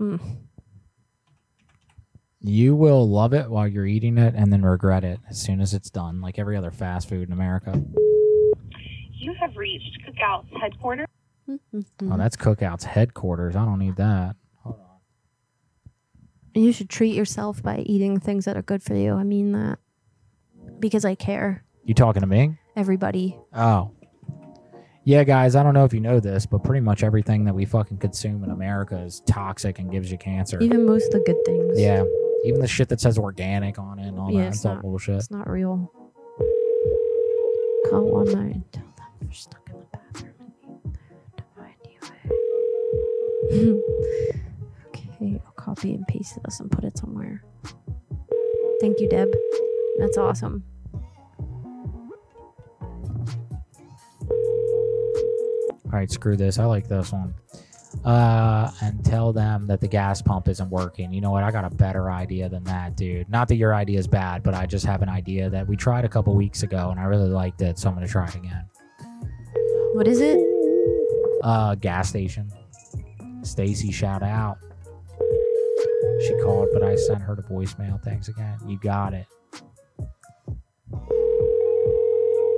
Mm. 0.00 0.20
You 2.40 2.76
will 2.76 3.08
love 3.08 3.34
it 3.34 3.50
while 3.50 3.66
you're 3.66 3.86
eating 3.86 4.16
it, 4.16 4.34
and 4.36 4.52
then 4.52 4.62
regret 4.62 5.02
it 5.02 5.18
as 5.28 5.40
soon 5.40 5.60
as 5.60 5.74
it's 5.74 5.90
done, 5.90 6.20
like 6.20 6.38
every 6.38 6.56
other 6.56 6.70
fast 6.70 7.08
food 7.08 7.26
in 7.28 7.32
America. 7.32 7.82
You 9.12 9.34
have 9.40 9.56
reached 9.56 9.98
Cookout's 10.06 10.48
headquarters. 10.60 11.08
Mm-hmm. 11.48 12.12
Oh, 12.12 12.16
that's 12.16 12.36
Cookout's 12.36 12.84
headquarters. 12.84 13.56
I 13.56 13.64
don't 13.64 13.80
need 13.80 13.96
that. 13.96 14.36
Hold 14.62 14.76
on. 14.78 14.86
And 16.54 16.64
you 16.64 16.72
should 16.72 16.88
treat 16.88 17.14
yourself 17.14 17.62
by 17.62 17.78
eating 17.78 18.20
things 18.20 18.44
that 18.44 18.56
are 18.56 18.62
good 18.62 18.82
for 18.82 18.94
you. 18.94 19.14
I 19.14 19.24
mean 19.24 19.52
that 19.52 19.78
because 20.78 21.04
I 21.04 21.16
care. 21.16 21.64
You 21.84 21.94
talking 21.94 22.20
to 22.20 22.28
me? 22.28 22.56
Everybody. 22.76 23.36
Oh. 23.52 23.90
Yeah, 25.04 25.24
guys, 25.24 25.56
I 25.56 25.62
don't 25.62 25.72
know 25.74 25.86
if 25.86 25.94
you 25.94 26.00
know 26.00 26.20
this, 26.20 26.44
but 26.44 26.62
pretty 26.62 26.82
much 26.82 27.02
everything 27.02 27.44
that 27.46 27.54
we 27.54 27.64
fucking 27.64 27.96
consume 27.96 28.44
in 28.44 28.50
America 28.50 28.98
is 28.98 29.22
toxic 29.26 29.78
and 29.78 29.90
gives 29.90 30.12
you 30.12 30.18
cancer. 30.18 30.60
Even 30.60 30.84
most 30.84 31.06
of 31.06 31.12
the 31.12 31.20
good 31.20 31.44
things. 31.46 31.80
Yeah. 31.80 32.04
Even 32.44 32.60
the 32.60 32.68
shit 32.68 32.88
that 32.88 33.00
says 33.00 33.18
organic 33.18 33.78
on 33.78 33.98
it 33.98 34.06
and 34.08 34.18
all 34.18 34.30
Yeah, 34.30 34.42
that. 34.42 34.46
it's 34.48 34.56
It's 34.58 34.66
all 34.66 34.74
not- 34.74 34.82
bullshit. 34.82 35.16
It's 35.16 35.30
not 35.30 35.48
real. 35.48 35.92
Call 37.90 38.02
one 38.04 38.26
night 38.26 38.54
and 38.54 38.72
Tell 38.72 38.82
them 38.96 39.06
they're 39.20 39.32
stuck 39.32 39.68
in 39.70 39.76
the 39.80 39.86
bathroom 39.92 40.34
and 40.40 40.84
need 40.84 40.94
to 41.36 41.44
find 41.56 41.74
you. 43.50 43.82
okay, 44.88 45.40
I'll 45.44 45.52
copy 45.52 45.94
and 45.94 46.06
paste 46.06 46.38
this 46.44 46.60
and 46.60 46.70
put 46.70 46.84
it 46.84 46.96
somewhere. 46.98 47.42
Thank 48.80 49.00
you, 49.00 49.08
Deb. 49.08 49.28
That's 49.98 50.16
awesome. 50.18 50.62
All 55.86 55.92
right, 55.92 56.10
screw 56.10 56.36
this. 56.36 56.58
I 56.58 56.64
like 56.66 56.86
this 56.88 57.12
one. 57.12 57.34
Uh, 58.04 58.70
and 58.82 59.04
tell 59.04 59.32
them 59.32 59.66
that 59.66 59.80
the 59.80 59.88
gas 59.88 60.20
pump 60.20 60.46
isn't 60.48 60.70
working. 60.70 61.12
You 61.12 61.20
know 61.20 61.30
what? 61.30 61.42
I 61.42 61.50
got 61.50 61.64
a 61.64 61.70
better 61.70 62.10
idea 62.10 62.48
than 62.48 62.62
that, 62.64 62.96
dude. 62.96 63.28
Not 63.28 63.48
that 63.48 63.56
your 63.56 63.74
idea 63.74 63.98
is 63.98 64.06
bad, 64.06 64.42
but 64.42 64.54
I 64.54 64.66
just 64.66 64.84
have 64.86 65.02
an 65.02 65.08
idea 65.08 65.48
that 65.50 65.66
we 65.66 65.76
tried 65.76 66.04
a 66.04 66.08
couple 66.08 66.34
weeks 66.34 66.62
ago 66.62 66.90
and 66.90 67.00
I 67.00 67.04
really 67.04 67.30
liked 67.30 67.62
it, 67.62 67.78
so 67.78 67.88
I'm 67.88 67.94
gonna 67.94 68.06
try 68.06 68.26
it 68.26 68.34
again. 68.34 68.64
What 69.94 70.06
is 70.06 70.20
it? 70.20 70.38
Uh, 71.42 71.74
gas 71.76 72.08
station. 72.10 72.50
Stacy, 73.42 73.90
shout 73.90 74.22
out. 74.22 74.58
She 76.26 76.34
called, 76.42 76.68
but 76.72 76.82
I 76.82 76.96
sent 76.96 77.22
her 77.22 77.36
to 77.36 77.42
voicemail. 77.42 78.02
Thanks 78.02 78.28
again. 78.28 78.58
You 78.66 78.78
got 78.78 79.14
it. 79.14 79.26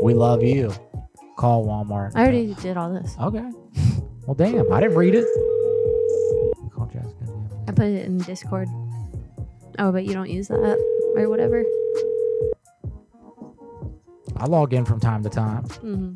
We 0.02 0.14
love 0.14 0.42
you. 0.42 0.72
Call 1.36 1.66
Walmart. 1.66 2.12
I 2.14 2.22
already 2.22 2.54
did 2.54 2.76
all 2.76 2.92
this. 2.92 3.14
Okay. 3.20 3.48
Well, 4.26 4.34
damn, 4.34 4.72
I 4.72 4.80
didn't 4.80 4.96
read 4.96 5.14
it. 5.14 5.24
Call 6.72 6.86
Jessica. 6.86 7.24
I 7.68 7.72
put 7.72 7.86
it 7.86 8.06
in 8.06 8.18
Discord. 8.18 8.68
Oh, 9.78 9.90
but 9.92 10.04
you 10.04 10.12
don't 10.12 10.30
use 10.30 10.48
that 10.48 10.78
or 11.16 11.28
whatever. 11.28 11.64
I 14.36 14.46
log 14.46 14.72
in 14.72 14.84
from 14.84 15.00
time 15.00 15.22
to 15.22 15.28
time. 15.28 15.64
hmm 15.64 16.14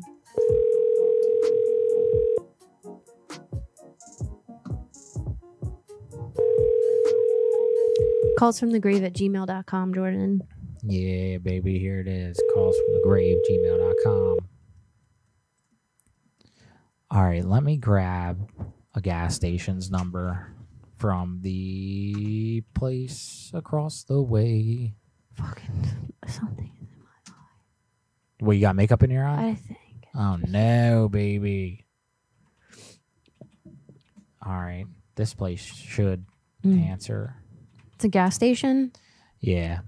Calls 8.37 8.59
from 8.59 8.71
the 8.71 8.79
grave 8.79 9.03
at 9.03 9.13
gmail.com, 9.13 9.93
Jordan. 9.93 10.41
Yeah, 10.83 11.37
baby, 11.37 11.79
here 11.79 11.99
it 12.01 12.07
is. 12.07 12.37
Calls 12.53 12.75
from 12.77 12.93
the 12.95 13.01
grave, 13.03 13.37
gmail.com. 13.49 14.37
All 17.15 17.23
right, 17.23 17.45
let 17.45 17.63
me 17.63 17.77
grab 17.77 18.49
a 18.93 18.99
gas 18.99 19.35
station's 19.35 19.89
number 19.89 20.51
from 20.97 21.39
the 21.43 22.61
place 22.73 23.51
across 23.53 24.03
the 24.03 24.21
way. 24.21 24.95
Fucking 25.35 26.11
something. 26.27 26.71
Is 26.81 26.91
in 26.91 26.99
my 27.01 27.31
eye. 27.33 27.35
Well, 28.41 28.53
you 28.53 28.59
got 28.59 28.75
makeup 28.75 29.01
in 29.01 29.11
your 29.11 29.25
eye? 29.25 29.51
I 29.51 29.55
think. 29.55 30.07
Oh 30.13 30.37
no, 30.45 31.07
baby. 31.07 31.85
All 34.45 34.59
right, 34.59 34.85
this 35.15 35.33
place 35.33 35.63
should 35.63 36.25
Mm. 36.65 36.85
answer. 36.85 37.35
It's 37.93 38.03
a 38.03 38.09
gas 38.09 38.35
station. 38.35 38.91
Yeah. 39.39 39.81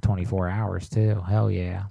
24 0.00 0.48
hours 0.48 0.88
too. 0.88 1.22
Hell 1.28 1.48
yeah. 1.48 1.84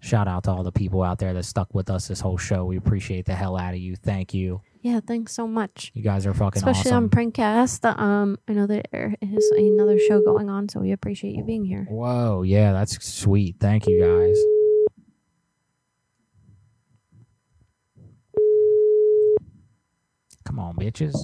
Shout 0.00 0.26
out 0.26 0.44
to 0.44 0.50
all 0.50 0.62
the 0.62 0.72
people 0.72 1.02
out 1.02 1.18
there 1.18 1.34
that 1.34 1.44
stuck 1.44 1.74
with 1.74 1.90
us 1.90 2.08
this 2.08 2.20
whole 2.20 2.38
show. 2.38 2.64
We 2.64 2.78
appreciate 2.78 3.26
the 3.26 3.34
hell 3.34 3.56
out 3.56 3.74
of 3.74 3.80
you. 3.80 3.96
Thank 3.96 4.32
you. 4.32 4.62
Yeah, 4.80 5.00
thanks 5.06 5.32
so 5.34 5.46
much. 5.46 5.92
You 5.94 6.02
guys 6.02 6.26
are 6.26 6.32
fucking 6.32 6.58
Especially 6.58 6.90
awesome. 6.90 7.04
on 7.04 7.10
Prankcast. 7.10 7.98
Um, 7.98 8.38
I 8.48 8.54
know 8.54 8.66
there 8.66 9.14
is 9.20 9.50
another 9.54 9.98
show 9.98 10.22
going 10.22 10.48
on, 10.48 10.70
so 10.70 10.80
we 10.80 10.92
appreciate 10.92 11.34
you 11.34 11.44
being 11.44 11.66
here. 11.66 11.86
Whoa, 11.90 12.42
yeah, 12.42 12.72
that's 12.72 13.04
sweet. 13.04 13.56
Thank 13.60 13.86
you 13.86 14.00
guys. 14.00 14.38
Come 20.46 20.58
on, 20.58 20.76
bitches. 20.76 21.14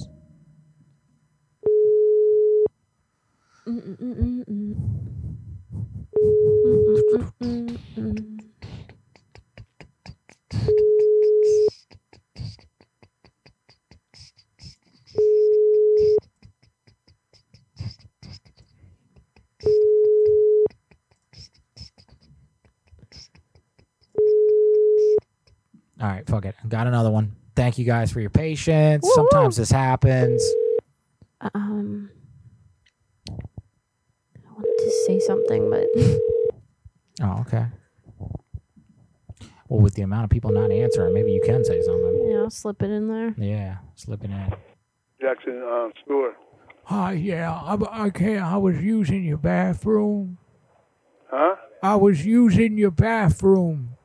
All 25.99 26.07
right, 26.07 26.27
fuck 26.27 26.45
it. 26.45 26.55
Got 26.67 26.87
another 26.87 27.11
one. 27.11 27.35
Thank 27.55 27.77
you 27.77 27.85
guys 27.85 28.11
for 28.11 28.21
your 28.21 28.29
patience. 28.29 29.07
Sometimes 29.15 29.55
this 29.57 29.71
happens. 29.71 30.43
Um, 31.55 32.09
I 33.27 34.51
wanted 34.53 34.77
to 34.77 34.91
say 35.05 35.19
something, 35.19 35.69
but 35.69 35.87
Oh, 37.21 37.41
okay. 37.41 37.65
Well, 39.69 39.81
with 39.81 39.95
the 39.95 40.03
amount 40.03 40.25
of 40.25 40.29
people 40.29 40.51
not 40.51 40.71
answering, 40.71 41.13
maybe 41.13 41.31
you 41.31 41.41
can 41.43 41.65
say 41.65 41.81
something. 41.81 42.27
yeah, 42.29 42.37
I'll 42.37 42.49
slip 42.49 42.81
it 42.83 42.89
in 42.89 43.07
there. 43.07 43.33
Yeah, 43.37 43.77
slip 43.95 44.23
it 44.23 44.29
in. 44.29 44.53
Jackson 45.19 45.61
um, 45.63 45.91
Stewart. 46.03 46.35
Hi, 46.85 47.13
yeah, 47.13 47.51
I, 47.53 48.05
I 48.05 48.09
can't. 48.11 48.43
I 48.43 48.57
was 48.57 48.79
using 48.81 49.25
your 49.25 49.37
bathroom. 49.37 50.37
Huh? 51.29 51.55
I 51.83 51.95
was 51.95 52.25
using 52.25 52.77
your 52.77 52.91
bathroom 52.91 53.96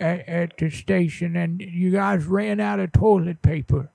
at, 0.00 0.28
at 0.28 0.56
the 0.58 0.70
station, 0.70 1.36
and 1.36 1.60
you 1.60 1.90
guys 1.90 2.24
ran 2.24 2.58
out 2.60 2.80
of 2.80 2.92
toilet 2.92 3.42
paper. 3.42 3.90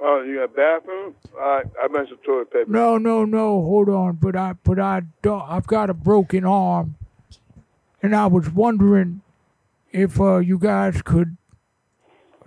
Oh, 0.00 0.22
you 0.22 0.36
got 0.40 0.54
bathroom? 0.54 1.14
I 1.40 1.62
meant 1.90 2.08
some 2.08 2.18
toilet 2.24 2.50
paper. 2.52 2.70
No, 2.70 2.98
no, 2.98 3.24
no. 3.24 3.62
Hold 3.62 3.88
on, 3.88 4.16
but 4.16 4.36
I, 4.36 4.54
but 4.64 4.78
I, 4.78 5.02
don't, 5.22 5.42
I've 5.48 5.66
got 5.66 5.88
a 5.90 5.94
broken 5.94 6.44
arm, 6.44 6.96
and 8.02 8.14
I 8.14 8.26
was 8.26 8.50
wondering 8.50 9.22
if 9.92 10.20
uh, 10.20 10.38
you 10.38 10.58
guys 10.58 11.00
could, 11.02 11.36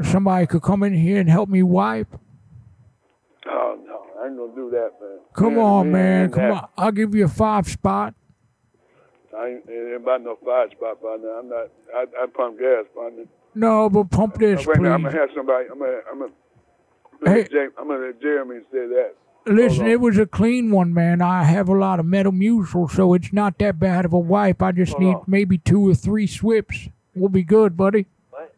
somebody 0.03 0.45
could 0.45 0.61
come 0.61 0.83
in 0.83 0.93
here 0.93 1.19
and 1.19 1.29
help 1.29 1.49
me 1.49 1.63
wipe. 1.63 2.19
Oh 3.47 3.79
no, 3.85 4.21
I 4.21 4.27
ain't 4.27 4.37
gonna 4.37 4.53
do 4.55 4.69
that, 4.71 4.91
man. 5.01 5.19
Come 5.33 5.55
Yeah, 5.55 5.61
on, 5.63 5.85
yeah, 5.87 5.91
man. 5.91 6.31
Come 6.31 6.41
that- 6.43 6.51
on. 6.63 6.69
I'll 6.77 6.91
give 6.91 7.15
you 7.15 7.25
a 7.25 7.29
five 7.29 7.67
spot. 7.67 8.13
I 9.39 9.47
ain't, 9.47 9.63
it 9.67 9.95
about 9.95 10.23
no 10.23 10.37
fire 10.43 10.69
spot, 10.71 11.01
partner. 11.01 11.29
I'm 11.37 11.49
not. 11.49 11.69
I, 11.95 12.05
I 12.23 12.25
pump 12.27 12.59
gas, 12.59 12.85
partner. 12.93 13.23
No, 13.55 13.89
but 13.89 14.11
pump 14.11 14.35
this, 14.37 14.61
Uh, 14.61 14.63
wait 14.67 14.77
a 14.77 14.81
minute, 14.81 14.95
I'm 14.95 15.03
gonna 15.03 15.17
have 15.17 15.29
somebody. 15.35 15.65
I'm 15.71 15.79
gonna. 15.79 15.99
I'm 16.11 16.19
gonna. 16.19 16.31
Hey. 17.25 17.47
Jam- 17.49 17.71
I'm 17.77 17.87
gonna 17.87 18.05
let 18.07 18.21
Jeremy 18.21 18.59
say 18.71 18.87
that. 18.87 19.13
Listen, 19.45 19.87
it 19.87 19.99
was 19.99 20.17
a 20.17 20.25
clean 20.25 20.69
one, 20.71 20.93
man. 20.93 21.21
I 21.21 21.43
have 21.43 21.69
a 21.69 21.73
lot 21.73 21.99
of 21.99 22.05
Metamucil, 22.05 22.91
so 22.91 23.13
it's 23.13 23.33
not 23.33 23.57
that 23.59 23.79
bad 23.79 24.05
of 24.05 24.13
a 24.13 24.19
wipe. 24.19 24.61
I 24.61 24.71
just 24.71 24.91
Hold 24.91 25.03
need 25.03 25.15
on. 25.15 25.23
maybe 25.27 25.57
two 25.57 25.89
or 25.89 25.95
three 25.95 26.27
swips. 26.27 26.89
We'll 27.15 27.29
be 27.29 27.43
good, 27.43 27.75
buddy. 27.75 28.05
What? 28.29 28.53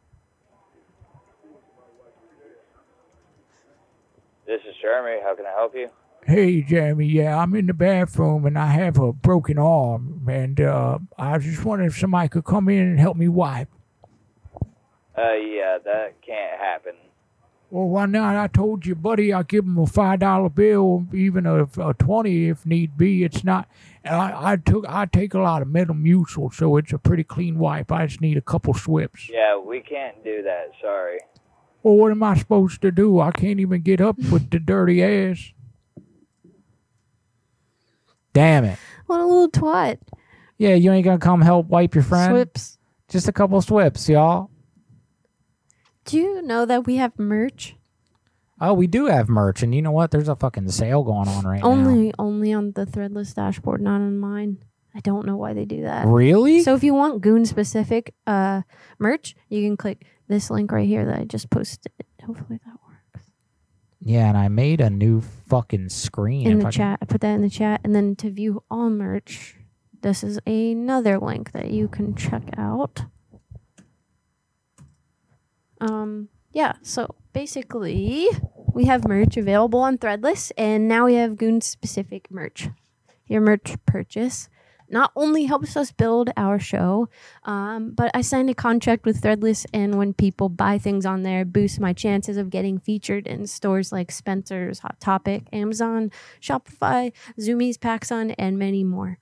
This 4.46 4.62
is 4.68 4.76
Jeremy. 4.82 5.22
How 5.24 5.36
can 5.36 5.46
I 5.46 5.52
help 5.52 5.74
you? 5.76 5.90
Hey, 6.32 6.62
Jeremy. 6.62 7.08
Yeah, 7.08 7.38
I'm 7.38 7.54
in 7.56 7.66
the 7.66 7.74
bathroom 7.74 8.46
and 8.46 8.58
I 8.58 8.68
have 8.68 8.98
a 8.98 9.12
broken 9.12 9.58
arm, 9.58 10.26
and 10.30 10.62
uh, 10.62 11.00
I 11.18 11.36
was 11.36 11.44
just 11.44 11.66
wondering 11.66 11.90
if 11.90 11.98
somebody 11.98 12.30
could 12.30 12.46
come 12.46 12.70
in 12.70 12.88
and 12.88 12.98
help 12.98 13.18
me 13.18 13.28
wipe. 13.28 13.68
Uh, 15.18 15.34
yeah, 15.34 15.78
that 15.84 16.14
can't 16.26 16.58
happen. 16.58 16.94
Well, 17.70 17.90
why 17.90 18.06
not? 18.06 18.38
I 18.38 18.48
told 18.48 18.86
you, 18.86 18.96
buddy, 18.96 19.34
I'll 19.34 19.44
give 19.44 19.66
him 19.66 19.78
a 19.78 19.86
five 19.86 20.20
dollar 20.20 20.48
bill, 20.48 21.06
even 21.14 21.46
a, 21.46 21.64
a 21.66 21.94
twenty 21.96 22.48
if 22.48 22.66
need 22.66 22.96
be. 22.96 23.26
It's 23.26 23.44
not, 23.44 23.68
I, 24.06 24.54
I 24.54 24.56
took 24.56 24.86
I 24.88 25.08
take 25.08 25.34
a 25.34 25.40
lot 25.40 25.62
of 25.62 25.68
metal 25.68 25.96
Metamucil, 25.96 26.54
so 26.54 26.78
it's 26.78 26.94
a 26.94 26.98
pretty 26.98 27.26
clean 27.26 27.60
wipe. 27.60 27.92
I 27.92 28.06
just 28.06 28.22
need 28.22 28.38
a 28.38 28.42
couple 28.42 28.74
swips. 28.74 29.30
Yeah, 29.30 29.60
we 29.60 29.82
can't 29.82 30.24
do 30.24 30.44
that. 30.44 30.72
Sorry. 30.82 31.20
Well, 31.84 31.96
what 31.96 32.12
am 32.12 32.24
I 32.24 32.38
supposed 32.38 32.82
to 32.84 32.92
do? 32.92 33.20
I 33.20 33.32
can't 33.32 33.60
even 33.60 33.82
get 33.82 34.00
up 34.00 34.18
with 34.18 34.50
the 34.50 34.60
dirty 34.60 35.04
ass. 35.04 35.52
Damn 38.34 38.66
it. 38.66 38.80
What 39.08 39.20
a 39.20 39.26
little 39.26 39.50
twat. 39.50 39.98
Yeah, 40.58 40.76
you 40.76 40.92
ain't 40.92 41.06
gonna 41.06 41.18
come 41.18 41.42
help 41.42 41.68
wipe 41.68 41.96
your 41.96 42.04
friend. 42.04 42.32
Swips. 42.32 42.78
Just 43.10 43.28
a 43.28 43.32
couple 43.34 43.62
swips, 43.62 44.08
y'all. 44.08 44.50
Do 46.06 46.18
you 46.18 46.42
know 46.42 46.66
that 46.66 46.86
we 46.86 46.96
have 46.98 47.18
merch? 47.20 47.76
Oh, 48.60 48.74
we 48.74 48.86
do 48.86 49.08
have 49.08 49.28
merch, 49.28 49.64
and 49.64 49.74
you 49.74 49.82
know 49.82 49.92
what? 49.92 50.12
There's 50.12 50.28
a 50.28 50.36
fucking 50.36 50.70
sale 50.70 51.04
going 51.04 51.28
on 51.28 51.46
right 51.46 51.62
now. 51.62 51.68
Only 51.68 52.14
only 52.20 52.54
on 52.54 52.74
the 52.74 52.86
threadless 52.86 53.34
dashboard, 53.34 53.82
not 53.82 53.96
on 53.96 54.20
mine. 54.20 54.64
I 54.94 55.00
don't 55.00 55.26
know 55.26 55.36
why 55.36 55.54
they 55.54 55.66
do 55.66 55.82
that. 55.84 56.06
Really? 56.06 56.62
So 56.62 56.76
if 56.76 56.84
you 56.84 56.94
want 56.94 57.22
goon 57.22 57.46
specific 57.46 58.14
uh 58.28 58.62
merch, 59.00 59.36
you 59.50 59.68
can 59.68 59.78
click 59.78 60.06
this 60.28 60.50
link 60.50 60.72
right 60.72 60.88
here 60.88 61.06
that 61.06 61.20
I 61.20 61.24
just 61.24 61.50
posted. 61.50 61.92
Hopefully 62.24 62.60
that. 62.66 62.81
Yeah, 64.04 64.30
and 64.30 64.38
I 64.38 64.48
made 64.48 64.82
a 64.82 64.90
new 64.90 65.22
fucking 65.22 65.90
screen 65.90 66.50
In 66.50 66.60
the 66.60 66.72
chat. 66.72 67.00
I 67.02 67.06
put 67.06 67.22
that 67.22 67.36
in 67.36 67.42
the 67.42 67.50
chat. 67.50 67.82
And 67.84 67.96
then 67.96 68.16
to 68.18 68.32
view 68.32 68.64
all 68.70 68.90
merch, 68.90 69.58
this 70.02 70.24
is 70.24 70.40
another 70.48 71.20
link 71.20 71.52
that 71.52 71.70
you 71.70 71.88
can 71.88 72.16
check 72.16 72.44
out. 72.58 73.06
Um 75.80 76.30
yeah, 76.52 76.74
so 76.82 77.16
basically 77.32 78.28
we 78.74 78.86
have 78.86 79.08
merch 79.08 79.38
available 79.38 79.80
on 79.80 79.98
Threadless 79.98 80.52
and 80.58 80.88
now 80.88 81.06
we 81.06 81.16
have 81.16 81.38
goon 81.38 81.62
specific 81.62 82.30
merch. 82.32 82.70
Your 83.28 83.42
merch 83.42 83.76
purchase 83.86 84.50
not 84.92 85.12
only 85.16 85.46
helps 85.46 85.78
us 85.78 85.92
build 85.92 86.30
our 86.36 86.60
show, 86.60 87.10
um, 87.46 87.92
but 87.92 88.12
I 88.14 88.22
signed 88.22 88.50
a 88.50 88.54
contract 88.54 89.06
with 89.06 89.22
Threadless, 89.22 89.66
and 89.74 89.96
when 89.96 90.14
people 90.14 90.50
buy 90.50 90.78
things 90.78 91.06
on 91.06 91.24
there, 91.24 91.46
boosts 91.46 91.80
my 91.80 91.94
chances 91.94 92.38
of 92.38 92.50
getting 92.50 92.78
featured 92.78 93.26
in 93.28 93.48
stores 93.48 93.92
like 93.92 94.12
Spencer's, 94.12 94.80
Hot 94.80 95.00
Topic, 95.00 95.44
Amazon, 95.54 96.12
Shopify, 96.42 97.12
Zumiez, 97.40 97.78
PacSun, 97.78 98.36
and 98.38 98.60
many 98.60 98.84
more. 98.84 99.18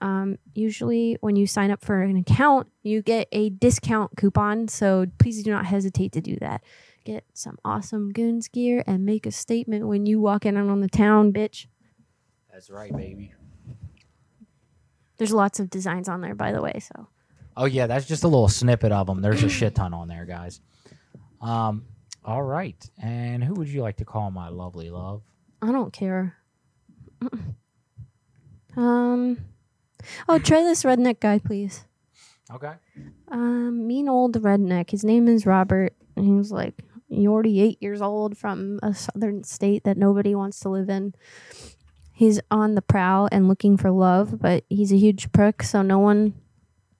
Um, 0.00 0.38
usually, 0.52 1.16
when 1.20 1.36
you 1.36 1.46
sign 1.46 1.70
up 1.70 1.84
for 1.84 2.02
an 2.02 2.16
account, 2.16 2.66
you 2.82 3.02
get 3.02 3.28
a 3.30 3.50
discount 3.50 4.16
coupon, 4.16 4.66
so 4.66 5.06
please 5.18 5.42
do 5.44 5.52
not 5.52 5.66
hesitate 5.66 6.10
to 6.12 6.20
do 6.20 6.36
that. 6.40 6.62
Get 7.04 7.24
some 7.32 7.58
awesome 7.64 8.12
Goonz 8.12 8.50
gear 8.50 8.82
and 8.86 9.04
make 9.04 9.26
a 9.26 9.30
statement 9.30 9.86
when 9.86 10.06
you 10.06 10.20
walk 10.20 10.44
in 10.44 10.56
on 10.56 10.80
the 10.80 10.88
town, 10.88 11.32
bitch. 11.32 11.66
That's 12.52 12.68
right, 12.68 12.94
baby. 12.94 13.32
There's 15.22 15.32
lots 15.32 15.60
of 15.60 15.70
designs 15.70 16.08
on 16.08 16.20
there, 16.20 16.34
by 16.34 16.50
the 16.50 16.60
way, 16.60 16.80
so. 16.80 17.06
Oh 17.56 17.66
yeah, 17.66 17.86
that's 17.86 18.06
just 18.06 18.24
a 18.24 18.26
little 18.26 18.48
snippet 18.48 18.90
of 18.90 19.06
them. 19.06 19.22
There's 19.22 19.44
a 19.44 19.48
shit 19.48 19.72
ton 19.72 19.94
on 19.94 20.08
there, 20.08 20.24
guys. 20.24 20.60
Um, 21.40 21.84
all 22.24 22.42
right. 22.42 22.84
And 23.00 23.44
who 23.44 23.54
would 23.54 23.68
you 23.68 23.82
like 23.82 23.98
to 23.98 24.04
call 24.04 24.32
my 24.32 24.48
lovely 24.48 24.90
love? 24.90 25.22
I 25.62 25.70
don't 25.70 25.92
care. 25.92 26.38
um, 28.76 29.38
oh, 30.28 30.40
try 30.40 30.64
this 30.64 30.82
redneck 30.82 31.20
guy, 31.20 31.38
please. 31.38 31.84
Okay. 32.52 32.72
Um, 33.28 33.86
mean 33.86 34.08
old 34.08 34.42
redneck. 34.42 34.90
His 34.90 35.04
name 35.04 35.28
is 35.28 35.46
Robert. 35.46 35.94
And 36.16 36.26
he 36.26 36.32
was 36.32 36.50
like 36.50 36.82
48 37.08 37.80
years 37.80 38.02
old 38.02 38.36
from 38.36 38.80
a 38.82 38.92
southern 38.92 39.44
state 39.44 39.84
that 39.84 39.96
nobody 39.96 40.34
wants 40.34 40.58
to 40.58 40.68
live 40.68 40.90
in. 40.90 41.14
He's 42.12 42.40
on 42.50 42.74
the 42.74 42.82
prowl 42.82 43.28
and 43.32 43.48
looking 43.48 43.76
for 43.76 43.90
love, 43.90 44.40
but 44.40 44.64
he's 44.68 44.92
a 44.92 44.96
huge 44.96 45.32
prick, 45.32 45.62
so 45.62 45.82
no 45.82 45.98
one 45.98 46.34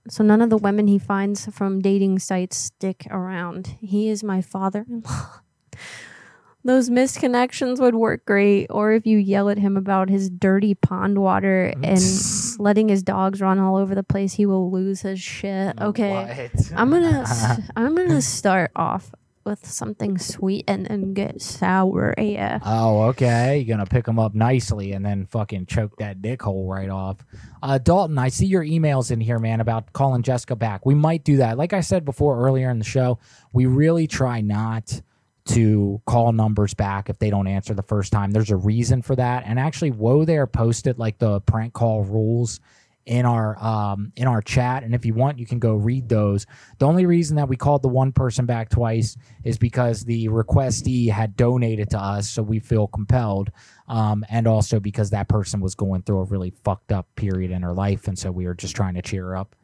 so 0.08 0.24
none 0.24 0.40
of 0.42 0.50
the 0.50 0.58
women 0.58 0.88
he 0.88 0.98
finds 0.98 1.46
from 1.46 1.80
dating 1.80 2.18
sites 2.18 2.56
stick 2.56 3.06
around. 3.10 3.76
He 3.80 4.08
is 4.08 4.24
my 4.24 4.40
father-in-law. 4.40 5.40
Those 6.64 6.90
missed 6.90 7.18
connections 7.18 7.80
would 7.80 7.96
work 7.96 8.24
great, 8.24 8.66
or 8.70 8.92
if 8.92 9.04
you 9.04 9.18
yell 9.18 9.48
at 9.48 9.58
him 9.58 9.76
about 9.76 10.08
his 10.08 10.30
dirty 10.30 10.74
pond 10.74 11.18
water 11.18 11.72
and 11.82 12.00
letting 12.58 12.88
his 12.88 13.02
dogs 13.02 13.40
run 13.40 13.58
all 13.58 13.76
over 13.76 13.96
the 13.96 14.04
place, 14.04 14.34
he 14.34 14.46
will 14.46 14.70
lose 14.70 15.00
his 15.02 15.20
shit. 15.20 15.76
Mm, 15.76 15.82
okay, 15.88 16.12
What? 16.12 16.72
I'm 16.76 16.90
gonna 16.90 17.24
I'm 17.76 17.96
gonna 17.96 18.22
start 18.22 18.70
off 18.76 19.12
with 19.44 19.66
something 19.66 20.18
sweet 20.18 20.64
and 20.68 20.86
then 20.86 21.14
get 21.14 21.40
sour. 21.40 22.14
Yeah. 22.18 22.58
Oh, 22.64 23.02
okay. 23.04 23.58
You're 23.58 23.76
gonna 23.76 23.86
pick 23.86 24.04
them 24.04 24.18
up 24.18 24.34
nicely 24.34 24.92
and 24.92 25.04
then 25.04 25.26
fucking 25.26 25.66
choke 25.66 25.96
that 25.98 26.22
dick 26.22 26.42
hole 26.42 26.66
right 26.66 26.88
off. 26.90 27.18
Uh, 27.62 27.78
Dalton, 27.78 28.18
I 28.18 28.28
see 28.28 28.46
your 28.46 28.64
emails 28.64 29.10
in 29.10 29.20
here, 29.20 29.38
man, 29.38 29.60
about 29.60 29.92
calling 29.92 30.22
Jessica 30.22 30.56
back. 30.56 30.86
We 30.86 30.94
might 30.94 31.24
do 31.24 31.38
that. 31.38 31.58
Like 31.58 31.72
I 31.72 31.80
said 31.80 32.04
before 32.04 32.44
earlier 32.44 32.70
in 32.70 32.78
the 32.78 32.84
show, 32.84 33.18
we 33.52 33.66
really 33.66 34.06
try 34.06 34.40
not 34.40 35.00
to 35.44 36.00
call 36.06 36.32
numbers 36.32 36.74
back 36.74 37.08
if 37.10 37.18
they 37.18 37.30
don't 37.30 37.48
answer 37.48 37.74
the 37.74 37.82
first 37.82 38.12
time. 38.12 38.30
There's 38.30 38.50
a 38.50 38.56
reason 38.56 39.02
for 39.02 39.16
that. 39.16 39.42
And 39.46 39.58
actually, 39.58 39.90
Woe 39.90 40.24
there 40.24 40.46
posted 40.46 40.98
like 40.98 41.18
the 41.18 41.40
prank 41.40 41.72
call 41.72 42.04
rules 42.04 42.60
in 43.06 43.26
our 43.26 43.58
um 43.62 44.12
in 44.16 44.26
our 44.26 44.40
chat. 44.40 44.84
And 44.84 44.94
if 44.94 45.04
you 45.04 45.14
want 45.14 45.38
you 45.38 45.46
can 45.46 45.58
go 45.58 45.74
read 45.74 46.08
those. 46.08 46.46
The 46.78 46.86
only 46.86 47.06
reason 47.06 47.36
that 47.36 47.48
we 47.48 47.56
called 47.56 47.82
the 47.82 47.88
one 47.88 48.12
person 48.12 48.46
back 48.46 48.68
twice 48.68 49.16
is 49.44 49.58
because 49.58 50.04
the 50.04 50.28
requestee 50.28 51.10
had 51.10 51.36
donated 51.36 51.90
to 51.90 51.98
us 51.98 52.30
so 52.30 52.42
we 52.42 52.60
feel 52.60 52.86
compelled 52.86 53.50
um 53.88 54.24
and 54.30 54.46
also 54.46 54.78
because 54.78 55.10
that 55.10 55.28
person 55.28 55.60
was 55.60 55.74
going 55.74 56.02
through 56.02 56.20
a 56.20 56.24
really 56.24 56.50
fucked 56.64 56.92
up 56.92 57.08
period 57.16 57.50
in 57.50 57.62
her 57.62 57.72
life 57.72 58.06
and 58.06 58.18
so 58.18 58.30
we 58.30 58.46
were 58.46 58.54
just 58.54 58.76
trying 58.76 58.94
to 58.94 59.02
cheer 59.02 59.24
her 59.26 59.36
up. 59.36 59.56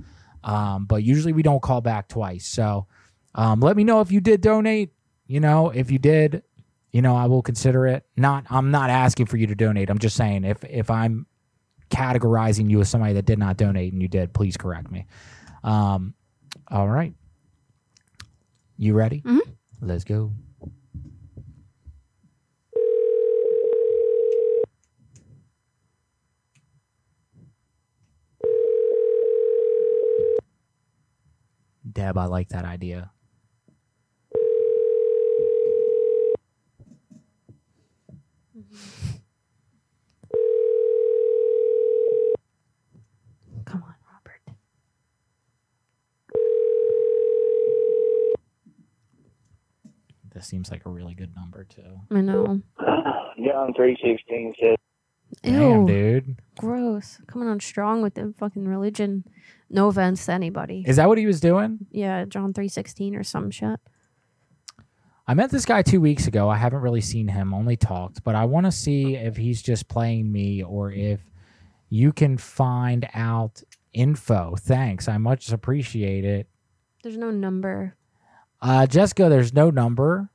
Um 0.42 0.86
but 0.86 1.04
usually 1.04 1.32
we 1.32 1.42
don't 1.42 1.62
call 1.62 1.80
back 1.80 2.08
twice. 2.08 2.46
So 2.46 2.86
um 3.36 3.60
let 3.60 3.76
me 3.76 3.84
know 3.84 4.00
if 4.00 4.10
you 4.10 4.20
did 4.20 4.40
donate. 4.40 4.90
You 5.26 5.40
know 5.40 5.70
if 5.70 5.90
you 5.90 5.98
did 5.98 6.42
you 6.90 7.02
know 7.02 7.14
i 7.14 7.26
will 7.26 7.42
consider 7.42 7.86
it. 7.86 8.04
Not 8.16 8.46
i'm 8.50 8.72
not 8.72 8.90
asking 8.90 9.26
for 9.26 9.36
you 9.36 9.46
to 9.46 9.54
donate. 9.54 9.90
I'm 9.90 9.98
just 10.00 10.16
saying 10.16 10.42
if 10.42 10.64
if 10.64 10.90
i'm 10.90 11.27
categorizing 11.90 12.70
you 12.70 12.80
as 12.80 12.88
somebody 12.88 13.14
that 13.14 13.24
did 13.24 13.38
not 13.38 13.56
donate 13.56 13.92
and 13.92 14.02
you 14.02 14.08
did, 14.08 14.32
please 14.32 14.56
correct 14.56 14.90
me. 14.90 15.06
Um, 15.64 16.14
all 16.68 16.88
right. 16.88 17.14
You 18.76 18.94
ready? 18.94 19.22
Mhm. 19.22 19.40
Let's 19.80 20.04
go. 20.04 20.32
Deb, 31.90 32.16
I 32.18 32.26
like 32.26 32.48
that 32.50 32.64
idea. 32.64 33.10
This 50.38 50.46
seems 50.46 50.70
like 50.70 50.86
a 50.86 50.88
really 50.88 51.14
good 51.14 51.34
number 51.34 51.64
too. 51.64 52.00
I 52.12 52.20
know. 52.20 52.62
John 53.44 53.74
three 53.74 53.98
sixteen 54.00 54.54
says. 54.60 54.76
Damn, 55.42 55.84
dude. 55.84 56.36
Gross. 56.56 57.18
Coming 57.26 57.48
on 57.48 57.58
strong 57.58 58.02
with 58.02 58.14
the 58.14 58.32
fucking 58.38 58.68
religion. 58.68 59.24
No 59.68 59.88
offense 59.88 60.24
to 60.26 60.32
anybody. 60.32 60.84
Is 60.86 60.94
that 60.94 61.08
what 61.08 61.18
he 61.18 61.26
was 61.26 61.40
doing? 61.40 61.86
yeah, 61.90 62.24
John 62.24 62.54
three 62.54 62.68
sixteen 62.68 63.16
or 63.16 63.24
some 63.24 63.50
shit. 63.50 63.80
I 65.26 65.34
met 65.34 65.50
this 65.50 65.66
guy 65.66 65.82
two 65.82 66.00
weeks 66.00 66.28
ago. 66.28 66.48
I 66.48 66.56
haven't 66.56 66.82
really 66.82 67.00
seen 67.00 67.26
him, 67.26 67.52
only 67.52 67.76
talked, 67.76 68.22
but 68.22 68.36
I 68.36 68.44
want 68.44 68.66
to 68.66 68.72
see 68.72 69.16
if 69.16 69.36
he's 69.36 69.60
just 69.60 69.88
playing 69.88 70.30
me 70.30 70.62
or 70.62 70.92
if 70.92 71.20
you 71.88 72.12
can 72.12 72.38
find 72.38 73.08
out 73.12 73.60
info. 73.92 74.54
Thanks. 74.56 75.08
I 75.08 75.18
much 75.18 75.50
appreciate 75.50 76.24
it. 76.24 76.46
There's 77.02 77.16
no 77.18 77.32
number. 77.32 77.96
Uh, 78.60 78.86
Jessica, 78.86 79.28
there's 79.28 79.52
no 79.52 79.70
number. 79.70 80.30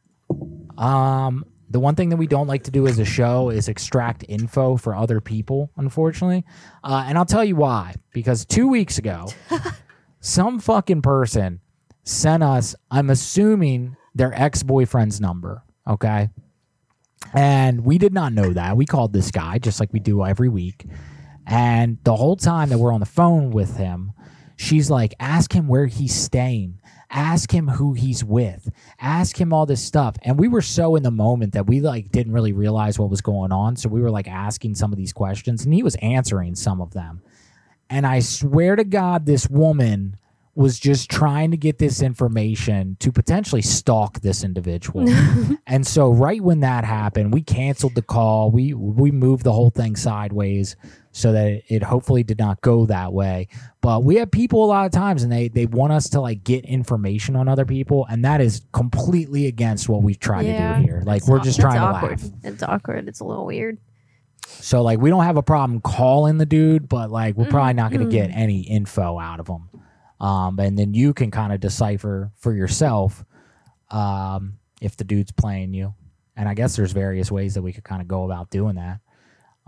Um, 0.78 1.46
the 1.70 1.80
one 1.80 1.96
thing 1.96 2.10
that 2.10 2.18
we 2.18 2.28
don't 2.28 2.48
like 2.48 2.64
to 2.64 2.72
do 2.72 2.88
as 2.88 3.00
a 3.00 3.06
show 3.06 3.50
is 3.50 3.68
extract 3.68 4.24
info 4.30 4.78
for 4.78 4.96
other 4.96 5.20
people, 5.20 5.72
unfortunately. 5.76 6.46
Uh, 6.84 7.06
and 7.08 7.18
I'll 7.18 7.26
tell 7.26 7.44
you 7.44 7.56
why. 7.56 7.96
Because 8.14 8.46
two 8.46 8.68
weeks 8.68 8.98
ago, 8.98 9.28
some 10.20 10.60
fucking 10.60 11.02
person 11.02 11.62
sent 12.04 12.44
us, 12.44 12.76
I'm 12.92 13.10
assuming, 13.10 13.96
their 14.16 14.34
ex 14.40 14.62
boyfriend's 14.62 15.20
number. 15.20 15.64
Okay. 15.88 16.30
And 17.34 17.84
we 17.84 17.98
did 17.98 18.14
not 18.14 18.34
know 18.34 18.54
that. 18.54 18.78
We 18.78 18.86
called 18.86 19.14
this 19.14 19.32
guy 19.32 19.58
just 19.58 19.80
like 19.80 19.92
we 19.92 20.00
do 20.00 20.24
every 20.24 20.50
week. 20.50 20.86
And 21.48 21.98
the 22.04 22.16
whole 22.16 22.36
time 22.36 22.70
that 22.70 22.78
we're 22.78 22.94
on 22.94 23.00
the 23.00 23.06
phone 23.06 23.50
with 23.50 23.78
him, 23.78 24.12
she's 24.56 24.90
like, 24.90 25.16
ask 25.20 25.54
him 25.54 25.68
where 25.68 25.88
he's 25.88 26.14
staying. 26.14 26.80
Ask 27.14 27.52
him 27.52 27.68
who 27.68 27.94
he's 27.94 28.24
with. 28.24 28.70
Ask 29.00 29.40
him 29.40 29.54
all 29.54 29.66
this 29.66 29.84
stuff. 29.84 30.16
And 30.24 30.38
we 30.38 30.48
were 30.48 30.62
so 30.62 30.96
in 30.96 31.04
the 31.04 31.12
moment 31.12 31.54
that 31.54 31.68
we 31.68 31.80
like 31.80 32.12
didn't 32.12 32.34
really 32.34 32.54
realize 32.54 32.98
what 32.98 33.10
was 33.10 33.22
going 33.22 33.52
on. 33.52 33.76
So 33.76 33.88
we 33.88 34.02
were 34.02 34.12
like 34.12 34.28
asking 34.28 34.76
some 34.76 34.92
of 34.92 34.98
these 34.98 35.14
questions 35.14 35.64
and 35.64 35.74
he 35.74 35.84
was 35.84 35.96
answering 36.02 36.56
some 36.56 36.82
of 36.82 36.92
them. 36.92 37.22
And 37.90 38.08
i 38.08 38.20
swear 38.20 38.76
to 38.76 38.84
god 38.84 39.26
this 39.26 39.48
woman 39.50 40.18
was 40.56 40.80
just 40.80 41.10
trying 41.10 41.52
to 41.52 41.58
get 41.58 41.80
this 41.80 42.02
information 42.02 42.96
to 43.00 43.12
potentially 43.12 43.62
stalk 43.62 44.20
this 44.22 44.44
individual. 44.44 45.08
And 45.66 45.88
so 45.88 46.12
right 46.12 46.42
when 46.42 46.60
that 46.60 46.86
happened 46.86 47.34
we 47.34 47.42
canceled 47.42 47.96
the 47.96 48.02
call. 48.02 48.52
We 48.52 48.74
we 48.74 49.12
moved 49.12 49.44
the 49.44 49.52
whole 49.52 49.70
thing 49.70 49.96
sideways 49.96 50.76
so 51.16 51.32
that 51.32 51.62
it, 51.70 51.82
hopefully 51.84 52.24
did 52.24 52.38
not 52.40 52.60
go 52.62 52.86
that 52.88 53.14
way 53.14 53.48
but 53.82 54.04
we 54.04 54.16
have 54.16 54.30
people 54.32 54.66
a 54.66 54.68
lot 54.68 54.86
of 54.86 54.92
times 54.92 55.22
and 55.24 55.32
they 55.32 55.48
they 55.48 55.66
want 55.68 55.94
us 55.94 56.10
to 56.10 56.20
like 56.20 56.44
get 56.44 56.66
information 56.66 57.36
on 57.36 57.48
other 57.48 57.66
people 57.66 58.06
and 58.10 58.26
that 58.26 58.42
is 58.42 58.64
completely 58.74 59.46
against 59.48 59.88
what 59.88 60.02
we 60.04 60.16
try 60.16 60.44
to 60.44 60.52
do 60.58 60.84
here 60.86 61.02
like 61.06 61.20
it's 61.22 61.30
we're 61.30 61.40
just 61.40 61.60
trying 61.60 61.76
to 61.80 61.86
awkward. 61.86 62.20
laugh 62.22 62.32
It's 62.44 62.64
awkward. 62.64 63.08
It's 63.08 63.20
a 63.20 63.26
little 63.26 63.46
weird. 63.46 63.78
so 64.48 64.82
like 64.82 65.00
we 65.00 65.10
don't 65.10 65.24
have 65.24 65.38
a 65.38 65.44
problem 65.44 65.80
calling 65.82 66.38
the 66.40 66.46
dude 66.46 66.90
but 66.90 67.10
like 67.12 67.36
we're 67.36 67.46
probably 67.46 67.74
not 67.74 67.92
going 67.92 68.04
to 68.06 68.12
get 68.12 68.30
Mhm. 68.32 68.36
any 68.38 68.60
info 68.62 69.20
out 69.20 69.40
of 69.40 69.48
him 69.48 69.70
um 70.20 70.60
and 70.60 70.78
then 70.78 70.94
you 70.94 71.14
can 71.14 71.30
kind 71.32 71.54
of 71.54 71.60
decipher 71.60 72.32
for 72.38 72.54
yourself 72.54 73.24
um 73.92 74.58
if 74.82 74.98
the 74.98 75.04
dude's 75.04 75.32
playing 75.32 75.74
you 75.74 75.94
and 76.36 76.50
i 76.50 76.54
guess 76.56 76.76
there's 76.76 76.92
various 76.92 77.32
ways 77.32 77.54
that 77.54 77.62
we 77.62 77.72
could 77.72 77.84
kind 77.84 78.02
of 78.02 78.08
go 78.08 78.24
about 78.24 78.50
doing 78.50 78.76
that 78.76 79.00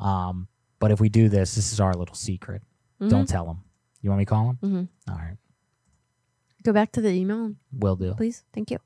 um 0.04 0.48
but 0.86 0.92
if 0.92 1.00
we 1.00 1.10
do 1.10 1.30
this 1.30 1.56
this 1.56 1.74
is 1.74 1.80
our 1.80 1.96
little 1.96 2.14
secret 2.14 2.62
don't 3.00 3.24
Mhm. 3.26 3.28
tell 3.28 3.50
him 3.50 3.58
you 4.02 4.10
want 4.12 4.20
me 4.20 4.26
to 4.26 4.30
call 4.30 4.50
him 4.52 4.58
hmm 4.62 4.84
all 5.12 5.18
right 5.18 5.38
Go 6.64 6.74
back 6.74 6.92
to 6.94 7.02
the 7.02 7.10
email, 7.10 7.54
will 7.72 7.96
do 7.96 8.14
please. 8.16 8.44
Thank 8.52 8.72
you. 8.72 8.80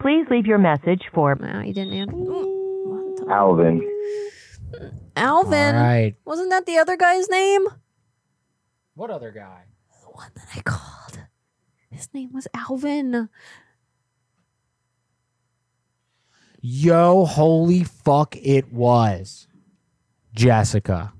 Please 0.00 0.26
leave 0.30 0.46
your 0.46 0.58
message 0.58 1.02
for. 1.12 1.34
Wow, 1.40 1.62
you 1.62 1.72
didn't 1.74 1.94
answer. 1.94 3.30
Alvin. 3.32 3.80
Alvin. 5.16 5.74
All 5.74 5.82
right. 5.82 6.14
Wasn't 6.24 6.50
that 6.50 6.66
the 6.66 6.78
other 6.78 6.96
guy's 6.96 7.28
name? 7.28 7.66
what 8.94 9.10
other 9.10 9.32
guy 9.32 9.62
The 10.04 10.10
one 10.10 10.30
that 10.36 10.46
I 10.54 10.60
called. 10.60 11.18
His 11.90 12.08
name 12.14 12.30
was 12.32 12.46
Alvin. 12.54 13.28
Yo, 16.66 17.26
holy 17.26 17.84
fuck, 17.84 18.34
it 18.36 18.72
was. 18.72 19.46
Jessica. 20.34 21.12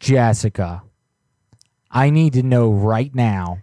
Jessica. 0.00 0.82
I 1.88 2.10
need 2.10 2.32
to 2.32 2.42
know 2.42 2.72
right 2.72 3.14
now 3.14 3.58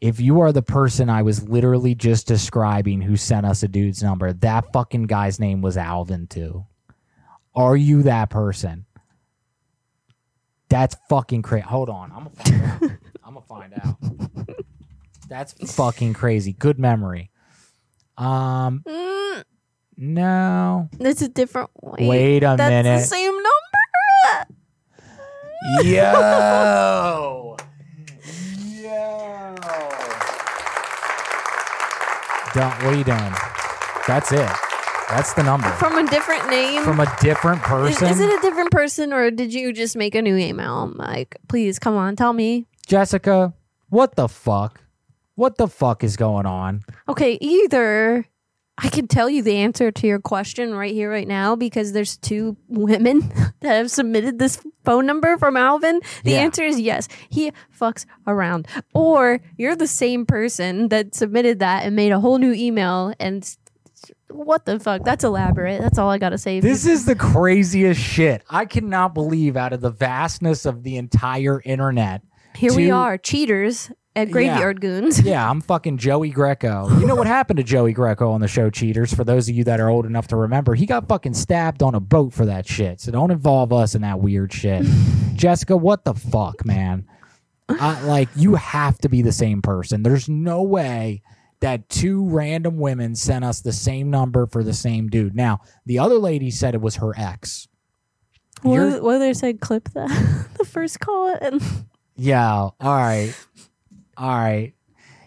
if 0.00 0.18
you 0.18 0.40
are 0.40 0.50
the 0.50 0.60
person 0.60 1.08
I 1.08 1.22
was 1.22 1.48
literally 1.48 1.94
just 1.94 2.26
describing 2.26 3.00
who 3.00 3.16
sent 3.16 3.46
us 3.46 3.62
a 3.62 3.68
dude's 3.68 4.02
number. 4.02 4.32
That 4.32 4.72
fucking 4.72 5.04
guy's 5.04 5.38
name 5.38 5.62
was 5.62 5.76
Alvin, 5.76 6.26
too. 6.26 6.66
Are 7.54 7.76
you 7.76 8.02
that 8.02 8.28
person? 8.28 8.86
That's 10.68 10.96
fucking 11.08 11.42
crazy. 11.42 11.62
Hold 11.64 11.90
on. 11.90 12.10
I'm 12.10 12.24
going 12.24 12.34
to 12.34 12.42
find 12.42 12.64
out. 12.64 12.82
I'm 13.22 13.34
going 13.34 13.42
to 13.42 13.48
find 13.48 13.74
out. 13.84 14.48
That's 15.28 15.74
fucking 15.76 16.14
crazy. 16.14 16.54
Good 16.54 16.80
memory. 16.80 17.30
Um, 18.18 18.82
Mm, 18.84 19.44
no. 19.96 20.88
it's 21.00 21.22
a 21.22 21.28
different. 21.28 21.70
Wait, 21.82 22.08
Wait 22.08 22.42
a 22.42 22.56
minute. 22.56 22.56
that's 22.58 22.70
minute. 22.70 22.98
the 23.00 23.06
same 23.06 23.32
number. 23.32 23.52
Yo. 25.84 27.56
Yo. 28.82 29.56
Don't, 32.54 32.72
what 32.82 32.94
are 32.94 32.96
you 32.96 33.04
doing? 33.04 33.34
That's 34.06 34.32
it. 34.32 34.48
That's 35.10 35.34
the 35.34 35.42
number. 35.42 35.68
From 35.72 35.98
a 35.98 36.08
different 36.10 36.48
name. 36.48 36.82
From 36.82 37.00
a 37.00 37.16
different 37.20 37.60
Is, 37.62 37.68
person. 37.68 38.08
is 38.08 38.20
it 38.20 38.28
a 38.38 38.40
different 38.40 38.70
person 38.70 39.12
or 39.12 39.30
did 39.30 39.52
you 39.54 39.72
just 39.72 39.96
make 39.96 40.14
a 40.14 40.22
new 40.22 40.36
email? 40.36 40.92
Like, 40.94 41.36
please 41.48 41.78
come 41.78 41.96
on, 41.96 42.16
tell 42.16 42.32
me. 42.32 42.66
Jessica, 42.86 43.52
what 43.88 44.16
the 44.16 44.28
fuck? 44.28 44.80
What 45.36 45.58
the 45.58 45.68
fuck 45.68 46.02
is 46.02 46.16
going 46.16 46.46
on? 46.46 46.82
Okay, 47.08 47.38
either 47.40 48.26
I 48.78 48.88
can 48.90 49.08
tell 49.08 49.30
you 49.30 49.42
the 49.42 49.56
answer 49.56 49.90
to 49.90 50.06
your 50.06 50.18
question 50.18 50.74
right 50.74 50.92
here, 50.92 51.10
right 51.10 51.26
now, 51.26 51.56
because 51.56 51.92
there's 51.92 52.16
two 52.18 52.56
women 52.68 53.20
that 53.60 53.76
have 53.76 53.90
submitted 53.90 54.38
this 54.38 54.60
phone 54.84 55.06
number 55.06 55.38
from 55.38 55.56
Alvin. 55.56 56.00
The 56.24 56.32
Yeah. 56.32 56.38
answer 56.40 56.62
is 56.62 56.78
yes. 56.78 57.08
He 57.30 57.52
fucks 57.78 58.04
around. 58.26 58.68
Or 58.92 59.40
you're 59.56 59.76
the 59.76 59.86
same 59.86 60.26
person 60.26 60.88
that 60.88 61.14
submitted 61.14 61.58
that 61.60 61.84
and 61.86 61.96
made 61.96 62.12
a 62.12 62.20
whole 62.20 62.38
new 62.38 62.52
email 62.52 63.14
and 63.18 63.48
what 64.28 64.66
the 64.66 64.78
fuck? 64.78 65.04
That's 65.04 65.24
elaborate. 65.24 65.80
That's 65.80 65.98
all 65.98 66.10
I 66.10 66.18
gotta 66.18 66.36
say. 66.36 66.60
This 66.60 66.84
is 66.84 67.06
the 67.06 67.14
craziest 67.14 68.00
shit. 68.00 68.42
I 68.50 68.66
cannot 68.66 69.14
believe 69.14 69.56
out 69.56 69.72
of 69.72 69.80
the 69.80 69.90
vastness 69.90 70.66
of 70.66 70.82
the 70.82 70.96
entire 70.96 71.62
internet. 71.64 72.22
here 72.56 72.74
we 72.74 72.90
are, 72.90 73.16
cheaters 73.16 73.90
at 74.16 74.30
Graveyard 74.30 74.80
Goonz. 74.80 75.24
Yeah, 75.26 75.48
I'm 75.48 75.60
fucking 75.60 75.98
Joey 75.98 76.30
Greco. 76.30 76.88
You 76.98 77.06
know 77.06 77.14
what 77.14 77.26
happened 77.26 77.58
to 77.58 77.62
Joey 77.62 77.92
Greco 77.92 78.30
on 78.30 78.40
the 78.40 78.48
show 78.48 78.70
Cheaters? 78.70 79.12
For 79.12 79.24
those 79.24 79.48
of 79.48 79.54
you 79.54 79.64
that 79.64 79.80
are 79.80 79.88
old 79.88 80.06
enough 80.06 80.28
to 80.28 80.36
remember, 80.36 80.74
he 80.74 80.86
got 80.86 81.06
fucking 81.06 81.34
stabbed 81.34 81.82
on 81.82 81.94
a 81.94 82.00
boat 82.00 82.32
for 82.32 82.46
that 82.46 82.66
shit. 82.66 83.00
So 83.00 83.12
don't 83.12 83.30
involve 83.30 83.72
us 83.72 83.94
in 83.94 84.02
that 84.02 84.20
weird 84.20 84.52
shit. 84.52 84.84
Jessica, 85.34 85.76
what 85.76 86.04
the 86.04 86.14
fuck, 86.14 86.64
man? 86.64 87.06
I, 87.68 88.00
like, 88.04 88.28
you 88.36 88.54
have 88.54 88.98
to 88.98 89.08
be 89.08 89.22
the 89.22 89.32
same 89.32 89.60
person. 89.60 90.02
There's 90.02 90.28
no 90.28 90.62
way 90.62 91.22
that 91.60 91.88
two 91.88 92.24
random 92.24 92.78
women 92.78 93.14
sent 93.14 93.44
us 93.44 93.60
the 93.60 93.72
same 93.72 94.10
number 94.10 94.46
for 94.46 94.62
the 94.62 94.74
same 94.74 95.08
dude. 95.08 95.34
Now, 95.34 95.60
the 95.84 95.98
other 95.98 96.16
lady 96.16 96.50
said 96.50 96.74
it 96.74 96.80
was 96.80 96.96
her 96.96 97.12
ex. 97.18 97.68
What, 98.62 99.02
what 99.02 99.18
they 99.18 99.34
said, 99.34 99.60
clip 99.60 99.90
that 99.90 100.08
the 100.58 100.64
first 100.64 101.00
call 101.00 101.36
and 101.40 101.60
Yo, 102.16 102.74
all 102.80 102.96
right. 102.96 103.34
All 104.16 104.28
right. 104.28 104.72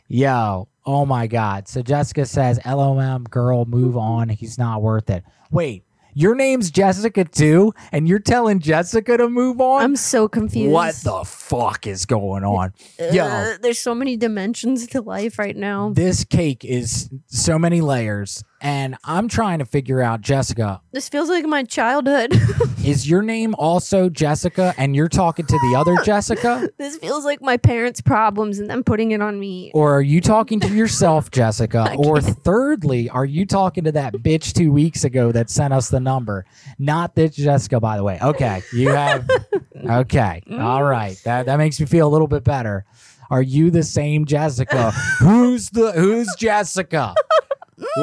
Yo, 0.08 0.68
oh 0.86 1.06
my 1.06 1.28
God. 1.28 1.68
So 1.68 1.82
Jessica 1.82 2.26
says, 2.26 2.60
LOM, 2.66 3.24
girl, 3.26 3.66
move 3.66 3.96
on. 3.96 4.30
He's 4.30 4.58
not 4.58 4.82
worth 4.82 5.10
it. 5.10 5.24
Wait, 5.52 5.84
your 6.16 6.34
name's 6.34 6.72
Jessica 6.72 7.24
too? 7.24 7.74
And 7.92 8.08
you're 8.08 8.18
telling 8.18 8.60
Jessica 8.60 9.16
to 9.18 9.30
move 9.30 9.62
on? 9.62 9.84
I'm 9.84 9.96
so 9.96 10.28
confused. 10.28 10.72
What 10.74 10.96
the 10.96 11.24
fuck 11.26 11.86
is 11.86 12.06
going 12.08 12.44
on? 12.44 12.74
Yo, 13.12 13.24
Uh, 13.26 13.54
there's 13.62 13.78
so 13.80 13.94
many 13.94 14.18
dimensions 14.18 14.88
to 14.88 15.02
life 15.02 15.38
right 15.38 15.56
now. 15.56 15.92
this 15.94 16.24
cake 16.24 16.66
is 16.66 17.10
so 17.28 17.60
many 17.60 17.82
layers. 17.82 18.44
And 18.62 18.98
I'm 19.06 19.28
trying 19.30 19.60
to 19.60 19.66
figure 19.66 20.02
out, 20.02 20.22
Jessica, 20.22 20.82
This 20.92 21.08
feels 21.08 21.30
like 21.30 21.46
my 21.46 21.64
childhood. 21.64 22.34
is 22.84 23.10
your 23.10 23.22
name 23.22 23.56
also 23.58 24.10
Jessica 24.10 24.74
and 24.78 24.96
you're 24.96 25.08
talking 25.08 25.46
to 25.46 25.54
the 25.54 25.78
other 25.78 25.96
Jessica? 26.04 26.70
this 26.78 26.98
feels 26.98 27.24
like 27.24 27.42
my 27.42 27.56
parents' 27.58 28.02
problems 28.02 28.60
and 28.60 28.70
them 28.70 28.84
putting 28.84 29.12
it 29.12 29.22
on 29.22 29.40
me. 29.40 29.72
Or 29.74 29.96
are 29.96 30.02
you 30.02 30.20
talking 30.20 30.60
to 30.62 30.68
yourself, 30.70 31.32
Jessica? 31.32 31.96
Or 32.00 32.22
thirdly, 32.22 33.10
are 33.10 33.26
you 33.26 33.46
talking 33.46 33.84
to 33.84 33.92
that 33.92 34.14
bitch 34.14 34.54
two 34.54 34.72
weeks 34.72 35.04
ago 35.04 35.32
that 35.32 35.50
sent 35.50 35.74
us 35.74 35.90
the 35.90 36.00
number? 36.00 36.46
Not 36.78 37.14
this 37.16 37.36
Jessica, 37.36 37.80
by 37.80 37.98
the 37.98 38.04
way. 38.04 38.20
Okay. 38.22 38.62
You 38.74 38.90
have 38.90 39.28
okay. 39.76 40.42
All 40.52 40.84
right. 40.84 41.20
That 41.26 41.46
that 41.48 41.58
makes 41.58 41.80
me 41.80 41.86
feel 41.86 42.08
a 42.08 42.10
little 42.12 42.28
bit 42.28 42.44
better. 42.44 42.86
Are 43.30 43.42
you 43.42 43.70
the 43.70 43.84
same 43.84 44.26
Jessica? 44.26 44.92
who's 45.20 45.70
the 45.70 45.92
who's 45.92 46.34
Jessica? 46.38 47.14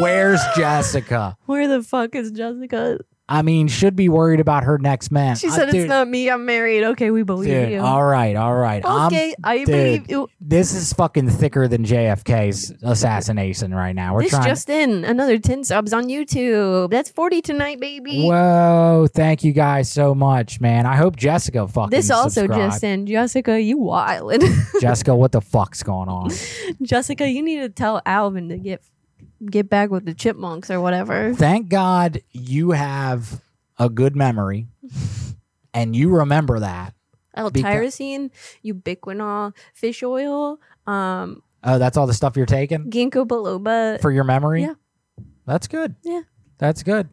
Where's 0.01 0.41
Jessica? 0.57 1.37
Where 1.47 1.69
the 1.69 1.83
fuck 1.83 2.15
is 2.15 2.31
Jessica? 2.31 2.99
I 3.29 3.43
mean, 3.43 3.67
should 3.67 3.97
be 3.97 4.09
worried 4.09 4.39
about 4.39 4.63
her 4.63 4.79
next 4.79 5.11
man. 5.11 5.35
She 5.35 5.49
Uh, 5.49 5.51
said 5.51 5.67
dude, 5.73 5.81
it's 5.81 5.89
not 5.89 6.07
me. 6.07 6.31
I'm 6.31 6.47
married. 6.47 6.85
Okay, 6.85 7.11
we 7.11 7.25
believe 7.25 7.51
Dude, 7.51 7.71
you. 7.73 7.81
all 7.81 8.05
right, 8.05 8.37
all 8.37 8.55
right. 8.55 8.87
I'm- 8.87 9.07
Okay, 9.09 9.35
I 9.43 9.59
dude, 9.59 9.67
believe 9.67 10.09
you. 10.09 10.29
This 10.41 10.73
is 10.73 10.93
fucking 10.93 11.31
thicker 11.31 11.67
than 11.67 11.85
JFK's 11.85 12.73
assassination 12.85 13.75
right 13.75 13.97
now. 13.97 14.15
We're 14.15 14.23
this 14.23 14.31
trying. 14.31 14.47
just 14.47 14.71
in 14.71 15.05
another 15.05 15.39
10 15.39 15.65
subs 15.65 15.93
on 15.93 16.05
YouTube. 16.07 16.91
That's 16.93 17.11
40 17.11 17.43
tonight, 17.43 17.81
baby. 17.81 18.27
Whoa! 18.29 19.09
Thank 19.13 19.43
you 19.43 19.53
guys 19.53 19.91
so 19.91 20.15
much, 20.15 20.61
man. 20.61 20.87
I 20.87 20.95
hope 20.95 21.17
Jessica 21.17 21.67
fucking. 21.67 21.91
This 21.91 22.13
also 22.13 22.43
subscribed. 22.43 22.75
just 22.75 22.85
in. 22.85 23.07
Jessica, 23.07 23.61
you 23.61 23.79
wildin'. 23.79 24.41
Jessica, 24.81 25.17
what 25.17 25.33
the 25.33 25.41
fuck's 25.41 25.83
going 25.83 26.09
on? 26.09 26.31
Jessica, 26.83 27.29
you 27.29 27.43
need 27.43 27.59
to 27.59 27.71
tell 27.71 28.01
Alvin 28.07 28.49
to 28.51 28.57
get 28.57 28.85
get 29.45 29.69
back 29.69 29.91
with 29.91 30.05
the 30.07 30.15
chipmunks 30.15 30.71
or 30.71 30.81
whatever. 30.81 31.35
Thank 31.35 31.69
God 31.69 32.21
you 32.33 32.71
have 32.71 33.41
a 33.79 33.89
good 33.91 34.17
memory, 34.17 34.69
and 35.75 35.95
you 35.95 36.11
remember 36.11 36.61
that. 36.61 36.95
L-tyrosine, 37.35 38.31
ubiquinol, 38.65 39.55
fish 39.75 40.03
oil, 40.03 40.59
um, 40.87 41.43
Oh, 41.63 41.79
that's 41.79 41.97
all 41.97 42.07
the 42.07 42.15
stuff 42.15 42.37
you're 42.37 42.47
taking 42.47 42.91
ginkgo 42.91 43.27
biloba. 43.27 44.01
for 44.01 44.11
your 44.11 44.25
memory. 44.25 44.63
Yeah. 44.63 44.75
That's 45.47 45.67
good. 45.67 45.97
Yeah. 46.03 46.23
That's 46.59 46.83
good. 46.83 47.09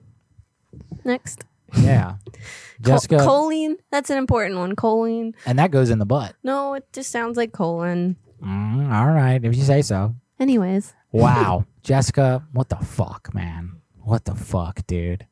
Next. 1.04 1.44
Yeah. 1.78 2.16
Col- 2.26 2.34
Jessica, 2.82 3.16
choline. 3.18 3.76
That's 3.92 4.10
an 4.10 4.18
important 4.18 4.58
one. 4.60 4.76
Choline. 4.76 5.34
and 5.46 5.58
that 5.60 5.72
goes 5.72 5.90
in 5.90 6.00
the 6.00 6.06
butt. 6.06 6.36
No, 6.44 6.74
it 6.76 6.86
just 6.94 7.10
sounds 7.12 7.36
like 7.38 7.52
colon. 7.52 8.16
Mm, 8.44 8.94
all 8.94 9.08
right, 9.08 9.44
if 9.44 9.56
you 9.56 9.64
say 9.64 9.82
so. 9.82 10.16
Anyways. 10.40 10.94
Wow, 11.12 11.66
Jessica, 11.84 12.46
what 12.54 12.70
the 12.70 12.78
fuck, 12.78 13.34
man? 13.34 13.82
What 14.02 14.26
the 14.26 14.36
fuck, 14.36 14.86
dude? 14.88 15.26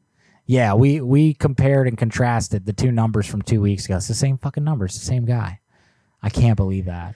Yeah, 0.46 0.74
we 0.74 1.00
we 1.02 1.34
compared 1.34 1.88
and 1.88 1.98
contrasted 1.98 2.66
the 2.66 2.74
two 2.74 2.92
numbers 2.92 3.26
from 3.26 3.42
two 3.42 3.62
weeks 3.62 3.86
ago. 3.86 3.98
It's 3.98 4.08
the 4.08 4.14
same 4.14 4.38
fucking 4.38 4.64
numbers, 4.64 4.94
the 5.00 5.06
same 5.06 5.26
guy. 5.26 5.60
I 6.22 6.30
can't 6.30 6.58
believe 6.58 6.86
that. 6.86 7.16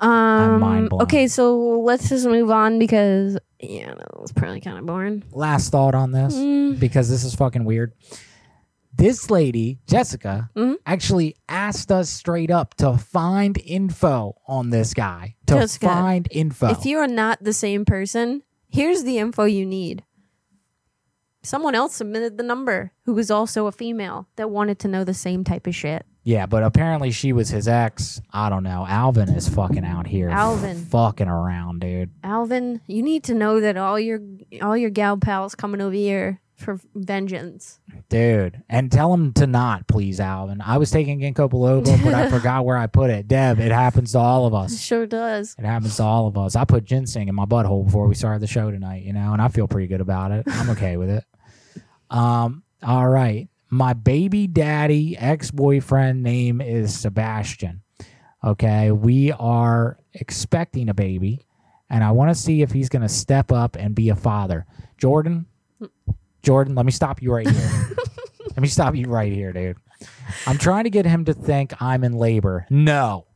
Um, 0.00 0.60
mind 0.60 0.90
blown. 0.90 1.02
okay, 1.02 1.26
so 1.26 1.80
let's 1.80 2.08
just 2.08 2.26
move 2.26 2.50
on 2.50 2.78
because 2.78 3.38
yeah, 3.58 3.94
that 3.94 4.20
was 4.20 4.32
probably 4.32 4.60
kind 4.60 4.78
of 4.78 4.86
boring. 4.86 5.24
Last 5.32 5.70
thought 5.72 5.94
on 5.94 6.12
this, 6.12 6.34
Mm. 6.36 6.78
because 6.78 7.08
this 7.08 7.24
is 7.24 7.34
fucking 7.34 7.64
weird. 7.64 7.92
This 8.94 9.30
lady, 9.30 9.78
Jessica, 9.86 10.50
Mm-hmm. 10.56 10.74
actually 10.86 11.36
asked 11.48 11.90
us 11.90 12.08
straight 12.10 12.50
up 12.50 12.74
to 12.74 12.96
find 12.98 13.56
info 13.64 14.36
on 14.46 14.70
this 14.70 14.92
guy. 14.94 15.36
To 15.46 15.54
Jessica, 15.54 15.86
find 15.86 16.28
info. 16.30 16.68
If 16.68 16.84
you 16.84 16.98
are 16.98 17.08
not 17.08 17.42
the 17.42 17.52
same 17.52 17.84
person, 17.84 18.42
here's 18.68 19.04
the 19.04 19.18
info 19.18 19.44
you 19.44 19.66
need. 19.66 20.04
Someone 21.42 21.74
else 21.74 21.94
submitted 21.94 22.36
the 22.36 22.42
number 22.42 22.92
who 23.04 23.14
was 23.14 23.30
also 23.30 23.66
a 23.66 23.72
female 23.72 24.28
that 24.36 24.50
wanted 24.50 24.78
to 24.80 24.88
know 24.88 25.04
the 25.04 25.14
same 25.14 25.44
type 25.44 25.66
of 25.66 25.74
shit. 25.74 26.04
Yeah, 26.24 26.44
but 26.46 26.62
apparently 26.62 27.10
she 27.10 27.32
was 27.32 27.48
his 27.48 27.66
ex. 27.66 28.20
I 28.32 28.50
don't 28.50 28.64
know. 28.64 28.84
Alvin 28.86 29.30
is 29.30 29.48
fucking 29.48 29.84
out 29.84 30.06
here. 30.06 30.28
Alvin. 30.28 30.76
Fucking 30.76 31.28
around, 31.28 31.80
dude. 31.80 32.10
Alvin, 32.22 32.82
you 32.86 33.02
need 33.02 33.24
to 33.24 33.34
know 33.34 33.60
that 33.60 33.78
all 33.78 33.98
your 33.98 34.20
all 34.60 34.76
your 34.76 34.90
gal 34.90 35.16
pals 35.16 35.54
coming 35.54 35.80
over 35.80 35.94
here 35.94 36.42
for 36.58 36.78
vengeance. 36.94 37.78
Dude. 38.08 38.62
And 38.68 38.90
tell 38.90 39.14
him 39.14 39.32
to 39.34 39.46
not, 39.46 39.86
please, 39.86 40.18
Alvin. 40.20 40.60
I 40.60 40.76
was 40.78 40.90
taking 40.90 41.20
ginkgo 41.20 41.48
biloba, 41.48 42.02
but 42.04 42.14
I 42.14 42.28
forgot 42.30 42.64
where 42.64 42.76
I 42.76 42.86
put 42.88 43.10
it. 43.10 43.28
Deb, 43.28 43.60
it 43.60 43.70
happens 43.72 44.12
to 44.12 44.18
all 44.18 44.46
of 44.46 44.52
It 44.52 44.56
us. 44.56 44.80
sure 44.80 45.06
does. 45.06 45.54
It 45.58 45.64
happens 45.64 45.96
to 45.96 46.02
all 46.02 46.26
of 46.26 46.36
us. 46.36 46.56
I 46.56 46.64
put 46.64 46.84
ginseng 46.84 47.28
in 47.28 47.34
my 47.34 47.44
butthole 47.46 47.84
before 47.86 48.08
we 48.08 48.14
started 48.14 48.40
the 48.42 48.46
show 48.48 48.70
tonight, 48.70 49.04
you 49.04 49.12
know, 49.12 49.32
and 49.32 49.40
I 49.40 49.48
feel 49.48 49.68
pretty 49.68 49.86
good 49.86 50.00
about 50.00 50.32
it. 50.32 50.44
I'm 50.48 50.70
okay 50.70 50.96
with 50.96 51.10
it. 51.10 51.24
Um, 52.10 52.62
all 52.82 53.08
right. 53.08 53.48
My 53.70 53.92
baby 53.92 54.46
daddy 54.46 55.16
ex 55.16 55.50
boyfriend 55.50 56.22
name 56.22 56.60
is 56.60 56.98
Sebastian. 56.98 57.82
Okay. 58.42 58.90
We 58.90 59.30
are 59.32 59.98
expecting 60.14 60.88
a 60.88 60.94
baby, 60.94 61.46
and 61.90 62.02
I 62.02 62.10
want 62.12 62.30
to 62.30 62.34
see 62.34 62.62
if 62.62 62.72
he's 62.72 62.88
going 62.88 63.02
to 63.02 63.08
step 63.08 63.52
up 63.52 63.76
and 63.76 63.94
be 63.94 64.08
a 64.08 64.16
father. 64.16 64.66
Jordan, 64.96 65.46
Jordan, 66.42 66.74
let 66.74 66.86
me 66.86 66.92
stop 66.92 67.20
you 67.22 67.32
right 67.32 67.48
here. 67.48 67.90
let 68.46 68.58
me 68.58 68.68
stop 68.68 68.94
you 68.94 69.06
right 69.06 69.32
here, 69.32 69.52
dude. 69.52 69.76
I'm 70.46 70.58
trying 70.58 70.84
to 70.84 70.90
get 70.90 71.04
him 71.06 71.24
to 71.26 71.34
think 71.34 71.80
I'm 71.82 72.04
in 72.04 72.12
labor. 72.12 72.66
No. 72.70 73.26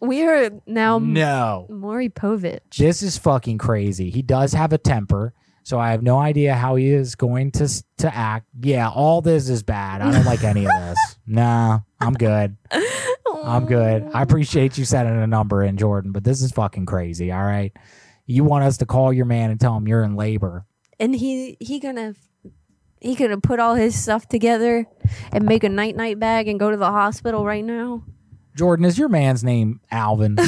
We 0.00 0.26
are 0.26 0.50
now 0.66 0.98
No. 0.98 1.66
Maury 1.70 2.08
Povich. 2.08 2.60
This 2.76 3.02
is 3.02 3.18
fucking 3.18 3.58
crazy. 3.58 4.10
He 4.10 4.22
does 4.22 4.52
have 4.52 4.72
a 4.72 4.78
temper, 4.78 5.32
so 5.62 5.78
I 5.78 5.90
have 5.90 6.02
no 6.02 6.18
idea 6.18 6.54
how 6.54 6.76
he 6.76 6.88
is 6.90 7.14
going 7.14 7.50
to 7.52 7.68
to 7.98 8.14
act. 8.14 8.46
Yeah, 8.60 8.90
all 8.90 9.20
this 9.22 9.48
is 9.48 9.62
bad. 9.62 10.02
I 10.02 10.10
don't 10.12 10.24
like 10.26 10.44
any 10.44 10.64
of 10.66 10.72
this. 10.72 10.98
Nah, 11.28 11.80
I'm 12.00 12.12
good. 12.14 12.56
I'm 13.42 13.66
good. 13.66 14.08
I 14.14 14.22
appreciate 14.22 14.78
you 14.78 14.84
setting 14.84 15.20
a 15.20 15.26
number 15.26 15.64
in, 15.64 15.76
Jordan, 15.76 16.12
but 16.12 16.22
this 16.22 16.40
is 16.40 16.52
fucking 16.52 16.86
crazy. 16.86 17.32
All 17.32 17.42
right, 17.42 17.72
you 18.26 18.44
want 18.44 18.62
us 18.64 18.76
to 18.78 18.86
call 18.86 19.12
your 19.12 19.24
man 19.24 19.50
and 19.50 19.58
tell 19.60 19.76
him 19.76 19.88
you're 19.88 20.04
in 20.04 20.14
labor? 20.14 20.66
and 21.00 21.14
he 21.14 21.56
he 21.60 21.78
gonna 21.80 22.14
he 23.00 23.14
could 23.14 23.30
have 23.30 23.42
put 23.42 23.60
all 23.60 23.74
his 23.74 24.00
stuff 24.00 24.28
together 24.28 24.86
and 25.32 25.44
make 25.44 25.64
a 25.64 25.68
night 25.68 25.96
night 25.96 26.18
bag 26.18 26.48
and 26.48 26.58
go 26.58 26.70
to 26.70 26.76
the 26.76 26.90
hospital 26.90 27.44
right 27.44 27.64
now. 27.64 28.04
Jordan, 28.56 28.86
is 28.86 28.98
your 28.98 29.08
man's 29.08 29.44
name 29.44 29.80
Alvin? 29.90 30.38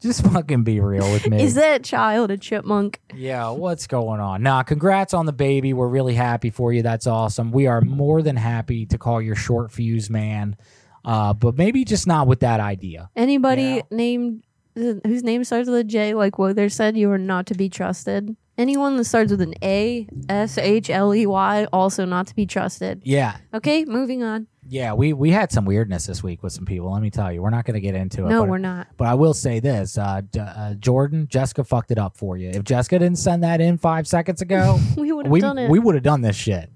Just 0.00 0.24
fucking 0.26 0.64
be 0.64 0.80
real 0.80 1.10
with 1.12 1.28
me. 1.28 1.40
Is 1.40 1.54
that 1.54 1.84
child 1.84 2.32
a 2.32 2.36
chipmunk? 2.36 3.00
Yeah, 3.14 3.50
what's 3.50 3.86
going 3.86 4.20
on? 4.20 4.42
Nah, 4.42 4.64
congrats 4.64 5.14
on 5.14 5.26
the 5.26 5.32
baby. 5.32 5.72
We're 5.72 5.86
really 5.86 6.14
happy 6.14 6.50
for 6.50 6.72
you. 6.72 6.82
That's 6.82 7.06
awesome. 7.06 7.52
We 7.52 7.68
are 7.68 7.80
more 7.80 8.20
than 8.20 8.34
happy 8.34 8.84
to 8.86 8.98
call 8.98 9.22
your 9.22 9.36
short 9.36 9.70
fuse 9.70 10.10
man, 10.10 10.56
uh, 11.04 11.34
but 11.34 11.56
maybe 11.56 11.84
just 11.84 12.08
not 12.08 12.26
with 12.26 12.40
that 12.40 12.58
idea. 12.58 13.10
Anybody 13.14 13.82
named 13.92 14.42
whose 14.74 15.22
name 15.22 15.44
starts 15.44 15.68
with 15.68 15.78
a 15.78 15.84
J, 15.84 16.14
like 16.14 16.36
Whoa 16.38 16.52
there 16.52 16.68
said, 16.68 16.96
you 16.96 17.10
are 17.12 17.18
not 17.18 17.46
to 17.46 17.54
be 17.54 17.68
trusted. 17.68 18.36
Anyone 18.58 18.96
that 18.98 19.04
starts 19.04 19.30
with 19.30 19.40
an 19.40 19.54
A, 19.62 20.06
S 20.28 20.58
H 20.58 20.90
L 20.90 21.14
E 21.14 21.26
Y, 21.26 21.66
also 21.72 22.04
not 22.04 22.26
to 22.26 22.34
be 22.36 22.44
trusted. 22.46 23.00
Yeah, 23.04 23.36
Okay, 23.54 23.84
moving 23.86 24.22
on. 24.22 24.46
yeah. 24.68 24.92
We 24.92 25.14
we 25.14 25.30
had 25.30 25.50
some 25.50 25.64
weirdness 25.64 26.04
this 26.06 26.22
week 26.22 26.42
with 26.42 26.52
some 26.52 26.66
people. 26.66 26.92
Let 26.92 27.00
me 27.00 27.08
tell 27.10 27.32
you, 27.32 27.40
we're 27.40 27.48
not 27.50 27.64
going 27.64 27.74
to 27.74 27.80
get 27.80 27.94
into 27.94 28.26
it. 28.26 28.28
No, 28.28 28.42
but- 28.42 28.50
we're 28.50 28.58
not. 28.58 28.88
But 28.98 29.08
I 29.08 29.14
will 29.14 29.32
say 29.32 29.58
this, 29.58 29.96
uh, 29.96 30.20
J- 30.32 30.40
uh, 30.40 30.74
Jordan, 30.74 31.26
Jessica 31.30 31.64
fucked 31.64 31.90
it 31.92 31.98
up 31.98 32.14
for 32.16 32.36
you. 32.36 32.50
If 32.50 32.64
Jessica 32.64 32.98
didn't 32.98 33.18
send 33.18 33.42
that 33.42 33.62
in 33.62 33.78
five 33.78 34.06
seconds 34.06 34.42
ago, 34.42 34.78
We 34.98 35.12
would 35.12 35.26
have 35.26 35.40
done 35.40 35.58
it. 35.58 35.70
we 35.70 35.78
would 35.78 35.94
have 35.94 36.04
done 36.04 36.20
this 36.20 36.36
shit. 36.36 36.70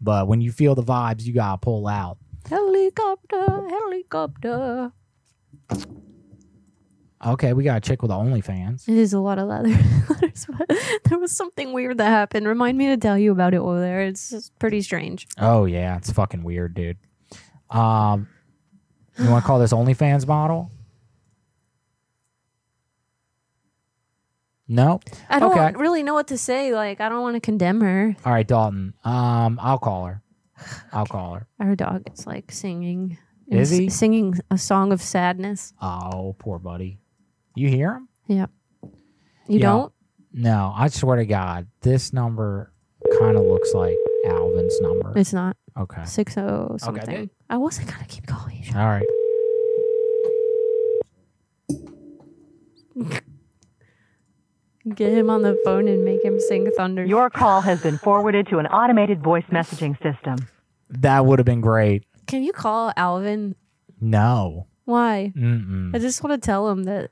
But 0.00 0.26
when 0.28 0.40
you 0.40 0.50
feel 0.50 0.74
the 0.74 0.82
vibes, 0.82 1.24
you 1.24 1.34
gotta 1.34 1.58
pull 1.58 1.86
out. 1.88 2.16
helicopter, 2.48 3.68
helicopter. 3.68 4.92
Okay, 7.24 7.52
we 7.52 7.62
got 7.62 7.76
a 7.76 7.80
chick 7.80 8.02
with 8.02 8.10
OnlyFans. 8.10 8.88
It 8.88 8.96
is 8.96 9.12
a 9.12 9.20
lot 9.20 9.38
of 9.38 9.46
leather. 9.48 9.68
letters, 10.10 10.46
but 10.58 10.68
there 11.04 11.18
was 11.18 11.30
something 11.30 11.72
weird 11.72 11.98
that 11.98 12.08
happened. 12.08 12.48
Remind 12.48 12.76
me 12.76 12.86
to 12.88 12.96
tell 12.96 13.16
you 13.16 13.30
about 13.30 13.54
it 13.54 13.58
over 13.58 13.80
there. 13.80 14.02
It's 14.02 14.30
just 14.30 14.58
pretty 14.58 14.82
strange. 14.82 15.28
Oh 15.38 15.64
yeah, 15.64 15.96
it's 15.96 16.10
fucking 16.10 16.42
weird, 16.42 16.74
dude. 16.74 16.96
Um, 17.70 18.28
you 19.18 19.30
want 19.30 19.44
to 19.44 19.46
call 19.46 19.58
this 19.60 19.72
OnlyFans 19.72 20.26
model? 20.26 20.70
No. 24.68 25.00
I 25.28 25.38
don't 25.38 25.52
Okay. 25.56 25.72
really 25.78 26.02
know 26.02 26.14
what 26.14 26.28
to 26.28 26.38
say. 26.38 26.74
Like, 26.74 27.00
I 27.00 27.08
don't 27.08 27.20
want 27.22 27.34
to 27.36 27.40
condemn 27.40 27.80
her. 27.82 28.16
All 28.24 28.32
right, 28.32 28.46
Dalton. 28.46 28.94
Um, 29.04 29.58
I'll 29.62 29.78
call 29.78 30.06
her. 30.06 30.22
I'll 30.92 31.06
call 31.06 31.34
her. 31.34 31.46
Our 31.60 31.76
dog 31.76 32.04
is 32.12 32.26
like 32.26 32.50
singing. 32.52 33.18
Is 33.48 33.70
he? 33.70 33.86
s- 33.88 33.94
singing 33.96 34.34
a 34.50 34.56
song 34.56 34.92
of 34.92 35.02
sadness? 35.02 35.74
Oh, 35.82 36.34
poor 36.38 36.58
buddy. 36.58 36.98
You 37.54 37.68
hear 37.68 37.94
him? 37.94 38.08
Yeah. 38.26 38.46
You 39.48 39.58
Yeah. 39.58 39.60
don't? 39.60 39.92
No, 40.32 40.72
I 40.74 40.88
swear 40.88 41.16
to 41.16 41.26
God, 41.26 41.66
this 41.82 42.12
number 42.12 42.72
kind 43.18 43.36
of 43.36 43.44
looks 43.44 43.74
like 43.74 43.96
Alvin's 44.26 44.80
number. 44.80 45.12
It's 45.16 45.32
not. 45.32 45.56
Okay. 45.76 46.04
Six 46.04 46.36
oh 46.38 46.76
something. 46.78 47.04
dude. 47.14 47.30
I 47.50 47.56
wasn't 47.58 47.88
gonna 47.90 48.06
keep 48.08 48.26
calling 48.26 48.62
you. 48.62 48.72
All 48.78 48.86
right. 48.86 49.06
Get 54.94 55.12
him 55.12 55.30
on 55.30 55.42
the 55.42 55.56
phone 55.64 55.86
and 55.86 56.04
make 56.04 56.24
him 56.24 56.40
sing 56.40 56.68
Thunder. 56.76 57.04
Your 57.04 57.30
call 57.30 57.60
has 57.60 57.80
been 57.82 57.98
forwarded 57.98 58.48
to 58.48 58.58
an 58.58 58.66
automated 58.66 59.22
voice 59.22 59.44
messaging 59.50 59.96
system. 60.02 60.48
That 60.90 61.24
would 61.24 61.38
have 61.38 61.46
been 61.46 61.60
great. 61.60 62.04
Can 62.26 62.42
you 62.42 62.52
call 62.52 62.92
Alvin? 62.96 63.54
No. 64.00 64.66
Why? 64.84 65.32
Mm-mm. 65.36 65.94
I 65.94 65.98
just 66.00 66.24
want 66.24 66.40
to 66.40 66.44
tell 66.44 66.68
him 66.68 66.82
that 66.84 67.10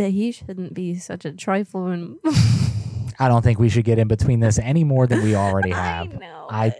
that 0.00 0.10
he 0.10 0.32
shouldn't 0.32 0.74
be 0.74 0.94
such 0.96 1.24
a 1.24 1.32
trifle 1.32 1.86
and 1.86 2.16
I 3.18 3.28
don't 3.28 3.42
think 3.42 3.58
we 3.58 3.68
should 3.68 3.84
get 3.84 3.98
in 3.98 4.08
between 4.08 4.40
this 4.40 4.58
any 4.58 4.82
more 4.84 5.06
than 5.06 5.22
we 5.22 5.34
already 5.34 5.70
have. 5.72 6.14
I 6.14 6.18
know. 6.18 6.46
I, 6.50 6.74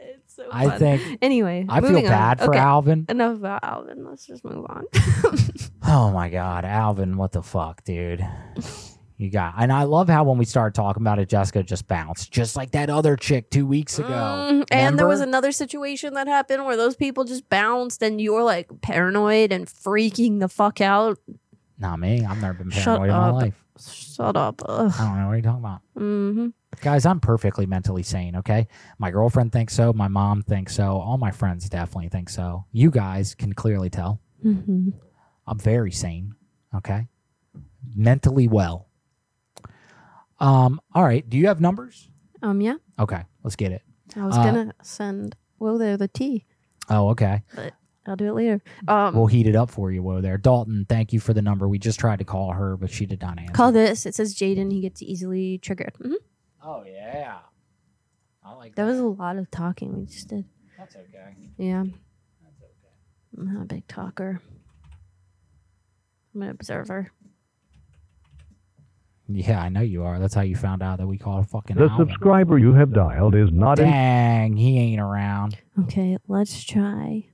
I 0.50 0.78
think. 0.78 1.18
Anyway, 1.20 1.66
I 1.68 1.80
feel 1.80 1.90
moving 1.90 2.06
on. 2.06 2.10
bad 2.12 2.38
for 2.38 2.46
Okay. 2.50 2.58
Alvin. 2.58 3.04
Enough 3.10 3.36
about 3.36 3.62
Alvin. 3.62 4.06
Let's 4.08 4.26
just 4.26 4.44
move 4.44 4.64
on. 4.68 4.84
Oh 5.92 6.10
my 6.12 6.28
God, 6.28 6.64
Alvin, 6.64 7.16
what 7.16 7.32
the 7.32 7.42
fuck, 7.42 7.82
dude? 7.82 8.24
You 9.16 9.28
got, 9.30 9.54
and 9.58 9.72
I 9.72 9.82
love 9.84 10.08
how 10.08 10.22
when 10.24 10.38
we 10.38 10.44
started 10.44 10.74
talking 10.74 11.02
about 11.02 11.18
it, 11.18 11.28
Jessica 11.28 11.62
just 11.64 11.88
bounced, 11.88 12.30
just 12.30 12.54
like 12.54 12.70
that 12.72 12.88
other 12.90 13.16
chick 13.16 13.50
two 13.50 13.66
weeks 13.66 13.98
ago. 13.98 14.08
Mm, 14.08 14.64
and 14.70 14.98
there 14.98 15.08
was 15.08 15.20
another 15.20 15.50
situation 15.52 16.14
that 16.14 16.28
happened 16.28 16.64
where 16.64 16.76
those 16.76 16.94
people 16.94 17.24
just 17.24 17.48
bounced 17.48 18.02
and 18.02 18.20
you 18.20 18.32
were 18.34 18.42
like 18.44 18.68
paranoid 18.82 19.52
and 19.52 19.66
freaking 19.66 20.38
the 20.38 20.48
fuck 20.48 20.80
out. 20.80 21.18
Not 21.80 21.98
me. 21.98 22.24
I've 22.24 22.40
never 22.40 22.54
been 22.54 22.70
Shut 22.70 22.84
paranoid 23.00 23.08
in 23.10 23.16
my 23.16 23.28
up. 23.30 23.34
life. 23.34 23.64
Shut 23.80 24.36
up. 24.36 24.62
Ugh. 24.68 24.92
I 24.98 25.04
don't 25.04 25.18
know 25.18 25.26
what 25.28 25.32
you're 25.32 25.42
talking 25.42 25.60
about. 25.64 25.80
Mm-hmm. 25.98 26.46
Guys, 26.82 27.06
I'm 27.06 27.20
perfectly 27.20 27.64
mentally 27.66 28.02
sane, 28.02 28.36
okay? 28.36 28.68
My 28.98 29.10
girlfriend 29.10 29.50
thinks 29.52 29.74
so. 29.74 29.92
My 29.92 30.06
mom 30.08 30.42
thinks 30.42 30.74
so. 30.76 30.98
All 30.98 31.16
my 31.18 31.30
friends 31.30 31.68
definitely 31.68 32.10
think 32.10 32.28
so. 32.28 32.66
You 32.72 32.90
guys 32.90 33.34
can 33.34 33.54
clearly 33.54 33.88
tell. 33.90 34.20
hmm 34.42 34.90
I'm 35.46 35.58
very 35.58 35.90
sane, 35.90 36.34
okay? 36.76 37.08
Mentally 37.96 38.46
well. 38.46 38.86
Um, 40.38 40.80
all 40.94 41.02
right. 41.04 41.28
Do 41.28 41.38
you 41.38 41.48
have 41.48 41.60
numbers? 41.60 42.08
Um, 42.42 42.60
yeah. 42.60 42.76
Okay, 42.98 43.22
let's 43.42 43.56
get 43.56 43.72
it. 43.72 43.82
I 44.16 44.24
was 44.26 44.36
Uh, 44.36 44.44
gonna 44.44 44.72
send 44.82 45.36
Will 45.58 45.76
there 45.78 45.96
the 45.96 46.08
tea, 46.08 46.44
Oh, 46.88 47.08
okay. 47.10 47.42
but 47.54 47.74
I'll 48.10 48.16
do 48.16 48.28
it 48.28 48.32
later. 48.34 48.60
Um, 48.88 49.14
we'll 49.14 49.26
heat 49.28 49.46
it 49.46 49.54
up 49.56 49.70
for 49.70 49.90
you, 49.92 50.02
Whoa 50.02 50.20
there. 50.20 50.36
Dalton, 50.36 50.84
thank 50.88 51.12
you 51.12 51.20
for 51.20 51.32
the 51.32 51.40
number. 51.42 51.68
We 51.68 51.78
just 51.78 52.00
tried 52.00 52.18
to 52.18 52.24
call 52.24 52.52
her, 52.52 52.76
but 52.76 52.90
she 52.90 53.06
did 53.06 53.20
not 53.22 53.38
answer. 53.38 53.52
call 53.52 53.70
this. 53.72 54.04
It 54.04 54.14
says 54.16 54.34
Jaden. 54.34 54.72
He 54.72 54.80
gets 54.80 55.00
easily 55.00 55.58
triggered. 55.58 55.94
hmm 56.02 56.14
Oh, 56.62 56.82
yeah. 56.86 57.38
I 58.44 58.52
like 58.54 58.74
That 58.74 58.84
was 58.84 58.98
a 58.98 59.04
lot 59.06 59.36
of 59.36 59.50
talking 59.50 59.96
we 59.96 60.06
just 60.06 60.28
did. 60.28 60.44
That's 60.76 60.96
okay. 60.96 61.36
Yeah. 61.56 61.84
I'm 63.38 63.54
not 63.54 63.62
a 63.62 63.66
big 63.66 63.86
talker. 63.86 64.42
I'm 66.34 66.42
an 66.42 66.50
observer. 66.50 67.12
Yeah, 69.28 69.62
I 69.62 69.68
know 69.68 69.80
you 69.80 70.02
are. 70.02 70.18
That's 70.18 70.34
how 70.34 70.40
you 70.40 70.56
found 70.56 70.82
out 70.82 70.98
that 70.98 71.06
we 71.06 71.16
called 71.16 71.48
fucking 71.48 71.76
The 71.76 71.84
Alvin. 71.88 72.08
subscriber 72.08 72.58
you 72.58 72.72
have 72.74 72.92
dialed 72.92 73.36
is 73.36 73.52
not 73.52 73.78
in. 73.78 73.84
Dang, 73.88 74.56
he 74.56 74.76
ain't 74.78 75.00
around. 75.00 75.56
Okay, 75.82 76.18
let's 76.26 76.64
try. 76.64 77.26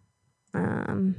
Um. 0.56 1.16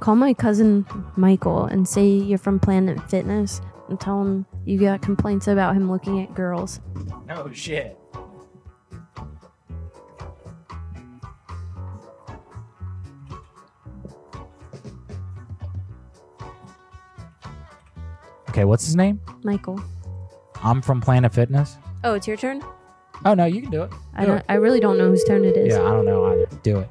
Call 0.00 0.14
my 0.14 0.32
cousin 0.32 0.86
Michael 1.16 1.64
and 1.64 1.86
say 1.86 2.06
you're 2.06 2.38
from 2.38 2.60
Planet 2.60 2.98
Fitness 3.10 3.60
and 3.88 4.00
tell 4.00 4.20
him 4.22 4.46
you 4.64 4.78
got 4.78 5.02
complaints 5.02 5.48
about 5.48 5.74
him 5.74 5.90
looking 5.90 6.22
at 6.22 6.34
girls. 6.34 6.80
No 7.26 7.50
shit. 7.52 7.98
Okay, 18.50 18.64
what's 18.64 18.86
his 18.86 18.96
name? 18.96 19.20
Michael. 19.42 19.80
I'm 20.62 20.80
from 20.80 21.00
Planet 21.00 21.34
Fitness. 21.34 21.76
Oh, 22.02 22.14
it's 22.14 22.26
your 22.26 22.36
turn. 22.36 22.62
Oh 23.24 23.34
no, 23.34 23.44
you 23.44 23.60
can 23.60 23.70
do 23.70 23.82
it. 23.82 23.92
I 24.14 24.20
Do 24.22 24.26
don't. 24.28 24.38
it. 24.38 24.44
I 24.48 24.54
really 24.54 24.80
don't 24.80 24.96
know 24.98 25.08
whose 25.08 25.24
turn 25.24 25.44
it 25.44 25.56
is. 25.56 25.74
Yeah, 25.74 25.82
I 25.82 25.90
don't 25.90 26.04
know 26.06 26.24
either. 26.26 26.46
Do 26.62 26.78
it. 26.80 26.88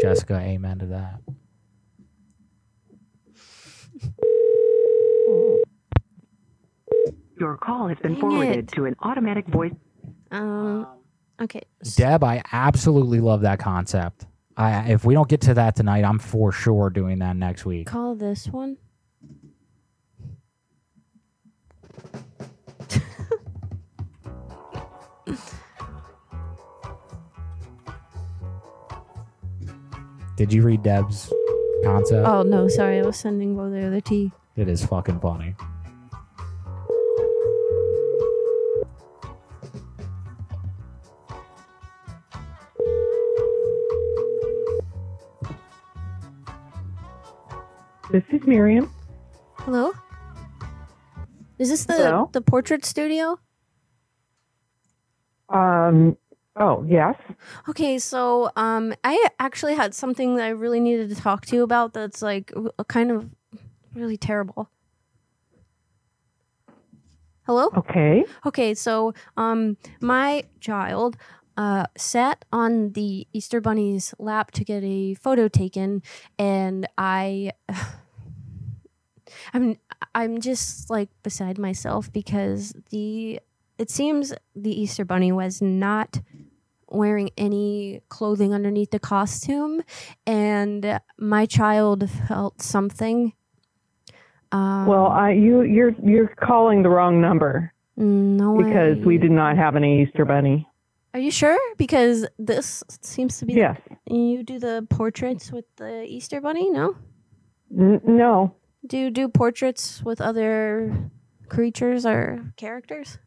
Jessica, 0.00 0.38
amen 0.38 0.78
to 0.78 0.86
that. 0.86 1.20
Your 7.38 7.56
call 7.56 7.88
has 7.88 7.98
been 7.98 8.12
Dang 8.12 8.20
forwarded 8.20 8.56
it. 8.56 8.68
to 8.72 8.84
an 8.84 8.96
automatic 9.00 9.46
voice. 9.46 9.72
Um. 10.30 10.86
Okay. 11.40 11.62
Deb, 11.96 12.22
I 12.22 12.42
absolutely 12.52 13.20
love 13.20 13.40
that 13.42 13.58
concept. 13.58 14.26
I 14.56 14.90
if 14.90 15.04
we 15.04 15.14
don't 15.14 15.28
get 15.28 15.40
to 15.42 15.54
that 15.54 15.74
tonight, 15.76 16.04
I'm 16.04 16.18
for 16.18 16.52
sure 16.52 16.90
doing 16.90 17.18
that 17.20 17.36
next 17.36 17.64
week. 17.64 17.86
Call 17.86 18.14
this 18.14 18.46
one. 18.48 18.76
Did 30.40 30.54
you 30.54 30.62
read 30.62 30.82
Deb's 30.82 31.30
concept? 31.84 32.26
Oh 32.26 32.42
no, 32.42 32.66
sorry. 32.66 32.98
I 32.98 33.02
was 33.02 33.18
sending 33.18 33.60
over 33.60 33.68
the 33.68 33.86
other 33.86 34.00
T. 34.00 34.32
It 34.56 34.68
is 34.70 34.82
fucking 34.82 35.20
funny. 35.20 35.54
This 48.10 48.24
is 48.30 48.40
Miriam. 48.46 48.90
Hello. 49.58 49.92
Is 51.58 51.68
this 51.68 51.84
the 51.84 51.92
Hello? 51.92 52.30
the 52.32 52.40
portrait 52.40 52.86
studio? 52.86 53.38
Um. 55.50 56.16
Oh 56.56 56.84
yes. 56.86 57.14
Okay, 57.68 57.98
so 57.98 58.50
um, 58.56 58.92
I 59.04 59.26
actually 59.38 59.74
had 59.74 59.94
something 59.94 60.36
that 60.36 60.44
I 60.44 60.50
really 60.50 60.80
needed 60.80 61.08
to 61.10 61.14
talk 61.14 61.46
to 61.46 61.56
you 61.56 61.62
about. 61.62 61.92
That's 61.92 62.22
like 62.22 62.52
r- 62.56 62.84
kind 62.86 63.10
of 63.10 63.30
really 63.94 64.16
terrible. 64.16 64.68
Hello. 67.46 67.68
Okay. 67.76 68.24
Okay, 68.46 68.74
so 68.74 69.14
um, 69.36 69.76
my 70.00 70.44
child 70.60 71.16
uh 71.56 71.84
sat 71.96 72.44
on 72.52 72.92
the 72.92 73.26
Easter 73.32 73.60
Bunny's 73.60 74.14
lap 74.18 74.50
to 74.52 74.64
get 74.64 74.82
a 74.84 75.14
photo 75.14 75.48
taken, 75.48 76.02
and 76.38 76.86
I. 76.98 77.52
I'm 79.54 79.76
I'm 80.14 80.40
just 80.40 80.90
like 80.90 81.08
beside 81.22 81.56
myself 81.58 82.12
because 82.12 82.74
the 82.90 83.40
it 83.80 83.88
seems 83.90 84.32
the 84.54 84.70
Easter 84.82 85.04
bunny 85.06 85.32
was 85.32 85.62
not 85.62 86.20
wearing 86.88 87.30
any 87.38 88.00
clothing 88.08 88.52
underneath 88.52 88.90
the 88.90 88.98
costume 88.98 89.80
and 90.26 91.00
my 91.18 91.46
child 91.46 92.08
felt 92.28 92.60
something 92.60 93.32
um, 94.52 94.86
well, 94.86 95.06
I 95.06 95.30
you 95.30 95.62
you're 95.62 95.94
you're 96.04 96.28
calling 96.28 96.82
the 96.82 96.88
wrong 96.88 97.20
number 97.20 97.72
no 97.96 98.56
because 98.56 98.98
way. 98.98 99.04
we 99.04 99.18
did 99.18 99.30
not 99.30 99.56
have 99.56 99.76
any 99.76 100.02
Easter 100.02 100.24
bunny. 100.24 100.66
are 101.14 101.20
you 101.20 101.30
sure 101.30 101.56
because 101.76 102.26
this 102.38 102.82
seems 103.02 103.38
to 103.38 103.46
be 103.46 103.52
Yes. 103.54 103.78
you 104.06 104.42
do 104.42 104.58
the 104.58 104.84
portraits 104.90 105.52
with 105.52 105.66
the 105.76 106.04
Easter 106.04 106.40
bunny 106.40 106.68
no 106.70 106.96
N- 107.78 108.00
no. 108.04 108.56
do 108.84 108.98
you 108.98 109.10
do 109.10 109.28
portraits 109.28 110.02
with 110.04 110.20
other 110.20 111.10
creatures 111.48 112.04
or 112.04 112.52
characters 112.56 113.18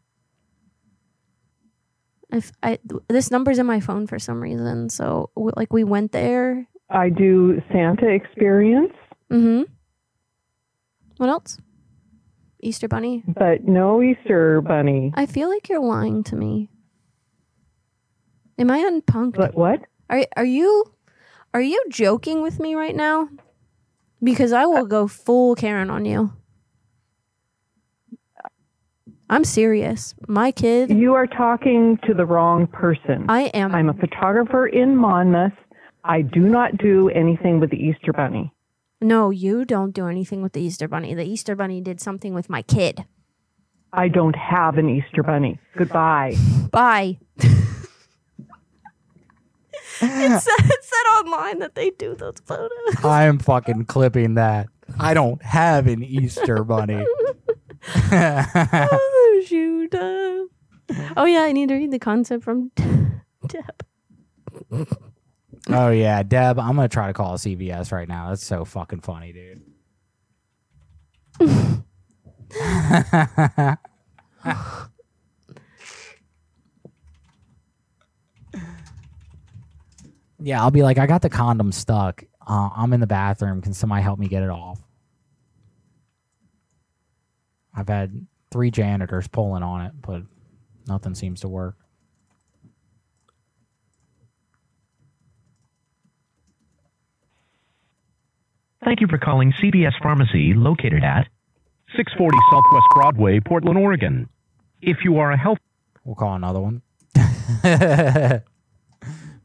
if 2.34 2.52
I 2.62 2.80
this 3.08 3.32
number's 3.32 3.60
in 3.60 3.66
my 3.66 3.80
phone 3.80 4.08
for 4.08 4.20
some 4.20 4.42
reason, 4.42 4.90
so 4.90 5.30
w- 5.36 5.54
like 5.56 5.72
we 5.72 5.84
went 5.84 6.12
there. 6.12 6.68
I 6.90 7.10
do 7.10 7.62
Santa 7.72 8.08
experience, 8.10 8.94
Mm-hmm. 9.32 9.64
What 11.18 11.30
else? 11.30 11.58
Easter 12.62 12.88
Bunny. 12.88 13.24
but 13.28 13.64
no 13.66 14.02
Easter 14.02 14.62
bunny. 14.62 15.12
I 15.16 15.26
feel 15.26 15.50
like 15.50 15.70
you're 15.70 15.80
lying 15.84 16.24
to 16.26 16.36
me. 16.36 16.70
Am 18.58 18.70
I 18.72 18.80
unpunked? 18.80 19.36
But 19.36 19.56
what? 19.56 19.80
Are 20.10 20.26
are 20.38 20.46
you 20.46 20.86
are 21.54 21.62
you 21.62 21.84
joking 21.90 22.42
with 22.42 22.60
me 22.60 22.76
right 22.76 22.96
now? 22.96 23.30
Because 24.24 24.54
I 24.54 24.66
will 24.66 24.86
go 24.86 25.08
full 25.08 25.56
Karen 25.56 25.90
on 25.90 26.06
you. 26.06 26.32
I'm 29.30 29.44
serious. 29.44 30.14
My 30.28 30.52
kid. 30.52 30.90
You 30.90 31.14
are 31.14 31.28
talking 31.28 31.98
to 32.06 32.14
the 32.14 32.26
wrong 32.26 32.68
person. 32.68 33.26
I 33.30 33.44
am. 33.54 33.74
I'm 33.74 33.90
a 33.90 33.94
photographer 33.94 34.68
in 34.68 34.96
Monmouth. 34.96 35.54
I 36.04 36.22
do 36.22 36.42
not 36.42 36.78
do 36.78 37.10
anything 37.10 37.60
with 37.60 37.72
the 37.72 37.78
Easter 37.78 38.12
bunny. 38.12 38.54
No, 39.04 39.32
you 39.32 39.66
don't 39.66 39.94
do 39.94 40.08
anything 40.08 40.42
with 40.42 40.54
the 40.54 40.62
Easter 40.62 40.88
Bunny. 40.88 41.14
The 41.14 41.26
Easter 41.26 41.58
Bunny 41.58 41.82
did 41.82 42.00
something 42.00 42.34
with 42.34 42.50
my 42.50 42.62
kid. 42.62 43.04
I 43.92 44.08
don't 44.08 44.36
have 44.36 44.78
an 44.78 44.90
Easter 44.90 45.22
bunny. 45.24 45.60
Goodbye. 45.76 46.36
Bye. 46.72 47.20
it, 47.38 47.52
said, 50.00 50.66
it 50.66 50.84
said 50.84 51.04
online 51.20 51.60
that 51.60 51.76
they 51.76 51.90
do 51.92 52.16
those 52.16 52.38
photos. 52.46 53.04
I 53.04 53.26
am 53.26 53.40
fucking 53.40 53.86
clipping 53.86 54.36
that. 54.36 54.68
I 55.00 55.14
don't 55.14 55.42
have 55.44 55.88
an 55.88 56.02
Easter 56.02 56.64
bunny. 56.64 57.06
oh, 58.12 59.44
shoot. 59.46 59.94
uh. 59.94 60.46
Oh, 61.18 61.26
yeah, 61.26 61.42
I 61.42 61.52
need 61.52 61.70
to 61.70 61.76
read 61.76 61.92
the 61.92 62.00
concept 62.00 62.44
from 62.44 62.72
Deb. 63.48 63.84
oh 65.70 65.90
yeah, 65.90 66.24
Deb, 66.24 66.60
I'm 66.60 66.76
gonna 66.76 66.88
try 66.88 67.08
to 67.08 67.14
call 67.14 67.38
CVS 67.38 67.92
right 67.92 68.08
now. 68.08 68.30
That's 68.30 68.46
so 68.46 68.66
fucking 68.66 69.02
funny, 69.02 69.34
dude. 69.34 69.62
yeah, 80.40 80.62
I'll 80.62 80.72
be 80.72 80.84
like, 80.84 80.98
I 80.98 81.08
got 81.08 81.22
the 81.22 81.30
condom 81.30 81.72
stuck. 81.72 82.24
Uh, 82.46 82.70
I'm 82.76 82.94
in 82.94 83.00
the 83.00 83.08
bathroom. 83.08 83.62
Can 83.62 83.74
somebody 83.74 84.04
help 84.04 84.20
me 84.20 84.28
get 84.28 84.44
it 84.44 84.50
off? 84.50 84.82
I've 87.76 87.88
had 87.88 88.26
three 88.52 88.72
janitors 88.72 89.28
pulling 89.28 89.64
on 89.64 89.86
it, 89.86 89.94
but 90.02 90.24
nothing 90.88 91.16
seems 91.16 91.42
to 91.42 91.48
work. 91.48 91.76
Thank 98.84 99.00
you 99.00 99.08
for 99.08 99.18
calling 99.18 99.54
CVS 99.64 99.94
Pharmacy 100.02 100.54
located 100.54 101.04
at 101.04 101.28
640 101.96 102.38
Southwest 102.52 102.86
Broadway, 102.94 103.40
Portland, 103.40 103.78
Oregon. 103.78 104.28
If 104.82 104.98
you 105.06 105.20
are 105.20 105.32
a 105.32 105.38
health 105.38 105.60
We'll 106.04 106.16
call 106.16 106.36
another 106.36 106.60
one. 106.60 106.82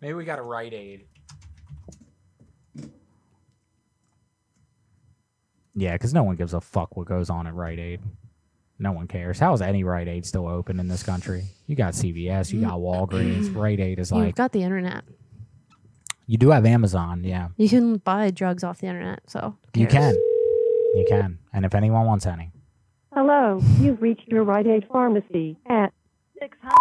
Maybe 0.01 0.15
we 0.15 0.25
got 0.25 0.39
a 0.39 0.43
Rite 0.43 0.75
Aid. 0.75 1.05
Yeah, 5.81 5.93
because 5.93 6.13
no 6.13 6.25
one 6.25 6.35
gives 6.37 6.55
a 6.55 6.61
fuck 6.61 6.97
what 6.97 7.07
goes 7.07 7.31
on 7.31 7.47
at 7.47 7.55
Rite 7.55 7.79
Aid. 7.79 8.01
No 8.81 8.93
one 8.93 9.07
cares. 9.07 9.39
How 9.39 9.53
is 9.55 9.63
any 9.63 9.85
Rite 9.85 10.09
Aid 10.09 10.27
still 10.27 10.47
open 10.49 10.81
in 10.81 10.89
this 10.89 11.03
country? 11.03 11.45
You 11.67 11.77
got 11.77 11.95
CVS, 11.95 12.53
you 12.53 12.61
got 12.61 12.75
Walgreens. 12.79 13.47
Mm. 13.49 13.57
Rite 13.57 13.81
Aid 13.81 13.99
is 13.99 14.11
like 14.13 14.27
You've 14.27 14.35
got 14.35 14.53
the 14.53 14.63
internet. 14.63 15.05
you 16.27 16.37
do 16.37 16.51
have 16.51 16.67
Amazon. 16.67 17.23
Yeah, 17.25 17.49
You 17.57 17.69
can 17.69 17.97
buy 17.99 18.31
drugs 18.31 18.65
off 18.65 18.79
the 18.79 18.87
internet, 18.89 19.21
so. 19.27 19.57
who 19.75 19.81
you 19.81 19.87
cares? 19.87 20.15
can. 20.15 20.23
You 20.97 21.07
can. 21.09 21.39
And 21.53 21.65
if 21.65 21.75
anyone 21.75 22.07
wants 22.07 22.27
any. 22.27 22.51
Hello, 23.15 23.61
you've 23.81 24.01
reached 24.03 24.29
your 24.29 24.43
Rite 24.45 24.67
Aid 24.67 24.87
pharmacy 24.91 25.59
at 25.69 25.93
600 26.41 26.73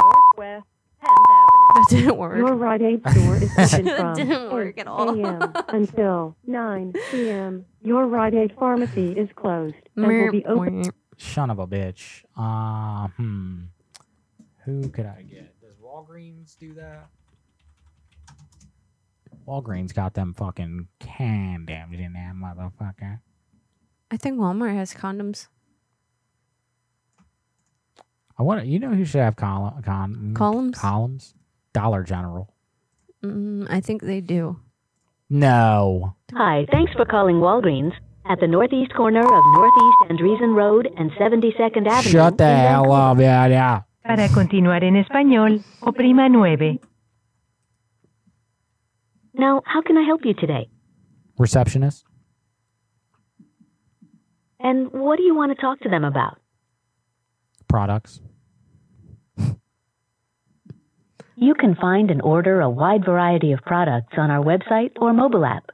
Northwest 0.00 0.16
10th 0.36 0.44
Avenue. 0.46 0.75
That 1.06 1.86
didn't 1.90 2.16
work. 2.16 2.36
Your 2.36 2.54
Rite 2.54 2.82
Aid 2.82 3.00
store 3.10 3.36
is 3.36 3.50
open 3.58 3.84
That 3.84 3.96
from 3.96 4.14
didn't 4.14 4.50
work 4.52 4.78
at 4.78 4.86
all. 4.86 5.18
8 5.18 5.24
a.m. 5.24 5.52
until 5.68 6.36
9 6.46 6.92
p.m. 7.10 7.64
Your 7.82 8.06
Rite 8.06 8.34
Aid 8.34 8.54
pharmacy 8.58 9.12
is 9.12 9.28
closed 9.36 9.74
and 9.94 10.06
will 10.06 10.32
be 10.32 10.44
open. 10.46 10.84
Son 11.18 11.50
of 11.50 11.58
a 11.58 11.66
bitch. 11.66 12.24
Uh, 12.36 13.08
hmm. 13.16 13.64
Who 14.64 14.88
could 14.88 15.06
I 15.06 15.22
get? 15.22 15.60
Does 15.60 15.76
Walgreens 15.82 16.58
do 16.58 16.74
that? 16.74 17.08
Walgreens 19.46 19.94
got 19.94 20.14
them 20.14 20.34
fucking 20.34 20.88
condoms 21.00 22.00
in 22.00 22.14
that 22.14 22.34
motherfucker. 22.34 23.20
I 24.10 24.16
think 24.16 24.38
Walmart 24.38 24.74
has 24.74 24.92
condoms. 24.92 25.46
I 28.38 28.42
want 28.42 28.66
you 28.66 28.78
know 28.78 28.90
who 28.90 29.04
should 29.04 29.20
have 29.20 29.36
col- 29.36 29.78
con- 29.84 30.34
Columns? 30.36 30.78
Columns. 30.78 31.34
Dollar 31.72 32.02
General. 32.02 32.52
Mm, 33.24 33.66
I 33.70 33.80
think 33.80 34.02
they 34.02 34.20
do. 34.20 34.58
No. 35.28 36.14
Hi, 36.34 36.66
thanks 36.70 36.92
for 36.92 37.04
calling 37.04 37.36
Walgreens 37.36 37.92
at 38.28 38.40
the 38.40 38.46
northeast 38.46 38.94
corner 38.94 39.20
of 39.20 39.42
Northeast 39.54 39.98
Andresen 40.10 40.54
Road 40.54 40.88
and 40.96 41.10
72nd 41.12 41.86
Avenue. 41.86 42.10
Shut 42.10 42.38
the 42.38 42.46
hell 42.46 42.92
up, 42.92 43.18
yeah, 43.18 43.46
yeah. 43.46 43.80
Para 44.04 44.28
continuar 44.28 44.84
en 44.84 44.96
español, 44.96 45.62
oprima 45.82 46.28
9. 46.30 46.78
Now, 49.34 49.62
how 49.66 49.82
can 49.82 49.96
I 49.98 50.02
help 50.02 50.24
you 50.24 50.34
today? 50.34 50.68
Receptionist. 51.38 52.04
And 54.60 54.90
what 54.92 55.16
do 55.18 55.22
you 55.24 55.34
want 55.34 55.54
to 55.54 55.60
talk 55.60 55.80
to 55.80 55.88
them 55.88 56.04
about? 56.04 56.38
Products. 57.68 58.20
You 61.36 61.54
can 61.54 61.74
find 61.74 62.10
and 62.10 62.22
order 62.22 62.60
a 62.60 62.70
wide 62.70 63.04
variety 63.04 63.52
of 63.52 63.60
products 63.60 64.14
on 64.16 64.30
our 64.30 64.42
website 64.42 64.92
or 65.00 65.12
mobile 65.12 65.44
app. 65.44 65.70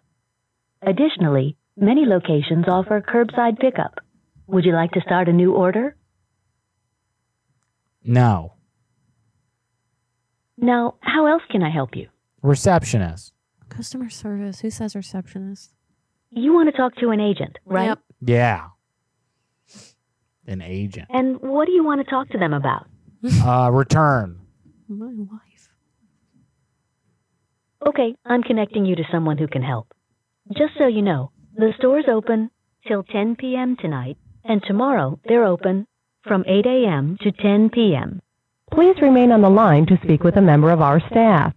Additionally, 0.83 1.57
many 1.77 2.05
locations 2.05 2.67
offer 2.67 3.01
curbside 3.01 3.59
pickup. 3.61 4.01
Would 4.49 4.65
you 4.65 4.73
like 4.73 4.91
to 4.93 5.01
start 5.01 5.29
a 5.29 5.33
new 5.33 5.55
order? 5.55 5.97
No. 8.05 8.55
Now, 10.59 10.97
how 11.01 11.27
else 11.27 11.43
can 11.51 11.63
I 11.63 11.71
help 11.71 11.95
you? 11.95 12.09
Receptionist. 12.43 13.33
Customer 13.69 14.11
service. 14.11 14.61
Who 14.61 14.71
says 14.71 14.97
receptionist? 14.97 15.73
You 16.31 16.53
want 16.53 16.71
to 16.71 16.77
talk 16.77 16.97
to 16.97 17.11
an 17.11 17.21
agent, 17.21 17.59
right? 17.65 17.87
Yep. 17.87 17.99
Yeah. 18.23 18.67
An 20.47 20.61
agent. 20.61 21.07
And 21.11 21.39
what 21.41 21.67
do 21.67 21.73
you 21.73 21.85
want 21.85 22.05
to 22.05 22.11
talk 22.11 22.29
to 22.31 22.39
them 22.39 22.53
about? 22.53 22.87
Uh, 23.45 23.71
return. 23.73 24.41
My 24.89 25.07
wife. 25.15 25.52
Okay, 27.85 28.15
I'm 28.25 28.43
connecting 28.45 28.85
you 28.85 28.95
to 28.95 29.03
someone 29.11 29.39
who 29.39 29.49
can 29.49 29.63
help. 29.63 29.93
Just 30.57 30.75
so 30.79 30.87
you 30.87 31.03
know, 31.03 31.33
the 31.57 31.73
store's 31.79 32.05
open 32.09 32.51
till 32.87 33.03
10 33.03 33.37
p.m. 33.37 33.77
tonight, 33.77 34.17
and 34.45 34.63
tomorrow 34.63 35.19
they're 35.25 35.45
open 35.45 35.87
from 36.23 36.45
8 36.47 36.65
a.m. 36.65 37.19
to 37.23 37.33
10 37.33 37.71
p.m. 37.71 38.21
Please 38.73 38.95
remain 39.03 39.33
on 39.33 39.43
the 39.43 39.51
line 39.51 39.87
to 39.87 39.99
speak 40.05 40.23
with 40.23 40.37
a 40.37 40.41
member 40.41 40.71
of 40.71 40.81
our 40.81 41.01
staff. 41.11 41.53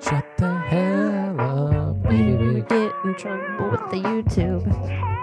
Shut 0.00 0.24
the 0.38 0.54
hell 0.68 1.40
up, 1.40 2.02
baby. 2.04 2.62
Get 2.68 2.92
in 3.04 3.14
trouble 3.18 3.70
with 3.70 3.90
the 3.90 4.00
YouTube. 4.02 5.17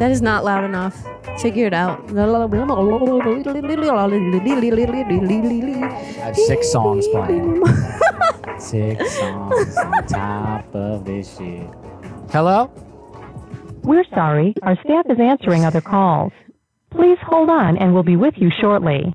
That 0.00 0.10
is 0.10 0.22
not 0.22 0.44
loud 0.46 0.64
enough. 0.64 0.96
Figure 1.42 1.66
it 1.66 1.74
out. 1.74 2.10
I 2.16 2.22
have 6.24 6.36
six 6.36 6.72
songs 6.72 7.06
playing. 7.08 7.62
six 8.58 9.18
songs 9.18 9.76
on 9.76 10.06
top 10.06 10.74
of 10.74 11.04
this 11.04 11.36
shit. 11.36 11.68
Hello? 12.30 12.72
We're 13.82 14.04
sorry, 14.14 14.54
our 14.62 14.74
staff 14.82 15.04
is 15.10 15.20
answering 15.20 15.66
other 15.66 15.82
calls. 15.82 16.32
Please 16.90 17.18
hold 17.22 17.50
on 17.50 17.76
and 17.76 17.92
we'll 17.92 18.02
be 18.02 18.16
with 18.16 18.38
you 18.38 18.50
shortly. 18.58 19.12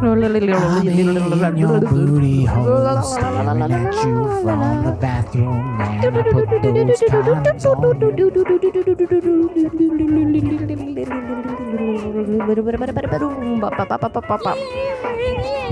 In 0.00 1.56
your 1.58 1.80
booty 1.80 2.44
hole, 2.46 3.02
staring 3.02 3.60
at 3.60 3.94
you 4.06 4.24
from 4.42 4.84
the 4.84 4.92
bathroom, 4.98 5.78
and 5.80 6.16
I 6.16 6.22
put 6.22 6.48
those 6.48 7.00
condoms 7.10 7.66
on. 7.66 8.18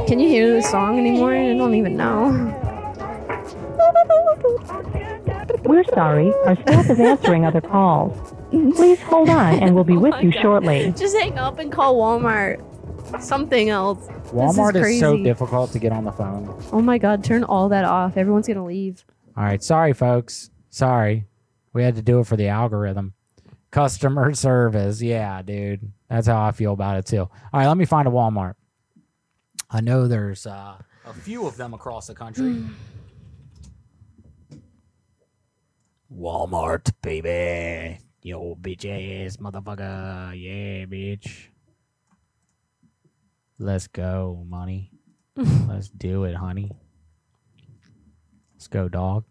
Can 0.07 0.21
you 0.21 0.29
hear 0.29 0.55
the 0.57 0.63
song 0.63 0.99
anymore? 0.99 1.35
I 1.35 1.57
don't 1.57 1.75
even 1.75 1.97
know. 1.97 2.29
We're 5.65 5.85
sorry, 5.85 6.35
our 6.45 6.57
staff 6.63 6.91
is 6.91 7.01
answering 7.01 7.47
other 7.47 7.63
calls. 7.63 8.35
Please 8.51 9.01
hold 9.01 9.31
on 9.31 9.55
and 9.55 9.75
we'll 9.75 9.85
be 9.85 9.97
with 9.97 10.23
you 10.23 10.33
shortly. 10.33 10.93
Just 10.97 11.17
hang 11.17 11.39
up 11.39 11.59
and 11.59 11.73
call 11.73 11.97
Walmart. 11.97 12.61
Something 13.21 13.69
else. 13.71 14.07
This 14.07 14.33
Walmart 14.33 14.75
is, 14.77 14.83
crazy. 14.83 15.01
so 15.01 15.17
difficult 15.17 15.73
to 15.73 15.79
get 15.79 15.93
on 15.93 16.05
the 16.05 16.13
phone. 16.13 16.63
Oh 16.73 16.81
my 16.81 16.99
god, 16.99 17.25
turn 17.25 17.45
all 17.45 17.69
that 17.71 17.85
off. 17.85 18.17
Everyone's 18.17 18.47
gonna 18.47 18.65
leave. 18.65 19.05
All 19.37 19.45
right, 19.45 19.63
sorry, 19.63 19.93
folks. 19.93 20.51
Sorry. 20.71 21.27
We 21.73 21.83
had 21.83 21.97
to 21.97 22.03
do 22.03 22.21
it 22.21 22.27
for 22.27 22.37
the 22.37 22.49
algorithm. 22.49 23.15
Customer 23.71 24.35
service. 24.37 25.01
Yeah, 25.01 25.43
dude. 25.43 25.93
That's 26.09 26.27
how 26.27 26.43
I 26.43 26.53
feel 26.53 26.73
about 26.73 26.99
it, 26.99 27.07
too. 27.07 27.21
All 27.21 27.31
right, 27.53 27.67
let 27.67 27.77
me 27.77 27.85
find 27.85 28.09
a 28.09 28.11
Walmart. 28.11 28.55
I 29.71 29.81
know 29.81 30.09
there's 30.09 30.47
uh, 30.47 30.79
a 31.05 31.13
few 31.13 31.47
of 31.47 31.57
them 31.57 31.75
across 31.75 32.07
the 32.07 32.15
country. 32.15 32.65
Walmart, 36.13 36.93
baby. 37.03 37.99
Yo, 38.23 38.55
bitch 38.57 38.87
ass 38.87 39.37
motherfucker. 39.37 40.33
Yeah, 40.35 40.87
bitch. 40.87 41.49
Let's 43.59 43.87
go, 43.89 44.45
money. 44.49 44.91
Let's 45.37 45.89
do 45.89 46.25
it, 46.25 46.35
honey. 46.35 46.71
Let's 48.55 48.69
go, 48.69 48.89
dog. 48.89 49.25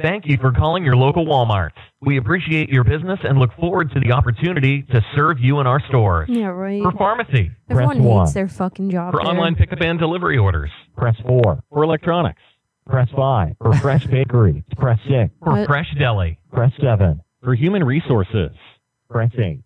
Thank 0.00 0.26
you 0.26 0.36
for 0.36 0.52
calling 0.52 0.84
your 0.84 0.94
local 0.96 1.24
Walmart. 1.24 1.70
We 2.02 2.18
appreciate 2.18 2.68
your 2.68 2.84
business 2.84 3.18
and 3.24 3.38
look 3.38 3.50
forward 3.58 3.90
to 3.92 4.00
the 4.00 4.12
opportunity 4.12 4.82
to 4.90 5.00
serve 5.14 5.40
you 5.40 5.58
in 5.60 5.66
our 5.66 5.80
stores. 5.88 6.28
Yeah, 6.30 6.48
right. 6.48 6.82
For 6.82 6.92
pharmacy, 6.92 7.50
Everyone 7.70 7.96
press 7.96 8.06
1. 8.06 8.20
hates 8.26 8.34
their 8.34 8.48
fucking 8.48 8.90
job. 8.90 9.12
For 9.14 9.20
there. 9.22 9.28
online 9.32 9.54
pickup 9.54 9.80
and 9.80 9.98
delivery 9.98 10.36
orders, 10.36 10.70
press 10.98 11.16
4. 11.26 11.62
For 11.72 11.82
electronics, 11.82 12.42
Press 12.84 13.08
5. 13.16 13.56
For 13.60 13.72
Fresh 13.74 14.06
Bakery, 14.10 14.62
press 14.76 14.98
6. 15.08 15.32
for 15.42 15.52
What? 15.54 15.66
fresh 15.66 15.88
deli, 15.98 16.38
Press 16.52 16.72
7. 16.80 17.20
for 17.42 17.54
human 17.54 17.82
resources, 17.82 18.50
Press 19.08 19.30
8. 19.36 19.60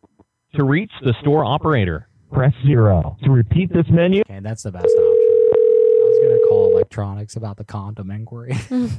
to 0.54 0.64
reach 0.64 0.92
the 1.02 1.14
store 1.20 1.44
operator. 1.44 2.06
Press 2.32 2.52
0. 2.64 3.16
To 3.24 3.30
repeat 3.30 3.72
this 3.72 3.86
menu, 3.90 4.22
Okay, 4.22 4.40
that's 4.40 4.62
the 4.62 4.70
best 4.70 4.84
option. 4.84 4.98
I 4.98 6.04
was 6.04 6.18
gonna 6.22 6.48
call 6.48 6.72
electronics 6.72 7.36
about 7.36 7.56
the 7.56 7.64
condom 7.64 8.10
inquiry. 8.10 8.56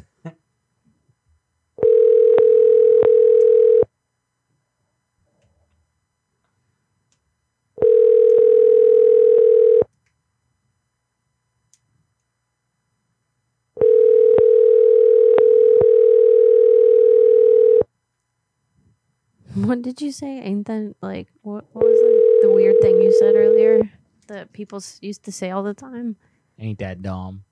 What 19.54 19.82
did 19.82 20.02
you 20.02 20.12
say? 20.14 20.40
Ain't 20.40 20.66
that 20.68 20.96
like 21.02 21.28
what, 21.42 21.66
what 21.74 21.86
was 21.86 22.00
the, 22.00 22.21
the 22.42 22.52
weird 22.52 22.76
thing 22.82 23.02
you 23.02 23.12
said 23.20 23.36
earlier 23.36 23.82
that 24.28 24.52
people 24.54 24.78
s- 24.78 25.00
used 25.02 25.24
to 25.24 25.32
say 25.32 25.52
all 25.52 25.64
the 25.64 25.74
time? 25.74 26.16
Ain't 26.60 26.80
that 26.80 27.02
dumb? 27.02 27.44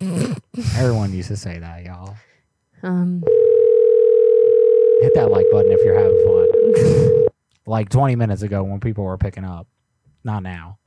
Everyone 0.00 1.12
used 1.12 1.28
to 1.28 1.36
say 1.36 1.58
that, 1.58 1.84
y'all. 1.84 2.16
Um, 2.82 3.22
Hit 5.00 5.12
that 5.14 5.30
like 5.30 5.46
button 5.52 5.72
if 5.72 5.80
you're 5.84 5.98
having 5.98 6.18
fun. 6.24 7.26
like 7.66 7.88
20 7.90 8.16
minutes 8.16 8.42
ago 8.42 8.62
when 8.62 8.80
people 8.80 9.04
were 9.04 9.18
picking 9.18 9.44
up. 9.44 9.66
Not 10.24 10.42
now. 10.42 10.78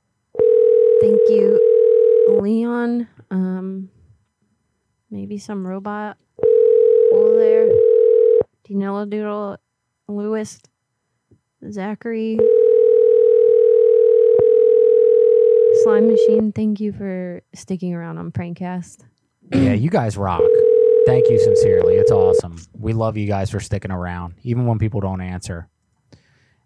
thank 1.02 1.19
you, 1.30 1.60
Leon. 2.42 3.08
Um, 3.32 3.90
maybe 5.11 5.38
some 5.38 5.66
robot 5.66 6.18
over 7.14 7.38
there. 7.38 7.69
Dnella 8.68 9.10
Doodle, 9.10 9.58
Lewis, 10.08 10.60
Zachary. 11.72 12.38
Slime 15.84 16.08
Machine, 16.10 16.52
thank 16.54 16.80
you 16.80 16.92
for 16.92 17.42
sticking 17.54 17.94
around 17.94 18.18
on 18.18 18.32
Prankcast. 18.32 19.06
yeah, 19.54 19.74
you 19.74 19.90
guys 19.90 20.18
rock. 20.18 20.42
Thank 21.06 21.30
you 21.30 21.40
sincerely. 21.40 21.96
It's 21.96 22.12
awesome. 22.12 22.58
We 22.74 22.94
love 22.94 23.18
you 23.18 23.28
guys 23.28 23.50
for 23.50 23.60
sticking 23.60 23.92
around, 23.92 24.36
even 24.44 24.66
when 24.66 24.78
people 24.78 25.00
don't 25.00 25.22
answer. 25.22 25.70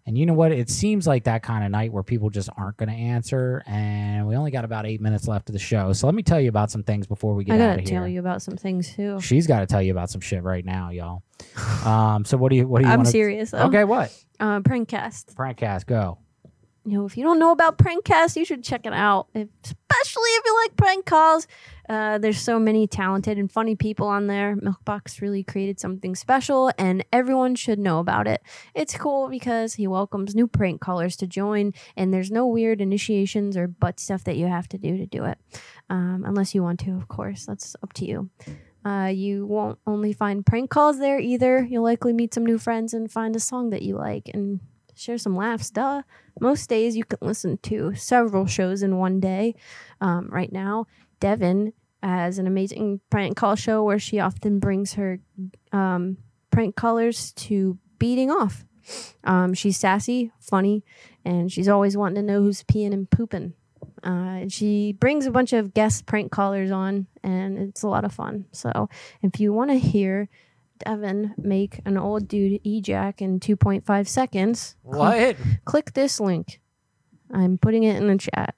And 0.06 0.18
you 0.18 0.26
know 0.26 0.34
what? 0.34 0.52
It 0.52 0.68
seems 0.68 1.06
like 1.06 1.24
that 1.24 1.42
kind 1.42 1.64
of 1.64 1.70
night 1.70 1.90
where 1.90 2.02
people 2.02 2.28
just 2.28 2.50
aren't 2.58 2.76
going 2.76 2.90
to 2.90 2.94
answer. 2.94 3.62
And 3.66 4.26
we 4.28 4.36
only 4.36 4.50
got 4.50 4.64
about 4.66 4.84
eight 4.84 5.00
minutes 5.00 5.26
left 5.26 5.48
of 5.48 5.54
the 5.54 5.58
show. 5.58 5.94
So 5.94 6.06
let 6.06 6.14
me 6.14 6.22
tell 6.22 6.38
you 6.38 6.50
about 6.50 6.70
some 6.70 6.82
things 6.82 7.06
before 7.06 7.34
we 7.34 7.42
get 7.44 7.54
I 7.54 7.56
out 7.56 7.58
gotta 7.70 7.82
of 7.82 7.88
here. 7.88 7.98
tell 8.00 8.08
you 8.08 8.20
about 8.20 8.42
some 8.42 8.56
things 8.58 8.92
too. 8.94 9.18
She's 9.20 9.46
got 9.46 9.60
to 9.60 9.66
tell 9.66 9.80
you 9.80 9.92
about 9.92 10.10
some 10.10 10.20
shit 10.20 10.42
right 10.42 10.64
now, 10.64 10.90
y'all. 10.90 11.22
Um, 11.86 12.26
so 12.26 12.36
what 12.36 12.50
do 12.50 12.56
you? 12.56 12.68
What 12.68 12.82
do 12.82 12.86
you? 12.86 12.92
I'm 12.92 12.98
wanna- 13.00 13.10
serious. 13.10 13.50
Though. 13.52 13.60
Okay, 13.68 13.84
what? 13.84 14.14
Uh, 14.38 14.60
Prankcast. 14.60 15.34
Prankcast, 15.34 15.86
go. 15.86 16.18
You 16.86 16.98
know, 16.98 17.06
if 17.06 17.16
you 17.16 17.24
don't 17.24 17.38
know 17.38 17.50
about 17.50 17.78
Prankcast, 17.78 18.36
you 18.36 18.44
should 18.44 18.62
check 18.62 18.84
it 18.84 18.92
out. 18.92 19.28
Especially 19.34 20.30
if 20.30 20.44
you 20.44 20.56
like 20.62 20.76
prank 20.76 21.06
calls. 21.06 21.46
Uh, 21.88 22.18
there's 22.18 22.38
so 22.38 22.58
many 22.58 22.86
talented 22.86 23.38
and 23.38 23.50
funny 23.50 23.74
people 23.74 24.06
on 24.06 24.26
there. 24.26 24.56
Milkbox 24.56 25.20
really 25.20 25.42
created 25.42 25.80
something 25.80 26.14
special, 26.14 26.70
and 26.78 27.04
everyone 27.12 27.54
should 27.54 27.78
know 27.78 28.00
about 28.00 28.26
it. 28.26 28.42
It's 28.74 28.96
cool 28.96 29.28
because 29.28 29.74
he 29.74 29.86
welcomes 29.86 30.34
new 30.34 30.46
prank 30.46 30.80
callers 30.80 31.16
to 31.16 31.26
join, 31.26 31.72
and 31.96 32.12
there's 32.12 32.30
no 32.30 32.46
weird 32.46 32.80
initiations 32.80 33.56
or 33.56 33.66
butt 33.66 33.98
stuff 33.98 34.24
that 34.24 34.36
you 34.36 34.46
have 34.46 34.68
to 34.68 34.78
do 34.78 34.96
to 34.96 35.06
do 35.06 35.24
it, 35.24 35.38
um, 35.88 36.22
unless 36.26 36.54
you 36.54 36.62
want 36.62 36.80
to, 36.80 36.92
of 36.92 37.08
course. 37.08 37.46
That's 37.46 37.76
up 37.82 37.92
to 37.94 38.06
you. 38.06 38.30
Uh, 38.84 39.10
you 39.14 39.46
won't 39.46 39.78
only 39.86 40.12
find 40.12 40.44
prank 40.44 40.68
calls 40.68 40.98
there 40.98 41.18
either. 41.18 41.64
You'll 41.64 41.84
likely 41.84 42.12
meet 42.12 42.34
some 42.34 42.44
new 42.44 42.58
friends 42.58 42.92
and 42.92 43.10
find 43.10 43.34
a 43.34 43.40
song 43.40 43.70
that 43.70 43.82
you 43.82 43.96
like 43.96 44.30
and 44.34 44.60
share 44.94 45.18
some 45.18 45.36
laughs. 45.36 45.70
Duh. 45.70 46.02
Most 46.40 46.68
days 46.68 46.96
you 46.96 47.04
can 47.04 47.18
listen 47.20 47.58
to 47.64 47.94
several 47.94 48.46
shows 48.46 48.82
in 48.82 48.98
one 48.98 49.20
day. 49.20 49.54
Um, 50.00 50.28
right 50.30 50.52
now, 50.52 50.86
Devin 51.20 51.72
has 52.02 52.38
an 52.38 52.46
amazing 52.46 53.00
prank 53.10 53.36
call 53.36 53.56
show 53.56 53.82
where 53.82 53.98
she 53.98 54.20
often 54.20 54.58
brings 54.58 54.94
her 54.94 55.20
um, 55.72 56.18
prank 56.50 56.76
callers 56.76 57.32
to 57.32 57.78
beating 57.98 58.30
off. 58.30 58.64
Um, 59.24 59.54
she's 59.54 59.78
sassy, 59.78 60.30
funny, 60.40 60.84
and 61.24 61.50
she's 61.50 61.68
always 61.68 61.96
wanting 61.96 62.16
to 62.16 62.22
know 62.22 62.42
who's 62.42 62.62
peeing 62.64 62.92
and 62.92 63.10
pooping. 63.10 63.54
Uh, 64.02 64.44
she 64.48 64.92
brings 64.92 65.24
a 65.24 65.30
bunch 65.30 65.54
of 65.54 65.72
guest 65.72 66.04
prank 66.04 66.30
callers 66.30 66.70
on, 66.70 67.06
and 67.22 67.58
it's 67.58 67.82
a 67.82 67.88
lot 67.88 68.04
of 68.04 68.12
fun. 68.12 68.44
So, 68.52 68.88
if 69.22 69.40
you 69.40 69.54
want 69.54 69.70
to 69.70 69.78
hear 69.78 70.28
Devin 70.84 71.34
make 71.38 71.80
an 71.84 71.96
old 71.96 72.28
dude 72.28 72.62
ejac 72.64 73.20
in 73.20 73.40
2.5 73.40 74.08
seconds, 74.08 74.76
What? 74.82 75.36
click 75.64 75.92
this 75.94 76.20
link. 76.20 76.60
I'm 77.32 77.58
putting 77.58 77.82
it 77.84 77.96
in 77.96 78.06
the 78.08 78.18
chat. 78.18 78.54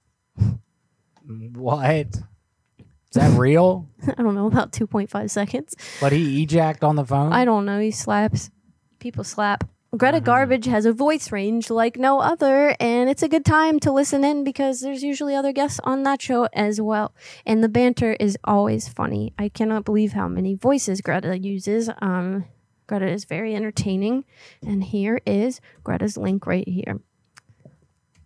What? 1.55 2.07
Is 2.17 3.13
that 3.15 3.39
real? 3.39 3.89
I 4.19 4.23
don't 4.23 4.35
know 4.35 4.47
about 4.47 4.73
2.5 4.73 5.31
seconds. 5.31 5.75
But 6.01 6.13
he 6.13 6.45
ejacked 6.47 6.85
on 6.85 6.97
the 6.97 7.05
phone. 7.05 7.33
I 7.33 7.45
don't 7.45 7.65
know. 7.65 7.79
He 7.81 7.91
slaps. 7.91 8.51
People 8.99 9.25
slap. 9.25 9.69
Greta 9.97 10.21
Garbage 10.21 10.67
has 10.67 10.85
a 10.85 10.93
voice 10.93 11.33
range 11.33 11.71
like 11.71 11.97
no 11.97 12.21
other, 12.21 12.77
and 12.79 13.09
it's 13.09 13.23
a 13.23 13.29
good 13.29 13.47
time 13.47 13.81
to 13.81 13.93
listen 13.93 14.25
in 14.25 14.45
because 14.45 14.81
there's 14.81 15.03
usually 15.03 15.35
other 15.35 15.53
guests 15.53 15.81
on 15.85 16.03
that 16.03 16.21
show 16.21 16.49
as 16.53 16.81
well. 16.81 17.15
And 17.47 17.65
the 17.65 17.69
banter 17.69 18.15
is 18.21 18.37
always 18.45 18.89
funny. 18.89 19.33
I 19.39 19.49
cannot 19.49 19.85
believe 19.85 20.13
how 20.13 20.29
many 20.29 20.55
voices 20.55 21.01
Greta 21.01 21.39
uses. 21.39 21.89
Um, 22.03 22.45
Greta 22.87 23.09
is 23.09 23.25
very 23.25 23.55
entertaining, 23.55 24.25
and 24.67 24.85
here 24.85 25.21
is 25.25 25.61
Greta's 25.83 26.19
link 26.19 26.47
right 26.47 26.69
here. 26.69 27.01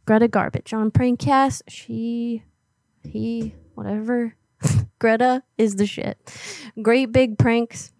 Greta 0.07 0.26
Garbage 0.26 0.73
on 0.73 0.90
Prankcast. 0.90 1.62
She, 1.68 2.42
he, 3.05 3.55
whatever. 3.74 4.34
Greta 4.99 5.44
is 5.57 5.76
the 5.76 5.86
shit. 5.86 6.18
Great 6.82 7.12
big 7.12 7.39
pranks. 7.39 7.92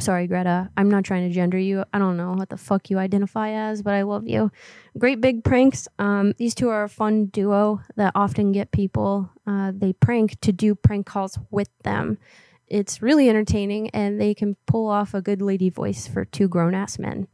Sorry, 0.00 0.26
Greta. 0.26 0.70
I'm 0.76 0.90
not 0.90 1.04
trying 1.04 1.28
to 1.28 1.34
gender 1.34 1.58
you. 1.58 1.84
I 1.92 1.98
don't 1.98 2.16
know 2.16 2.32
what 2.32 2.48
the 2.48 2.56
fuck 2.56 2.88
you 2.88 2.98
identify 2.98 3.50
as, 3.50 3.82
but 3.82 3.94
I 3.94 4.02
love 4.02 4.26
you. 4.26 4.50
Great 4.98 5.20
big 5.20 5.44
pranks. 5.44 5.86
Um, 5.98 6.32
these 6.38 6.54
two 6.54 6.70
are 6.70 6.84
a 6.84 6.88
fun 6.88 7.26
duo 7.26 7.82
that 7.96 8.12
often 8.14 8.50
get 8.52 8.72
people. 8.72 9.30
Uh, 9.46 9.72
they 9.74 9.92
prank 9.92 10.40
to 10.40 10.52
do 10.52 10.74
prank 10.74 11.06
calls 11.06 11.38
with 11.50 11.68
them. 11.84 12.18
It's 12.66 13.02
really 13.02 13.28
entertaining, 13.28 13.90
and 13.90 14.20
they 14.20 14.32
can 14.32 14.56
pull 14.66 14.88
off 14.88 15.12
a 15.12 15.20
good 15.20 15.42
lady 15.42 15.68
voice 15.68 16.06
for 16.06 16.24
two 16.24 16.48
grown 16.48 16.74
ass 16.74 16.98
men. 16.98 17.26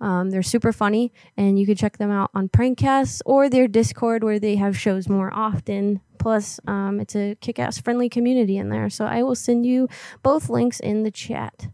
Um, 0.00 0.30
they're 0.30 0.42
super 0.42 0.72
funny, 0.72 1.12
and 1.36 1.58
you 1.58 1.66
can 1.66 1.76
check 1.76 1.98
them 1.98 2.10
out 2.10 2.30
on 2.34 2.48
Prankcasts 2.48 3.20
or 3.26 3.48
their 3.48 3.68
Discord 3.68 4.24
where 4.24 4.38
they 4.38 4.56
have 4.56 4.78
shows 4.78 5.08
more 5.08 5.32
often. 5.32 6.00
Plus, 6.18 6.58
um, 6.66 7.00
it's 7.00 7.14
a 7.14 7.36
kick 7.40 7.58
ass 7.58 7.78
friendly 7.78 8.08
community 8.08 8.56
in 8.56 8.70
there. 8.70 8.90
So 8.90 9.04
I 9.04 9.22
will 9.22 9.34
send 9.34 9.66
you 9.66 9.88
both 10.22 10.48
links 10.48 10.80
in 10.80 11.02
the 11.02 11.10
chat. 11.10 11.68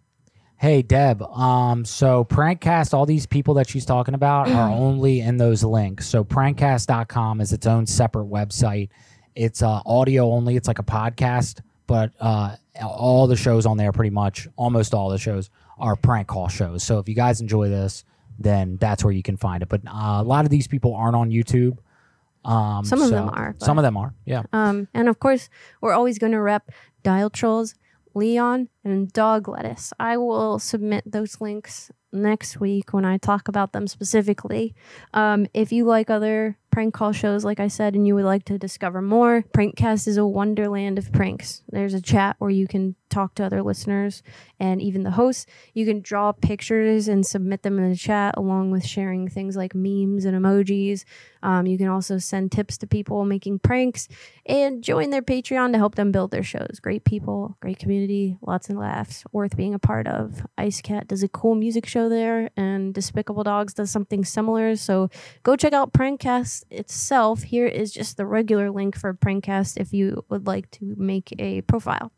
Hey 0.65 0.81
Deb, 0.81 1.21
um, 1.21 1.85
so 1.85 2.25
Prankcast, 2.25 2.95
all 2.95 3.05
these 3.05 3.27
people 3.27 3.53
that 3.53 3.69
she's 3.69 3.85
talking 3.85 4.15
about 4.15 4.49
are 4.49 4.71
only 4.73 5.21
in 5.21 5.37
those 5.37 5.63
links. 5.63 6.09
So 6.09 6.25
prankcast.com 6.25 7.43
is 7.43 7.53
its 7.53 7.67
own 7.67 7.85
separate 7.85 8.31
website. 8.31 8.89
It's 9.35 9.63
uh, 9.63 9.83
audio 9.85 10.31
only. 10.31 10.57
It's 10.57 10.67
like 10.67 10.79
a 10.79 10.83
podcast, 10.83 11.61
but 11.87 12.13
uh, 12.19 12.57
all 12.83 13.27
the 13.27 13.37
shows 13.37 13.67
on 13.67 13.77
there, 13.77 13.93
pretty 13.93 14.09
much, 14.09 14.49
almost 14.57 14.95
all 14.95 15.11
the 15.11 15.19
shows 15.19 15.51
are 15.79 15.97
prank 15.97 16.29
call 16.29 16.49
shows. 16.49 16.83
So 16.83 16.99
if 16.99 17.11
you 17.11 17.15
guys 17.15 17.43
enjoy 17.43 17.69
this, 17.69 18.03
then 18.39 18.79
that's 18.79 19.05
where 19.05 19.13
you 19.13 19.23
can 19.23 19.37
find 19.37 19.63
it. 19.63 19.69
But 19.69 19.83
uh, 19.87 20.23
a 20.23 20.25
lot 20.25 20.47
of 20.47 20.51
these 20.51 20.67
people 20.67 20.95
aren't 20.95 21.15
on 21.15 21.29
YouTube. 21.29 21.77
Um, 22.43 22.87
Some 22.87 23.03
of 23.03 23.11
so- 23.11 23.17
them 23.17 23.29
are, 23.29 23.55
Some 23.59 23.79
of 23.79 23.83
them 23.83 23.99
are. 23.99 24.15
Yeah. 24.25 24.45
Um, 24.51 24.89
and 24.95 25.11
of 25.11 25.21
course, 25.21 25.51
we're 25.83 25.93
always 25.93 26.19
going 26.19 26.33
to 26.33 26.41
rep 26.41 26.71
Dial 27.03 27.29
Trolls, 27.29 27.75
Leon, 28.15 28.69
and 28.85 29.13
Dog 29.13 29.49
Lettuce. 29.49 29.93
I 29.99 30.17
will 30.17 30.59
submit 30.59 31.05
those 31.11 31.41
links 31.41 31.91
next 32.13 32.61
week 32.61 32.93
when 32.93 33.05
I 33.05 33.19
talk 33.19 33.49
about 33.49 33.73
them 33.73 33.87
specifically. 33.87 34.75
Um, 35.13 35.47
if 35.53 35.73
you 35.73 35.85
like 35.85 36.11
other 36.11 36.57
prank 36.71 36.95
call 36.95 37.13
shows, 37.13 37.45
like 37.45 37.61
I 37.61 37.69
said, 37.69 37.95
and 37.95 38.07
you 38.07 38.15
would 38.15 38.25
like 38.25 38.45
to 38.47 38.59
discover 38.59 39.03
more, 39.03 39.45
Prankcast 39.55 40.09
is 40.09 40.17
a 40.17 40.27
wonderland 40.27 40.99
of 40.99 41.13
pranks. 41.13 41.63
There's 41.69 41.95
a 41.95 42.01
chat 42.01 42.37
where 42.39 42.51
you 42.51 42.67
can 42.67 42.97
talk 43.15 43.35
to 43.37 43.45
other 43.45 43.63
listeners 43.63 44.23
and 44.59 44.83
even 44.83 45.05
the 45.05 45.13
hosts. 45.13 45.47
You 45.73 45.87
can 45.87 46.01
draw 46.01 46.33
pictures 46.33 47.09
and 47.09 47.25
submit 47.25 47.63
them 47.63 47.79
in 47.79 47.91
the 47.91 47.97
chat, 47.97 48.35
along 48.37 48.71
with 48.71 48.85
sharing 48.85 49.29
things 49.29 49.57
like 49.57 49.75
memes 49.75 50.25
and 50.25 50.37
emojis. 50.37 51.05
Um, 51.43 51.67
you 51.67 51.79
can 51.79 51.89
also 51.89 52.19
send 52.19 52.51
tips 52.51 52.79
to 52.79 52.87
people 52.87 53.25
making 53.25 53.61
pranks 53.61 54.09
and 54.47 54.83
join 54.83 55.11
their 55.11 55.23
Patreon 55.23 55.73
to 55.73 55.79
help 55.79 55.95
them 55.95 56.11
build 56.11 56.31
their 56.31 56.43
shows. 56.43 56.81
Great 56.81 57.05
people, 57.05 57.57
great 57.61 57.79
community, 57.79 58.37
lots 58.43 58.69
of 58.69 58.77
laughs, 58.77 59.25
worth 59.33 59.57
being 59.57 59.75
a 59.75 59.79
part 59.79 60.07
of. 60.07 60.47
Ice 60.59 60.81
Cat 60.81 61.07
does 61.07 61.23
a 61.23 61.29
cool 61.29 61.55
music 61.55 61.87
show 61.87 62.09
there, 62.09 62.51
and 62.57 62.95
Despicable 62.95 63.45
Dogs 63.45 63.75
does 63.75 63.91
something 63.91 64.25
similar. 64.25 64.75
So 64.77 65.11
go 65.43 65.55
check 65.57 65.73
out 65.73 65.93
Prankcast 65.93 66.65
itself. 66.71 67.43
Here 67.43 67.67
is 67.67 67.93
just 67.93 68.17
the 68.17 68.27
regular 68.27 68.71
link 68.71 68.99
for 68.99 69.15
Prankcast 69.15 69.77
if 69.77 69.93
you 69.93 70.25
would 70.31 70.47
like 70.47 70.71
to 70.73 70.95
make 70.97 71.35
a 71.39 71.61
profile. 71.63 72.11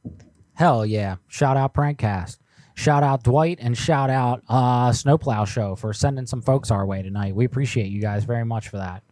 Hell 0.56 0.86
yeah. 0.86 1.16
Shout 1.28 1.58
out 1.58 1.74
Prankcast. 1.74 2.38
Shout 2.74 3.02
out 3.02 3.22
Dwight 3.22 3.58
and 3.60 3.76
shout 3.76 4.10
out 4.10 4.42
uh, 4.48 4.90
Snowplow 4.92 5.44
Show 5.44 5.76
for 5.76 5.92
sending 5.92 6.26
some 6.26 6.40
folks 6.42 6.70
our 6.70 6.84
way 6.84 7.02
tonight. 7.02 7.34
We 7.34 7.44
appreciate 7.44 7.88
you 7.88 8.00
guys 8.00 8.24
very 8.24 8.44
much 8.44 8.68
for 8.68 8.78
that. 8.78 9.02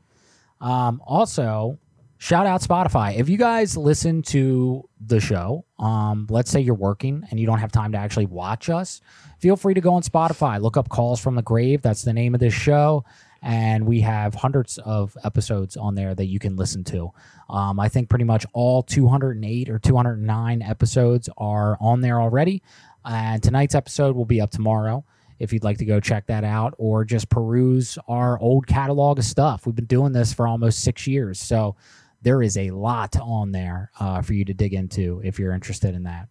Um, 0.61 1.03
also, 1.07 1.79
shout 2.19 2.47
out 2.47 2.63
Spotify. 2.63 3.17
If 3.19 3.29
you 3.29 3.37
guys 3.37 3.77
listen 3.77 4.23
to 4.23 4.89
the 5.07 5.21
show, 5.21 5.67
um, 5.79 6.27
let's 6.31 6.51
say 6.51 6.61
you're 6.61 6.75
working 6.75 7.27
and 7.31 7.39
you 7.39 7.47
don't 7.47 7.59
have 7.59 7.73
time 7.73 7.93
to 7.93 7.99
actually 7.99 8.27
watch 8.27 8.71
us, 8.71 9.03
feel 9.39 9.57
free 9.57 9.75
to 9.75 9.81
go 9.83 9.95
on 9.95 10.03
Spotify. 10.03 10.61
Look 10.61 10.79
up 10.79 10.89
Calls 10.89 11.21
from 11.21 11.35
the 11.35 11.43
Grave. 11.43 11.83
That's 11.83 12.03
the 12.03 12.15
name 12.15 12.35
of 12.35 12.41
this 12.41 12.55
show. 12.55 13.05
And 13.45 13.87
we 13.87 14.01
have 14.01 14.35
hundreds 14.35 14.79
of 14.79 15.15
episodes 15.23 15.77
on 15.77 15.95
there 15.95 16.15
that 16.15 16.25
you 16.25 16.39
can 16.39 16.57
listen 16.57 16.83
to. 16.85 17.11
Um, 17.51 17.79
I 17.79 17.91
think 17.91 18.09
pretty 18.09 18.25
much 18.25 18.47
all 18.55 18.83
208 18.83 19.69
or 19.69 19.79
209 19.79 20.63
episodes 20.63 21.29
are 21.37 21.77
on 21.79 22.01
there 22.01 22.23
already. 22.23 22.63
And 23.05 23.43
tonight's 23.43 23.75
episode 23.75 24.17
will 24.17 24.25
be 24.25 24.41
up 24.41 24.51
tomorrow 24.51 25.05
if 25.39 25.53
you'd 25.53 25.63
like 25.63 25.77
to 25.79 25.85
go 25.85 26.01
check 26.01 26.27
that 26.29 26.43
out 26.43 26.75
or 26.79 27.05
just 27.05 27.29
peruse 27.29 27.99
our 28.09 28.39
old 28.41 28.67
catalog 28.67 29.19
of 29.19 29.25
stuff. 29.27 29.67
We've 29.67 29.75
been 29.75 29.85
doing 29.85 30.13
this 30.13 30.33
for 30.33 30.49
almost 30.49 30.83
six 30.83 31.07
years. 31.07 31.39
So 31.39 31.77
there 32.23 32.43
is 32.43 32.57
a 32.57 32.71
lot 32.71 33.15
on 33.21 33.53
there 33.53 33.91
uh, 34.01 34.23
for 34.23 34.33
you 34.33 34.47
to 34.47 34.55
dig 34.55 34.73
into 34.73 35.21
if 35.23 35.39
you're 35.39 35.53
interested 35.53 35.95
in 35.95 36.05
that. 36.05 36.29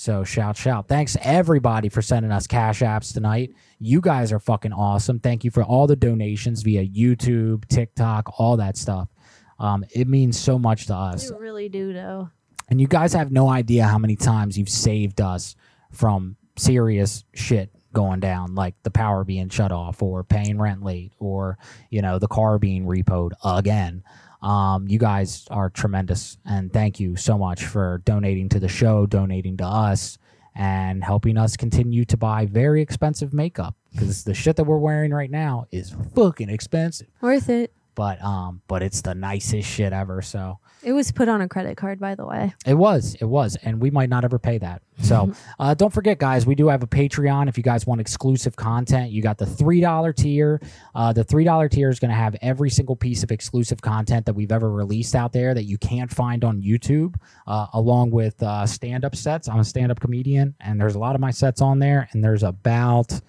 So 0.00 0.24
shout, 0.24 0.56
shout. 0.56 0.88
Thanks 0.88 1.14
everybody 1.20 1.90
for 1.90 2.00
sending 2.00 2.32
us 2.32 2.46
cash 2.46 2.80
apps 2.80 3.12
tonight. 3.12 3.54
You 3.78 4.00
guys 4.00 4.32
are 4.32 4.38
fucking 4.38 4.72
awesome. 4.72 5.20
Thank 5.20 5.44
you 5.44 5.50
for 5.50 5.62
all 5.62 5.86
the 5.86 5.94
donations 5.94 6.62
via 6.62 6.86
YouTube, 6.86 7.68
TikTok, 7.68 8.40
all 8.40 8.56
that 8.56 8.78
stuff. 8.78 9.10
Um, 9.58 9.84
it 9.94 10.08
means 10.08 10.38
so 10.38 10.58
much 10.58 10.86
to 10.86 10.94
us. 10.94 11.28
You 11.28 11.38
really 11.38 11.68
do, 11.68 11.92
though. 11.92 12.30
And 12.70 12.80
you 12.80 12.86
guys 12.86 13.12
have 13.12 13.30
no 13.30 13.50
idea 13.50 13.84
how 13.84 13.98
many 13.98 14.16
times 14.16 14.56
you've 14.56 14.70
saved 14.70 15.20
us 15.20 15.54
from 15.92 16.36
serious 16.56 17.24
shit 17.34 17.70
going 17.92 18.20
down, 18.20 18.54
like 18.54 18.76
the 18.84 18.90
power 18.90 19.22
being 19.22 19.50
shut 19.50 19.70
off 19.70 20.02
or 20.02 20.24
paying 20.24 20.58
rent 20.58 20.82
late 20.82 21.12
or, 21.18 21.58
you 21.90 22.00
know, 22.00 22.18
the 22.18 22.26
car 22.26 22.58
being 22.58 22.86
repoed 22.86 23.32
again. 23.44 24.02
Um, 24.42 24.88
you 24.88 24.98
guys 24.98 25.46
are 25.50 25.68
tremendous, 25.70 26.38
and 26.46 26.72
thank 26.72 26.98
you 26.98 27.16
so 27.16 27.36
much 27.36 27.64
for 27.64 28.00
donating 28.04 28.48
to 28.50 28.60
the 28.60 28.68
show, 28.68 29.04
donating 29.06 29.56
to 29.58 29.66
us, 29.66 30.18
and 30.54 31.04
helping 31.04 31.36
us 31.36 31.56
continue 31.56 32.04
to 32.06 32.16
buy 32.16 32.46
very 32.46 32.80
expensive 32.80 33.32
makeup 33.34 33.74
because 33.92 34.24
the 34.24 34.34
shit 34.34 34.56
that 34.56 34.64
we're 34.64 34.78
wearing 34.78 35.12
right 35.12 35.30
now 35.30 35.66
is 35.70 35.94
fucking 36.14 36.48
expensive. 36.48 37.08
Worth 37.20 37.48
it. 37.48 37.72
But 37.94 38.22
um, 38.24 38.62
but 38.66 38.82
it's 38.82 39.02
the 39.02 39.14
nicest 39.14 39.68
shit 39.68 39.92
ever. 39.92 40.22
So 40.22 40.58
It 40.82 40.92
was 40.92 41.12
put 41.12 41.28
on 41.28 41.42
a 41.42 41.48
credit 41.48 41.76
card, 41.76 42.00
by 42.00 42.14
the 42.14 42.24
way. 42.24 42.54
it 42.66 42.74
was, 42.74 43.14
it 43.20 43.26
was, 43.26 43.56
and 43.62 43.80
we 43.80 43.90
might 43.90 44.08
not 44.08 44.24
ever 44.24 44.38
pay 44.38 44.56
that. 44.58 44.80
So 45.02 45.32
uh, 45.58 45.74
don't 45.74 45.92
forget, 45.92 46.18
guys, 46.18 46.46
we 46.46 46.54
do 46.54 46.68
have 46.68 46.82
a 46.82 46.86
Patreon. 46.86 47.48
If 47.48 47.58
you 47.58 47.62
guys 47.62 47.86
want 47.86 48.00
exclusive 48.00 48.56
content, 48.56 49.10
you 49.10 49.22
got 49.22 49.36
the 49.36 49.46
three 49.46 49.80
dollar 49.80 50.12
tier. 50.12 50.60
Uh, 50.94 51.12
the 51.12 51.22
three 51.24 51.44
dollar 51.44 51.68
tier 51.68 51.90
is 51.90 51.98
going 51.98 52.10
to 52.10 52.16
have 52.16 52.34
every 52.40 52.70
single 52.70 52.96
piece 52.96 53.22
of 53.22 53.30
exclusive 53.30 53.82
content 53.82 54.24
that 54.26 54.34
we've 54.34 54.52
ever 54.52 54.70
released 54.70 55.14
out 55.14 55.32
there 55.32 55.52
that 55.52 55.64
you 55.64 55.76
can't 55.78 56.10
find 56.10 56.44
on 56.44 56.62
YouTube, 56.62 57.14
uh, 57.46 57.66
along 57.74 58.10
with 58.10 58.42
uh, 58.42 58.66
stand 58.66 59.04
up 59.04 59.14
sets. 59.14 59.48
I'm 59.48 59.58
a 59.60 59.64
stand 59.64 59.92
up 59.92 60.00
comedian, 60.00 60.54
and 60.60 60.80
there's 60.80 60.94
a 60.94 60.98
lot 60.98 61.14
of 61.14 61.20
my 61.20 61.30
sets 61.30 61.60
on 61.60 61.78
there, 61.78 62.08
and 62.12 62.24
there's 62.24 62.42
about, 62.42 63.20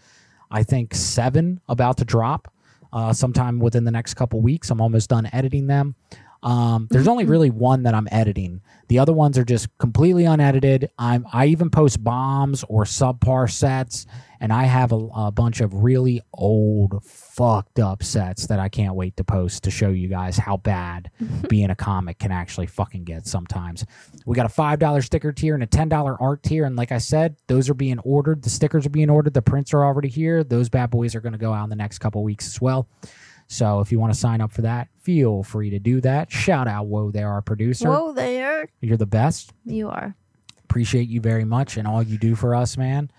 I 0.50 0.64
think, 0.64 0.96
seven 0.96 1.60
about 1.68 1.98
to 1.98 2.06
drop. 2.06 2.52
Uh, 2.94 3.14
sometime 3.14 3.58
within 3.58 3.86
the 3.86 3.92
next 3.92 4.16
couple 4.16 4.42
weeks. 4.42 4.70
I'm 4.70 4.82
almost 4.82 5.10
done 5.10 5.30
editing 5.32 5.66
them. 5.66 5.96
Um, 6.44 6.88
there's 6.90 7.08
only 7.08 7.26
really 7.26 7.52
one 7.52 7.84
that 7.84 7.94
I'm 7.94 8.08
editing. 8.12 8.62
The 8.88 9.00
other 9.00 9.14
ones 9.14 9.38
are 9.38 9.46
just 9.46 9.76
completely 9.78 10.26
unedited. 10.26 10.90
I'm 10.98 11.26
I 11.32 11.46
even 11.48 11.70
post 11.70 12.04
bombs 12.04 12.64
or 12.68 12.84
subpar 12.84 13.50
sets, 13.50 14.06
and 14.40 14.52
I 14.52 14.64
have 14.64 14.92
a, 14.92 15.08
a 15.16 15.32
bunch 15.32 15.62
of 15.62 15.74
really 15.74 16.22
old, 16.34 17.04
fucked 17.06 17.80
up 17.80 18.04
sets 18.04 18.48
that 18.48 18.60
I 18.60 18.70
can't 18.70 18.96
wait 18.96 19.16
to 19.18 19.24
post 19.24 19.64
to 19.64 19.72
show 19.72 19.90
you 19.90 20.08
guys 20.08 20.38
how 20.38 20.58
bad 20.58 21.12
being 21.48 21.70
a 21.70 21.76
comic 21.76 22.20
can 22.20 22.32
actually 22.32 22.68
fucking 22.68 23.04
get 23.04 23.28
sometimes. 23.28 23.86
We 24.26 24.36
got 24.36 24.48
a 24.48 24.50
five 24.50 24.80
dollar 24.80 25.02
sticker 25.04 25.32
tier 25.32 25.54
and 25.54 25.64
a 25.64 25.68
ten 25.68 25.90
dollar 25.90 26.22
art 26.22 26.44
tier, 26.44 26.66
and 26.66 26.76
like 26.76 26.92
I 26.92 26.98
said, 26.98 27.38
those 27.48 27.70
are 27.70 27.76
being 27.76 28.00
ordered. 28.00 28.42
The 28.42 28.50
stickers 28.50 28.86
are 28.86 28.90
being 28.90 29.12
ordered. 29.12 29.36
The 29.36 29.42
prints 29.44 29.74
are 29.74 29.86
already 29.86 30.10
here. 30.10 30.44
Those 30.44 30.70
bad 30.70 30.90
boys 30.90 31.14
are 31.14 31.22
going 31.22 31.34
to 31.34 31.38
go 31.40 31.54
out 31.54 31.66
in 31.66 31.70
the 31.70 31.76
next 31.76 32.00
couple 32.00 32.24
weeks 32.24 32.48
as 32.48 32.60
well. 32.60 32.90
So 33.52 33.82
if 33.82 33.92
you 33.92 34.00
want 34.00 34.14
to 34.14 34.20
sign 34.20 34.40
up 34.40 34.54
for 34.54 34.62
that, 34.62 34.88
feel 35.02 35.44
free 35.44 35.70
to 35.72 35.80
do 35.80 36.00
that. 36.02 36.32
Shout 36.32 36.70
out 36.70 36.88
Whoa 36.88 37.12
there, 37.12 37.30
our 37.30 37.42
producer. 37.42 37.90
Whoa 37.90 38.14
there. 38.14 38.70
You're 38.80 38.96
the 38.96 39.06
best. 39.06 39.52
You 39.66 39.90
are. 39.90 40.16
Appreciate 40.64 41.10
you 41.10 41.20
very 41.20 41.44
much 41.44 41.76
and 41.76 41.86
all 41.86 42.02
you 42.02 42.18
do 42.18 42.34
for 42.34 42.56
us, 42.56 42.78
man. 42.78 43.12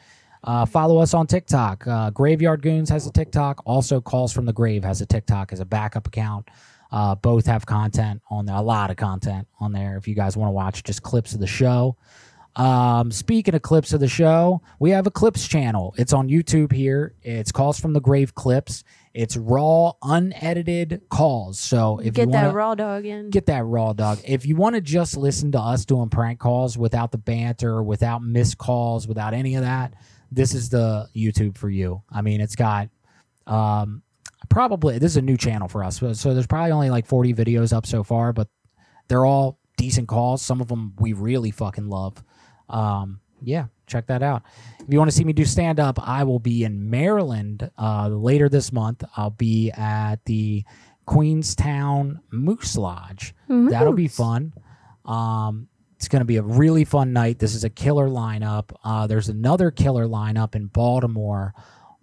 Uh, 0.43 0.65
follow 0.65 0.99
us 0.99 1.13
on 1.13 1.27
TikTok. 1.27 1.87
Uh, 1.87 2.09
Graveyard 2.09 2.63
Goonz 2.63 2.89
has 2.89 3.07
a 3.07 3.13
TikTok. 3.13 3.63
Also, 3.67 4.01
Calls 4.01 4.33
from 4.33 4.47
the 4.47 4.55
Grave 4.55 4.83
has 4.85 5.03
a 5.03 5.07
TikTok 5.07 5.53
as 5.53 5.61
a 5.61 5.67
backup 5.67 6.07
account. 6.07 6.49
Uh, 6.91 7.15
both 7.15 7.45
have 7.45 7.67
content 7.67 8.23
on 8.31 8.47
there, 8.47 8.57
a 8.57 8.63
lot 8.63 8.91
of 8.91 8.97
content 8.97 9.47
on 9.61 9.73
there. 9.73 9.99
If 9.99 10.09
you 10.09 10.15
guys 10.15 10.35
want 10.35 10.49
to 10.49 10.53
watch 10.53 10.83
just 10.83 11.03
clips 11.03 11.35
of 11.35 11.41
the 11.41 11.47
show. 11.47 11.99
Um, 12.55 13.11
speaking 13.11 13.55
of 13.55 13.63
clips 13.63 13.93
of 13.93 14.01
the 14.01 14.09
show, 14.09 14.61
we 14.79 14.91
have 14.91 15.07
a 15.07 15.11
clips 15.11 15.49
channel. 15.49 15.95
It's 15.97 16.13
on 16.13 16.29
YouTube 16.29 16.73
here. 16.73 17.15
It's 17.23 17.51
Calls 17.51 17.81
from 17.81 17.95
the 17.95 18.01
Grave 18.01 18.35
clips. 18.35 18.85
It's 19.15 19.37
raw, 19.37 19.93
unedited 20.03 21.03
calls. 21.09 21.59
So 21.59 21.99
if 21.99 22.15
Get 22.15 22.23
you 22.23 22.29
wanna, 22.29 22.47
get 22.47 22.49
that 22.49 22.55
raw 22.55 22.75
dog 22.75 23.07
in. 23.07 23.31
Get 23.31 23.47
that 23.47 23.65
raw 23.65 23.93
dog. 23.93 24.21
If 24.27 24.47
you 24.47 24.57
want 24.57 24.75
to 24.75 24.81
just 24.81 25.17
listen 25.17 25.53
to 25.53 25.61
us 25.61 25.85
doing 25.85 26.09
prank 26.11 26.41
calls 26.41 26.77
without 26.77 27.13
the 27.13 27.19
banter, 27.19 27.83
without 27.83 28.23
missed 28.23 28.59
calls, 28.59 29.09
without 29.09 29.35
any 29.35 29.55
of 29.55 29.63
that, 29.63 29.95
this 30.31 30.55
is 30.55 30.69
the 30.69 31.09
YouTube 31.15 31.57
for 31.57 31.71
you. 31.71 32.03
I 32.11 32.23
mean, 32.23 32.41
it's 32.41 32.57
got 32.57 32.89
um 33.47 34.03
probably 34.49 34.99
this 34.99 35.13
is 35.13 35.17
a 35.17 35.23
new 35.23 35.37
channel 35.37 35.69
for 35.69 35.85
us. 35.85 35.99
So 35.99 36.13
so 36.13 36.35
there's 36.35 36.47
probably 36.47 36.73
only 36.73 36.91
like 36.91 37.07
40 37.07 37.35
videos 37.35 37.73
up 37.73 37.87
so 37.87 38.03
far, 38.03 38.33
but 38.33 38.49
they're 39.09 39.27
all 39.27 39.59
decent 39.77 40.09
calls. 40.09 40.43
Some 40.43 40.61
of 40.61 40.69
them 40.69 40.95
we 40.99 41.13
really 41.13 41.51
fucking 41.51 41.89
love. 41.89 42.23
Um 42.73 43.21
yeah, 43.45 43.67
check 43.87 44.07
that 44.07 44.23
out. 44.23 44.43
If 44.81 44.87
you 44.89 44.99
want 44.99 45.11
to 45.11 45.17
see 45.17 45.25
me 45.25 45.33
do 45.33 45.45
stand 45.45 45.81
up, 45.81 45.99
I 46.01 46.25
will 46.25 46.39
be 46.39 46.65
in 46.65 46.89
Maryland 46.91 47.71
uh, 47.77 48.09
later 48.09 48.49
this 48.49 48.73
month. 48.73 49.03
I'll 49.17 49.31
be 49.31 49.71
at 49.73 50.25
the 50.27 50.65
Queenstown 51.07 52.21
Moose 52.31 52.77
Lodge. 52.77 53.35
That'll 53.49 53.93
be 53.93 54.09
fun. 54.09 54.53
Um, 55.05 55.69
it's 55.97 56.09
going 56.09 56.21
to 56.21 56.25
be 56.27 56.37
a 56.37 56.43
really 56.43 56.85
fun 56.85 57.13
night. 57.13 57.39
This 57.39 57.55
is 57.55 57.65
a 57.65 57.71
killer 57.71 58.09
lineup. 58.09 58.71
Uh, 58.85 59.07
there's 59.07 59.29
another 59.29 59.71
killer 59.71 60.07
lineup 60.07 60.55
in 60.55 60.67
Baltimore 60.67 61.55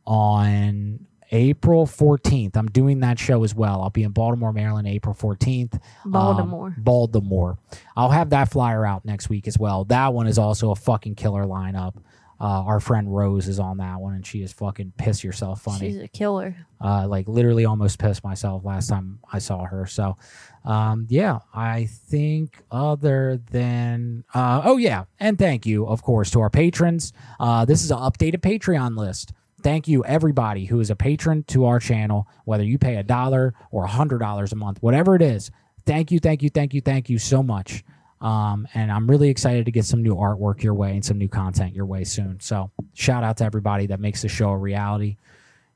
on 0.05 1.05
April 1.31 1.85
14th. 1.85 2.55
I'm 2.57 2.67
doing 2.67 2.99
that 3.01 3.19
show 3.19 3.43
as 3.43 3.53
well. 3.53 3.81
I'll 3.81 3.89
be 3.89 4.03
in 4.03 4.11
Baltimore, 4.11 4.51
Maryland, 4.53 4.87
April 4.87 5.13
14th. 5.13 5.75
Um, 6.05 6.11
Baltimore. 6.11 6.75
Baltimore. 6.77 7.57
I'll 7.95 8.09
have 8.09 8.31
that 8.31 8.49
flyer 8.51 8.85
out 8.85 9.05
next 9.05 9.29
week 9.29 9.47
as 9.47 9.57
well. 9.57 9.85
That 9.85 10.13
one 10.13 10.27
is 10.27 10.37
also 10.37 10.71
a 10.71 10.75
fucking 10.75 11.15
killer 11.15 11.43
lineup. 11.43 11.95
Uh, 12.41 12.63
our 12.63 12.79
friend 12.79 13.13
Rose 13.13 13.49
is 13.49 13.59
on 13.59 13.77
that 13.77 13.99
one, 13.99 14.13
and 14.13 14.25
she 14.25 14.41
is 14.41 14.53
fucking 14.53 14.93
piss 14.97 15.25
yourself 15.25 15.61
funny. 15.61 15.91
She's 15.91 16.01
a 16.01 16.07
killer. 16.07 16.55
Uh, 16.81 17.05
like 17.05 17.27
literally 17.27 17.65
almost 17.65 17.99
pissed 17.99 18.23
myself 18.23 18.63
last 18.63 18.87
time 18.87 19.19
I 19.31 19.39
saw 19.39 19.65
her. 19.65 19.85
So, 19.85 20.15
um, 20.63 21.05
yeah, 21.09 21.39
I 21.53 21.87
think 21.87 22.63
other 22.71 23.41
than, 23.51 24.23
uh, 24.33 24.61
oh 24.63 24.77
yeah, 24.77 25.03
and 25.19 25.37
thank 25.37 25.65
you, 25.65 25.85
of 25.85 26.01
course, 26.01 26.31
to 26.31 26.39
our 26.39 26.49
patrons. 26.49 27.11
Uh, 27.41 27.65
this 27.65 27.83
is 27.83 27.91
an 27.91 27.97
updated 27.97 28.37
Patreon 28.37 28.95
list. 28.97 29.33
Thank 29.61 29.87
you, 29.87 30.03
everybody 30.05 30.65
who 30.65 30.79
is 30.79 30.89
a 30.89 30.95
patron 30.95 31.43
to 31.47 31.65
our 31.65 31.79
channel, 31.79 32.27
whether 32.45 32.63
you 32.63 32.77
pay 32.77 32.95
a 32.95 33.03
dollar 33.03 33.53
or 33.71 33.83
a 33.83 33.89
hundred 33.89 34.19
dollars 34.19 34.51
a 34.51 34.55
month, 34.55 34.81
whatever 34.81 35.15
it 35.15 35.21
is. 35.21 35.51
Thank 35.85 36.11
you, 36.11 36.19
thank 36.19 36.43
you, 36.43 36.49
thank 36.49 36.73
you, 36.73 36.81
thank 36.81 37.09
you 37.09 37.17
so 37.17 37.43
much. 37.43 37.83
Um, 38.21 38.67
and 38.73 38.91
I'm 38.91 39.09
really 39.09 39.29
excited 39.29 39.65
to 39.65 39.71
get 39.71 39.85
some 39.85 40.03
new 40.03 40.15
artwork 40.15 40.61
your 40.61 40.73
way 40.73 40.91
and 40.91 41.03
some 41.03 41.17
new 41.17 41.29
content 41.29 41.73
your 41.73 41.85
way 41.85 42.03
soon. 42.03 42.39
So, 42.41 42.69
shout 42.93 43.23
out 43.23 43.37
to 43.37 43.45
everybody 43.45 43.87
that 43.87 43.99
makes 43.99 44.21
the 44.21 44.27
show 44.27 44.49
a 44.49 44.57
reality. 44.57 45.17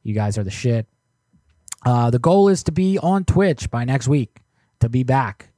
You 0.04 0.14
guys 0.14 0.38
are 0.38 0.44
the 0.44 0.52
shit. 0.52 0.86
Uh, 1.86 2.10
the 2.10 2.20
goal 2.20 2.50
is 2.50 2.64
to 2.64 2.72
be 2.72 2.98
on 2.98 3.24
Twitch 3.24 3.70
by 3.72 3.86
next 3.86 4.08
week, 4.08 4.40
to 4.80 4.90
be 4.90 5.04
back. 5.04 5.53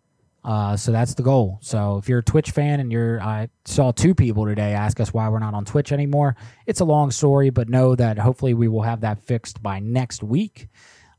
Uh, 0.46 0.78
so 0.78 0.92
that's 0.92 1.16
the 1.16 1.24
goal. 1.24 1.58
So 1.62 1.98
if 1.98 2.08
you're 2.08 2.20
a 2.20 2.24
Twitch 2.24 2.52
fan 2.52 2.80
and 2.80 2.92
you're, 2.92 3.20
I 3.20 3.50
saw 3.66 3.92
two 3.92 4.14
people 4.14 4.46
today 4.46 4.74
ask 4.74 5.00
us 5.00 5.12
why 5.12 5.28
we're 5.28 5.40
not 5.40 5.56
on 5.56 5.66
Twitch 5.66 5.92
anymore. 5.92 6.36
It's 6.68 6.82
a 6.82 6.86
long 6.86 7.10
story, 7.10 7.50
but 7.50 7.68
know 7.68 7.96
that 7.96 8.20
hopefully 8.20 8.54
we 8.54 8.68
will 8.68 8.84
have 8.84 9.02
that 9.02 9.18
fixed 9.24 9.64
by 9.64 9.80
next 9.80 10.22
week. 10.22 10.70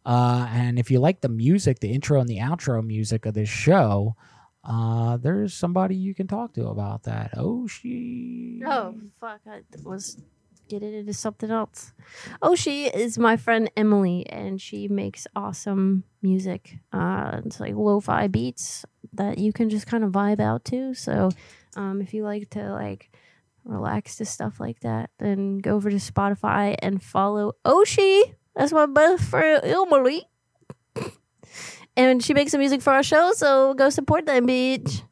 Uh, 0.04 0.46
and 0.50 0.78
if 0.78 0.92
you 0.92 1.00
like 1.00 1.22
the 1.22 1.28
music, 1.28 1.80
the 1.80 1.90
intro 1.92 2.20
and 2.20 2.28
the 2.28 2.38
outro 2.38 2.86
music 2.86 3.26
of 3.26 3.34
this 3.34 3.48
show, 3.48 4.14
uh, 4.62 5.16
there's 5.16 5.52
somebody 5.54 5.96
you 5.96 6.14
can 6.14 6.28
talk 6.28 6.52
to 6.54 6.68
about 6.68 7.02
that. 7.02 7.32
Oh, 7.36 7.66
she. 7.66 8.62
Oh 8.64 8.94
fuck! 9.20 9.40
I 9.48 9.62
was 9.82 10.20
getting 10.68 10.94
into 10.94 11.12
something 11.12 11.50
else. 11.50 11.92
Oh, 12.42 12.54
she 12.54 12.86
is 12.86 13.18
my 13.18 13.36
friend 13.36 13.70
Emily, 13.76 14.26
and 14.28 14.60
she 14.60 14.88
makes 14.88 15.26
awesome 15.34 16.04
music. 16.22 16.76
Uh, 16.92 17.40
it's 17.44 17.60
like 17.60 17.74
lo-fi 17.74 18.26
beats 18.26 18.84
that 19.12 19.38
you 19.38 19.52
can 19.52 19.70
just 19.70 19.86
kind 19.86 20.04
of 20.04 20.12
vibe 20.12 20.40
out 20.40 20.64
to. 20.66 20.94
So, 20.94 21.30
um, 21.76 22.00
if 22.00 22.14
you 22.14 22.24
like 22.24 22.50
to 22.50 22.72
like 22.72 23.10
relax 23.64 24.16
to 24.16 24.24
stuff 24.24 24.60
like 24.60 24.80
that, 24.80 25.10
then 25.18 25.58
go 25.58 25.74
over 25.74 25.90
to 25.90 25.96
Spotify 25.96 26.76
and 26.80 27.02
follow 27.02 27.52
Oshi. 27.64 28.34
That's 28.54 28.72
my 28.72 28.86
best 28.86 29.24
friend 29.24 29.60
Emily. 29.64 30.28
And 31.98 32.22
she 32.22 32.34
makes 32.34 32.50
some 32.52 32.60
music 32.60 32.82
for 32.82 32.92
our 32.92 33.02
show, 33.02 33.32
so 33.32 33.72
go 33.72 33.88
support 33.88 34.26
that 34.26 34.42
bitch. 34.42 35.02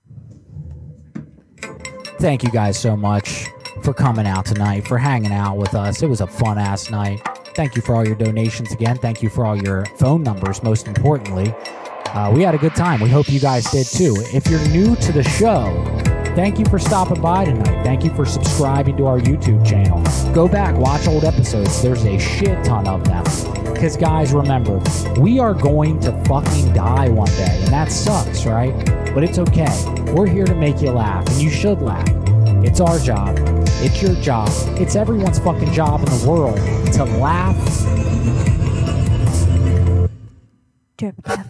thank 2.18 2.42
you 2.42 2.50
guys 2.50 2.78
so 2.78 2.94
much 2.94 3.48
for 3.84 3.92
coming 3.92 4.26
out 4.26 4.46
tonight, 4.46 4.88
for 4.88 4.96
hanging 4.96 5.32
out 5.32 5.58
with 5.58 5.74
us. 5.74 6.02
It 6.02 6.08
was 6.08 6.22
a 6.22 6.26
fun 6.26 6.58
ass 6.58 6.90
night. 6.90 7.20
Thank 7.48 7.76
you 7.76 7.82
for 7.82 7.94
all 7.94 8.04
your 8.04 8.16
donations 8.16 8.72
again. 8.72 8.96
Thank 8.96 9.22
you 9.22 9.28
for 9.28 9.44
all 9.44 9.56
your 9.56 9.84
phone 9.96 10.22
numbers, 10.22 10.62
most 10.62 10.88
importantly. 10.88 11.54
Uh, 12.06 12.32
we 12.34 12.42
had 12.42 12.54
a 12.54 12.58
good 12.58 12.74
time. 12.74 13.00
We 13.00 13.10
hope 13.10 13.28
you 13.28 13.40
guys 13.40 13.70
did 13.70 13.86
too. 13.86 14.14
If 14.32 14.48
you're 14.48 14.66
new 14.68 14.96
to 14.96 15.12
the 15.12 15.22
show, 15.22 15.84
thank 16.34 16.58
you 16.58 16.64
for 16.64 16.78
stopping 16.78 17.20
by 17.20 17.44
tonight. 17.44 17.84
Thank 17.84 18.04
you 18.04 18.14
for 18.14 18.24
subscribing 18.24 18.96
to 18.96 19.06
our 19.06 19.18
YouTube 19.18 19.66
channel. 19.68 20.02
Go 20.32 20.48
back, 20.48 20.74
watch 20.76 21.06
old 21.06 21.24
episodes. 21.24 21.82
There's 21.82 22.04
a 22.06 22.18
shit 22.18 22.64
ton 22.64 22.88
of 22.88 23.04
them. 23.04 23.24
Because, 23.74 23.96
guys, 23.96 24.32
remember, 24.32 24.80
we 25.18 25.38
are 25.38 25.52
going 25.52 26.00
to 26.00 26.24
fucking 26.24 26.72
die 26.72 27.08
one 27.08 27.30
day, 27.32 27.58
and 27.60 27.68
that 27.68 27.92
sucks, 27.92 28.46
right? 28.46 28.72
But 29.12 29.24
it's 29.24 29.38
okay. 29.38 30.12
We're 30.12 30.26
here 30.26 30.46
to 30.46 30.54
make 30.54 30.80
you 30.80 30.90
laugh, 30.90 31.26
and 31.26 31.42
you 31.42 31.50
should 31.50 31.82
laugh. 31.82 32.23
It's 32.66 32.80
our 32.80 32.98
job. 32.98 33.36
It's 33.84 34.02
your 34.02 34.14
job. 34.22 34.48
It's 34.80 34.96
everyone's 34.96 35.38
fucking 35.38 35.72
job 35.72 36.00
in 36.00 36.06
the 36.06 36.26
world 36.26 36.56
to 36.94 37.04
laugh. 37.04 37.54
Drip 40.96 41.14
Yeah, 41.26 41.44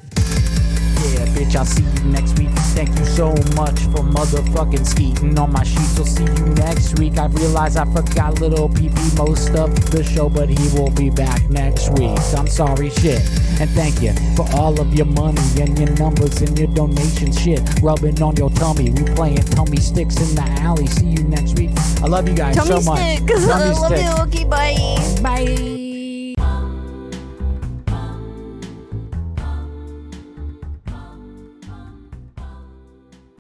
bitch. 1.45 1.57
I'll 1.57 1.65
see 1.65 1.83
you 1.83 2.11
next 2.11 2.39
week. 2.39 2.49
Thank 2.75 2.99
you 2.99 3.05
so 3.05 3.31
much 3.55 3.79
for 3.93 4.03
motherfucking 4.03 4.87
skeeting 4.87 5.39
on 5.39 5.53
my 5.53 5.63
sheets. 5.63 5.95
We'll 5.97 6.07
see 6.07 6.25
you 6.25 6.47
next 6.55 6.99
week. 6.99 7.19
I 7.19 7.27
realize 7.27 7.77
I 7.77 7.85
forgot 7.85 8.41
little 8.41 8.69
PP 8.69 9.17
most 9.17 9.51
of 9.55 9.75
the 9.91 10.03
show, 10.03 10.29
but 10.29 10.49
he 10.49 10.79
will 10.79 10.91
be 10.91 11.11
back 11.11 11.49
next 11.51 11.91
week. 11.91 12.19
I'm 12.37 12.49
sorry, 12.49 12.91
shit. 12.91 13.21
And 13.61 13.71
thank 13.71 14.03
you 14.03 14.13
for 14.37 14.47
all 14.55 14.81
of 14.81 14.93
your 14.95 15.07
money 15.07 15.41
and 15.61 15.79
your 15.79 15.91
numbers 15.93 16.43
and 16.43 16.59
your 16.59 16.69
donation 16.69 17.33
shit. 17.33 17.61
Rubbing 17.83 18.21
on 18.23 18.37
your 18.37 18.51
tummy. 18.51 18.91
We 18.91 19.05
playing 19.15 19.43
tummy 19.45 19.79
sticks 19.79 20.17
in 20.17 20.35
the 20.35 20.43
alley. 20.63 20.87
See 20.87 21.07
you 21.07 21.23
next 21.25 21.57
week. 21.59 21.71
I 22.03 22.07
love 22.07 22.29
you 22.29 22.35
guys 22.35 22.57
Tummy 22.57 22.81
so 22.83 22.91
much. 22.91 22.99
stick, 22.99 23.29
'cause 23.29 23.49
I 23.49 23.59
Tummy 23.59 23.75
love 23.99 24.27
stick. 24.29 24.41
you. 24.41 24.47
Bye. 24.47 25.21
Bye. 25.23 25.74